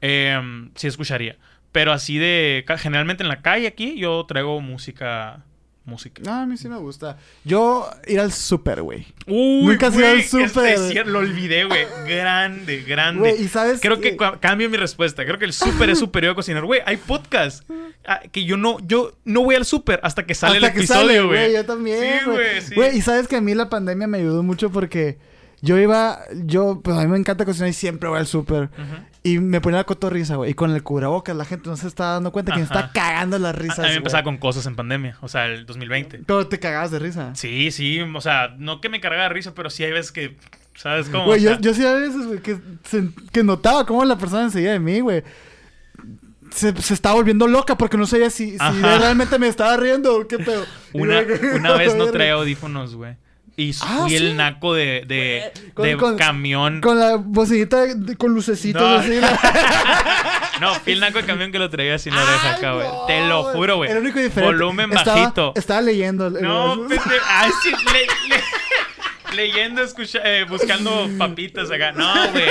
eh, 0.00 0.40
sí 0.74 0.86
escucharía. 0.86 1.36
Pero 1.72 1.92
así 1.92 2.18
de, 2.18 2.64
generalmente 2.78 3.22
en 3.24 3.28
la 3.28 3.42
calle 3.42 3.66
aquí, 3.66 3.96
yo 3.98 4.24
traigo 4.26 4.60
música, 4.60 5.42
música. 5.84 6.22
No, 6.24 6.32
a 6.32 6.46
mí 6.46 6.56
sí 6.56 6.68
me 6.68 6.76
gusta. 6.78 7.18
Yo 7.44 7.88
ir 8.06 8.18
al 8.20 8.32
súper, 8.32 8.82
güey. 8.82 9.06
Nunca 9.26 9.88
has 9.88 9.96
ido 9.96 10.06
al 10.06 10.18
es- 10.20 10.30
cierto, 10.30 11.10
lo 11.10 11.18
olvidé, 11.18 11.64
güey. 11.64 11.86
Grande, 12.06 12.82
grande. 12.82 13.20
Güey, 13.20 13.42
y 13.42 13.48
sabes 13.48 13.80
Creo 13.80 14.00
que 14.00 14.16
cambio 14.40 14.70
mi 14.70 14.76
respuesta. 14.76 15.24
Creo 15.24 15.38
que 15.38 15.44
el 15.44 15.52
súper 15.52 15.90
es 15.90 15.98
superior 15.98 16.32
a 16.32 16.34
cocinar. 16.34 16.64
Güey, 16.64 16.80
hay 16.86 16.96
podcast 16.96 17.68
ah, 18.06 18.20
que 18.32 18.44
yo 18.44 18.56
no, 18.56 18.78
yo 18.80 19.12
no 19.24 19.42
voy 19.42 19.54
al 19.56 19.64
súper 19.64 20.00
hasta 20.02 20.24
que 20.26 20.34
sale 20.34 20.54
Hasta 20.56 20.66
el 20.68 20.72
que 20.72 20.78
episodio, 20.80 21.26
güey. 21.28 21.52
Yo 21.52 21.64
también, 21.64 22.00
Sí, 22.00 22.24
güey. 22.24 22.36
güey, 22.36 22.60
sí. 22.62 22.74
Güey, 22.74 22.96
y 22.98 23.00
sabes 23.02 23.28
que 23.28 23.36
a 23.36 23.40
mí 23.40 23.54
la 23.54 23.68
pandemia 23.68 24.06
me 24.06 24.18
ayudó 24.18 24.42
mucho 24.42 24.70
porque 24.70 25.18
yo 25.60 25.78
iba, 25.78 26.20
yo, 26.44 26.80
pues 26.82 26.96
a 26.96 27.00
mí 27.02 27.06
me 27.08 27.18
encanta 27.18 27.44
cocinar 27.44 27.68
y 27.70 27.72
siempre 27.74 28.08
voy 28.08 28.18
al 28.18 28.26
súper. 28.26 28.64
Ujú. 28.64 29.13
Y 29.26 29.38
me 29.38 29.60
ponía 29.62 29.78
la 29.78 29.84
cotorriza, 29.84 30.36
güey. 30.36 30.50
Y 30.50 30.54
con 30.54 30.70
el 30.70 30.82
cubrebocas 30.82 31.34
la 31.34 31.46
gente 31.46 31.68
no 31.70 31.76
se 31.78 31.88
estaba 31.88 32.12
dando 32.12 32.30
cuenta 32.30 32.52
que 32.52 32.58
me 32.58 32.64
está 32.64 32.92
cagando 32.92 33.38
las 33.38 33.54
A- 33.54 33.58
risas, 33.58 33.78
a 33.78 33.82
mí 33.82 33.86
me 33.86 33.92
güey. 33.94 33.96
empezaba 33.98 34.22
con 34.22 34.36
cosas 34.36 34.66
en 34.66 34.76
pandemia. 34.76 35.16
O 35.22 35.28
sea, 35.28 35.46
el 35.46 35.64
2020. 35.64 36.20
Pero 36.26 36.46
te 36.46 36.60
cagabas 36.60 36.90
de 36.90 36.98
risa. 36.98 37.34
Sí, 37.34 37.70
sí. 37.70 38.00
O 38.02 38.20
sea, 38.20 38.54
no 38.58 38.82
que 38.82 38.90
me 38.90 39.00
cargaba 39.00 39.22
de 39.24 39.28
risa, 39.30 39.54
pero 39.54 39.70
sí 39.70 39.82
hay 39.82 39.92
veces 39.92 40.12
que... 40.12 40.36
¿Sabes 40.76 41.08
cómo? 41.08 41.24
Güey, 41.26 41.38
O 41.46 41.48
sea, 41.48 41.54
yo, 41.56 41.60
yo 41.60 41.72
sí 41.74 41.86
a 41.86 41.94
veces, 41.94 42.26
güey, 42.26 42.40
que, 42.40 42.58
se- 42.84 43.08
que 43.32 43.42
notaba 43.42 43.86
cómo 43.86 44.04
la 44.04 44.18
persona 44.18 44.42
enseguida 44.42 44.72
de 44.72 44.80
mí, 44.80 45.00
güey. 45.00 45.22
Se, 46.50 46.76
se 46.82 46.92
estaba 46.94 47.14
volviendo 47.16 47.46
loca 47.48 47.76
porque 47.78 47.96
no 47.96 48.06
sabía 48.06 48.28
si, 48.30 48.52
si 48.58 48.80
realmente 48.82 49.38
me 49.38 49.48
estaba 49.48 49.76
riendo 49.76 50.16
o 50.20 50.28
qué 50.28 50.38
pedo. 50.38 50.64
Una, 50.92 51.22
una 51.54 51.74
vez 51.76 51.96
no 51.96 52.06
traía 52.12 52.34
audífonos, 52.34 52.94
güey. 52.94 53.16
Y 53.56 53.72
Ah, 53.82 53.98
fui 54.02 54.10
¿sí? 54.10 54.16
el 54.16 54.36
naco 54.36 54.74
de, 54.74 55.04
de, 55.06 55.52
Con- 55.74 55.84
de 55.86 55.96
con- 55.96 56.16
camión. 56.16 56.80
Con 56.80 56.98
la 56.98 57.16
bocinita 57.16 57.82
de- 57.82 58.16
con 58.16 58.34
lucecitos 58.34 58.82
No. 58.82 58.96
así. 58.96 59.20
la- 59.20 60.50
No, 60.60 60.74
fui 60.76 60.92
el 60.94 61.00
naco 61.00 61.18
de 61.18 61.24
camión 61.24 61.50
que 61.52 61.58
lo 61.58 61.68
traía 61.70 61.98
sin 61.98 62.12
oreja 62.14 62.50
Ay, 62.50 62.56
acá, 62.58 62.72
güey. 62.72 62.86
no, 62.86 63.06
Te 63.06 63.26
lo 63.26 63.42
juro, 63.52 63.76
güey. 63.76 63.90
El 63.90 63.98
único 63.98 64.18
diferente. 64.18 64.56
Volumen 64.56 64.92
estaba, 64.92 65.20
bajito. 65.20 65.52
Estaba 65.56 65.80
leyendo. 65.80 66.30
No. 66.30 66.86
Ay, 67.28 67.50
sí, 67.62 67.70
le- 67.70 68.34
le- 68.36 68.42
leyendo, 69.36 69.82
escucha... 69.82 70.20
eh, 70.24 70.44
buscando 70.48 71.08
papitas 71.18 71.70
acá. 71.70 71.90
No, 71.92 72.30
güey. 72.30 72.44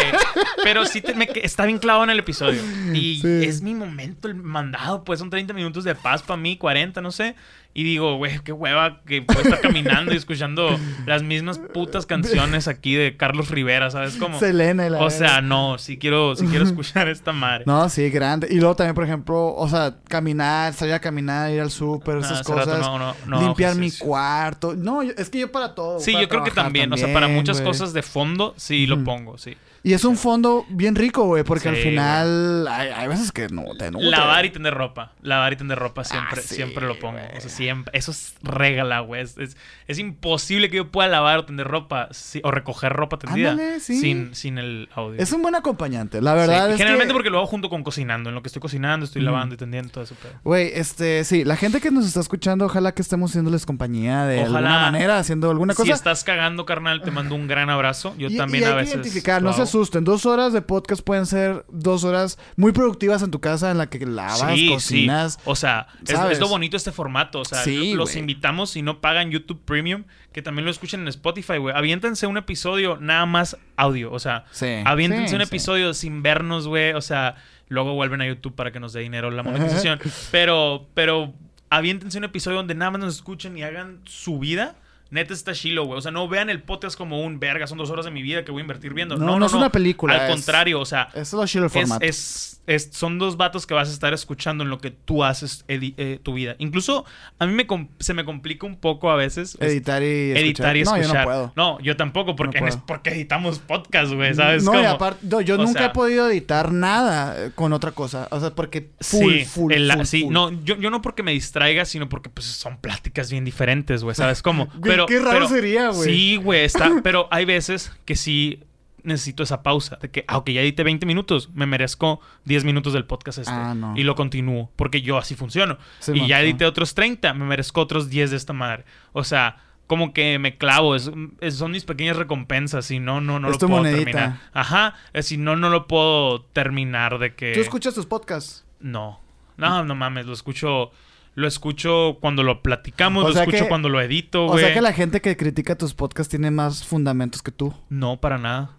Pero 0.63 0.85
sí 0.85 1.01
te- 1.01 1.13
me... 1.13 1.29
está 1.35 1.65
bien 1.65 1.79
clavado 1.79 2.03
en 2.03 2.09
el 2.09 2.19
episodio. 2.19 2.61
Y 2.93 3.19
Sí. 3.21 3.45
es 3.45 3.61
mi 3.61 3.73
momento, 3.73 4.27
el 4.27 4.35
mandado. 4.35 5.03
Pues 5.05 5.19
son 5.19 5.29
30 5.29 5.53
minutos 5.53 5.83
de 5.85 5.95
paz 5.95 6.21
para 6.23 6.37
mí, 6.37 6.57
40, 6.57 6.99
no 7.01 7.11
sé. 7.11 7.35
Y 7.75 7.83
digo, 7.83 8.17
güey, 8.17 8.37
qué 8.43 8.51
hueva 8.51 9.01
que 9.03 9.23
puedo 9.23 9.41
estar 9.41 9.59
caminando 9.59 10.13
y 10.13 10.17
escuchando 10.17 10.77
las 11.07 11.23
mismas 11.23 11.57
putas 11.57 12.05
canciones 12.05 12.67
aquí 12.67 12.93
de 12.93 13.17
Carlos 13.17 13.49
Rivera, 13.49 13.89
¿sabes 13.89 14.15
cómo? 14.17 14.37
Selena 14.37 14.85
y 14.85 14.91
la 14.91 14.99
O 14.99 15.09
sea, 15.09 15.41
no, 15.41 15.79
sí 15.79 15.97
quiero, 15.97 16.35
sí 16.35 16.45
quiero 16.45 16.65
escuchar 16.65 17.07
esta 17.09 17.31
madre. 17.33 17.63
No, 17.65 17.89
sí, 17.89 18.09
grande. 18.11 18.47
Y 18.51 18.59
luego 18.59 18.75
también, 18.75 18.93
por 18.93 19.05
ejemplo, 19.05 19.55
o 19.55 19.67
sea, 19.67 19.95
caminar, 20.07 20.73
salir 20.73 20.93
a 20.93 20.99
caminar, 20.99 21.49
ir 21.51 21.61
al 21.61 21.71
súper, 21.71 22.17
Ah, 22.17 22.19
esas 22.19 22.39
rato 22.47 22.53
cosas. 22.53 22.79
no- 22.79 22.99
no- 22.99 23.15
no 23.25 23.41
limpiar 23.41 23.75
mi 23.75 23.89
cuarto. 23.91 24.75
No, 24.75 25.01
es 25.01 25.29
que 25.31 25.39
yo 25.39 25.51
para 25.51 25.73
todo. 25.73 25.99
Sí, 25.99 26.11
para 26.11 26.21
yo 26.23 26.29
creo 26.29 26.43
que 26.43 26.51
también. 26.51 26.93
O 26.93 26.97
sea, 26.97 27.11
para 27.11 27.27
muchas 27.27 27.59
cosas 27.61 27.91
de 27.93 28.03
fondo, 28.03 28.53
sí 28.55 28.85
lo 28.85 29.03
pongo, 29.03 29.39
sí. 29.39 29.57
Y 29.85 29.91
es 29.91 30.05
un 30.05 30.15
fondo 30.15 30.65
bien 30.69 30.95
rico, 30.95 31.25
güey, 31.25 31.43
porque 31.43 31.67
al 31.67 31.75
final 31.75 32.67
hay, 32.69 32.87
hay 32.89 33.07
veces 33.09 33.33
que 33.33 33.49
no 33.49 33.63
te 33.77 33.91
nutre. 33.91 34.09
Lavar 34.09 34.45
y 34.45 34.49
tender 34.49 34.73
ropa. 34.73 35.11
Lavar 35.21 35.51
y 35.51 35.55
tender 35.57 35.77
ropa 35.77 36.05
siempre, 36.05 36.39
Ah, 36.39 36.45
sí, 36.47 36.55
siempre 36.55 36.87
lo 36.87 36.97
pongo. 36.99 37.19
O 37.35 37.41
sea, 37.41 37.49
siempre. 37.49 37.91
Eso 37.97 38.11
es 38.11 38.35
regla, 38.41 39.01
güey. 39.01 39.21
Es, 39.23 39.37
es, 39.37 39.57
es 39.87 39.99
imposible 39.99 40.69
que 40.69 40.77
yo 40.77 40.89
pueda 40.89 41.09
lavar 41.09 41.39
o 41.39 41.45
tender 41.45 41.67
ropa 41.67 42.07
o 42.43 42.51
recoger 42.51 42.93
ropa 42.93 43.19
tendida 43.19 43.51
Ándale, 43.51 43.81
sin, 43.81 44.33
sin 44.35 44.57
el 44.57 44.87
audio. 44.95 45.21
Es 45.21 45.33
un 45.33 45.41
buen 45.41 45.53
acompañante, 45.55 46.21
la 46.21 46.33
verdad 46.33 46.71
es 46.71 46.77
generalmente 46.77 47.11
que... 47.11 47.13
porque 47.15 47.29
lo 47.29 47.39
hago 47.39 47.47
junto 47.47 47.69
con 47.69 47.83
cocinando. 47.83 48.29
En 48.29 48.35
lo 48.35 48.41
que 48.41 48.47
estoy 48.47 48.61
cocinando, 48.61 49.05
estoy 49.05 49.21
lavando 49.21 49.55
y 49.55 49.57
tendiendo 49.57 49.91
todo 49.91 50.05
eso. 50.05 50.15
Güey, 50.45 50.71
este, 50.73 51.25
sí, 51.25 51.43
la 51.43 51.57
gente 51.57 51.81
que 51.81 51.91
nos 51.91 52.05
está 52.05 52.21
escuchando, 52.21 52.65
ojalá 52.65 52.93
que 52.93 53.01
estemos 53.01 53.31
haciéndoles 53.31 53.65
compañía 53.65 54.23
de 54.25 54.43
Ojalá. 54.43 54.57
alguna 54.59 54.79
manera, 54.79 55.17
haciendo 55.19 55.51
alguna 55.51 55.73
cosa. 55.73 55.87
Si 55.87 55.91
estás 55.91 56.23
cagando, 56.23 56.65
carnal, 56.65 57.01
te 57.01 57.11
mando 57.11 57.35
un 57.35 57.47
gran 57.47 57.69
abrazo. 57.69 58.15
Yo 58.17 58.29
y, 58.29 58.37
también 58.37 58.63
y 58.63 58.65
hay 58.67 58.71
a 58.71 58.75
que 58.75 58.81
veces. 58.81 58.95
identificar, 58.95 59.41
no. 59.41 59.49
Asusten. 59.73 60.03
Dos 60.03 60.25
horas 60.25 60.53
de 60.53 60.61
podcast 60.61 61.01
pueden 61.03 61.25
ser 61.25 61.65
dos 61.69 62.03
horas 62.03 62.37
muy 62.55 62.71
productivas 62.71 63.23
en 63.23 63.31
tu 63.31 63.39
casa 63.41 63.71
en 63.71 63.77
la 63.77 63.87
que 63.89 64.05
lavas, 64.05 64.53
Sí, 64.55 64.69
cocinas. 64.69 65.33
sí. 65.33 65.39
O 65.45 65.55
sea, 65.55 65.87
es, 66.07 66.39
lo 66.39 66.47
bonito 66.47 66.77
este 66.77 66.91
formato. 66.91 67.39
O 67.39 67.45
sea, 67.45 67.63
Sí, 67.63 67.93
los 67.95 68.15
invitamos, 68.15 68.69
si 68.69 68.81
no 68.81 69.01
pagan 69.01 69.31
YouTube 69.31 69.61
Premium, 69.65 70.03
que 70.31 70.41
también 70.41 70.65
lo 70.65 70.71
escuchen 70.71 71.01
en 71.01 71.07
Spotify, 71.07 71.57
güey. 71.57 71.75
Aviéntense 71.75 72.27
un 72.27 72.37
episodio 72.37 72.97
nada 73.01 73.25
más 73.25 73.57
audio. 73.75 74.11
O 74.11 74.19
sea, 74.19 74.45
aviéntense 74.85 75.35
un 75.35 75.41
episodio 75.41 75.93
sin 75.93 76.21
vernos, 76.21 76.67
güey. 76.67 76.93
O 76.93 77.01
sea, 77.01 77.35
luego 77.67 77.95
vuelven 77.95 78.21
a 78.21 78.27
YouTube 78.27 78.53
para 78.55 78.71
que 78.71 78.79
nos 78.79 78.93
dé 78.93 79.01
dinero 79.01 79.31
la 79.31 79.43
monetización. 79.43 79.99
pero, 80.31 80.87
pero 80.93 81.33
aviéntense 81.69 82.17
un 82.19 82.25
episodio 82.25 82.57
donde 82.57 82.75
nada 82.75 82.91
más 82.91 83.01
nos 83.01 83.15
escuchen 83.15 83.57
y 83.57 83.63
hagan 83.63 84.01
su 84.05 84.37
vida. 84.39 84.75
Neta 85.13 85.33
está 85.33 85.53
chilo, 85.53 85.85
güey. 85.85 85.97
O 85.97 86.01
sea, 86.01 86.11
no 86.11 86.27
vean 86.27 86.49
el 86.49 86.61
podcast 86.61 86.97
como 86.97 87.21
un 87.23 87.39
verga, 87.39 87.67
son 87.67 87.77
dos 87.77 87.89
horas 87.89 88.05
de 88.05 88.11
mi 88.11 88.21
vida 88.21 88.43
que 88.43 88.51
voy 88.51 88.61
a 88.61 88.63
invertir 88.63 88.93
viendo. 88.93 89.15
No, 89.15 89.25
No, 89.25 89.31
no, 89.33 89.39
no 89.39 89.45
es 89.45 89.53
una 89.53 89.69
película, 89.71 90.15
Al 90.15 90.21
es- 90.29 90.35
contrario, 90.35 90.79
o 90.79 90.85
sea, 90.85 91.09
es 91.13 91.31
lo 91.33 91.45
chido 91.45 91.65
el 91.65 91.67
es, 91.67 91.73
formato. 91.73 92.03
es- 92.05 92.61
es- 92.65 92.89
son 92.93 93.19
dos 93.19 93.35
vatos 93.37 93.67
que 93.67 93.73
vas 93.73 93.89
a 93.89 93.91
estar 93.91 94.13
escuchando 94.13 94.63
en 94.63 94.69
lo 94.69 94.77
que 94.79 94.89
tú 94.91 95.23
haces 95.23 95.65
eh, 95.67 96.19
tu 96.23 96.33
vida. 96.33 96.55
Incluso 96.59 97.05
a 97.37 97.45
mí 97.45 97.53
me 97.53 97.67
se 97.99 98.13
me 98.13 98.23
complica 98.25 98.65
un 98.65 98.77
poco 98.77 99.11
a 99.11 99.15
veces 99.15 99.55
es- 99.59 99.71
editar 99.71 100.01
y 100.01 100.31
escuchar. 100.31 100.43
editar 100.45 100.77
y 100.77 100.83
No, 100.83 100.95
escuchar. 100.95 101.13
yo 101.13 101.19
no 101.19 101.25
puedo. 101.25 101.53
No, 101.55 101.79
yo 101.81 101.95
tampoco, 101.97 102.35
porque, 102.35 102.61
No 102.61 102.67
porque 102.87 103.11
editamos 103.11 103.59
podcast, 103.59 104.13
güey, 104.13 104.33
¿sabes? 104.33 104.63
No, 104.63 104.73
y 104.73 104.77
cómo? 104.77 104.89
aparte, 104.89 105.27
no, 105.27 105.41
yo 105.41 105.57
nunca 105.57 105.73
sea- 105.79 105.85
he 105.87 105.89
podido 105.91 106.29
editar 106.29 106.71
nada 106.71 107.35
eh, 107.47 107.51
con 107.53 107.73
otra 107.73 107.91
cosa. 107.91 108.27
O 108.31 108.39
sea, 108.39 108.51
porque 108.55 108.89
full, 109.01 109.33
sí, 109.33 109.45
full, 109.45 109.73
el- 109.73 109.91
full, 109.91 110.05
sí, 110.05 110.21
full. 110.23 110.33
no, 110.33 110.51
yo, 110.63 110.77
yo 110.77 110.89
no 110.89 111.01
porque 111.01 111.21
me 111.21 111.31
distraiga, 111.33 111.85
sino 111.85 112.07
porque 112.09 112.29
pues 112.29 112.45
son 112.47 112.77
pláticas 112.77 113.29
bien 113.29 113.43
diferentes, 113.45 114.03
güey, 114.03 114.15
¿sabes 114.15 114.41
cómo? 114.41 114.67
Qué 115.05 115.19
raro 115.19 115.47
sería, 115.47 115.89
güey. 115.89 116.09
Sí, 116.09 116.35
güey, 116.37 116.63
está, 116.65 116.91
pero 117.03 117.27
hay 117.31 117.45
veces 117.45 117.91
que 118.05 118.15
sí 118.15 118.63
necesito 119.03 119.43
esa 119.43 119.63
pausa 119.63 119.97
de 120.01 120.09
que 120.09 120.23
aunque 120.29 120.53
ya 120.53 120.61
edité 120.61 120.83
20 120.83 121.05
minutos, 121.05 121.49
me 121.53 121.65
merezco 121.65 122.21
10 122.45 122.63
minutos 122.63 122.93
del 122.93 123.03
podcast 123.05 123.39
este 123.39 123.51
Ah, 123.53 123.73
no. 123.75 123.93
y 123.97 124.03
lo 124.03 124.15
continúo, 124.15 124.71
porque 124.77 125.01
yo 125.01 125.17
así 125.17 125.35
funciono. 125.35 125.77
Y 126.13 126.27
ya 126.27 126.39
edité 126.41 126.65
otros 126.65 126.93
30, 126.95 127.33
me 127.33 127.43
merezco 127.45 127.81
otros 127.81 128.09
10 128.09 128.31
de 128.31 128.37
esta 128.37 128.53
madre. 128.53 128.85
O 129.11 129.25
sea, 129.25 129.57
como 129.87 130.13
que 130.13 130.39
me 130.39 130.57
clavo, 130.57 130.95
es, 130.95 131.11
es- 131.41 131.55
son 131.57 131.71
mis 131.71 131.83
pequeñas 131.83 132.15
recompensas, 132.15 132.85
si 132.85 132.99
no, 132.99 133.19
no, 133.19 133.39
no 133.39 133.49
Es 133.49 133.55
lo 133.55 133.57
tu 133.59 133.67
puedo 133.67 133.79
monedita. 133.83 134.05
terminar. 134.05 134.39
Ajá, 134.53 134.95
si 135.21 135.35
no, 135.37 135.57
no 135.57 135.69
lo 135.69 135.85
puedo 135.87 136.41
terminar 136.53 137.19
de 137.19 137.35
que... 137.35 137.51
¿Tú 137.53 137.59
escuchas 137.59 137.93
tus 137.93 138.05
podcasts? 138.05 138.63
No. 138.79 139.19
No, 139.57 139.83
no 139.83 139.95
mames, 139.95 140.25
lo 140.25 140.33
escucho. 140.33 140.91
Lo 141.35 141.47
escucho 141.47 142.17
cuando 142.21 142.43
lo 142.43 142.61
platicamos, 142.61 143.25
O 143.25 143.29
lo 143.29 143.39
escucho 143.39 143.63
que- 143.63 143.67
cuando 143.67 143.89
lo 143.89 143.99
edito, 144.01 144.45
O 144.45 144.49
güey. 144.51 144.63
sea 144.65 144.73
que 144.73 144.81
la 144.81 144.93
gente 144.93 145.19
que 145.21 145.35
critica 145.35 145.75
tus 145.77 145.93
podcasts 145.93 146.29
tiene 146.29 146.51
más 146.51 146.85
fundamentos 146.85 147.41
que 147.41 147.51
tú. 147.51 147.73
No, 147.89 148.19
para 148.21 148.37
nada. 148.37 148.77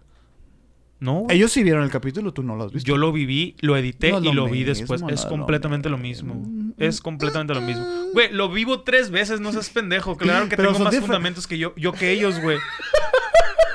No. 1.00 1.26
Ellos 1.28 1.52
sí 1.52 1.62
vieron 1.64 1.82
el 1.82 1.90
capítulo, 1.90 2.32
tú 2.32 2.42
no 2.42 2.56
lo 2.56 2.64
has 2.64 2.72
visto. 2.72 2.86
Yo 2.88 2.96
lo 2.96 3.12
viví, 3.12 3.56
lo 3.60 3.76
edité 3.76 4.12
No 4.12 4.20
y 4.20 4.26
lo 4.26 4.32
lo 4.32 4.44
vi 4.46 4.60
mismo, 4.60 4.66
después. 4.74 5.02
no 5.02 5.08
Es 5.10 5.24
lo 5.24 5.30
completamente 5.30 5.88
lo 5.90 5.98
mismo. 5.98 6.42
Es 6.78 7.00
completamente 7.00 7.52
lo 7.54 7.60
mismo. 7.60 7.84
Güey, 8.14 8.32
lo 8.32 8.48
vivo 8.48 8.82
tres 8.82 9.10
veces, 9.10 9.40
no 9.40 9.50
seas 9.52 9.68
pendejo. 9.70 10.16
Claro 10.16 10.48
que 10.48 10.56
Pero 10.56 10.72
tengo 10.72 10.84
más 10.84 10.96
fundamentos 11.00 11.46
que 11.48 11.58
yo, 11.58 11.74
yo 11.76 11.92
que 11.92 12.12
ellos, 12.12 12.40
güey. 12.40 12.58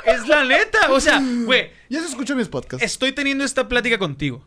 es 0.06 0.28
la 0.28 0.46
neta. 0.46 0.92
O 0.92 1.00
sea, 1.02 1.22
güey, 1.46 1.70
Yo 1.90 2.00
sí 2.00 2.06
escucho 2.08 2.36
mis 2.36 2.48
podcasts. 2.48 2.84
estoy 2.86 3.12
teniendo 3.12 3.44
esta 3.44 3.68
plática 3.68 4.00
contigo. 4.00 4.44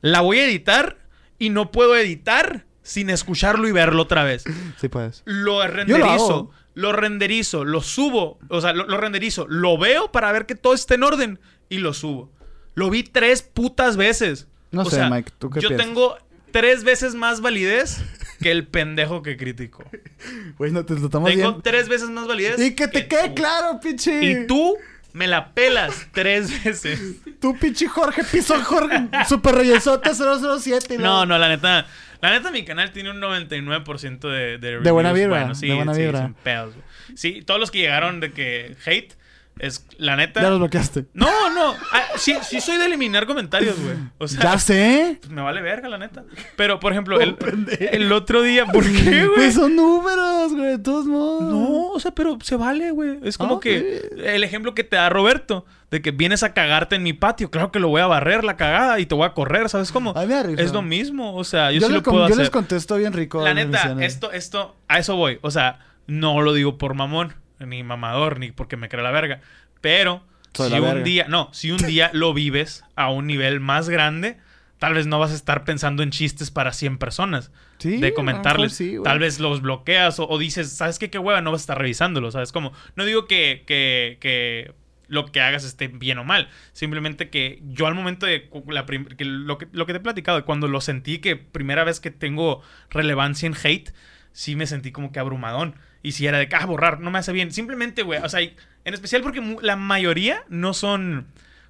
La 0.00 0.20
voy 0.20 0.38
a 0.38 0.46
editar 0.46 0.98
y 1.38 1.50
no 1.50 1.70
puedo 1.72 1.96
editar 1.96 2.64
sin 2.82 3.10
escucharlo 3.10 3.68
y 3.68 3.72
verlo 3.72 4.02
otra 4.02 4.24
vez. 4.24 4.44
Sí 4.80 4.88
puedes. 4.88 5.22
Lo 5.24 5.66
renderizo, 5.66 6.50
lo, 6.74 6.92
renderizo, 6.92 7.64
lo 7.64 7.80
subo, 7.82 8.38
o 8.48 8.60
sea, 8.60 8.72
lo, 8.72 8.86
lo 8.86 8.96
renderizo, 8.98 9.46
lo 9.48 9.78
veo 9.78 10.10
para 10.12 10.32
ver 10.32 10.46
que 10.46 10.54
todo 10.54 10.74
esté 10.74 10.94
en 10.94 11.02
orden 11.04 11.38
y 11.68 11.78
lo 11.78 11.94
subo. 11.94 12.30
Lo 12.74 12.90
vi 12.90 13.02
tres 13.02 13.42
putas 13.42 13.96
veces. 13.96 14.48
No 14.70 14.82
O 14.82 14.84
sé, 14.86 14.96
sea, 14.96 15.10
Mike, 15.10 15.32
¿tú 15.38 15.50
qué 15.50 15.60
Yo 15.60 15.68
piensas? 15.68 15.86
tengo 15.86 16.16
tres 16.50 16.84
veces 16.84 17.14
más 17.14 17.40
validez 17.42 18.02
que 18.40 18.50
el 18.50 18.66
pendejo 18.66 19.22
que 19.22 19.36
critico. 19.36 19.84
Güey, 20.58 20.70
no 20.72 20.84
te 20.84 20.94
lo 20.94 21.06
estamos 21.06 21.28
Tengo 21.28 21.42
viendo. 21.42 21.62
tres 21.62 21.88
veces 21.88 22.08
más 22.10 22.26
validez. 22.26 22.58
Y 22.60 22.74
que 22.74 22.88
te 22.88 23.06
quede 23.08 23.28
tú. 23.30 23.34
claro, 23.34 23.78
pinche. 23.80 24.22
Y 24.24 24.46
tú 24.46 24.76
me 25.12 25.26
la 25.26 25.52
pelas 25.52 26.06
tres 26.12 26.64
veces. 26.64 26.98
Tú, 27.40 27.58
pinche 27.58 27.86
Jorge 27.88 28.22
Piso 28.24 28.54
Jorge 28.64 29.08
Super 29.28 29.56
Reyesote 29.56 30.10
007. 30.14 30.96
No, 30.96 31.26
no, 31.26 31.36
la 31.38 31.48
neta. 31.48 31.86
La 32.22 32.30
neta, 32.30 32.50
mi 32.50 32.64
canal 32.64 32.92
tiene 32.92 33.10
un 33.10 33.20
99% 33.20 34.20
de, 34.20 34.58
de, 34.58 34.80
De 34.80 34.90
buena 34.90 35.12
vibra, 35.12 35.38
buenos. 35.40 35.60
de 35.60 35.74
buena 35.74 35.92
vibra. 35.92 36.22
sin 36.22 36.34
pedos, 36.34 36.74
güey. 36.74 36.86
Sí, 37.16 37.42
todos 37.44 37.60
los 37.60 37.70
que 37.70 37.78
llegaron 37.78 38.20
de 38.20 38.32
que 38.32 38.76
hate, 38.86 39.12
es 39.58 39.84
la 39.98 40.16
neta. 40.16 40.40
Ya 40.40 40.48
los 40.48 40.58
bloqueaste. 40.60 41.04
No, 41.12 41.50
no. 41.50 41.74
Ah, 41.92 42.02
sí, 42.16 42.34
sí 42.42 42.60
soy 42.62 42.78
de 42.78 42.86
eliminar 42.86 43.26
comentarios, 43.26 43.78
güey. 43.78 43.96
O 44.18 44.26
sea, 44.26 44.40
Ya 44.40 44.58
sé. 44.58 45.18
pues 45.20 45.30
me 45.30 45.42
vale 45.42 45.60
verga, 45.60 45.88
la 45.90 45.98
neta. 45.98 46.24
Pero, 46.56 46.80
por 46.80 46.92
ejemplo, 46.92 47.20
el, 47.20 47.30
Oh, 47.32 47.36
pendejo. 47.36 47.84
el 47.92 48.10
otro 48.12 48.40
día, 48.42 48.64
¿por 48.66 48.84
qué, 48.84 49.26
güey? 49.26 49.34
Pues 49.34 49.54
son 49.54 49.76
números, 49.76 50.52
güey, 50.54 50.68
de 50.70 50.78
todos 50.78 51.04
modos. 51.06 51.42
No, 51.52 51.88
o 51.88 52.00
sea, 52.00 52.12
pero 52.12 52.38
se 52.42 52.56
vale, 52.56 52.92
güey. 52.92 53.18
Es 53.24 53.36
como 53.36 53.56
Ah, 53.56 53.60
que 53.60 54.00
sí. 54.10 54.20
el 54.24 54.42
ejemplo 54.42 54.74
que 54.74 54.84
te 54.84 54.96
da 54.96 55.10
Roberto, 55.10 55.66
de 55.92 56.00
que 56.00 56.10
vienes 56.10 56.42
a 56.42 56.54
cagarte 56.54 56.96
en 56.96 57.02
mi 57.02 57.12
patio. 57.12 57.50
Claro 57.50 57.70
que 57.70 57.78
lo 57.78 57.88
voy 57.88 58.00
a 58.00 58.06
barrer 58.06 58.44
la 58.44 58.56
cagada 58.56 58.98
y 58.98 59.04
te 59.04 59.14
voy 59.14 59.26
a 59.26 59.34
correr, 59.34 59.68
¿sabes 59.68 59.92
cómo? 59.92 60.12
A 60.16 60.22
mí 60.22 60.26
me 60.26 60.34
da 60.34 60.42
risa. 60.42 60.62
Es 60.62 60.72
lo 60.72 60.80
mismo, 60.80 61.36
o 61.36 61.44
sea, 61.44 61.70
yo, 61.70 61.80
Yo, 61.80 61.88
sí 61.88 61.92
lo 61.92 62.02
puedo 62.02 62.20
yo 62.20 62.24
hacer. 62.24 62.38
les 62.38 62.48
contesto 62.50 62.96
bien 62.96 63.12
rico. 63.12 63.44
La 63.44 63.52
neta, 63.52 63.94
esto, 64.00 64.32
esto, 64.32 64.74
a 64.88 64.98
eso 64.98 65.16
voy. 65.16 65.38
O 65.42 65.50
sea, 65.50 65.80
no 66.06 66.40
lo 66.40 66.54
digo 66.54 66.78
por 66.78 66.94
mamón, 66.94 67.34
ni 67.60 67.82
mamador, 67.82 68.38
ni 68.38 68.52
porque 68.52 68.78
me 68.78 68.88
cree 68.88 69.02
la 69.02 69.10
verga. 69.10 69.40
Pero 69.82 70.24
Soy 70.54 70.70
si 70.70 70.76
un 70.76 70.82
verga. 70.82 71.02
día, 71.02 71.26
no, 71.28 71.50
si 71.52 71.70
un 71.72 71.76
día 71.76 72.08
lo 72.14 72.32
vives 72.32 72.84
a 72.96 73.10
un 73.10 73.26
nivel 73.26 73.60
más 73.60 73.90
grande, 73.90 74.38
tal 74.78 74.94
vez 74.94 75.06
no 75.06 75.18
vas 75.18 75.32
a 75.32 75.34
estar 75.34 75.62
pensando 75.64 76.02
en 76.02 76.10
chistes 76.10 76.50
para 76.50 76.72
100 76.72 76.96
personas. 76.96 77.50
Sí, 77.76 77.98
de 77.98 78.14
comentarles. 78.14 78.72
sí, 78.72 78.96
tal 79.04 79.18
vez 79.18 79.40
los 79.40 79.60
bloqueas 79.60 80.18
o, 80.20 80.26
o 80.26 80.38
dices, 80.38 80.72
¿sabes 80.72 80.98
qué? 80.98 81.10
Qué 81.10 81.18
hueva, 81.18 81.42
no 81.42 81.52
vas 81.52 81.60
a 81.60 81.64
estar 81.64 81.78
revisándolo, 81.78 82.30
¿sabes? 82.30 82.50
Como, 82.50 82.72
no 82.96 83.04
digo 83.04 83.26
que, 83.26 83.64
que, 83.66 84.16
que 84.20 84.72
lo 85.12 85.26
que 85.26 85.42
hagas 85.42 85.62
esté 85.64 85.88
bien 85.88 86.18
o 86.18 86.24
mal. 86.24 86.48
Simplemente 86.72 87.28
que 87.28 87.60
yo 87.62 87.86
al 87.86 87.94
momento 87.94 88.24
de 88.24 88.48
la 88.68 88.86
que 88.86 89.24
lo, 89.26 89.58
que, 89.58 89.68
lo 89.70 89.84
que 89.84 89.92
te 89.92 89.98
he 89.98 90.00
platicado, 90.02 90.42
cuando 90.46 90.68
lo 90.68 90.80
sentí 90.80 91.18
que 91.18 91.36
primera 91.36 91.84
vez 91.84 92.00
que 92.00 92.10
tengo 92.10 92.62
relevancia 92.88 93.46
en 93.46 93.54
hate, 93.62 93.90
sí 94.32 94.56
me 94.56 94.66
sentí 94.66 94.90
como 94.90 95.12
que 95.12 95.20
abrumadón. 95.20 95.76
Y 96.02 96.12
si 96.12 96.26
era 96.26 96.38
de 96.38 96.48
que, 96.48 96.56
ah, 96.56 96.64
borrar, 96.64 97.00
no 97.00 97.10
me 97.10 97.18
hace 97.18 97.32
bien. 97.32 97.52
Simplemente, 97.52 98.02
güey, 98.02 98.22
o 98.22 98.28
sea, 98.30 98.40
en 98.40 98.54
especial 98.94 99.20
porque 99.20 99.58
la 99.60 99.76
mayoría 99.76 100.44
no 100.48 100.72
son 100.72 101.26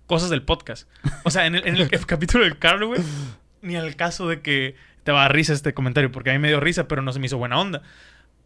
cosas 0.06 0.30
del 0.30 0.42
podcast. 0.42 0.88
O 1.24 1.30
sea, 1.32 1.46
en 1.46 1.56
el, 1.56 1.66
en 1.66 1.76
el 1.76 1.90
capítulo 2.06 2.44
del 2.44 2.58
Carlos, 2.58 2.90
güey, 2.90 3.02
ni 3.60 3.74
al 3.74 3.96
caso 3.96 4.28
de 4.28 4.40
que 4.40 4.76
te 5.02 5.10
va 5.10 5.18
a 5.18 5.22
dar 5.22 5.34
risa 5.34 5.52
este 5.52 5.74
comentario, 5.74 6.12
porque 6.12 6.30
a 6.30 6.32
mí 6.32 6.38
me 6.38 6.46
dio 6.46 6.60
risa, 6.60 6.86
pero 6.86 7.02
no 7.02 7.12
se 7.12 7.18
me 7.18 7.26
hizo 7.26 7.38
buena 7.38 7.58
onda. 7.58 7.82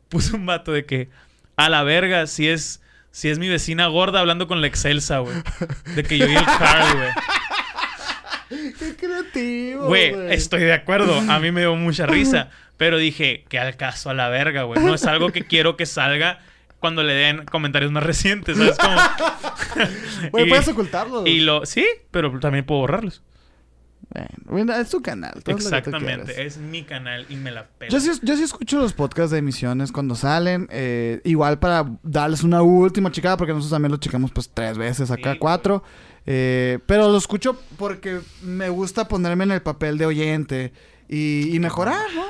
Puso 0.09 0.37
un 0.37 0.47
vato 0.47 0.73
de 0.73 0.87
que, 0.87 1.11
a 1.57 1.69
la 1.69 1.83
verga, 1.83 2.27
si 2.27 2.49
es, 2.49 2.81
si 3.17 3.31
es 3.31 3.39
mi 3.39 3.49
vecina 3.49 3.87
gorda 3.87 4.21
hablando 4.21 4.47
con 4.47 4.61
la 4.61 4.67
Excelsa, 4.67 5.21
güey. 5.21 5.35
De 5.95 6.03
que 6.03 6.19
yo 6.19 6.27
y 6.27 6.37
el 6.37 6.45
Carl, 6.45 6.99
güey. 6.99 8.73
Qué 8.79 8.95
creativo. 8.95 9.87
Güey, 9.87 10.35
estoy 10.35 10.61
de 10.61 10.75
acuerdo. 10.75 11.19
A 11.27 11.39
mí 11.39 11.51
me 11.51 11.63
dio 11.63 11.75
mucha 11.77 12.05
risa. 12.05 12.51
Pero 12.77 12.99
dije, 12.99 13.47
que 13.49 13.59
al 13.59 13.75
caso 13.79 14.11
a 14.11 14.15
la 14.15 14.29
verga, 14.29 14.65
güey. 14.65 14.85
No 14.85 14.93
es 14.93 15.07
algo 15.07 15.33
que 15.33 15.47
quiero 15.47 15.79
que 15.79 15.87
salga 15.87 16.41
cuando 16.79 17.03
le 17.03 17.15
den 17.15 17.47
comentarios 17.47 17.91
más 17.91 18.03
recientes, 18.03 18.59
¿sabes? 18.59 18.77
Como... 18.77 19.87
Güey, 20.33 20.47
puedes 20.51 20.69
ocultarlo. 20.69 21.27
Y 21.27 21.41
lo... 21.41 21.65
Sí, 21.65 21.87
pero 22.11 22.39
también 22.39 22.67
puedo 22.67 22.83
borrarlos. 22.83 23.23
Bueno, 24.45 24.73
es 24.75 24.89
tu 24.89 25.03
canal. 25.03 25.43
Exactamente. 25.47 26.47
Es 26.47 26.57
mi 26.59 26.85
canal 26.85 27.27
y 27.29 27.37
me 27.37 27.51
la 27.51 27.65
pela. 27.67 27.91
Yo 27.91 28.01
sí, 28.01 28.11
yo 28.23 28.37
sí 28.37 28.45
escucho 28.45 28.79
los 28.79 28.93
podcasts 28.93 29.33
de 29.33 29.39
emisiones 29.39 29.93
cuando 29.93 30.15
salen. 30.15 30.69
eh, 30.71 31.21
igual 31.25 31.59
para 31.59 31.85
darles 32.03 32.43
una 32.43 32.63
última 32.63 33.11
checada, 33.11 33.37
porque 33.37 33.53
nosotros 33.53 33.73
también 33.73 33.93
lo 33.93 33.99
checamos 33.99 34.31
pues 34.31 34.49
tres 34.53 34.79
veces, 34.79 35.11
acá 35.11 35.33
Sí, 35.33 35.39
cuatro. 35.39 35.83
Eh, 36.25 36.79
pero 36.87 37.11
lo 37.11 37.19
escucho 37.19 37.61
porque 37.77 38.21
me 38.43 38.69
gusta 38.69 39.07
ponerme 39.07 39.45
en 39.45 39.53
el 39.53 39.63
papel 39.63 39.99
de 39.99 40.07
oyente 40.07 40.73
y, 41.09 41.55
y 41.55 41.61
mejorar, 41.61 42.03
¿no? 42.15 42.25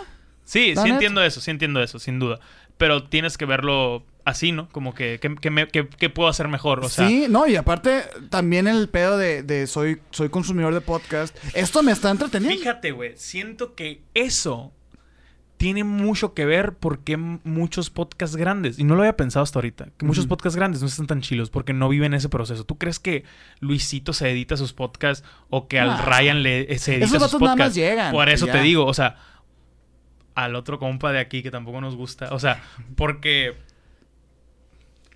Sí, 0.45 0.75
sí 0.77 0.89
entiendo 0.89 1.23
eso, 1.23 1.41
sí 1.41 1.51
entiendo 1.51 1.83
eso, 1.83 1.99
sin 1.99 2.19
duda. 2.19 2.39
Pero 2.79 3.05
tienes 3.05 3.37
que 3.39 3.47
verlo 3.47 4.05
así, 4.27 4.53
¿no? 4.53 4.69
Como 4.69 4.95
que, 4.95 5.19
que, 5.21 5.35
que 5.37 5.51
me- 5.51 5.69
que- 5.69 5.89
que 5.89 6.11
puedo 6.11 6.29
hacer 6.29 6.49
mejor, 6.49 6.81
o 6.85 6.89
sea... 6.91 7.09
sí, 7.09 7.27
no, 7.31 7.47
y 7.47 7.57
aparte 7.57 8.03
también 8.29 8.67
el 8.69 8.89
pedo 8.91 9.17
de, 9.17 9.43
de 9.43 9.67
soy, 9.67 10.01
soy 10.11 10.29
consumidor 10.29 10.75
de 10.75 10.81
podcast. 10.83 11.35
Esto 11.55 11.83
me 11.83 11.93
está 11.93 12.11
entreteniendo. 12.11 12.59
Fíjate, 12.59 12.91
güey, 12.91 13.13
siento 13.17 13.75
que 13.75 14.03
eso 14.13 14.73
tiene 15.59 15.85
mucho 15.85 16.35
que 16.35 16.45
ver 16.45 16.75
porque 16.75 17.17
muchos 17.17 17.89
podcasts 17.89 18.37
grandes, 18.37 18.79
y 18.79 18.85
no 18.85 18.95
lo 18.95 19.01
había 19.03 19.17
pensado 19.17 19.43
hasta 19.43 19.59
ahorita, 19.59 19.89
que 19.97 20.05
muchos 20.05 20.27
podcasts 20.27 20.55
grandes 20.57 20.83
no 20.83 20.89
están 20.89 21.07
tan 21.07 21.23
chilos 21.23 21.49
porque 21.49 21.73
no 21.73 21.89
viven 21.89 22.13
ese 22.13 22.29
proceso. 22.29 22.65
¿Tú 22.65 22.77
crees 22.77 22.99
que 22.99 23.25
Luisito 23.61 24.13
se 24.13 24.31
edita 24.31 24.59
sus 24.59 24.75
podcasts 24.75 25.27
o 25.49 25.67
que 25.67 25.79
al 25.81 25.91
Ah. 25.91 26.03
Ryan 26.05 26.43
le 26.43 26.71
eh, 26.71 26.79
se 26.79 26.97
edita 26.97 27.07
Esos 27.07 27.23
sus 27.23 27.23
vatos 27.31 27.41
nada 27.41 27.57
más 27.57 27.59
podcasts? 27.69 27.77
llegan. 27.77 28.13
Por 28.13 28.29
eso 28.29 28.45
ya. 28.47 28.53
te 28.53 28.61
digo, 28.61 28.85
o 28.85 28.93
sea, 28.93 29.17
al 30.35 30.55
otro 30.57 30.79
compa 30.79 31.13
de 31.13 31.21
aquí 31.21 31.43
que 31.43 31.51
tampoco 31.51 31.81
nos 31.81 31.97
gusta, 31.97 32.35
o 32.35 32.39
sea, 32.39 32.63
porque 32.97 33.55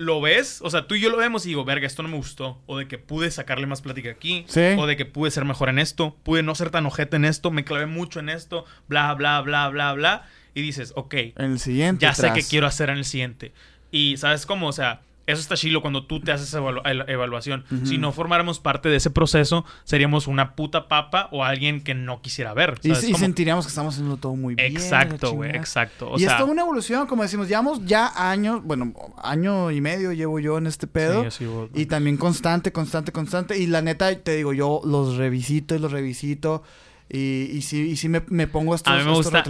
lo 0.00 0.18
ves, 0.22 0.60
o 0.62 0.70
sea, 0.70 0.86
tú 0.86 0.94
y 0.94 1.00
yo 1.00 1.10
lo 1.10 1.18
vemos 1.18 1.44
y 1.44 1.48
digo, 1.50 1.62
verga, 1.66 1.86
esto 1.86 2.02
no 2.02 2.08
me 2.08 2.16
gustó, 2.16 2.58
o 2.64 2.78
de 2.78 2.88
que 2.88 2.96
pude 2.96 3.30
sacarle 3.30 3.66
más 3.66 3.82
plática 3.82 4.10
aquí, 4.10 4.46
Sí. 4.48 4.62
o 4.78 4.86
de 4.86 4.96
que 4.96 5.04
pude 5.04 5.30
ser 5.30 5.44
mejor 5.44 5.68
en 5.68 5.78
esto, 5.78 6.16
pude 6.22 6.42
no 6.42 6.54
ser 6.54 6.70
tan 6.70 6.86
ojete 6.86 7.16
en 7.16 7.26
esto, 7.26 7.50
me 7.50 7.64
clavé 7.64 7.84
mucho 7.84 8.18
en 8.18 8.30
esto, 8.30 8.64
bla, 8.88 9.12
bla, 9.12 9.38
bla, 9.42 9.68
bla, 9.68 9.92
bla, 9.92 10.26
y 10.54 10.62
dices, 10.62 10.94
ok, 10.96 11.14
En 11.36 11.52
el 11.52 11.58
siguiente. 11.60 12.00
ya 12.06 12.14
sé 12.14 12.22
tras. 12.22 12.34
qué 12.34 12.42
quiero 12.42 12.66
hacer 12.66 12.88
en 12.88 12.96
el 12.96 13.04
siguiente. 13.04 13.52
Y 13.90 14.16
sabes 14.16 14.46
cómo, 14.46 14.68
o 14.68 14.72
sea, 14.72 15.02
eso 15.30 15.40
está 15.40 15.56
chilo 15.56 15.80
cuando 15.82 16.04
tú 16.06 16.20
te 16.20 16.32
haces 16.32 16.48
esa 16.48 16.60
evalu- 16.60 17.04
evaluación. 17.08 17.64
Si 17.84 17.98
no 17.98 18.12
formáramos 18.12 18.60
parte 18.60 18.88
de 18.88 18.96
ese 18.96 19.10
proceso, 19.10 19.64
seríamos 19.84 20.26
una 20.26 20.54
puta 20.54 20.88
papa 20.88 21.28
o 21.32 21.44
alguien 21.44 21.82
que 21.82 21.94
no 21.94 22.20
quisiera 22.22 22.54
ver. 22.54 22.78
Y, 22.82 22.94
sentiríamos 22.94 23.66
que 23.66 23.70
estamos 23.70 23.94
haciendo 23.94 24.16
todo 24.16 24.34
muy 24.36 24.54
bien. 24.54 24.72
Exacto, 24.72 25.32
güey, 25.32 25.50
exacto. 25.50 26.10
O 26.12 26.16
y 26.16 26.20
sea, 26.20 26.32
es 26.32 26.38
toda 26.38 26.50
una 26.50 26.62
evolución, 26.62 27.06
como 27.06 27.22
decimos, 27.22 27.48
llevamos 27.48 27.84
ya 27.84 28.12
años, 28.14 28.62
bueno, 28.64 28.92
año 29.22 29.70
y 29.70 29.80
medio 29.80 30.12
llevo 30.12 30.38
yo 30.40 30.58
en 30.58 30.66
este 30.66 30.86
pedo. 30.86 31.30
sí. 31.30 31.46
Y 31.74 31.86
también 31.86 32.16
constante, 32.16 32.72
constante, 32.72 33.12
constante. 33.12 33.58
Y 33.58 33.66
la 33.66 33.82
neta, 33.82 34.14
te 34.14 34.36
digo, 34.36 34.52
yo 34.52 34.80
los 34.84 35.16
revisito 35.16 35.74
y 35.74 35.78
los 35.78 35.92
revisito. 35.92 36.62
Y, 37.08 37.50
y 37.52 37.62
sí, 37.62 37.88
y 37.90 37.96
sí 37.96 38.08
me, 38.08 38.22
me 38.28 38.46
pongo 38.46 38.74
estos, 38.74 38.92
a 38.92 38.96
mí 38.96 39.04
me 39.04 39.10
gusta. 39.12 39.42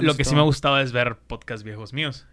Lo 0.00 0.16
que 0.16 0.24
sí 0.24 0.34
me 0.34 0.42
gustaba 0.42 0.80
es 0.80 0.92
ver 0.92 1.16
podcasts 1.16 1.62
viejos 1.62 1.92
míos. 1.92 2.26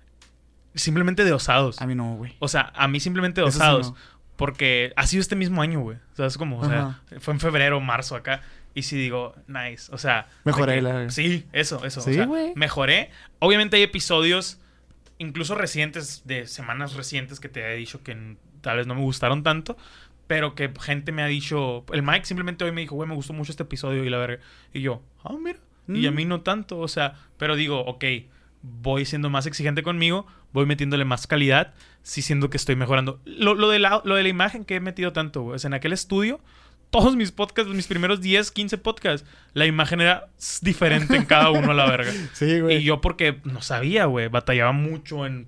Simplemente 0.75 1.23
de 1.23 1.33
osados. 1.33 1.81
A 1.81 1.87
mí 1.87 1.95
no, 1.95 2.15
güey. 2.15 2.35
O 2.39 2.47
sea, 2.47 2.71
a 2.75 2.87
mí 2.87 2.99
simplemente 2.99 3.41
de 3.41 3.47
Eso 3.47 3.57
sí 3.57 3.63
osados. 3.63 3.91
no. 3.91 3.97
Porque 4.35 4.93
ha 4.95 5.05
sido 5.05 5.19
este 5.21 5.35
mismo 5.35 5.61
año, 5.61 5.81
güey. 5.81 5.97
¿Sabes 6.13 6.37
cómo? 6.37 6.59
O 6.59 6.65
sea, 6.67 7.01
fue 7.19 7.33
en 7.33 7.39
febrero, 7.39 7.79
marzo 7.81 8.15
acá. 8.15 8.41
Y 8.73 8.83
sí 8.83 8.95
digo, 8.97 9.35
nice. 9.47 9.93
O 9.93 9.97
sea. 9.97 10.27
Mejoré, 10.45 10.75
que- 10.75 10.81
la. 10.81 11.09
Sí, 11.09 11.45
eso, 11.51 11.83
eso. 11.83 11.99
Sí, 12.01 12.11
o 12.11 12.13
sea, 12.13 12.27
mejoré. 12.55 13.09
Obviamente 13.39 13.75
hay 13.75 13.83
episodios, 13.83 14.59
incluso 15.17 15.55
recientes, 15.55 16.21
de 16.25 16.47
semanas 16.47 16.93
recientes, 16.93 17.39
que 17.41 17.49
te 17.49 17.61
he 17.73 17.75
dicho 17.75 18.01
que 18.03 18.37
tal 18.61 18.77
vez 18.77 18.87
no 18.87 18.95
me 18.95 19.01
gustaron 19.01 19.43
tanto. 19.43 19.75
Pero 20.27 20.53
que 20.55 20.71
gente 20.79 21.11
me 21.11 21.23
ha 21.23 21.25
dicho. 21.25 21.83
El 21.91 22.03
Mike 22.03 22.25
simplemente 22.25 22.63
hoy 22.63 22.71
me 22.71 22.81
dijo, 22.81 22.95
güey, 22.95 23.09
me 23.09 23.15
gustó 23.15 23.33
mucho 23.33 23.51
este 23.51 23.63
episodio 23.63 24.05
y 24.05 24.09
la 24.09 24.19
verga. 24.19 24.41
Y 24.73 24.81
yo, 24.81 25.01
ah, 25.23 25.33
mira. 25.37 25.59
Y 25.87 26.05
a 26.05 26.11
Mm. 26.11 26.15
mí 26.15 26.25
no 26.25 26.41
tanto. 26.41 26.77
O 26.77 26.87
sea, 26.87 27.15
pero 27.37 27.55
digo, 27.55 27.79
ok, 27.81 28.05
voy 28.61 29.05
siendo 29.05 29.29
más 29.31 29.47
exigente 29.47 29.81
conmigo, 29.83 30.27
voy 30.53 30.65
metiéndole 30.65 31.05
más 31.05 31.27
calidad, 31.27 31.73
sí 32.03 32.21
siendo 32.21 32.49
que 32.49 32.57
estoy 32.57 32.75
mejorando. 32.75 33.19
Lo, 33.25 33.55
lo 33.55 33.69
de, 33.69 33.79
la, 33.79 34.01
lo 34.03 34.15
de 34.15 34.23
la 34.23 34.29
imagen 34.29 34.65
que 34.65 34.75
he 34.75 34.79
metido 34.79 35.13
tanto, 35.13 35.41
güey. 35.41 35.55
O 35.55 35.59
sea, 35.59 35.69
en 35.69 35.73
aquel 35.75 35.93
estudio, 35.93 36.39
todos 36.89 37.15
mis 37.15 37.31
podcasts, 37.31 37.71
mis 37.73 37.87
primeros 37.87 38.19
10, 38.21 38.51
15 38.51 38.77
podcasts, 38.79 39.27
la 39.53 39.65
imagen 39.65 40.01
era 40.01 40.27
diferente 40.61 41.15
en 41.15 41.25
cada 41.25 41.51
uno 41.51 41.71
a 41.71 41.73
la 41.73 41.85
verga. 41.85 42.11
Sí, 42.33 42.59
güey. 42.59 42.77
Y 42.77 42.83
yo 42.83 43.01
porque 43.01 43.39
no 43.43 43.61
sabía, 43.61 44.05
güey, 44.05 44.27
batallaba 44.27 44.71
mucho 44.71 45.25
en... 45.25 45.47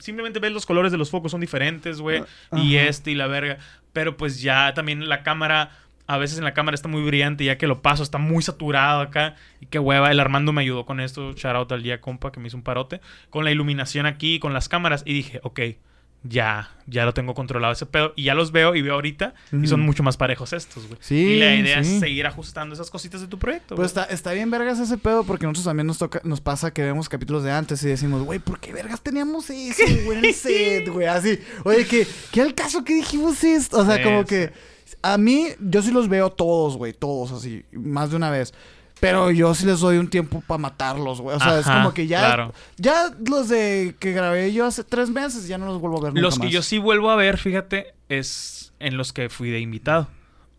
Simplemente 0.00 0.38
ves 0.38 0.52
los 0.52 0.66
colores 0.66 0.92
de 0.92 0.98
los 0.98 1.10
focos 1.10 1.32
son 1.32 1.40
diferentes, 1.40 2.00
güey. 2.00 2.22
Y 2.52 2.76
Ajá. 2.76 2.88
este 2.88 3.10
y 3.10 3.14
la 3.14 3.26
verga. 3.26 3.58
Pero 3.92 4.16
pues 4.16 4.42
ya 4.42 4.74
también 4.74 5.08
la 5.08 5.22
cámara... 5.22 5.70
A 6.06 6.18
veces 6.18 6.38
en 6.38 6.44
la 6.44 6.52
cámara 6.52 6.74
está 6.74 6.88
muy 6.88 7.02
brillante 7.02 7.44
ya 7.44 7.58
que 7.58 7.66
lo 7.66 7.80
paso 7.80 8.02
está 8.02 8.18
muy 8.18 8.42
saturado 8.42 9.00
acá. 9.00 9.36
Y 9.60 9.66
qué 9.66 9.78
hueva. 9.78 10.10
El 10.10 10.20
Armando 10.20 10.52
me 10.52 10.62
ayudó 10.62 10.84
con 10.84 11.00
esto. 11.00 11.32
Shout 11.32 11.56
out 11.56 11.72
al 11.72 11.82
día 11.82 12.00
compa 12.00 12.32
que 12.32 12.40
me 12.40 12.48
hizo 12.48 12.56
un 12.56 12.62
parote. 12.62 13.00
Con 13.30 13.44
la 13.44 13.50
iluminación 13.50 14.06
aquí, 14.06 14.38
con 14.38 14.52
las 14.52 14.68
cámaras. 14.68 15.02
Y 15.06 15.14
dije, 15.14 15.40
ok, 15.42 15.60
ya, 16.24 16.70
ya 16.86 17.04
lo 17.04 17.14
tengo 17.14 17.34
controlado 17.34 17.72
ese 17.72 17.86
pedo. 17.86 18.12
Y 18.14 18.24
ya 18.24 18.34
los 18.34 18.52
veo 18.52 18.74
y 18.76 18.82
veo 18.82 18.94
ahorita. 18.94 19.34
Y 19.60 19.66
son 19.66 19.80
mucho 19.80 20.02
más 20.02 20.16
parejos 20.16 20.52
estos, 20.52 20.86
güey. 20.86 20.98
Sí, 21.00 21.16
y 21.16 21.38
la 21.38 21.54
idea 21.54 21.82
sí. 21.82 21.94
es 21.94 22.00
seguir 22.00 22.26
ajustando 22.26 22.74
esas 22.74 22.90
cositas 22.90 23.20
de 23.20 23.26
tu 23.26 23.38
proyecto. 23.38 23.74
Pues 23.74 23.86
está, 23.86 24.04
está 24.04 24.32
bien 24.32 24.50
vergas 24.50 24.78
ese 24.78 24.98
pedo 24.98 25.24
porque 25.24 25.46
nosotros 25.46 25.64
también 25.64 25.86
nos 25.86 25.98
toca, 25.98 26.20
nos 26.24 26.40
pasa 26.40 26.72
que 26.72 26.82
vemos 26.82 27.08
capítulos 27.08 27.42
de 27.42 27.50
antes 27.50 27.82
y 27.82 27.88
decimos, 27.88 28.22
güey, 28.22 28.38
¿por 28.38 28.60
qué 28.60 28.72
vergas 28.72 29.00
teníamos 29.00 29.50
eso, 29.50 29.82
güey, 30.04 30.18
en 30.18 30.24
el 30.24 30.34
set, 30.34 30.88
güey? 30.88 31.06
Así, 31.06 31.40
oye, 31.64 31.86
¿qué, 31.86 32.06
¿qué 32.30 32.40
al 32.40 32.54
caso 32.54 32.84
que 32.84 32.94
dijimos 32.94 33.42
esto? 33.42 33.78
O 33.78 33.84
sea, 33.84 34.02
como 34.02 34.24
que 34.24 34.52
a 35.02 35.16
mí, 35.18 35.48
yo 35.60 35.82
sí 35.82 35.90
los 35.90 36.08
veo 36.08 36.30
todos, 36.30 36.76
güey, 36.76 36.92
todos 36.92 37.32
así, 37.32 37.64
más 37.72 38.10
de 38.10 38.16
una 38.16 38.30
vez. 38.30 38.52
Pero 39.00 39.32
yo 39.32 39.52
sí 39.54 39.66
les 39.66 39.80
doy 39.80 39.96
un 39.98 40.08
tiempo 40.08 40.42
para 40.46 40.58
matarlos, 40.58 41.20
güey. 41.20 41.36
O 41.36 41.40
sea, 41.40 41.58
es 41.58 41.66
como 41.66 41.92
que 41.92 42.06
ya, 42.06 42.20
claro. 42.20 42.54
ya 42.76 43.10
los 43.26 43.48
de 43.48 43.96
que 43.98 44.12
grabé 44.12 44.52
yo 44.52 44.64
hace 44.64 44.84
tres 44.84 45.10
meses 45.10 45.48
ya 45.48 45.58
no 45.58 45.66
los 45.66 45.80
vuelvo 45.80 45.98
a 45.98 46.02
ver 46.02 46.10
nunca 46.12 46.20
Los 46.20 46.38
que 46.38 46.44
más. 46.44 46.52
yo 46.52 46.62
sí 46.62 46.78
vuelvo 46.78 47.10
a 47.10 47.16
ver, 47.16 47.36
fíjate, 47.36 47.94
es 48.08 48.72
en 48.78 48.96
los 48.96 49.12
que 49.12 49.28
fui 49.28 49.50
de 49.50 49.58
invitado. 49.58 50.08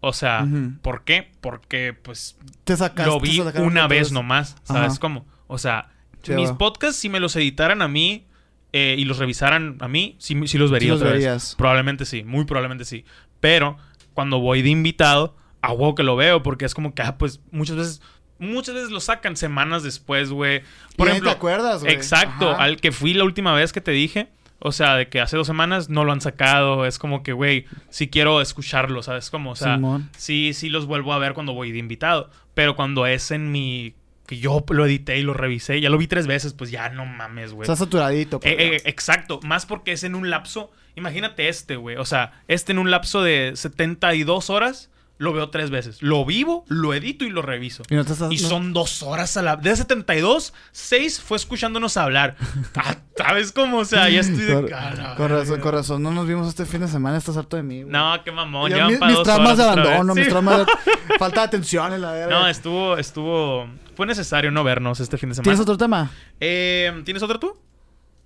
O 0.01 0.11
sea. 0.11 0.45
¿por 0.81 1.05
qué? 1.05 1.31
Porque 1.39 1.93
pues 1.93 2.35
Te 2.65 2.75
sacaste, 2.75 3.09
lo 3.09 3.21
vi 3.21 3.39
te 3.53 3.61
una 3.61 3.87
vez 3.87 4.11
nomás, 4.11 4.57
¿sabes 4.63 4.91
Ajá. 4.91 4.99
cómo? 4.99 5.25
O 5.47 5.57
sea, 5.57 5.89
Sí, 6.23 6.33
mis 6.33 6.51
va. 6.51 6.57
podcasts 6.57 6.97
si 6.99 7.07
me 7.07 7.21
los 7.21 7.35
editaran 7.37 7.81
a 7.81 7.87
mí 7.87 8.25
eh, 8.73 8.95
y 8.97 9.05
los 9.05 9.19
revisaran 9.19 9.77
a 9.79 9.87
mí, 9.87 10.17
sí, 10.19 10.35
sí 10.47 10.57
los 10.57 10.69
vería 10.71 10.87
Sí 10.87 10.89
los 10.91 11.01
otra 11.01 11.13
vez. 11.13 11.55
Probablemente 11.57 12.05
sí, 12.05 12.23
muy 12.25 12.43
probablemente 12.43 12.83
sí. 12.83 13.05
Pero 13.39 13.77
cuando 14.13 14.39
voy 14.39 14.61
de 14.61 14.69
invitado, 14.69 15.35
a 15.61 15.71
huevo 15.71 15.95
que 15.95 16.03
lo 16.03 16.15
veo 16.15 16.43
porque 16.43 16.65
es 16.65 16.73
como 16.73 16.93
que, 16.93 17.01
ah, 17.01 17.17
pues 17.17 17.41
muchas 17.51 17.75
veces... 17.75 18.01
Muchas 18.39 18.75
veces 18.75 18.89
lo 18.89 18.99
sacan 18.99 19.37
semanas 19.37 19.83
después, 19.83 20.29
güey. 20.31 20.63
Por 20.97 21.07
Y 21.07 21.11
ejemplo, 21.11 21.29
te 21.31 21.37
acuerdas, 21.37 21.81
güey. 21.81 21.93
Exacto, 21.93 22.49
Ajá. 22.51 22.63
al 22.63 22.77
que 22.81 22.91
fui 22.91 23.13
la 23.13 23.23
última 23.23 23.53
vez 23.53 23.71
que 23.71 23.79
te 23.79 23.91
dije. 23.91 24.27
O 24.59 24.71
sea, 24.73 24.95
de 24.95 25.07
que 25.07 25.21
hace 25.21 25.37
dos 25.37 25.47
semanas 25.47 25.87
no 25.89 26.03
lo 26.03 26.11
han 26.11 26.19
sacado. 26.19 26.85
Es 26.85 26.97
como 26.99 27.23
que, 27.23 27.31
güey, 27.31 27.65
sí 27.89 28.09
quiero 28.09 28.41
escucharlo, 28.41 29.01
¿sabes? 29.01 29.29
Como, 29.29 29.51
o 29.51 29.55
sea, 29.55 29.75
Simón. 29.75 30.09
sí, 30.17 30.53
sí 30.53 30.69
los 30.69 30.87
vuelvo 30.87 31.13
a 31.13 31.19
ver 31.19 31.33
cuando 31.35 31.53
voy 31.53 31.71
de 31.71 31.77
invitado. 31.77 32.31
Pero 32.53 32.75
cuando 32.75 33.05
es 33.05 33.31
en 33.31 33.51
mi. 33.51 33.93
Que 34.25 34.37
yo 34.37 34.63
lo 34.69 34.85
edité 34.85 35.17
y 35.17 35.21
lo 35.21 35.33
revisé, 35.33 35.81
ya 35.81 35.89
lo 35.89 35.97
vi 35.97 36.07
tres 36.07 36.27
veces, 36.27 36.53
pues 36.53 36.71
ya 36.71 36.89
no 36.89 37.05
mames, 37.05 37.53
güey. 37.53 37.65
Está 37.65 37.75
saturadito. 37.75 38.39
Eh, 38.43 38.55
eh, 38.57 38.81
exacto, 38.85 39.39
más 39.43 39.65
porque 39.65 39.91
es 39.91 40.03
en 40.03 40.15
un 40.15 40.29
lapso. 40.29 40.71
Imagínate 40.95 41.49
este, 41.49 41.75
güey. 41.75 41.97
O 41.97 42.05
sea, 42.05 42.41
este 42.47 42.71
en 42.71 42.79
un 42.79 42.91
lapso 42.91 43.21
de 43.23 43.53
72 43.55 44.49
horas. 44.49 44.89
Lo 45.23 45.31
veo 45.31 45.49
tres 45.49 45.69
veces. 45.69 46.01
Lo 46.01 46.25
vivo, 46.25 46.65
lo 46.67 46.93
edito 46.93 47.23
y 47.23 47.29
lo 47.29 47.41
reviso. 47.41 47.83
Y 47.89 47.95
no 47.95 48.03
te 48.03 48.11
estás- 48.11 48.29
Y 48.31 48.41
no- 48.41 48.49
son 48.49 48.73
dos 48.73 49.01
horas 49.03 49.37
a 49.37 49.41
la... 49.41 49.55
De 49.55 49.73
72, 49.73 50.53
seis 50.73 51.21
fue 51.21 51.37
escuchándonos 51.37 51.95
hablar. 51.97 52.35
Ah, 52.75 52.95
¿Sabes 53.15 53.51
cómo? 53.53 53.77
O 53.77 53.85
sea, 53.85 54.09
ya 54.09 54.19
estoy 54.19 54.43
de 54.43 54.65
cara. 54.65 55.15
con 55.15 55.29
razón, 55.29 55.59
con 55.61 55.71
razón. 55.71 56.03
No 56.03 56.11
nos 56.11 56.27
vimos 56.27 56.47
este 56.49 56.65
fin 56.65 56.81
de 56.81 56.87
semana. 56.89 57.15
Estás 57.17 57.37
harto 57.37 57.55
de 57.55 57.63
mí, 57.63 57.83
güey. 57.83 57.91
No, 57.93 58.21
qué 58.25 58.31
mamón. 58.31 58.69
Yo, 58.71 58.89
Llevan 58.89 59.11
mis, 59.13 59.23
traumas 59.23 59.57
de 59.57 59.63
abandono, 59.63 60.13
mis 60.15 60.25
Sí. 60.25 60.29
traumas 60.31 60.57
de 60.59 60.65
falta 61.19 61.41
de 61.41 61.47
atención 61.47 61.93
en 61.93 62.01
la 62.01 62.11
verga. 62.11 62.39
No, 62.39 62.47
estuvo, 62.47 62.97
estuvo... 62.97 63.67
Fue 63.95 64.05
necesario 64.07 64.51
no 64.51 64.63
vernos 64.63 64.99
este 64.99 65.17
fin 65.17 65.29
de 65.29 65.35
semana. 65.35 65.43
¿Tienes 65.45 65.59
otro 65.61 65.77
tema? 65.77 66.11
Eh, 66.41 67.01
¿Tienes 67.05 67.23
otro 67.23 67.39
tú? 67.39 67.55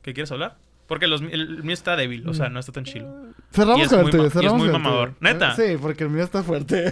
¿Qué 0.01 0.13
quieres 0.13 0.31
hablar? 0.31 0.57
Porque 0.87 1.05
los- 1.07 1.21
el, 1.21 1.33
el 1.33 1.63
mío 1.63 1.73
está 1.73 1.95
débil, 1.97 2.27
o 2.29 2.33
sea, 2.33 2.47
no 2.49 2.59
está 2.61 2.71
tan 2.71 2.85
chido. 2.85 3.13
Cerramos 3.51 3.87
con 3.89 3.99
el 3.99 4.05
tuyo, 4.05 4.17
ma- 4.19 4.23
y 4.23 4.27
es 4.27 4.33
cerramos 4.33 4.57
muy 4.57 4.67
el 4.67 4.71
mamador. 4.73 5.13
¿Neta? 5.19 5.53
Sí, 5.55 5.77
porque 5.81 6.05
el 6.05 6.09
mío 6.09 6.23
está 6.23 6.43
fuerte. 6.43 6.91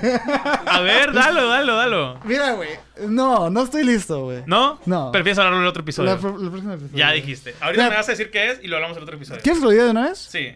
A 0.67 0.81
ver, 0.81 1.13
dalo, 1.13 1.47
dalo, 1.47 1.75
dalo. 1.77 2.19
Mira, 2.25 2.51
güey. 2.53 2.69
No, 3.07 3.49
no 3.49 3.63
estoy 3.63 3.83
listo, 3.85 4.23
güey. 4.25 4.43
¿No? 4.47 4.79
No. 4.85 5.11
Prefieres 5.13 5.37
hablarlo 5.37 5.59
en 5.59 5.63
el 5.63 5.69
otro 5.69 5.81
episodio. 5.83 6.09
La, 6.13 6.17
pro- 6.19 6.37
la 6.37 6.49
próxima 6.49 6.73
episodio. 6.73 6.97
Ya 6.97 7.11
dijiste. 7.13 7.55
Ahorita 7.61 7.89
me 7.89 7.95
vas 7.95 8.07
a 8.09 8.11
decir 8.11 8.31
qué 8.31 8.51
es 8.51 8.63
y 8.63 8.67
lo 8.67 8.75
hablamos 8.75 8.97
en 8.97 9.03
el 9.03 9.03
otro 9.03 9.15
episodio. 9.15 9.41
¿Quieres 9.41 9.59
que 9.61 9.65
lo 9.65 9.71
diga 9.71 9.85
de 9.85 9.91
una 9.91 10.09
vez? 10.09 10.17
Sí. 10.17 10.49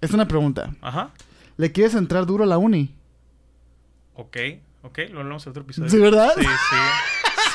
Es 0.00 0.12
una 0.12 0.28
pregunta. 0.28 0.70
Ajá. 0.80 1.10
¿Le 1.56 1.72
quieres 1.72 1.94
entrar 1.96 2.24
duro 2.26 2.44
a 2.44 2.46
la 2.46 2.58
uni? 2.58 2.94
Ok. 4.14 4.36
Ok, 4.82 4.98
lo 5.10 5.20
hablamos 5.20 5.44
en 5.46 5.50
otro 5.50 5.62
episodio. 5.62 5.88
¿Sí, 5.90 5.98
verdad? 5.98 6.32
Sí, 6.36 6.44
sí. 6.44 6.76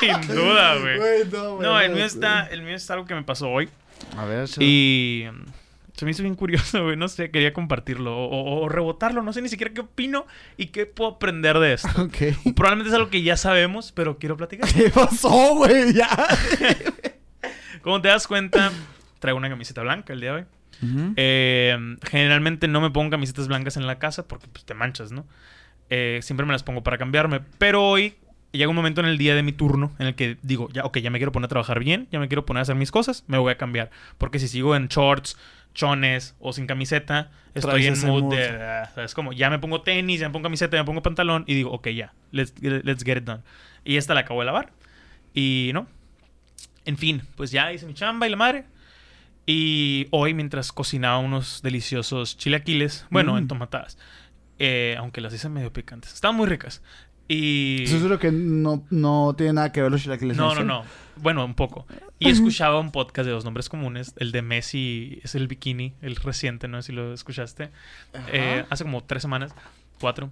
Sin 0.00 0.34
duda, 0.34 0.76
güey. 0.78 0.98
No, 1.30 1.60
No, 1.60 1.80
el 1.80 1.92
mío 1.92 2.04
está, 2.04 2.46
el 2.46 2.62
mío 2.62 2.74
es 2.74 2.90
algo 2.90 3.04
que 3.04 3.14
me 3.14 3.22
pasó 3.22 3.48
hoy. 3.50 3.68
A 4.16 4.24
ver, 4.24 4.48
chaval. 4.48 4.68
Y 4.68 5.24
mm, 5.32 5.44
se 5.96 6.04
me 6.04 6.10
hizo 6.12 6.22
bien 6.22 6.34
curioso, 6.34 6.82
güey. 6.84 6.96
No 6.96 7.08
sé, 7.08 7.30
quería 7.30 7.52
compartirlo 7.52 8.16
o, 8.16 8.26
o- 8.26 8.60
o 8.64 8.68
rebotarlo. 8.68 9.22
No 9.22 9.32
sé 9.32 9.42
ni 9.42 9.48
siquiera 9.48 9.72
qué 9.72 9.80
opino 9.82 10.26
y 10.56 10.66
qué 10.66 10.86
puedo 10.86 11.12
aprender 11.12 11.58
de 11.58 11.74
esto. 11.74 11.88
Ok. 12.02 12.54
Probablemente 12.54 12.88
es 12.90 12.94
algo 12.94 13.10
que 13.10 13.22
ya 13.22 13.36
sabemos, 13.36 13.92
pero 13.92 14.18
quiero 14.18 14.36
platicar. 14.36 14.68
¿Qué 14.74 14.90
pasó, 14.90 15.54
güey? 15.56 15.92
Ya. 15.92 16.08
Como 17.82 18.00
te 18.02 18.08
das 18.08 18.26
cuenta, 18.26 18.70
traigo 19.20 19.38
una 19.38 19.48
camiseta 19.48 19.82
blanca 19.82 20.12
el 20.12 20.20
día 20.20 20.32
de 20.34 20.36
hoy. 20.40 20.46
Eh, 21.16 21.76
generalmente 22.10 22.66
no 22.66 22.80
me 22.80 22.90
pongo 22.90 23.10
camisetas 23.10 23.48
blancas 23.48 23.76
en 23.76 23.86
la 23.86 23.98
casa 23.98 24.26
porque 24.26 24.46
pues, 24.48 24.64
te 24.64 24.72
manchas, 24.74 25.12
¿no? 25.12 25.26
Eh, 25.90 26.20
siempre 26.22 26.46
me 26.46 26.52
las 26.52 26.62
pongo 26.62 26.82
para 26.82 26.96
cambiarme. 26.96 27.40
Pero 27.58 27.84
hoy 27.86 28.14
llega 28.52 28.68
un 28.68 28.76
momento 28.76 29.00
en 29.00 29.06
el 29.08 29.18
día 29.18 29.34
de 29.34 29.42
mi 29.42 29.52
turno 29.52 29.92
en 29.98 30.06
el 30.08 30.14
que 30.14 30.36
digo, 30.42 30.68
ya, 30.72 30.84
ok, 30.84 30.98
ya 30.98 31.10
me 31.10 31.18
quiero 31.18 31.32
poner 31.32 31.46
a 31.46 31.48
trabajar 31.48 31.78
bien, 31.78 32.08
ya 32.10 32.18
me 32.18 32.28
quiero 32.28 32.44
poner 32.46 32.60
a 32.60 32.62
hacer 32.62 32.74
mis 32.76 32.90
cosas, 32.90 33.24
me 33.26 33.38
voy 33.38 33.52
a 33.52 33.56
cambiar. 33.56 33.90
Porque 34.18 34.38
si 34.38 34.48
sigo 34.48 34.74
en 34.76 34.88
shorts, 34.88 35.36
chones 35.74 36.34
o 36.40 36.52
sin 36.52 36.66
camiseta, 36.66 37.30
estoy 37.54 37.86
en 37.86 37.94
mood 38.06 38.22
mood. 38.24 38.34
de, 38.34 38.48
ah, 38.48 38.90
¿sabes? 38.94 39.14
Como 39.14 39.32
ya 39.32 39.50
me 39.50 39.58
pongo 39.60 39.82
tenis, 39.82 40.20
ya 40.20 40.28
me 40.28 40.32
pongo 40.32 40.44
camiseta, 40.44 40.76
ya 40.76 40.82
me 40.82 40.86
pongo 40.86 41.02
pantalón 41.02 41.44
y 41.46 41.54
digo, 41.54 41.70
ok, 41.70 41.88
ya, 41.90 42.12
let's, 42.32 42.52
let's 42.60 43.04
get 43.04 43.18
it 43.18 43.24
done. 43.24 43.42
Y 43.84 43.96
esta 43.96 44.14
la 44.14 44.20
acabo 44.20 44.40
de 44.40 44.46
lavar. 44.46 44.72
Y 45.32 45.70
no. 45.72 45.86
En 46.86 46.96
fin, 46.96 47.22
pues 47.36 47.50
ya 47.52 47.72
hice 47.72 47.86
mi 47.86 47.94
chamba 47.94 48.26
y 48.26 48.30
la 48.30 48.36
madre. 48.36 48.64
Y 49.46 50.06
hoy, 50.10 50.34
mientras 50.34 50.72
cocinaba 50.72 51.18
unos 51.18 51.62
deliciosos 51.62 52.36
chilaquiles, 52.36 53.06
bueno, 53.10 53.34
Mm. 53.34 53.38
entomatadas, 53.38 53.96
eh, 54.58 54.96
aunque 54.98 55.20
las 55.20 55.32
hice 55.32 55.48
medio 55.48 55.72
picantes, 55.72 56.12
estaban 56.12 56.36
muy 56.36 56.46
ricas. 56.46 56.82
Y... 57.32 57.84
Eso 57.84 57.96
es 57.96 58.02
lo 58.02 58.18
que 58.18 58.32
no, 58.32 58.82
no 58.90 59.34
tiene 59.36 59.52
nada 59.52 59.70
que 59.70 59.80
ver 59.80 59.92
los 59.92 60.02
chilaquiles. 60.02 60.36
No, 60.36 60.52
no, 60.52 60.64
no. 60.64 60.82
Bueno, 61.16 61.44
un 61.44 61.54
poco. 61.54 61.86
Y 62.18 62.28
escuchaba 62.28 62.80
un 62.80 62.90
podcast 62.90 63.24
de 63.24 63.30
dos 63.32 63.44
nombres 63.44 63.68
comunes. 63.68 64.14
El 64.16 64.32
de 64.32 64.42
Messi 64.42 65.20
es 65.22 65.36
el 65.36 65.46
bikini, 65.46 65.94
el 66.02 66.16
reciente, 66.16 66.66
no 66.66 66.82
sé 66.82 66.88
si 66.88 66.92
lo 66.92 67.12
escuchaste. 67.14 67.70
Eh, 68.32 68.64
hace 68.68 68.82
como 68.82 69.04
tres 69.04 69.22
semanas, 69.22 69.54
cuatro. 70.00 70.28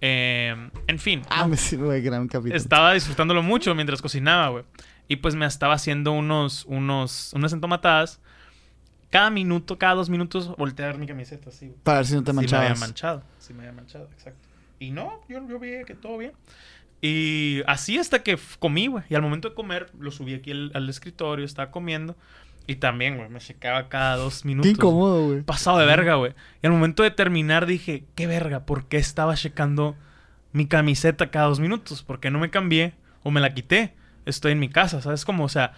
Eh, 0.00 0.56
en 0.88 0.98
fin, 0.98 1.22
Ah, 1.30 1.46
me 1.46 1.56
sirve 1.56 2.00
gran 2.00 2.26
capítulo. 2.26 2.56
estaba 2.56 2.94
disfrutándolo 2.94 3.44
mucho 3.44 3.72
mientras 3.76 4.02
cocinaba, 4.02 4.48
güey. 4.48 4.64
Y 5.06 5.16
pues 5.16 5.36
me 5.36 5.46
estaba 5.46 5.74
haciendo 5.74 6.10
unos, 6.12 6.64
unos, 6.64 7.32
unas 7.32 7.52
entomatadas. 7.52 8.18
Cada 9.10 9.30
minuto, 9.30 9.78
cada 9.78 9.94
dos 9.94 10.10
minutos, 10.10 10.52
ver 10.56 10.98
mi 10.98 11.06
camiseta 11.06 11.50
así. 11.50 11.72
Para 11.84 11.98
ver 11.98 12.06
si 12.06 12.14
no 12.14 12.24
te 12.24 12.32
Sí 12.32 12.36
me 12.36 12.40
había 12.42 12.58
manchabas. 12.70 12.80
manchado. 12.80 13.22
Sí 13.38 13.54
me 13.54 13.60
había 13.60 13.72
manchado, 13.72 14.08
exacto. 14.12 14.49
Y 14.80 14.90
no, 14.90 15.20
yo, 15.28 15.46
yo 15.48 15.60
vi 15.60 15.84
que 15.86 15.94
todo 15.94 16.18
bien. 16.18 16.32
Y 17.02 17.62
así 17.66 17.98
hasta 17.98 18.22
que 18.22 18.36
comí, 18.58 18.88
güey. 18.88 19.04
Y 19.08 19.14
al 19.14 19.22
momento 19.22 19.50
de 19.50 19.54
comer, 19.54 19.90
lo 19.98 20.10
subí 20.10 20.34
aquí 20.34 20.50
al, 20.50 20.72
al 20.74 20.88
escritorio, 20.88 21.44
estaba 21.44 21.70
comiendo. 21.70 22.16
Y 22.66 22.76
también, 22.76 23.16
güey, 23.16 23.28
me 23.28 23.40
checaba 23.40 23.88
cada 23.88 24.16
dos 24.16 24.42
Qué 24.42 24.48
minutos. 24.48 24.70
incómodo, 24.70 25.26
güey. 25.28 25.42
Pasado 25.42 25.78
de 25.78 25.86
verga, 25.86 26.16
güey. 26.16 26.34
Y 26.62 26.66
al 26.66 26.72
momento 26.72 27.02
de 27.02 27.10
terminar 27.10 27.66
dije, 27.66 28.04
qué 28.14 28.26
verga, 28.26 28.66
¿por 28.66 28.86
qué 28.86 28.96
estaba 28.98 29.34
checando 29.34 29.96
mi 30.52 30.66
camiseta 30.66 31.30
cada 31.30 31.46
dos 31.46 31.60
minutos? 31.60 32.02
¿Por 32.02 32.20
qué 32.20 32.30
no 32.30 32.38
me 32.38 32.50
cambié 32.50 32.94
o 33.22 33.30
me 33.30 33.40
la 33.40 33.54
quité? 33.54 33.94
Estoy 34.26 34.52
en 34.52 34.60
mi 34.60 34.68
casa, 34.68 35.00
¿sabes 35.00 35.24
cómo? 35.24 35.44
O 35.44 35.48
sea, 35.48 35.72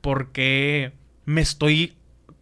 ¿por 0.00 0.32
qué 0.32 0.92
me 1.24 1.40
estoy 1.40 1.96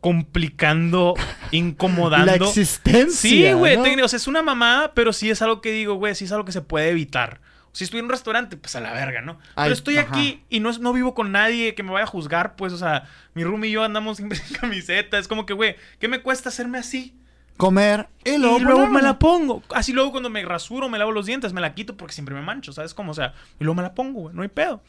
complicando, 0.05 1.15
incomodando? 1.51 2.27
La 2.27 2.35
existencia. 2.37 3.15
Sí, 3.31 3.51
güey. 3.55 3.79
¿no? 3.97 4.05
O 4.05 4.09
sea, 4.09 4.19
es 4.19 4.27
una 4.27 4.43
mamada, 4.43 4.93
pero 4.93 5.15
sí 5.15 5.31
es 5.31 5.41
algo 5.41 5.63
que 5.63 5.73
digo, 5.73 5.95
güey, 5.95 6.15
sí 6.15 6.27
es 6.27 6.33
algo 6.33 6.45
que 6.45 6.53
se 6.53 6.61
puede 6.61 6.91
evitar. 6.91 7.41
Si 7.73 7.85
estoy 7.85 8.01
en 8.01 8.05
un 8.05 8.11
restaurante, 8.11 8.59
pues 8.59 8.77
a 8.77 8.81
la 8.83 8.93
verga, 8.93 9.23
¿no? 9.23 9.39
Ay, 9.57 9.65
pero 9.65 9.73
estoy 9.73 9.97
ajá. 9.97 10.11
aquí 10.11 10.43
y 10.51 10.61
no, 10.61 10.69
es- 10.69 10.79
no 10.79 10.93
vivo 10.93 11.15
con 11.15 11.33
nadie 11.33 11.75
que 11.75 11.83
me 11.83 11.91
vaya 11.91 12.05
a 12.05 12.07
juzgar, 12.07 12.55
pues, 12.55 12.75
o 12.75 12.77
sea, 12.77 13.09
mi 13.33 13.45
room 13.45 13.65
y 13.65 13.71
yo 13.71 13.83
andamos 13.83 14.19
siempre 14.19 14.37
sin 14.45 14.55
camiseta. 14.59 15.17
Es 15.19 15.27
como 15.27 15.47
que, 15.47 15.55
güey, 15.55 15.77
¿qué 15.99 16.07
me 16.07 16.21
cuesta 16.21 16.51
hacerme 16.51 16.77
así? 16.77 17.17
Comer 17.57 18.09
y 18.27 18.33
Y 18.33 18.37
luego, 18.39 18.59
luego, 18.59 18.91
me 18.91 19.01
la 19.01 19.19
pongo. 19.19 19.63
Así 19.75 19.95
luego 19.95 20.11
cuando 20.11 20.29
me 20.29 20.45
rasuro, 20.45 20.91
me 20.91 20.99
lavo 20.99 21.13
los 21.13 21.25
dientes, 21.25 21.55
me 21.55 21.63
la 21.63 21.75
quito 21.75 21.97
porque 21.97 22.13
siempre 22.13 22.35
me 22.35 22.43
mancho, 22.43 22.75
¿sabes 22.75 22.93
cómo? 22.93 23.13
O 23.13 23.15
sea, 23.15 23.33
y 23.59 23.65
luego 23.65 23.77
me 23.77 23.83
la 23.83 23.95
pongo, 23.95 24.21
güey, 24.21 24.37
no 24.37 24.43
hay 24.43 24.49
pedo. 24.49 24.83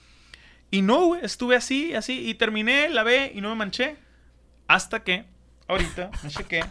Y 0.71 0.81
no, 0.81 1.05
güey, 1.05 1.23
estuve 1.23 1.55
así, 1.55 1.93
así, 1.95 2.27
y 2.27 2.33
terminé, 2.33 2.89
lavé 2.89 3.31
y 3.33 3.39
no 3.39 3.47
me 3.47 3.55
manché. 3.55 3.95
Hasta 4.67 5.03
que, 5.03 5.25
ahorita, 5.67 6.11
me 6.23 6.29
chequé. 6.29 6.63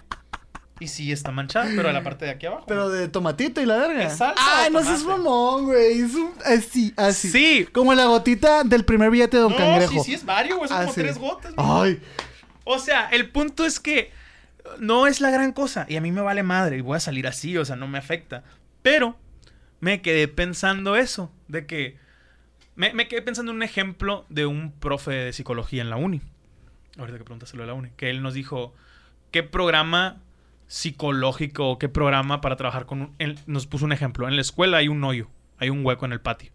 Y 0.80 0.88
sí 0.88 1.12
está 1.12 1.30
manchada, 1.30 1.70
pero 1.76 1.88
a 1.88 1.92
la 1.92 2.02
parte 2.02 2.24
de 2.24 2.32
aquí 2.32 2.46
abajo. 2.46 2.64
Pero 2.66 2.88
de 2.88 3.06
tomatito 3.08 3.60
y 3.60 3.66
la 3.66 3.76
verga. 3.76 4.02
Es 4.02 4.16
salsa 4.16 4.42
Ay, 4.44 4.72
no 4.72 4.82
seas 4.82 5.04
mamón, 5.04 5.66
güey. 5.66 6.00
Es 6.00 6.14
un... 6.14 6.32
Así, 6.44 6.92
así. 6.96 7.30
Sí. 7.30 7.68
Como 7.72 7.94
la 7.94 8.06
gotita 8.06 8.64
del 8.64 8.84
primer 8.84 9.10
billete 9.10 9.36
de 9.36 9.42
Don 9.44 9.52
no, 9.52 9.58
Cangrejo. 9.58 9.92
sí, 9.92 10.00
sí 10.10 10.14
es 10.14 10.24
Mario, 10.24 10.56
güey, 10.56 10.68
son 10.68 10.78
como 10.78 10.90
Así. 10.90 11.00
tres 11.00 11.18
gotas. 11.18 11.54
güey. 11.54 11.68
Ay. 11.68 12.02
O 12.64 12.78
sea, 12.80 13.08
el 13.10 13.30
punto 13.30 13.64
es 13.64 13.78
que 13.78 14.10
no 14.80 15.06
es 15.06 15.20
la 15.20 15.30
gran 15.30 15.52
cosa. 15.52 15.86
Y 15.88 15.94
a 15.96 16.00
mí 16.00 16.10
me 16.10 16.22
vale 16.22 16.42
madre. 16.42 16.78
Y 16.78 16.80
voy 16.80 16.96
a 16.96 17.00
salir 17.00 17.28
así, 17.28 17.56
o 17.56 17.64
sea, 17.64 17.76
no 17.76 17.86
me 17.86 17.98
afecta. 17.98 18.42
Pero 18.82 19.16
me 19.78 20.02
quedé 20.02 20.26
pensando 20.26 20.96
eso. 20.96 21.30
De 21.46 21.66
que. 21.66 21.98
Me, 22.74 22.92
me 22.92 23.06
quedé 23.06 23.22
pensando 23.22 23.52
en 23.52 23.56
un 23.58 23.62
ejemplo 23.62 24.26
de 24.28 24.46
un 24.46 24.72
profe 24.72 25.12
de 25.12 25.32
psicología 25.32 25.82
en 25.82 25.90
la 25.90 25.96
uni. 25.96 26.20
Ahorita 26.98 27.18
que 27.18 27.24
preguntaselo 27.24 27.62
de 27.62 27.66
la 27.66 27.74
uni. 27.74 27.90
Que 27.96 28.10
él 28.10 28.22
nos 28.22 28.34
dijo. 28.34 28.74
¿Qué 29.30 29.42
programa 29.42 30.18
psicológico 30.66 31.78
qué 31.78 31.88
programa 31.88 32.40
para 32.40 32.56
trabajar 32.56 32.86
con 32.86 33.02
un. 33.02 33.14
Él 33.18 33.38
nos 33.46 33.66
puso 33.66 33.84
un 33.84 33.92
ejemplo. 33.92 34.28
En 34.28 34.36
la 34.36 34.42
escuela 34.42 34.78
hay 34.78 34.88
un 34.88 35.02
hoyo. 35.04 35.28
Hay 35.58 35.70
un 35.70 35.84
hueco 35.84 36.04
en 36.04 36.12
el 36.12 36.20
patio. 36.20 36.50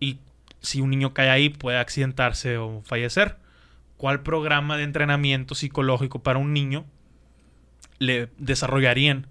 Y 0.00 0.18
si 0.60 0.80
un 0.80 0.90
niño 0.90 1.14
cae 1.14 1.30
ahí, 1.30 1.48
puede 1.48 1.78
accidentarse 1.78 2.58
o 2.58 2.82
fallecer. 2.84 3.36
¿Cuál 3.96 4.22
programa 4.22 4.76
de 4.76 4.82
entrenamiento 4.82 5.54
psicológico 5.54 6.22
para 6.22 6.38
un 6.38 6.52
niño 6.52 6.84
le 7.98 8.30
desarrollarían 8.36 9.28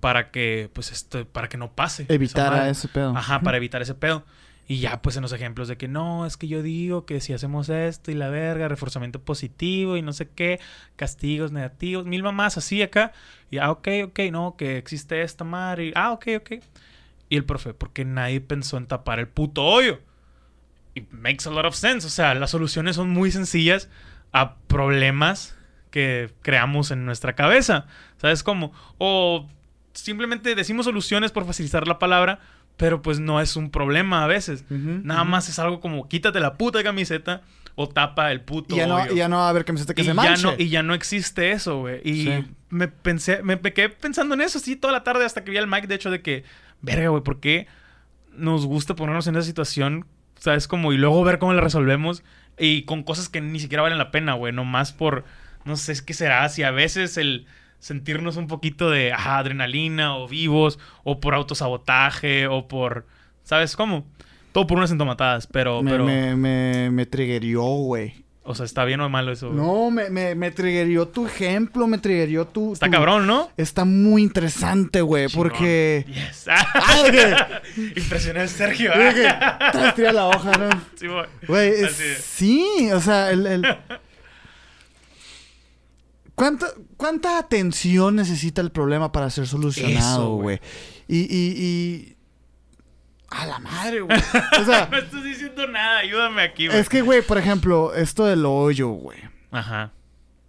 para 0.00 0.30
que, 0.30 0.70
pues, 0.72 0.92
este, 0.92 1.24
para 1.24 1.48
que 1.48 1.56
no 1.56 1.72
pase? 1.72 2.06
madre? 2.50 2.70
ese 2.70 2.86
pedo. 2.88 3.16
Ajá, 3.16 3.40
para 3.40 3.56
evitar 3.56 3.82
ese 3.82 3.94
pedo. 3.94 4.24
Y 4.70 4.80
ya, 4.80 5.00
pues, 5.00 5.16
en 5.16 5.22
los 5.22 5.32
ejemplos 5.32 5.66
de 5.66 5.78
que 5.78 5.88
no, 5.88 6.26
es 6.26 6.36
que 6.36 6.46
yo 6.46 6.62
digo 6.62 7.06
que 7.06 7.22
si 7.22 7.32
hacemos 7.32 7.70
esto 7.70 8.10
y 8.10 8.14
la 8.14 8.28
verga, 8.28 8.68
reforzamiento 8.68 9.18
positivo 9.18 9.96
y 9.96 10.02
no 10.02 10.12
sé 10.12 10.28
qué, 10.28 10.60
castigos 10.94 11.52
negativos, 11.52 12.04
mil 12.04 12.22
mamás 12.22 12.58
así 12.58 12.82
acá. 12.82 13.12
Y 13.50 13.56
ah, 13.56 13.70
ok, 13.70 13.88
ok, 14.04 14.20
no, 14.30 14.56
que 14.58 14.76
existe 14.76 15.22
esta 15.22 15.42
madre. 15.42 15.86
Y, 15.86 15.92
ah, 15.94 16.12
ok, 16.12 16.26
ok. 16.36 16.50
Y 17.30 17.36
el 17.36 17.46
profe, 17.46 17.72
porque 17.72 18.04
nadie 18.04 18.42
pensó 18.42 18.76
en 18.76 18.86
tapar 18.86 19.18
el 19.20 19.28
puto 19.28 19.64
hoyo. 19.64 20.00
Y 20.94 21.06
makes 21.12 21.48
a 21.48 21.50
lot 21.50 21.64
of 21.64 21.74
sense. 21.74 22.06
O 22.06 22.10
sea, 22.10 22.34
las 22.34 22.50
soluciones 22.50 22.96
son 22.96 23.08
muy 23.08 23.30
sencillas 23.30 23.88
a 24.32 24.56
problemas 24.66 25.56
que 25.90 26.30
creamos 26.42 26.90
en 26.90 27.06
nuestra 27.06 27.34
cabeza. 27.34 27.86
¿Sabes 28.18 28.42
cómo? 28.42 28.72
O 28.98 29.48
simplemente 29.94 30.54
decimos 30.54 30.84
soluciones 30.84 31.32
por 31.32 31.46
facilitar 31.46 31.88
la 31.88 31.98
palabra, 31.98 32.40
pero 32.78 33.02
pues 33.02 33.20
no 33.20 33.40
es 33.42 33.54
un 33.56 33.70
problema 33.70 34.24
a 34.24 34.26
veces. 34.26 34.64
Nada 34.70 35.24
más 35.24 35.50
es 35.50 35.58
algo 35.58 35.80
como 35.80 36.08
quítate 36.08 36.40
la 36.40 36.54
puta 36.54 36.82
camiseta 36.82 37.42
o 37.74 37.88
tapa 37.88 38.32
el 38.32 38.40
puto 38.40 38.74
Y 38.74 38.78
ya 38.78 38.86
no, 38.86 39.06
ya 39.12 39.28
no 39.28 39.36
va 39.36 39.46
a 39.46 39.50
haber 39.50 39.64
camiseta 39.66 39.92
que 39.94 40.00
Y 40.00 40.04
se 40.04 40.08
ya 40.10 40.14
manche. 40.14 40.42
no, 40.42 40.54
y 40.56 40.68
ya 40.70 40.82
no 40.82 40.94
existe 40.94 41.50
eso, 41.52 41.80
güey. 41.80 42.00
Y 42.04 42.24
Sí. 42.24 42.44
me 42.70 42.88
pensé, 42.88 43.42
me, 43.42 43.56
me 43.56 43.72
quedé 43.74 43.88
pensando 43.90 44.34
en 44.34 44.40
eso, 44.40 44.58
sí, 44.58 44.74
toda 44.76 44.92
la 44.92 45.04
tarde 45.04 45.24
hasta 45.26 45.44
que 45.44 45.50
vi 45.50 45.58
al 45.58 45.66
Mike, 45.68 45.86
de 45.88 45.94
hecho, 45.96 46.10
de 46.10 46.22
que, 46.22 46.44
verga, 46.80 47.08
güey, 47.10 47.22
¿por 47.22 47.38
qué 47.40 47.66
nos 48.32 48.64
gusta 48.66 48.94
ponernos 48.96 49.26
en 49.26 49.36
esa 49.36 49.46
situación? 49.46 50.06
¿Sabes? 50.38 50.66
Como, 50.68 50.92
y 50.92 50.96
luego 50.96 51.22
ver 51.24 51.38
cómo 51.38 51.52
la 51.52 51.60
resolvemos. 51.60 52.22
Y 52.58 52.82
con 52.82 53.02
cosas 53.04 53.28
que 53.28 53.40
ni 53.40 53.60
siquiera 53.60 53.82
valen 53.82 53.98
la 53.98 54.10
pena, 54.12 54.32
güey. 54.34 54.52
Nomás 54.52 54.92
por, 54.92 55.24
no 55.64 55.76
sé 55.76 55.94
qué 56.04 56.14
será, 56.14 56.48
si 56.48 56.62
a 56.64 56.70
veces 56.72 57.16
el 57.16 57.46
sentirnos 57.78 58.36
un 58.36 58.46
poquito 58.46 58.90
de 58.90 59.12
ajá, 59.12 59.38
adrenalina 59.38 60.16
o 60.16 60.26
vivos, 60.28 60.78
o 61.04 61.20
por 61.20 61.34
autosabotaje, 61.34 62.46
o 62.46 62.68
por, 62.68 63.06
¿sabes 63.44 63.76
cómo? 63.76 64.06
Todo 64.52 64.66
por 64.66 64.78
unas 64.78 64.90
entomatadas, 64.90 65.46
pero, 65.46 65.82
me, 65.82 65.90
pero, 65.90 66.04
me, 66.04 66.34
me, 66.36 66.90
me 66.90 67.06
triggerió, 67.06 67.62
güey. 67.62 68.24
o 68.42 68.54
sea, 68.54 68.64
¿está 68.64 68.84
bien 68.86 68.98
o 69.00 69.08
mal 69.10 69.28
eso? 69.28 69.52
güey? 69.52 69.60
No, 69.60 69.90
me, 69.90 70.08
me, 70.10 70.34
me 70.34 70.50
triggerió 70.50 71.06
tu 71.08 71.26
ejemplo, 71.26 71.86
me 71.86 71.98
triggerió 71.98 72.46
tu... 72.46 72.72
Está 72.72 72.86
tu- 72.86 72.92
cabrón, 72.92 73.26
¿no? 73.26 73.50
Está 73.58 73.84
muy 73.84 74.22
interesante, 74.22 75.02
güey, 75.02 75.28
porque... 75.28 76.06
Yes. 76.08 76.46
Ah, 76.48 77.60
Impresionó 77.96 78.40
el 78.40 78.48
Sergio. 78.48 78.90
Traes 78.92 79.94
tira 79.94 80.12
la 80.12 80.26
hoja, 80.28 80.56
¿no? 80.56 80.68
Sí, 80.96 81.06
güey. 81.06 81.26
Güey, 81.46 81.68
es. 81.84 81.92
sí, 82.24 82.90
o 82.92 83.00
sea, 83.00 83.30
el... 83.30 83.46
el- 83.46 83.62
¿Cuánta, 86.38 86.66
¿Cuánta 86.96 87.38
atención 87.38 88.16
necesita 88.16 88.60
el 88.60 88.70
problema 88.70 89.10
para 89.12 89.28
ser 89.30 89.46
solucionado, 89.46 90.36
güey. 90.36 90.58
güey? 90.58 90.60
Y, 91.08 91.18
y, 91.18 91.64
y... 91.64 92.16
A 93.30 93.44
la 93.46 93.58
madre, 93.58 94.00
güey. 94.00 94.16
O 94.60 94.64
sea, 94.64 94.88
No 94.90 94.98
estás 94.98 95.22
diciendo 95.24 95.66
nada. 95.66 95.98
Ayúdame 95.98 96.42
aquí, 96.42 96.66
güey. 96.68 96.78
es 96.78 96.88
que, 96.88 97.02
güey, 97.02 97.22
por 97.22 97.38
ejemplo, 97.38 97.92
esto 97.94 98.24
del 98.24 98.46
hoyo, 98.46 98.88
güey. 98.90 99.18
Ajá. 99.50 99.92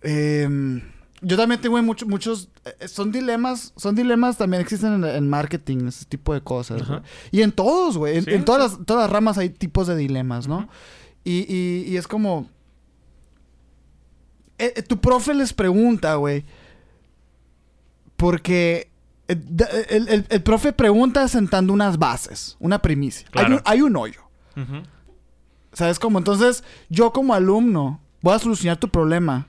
Em, 0.02 0.82
yo 1.22 1.36
también 1.36 1.60
tengo 1.60 1.82
mucho- 1.82 2.06
muchos... 2.06 2.50
eh, 2.66 2.88
son 2.88 3.12
dilemas, 3.12 3.74
son 3.76 3.96
dilemas 3.96 4.38
también 4.38 4.62
existen 4.62 4.94
en, 4.94 5.04
en 5.04 5.28
marketing, 5.30 5.88
ese 5.88 6.06
tipo 6.06 6.34
de 6.34 6.42
cosas, 6.42 6.84
Ajá. 6.84 7.02
Y 7.32 7.42
en 7.42 7.52
todos, 7.52 7.98
güey. 7.98 8.18
En, 8.20 8.26
Sí, 8.26 8.32
en 8.32 8.46
todas, 8.46 8.72
las, 8.78 8.86
todas 8.86 9.04
las 9.04 9.12
ramas 9.12 9.38
hay 9.38 9.50
tipos 9.50 9.88
de 9.88 9.96
dilemas, 9.98 10.48
¿no? 10.48 10.70
Y, 11.24 11.46
y- 11.54 11.84
y 11.92 11.98
es 11.98 12.08
como... 12.08 12.48
eh, 14.60 14.74
eh, 14.76 14.82
tu 14.84 15.00
profe 15.00 15.34
les 15.34 15.54
pregunta, 15.54 16.16
güey. 16.16 16.46
Porque... 18.18 18.90
eh, 19.28 19.38
El, 19.90 20.08
el- 20.10 20.26
el 20.30 20.44
profe 20.44 20.74
pregunta 20.74 21.28
sentando 21.28 21.74
unas 21.74 21.98
bases, 21.98 22.58
una 22.60 22.82
primicia. 22.82 23.28
Hay, 23.34 23.46
un, 23.54 23.62
hay 23.66 23.82
un 23.82 23.96
hoyo. 23.96 24.22
¿Sabes 25.72 26.00
cómo? 26.00 26.18
Entonces, 26.18 26.64
yo 26.90 27.12
como 27.14 27.34
alumno 27.34 28.02
voy 28.22 28.34
a 28.36 28.40
solucionar 28.40 28.78
tu 28.78 28.90
problema. 28.90 29.48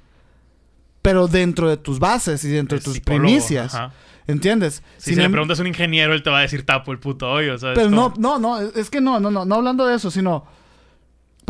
Pero 1.02 1.26
dentro 1.28 1.68
de 1.68 1.78
tus 1.78 1.98
bases 1.98 2.44
y 2.44 2.48
dentro 2.50 2.76
El 2.76 2.82
de 2.82 2.84
tus 2.84 3.00
primicias. 3.00 3.74
ajá. 3.74 3.92
¿Entiendes? 4.26 4.82
Si 4.98 5.14
se 5.14 5.16
le 5.16 5.24
em- 5.24 5.32
preguntas 5.32 5.58
a 5.58 5.62
un 5.62 5.68
ingeniero, 5.68 6.12
él 6.12 6.22
te 6.22 6.28
va 6.30 6.38
a 6.38 6.42
decir 6.42 6.64
tapo 6.64 6.92
el 6.92 6.98
puto 7.00 7.28
hoyo, 7.28 7.58
¿sabes? 7.58 7.76
Pero 7.76 7.90
no, 7.90 8.12
no, 8.18 8.38
no, 8.38 8.60
es 8.60 8.90
que 8.90 9.00
no, 9.00 9.18
no, 9.18 9.30
no, 9.30 9.44
no 9.46 9.54
hablando 9.56 9.86
de 9.86 9.96
eso, 9.96 10.10
sino. 10.10 10.44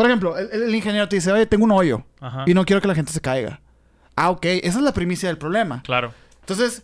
Por 0.00 0.06
ejemplo, 0.06 0.38
el, 0.38 0.48
el 0.50 0.74
ingeniero 0.74 1.06
te 1.10 1.16
dice, 1.16 1.30
oye, 1.30 1.44
tengo 1.44 1.64
un 1.64 1.72
hoyo 1.72 2.04
Ajá. 2.20 2.44
y 2.46 2.54
no 2.54 2.64
quiero 2.64 2.80
que 2.80 2.88
la 2.88 2.94
gente 2.94 3.12
se 3.12 3.20
caiga. 3.20 3.60
Ah, 4.16 4.30
ok, 4.30 4.46
esa 4.46 4.78
es 4.78 4.82
la 4.84 4.94
primicia 4.94 5.28
del 5.28 5.36
problema. 5.36 5.82
Claro. 5.82 6.14
Entonces, 6.40 6.82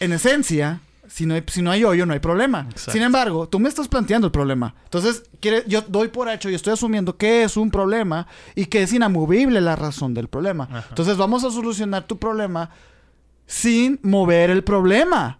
en 0.00 0.12
esencia, 0.12 0.80
si 1.06 1.24
no 1.24 1.34
hay, 1.34 1.44
si 1.46 1.62
no 1.62 1.70
hay 1.70 1.84
hoyo, 1.84 2.04
no 2.04 2.14
hay 2.14 2.18
problema. 2.18 2.66
Exacto. 2.68 2.90
Sin 2.90 3.02
embargo, 3.02 3.48
tú 3.48 3.60
me 3.60 3.68
estás 3.68 3.86
planteando 3.86 4.26
el 4.26 4.32
problema. 4.32 4.74
Entonces, 4.84 5.22
quiere- 5.40 5.62
yo 5.68 5.82
doy 5.82 6.08
por 6.08 6.28
hecho 6.28 6.50
y 6.50 6.54
estoy 6.56 6.72
asumiendo 6.72 7.16
que 7.16 7.44
es 7.44 7.56
un 7.56 7.70
problema 7.70 8.26
y 8.56 8.66
que 8.66 8.82
es 8.82 8.92
inamovible 8.92 9.60
la 9.60 9.76
razón 9.76 10.12
del 10.14 10.26
problema. 10.26 10.64
Ajá. 10.64 10.86
Entonces, 10.88 11.16
vamos 11.16 11.44
a 11.44 11.52
solucionar 11.52 12.08
tu 12.08 12.18
problema 12.18 12.70
sin 13.46 14.00
mover 14.02 14.50
el 14.50 14.64
problema. 14.64 15.38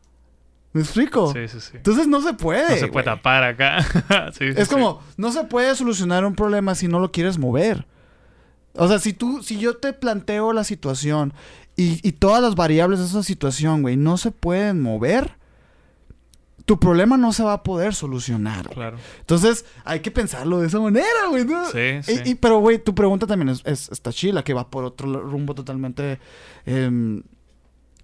¿Me 0.73 0.83
explico? 0.83 1.33
Sí, 1.33 1.49
sí, 1.49 1.61
sí. 1.61 1.71
Entonces, 1.77 2.07
no 2.07 2.21
se 2.21 2.35
puede. 2.35 2.71
No 2.71 2.77
se 2.77 2.89
puede 2.89 3.05
tapar 3.07 3.43
acá. 3.45 3.79
Sí, 4.39 4.53
sí, 4.53 4.61
Es 4.61 4.69
sí. 4.69 4.75
como, 4.75 5.03
no 5.17 5.33
se 5.33 5.45
puede 5.45 5.75
solucionar 5.75 6.25
un 6.25 6.35
problema 6.35 6.75
si 6.75 6.89
no 6.89 7.01
lo 7.01 7.11
quieres 7.11 7.39
mover. 7.39 7.87
O 8.75 8.87
sea, 8.87 8.99
si 8.99 9.13
tú, 9.13 9.43
si 9.43 9.59
yo 9.59 9.77
te 9.79 9.93
planteo 9.93 10.53
la 10.53 10.63
situación 10.65 11.33
y, 11.75 12.07
y 12.07 12.13
todas 12.13 12.43
las 12.43 12.55
variables 12.55 13.01
de 13.01 13.07
esa 13.07 13.23
situación, 13.23 13.83
güey, 13.83 13.97
no 13.97 14.19
se 14.19 14.31
pueden 14.31 14.81
mover, 14.83 15.37
tu 16.65 16.79
problema 16.79 17.17
no 17.17 17.33
se 17.33 17.43
va 17.43 17.55
a 17.55 17.63
poder 17.63 17.95
solucionar. 17.95 18.69
Claro. 18.69 18.99
Entonces, 19.21 19.65
hay 19.85 20.01
que 20.01 20.11
pensarlo 20.11 20.61
de 20.61 20.67
esa 20.67 20.79
manera, 20.79 21.07
güey. 21.31 21.45
¿no? 21.47 21.65
Sí, 21.71 21.79
Y- 21.79 22.03
sí. 22.03 22.23
y- 22.27 22.35
pero, 22.35 22.59
güey, 22.59 22.79
tu 22.79 22.95
pregunta 22.95 23.27
también 23.27 23.49
es, 23.49 23.63
es- 23.65 23.89
está 23.91 24.13
chila, 24.13 24.45
que 24.45 24.53
va 24.55 24.69
por 24.69 24.85
otro 24.85 25.09
rumbo 25.23 25.55
totalmente... 25.55 26.21
em, 26.67 27.23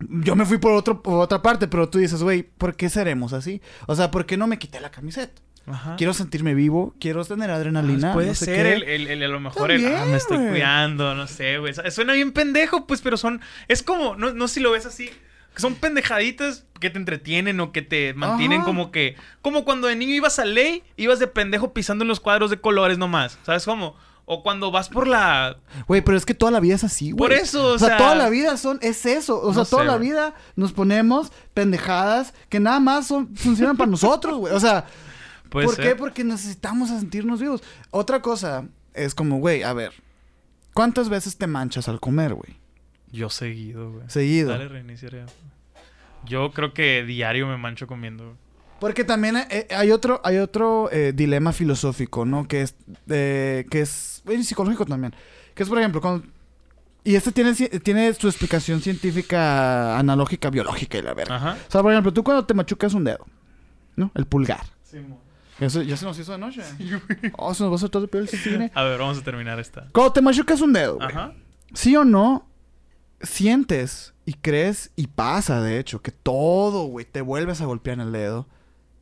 yo 0.08 0.36
me 0.36 0.44
fui 0.44 0.58
por, 0.58 0.72
otro, 0.72 1.02
por 1.02 1.18
otra 1.20 1.42
parte, 1.42 1.68
pero 1.68 1.88
tú 1.88 1.98
dices, 1.98 2.22
güey, 2.22 2.42
¿por 2.42 2.76
qué 2.76 2.88
seremos 2.88 3.32
así? 3.32 3.60
O 3.86 3.94
sea, 3.94 4.10
¿por 4.10 4.26
qué 4.26 4.36
no 4.36 4.46
me 4.46 4.58
quité 4.58 4.80
la 4.80 4.90
camiseta? 4.90 5.40
Ajá. 5.66 5.96
Quiero 5.96 6.12
sentirme 6.12 6.54
vivo, 6.54 6.94
quiero 7.00 7.24
tener 7.24 7.50
adrenalina. 7.50 8.10
Ah, 8.10 8.12
puede 8.14 8.28
no 8.28 8.34
sé 8.34 8.44
ser 8.44 8.66
el, 8.66 8.82
el- 8.82 9.06
el- 9.08 9.22
a 9.22 9.28
lo 9.28 9.40
mejor 9.40 9.70
el, 9.70 9.86
ah, 9.94 10.04
me 10.06 10.16
estoy 10.16 10.36
cuidando, 10.48 11.14
no 11.14 11.26
sé, 11.26 11.56
güey. 11.58 11.72
Suena 11.90 12.12
bien 12.12 12.32
pendejo, 12.32 12.86
pues, 12.86 13.00
pero 13.00 13.16
son, 13.16 13.40
es 13.68 13.82
como, 13.82 14.14
no, 14.16 14.34
no 14.34 14.46
sé 14.48 14.54
si 14.54 14.60
lo 14.60 14.72
ves 14.72 14.84
así, 14.84 15.08
son 15.56 15.74
pendejaditas 15.76 16.66
que 16.80 16.90
te 16.90 16.98
entretienen 16.98 17.60
o 17.60 17.72
que 17.72 17.80
te 17.80 18.12
mantienen 18.12 18.58
Ajá. 18.58 18.66
como 18.66 18.90
que, 18.90 19.16
como 19.40 19.64
cuando 19.64 19.86
de 19.86 19.96
niño 19.96 20.12
ibas 20.14 20.38
a 20.38 20.44
ley, 20.44 20.82
ibas 20.96 21.18
de 21.18 21.28
pendejo 21.28 21.72
pisando 21.72 22.04
en 22.04 22.08
los 22.08 22.20
cuadros 22.20 22.50
de 22.50 22.60
colores 22.60 22.98
nomás, 22.98 23.38
¿sabes 23.44 23.64
cómo? 23.64 23.96
O 24.26 24.42
cuando 24.42 24.70
vas 24.70 24.88
por 24.88 25.06
la, 25.06 25.58
Güey, 25.86 26.00
pero 26.00 26.16
es 26.16 26.24
que 26.24 26.32
toda 26.32 26.50
la 26.50 26.60
vida 26.60 26.74
es 26.76 26.84
así, 26.84 27.10
güey. 27.12 27.18
Por 27.18 27.32
eso, 27.32 27.72
o 27.72 27.74
o 27.74 27.78
sea, 27.78 27.88
sea- 27.88 27.96
toda 27.98 28.14
la 28.14 28.30
vida 28.30 28.56
son, 28.56 28.78
es 28.80 29.04
eso. 29.04 29.38
O 29.40 29.52
sea, 29.52 29.64
sé, 29.66 29.70
toda 29.72 29.84
la 29.84 29.98
vida 29.98 30.34
nos 30.56 30.72
ponemos 30.72 31.30
pendejadas 31.52 32.32
que 32.48 32.58
nada 32.58 32.80
más 32.80 33.06
son, 33.06 33.36
funcionan 33.36 33.76
para 33.76 33.90
nosotros, 33.90 34.38
güey. 34.38 34.54
O 34.54 34.60
sea, 34.60 34.86
puede 35.50 35.66
¿por 35.66 35.76
ser. 35.76 35.84
qué? 35.88 35.96
Porque 35.96 36.24
necesitamos 36.24 36.88
sentirnos 36.88 37.40
vivos. 37.40 37.62
Otra 37.90 38.22
cosa 38.22 38.66
es 38.94 39.14
como, 39.14 39.38
güey, 39.40 39.62
a 39.62 39.74
ver, 39.74 39.92
¿cuántas 40.72 41.10
veces 41.10 41.36
te 41.36 41.46
manchas 41.46 41.86
al 41.88 42.00
comer, 42.00 42.32
güey? 42.32 42.56
Yo 43.12 43.28
seguido, 43.28 43.92
güey. 43.92 44.04
Seguido. 44.08 44.50
Dale, 44.52 44.68
reinicia 44.68 45.10
ya. 45.10 45.26
Yo 46.24 46.50
creo 46.52 46.72
que 46.72 47.04
diario 47.04 47.46
me 47.46 47.58
mancho 47.58 47.86
comiendo. 47.86 48.36
Porque 48.84 49.02
también 49.02 49.38
eh, 49.48 49.66
hay 49.74 49.90
otro, 49.92 50.20
hay 50.24 50.36
otro 50.36 50.90
eh, 50.92 51.14
dilema 51.14 51.54
filosófico, 51.54 52.26
¿no? 52.26 52.46
Que 52.46 52.60
es, 52.60 52.74
eh, 53.08 53.64
que 53.70 53.80
es 53.80 54.22
psicológico 54.42 54.84
también. 54.84 55.14
Que 55.54 55.62
es, 55.62 55.70
por 55.70 55.78
ejemplo, 55.78 56.02
cuando... 56.02 56.26
Y 57.02 57.14
este 57.14 57.32
tiene, 57.32 57.54
tiene 57.54 58.12
su 58.12 58.28
explicación 58.28 58.82
científica, 58.82 59.98
analógica, 59.98 60.50
biológica 60.50 60.98
y 60.98 61.00
la 61.00 61.14
verga. 61.14 61.36
Ajá. 61.36 61.56
O 61.66 61.70
sea, 61.70 61.80
por 61.80 61.92
ejemplo, 61.92 62.12
tú 62.12 62.22
cuando 62.22 62.44
te 62.44 62.52
machucas 62.52 62.92
un 62.92 63.04
dedo, 63.04 63.24
¿no? 63.96 64.10
El 64.14 64.26
pulgar. 64.26 64.66
Sí, 64.82 64.98
mo. 64.98 65.18
Eso 65.60 65.80
ya 65.80 65.96
se 65.96 66.04
nos 66.04 66.18
hizo 66.18 66.32
de 66.32 66.38
noche. 66.38 66.60
Oh, 67.38 67.54
se 67.54 67.62
nos 67.62 67.72
va 67.72 67.76
a 67.76 67.76
hacer 67.76 67.88
todo 67.88 68.06
el 68.12 68.28
cine. 68.28 68.70
A 68.74 68.82
ver, 68.82 68.98
vamos 68.98 69.16
a 69.16 69.22
terminar 69.22 69.58
esta. 69.60 69.88
Cuando 69.92 70.12
te 70.12 70.20
machucas 70.20 70.60
un 70.60 70.74
dedo, 70.74 70.96
güey, 70.96 71.08
Ajá. 71.08 71.32
¿Sí 71.72 71.96
o 71.96 72.04
no? 72.04 72.50
Sientes 73.22 74.12
y 74.26 74.34
crees 74.34 74.92
y 74.94 75.06
pasa, 75.06 75.62
de 75.62 75.78
hecho, 75.78 76.02
que 76.02 76.10
todo, 76.10 76.84
güey, 76.84 77.06
te 77.06 77.22
vuelves 77.22 77.62
a 77.62 77.64
golpear 77.64 77.94
en 77.94 78.08
el 78.08 78.12
dedo. 78.12 78.46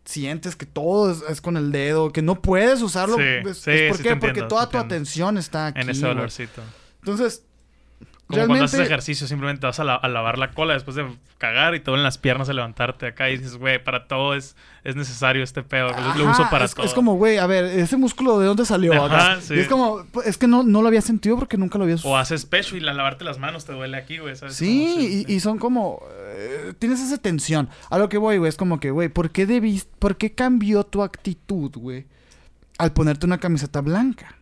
Sientes 0.05 0.57
que 0.57 0.67
todo 0.67 1.13
es, 1.13 1.23
es 1.29 1.41
con 1.41 1.57
el 1.57 1.71
dedo, 1.71 2.11
que 2.13 2.23
no 2.23 2.43
puedes 2.43 2.83
usarlo. 2.83 3.17
Sí, 3.17 3.23
Es- 3.23 3.59
sí, 3.59 3.71
¿Por 3.89 3.97
sí 3.99 4.03
qué? 4.03 4.11
Porque 4.17 4.27
entiendo, 4.29 4.49
toda 4.49 4.63
tu 4.69 4.77
entiendo. 4.79 4.95
atención 4.95 5.39
está 5.39 5.69
aquí. 5.69 5.81
En 5.81 5.91
ese 5.91 6.07
dolorcito. 6.07 6.61
Entonces, 7.01 7.45
Como 8.33 8.47
cuando 8.49 8.65
haces 8.65 8.81
ejercicio, 8.81 9.27
simplemente 9.27 9.67
vas 9.67 9.79
a, 9.81 9.85
la- 9.85 9.95
a 9.95 10.09
lavar 10.09 10.39
la 10.39 10.51
cola 10.51 10.75
después 10.75 10.97
de 10.97 11.07
cagar 11.39 11.75
y 11.75 11.81
te 11.81 11.87
duelen 11.91 12.03
las 12.05 12.19
piernas 12.19 12.49
a 12.49 12.53
levantarte 12.53 13.07
acá 13.07 13.31
y 13.31 13.37
dices, 13.39 13.57
güey, 13.57 13.83
para 13.83 14.07
todo 14.09 14.35
es, 14.35 14.57
es 14.85 14.97
necesario 14.97 15.43
este 15.45 15.63
pedo. 15.63 15.89
Lo- 15.91 16.15
lo 16.25 16.31
uso 16.31 16.43
Ajá, 16.43 16.51
para 16.51 16.65
es, 16.65 16.75
todo. 16.75 16.85
es 16.87 16.95
como, 16.95 17.15
güey, 17.15 17.39
a 17.39 17.47
ver, 17.47 17.65
ese 17.65 17.97
músculo 17.97 18.39
de 18.39 18.47
dónde 18.47 18.65
salió 18.65 18.93
Ajá, 19.05 19.33
acá? 19.35 19.41
sí. 19.41 19.55
Y 19.55 19.59
es 19.61 19.69
como, 19.69 20.05
es 20.25 20.37
que 20.39 20.47
no, 20.47 20.63
no 20.63 20.83
lo 20.83 20.89
había 20.89 21.01
sentido 21.01 21.37
porque 21.39 21.57
nunca 21.57 21.79
lo 21.79 21.85
había 21.85 21.97
O 22.05 22.17
haces 22.17 22.45
pecho 22.47 22.77
y 22.77 22.81
la 22.81 22.93
lavarte 22.93 23.25
las 23.25 23.39
manos 23.39 23.65
te 23.65 23.73
duele 23.73 23.97
aquí, 23.97 24.19
güey. 24.19 24.35
¿sabes? 24.37 24.55
Sí, 24.57 24.91
Como, 24.95 25.01
y, 25.03 25.25
y 25.37 25.41
son 25.41 25.59
como... 25.59 26.01
eh, 26.35 26.73
tienes 26.79 27.01
esa 27.01 27.19
tensión. 27.19 27.69
A 27.91 27.99
lo 27.99 28.09
que 28.09 28.19
voy, 28.19 28.39
güey, 28.39 28.49
es 28.49 28.57
como 28.57 28.81
que, 28.81 28.91
güey, 28.91 29.09
¿por 29.09 29.31
qué 29.31 29.47
debiste... 29.47 29.91
¿Por 29.99 30.17
qué 30.17 30.33
cambió 30.35 30.85
tu 30.85 31.03
actitud, 31.03 31.71
güey? 31.77 32.07
Al 32.79 32.93
ponerte 32.93 33.27
una 33.27 33.39
camiseta 33.39 33.81
blanca. 33.81 34.37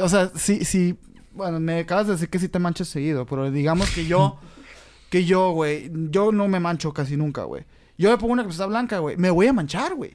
O 0.00 0.08
sea, 0.08 0.30
sí, 0.34 0.64
sí... 0.64 0.96
Bueno, 1.40 1.58
me 1.58 1.78
acabas 1.78 2.06
de 2.06 2.12
decir 2.12 2.28
que 2.28 2.38
sí 2.38 2.50
te 2.50 2.58
manchas 2.58 2.88
seguido, 2.88 3.24
pero 3.24 3.50
digamos 3.50 3.88
que 3.88 4.04
yo... 4.04 4.38
que 5.08 5.24
yo, 5.24 5.52
güey, 5.52 5.90
yo 6.10 6.32
no 6.32 6.48
me 6.48 6.60
mancho 6.60 6.92
casi 6.92 7.16
nunca, 7.16 7.44
güey. 7.44 7.64
Yo 7.96 8.10
me 8.10 8.18
pongo 8.18 8.34
una 8.34 8.42
camiseta 8.42 8.66
blanca, 8.66 8.98
güey. 8.98 9.16
Me 9.16 9.30
voy 9.30 9.46
a 9.46 9.52
manchar, 9.54 9.94
güey. 9.94 10.14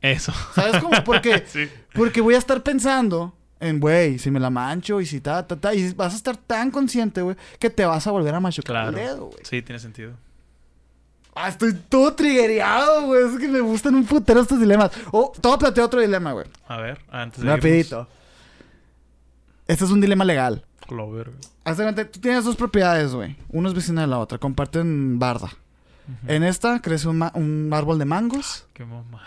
Eso. 0.00 0.32
¿Sabes 0.54 0.80
cómo? 0.80 0.92
Porque... 1.04 1.42
sí. 1.48 1.68
Porque 1.92 2.20
voy 2.20 2.36
a 2.36 2.38
estar 2.38 2.62
pensando 2.62 3.36
en, 3.58 3.80
güey, 3.80 4.20
si 4.20 4.30
me 4.30 4.38
la 4.38 4.48
mancho 4.48 5.00
y 5.00 5.06
si 5.06 5.20
ta, 5.20 5.44
ta, 5.44 5.56
ta. 5.56 5.74
Y 5.74 5.92
vas 5.94 6.12
a 6.12 6.16
estar 6.16 6.36
tan 6.36 6.70
consciente, 6.70 7.20
güey, 7.20 7.34
que 7.58 7.68
te 7.68 7.84
vas 7.84 8.06
a 8.06 8.12
volver 8.12 8.32
a 8.32 8.38
machucar 8.38 8.74
Claro. 8.76 8.88
el 8.90 8.94
dedo, 8.94 9.26
güey. 9.26 9.40
Sí, 9.42 9.60
tiene 9.60 9.80
sentido. 9.80 10.12
Ah, 11.34 11.48
estoy 11.48 11.74
todo 11.88 12.14
triggereado, 12.14 13.06
güey. 13.06 13.24
Es 13.28 13.40
que 13.40 13.48
me 13.48 13.58
gustan 13.60 13.96
un 13.96 14.04
putero 14.04 14.40
estos 14.40 14.60
dilemas. 14.60 14.92
Oh, 15.10 15.32
a 15.52 15.58
plantear 15.58 15.86
otro 15.86 16.00
dilema, 16.00 16.30
güey. 16.30 16.46
A 16.68 16.76
ver, 16.76 17.00
antes 17.10 17.42
de 17.42 17.50
Rapidito. 17.50 18.06
Este 19.66 19.84
es 19.84 19.90
un 19.90 20.00
dilema 20.00 20.24
legal. 20.24 20.64
Lo 20.90 21.10
verga. 21.10 21.36
Haz 21.64 21.78
tú 22.12 22.20
tienes 22.20 22.44
dos 22.44 22.56
propiedades, 22.56 23.14
güey. 23.14 23.36
Una 23.48 23.68
es 23.68 23.74
vecina 23.74 24.02
de 24.02 24.06
la 24.06 24.18
otra. 24.18 24.38
Comparten 24.38 25.18
barda. 25.18 25.50
En 26.26 26.42
esta 26.42 26.80
crece 26.80 27.08
un, 27.08 27.24
un 27.34 27.70
árbol 27.72 27.98
de 27.98 28.04
mangos. 28.04 28.66
Qué 28.74 28.84
mamá. 28.84 29.22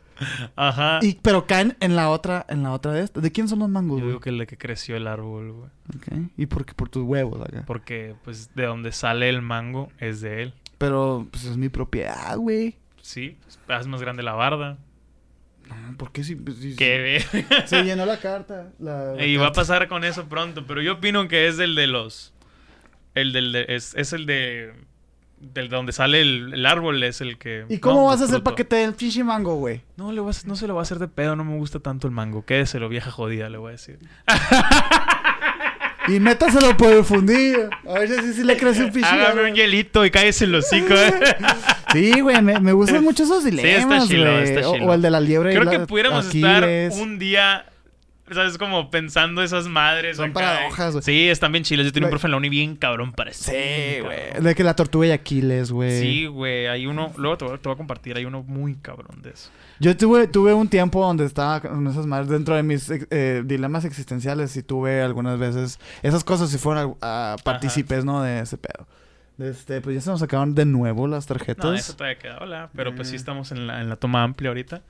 Ajá. 0.56 1.00
Y, 1.02 1.14
pero 1.14 1.46
caen 1.46 1.76
en 1.80 1.96
la 1.96 2.10
otra, 2.10 2.46
en 2.48 2.62
la 2.62 2.72
otra 2.72 2.92
de 2.92 3.02
esta. 3.02 3.20
¿De 3.20 3.32
quién 3.32 3.48
son 3.48 3.58
los 3.58 3.68
mangos, 3.68 3.98
Yo 3.98 4.04
güey? 4.04 4.08
digo 4.10 4.20
que 4.20 4.30
el 4.30 4.46
que 4.46 4.56
creció 4.56 4.96
el 4.96 5.08
árbol, 5.08 5.52
güey. 5.52 5.70
Ok. 5.96 6.30
¿Y 6.36 6.46
por 6.46 6.64
qué? 6.64 6.74
Por 6.74 6.88
tus 6.88 7.02
huevos 7.02 7.40
acá. 7.40 7.64
Porque, 7.66 8.14
pues, 8.22 8.54
de 8.54 8.66
donde 8.66 8.92
sale 8.92 9.28
el 9.28 9.42
mango 9.42 9.90
es 9.98 10.20
de 10.20 10.42
él. 10.42 10.54
Pero, 10.78 11.26
pues 11.30 11.44
es 11.44 11.56
mi 11.56 11.68
propiedad, 11.68 12.36
güey. 12.36 12.76
Sí, 13.00 13.36
es 13.68 13.86
más 13.88 14.00
grande 14.00 14.22
la 14.22 14.34
barda. 14.34 14.78
No, 15.74 15.96
¿Por 15.98 16.12
qué 16.12 16.24
si, 16.24 16.34
pues, 16.36 16.56
si- 16.58 16.74
si- 16.74 16.76
Se 17.66 17.82
llenó 17.84 18.06
la 18.06 18.18
carta. 18.18 18.70
La, 18.78 19.12
la 19.14 19.24
Y 19.24 19.36
va 19.36 19.48
a 19.48 19.52
pasar 19.52 19.88
con 19.88 20.04
eso 20.04 20.26
pronto, 20.28 20.66
pero 20.66 20.80
yo 20.82 20.94
opino 20.94 21.28
que 21.28 21.48
es 21.48 21.58
el 21.58 21.74
de 21.74 21.86
los... 21.86 22.32
El 23.14 23.32
del... 23.32 23.52
de- 23.52 23.66
es, 23.68 23.94
es 23.94 24.12
el 24.12 24.26
de... 24.26 24.72
Del 25.40 25.68
de 25.68 25.74
donde 25.76 25.90
sale 25.92 26.20
el, 26.20 26.54
el 26.54 26.66
árbol 26.66 27.02
es 27.02 27.20
el 27.20 27.36
que... 27.36 27.64
¿Y 27.68 27.78
cómo 27.78 28.02
no, 28.02 28.06
vas 28.06 28.20
a 28.20 28.24
hacer 28.26 28.44
para 28.44 28.54
que 28.54 28.64
te 28.64 28.76
dé 28.76 28.84
el 28.84 28.94
pinche 28.94 29.24
mango, 29.24 29.56
güey? 29.56 29.82
No, 29.96 30.12
le 30.12 30.20
voy 30.20 30.32
a- 30.32 30.46
no 30.46 30.54
se 30.54 30.68
lo 30.68 30.74
va 30.76 30.80
a 30.80 30.84
hacer 30.84 30.98
de 31.00 31.08
pedo, 31.08 31.34
no 31.34 31.42
me 31.44 31.56
gusta 31.56 31.80
tanto 31.80 32.06
el 32.06 32.12
mango. 32.12 32.44
Quédeselo, 32.44 32.88
vieja 32.88 33.10
jodida, 33.10 33.48
le 33.50 33.58
voy 33.58 33.70
a 33.70 33.72
decir. 33.72 33.98
Y 36.08 36.18
métaselo 36.18 36.76
por 36.76 36.92
el 36.92 37.04
fundido. 37.04 37.70
A 37.88 38.00
ver 38.00 38.08
si 38.08 38.34
sí 38.34 38.44
le 38.44 38.56
crece 38.56 38.84
un 38.84 38.92
pinche 38.92 39.08
Hágame 39.08 39.48
un 39.50 39.54
hielito 39.54 40.04
y 40.04 40.10
cállese 40.10 40.44
el 40.46 40.54
hocico, 40.56 40.94
eh. 40.94 41.12
Sí, 41.92 42.20
güey, 42.20 42.40
me, 42.42 42.58
me 42.60 42.72
gustan 42.72 43.04
mucho 43.04 43.24
esos 43.24 43.44
dilemas, 43.44 44.08
chilo, 44.08 44.30
güey. 44.30 44.44
está 44.44 44.68
O- 44.68 44.74
chilo. 44.74 44.86
O, 44.86 44.94
el 44.94 45.02
de 45.02 45.10
la 45.10 45.20
liebre 45.20 45.54
Creo 45.54 45.70
que 45.70 45.80
pudiéramos 45.80 46.26
Aquiles. 46.28 46.92
estar 46.92 47.02
un 47.02 47.18
día, 47.18 47.66
¿sabes? 48.30 48.56
Como 48.58 48.90
pensando 48.90 49.42
esas 49.42 49.68
madres. 49.68 50.16
Son 50.16 50.30
acá, 50.30 50.40
paradojas, 50.40 50.92
güey. 50.92 51.02
Sí, 51.02 51.28
están 51.28 51.52
bien 51.52 51.64
chiles. 51.64 51.84
Yo 51.86 51.92
tenía 51.92 52.06
un 52.06 52.10
profe 52.10 52.26
en 52.28 52.30
la 52.30 52.36
uni 52.38 52.48
bien 52.48 52.76
cabrón 52.76 53.12
para 53.12 53.30
eso. 53.30 53.50
Sí, 53.50 54.00
güey. 54.02 54.42
De 54.42 54.54
que 54.54 54.64
la 54.64 54.74
tortuga 54.74 55.06
y 55.06 55.10
Aquiles, 55.10 55.70
güey. 55.70 56.00
Sí, 56.00 56.26
güey. 56.26 56.66
Hay 56.66 56.86
uno, 56.86 57.12
luego 57.16 57.36
te 57.36 57.44
voy, 57.44 57.58
te 57.58 57.68
voy 57.68 57.74
a 57.74 57.76
compartir, 57.76 58.16
hay 58.16 58.24
uno 58.24 58.42
muy 58.42 58.74
cabrón 58.76 59.20
de 59.22 59.30
eso. 59.30 59.50
Yo 59.78 59.96
tuve, 59.96 60.28
tuve 60.28 60.54
un 60.54 60.68
tiempo 60.68 61.04
donde 61.04 61.24
estaba 61.24 61.60
con 61.60 61.86
esas 61.88 62.06
madres 62.06 62.28
dentro 62.28 62.54
de 62.54 62.62
mis 62.62 62.88
eh, 62.88 63.42
dilemas 63.44 63.84
existenciales 63.84 64.56
y 64.56 64.62
tuve 64.62 65.02
algunas 65.02 65.38
veces 65.40 65.80
esas 66.02 66.22
cosas 66.22 66.50
si 66.50 66.58
fueron 66.58 66.96
a, 67.02 67.36
partícipes, 67.42 68.04
¿no? 68.04 68.22
De 68.22 68.40
ese 68.40 68.56
pedo. 68.56 68.86
Este, 69.42 69.80
pues 69.80 69.94
ya 69.94 70.00
se 70.00 70.10
nos 70.10 70.22
acabaron 70.22 70.54
de 70.54 70.64
nuevo 70.64 71.06
las 71.08 71.26
tarjetas. 71.26 71.64
No, 71.64 71.74
eso 71.74 71.94
todavía 71.96 72.18
queda, 72.18 72.38
hola. 72.40 72.70
Pero 72.74 72.94
pues 72.94 73.08
sí 73.08 73.14
Eh. 73.14 73.16
estamos 73.16 73.50
en 73.52 73.66
la, 73.66 73.80
en 73.80 73.88
la 73.88 73.96
toma 73.96 74.22
amplia 74.22 74.50
ahorita. 74.50 74.82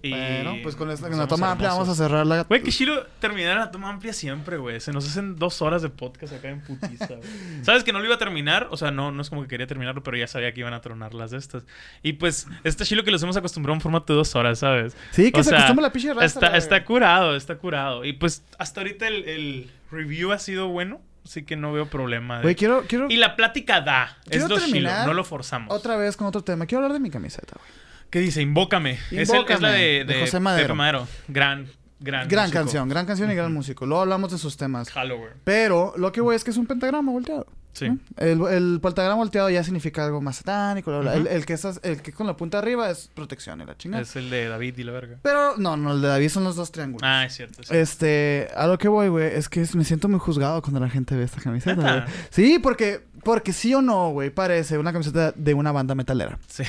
Y 0.00 0.10
Bueno, 0.12 0.54
pues 0.62 0.76
con 0.76 0.88
esta 0.92 1.08
con 1.08 1.18
la 1.18 1.26
toma 1.26 1.50
amplia 1.50 1.70
vamos 1.70 1.88
a 1.88 1.90
hermosos. 1.90 2.06
cerrar 2.06 2.24
la... 2.24 2.44
Güey, 2.44 2.62
qué 2.62 2.70
chilo 2.70 3.04
terminar 3.18 3.56
la 3.56 3.72
toma 3.72 3.88
amplia 3.90 4.12
siempre, 4.12 4.56
güey. 4.56 4.78
Se 4.78 4.92
nos 4.92 5.04
hacen 5.08 5.34
dos 5.34 5.60
horas 5.60 5.82
de 5.82 5.88
podcast 5.88 6.32
acá 6.34 6.50
en 6.50 6.60
putiza, 6.60 7.06
güey. 7.08 7.20
Sabes 7.62 7.82
que 7.82 7.92
no 7.92 7.98
lo 7.98 8.04
iba 8.04 8.14
a 8.14 8.18
terminar, 8.18 8.68
o 8.70 8.76
sea, 8.76 8.92
no, 8.92 9.10
no 9.10 9.22
es 9.22 9.28
como 9.28 9.42
que 9.42 9.48
quería 9.48 9.66
terminarlo, 9.66 10.04
pero 10.04 10.16
ya 10.16 10.28
sabía 10.28 10.52
que 10.54 10.60
iban 10.60 10.72
a 10.72 10.80
tronar 10.80 11.14
las 11.14 11.32
de 11.32 11.38
estas. 11.38 11.64
Y 12.04 12.12
pues, 12.12 12.46
este 12.62 12.84
chilo 12.84 13.02
que 13.02 13.10
los 13.10 13.20
hemos 13.24 13.36
acostumbrado 13.36 13.72
a 13.72 13.76
un 13.78 13.80
formato 13.80 14.12
de 14.12 14.18
dos 14.18 14.36
horas, 14.36 14.60
¿sabes? 14.60 14.96
Sí, 15.10 15.32
que 15.32 15.40
O 15.40 15.42
se 15.42 15.48
sea, 15.50 15.58
acostumbre 15.58 15.82
la 15.82 15.92
pinche 15.92 16.14
raza. 16.14 16.24
Está, 16.26 16.56
está 16.56 16.84
curado, 16.84 17.34
está 17.34 17.56
curado. 17.58 18.04
Y 18.04 18.12
pues, 18.12 18.44
hasta 18.56 18.82
ahorita 18.82 19.08
el, 19.08 19.24
el 19.28 19.70
review 19.90 20.30
ha 20.30 20.38
sido 20.38 20.68
bueno. 20.68 21.00
Así 21.28 21.42
que 21.44 21.56
no 21.56 21.74
veo 21.74 21.90
problema. 21.90 22.38
de- 22.38 22.42
Güey, 22.42 22.54
quiero, 22.54 22.84
quiero 22.88 23.06
Y 23.10 23.16
la 23.18 23.36
plática 23.36 23.82
da. 23.82 24.16
Quiero 24.24 24.44
es 24.46 24.50
lo 24.50 24.58
chilo, 24.60 24.90
no 25.04 25.12
lo 25.12 25.24
forzamos. 25.24 25.74
otra 25.74 25.96
vez 25.96 26.16
con 26.16 26.26
otro 26.26 26.42
tema. 26.42 26.64
Quiero 26.64 26.78
hablar 26.78 26.94
de 26.94 27.00
mi 27.00 27.10
camiseta, 27.10 27.54
güey. 27.58 27.70
¿Qué 28.08 28.20
dice? 28.20 28.40
Invócame. 28.40 28.92
Es, 28.92 29.12
el- 29.12 29.18
es 29.20 29.28
Invócame, 29.28 29.60
la 29.60 29.70
de, 29.72 29.78
de 29.82 30.04
de 30.06 30.20
José 30.20 30.40
Madero. 30.40 30.68
Pepe 30.68 30.74
Madero. 30.74 31.06
Gran, 31.28 31.66
gran. 32.00 32.26
Gran 32.28 32.44
músico. 32.46 32.58
canción, 32.60 32.88
gran 32.88 33.04
canción 33.04 33.30
y 33.30 33.34
gran 33.34 33.52
músico. 33.52 33.84
Luego 33.84 34.00
hablamos 34.00 34.32
de 34.32 34.38
sus 34.38 34.56
temas. 34.56 34.90
Halloween. 34.90 35.34
Pero 35.44 35.92
lo 35.98 36.12
que 36.12 36.22
voy 36.22 36.34
es 36.34 36.44
que 36.44 36.50
es 36.50 36.56
un 36.56 36.66
pentagrama 36.66 37.12
volteado. 37.12 37.46
Sí. 37.78 37.88
¿no? 37.90 37.98
El, 38.16 38.42
el 38.54 38.80
pentagrama 38.82 39.16
volteado 39.16 39.48
ya 39.50 39.62
significa 39.64 40.04
algo 40.04 40.20
más 40.20 40.36
satánico. 40.36 40.90
bla, 40.90 41.00
bla. 41.00 41.10
Ujú. 41.12 41.20
el, 41.20 41.26
el 41.28 41.46
que 41.46 41.52
estás, 41.52 41.80
el 41.82 42.02
que 42.02 42.12
con 42.12 42.26
la 42.26 42.36
punta 42.36 42.58
arriba 42.58 42.90
es 42.90 43.10
protección 43.14 43.60
y 43.60 43.64
la 43.64 43.76
chingada. 43.76 44.02
Es 44.02 44.16
el 44.16 44.30
de 44.30 44.48
David 44.48 44.76
y 44.78 44.84
la 44.84 44.92
verga. 44.92 45.16
Pero 45.22 45.56
no, 45.56 45.76
no, 45.76 45.92
el 45.92 46.02
de 46.02 46.08
David 46.08 46.28
son 46.28 46.44
los 46.44 46.56
dos 46.56 46.72
triángulos. 46.72 47.02
Ah, 47.04 47.24
es 47.24 47.34
cierto. 47.34 47.62
sí. 47.62 47.74
Este, 47.76 48.48
a 48.56 48.66
lo 48.66 48.78
que 48.78 48.88
voy, 48.88 49.08
güey, 49.08 49.26
es 49.34 49.48
que 49.48 49.64
me 49.74 49.84
siento 49.84 50.08
muy 50.08 50.18
juzgado 50.20 50.60
cuando 50.62 50.80
la 50.80 50.88
gente 50.90 51.14
ve 51.16 51.24
esta 51.24 51.40
camiseta. 51.40 52.06
Sí, 52.30 52.58
porque, 52.58 53.02
porque 53.24 53.52
sí 53.52 53.74
o 53.74 53.82
no, 53.82 54.10
güey, 54.10 54.30
parece 54.30 54.78
una 54.78 54.92
camiseta 54.92 55.32
de 55.32 55.54
una 55.54 55.72
banda 55.72 55.94
metalera. 55.94 56.38
Sí. 56.46 56.64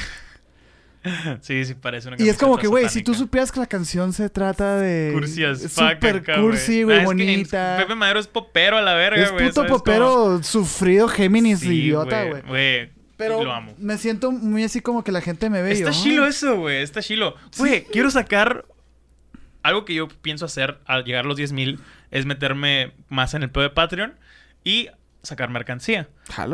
sí, 1.42 1.64
sí, 1.66 1.74
parece 1.76 2.08
una 2.10 2.18
Y 2.20 2.28
es 2.28 2.38
como 2.38 2.58
que, 2.58 2.68
güey, 2.68 2.90
si 2.90 3.04
tú 3.04 3.14
supieras 3.14 3.52
que 3.52 3.60
la 3.60 3.68
canción 3.68 4.12
se 4.14 4.30
trata 4.30 4.76
de... 4.76 5.12
Cursi 5.14 5.46
as 5.46 5.64
es 5.64 5.78
acá, 5.80 6.22
cursi, 6.40 6.82
Ah, 6.82 6.86
güey, 6.86 6.98
es 6.98 7.02
que 7.02 7.06
bonita. 7.06 7.78
Pepe 7.80 7.96
Madero 7.96 8.20
es 8.20 8.28
popero 8.28 8.78
a 8.78 8.82
la 8.82 8.94
verga, 8.96 9.22
es 9.24 9.32
güey. 9.32 9.48
puto 9.48 9.62
¿sabes 9.62 9.72
popero 9.72 10.44
sufrido 10.44 11.08
Géminis? 11.08 11.60
Sí, 11.62 11.74
idiota, 11.74 12.26
güey. 12.26 12.42
Güey, 12.42 12.92
Pero 13.16 13.44
lo 13.44 13.54
amo. 13.54 13.74
me 13.78 13.98
siento 13.98 14.32
muy 14.32 14.64
así 14.64 14.82
como 14.82 15.04
que 15.04 15.12
la 15.12 15.22
gente 15.22 15.50
me 15.50 15.62
ve 15.62 15.72
Está 15.72 15.92
chilo 15.92 16.26
eso, 16.26 16.58
güey. 16.58 16.82
Está 16.82 17.02
chilo. 17.02 17.36
Güey, 17.58 17.86
quiero 17.86 18.12
sacar. 18.12 18.66
Algo 19.62 19.84
que 19.84 19.94
yo 19.94 20.08
pienso 20.08 20.46
hacer 20.46 20.80
al 20.86 21.04
llegar 21.04 21.26
a 21.26 21.28
los 21.28 21.38
10.000 21.38 21.80
es 22.12 22.26
meterme 22.26 22.94
más 23.10 23.34
en 23.34 23.44
el 23.44 23.50
pedo 23.50 23.64
de 23.64 23.70
Patreon 23.70 24.14
y 24.64 24.88
sacar 25.24 25.50
mercancía. 25.50 26.10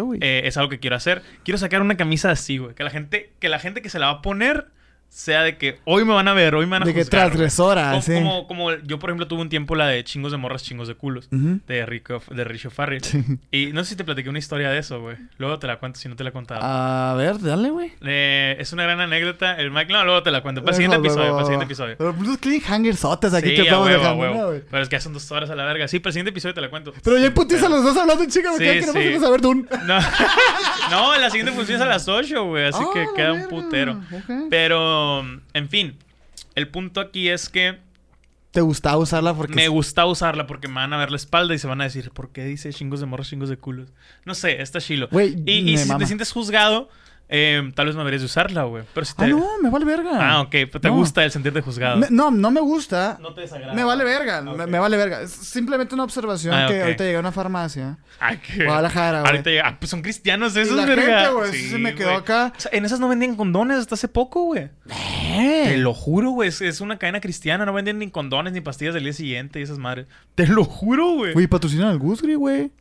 Güey. 0.05 0.19
Eh, 0.21 0.41
es 0.45 0.57
algo 0.57 0.69
que 0.69 0.79
quiero 0.79 0.95
hacer. 0.95 1.21
Quiero 1.43 1.57
sacar 1.57 1.81
una 1.81 1.97
camisa 1.97 2.31
así, 2.31 2.57
güey. 2.57 2.75
Que 2.75 2.83
la 2.83 2.89
gente, 2.89 3.33
que 3.39 3.49
la 3.49 3.59
gente 3.59 3.81
que 3.81 3.89
se 3.89 3.99
la 3.99 4.07
va 4.07 4.11
a 4.13 4.21
poner 4.21 4.67
sea 5.15 5.43
de 5.43 5.57
que 5.57 5.79
hoy 5.85 6.03
me 6.03 6.13
van 6.13 6.27
a 6.27 6.33
ver, 6.33 6.55
hoy 6.55 6.65
me 6.65 6.71
van 6.71 6.83
a 6.83 6.85
de 6.85 6.93
que 6.93 6.99
juzgar, 7.03 7.21
güey. 7.21 7.29
transgresora, 7.31 7.89
Como, 7.91 8.01
sí. 8.01 8.13
como, 8.13 8.47
como 8.47 8.71
yo, 8.73 8.99
por 8.99 9.09
ejemplo, 9.09 9.27
tuve 9.27 9.41
un 9.41 9.47
tiempo 9.49 9.73
la 9.75 9.87
de 9.87 10.03
chingos 10.03 10.31
de 10.33 10.37
morras, 10.37 10.61
chingos 10.63 10.87
de 10.89 10.95
culos. 10.95 11.27
De 11.31 11.85
Rico, 11.85 12.21
de 12.29 12.43
Richo 12.43 12.69
Farrell. 12.69 13.01
Sí. 13.03 13.23
Y 13.51 13.67
no 13.67 13.83
sé 13.83 13.91
si 13.91 13.95
te 13.95 14.03
platiqué 14.03 14.29
una 14.29 14.39
historia 14.39 14.69
de 14.69 14.77
eso, 14.79 14.99
güey. 14.99 15.15
Luego 15.37 15.57
te 15.57 15.67
la 15.67 15.77
cuento 15.79 15.99
si 15.99 16.09
no 16.09 16.15
te 16.17 16.23
la 16.25 16.31
he 16.31 16.33
contado. 16.33 16.59
A 16.63 17.13
ver, 17.15 17.39
dale, 17.39 17.69
güey. 17.69 17.93
Eh, 18.05 18.57
es 18.59 18.73
una 18.73 18.83
gran 18.83 18.99
anécdota. 18.99 19.55
El 19.55 19.71
Mike, 19.71 19.93
no, 19.93 20.03
luego 20.03 20.21
te 20.21 20.31
la 20.31 20.41
cuento. 20.41 20.61
Para 20.61 20.71
el 20.71 20.75
siguiente 20.75 20.97
episodio, 20.97 21.27
para 21.29 21.39
el 21.39 21.45
siguiente 21.45 21.65
episodio. 21.65 21.95
Pero 21.97 22.13
unos 22.19 22.37
cliffhangersotes 22.37 23.33
aquí 23.33 23.49
Sí, 23.49 23.55
que 23.55 23.61
a 23.61 23.63
estamos 23.65 23.87
a 23.87 23.91
dejando, 23.91 24.21
huevo. 24.21 24.35
¿no, 24.35 24.47
güey? 24.47 24.61
Pero 24.69 24.83
es 24.83 24.89
que 24.89 24.99
son 24.99 25.13
dos 25.13 25.31
horas 25.31 25.49
a 25.49 25.55
la 25.55 25.63
verga. 25.63 25.87
Sí, 25.87 25.99
para 25.99 26.09
el 26.09 26.13
siguiente 26.13 26.31
episodio 26.31 26.53
te 26.53 26.61
la 26.61 26.69
cuento. 26.69 26.93
Pero 27.03 27.17
ya 27.17 27.33
putiza 27.33 27.61
Pero- 27.67 27.75
los 27.75 27.83
dos 27.85 27.95
hablando 27.97 28.25
chica, 28.25 28.51
Sí, 28.57 28.63
que 28.63 28.81
no 28.85 28.91
sí. 28.91 29.13
a 29.13 29.19
saber 29.21 29.39
de 29.41 29.47
un... 29.47 29.69
No, 29.85 29.99
no, 30.91 31.17
la 31.17 31.29
siguiente 31.29 31.53
función 31.53 31.77
es 31.77 31.81
a 31.81 31.85
las 31.85 32.07
8, 32.07 32.45
güey. 32.45 32.65
Así 32.65 32.79
Ah, 32.81 32.89
que 32.93 33.05
queda 33.15 33.33
un 33.33 33.47
putero. 33.47 33.93
ok. 34.11 34.49
Pero, 35.21 35.41
en 35.53 35.69
fin. 35.69 35.97
El 36.55 36.69
punto 36.69 37.01
aquí 37.01 37.29
es 37.29 37.49
que 37.49 37.79
Te 38.51 38.61
gustaba 38.61 38.97
usarla 38.97 39.33
porque... 39.33 39.55
me 39.55 39.67
gusta 39.67 40.05
usarla 40.05 40.47
porque 40.47 40.67
me 40.69 40.75
van 40.75 40.93
a 40.93 40.97
ver 40.97 41.11
la 41.11 41.17
espalda 41.17 41.53
y 41.53 41.59
se 41.59 41.67
van 41.67 41.81
a 41.81 41.83
decir, 41.83 42.11
¿por 42.11 42.29
qué 42.31 42.45
dice 42.45 42.71
chingos 42.71 42.99
de 43.01 43.05
morros, 43.05 43.29
chingos 43.29 43.49
de 43.49 43.57
culos? 43.57 43.89
No 44.23 44.33
sé, 44.35 44.61
está 44.61 44.79
chilo. 44.79 45.09
Güey, 45.11 45.35
Y, 45.45 45.77
si 45.77 45.87
mama. 45.87 45.99
te 45.99 46.05
sientes 46.05 46.31
juzgado, 46.31 46.89
eh, 47.27 47.71
tal 47.75 47.87
vez 47.87 47.95
no 47.95 48.01
deberías 48.01 48.21
de 48.21 48.25
usarla, 48.27 48.63
güey. 48.63 48.83
Pero 48.93 49.05
si 49.05 49.15
te... 49.15 49.23
Ah, 49.25 49.27
no, 49.27 49.47
me 49.61 49.69
vale 49.69 49.83
verga. 49.85 50.11
Ah, 50.13 50.41
ok. 50.41 50.49
Pero 50.51 50.79
te 50.81 50.87
No. 50.89 50.95
gusta 50.95 51.23
el 51.23 51.31
sentirte 51.31 51.61
juzgado. 51.61 51.97
Me- 51.97 52.07
no, 52.11 52.29
no 52.31 52.51
me 52.51 52.61
gusta. 52.61 53.17
No 53.21 53.33
te 53.33 53.41
desagrada. 53.41 53.73
Me 53.73 53.83
vale 53.83 54.03
verga, 54.03 54.37
Ah, 54.37 54.41
me, 54.67 54.79
vale 54.79 54.95
verga. 54.97 55.21
Es 55.21 55.31
simplemente 55.31 55.95
una 55.95 56.03
observación 56.03 56.53
Ah, 56.53 56.67
que 56.67 56.81
ahorita 56.83 57.03
llegué 57.03 57.17
a 57.17 57.19
una 57.21 57.31
farmacia. 57.31 57.97
Ay, 58.19 58.39
qué... 58.45 58.63
Guadalajara, 58.65 59.21
güey. 59.21 59.31
Ahorita 59.31 59.49
llega- 59.49 59.67
Ah, 59.67 59.77
pues 59.79 59.89
son 59.89 60.01
cristianos 60.01 60.55
Y 60.55 60.59
esos, 60.59 60.75
la 60.77 60.85
verga. 60.85 61.19
gente, 61.21 61.33
güey, 61.33 61.51
sí 61.51 61.69
se 61.69 61.77
me 61.79 61.95
quedó 61.95 62.09
güey. 62.09 62.19
acá. 62.21 62.53
O 62.55 62.59
sea, 62.59 62.71
en 62.73 62.85
esas 62.85 62.99
no 62.99 63.07
vendían 63.07 63.35
condones 63.35 63.77
hasta 63.79 63.95
hace 63.95 64.07
poco, 64.07 64.43
güey. 64.43 64.69
Te 64.87 65.73
Eh. 65.73 65.77
lo 65.77 65.93
juro, 65.93 66.29
güey. 66.31 66.49
Es, 66.49 66.61
es 66.61 66.79
una 66.81 66.97
cadena 66.97 67.21
cristiana. 67.21 67.65
No 67.65 67.73
venden 67.73 67.99
ni 67.99 68.09
condones 68.11 68.53
ni 68.53 68.61
pastillas 68.61 68.93
del 68.93 69.03
día 69.03 69.13
siguiente 69.13 69.59
y 69.59 69.63
esas 69.63 69.79
madres. 69.79 70.07
Te 70.35 70.47
lo 70.47 70.63
juro, 70.63 71.13
güey. 71.15 71.33
Güey, 71.33 71.47
patrocinan 71.47 71.87
al 71.89 71.97
Gusgri, 71.97 72.35
güey. 72.35 72.71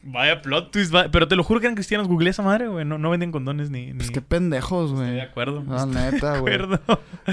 Vaya 0.00 0.40
plot 0.42 0.70
twist. 0.70 0.94
va- 0.94 1.08
Pero 1.10 1.26
te 1.28 1.34
lo 1.36 1.42
juro 1.42 1.58
que 1.60 1.66
eran 1.66 1.74
cristianos. 1.74 2.06
Googleé 2.06 2.30
esa 2.30 2.42
madre, 2.42 2.68
güey. 2.68 2.84
No, 2.84 2.98
no 2.98 3.10
venden 3.10 3.32
condones 3.32 3.68
ni. 3.68 3.86
ni... 3.88 3.94
Pues 3.94 4.10
qué 4.12 4.22
pendejos, 4.22 4.90
Estoy 4.92 5.06
de 5.06 5.12
güey. 5.12 5.20
acuerdo. 5.22 5.64
La 5.68 5.86
neta, 5.86 6.34
de 6.34 6.40
güey. 6.40 6.54
acuerdo. 6.54 6.80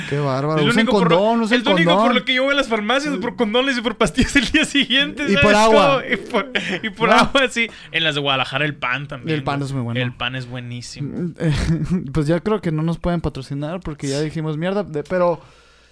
Qué 0.10 0.20
bárbaro. 0.20 0.60
Es 0.60 0.66
lo 0.66 0.72
Usen 0.72 0.82
único 0.82 1.00
por- 1.00 1.08
condón, 1.10 1.42
usen 1.42 1.60
es 1.60 1.66
lo 1.66 1.72
único 1.76 1.90
por 1.92 1.98
condón. 2.00 2.16
lo 2.16 2.26
que 2.26 2.34
yo 2.34 2.44
voy 2.44 2.54
a 2.54 2.58
las 2.58 2.68
farmacias, 2.68 3.16
por 3.18 3.36
condones 3.36 3.78
y 3.78 3.82
por 3.82 3.98
pastillas 3.98 4.36
el 4.36 4.48
día 4.50 4.66
siguiente. 4.66 5.24
Y 5.24 5.34
¿sabes 5.34 5.42
por 5.46 5.56
agua. 5.56 6.04
Y 6.12 6.18
por, 6.18 6.52
y 6.84 6.90
por 6.90 7.10
No. 7.10 7.16
agua, 7.16 7.48
sí. 7.50 7.70
En 7.92 8.04
las 8.04 8.16
de 8.16 8.22
Guadalajara 8.22 8.66
el 8.66 8.76
pan 8.76 9.08
también. 9.08 9.38
El 9.38 9.44
pan 9.44 9.60
güey. 9.60 9.68
es 9.70 9.74
muy 9.74 9.84
bueno. 9.84 10.00
El 10.02 10.12
pan 10.14 10.36
es 10.36 10.48
buenísimo. 10.50 11.34
pues 12.14 12.28
ya 12.28 12.40
creo 12.40 12.62
que 12.62 12.72
no 12.72 12.82
nos 12.84 12.98
pueden 12.98 13.22
patrocinar 13.22 13.80
porque 13.80 14.08
ya 14.08 14.20
dijimos 14.22 14.58
mierda. 14.58 14.84
de- 14.84 15.04
pero 15.04 15.40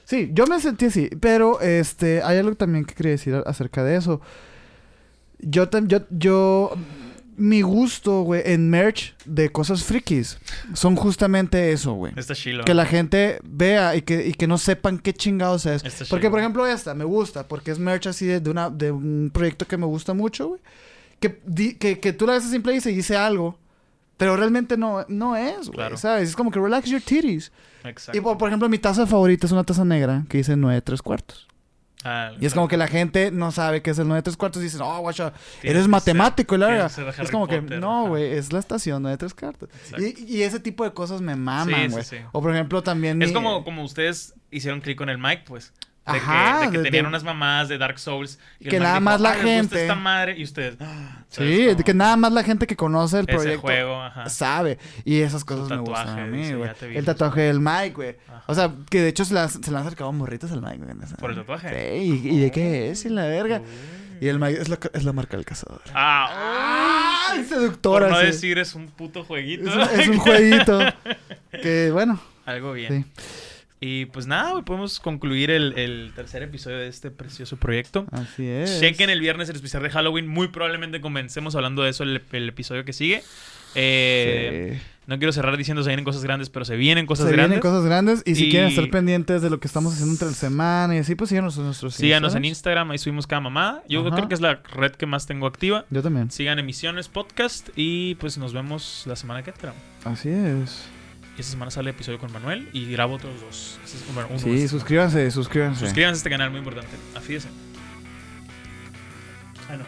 sí, 0.06 0.32
yo 0.34 0.48
me 0.48 0.60
sentí 0.60 0.86
así. 0.86 1.10
Pero 1.22 1.62
este, 1.62 2.24
hay 2.24 2.40
algo 2.40 2.56
también 2.56 2.84
que 2.84 2.96
quería 2.96 3.12
decir 3.12 3.42
acerca 3.46 3.84
de 3.84 3.96
eso. 3.96 4.22
Yo, 5.44 5.70
yo, 5.88 6.00
yo, 6.10 6.72
mi 7.38 7.62
gusto, 7.62 8.22
güey, 8.22 8.42
en 8.46 8.70
merch 8.70 9.16
de 9.26 9.52
cosas 9.52 9.84
frikis 9.84 10.38
son 10.74 10.96
justamente 10.96 11.72
eso, 11.72 11.94
güey. 11.94 12.14
Está 12.16 12.36
chilo. 12.36 12.64
Que 12.66 12.74
la 12.74 12.86
gente 12.86 13.40
vea 13.44 13.96
y 13.96 14.02
que, 14.04 14.28
y 14.28 14.34
que 14.34 14.48
no 14.48 14.58
sepan 14.58 15.00
qué 15.00 15.14
chingados 15.14 15.66
es. 15.66 15.84
Está 15.84 16.06
Porque, 16.10 16.30
por 16.30 16.40
ejemplo, 16.40 16.66
esta 16.68 16.94
me 16.94 17.04
gusta, 17.06 17.48
porque 17.48 17.72
es 17.72 17.80
merch 17.80 18.08
así 18.08 18.26
de, 18.26 18.40
de 18.40 18.50
una, 18.50 18.70
de 18.70 18.92
un 18.92 19.32
proyecto 19.34 19.68
que 19.68 19.78
me 19.78 19.86
gusta 19.86 20.14
mucho, 20.14 20.50
güey. 20.50 20.62
Que, 21.20 21.42
di- 21.46 21.76
que, 21.76 22.00
que 22.00 22.14
tú 22.14 22.28
la 22.28 22.34
ves 22.34 22.46
a 22.46 22.50
simple 22.50 22.76
y 22.76 22.82
se 22.82 22.90
dice 22.90 23.16
algo, 23.16 23.58
pero 24.18 24.36
realmente 24.38 24.78
no, 24.78 25.06
no 25.08 25.36
es, 25.36 25.68
güey. 25.68 25.72
Claro. 25.78 25.98
¿Sabes? 25.98 26.30
Es 26.30 26.36
como 26.36 26.52
que 26.52 26.60
relax 26.60 26.90
your 26.90 27.02
titties. 27.02 27.52
Exacto. 27.84 28.18
Y 28.18 28.22
por, 28.22 28.38
por 28.38 28.50
ejemplo, 28.50 28.70
mi 28.70 28.78
taza 28.78 29.08
favorita 29.08 29.46
es 29.48 29.52
una 29.52 29.64
taza 29.64 29.84
negra 29.86 30.24
que 30.30 30.38
dice 30.38 30.56
9 30.56 30.82
3 30.82 31.02
cuartos. 31.02 31.48
Ah, 32.04 32.32
Y 32.40 32.46
es 32.46 32.54
como 32.54 32.68
que 32.68 32.76
la 32.78 32.88
gente 32.88 33.32
no 33.32 33.52
sabe 33.52 33.82
qué 33.82 33.92
es 33.92 34.00
el 34.00 34.08
9 34.08 34.22
3 34.22 34.36
cuartos 34.38 34.62
y 34.62 34.66
dicen, 34.66 34.82
oh, 34.82 35.00
guacha, 35.00 35.34
eres 35.62 35.88
matemático. 35.88 36.56
y 36.56 36.58
la 36.58 36.90
ser 36.90 37.06
de 37.14 37.24
Es 37.24 37.32
como 37.32 37.48
que, 37.48 37.62
no, 37.62 38.08
güey, 38.08 38.32
es 38.34 38.52
la 38.52 38.60
estación 38.60 39.02
9 39.04 39.18
3 39.18 39.34
cuartos. 39.34 39.70
Y, 39.98 40.36
y 40.38 40.42
ese 40.44 40.60
tipo 40.60 40.84
de 40.84 40.92
cosas 40.94 41.22
me 41.22 41.36
maman, 41.36 41.68
Sí, 41.76 41.82
sí, 41.86 41.92
güey. 41.92 42.04
sí. 42.04 42.18
O 42.32 42.42
por 42.42 42.52
ejemplo, 42.54 42.84
también. 42.84 43.22
Es 43.22 43.30
mi- 43.30 43.34
como, 43.34 43.64
como 43.64 43.84
ustedes 43.84 44.34
hicieron 44.52 44.82
clic 44.82 44.98
con 44.98 45.10
el 45.10 45.18
mic, 45.18 45.44
pues. 45.46 45.72
De 46.06 46.18
Ajá, 46.18 46.60
que, 46.60 46.66
de 46.66 46.72
que 46.74 46.78
de- 46.80 46.84
tenían 46.84 47.06
de- 47.06 47.10
unas 47.10 47.24
mamás 47.24 47.70
de 47.70 47.78
Dark 47.78 47.98
Souls. 47.98 48.38
y 48.60 48.68
Que 48.68 48.78
nada 48.78 48.96
dijo, 48.96 49.06
más 49.06 49.22
la 49.22 49.30
"Ah, 49.30 49.36
gente- 49.36 49.82
esta 49.84 49.96
madre. 49.96 50.38
Y 50.38 50.44
ustedes. 50.44 50.76
ah, 50.82 51.24
Sí, 51.30 51.70
que 51.86 51.94
nada 51.94 52.18
más 52.18 52.34
la 52.34 52.44
gente 52.44 52.68
que 52.68 52.76
conoce 52.76 53.20
el 53.20 53.26
Ese 53.30 53.34
proyecto 53.38 53.62
juego, 53.62 54.02
ajá. 54.02 54.28
sabe. 54.30 54.78
Y 55.06 55.22
esas 55.22 55.46
cosas 55.46 55.70
me 55.70 55.78
gustan 55.78 56.20
a 56.20 56.26
mí, 56.26 56.52
güey. 56.52 56.70
El 56.94 57.06
tatuaje 57.06 57.42
del 57.42 57.62
Mike, 57.62 57.94
güey. 57.96 58.16
O 58.48 58.54
sea, 58.54 58.72
que 58.90 59.00
de 59.02 59.08
hecho 59.08 59.24
se, 59.24 59.34
se 59.48 59.72
le 59.72 59.78
han 59.78 59.84
acercado 59.84 60.12
morritas 60.12 60.52
al 60.52 60.62
Mike, 60.62 60.78
güey. 60.84 60.96
¿Por 61.20 61.30
el 61.32 61.38
tatuaje? 61.38 61.70
Sí, 61.70 62.22
¿y, 62.26 62.30
y 62.36 62.40
de 62.42 62.52
qué 62.52 62.90
es? 62.92 63.06
Y 63.06 63.10
la 63.10 63.26
verga. 63.26 63.60
Uy. 63.62 64.18
Y 64.22 64.28
el 64.28 64.40
Mike 64.40 64.62
es 64.62 64.68
la, 64.70 64.80
es 64.94 65.04
la 65.06 65.14
marca 65.14 65.38
del 65.38 65.46
cazador. 65.46 65.82
Ah, 65.94 67.30
¡Ay, 67.32 67.40
por 67.40 67.48
seductora! 67.48 68.10
no 68.10 68.20
sí. 68.20 68.26
decir 68.28 68.58
es 68.60 68.76
un 68.76 68.88
puto 68.88 69.24
jueguito. 69.24 69.70
Es, 69.84 70.00
es 70.00 70.08
un 70.10 70.18
jueguito. 70.20 70.80
que 71.62 71.92
bueno, 71.92 72.20
Algo 72.46 72.74
bien. 72.74 73.06
sí. 73.16 73.24
Y 73.86 74.06
pues 74.06 74.28
nada, 74.28 74.52
güey, 74.52 74.64
podemos 74.64 75.02
concluir 75.02 75.52
el, 75.52 75.78
el 75.78 76.14
tercer 76.16 76.42
episodio 76.42 76.78
de 76.78 76.88
este 76.88 77.12
precioso 77.12 77.58
proyecto. 77.58 78.06
Así 78.12 78.48
es. 78.48 78.80
Chequen 78.80 79.10
el 79.10 79.20
viernes 79.20 79.50
el 79.50 79.58
especial 79.58 79.84
de 79.84 79.90
Halloween. 79.90 80.26
Muy 80.26 80.48
probablemente 80.48 81.02
comencemos 81.02 81.54
hablando 81.56 81.84
de 81.84 81.90
eso 81.90 82.04
el, 82.04 82.22
el 82.32 82.48
episodio 82.50 82.86
que 82.86 82.94
sigue. 82.94 83.24
Eh, 83.76 84.80
Sí. 84.80 84.90
No 85.06 85.18
quiero 85.18 85.34
cerrar 85.34 85.58
diciendo 85.58 85.84
se 85.84 85.90
vienen 85.90 86.06
cosas 86.06 86.24
grandes, 86.24 86.50
pero 86.50 86.64
se 86.64 86.78
vienen 86.78 87.06
cosas 87.06 87.26
Se 87.26 87.34
grandes. 87.34 87.60
vienen 87.60 87.62
cosas 87.62 87.84
grandes 87.86 88.24
y 88.26 88.36
si 88.36 88.46
Y- 88.46 88.52
quieren 88.52 88.70
estar 88.70 88.90
pendientes 88.90 89.42
de 89.42 89.50
lo 89.50 89.60
que 89.60 89.68
estamos 89.68 89.92
haciendo 89.92 90.14
entre 90.14 90.30
la 90.30 90.34
semana 90.34 90.96
y 90.96 91.00
así, 91.00 91.16
pues 91.16 91.30
síganos 91.30 91.58
en 91.58 91.66
nuestros 91.66 91.96
Síganos 91.96 92.36
en. 92.36 92.46
Instagram, 92.46 92.90
ahí 92.92 92.98
subimos 92.98 93.28
cada 93.28 93.42
mamá. 93.42 93.82
Yo 93.90 94.00
Ajá. 94.08 94.16
creo 94.16 94.28
que 94.30 94.34
es 94.36 94.40
la 94.40 94.62
red 94.74 94.94
que 94.94 95.06
más 95.06 95.28
tengo 95.28 95.46
activa. 95.46 95.84
Yo 95.90 96.02
también. 96.02 96.32
Sigan 96.32 96.58
Emisiones 96.58 97.10
Podcast 97.10 97.68
y 97.76 98.16
pues 98.16 98.38
nos 98.38 98.54
vemos 98.54 99.04
la 99.06 99.18
semana 99.18 99.44
que 99.44 99.50
entra. 99.50 99.74
Así 100.06 100.30
es. 100.30 100.86
Y 101.38 101.42
esta 101.42 101.52
semana 101.52 101.72
sale 101.72 101.90
episodio 101.90 102.20
con 102.20 102.32
Manuel 102.32 102.70
y 102.74 102.86
grabo 102.92 103.16
otros 103.16 103.42
dos. 103.42 103.80
Ese 103.84 103.98
es- 103.98 104.14
bueno, 104.14 104.30
uno 104.30 104.40
Sí, 104.40 104.52
este. 104.54 104.68
suscríbanse, 104.68 105.32
suscríbanse. 105.32 105.80
Suscríbanse 105.86 106.16
a 106.16 106.18
este 106.18 106.30
canal, 106.30 106.52
muy 106.52 106.60
importante. 106.60 106.92
Afídense. 107.16 107.48
Ah, 109.70 109.78
no. 109.78 109.84
ok. 109.84 109.88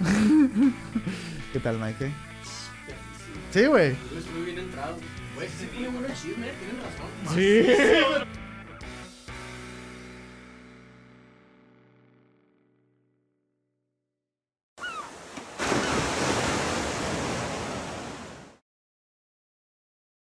¿Qué 1.52 1.60
tal, 1.60 1.78
Mike? 1.78 2.10
Sí, 3.52 3.66
güey. 3.66 3.92
Estuve 4.16 4.44
bien 4.44 4.58
entrado. 4.58 4.98
Güey, 5.36 5.48
se 5.48 5.66
pone 5.68 5.88
bueno 5.88 6.06
el 6.08 6.14
chisme, 6.14 6.48
tienen 6.58 6.76
razón. 6.82 7.08
Sí. 7.34 8.28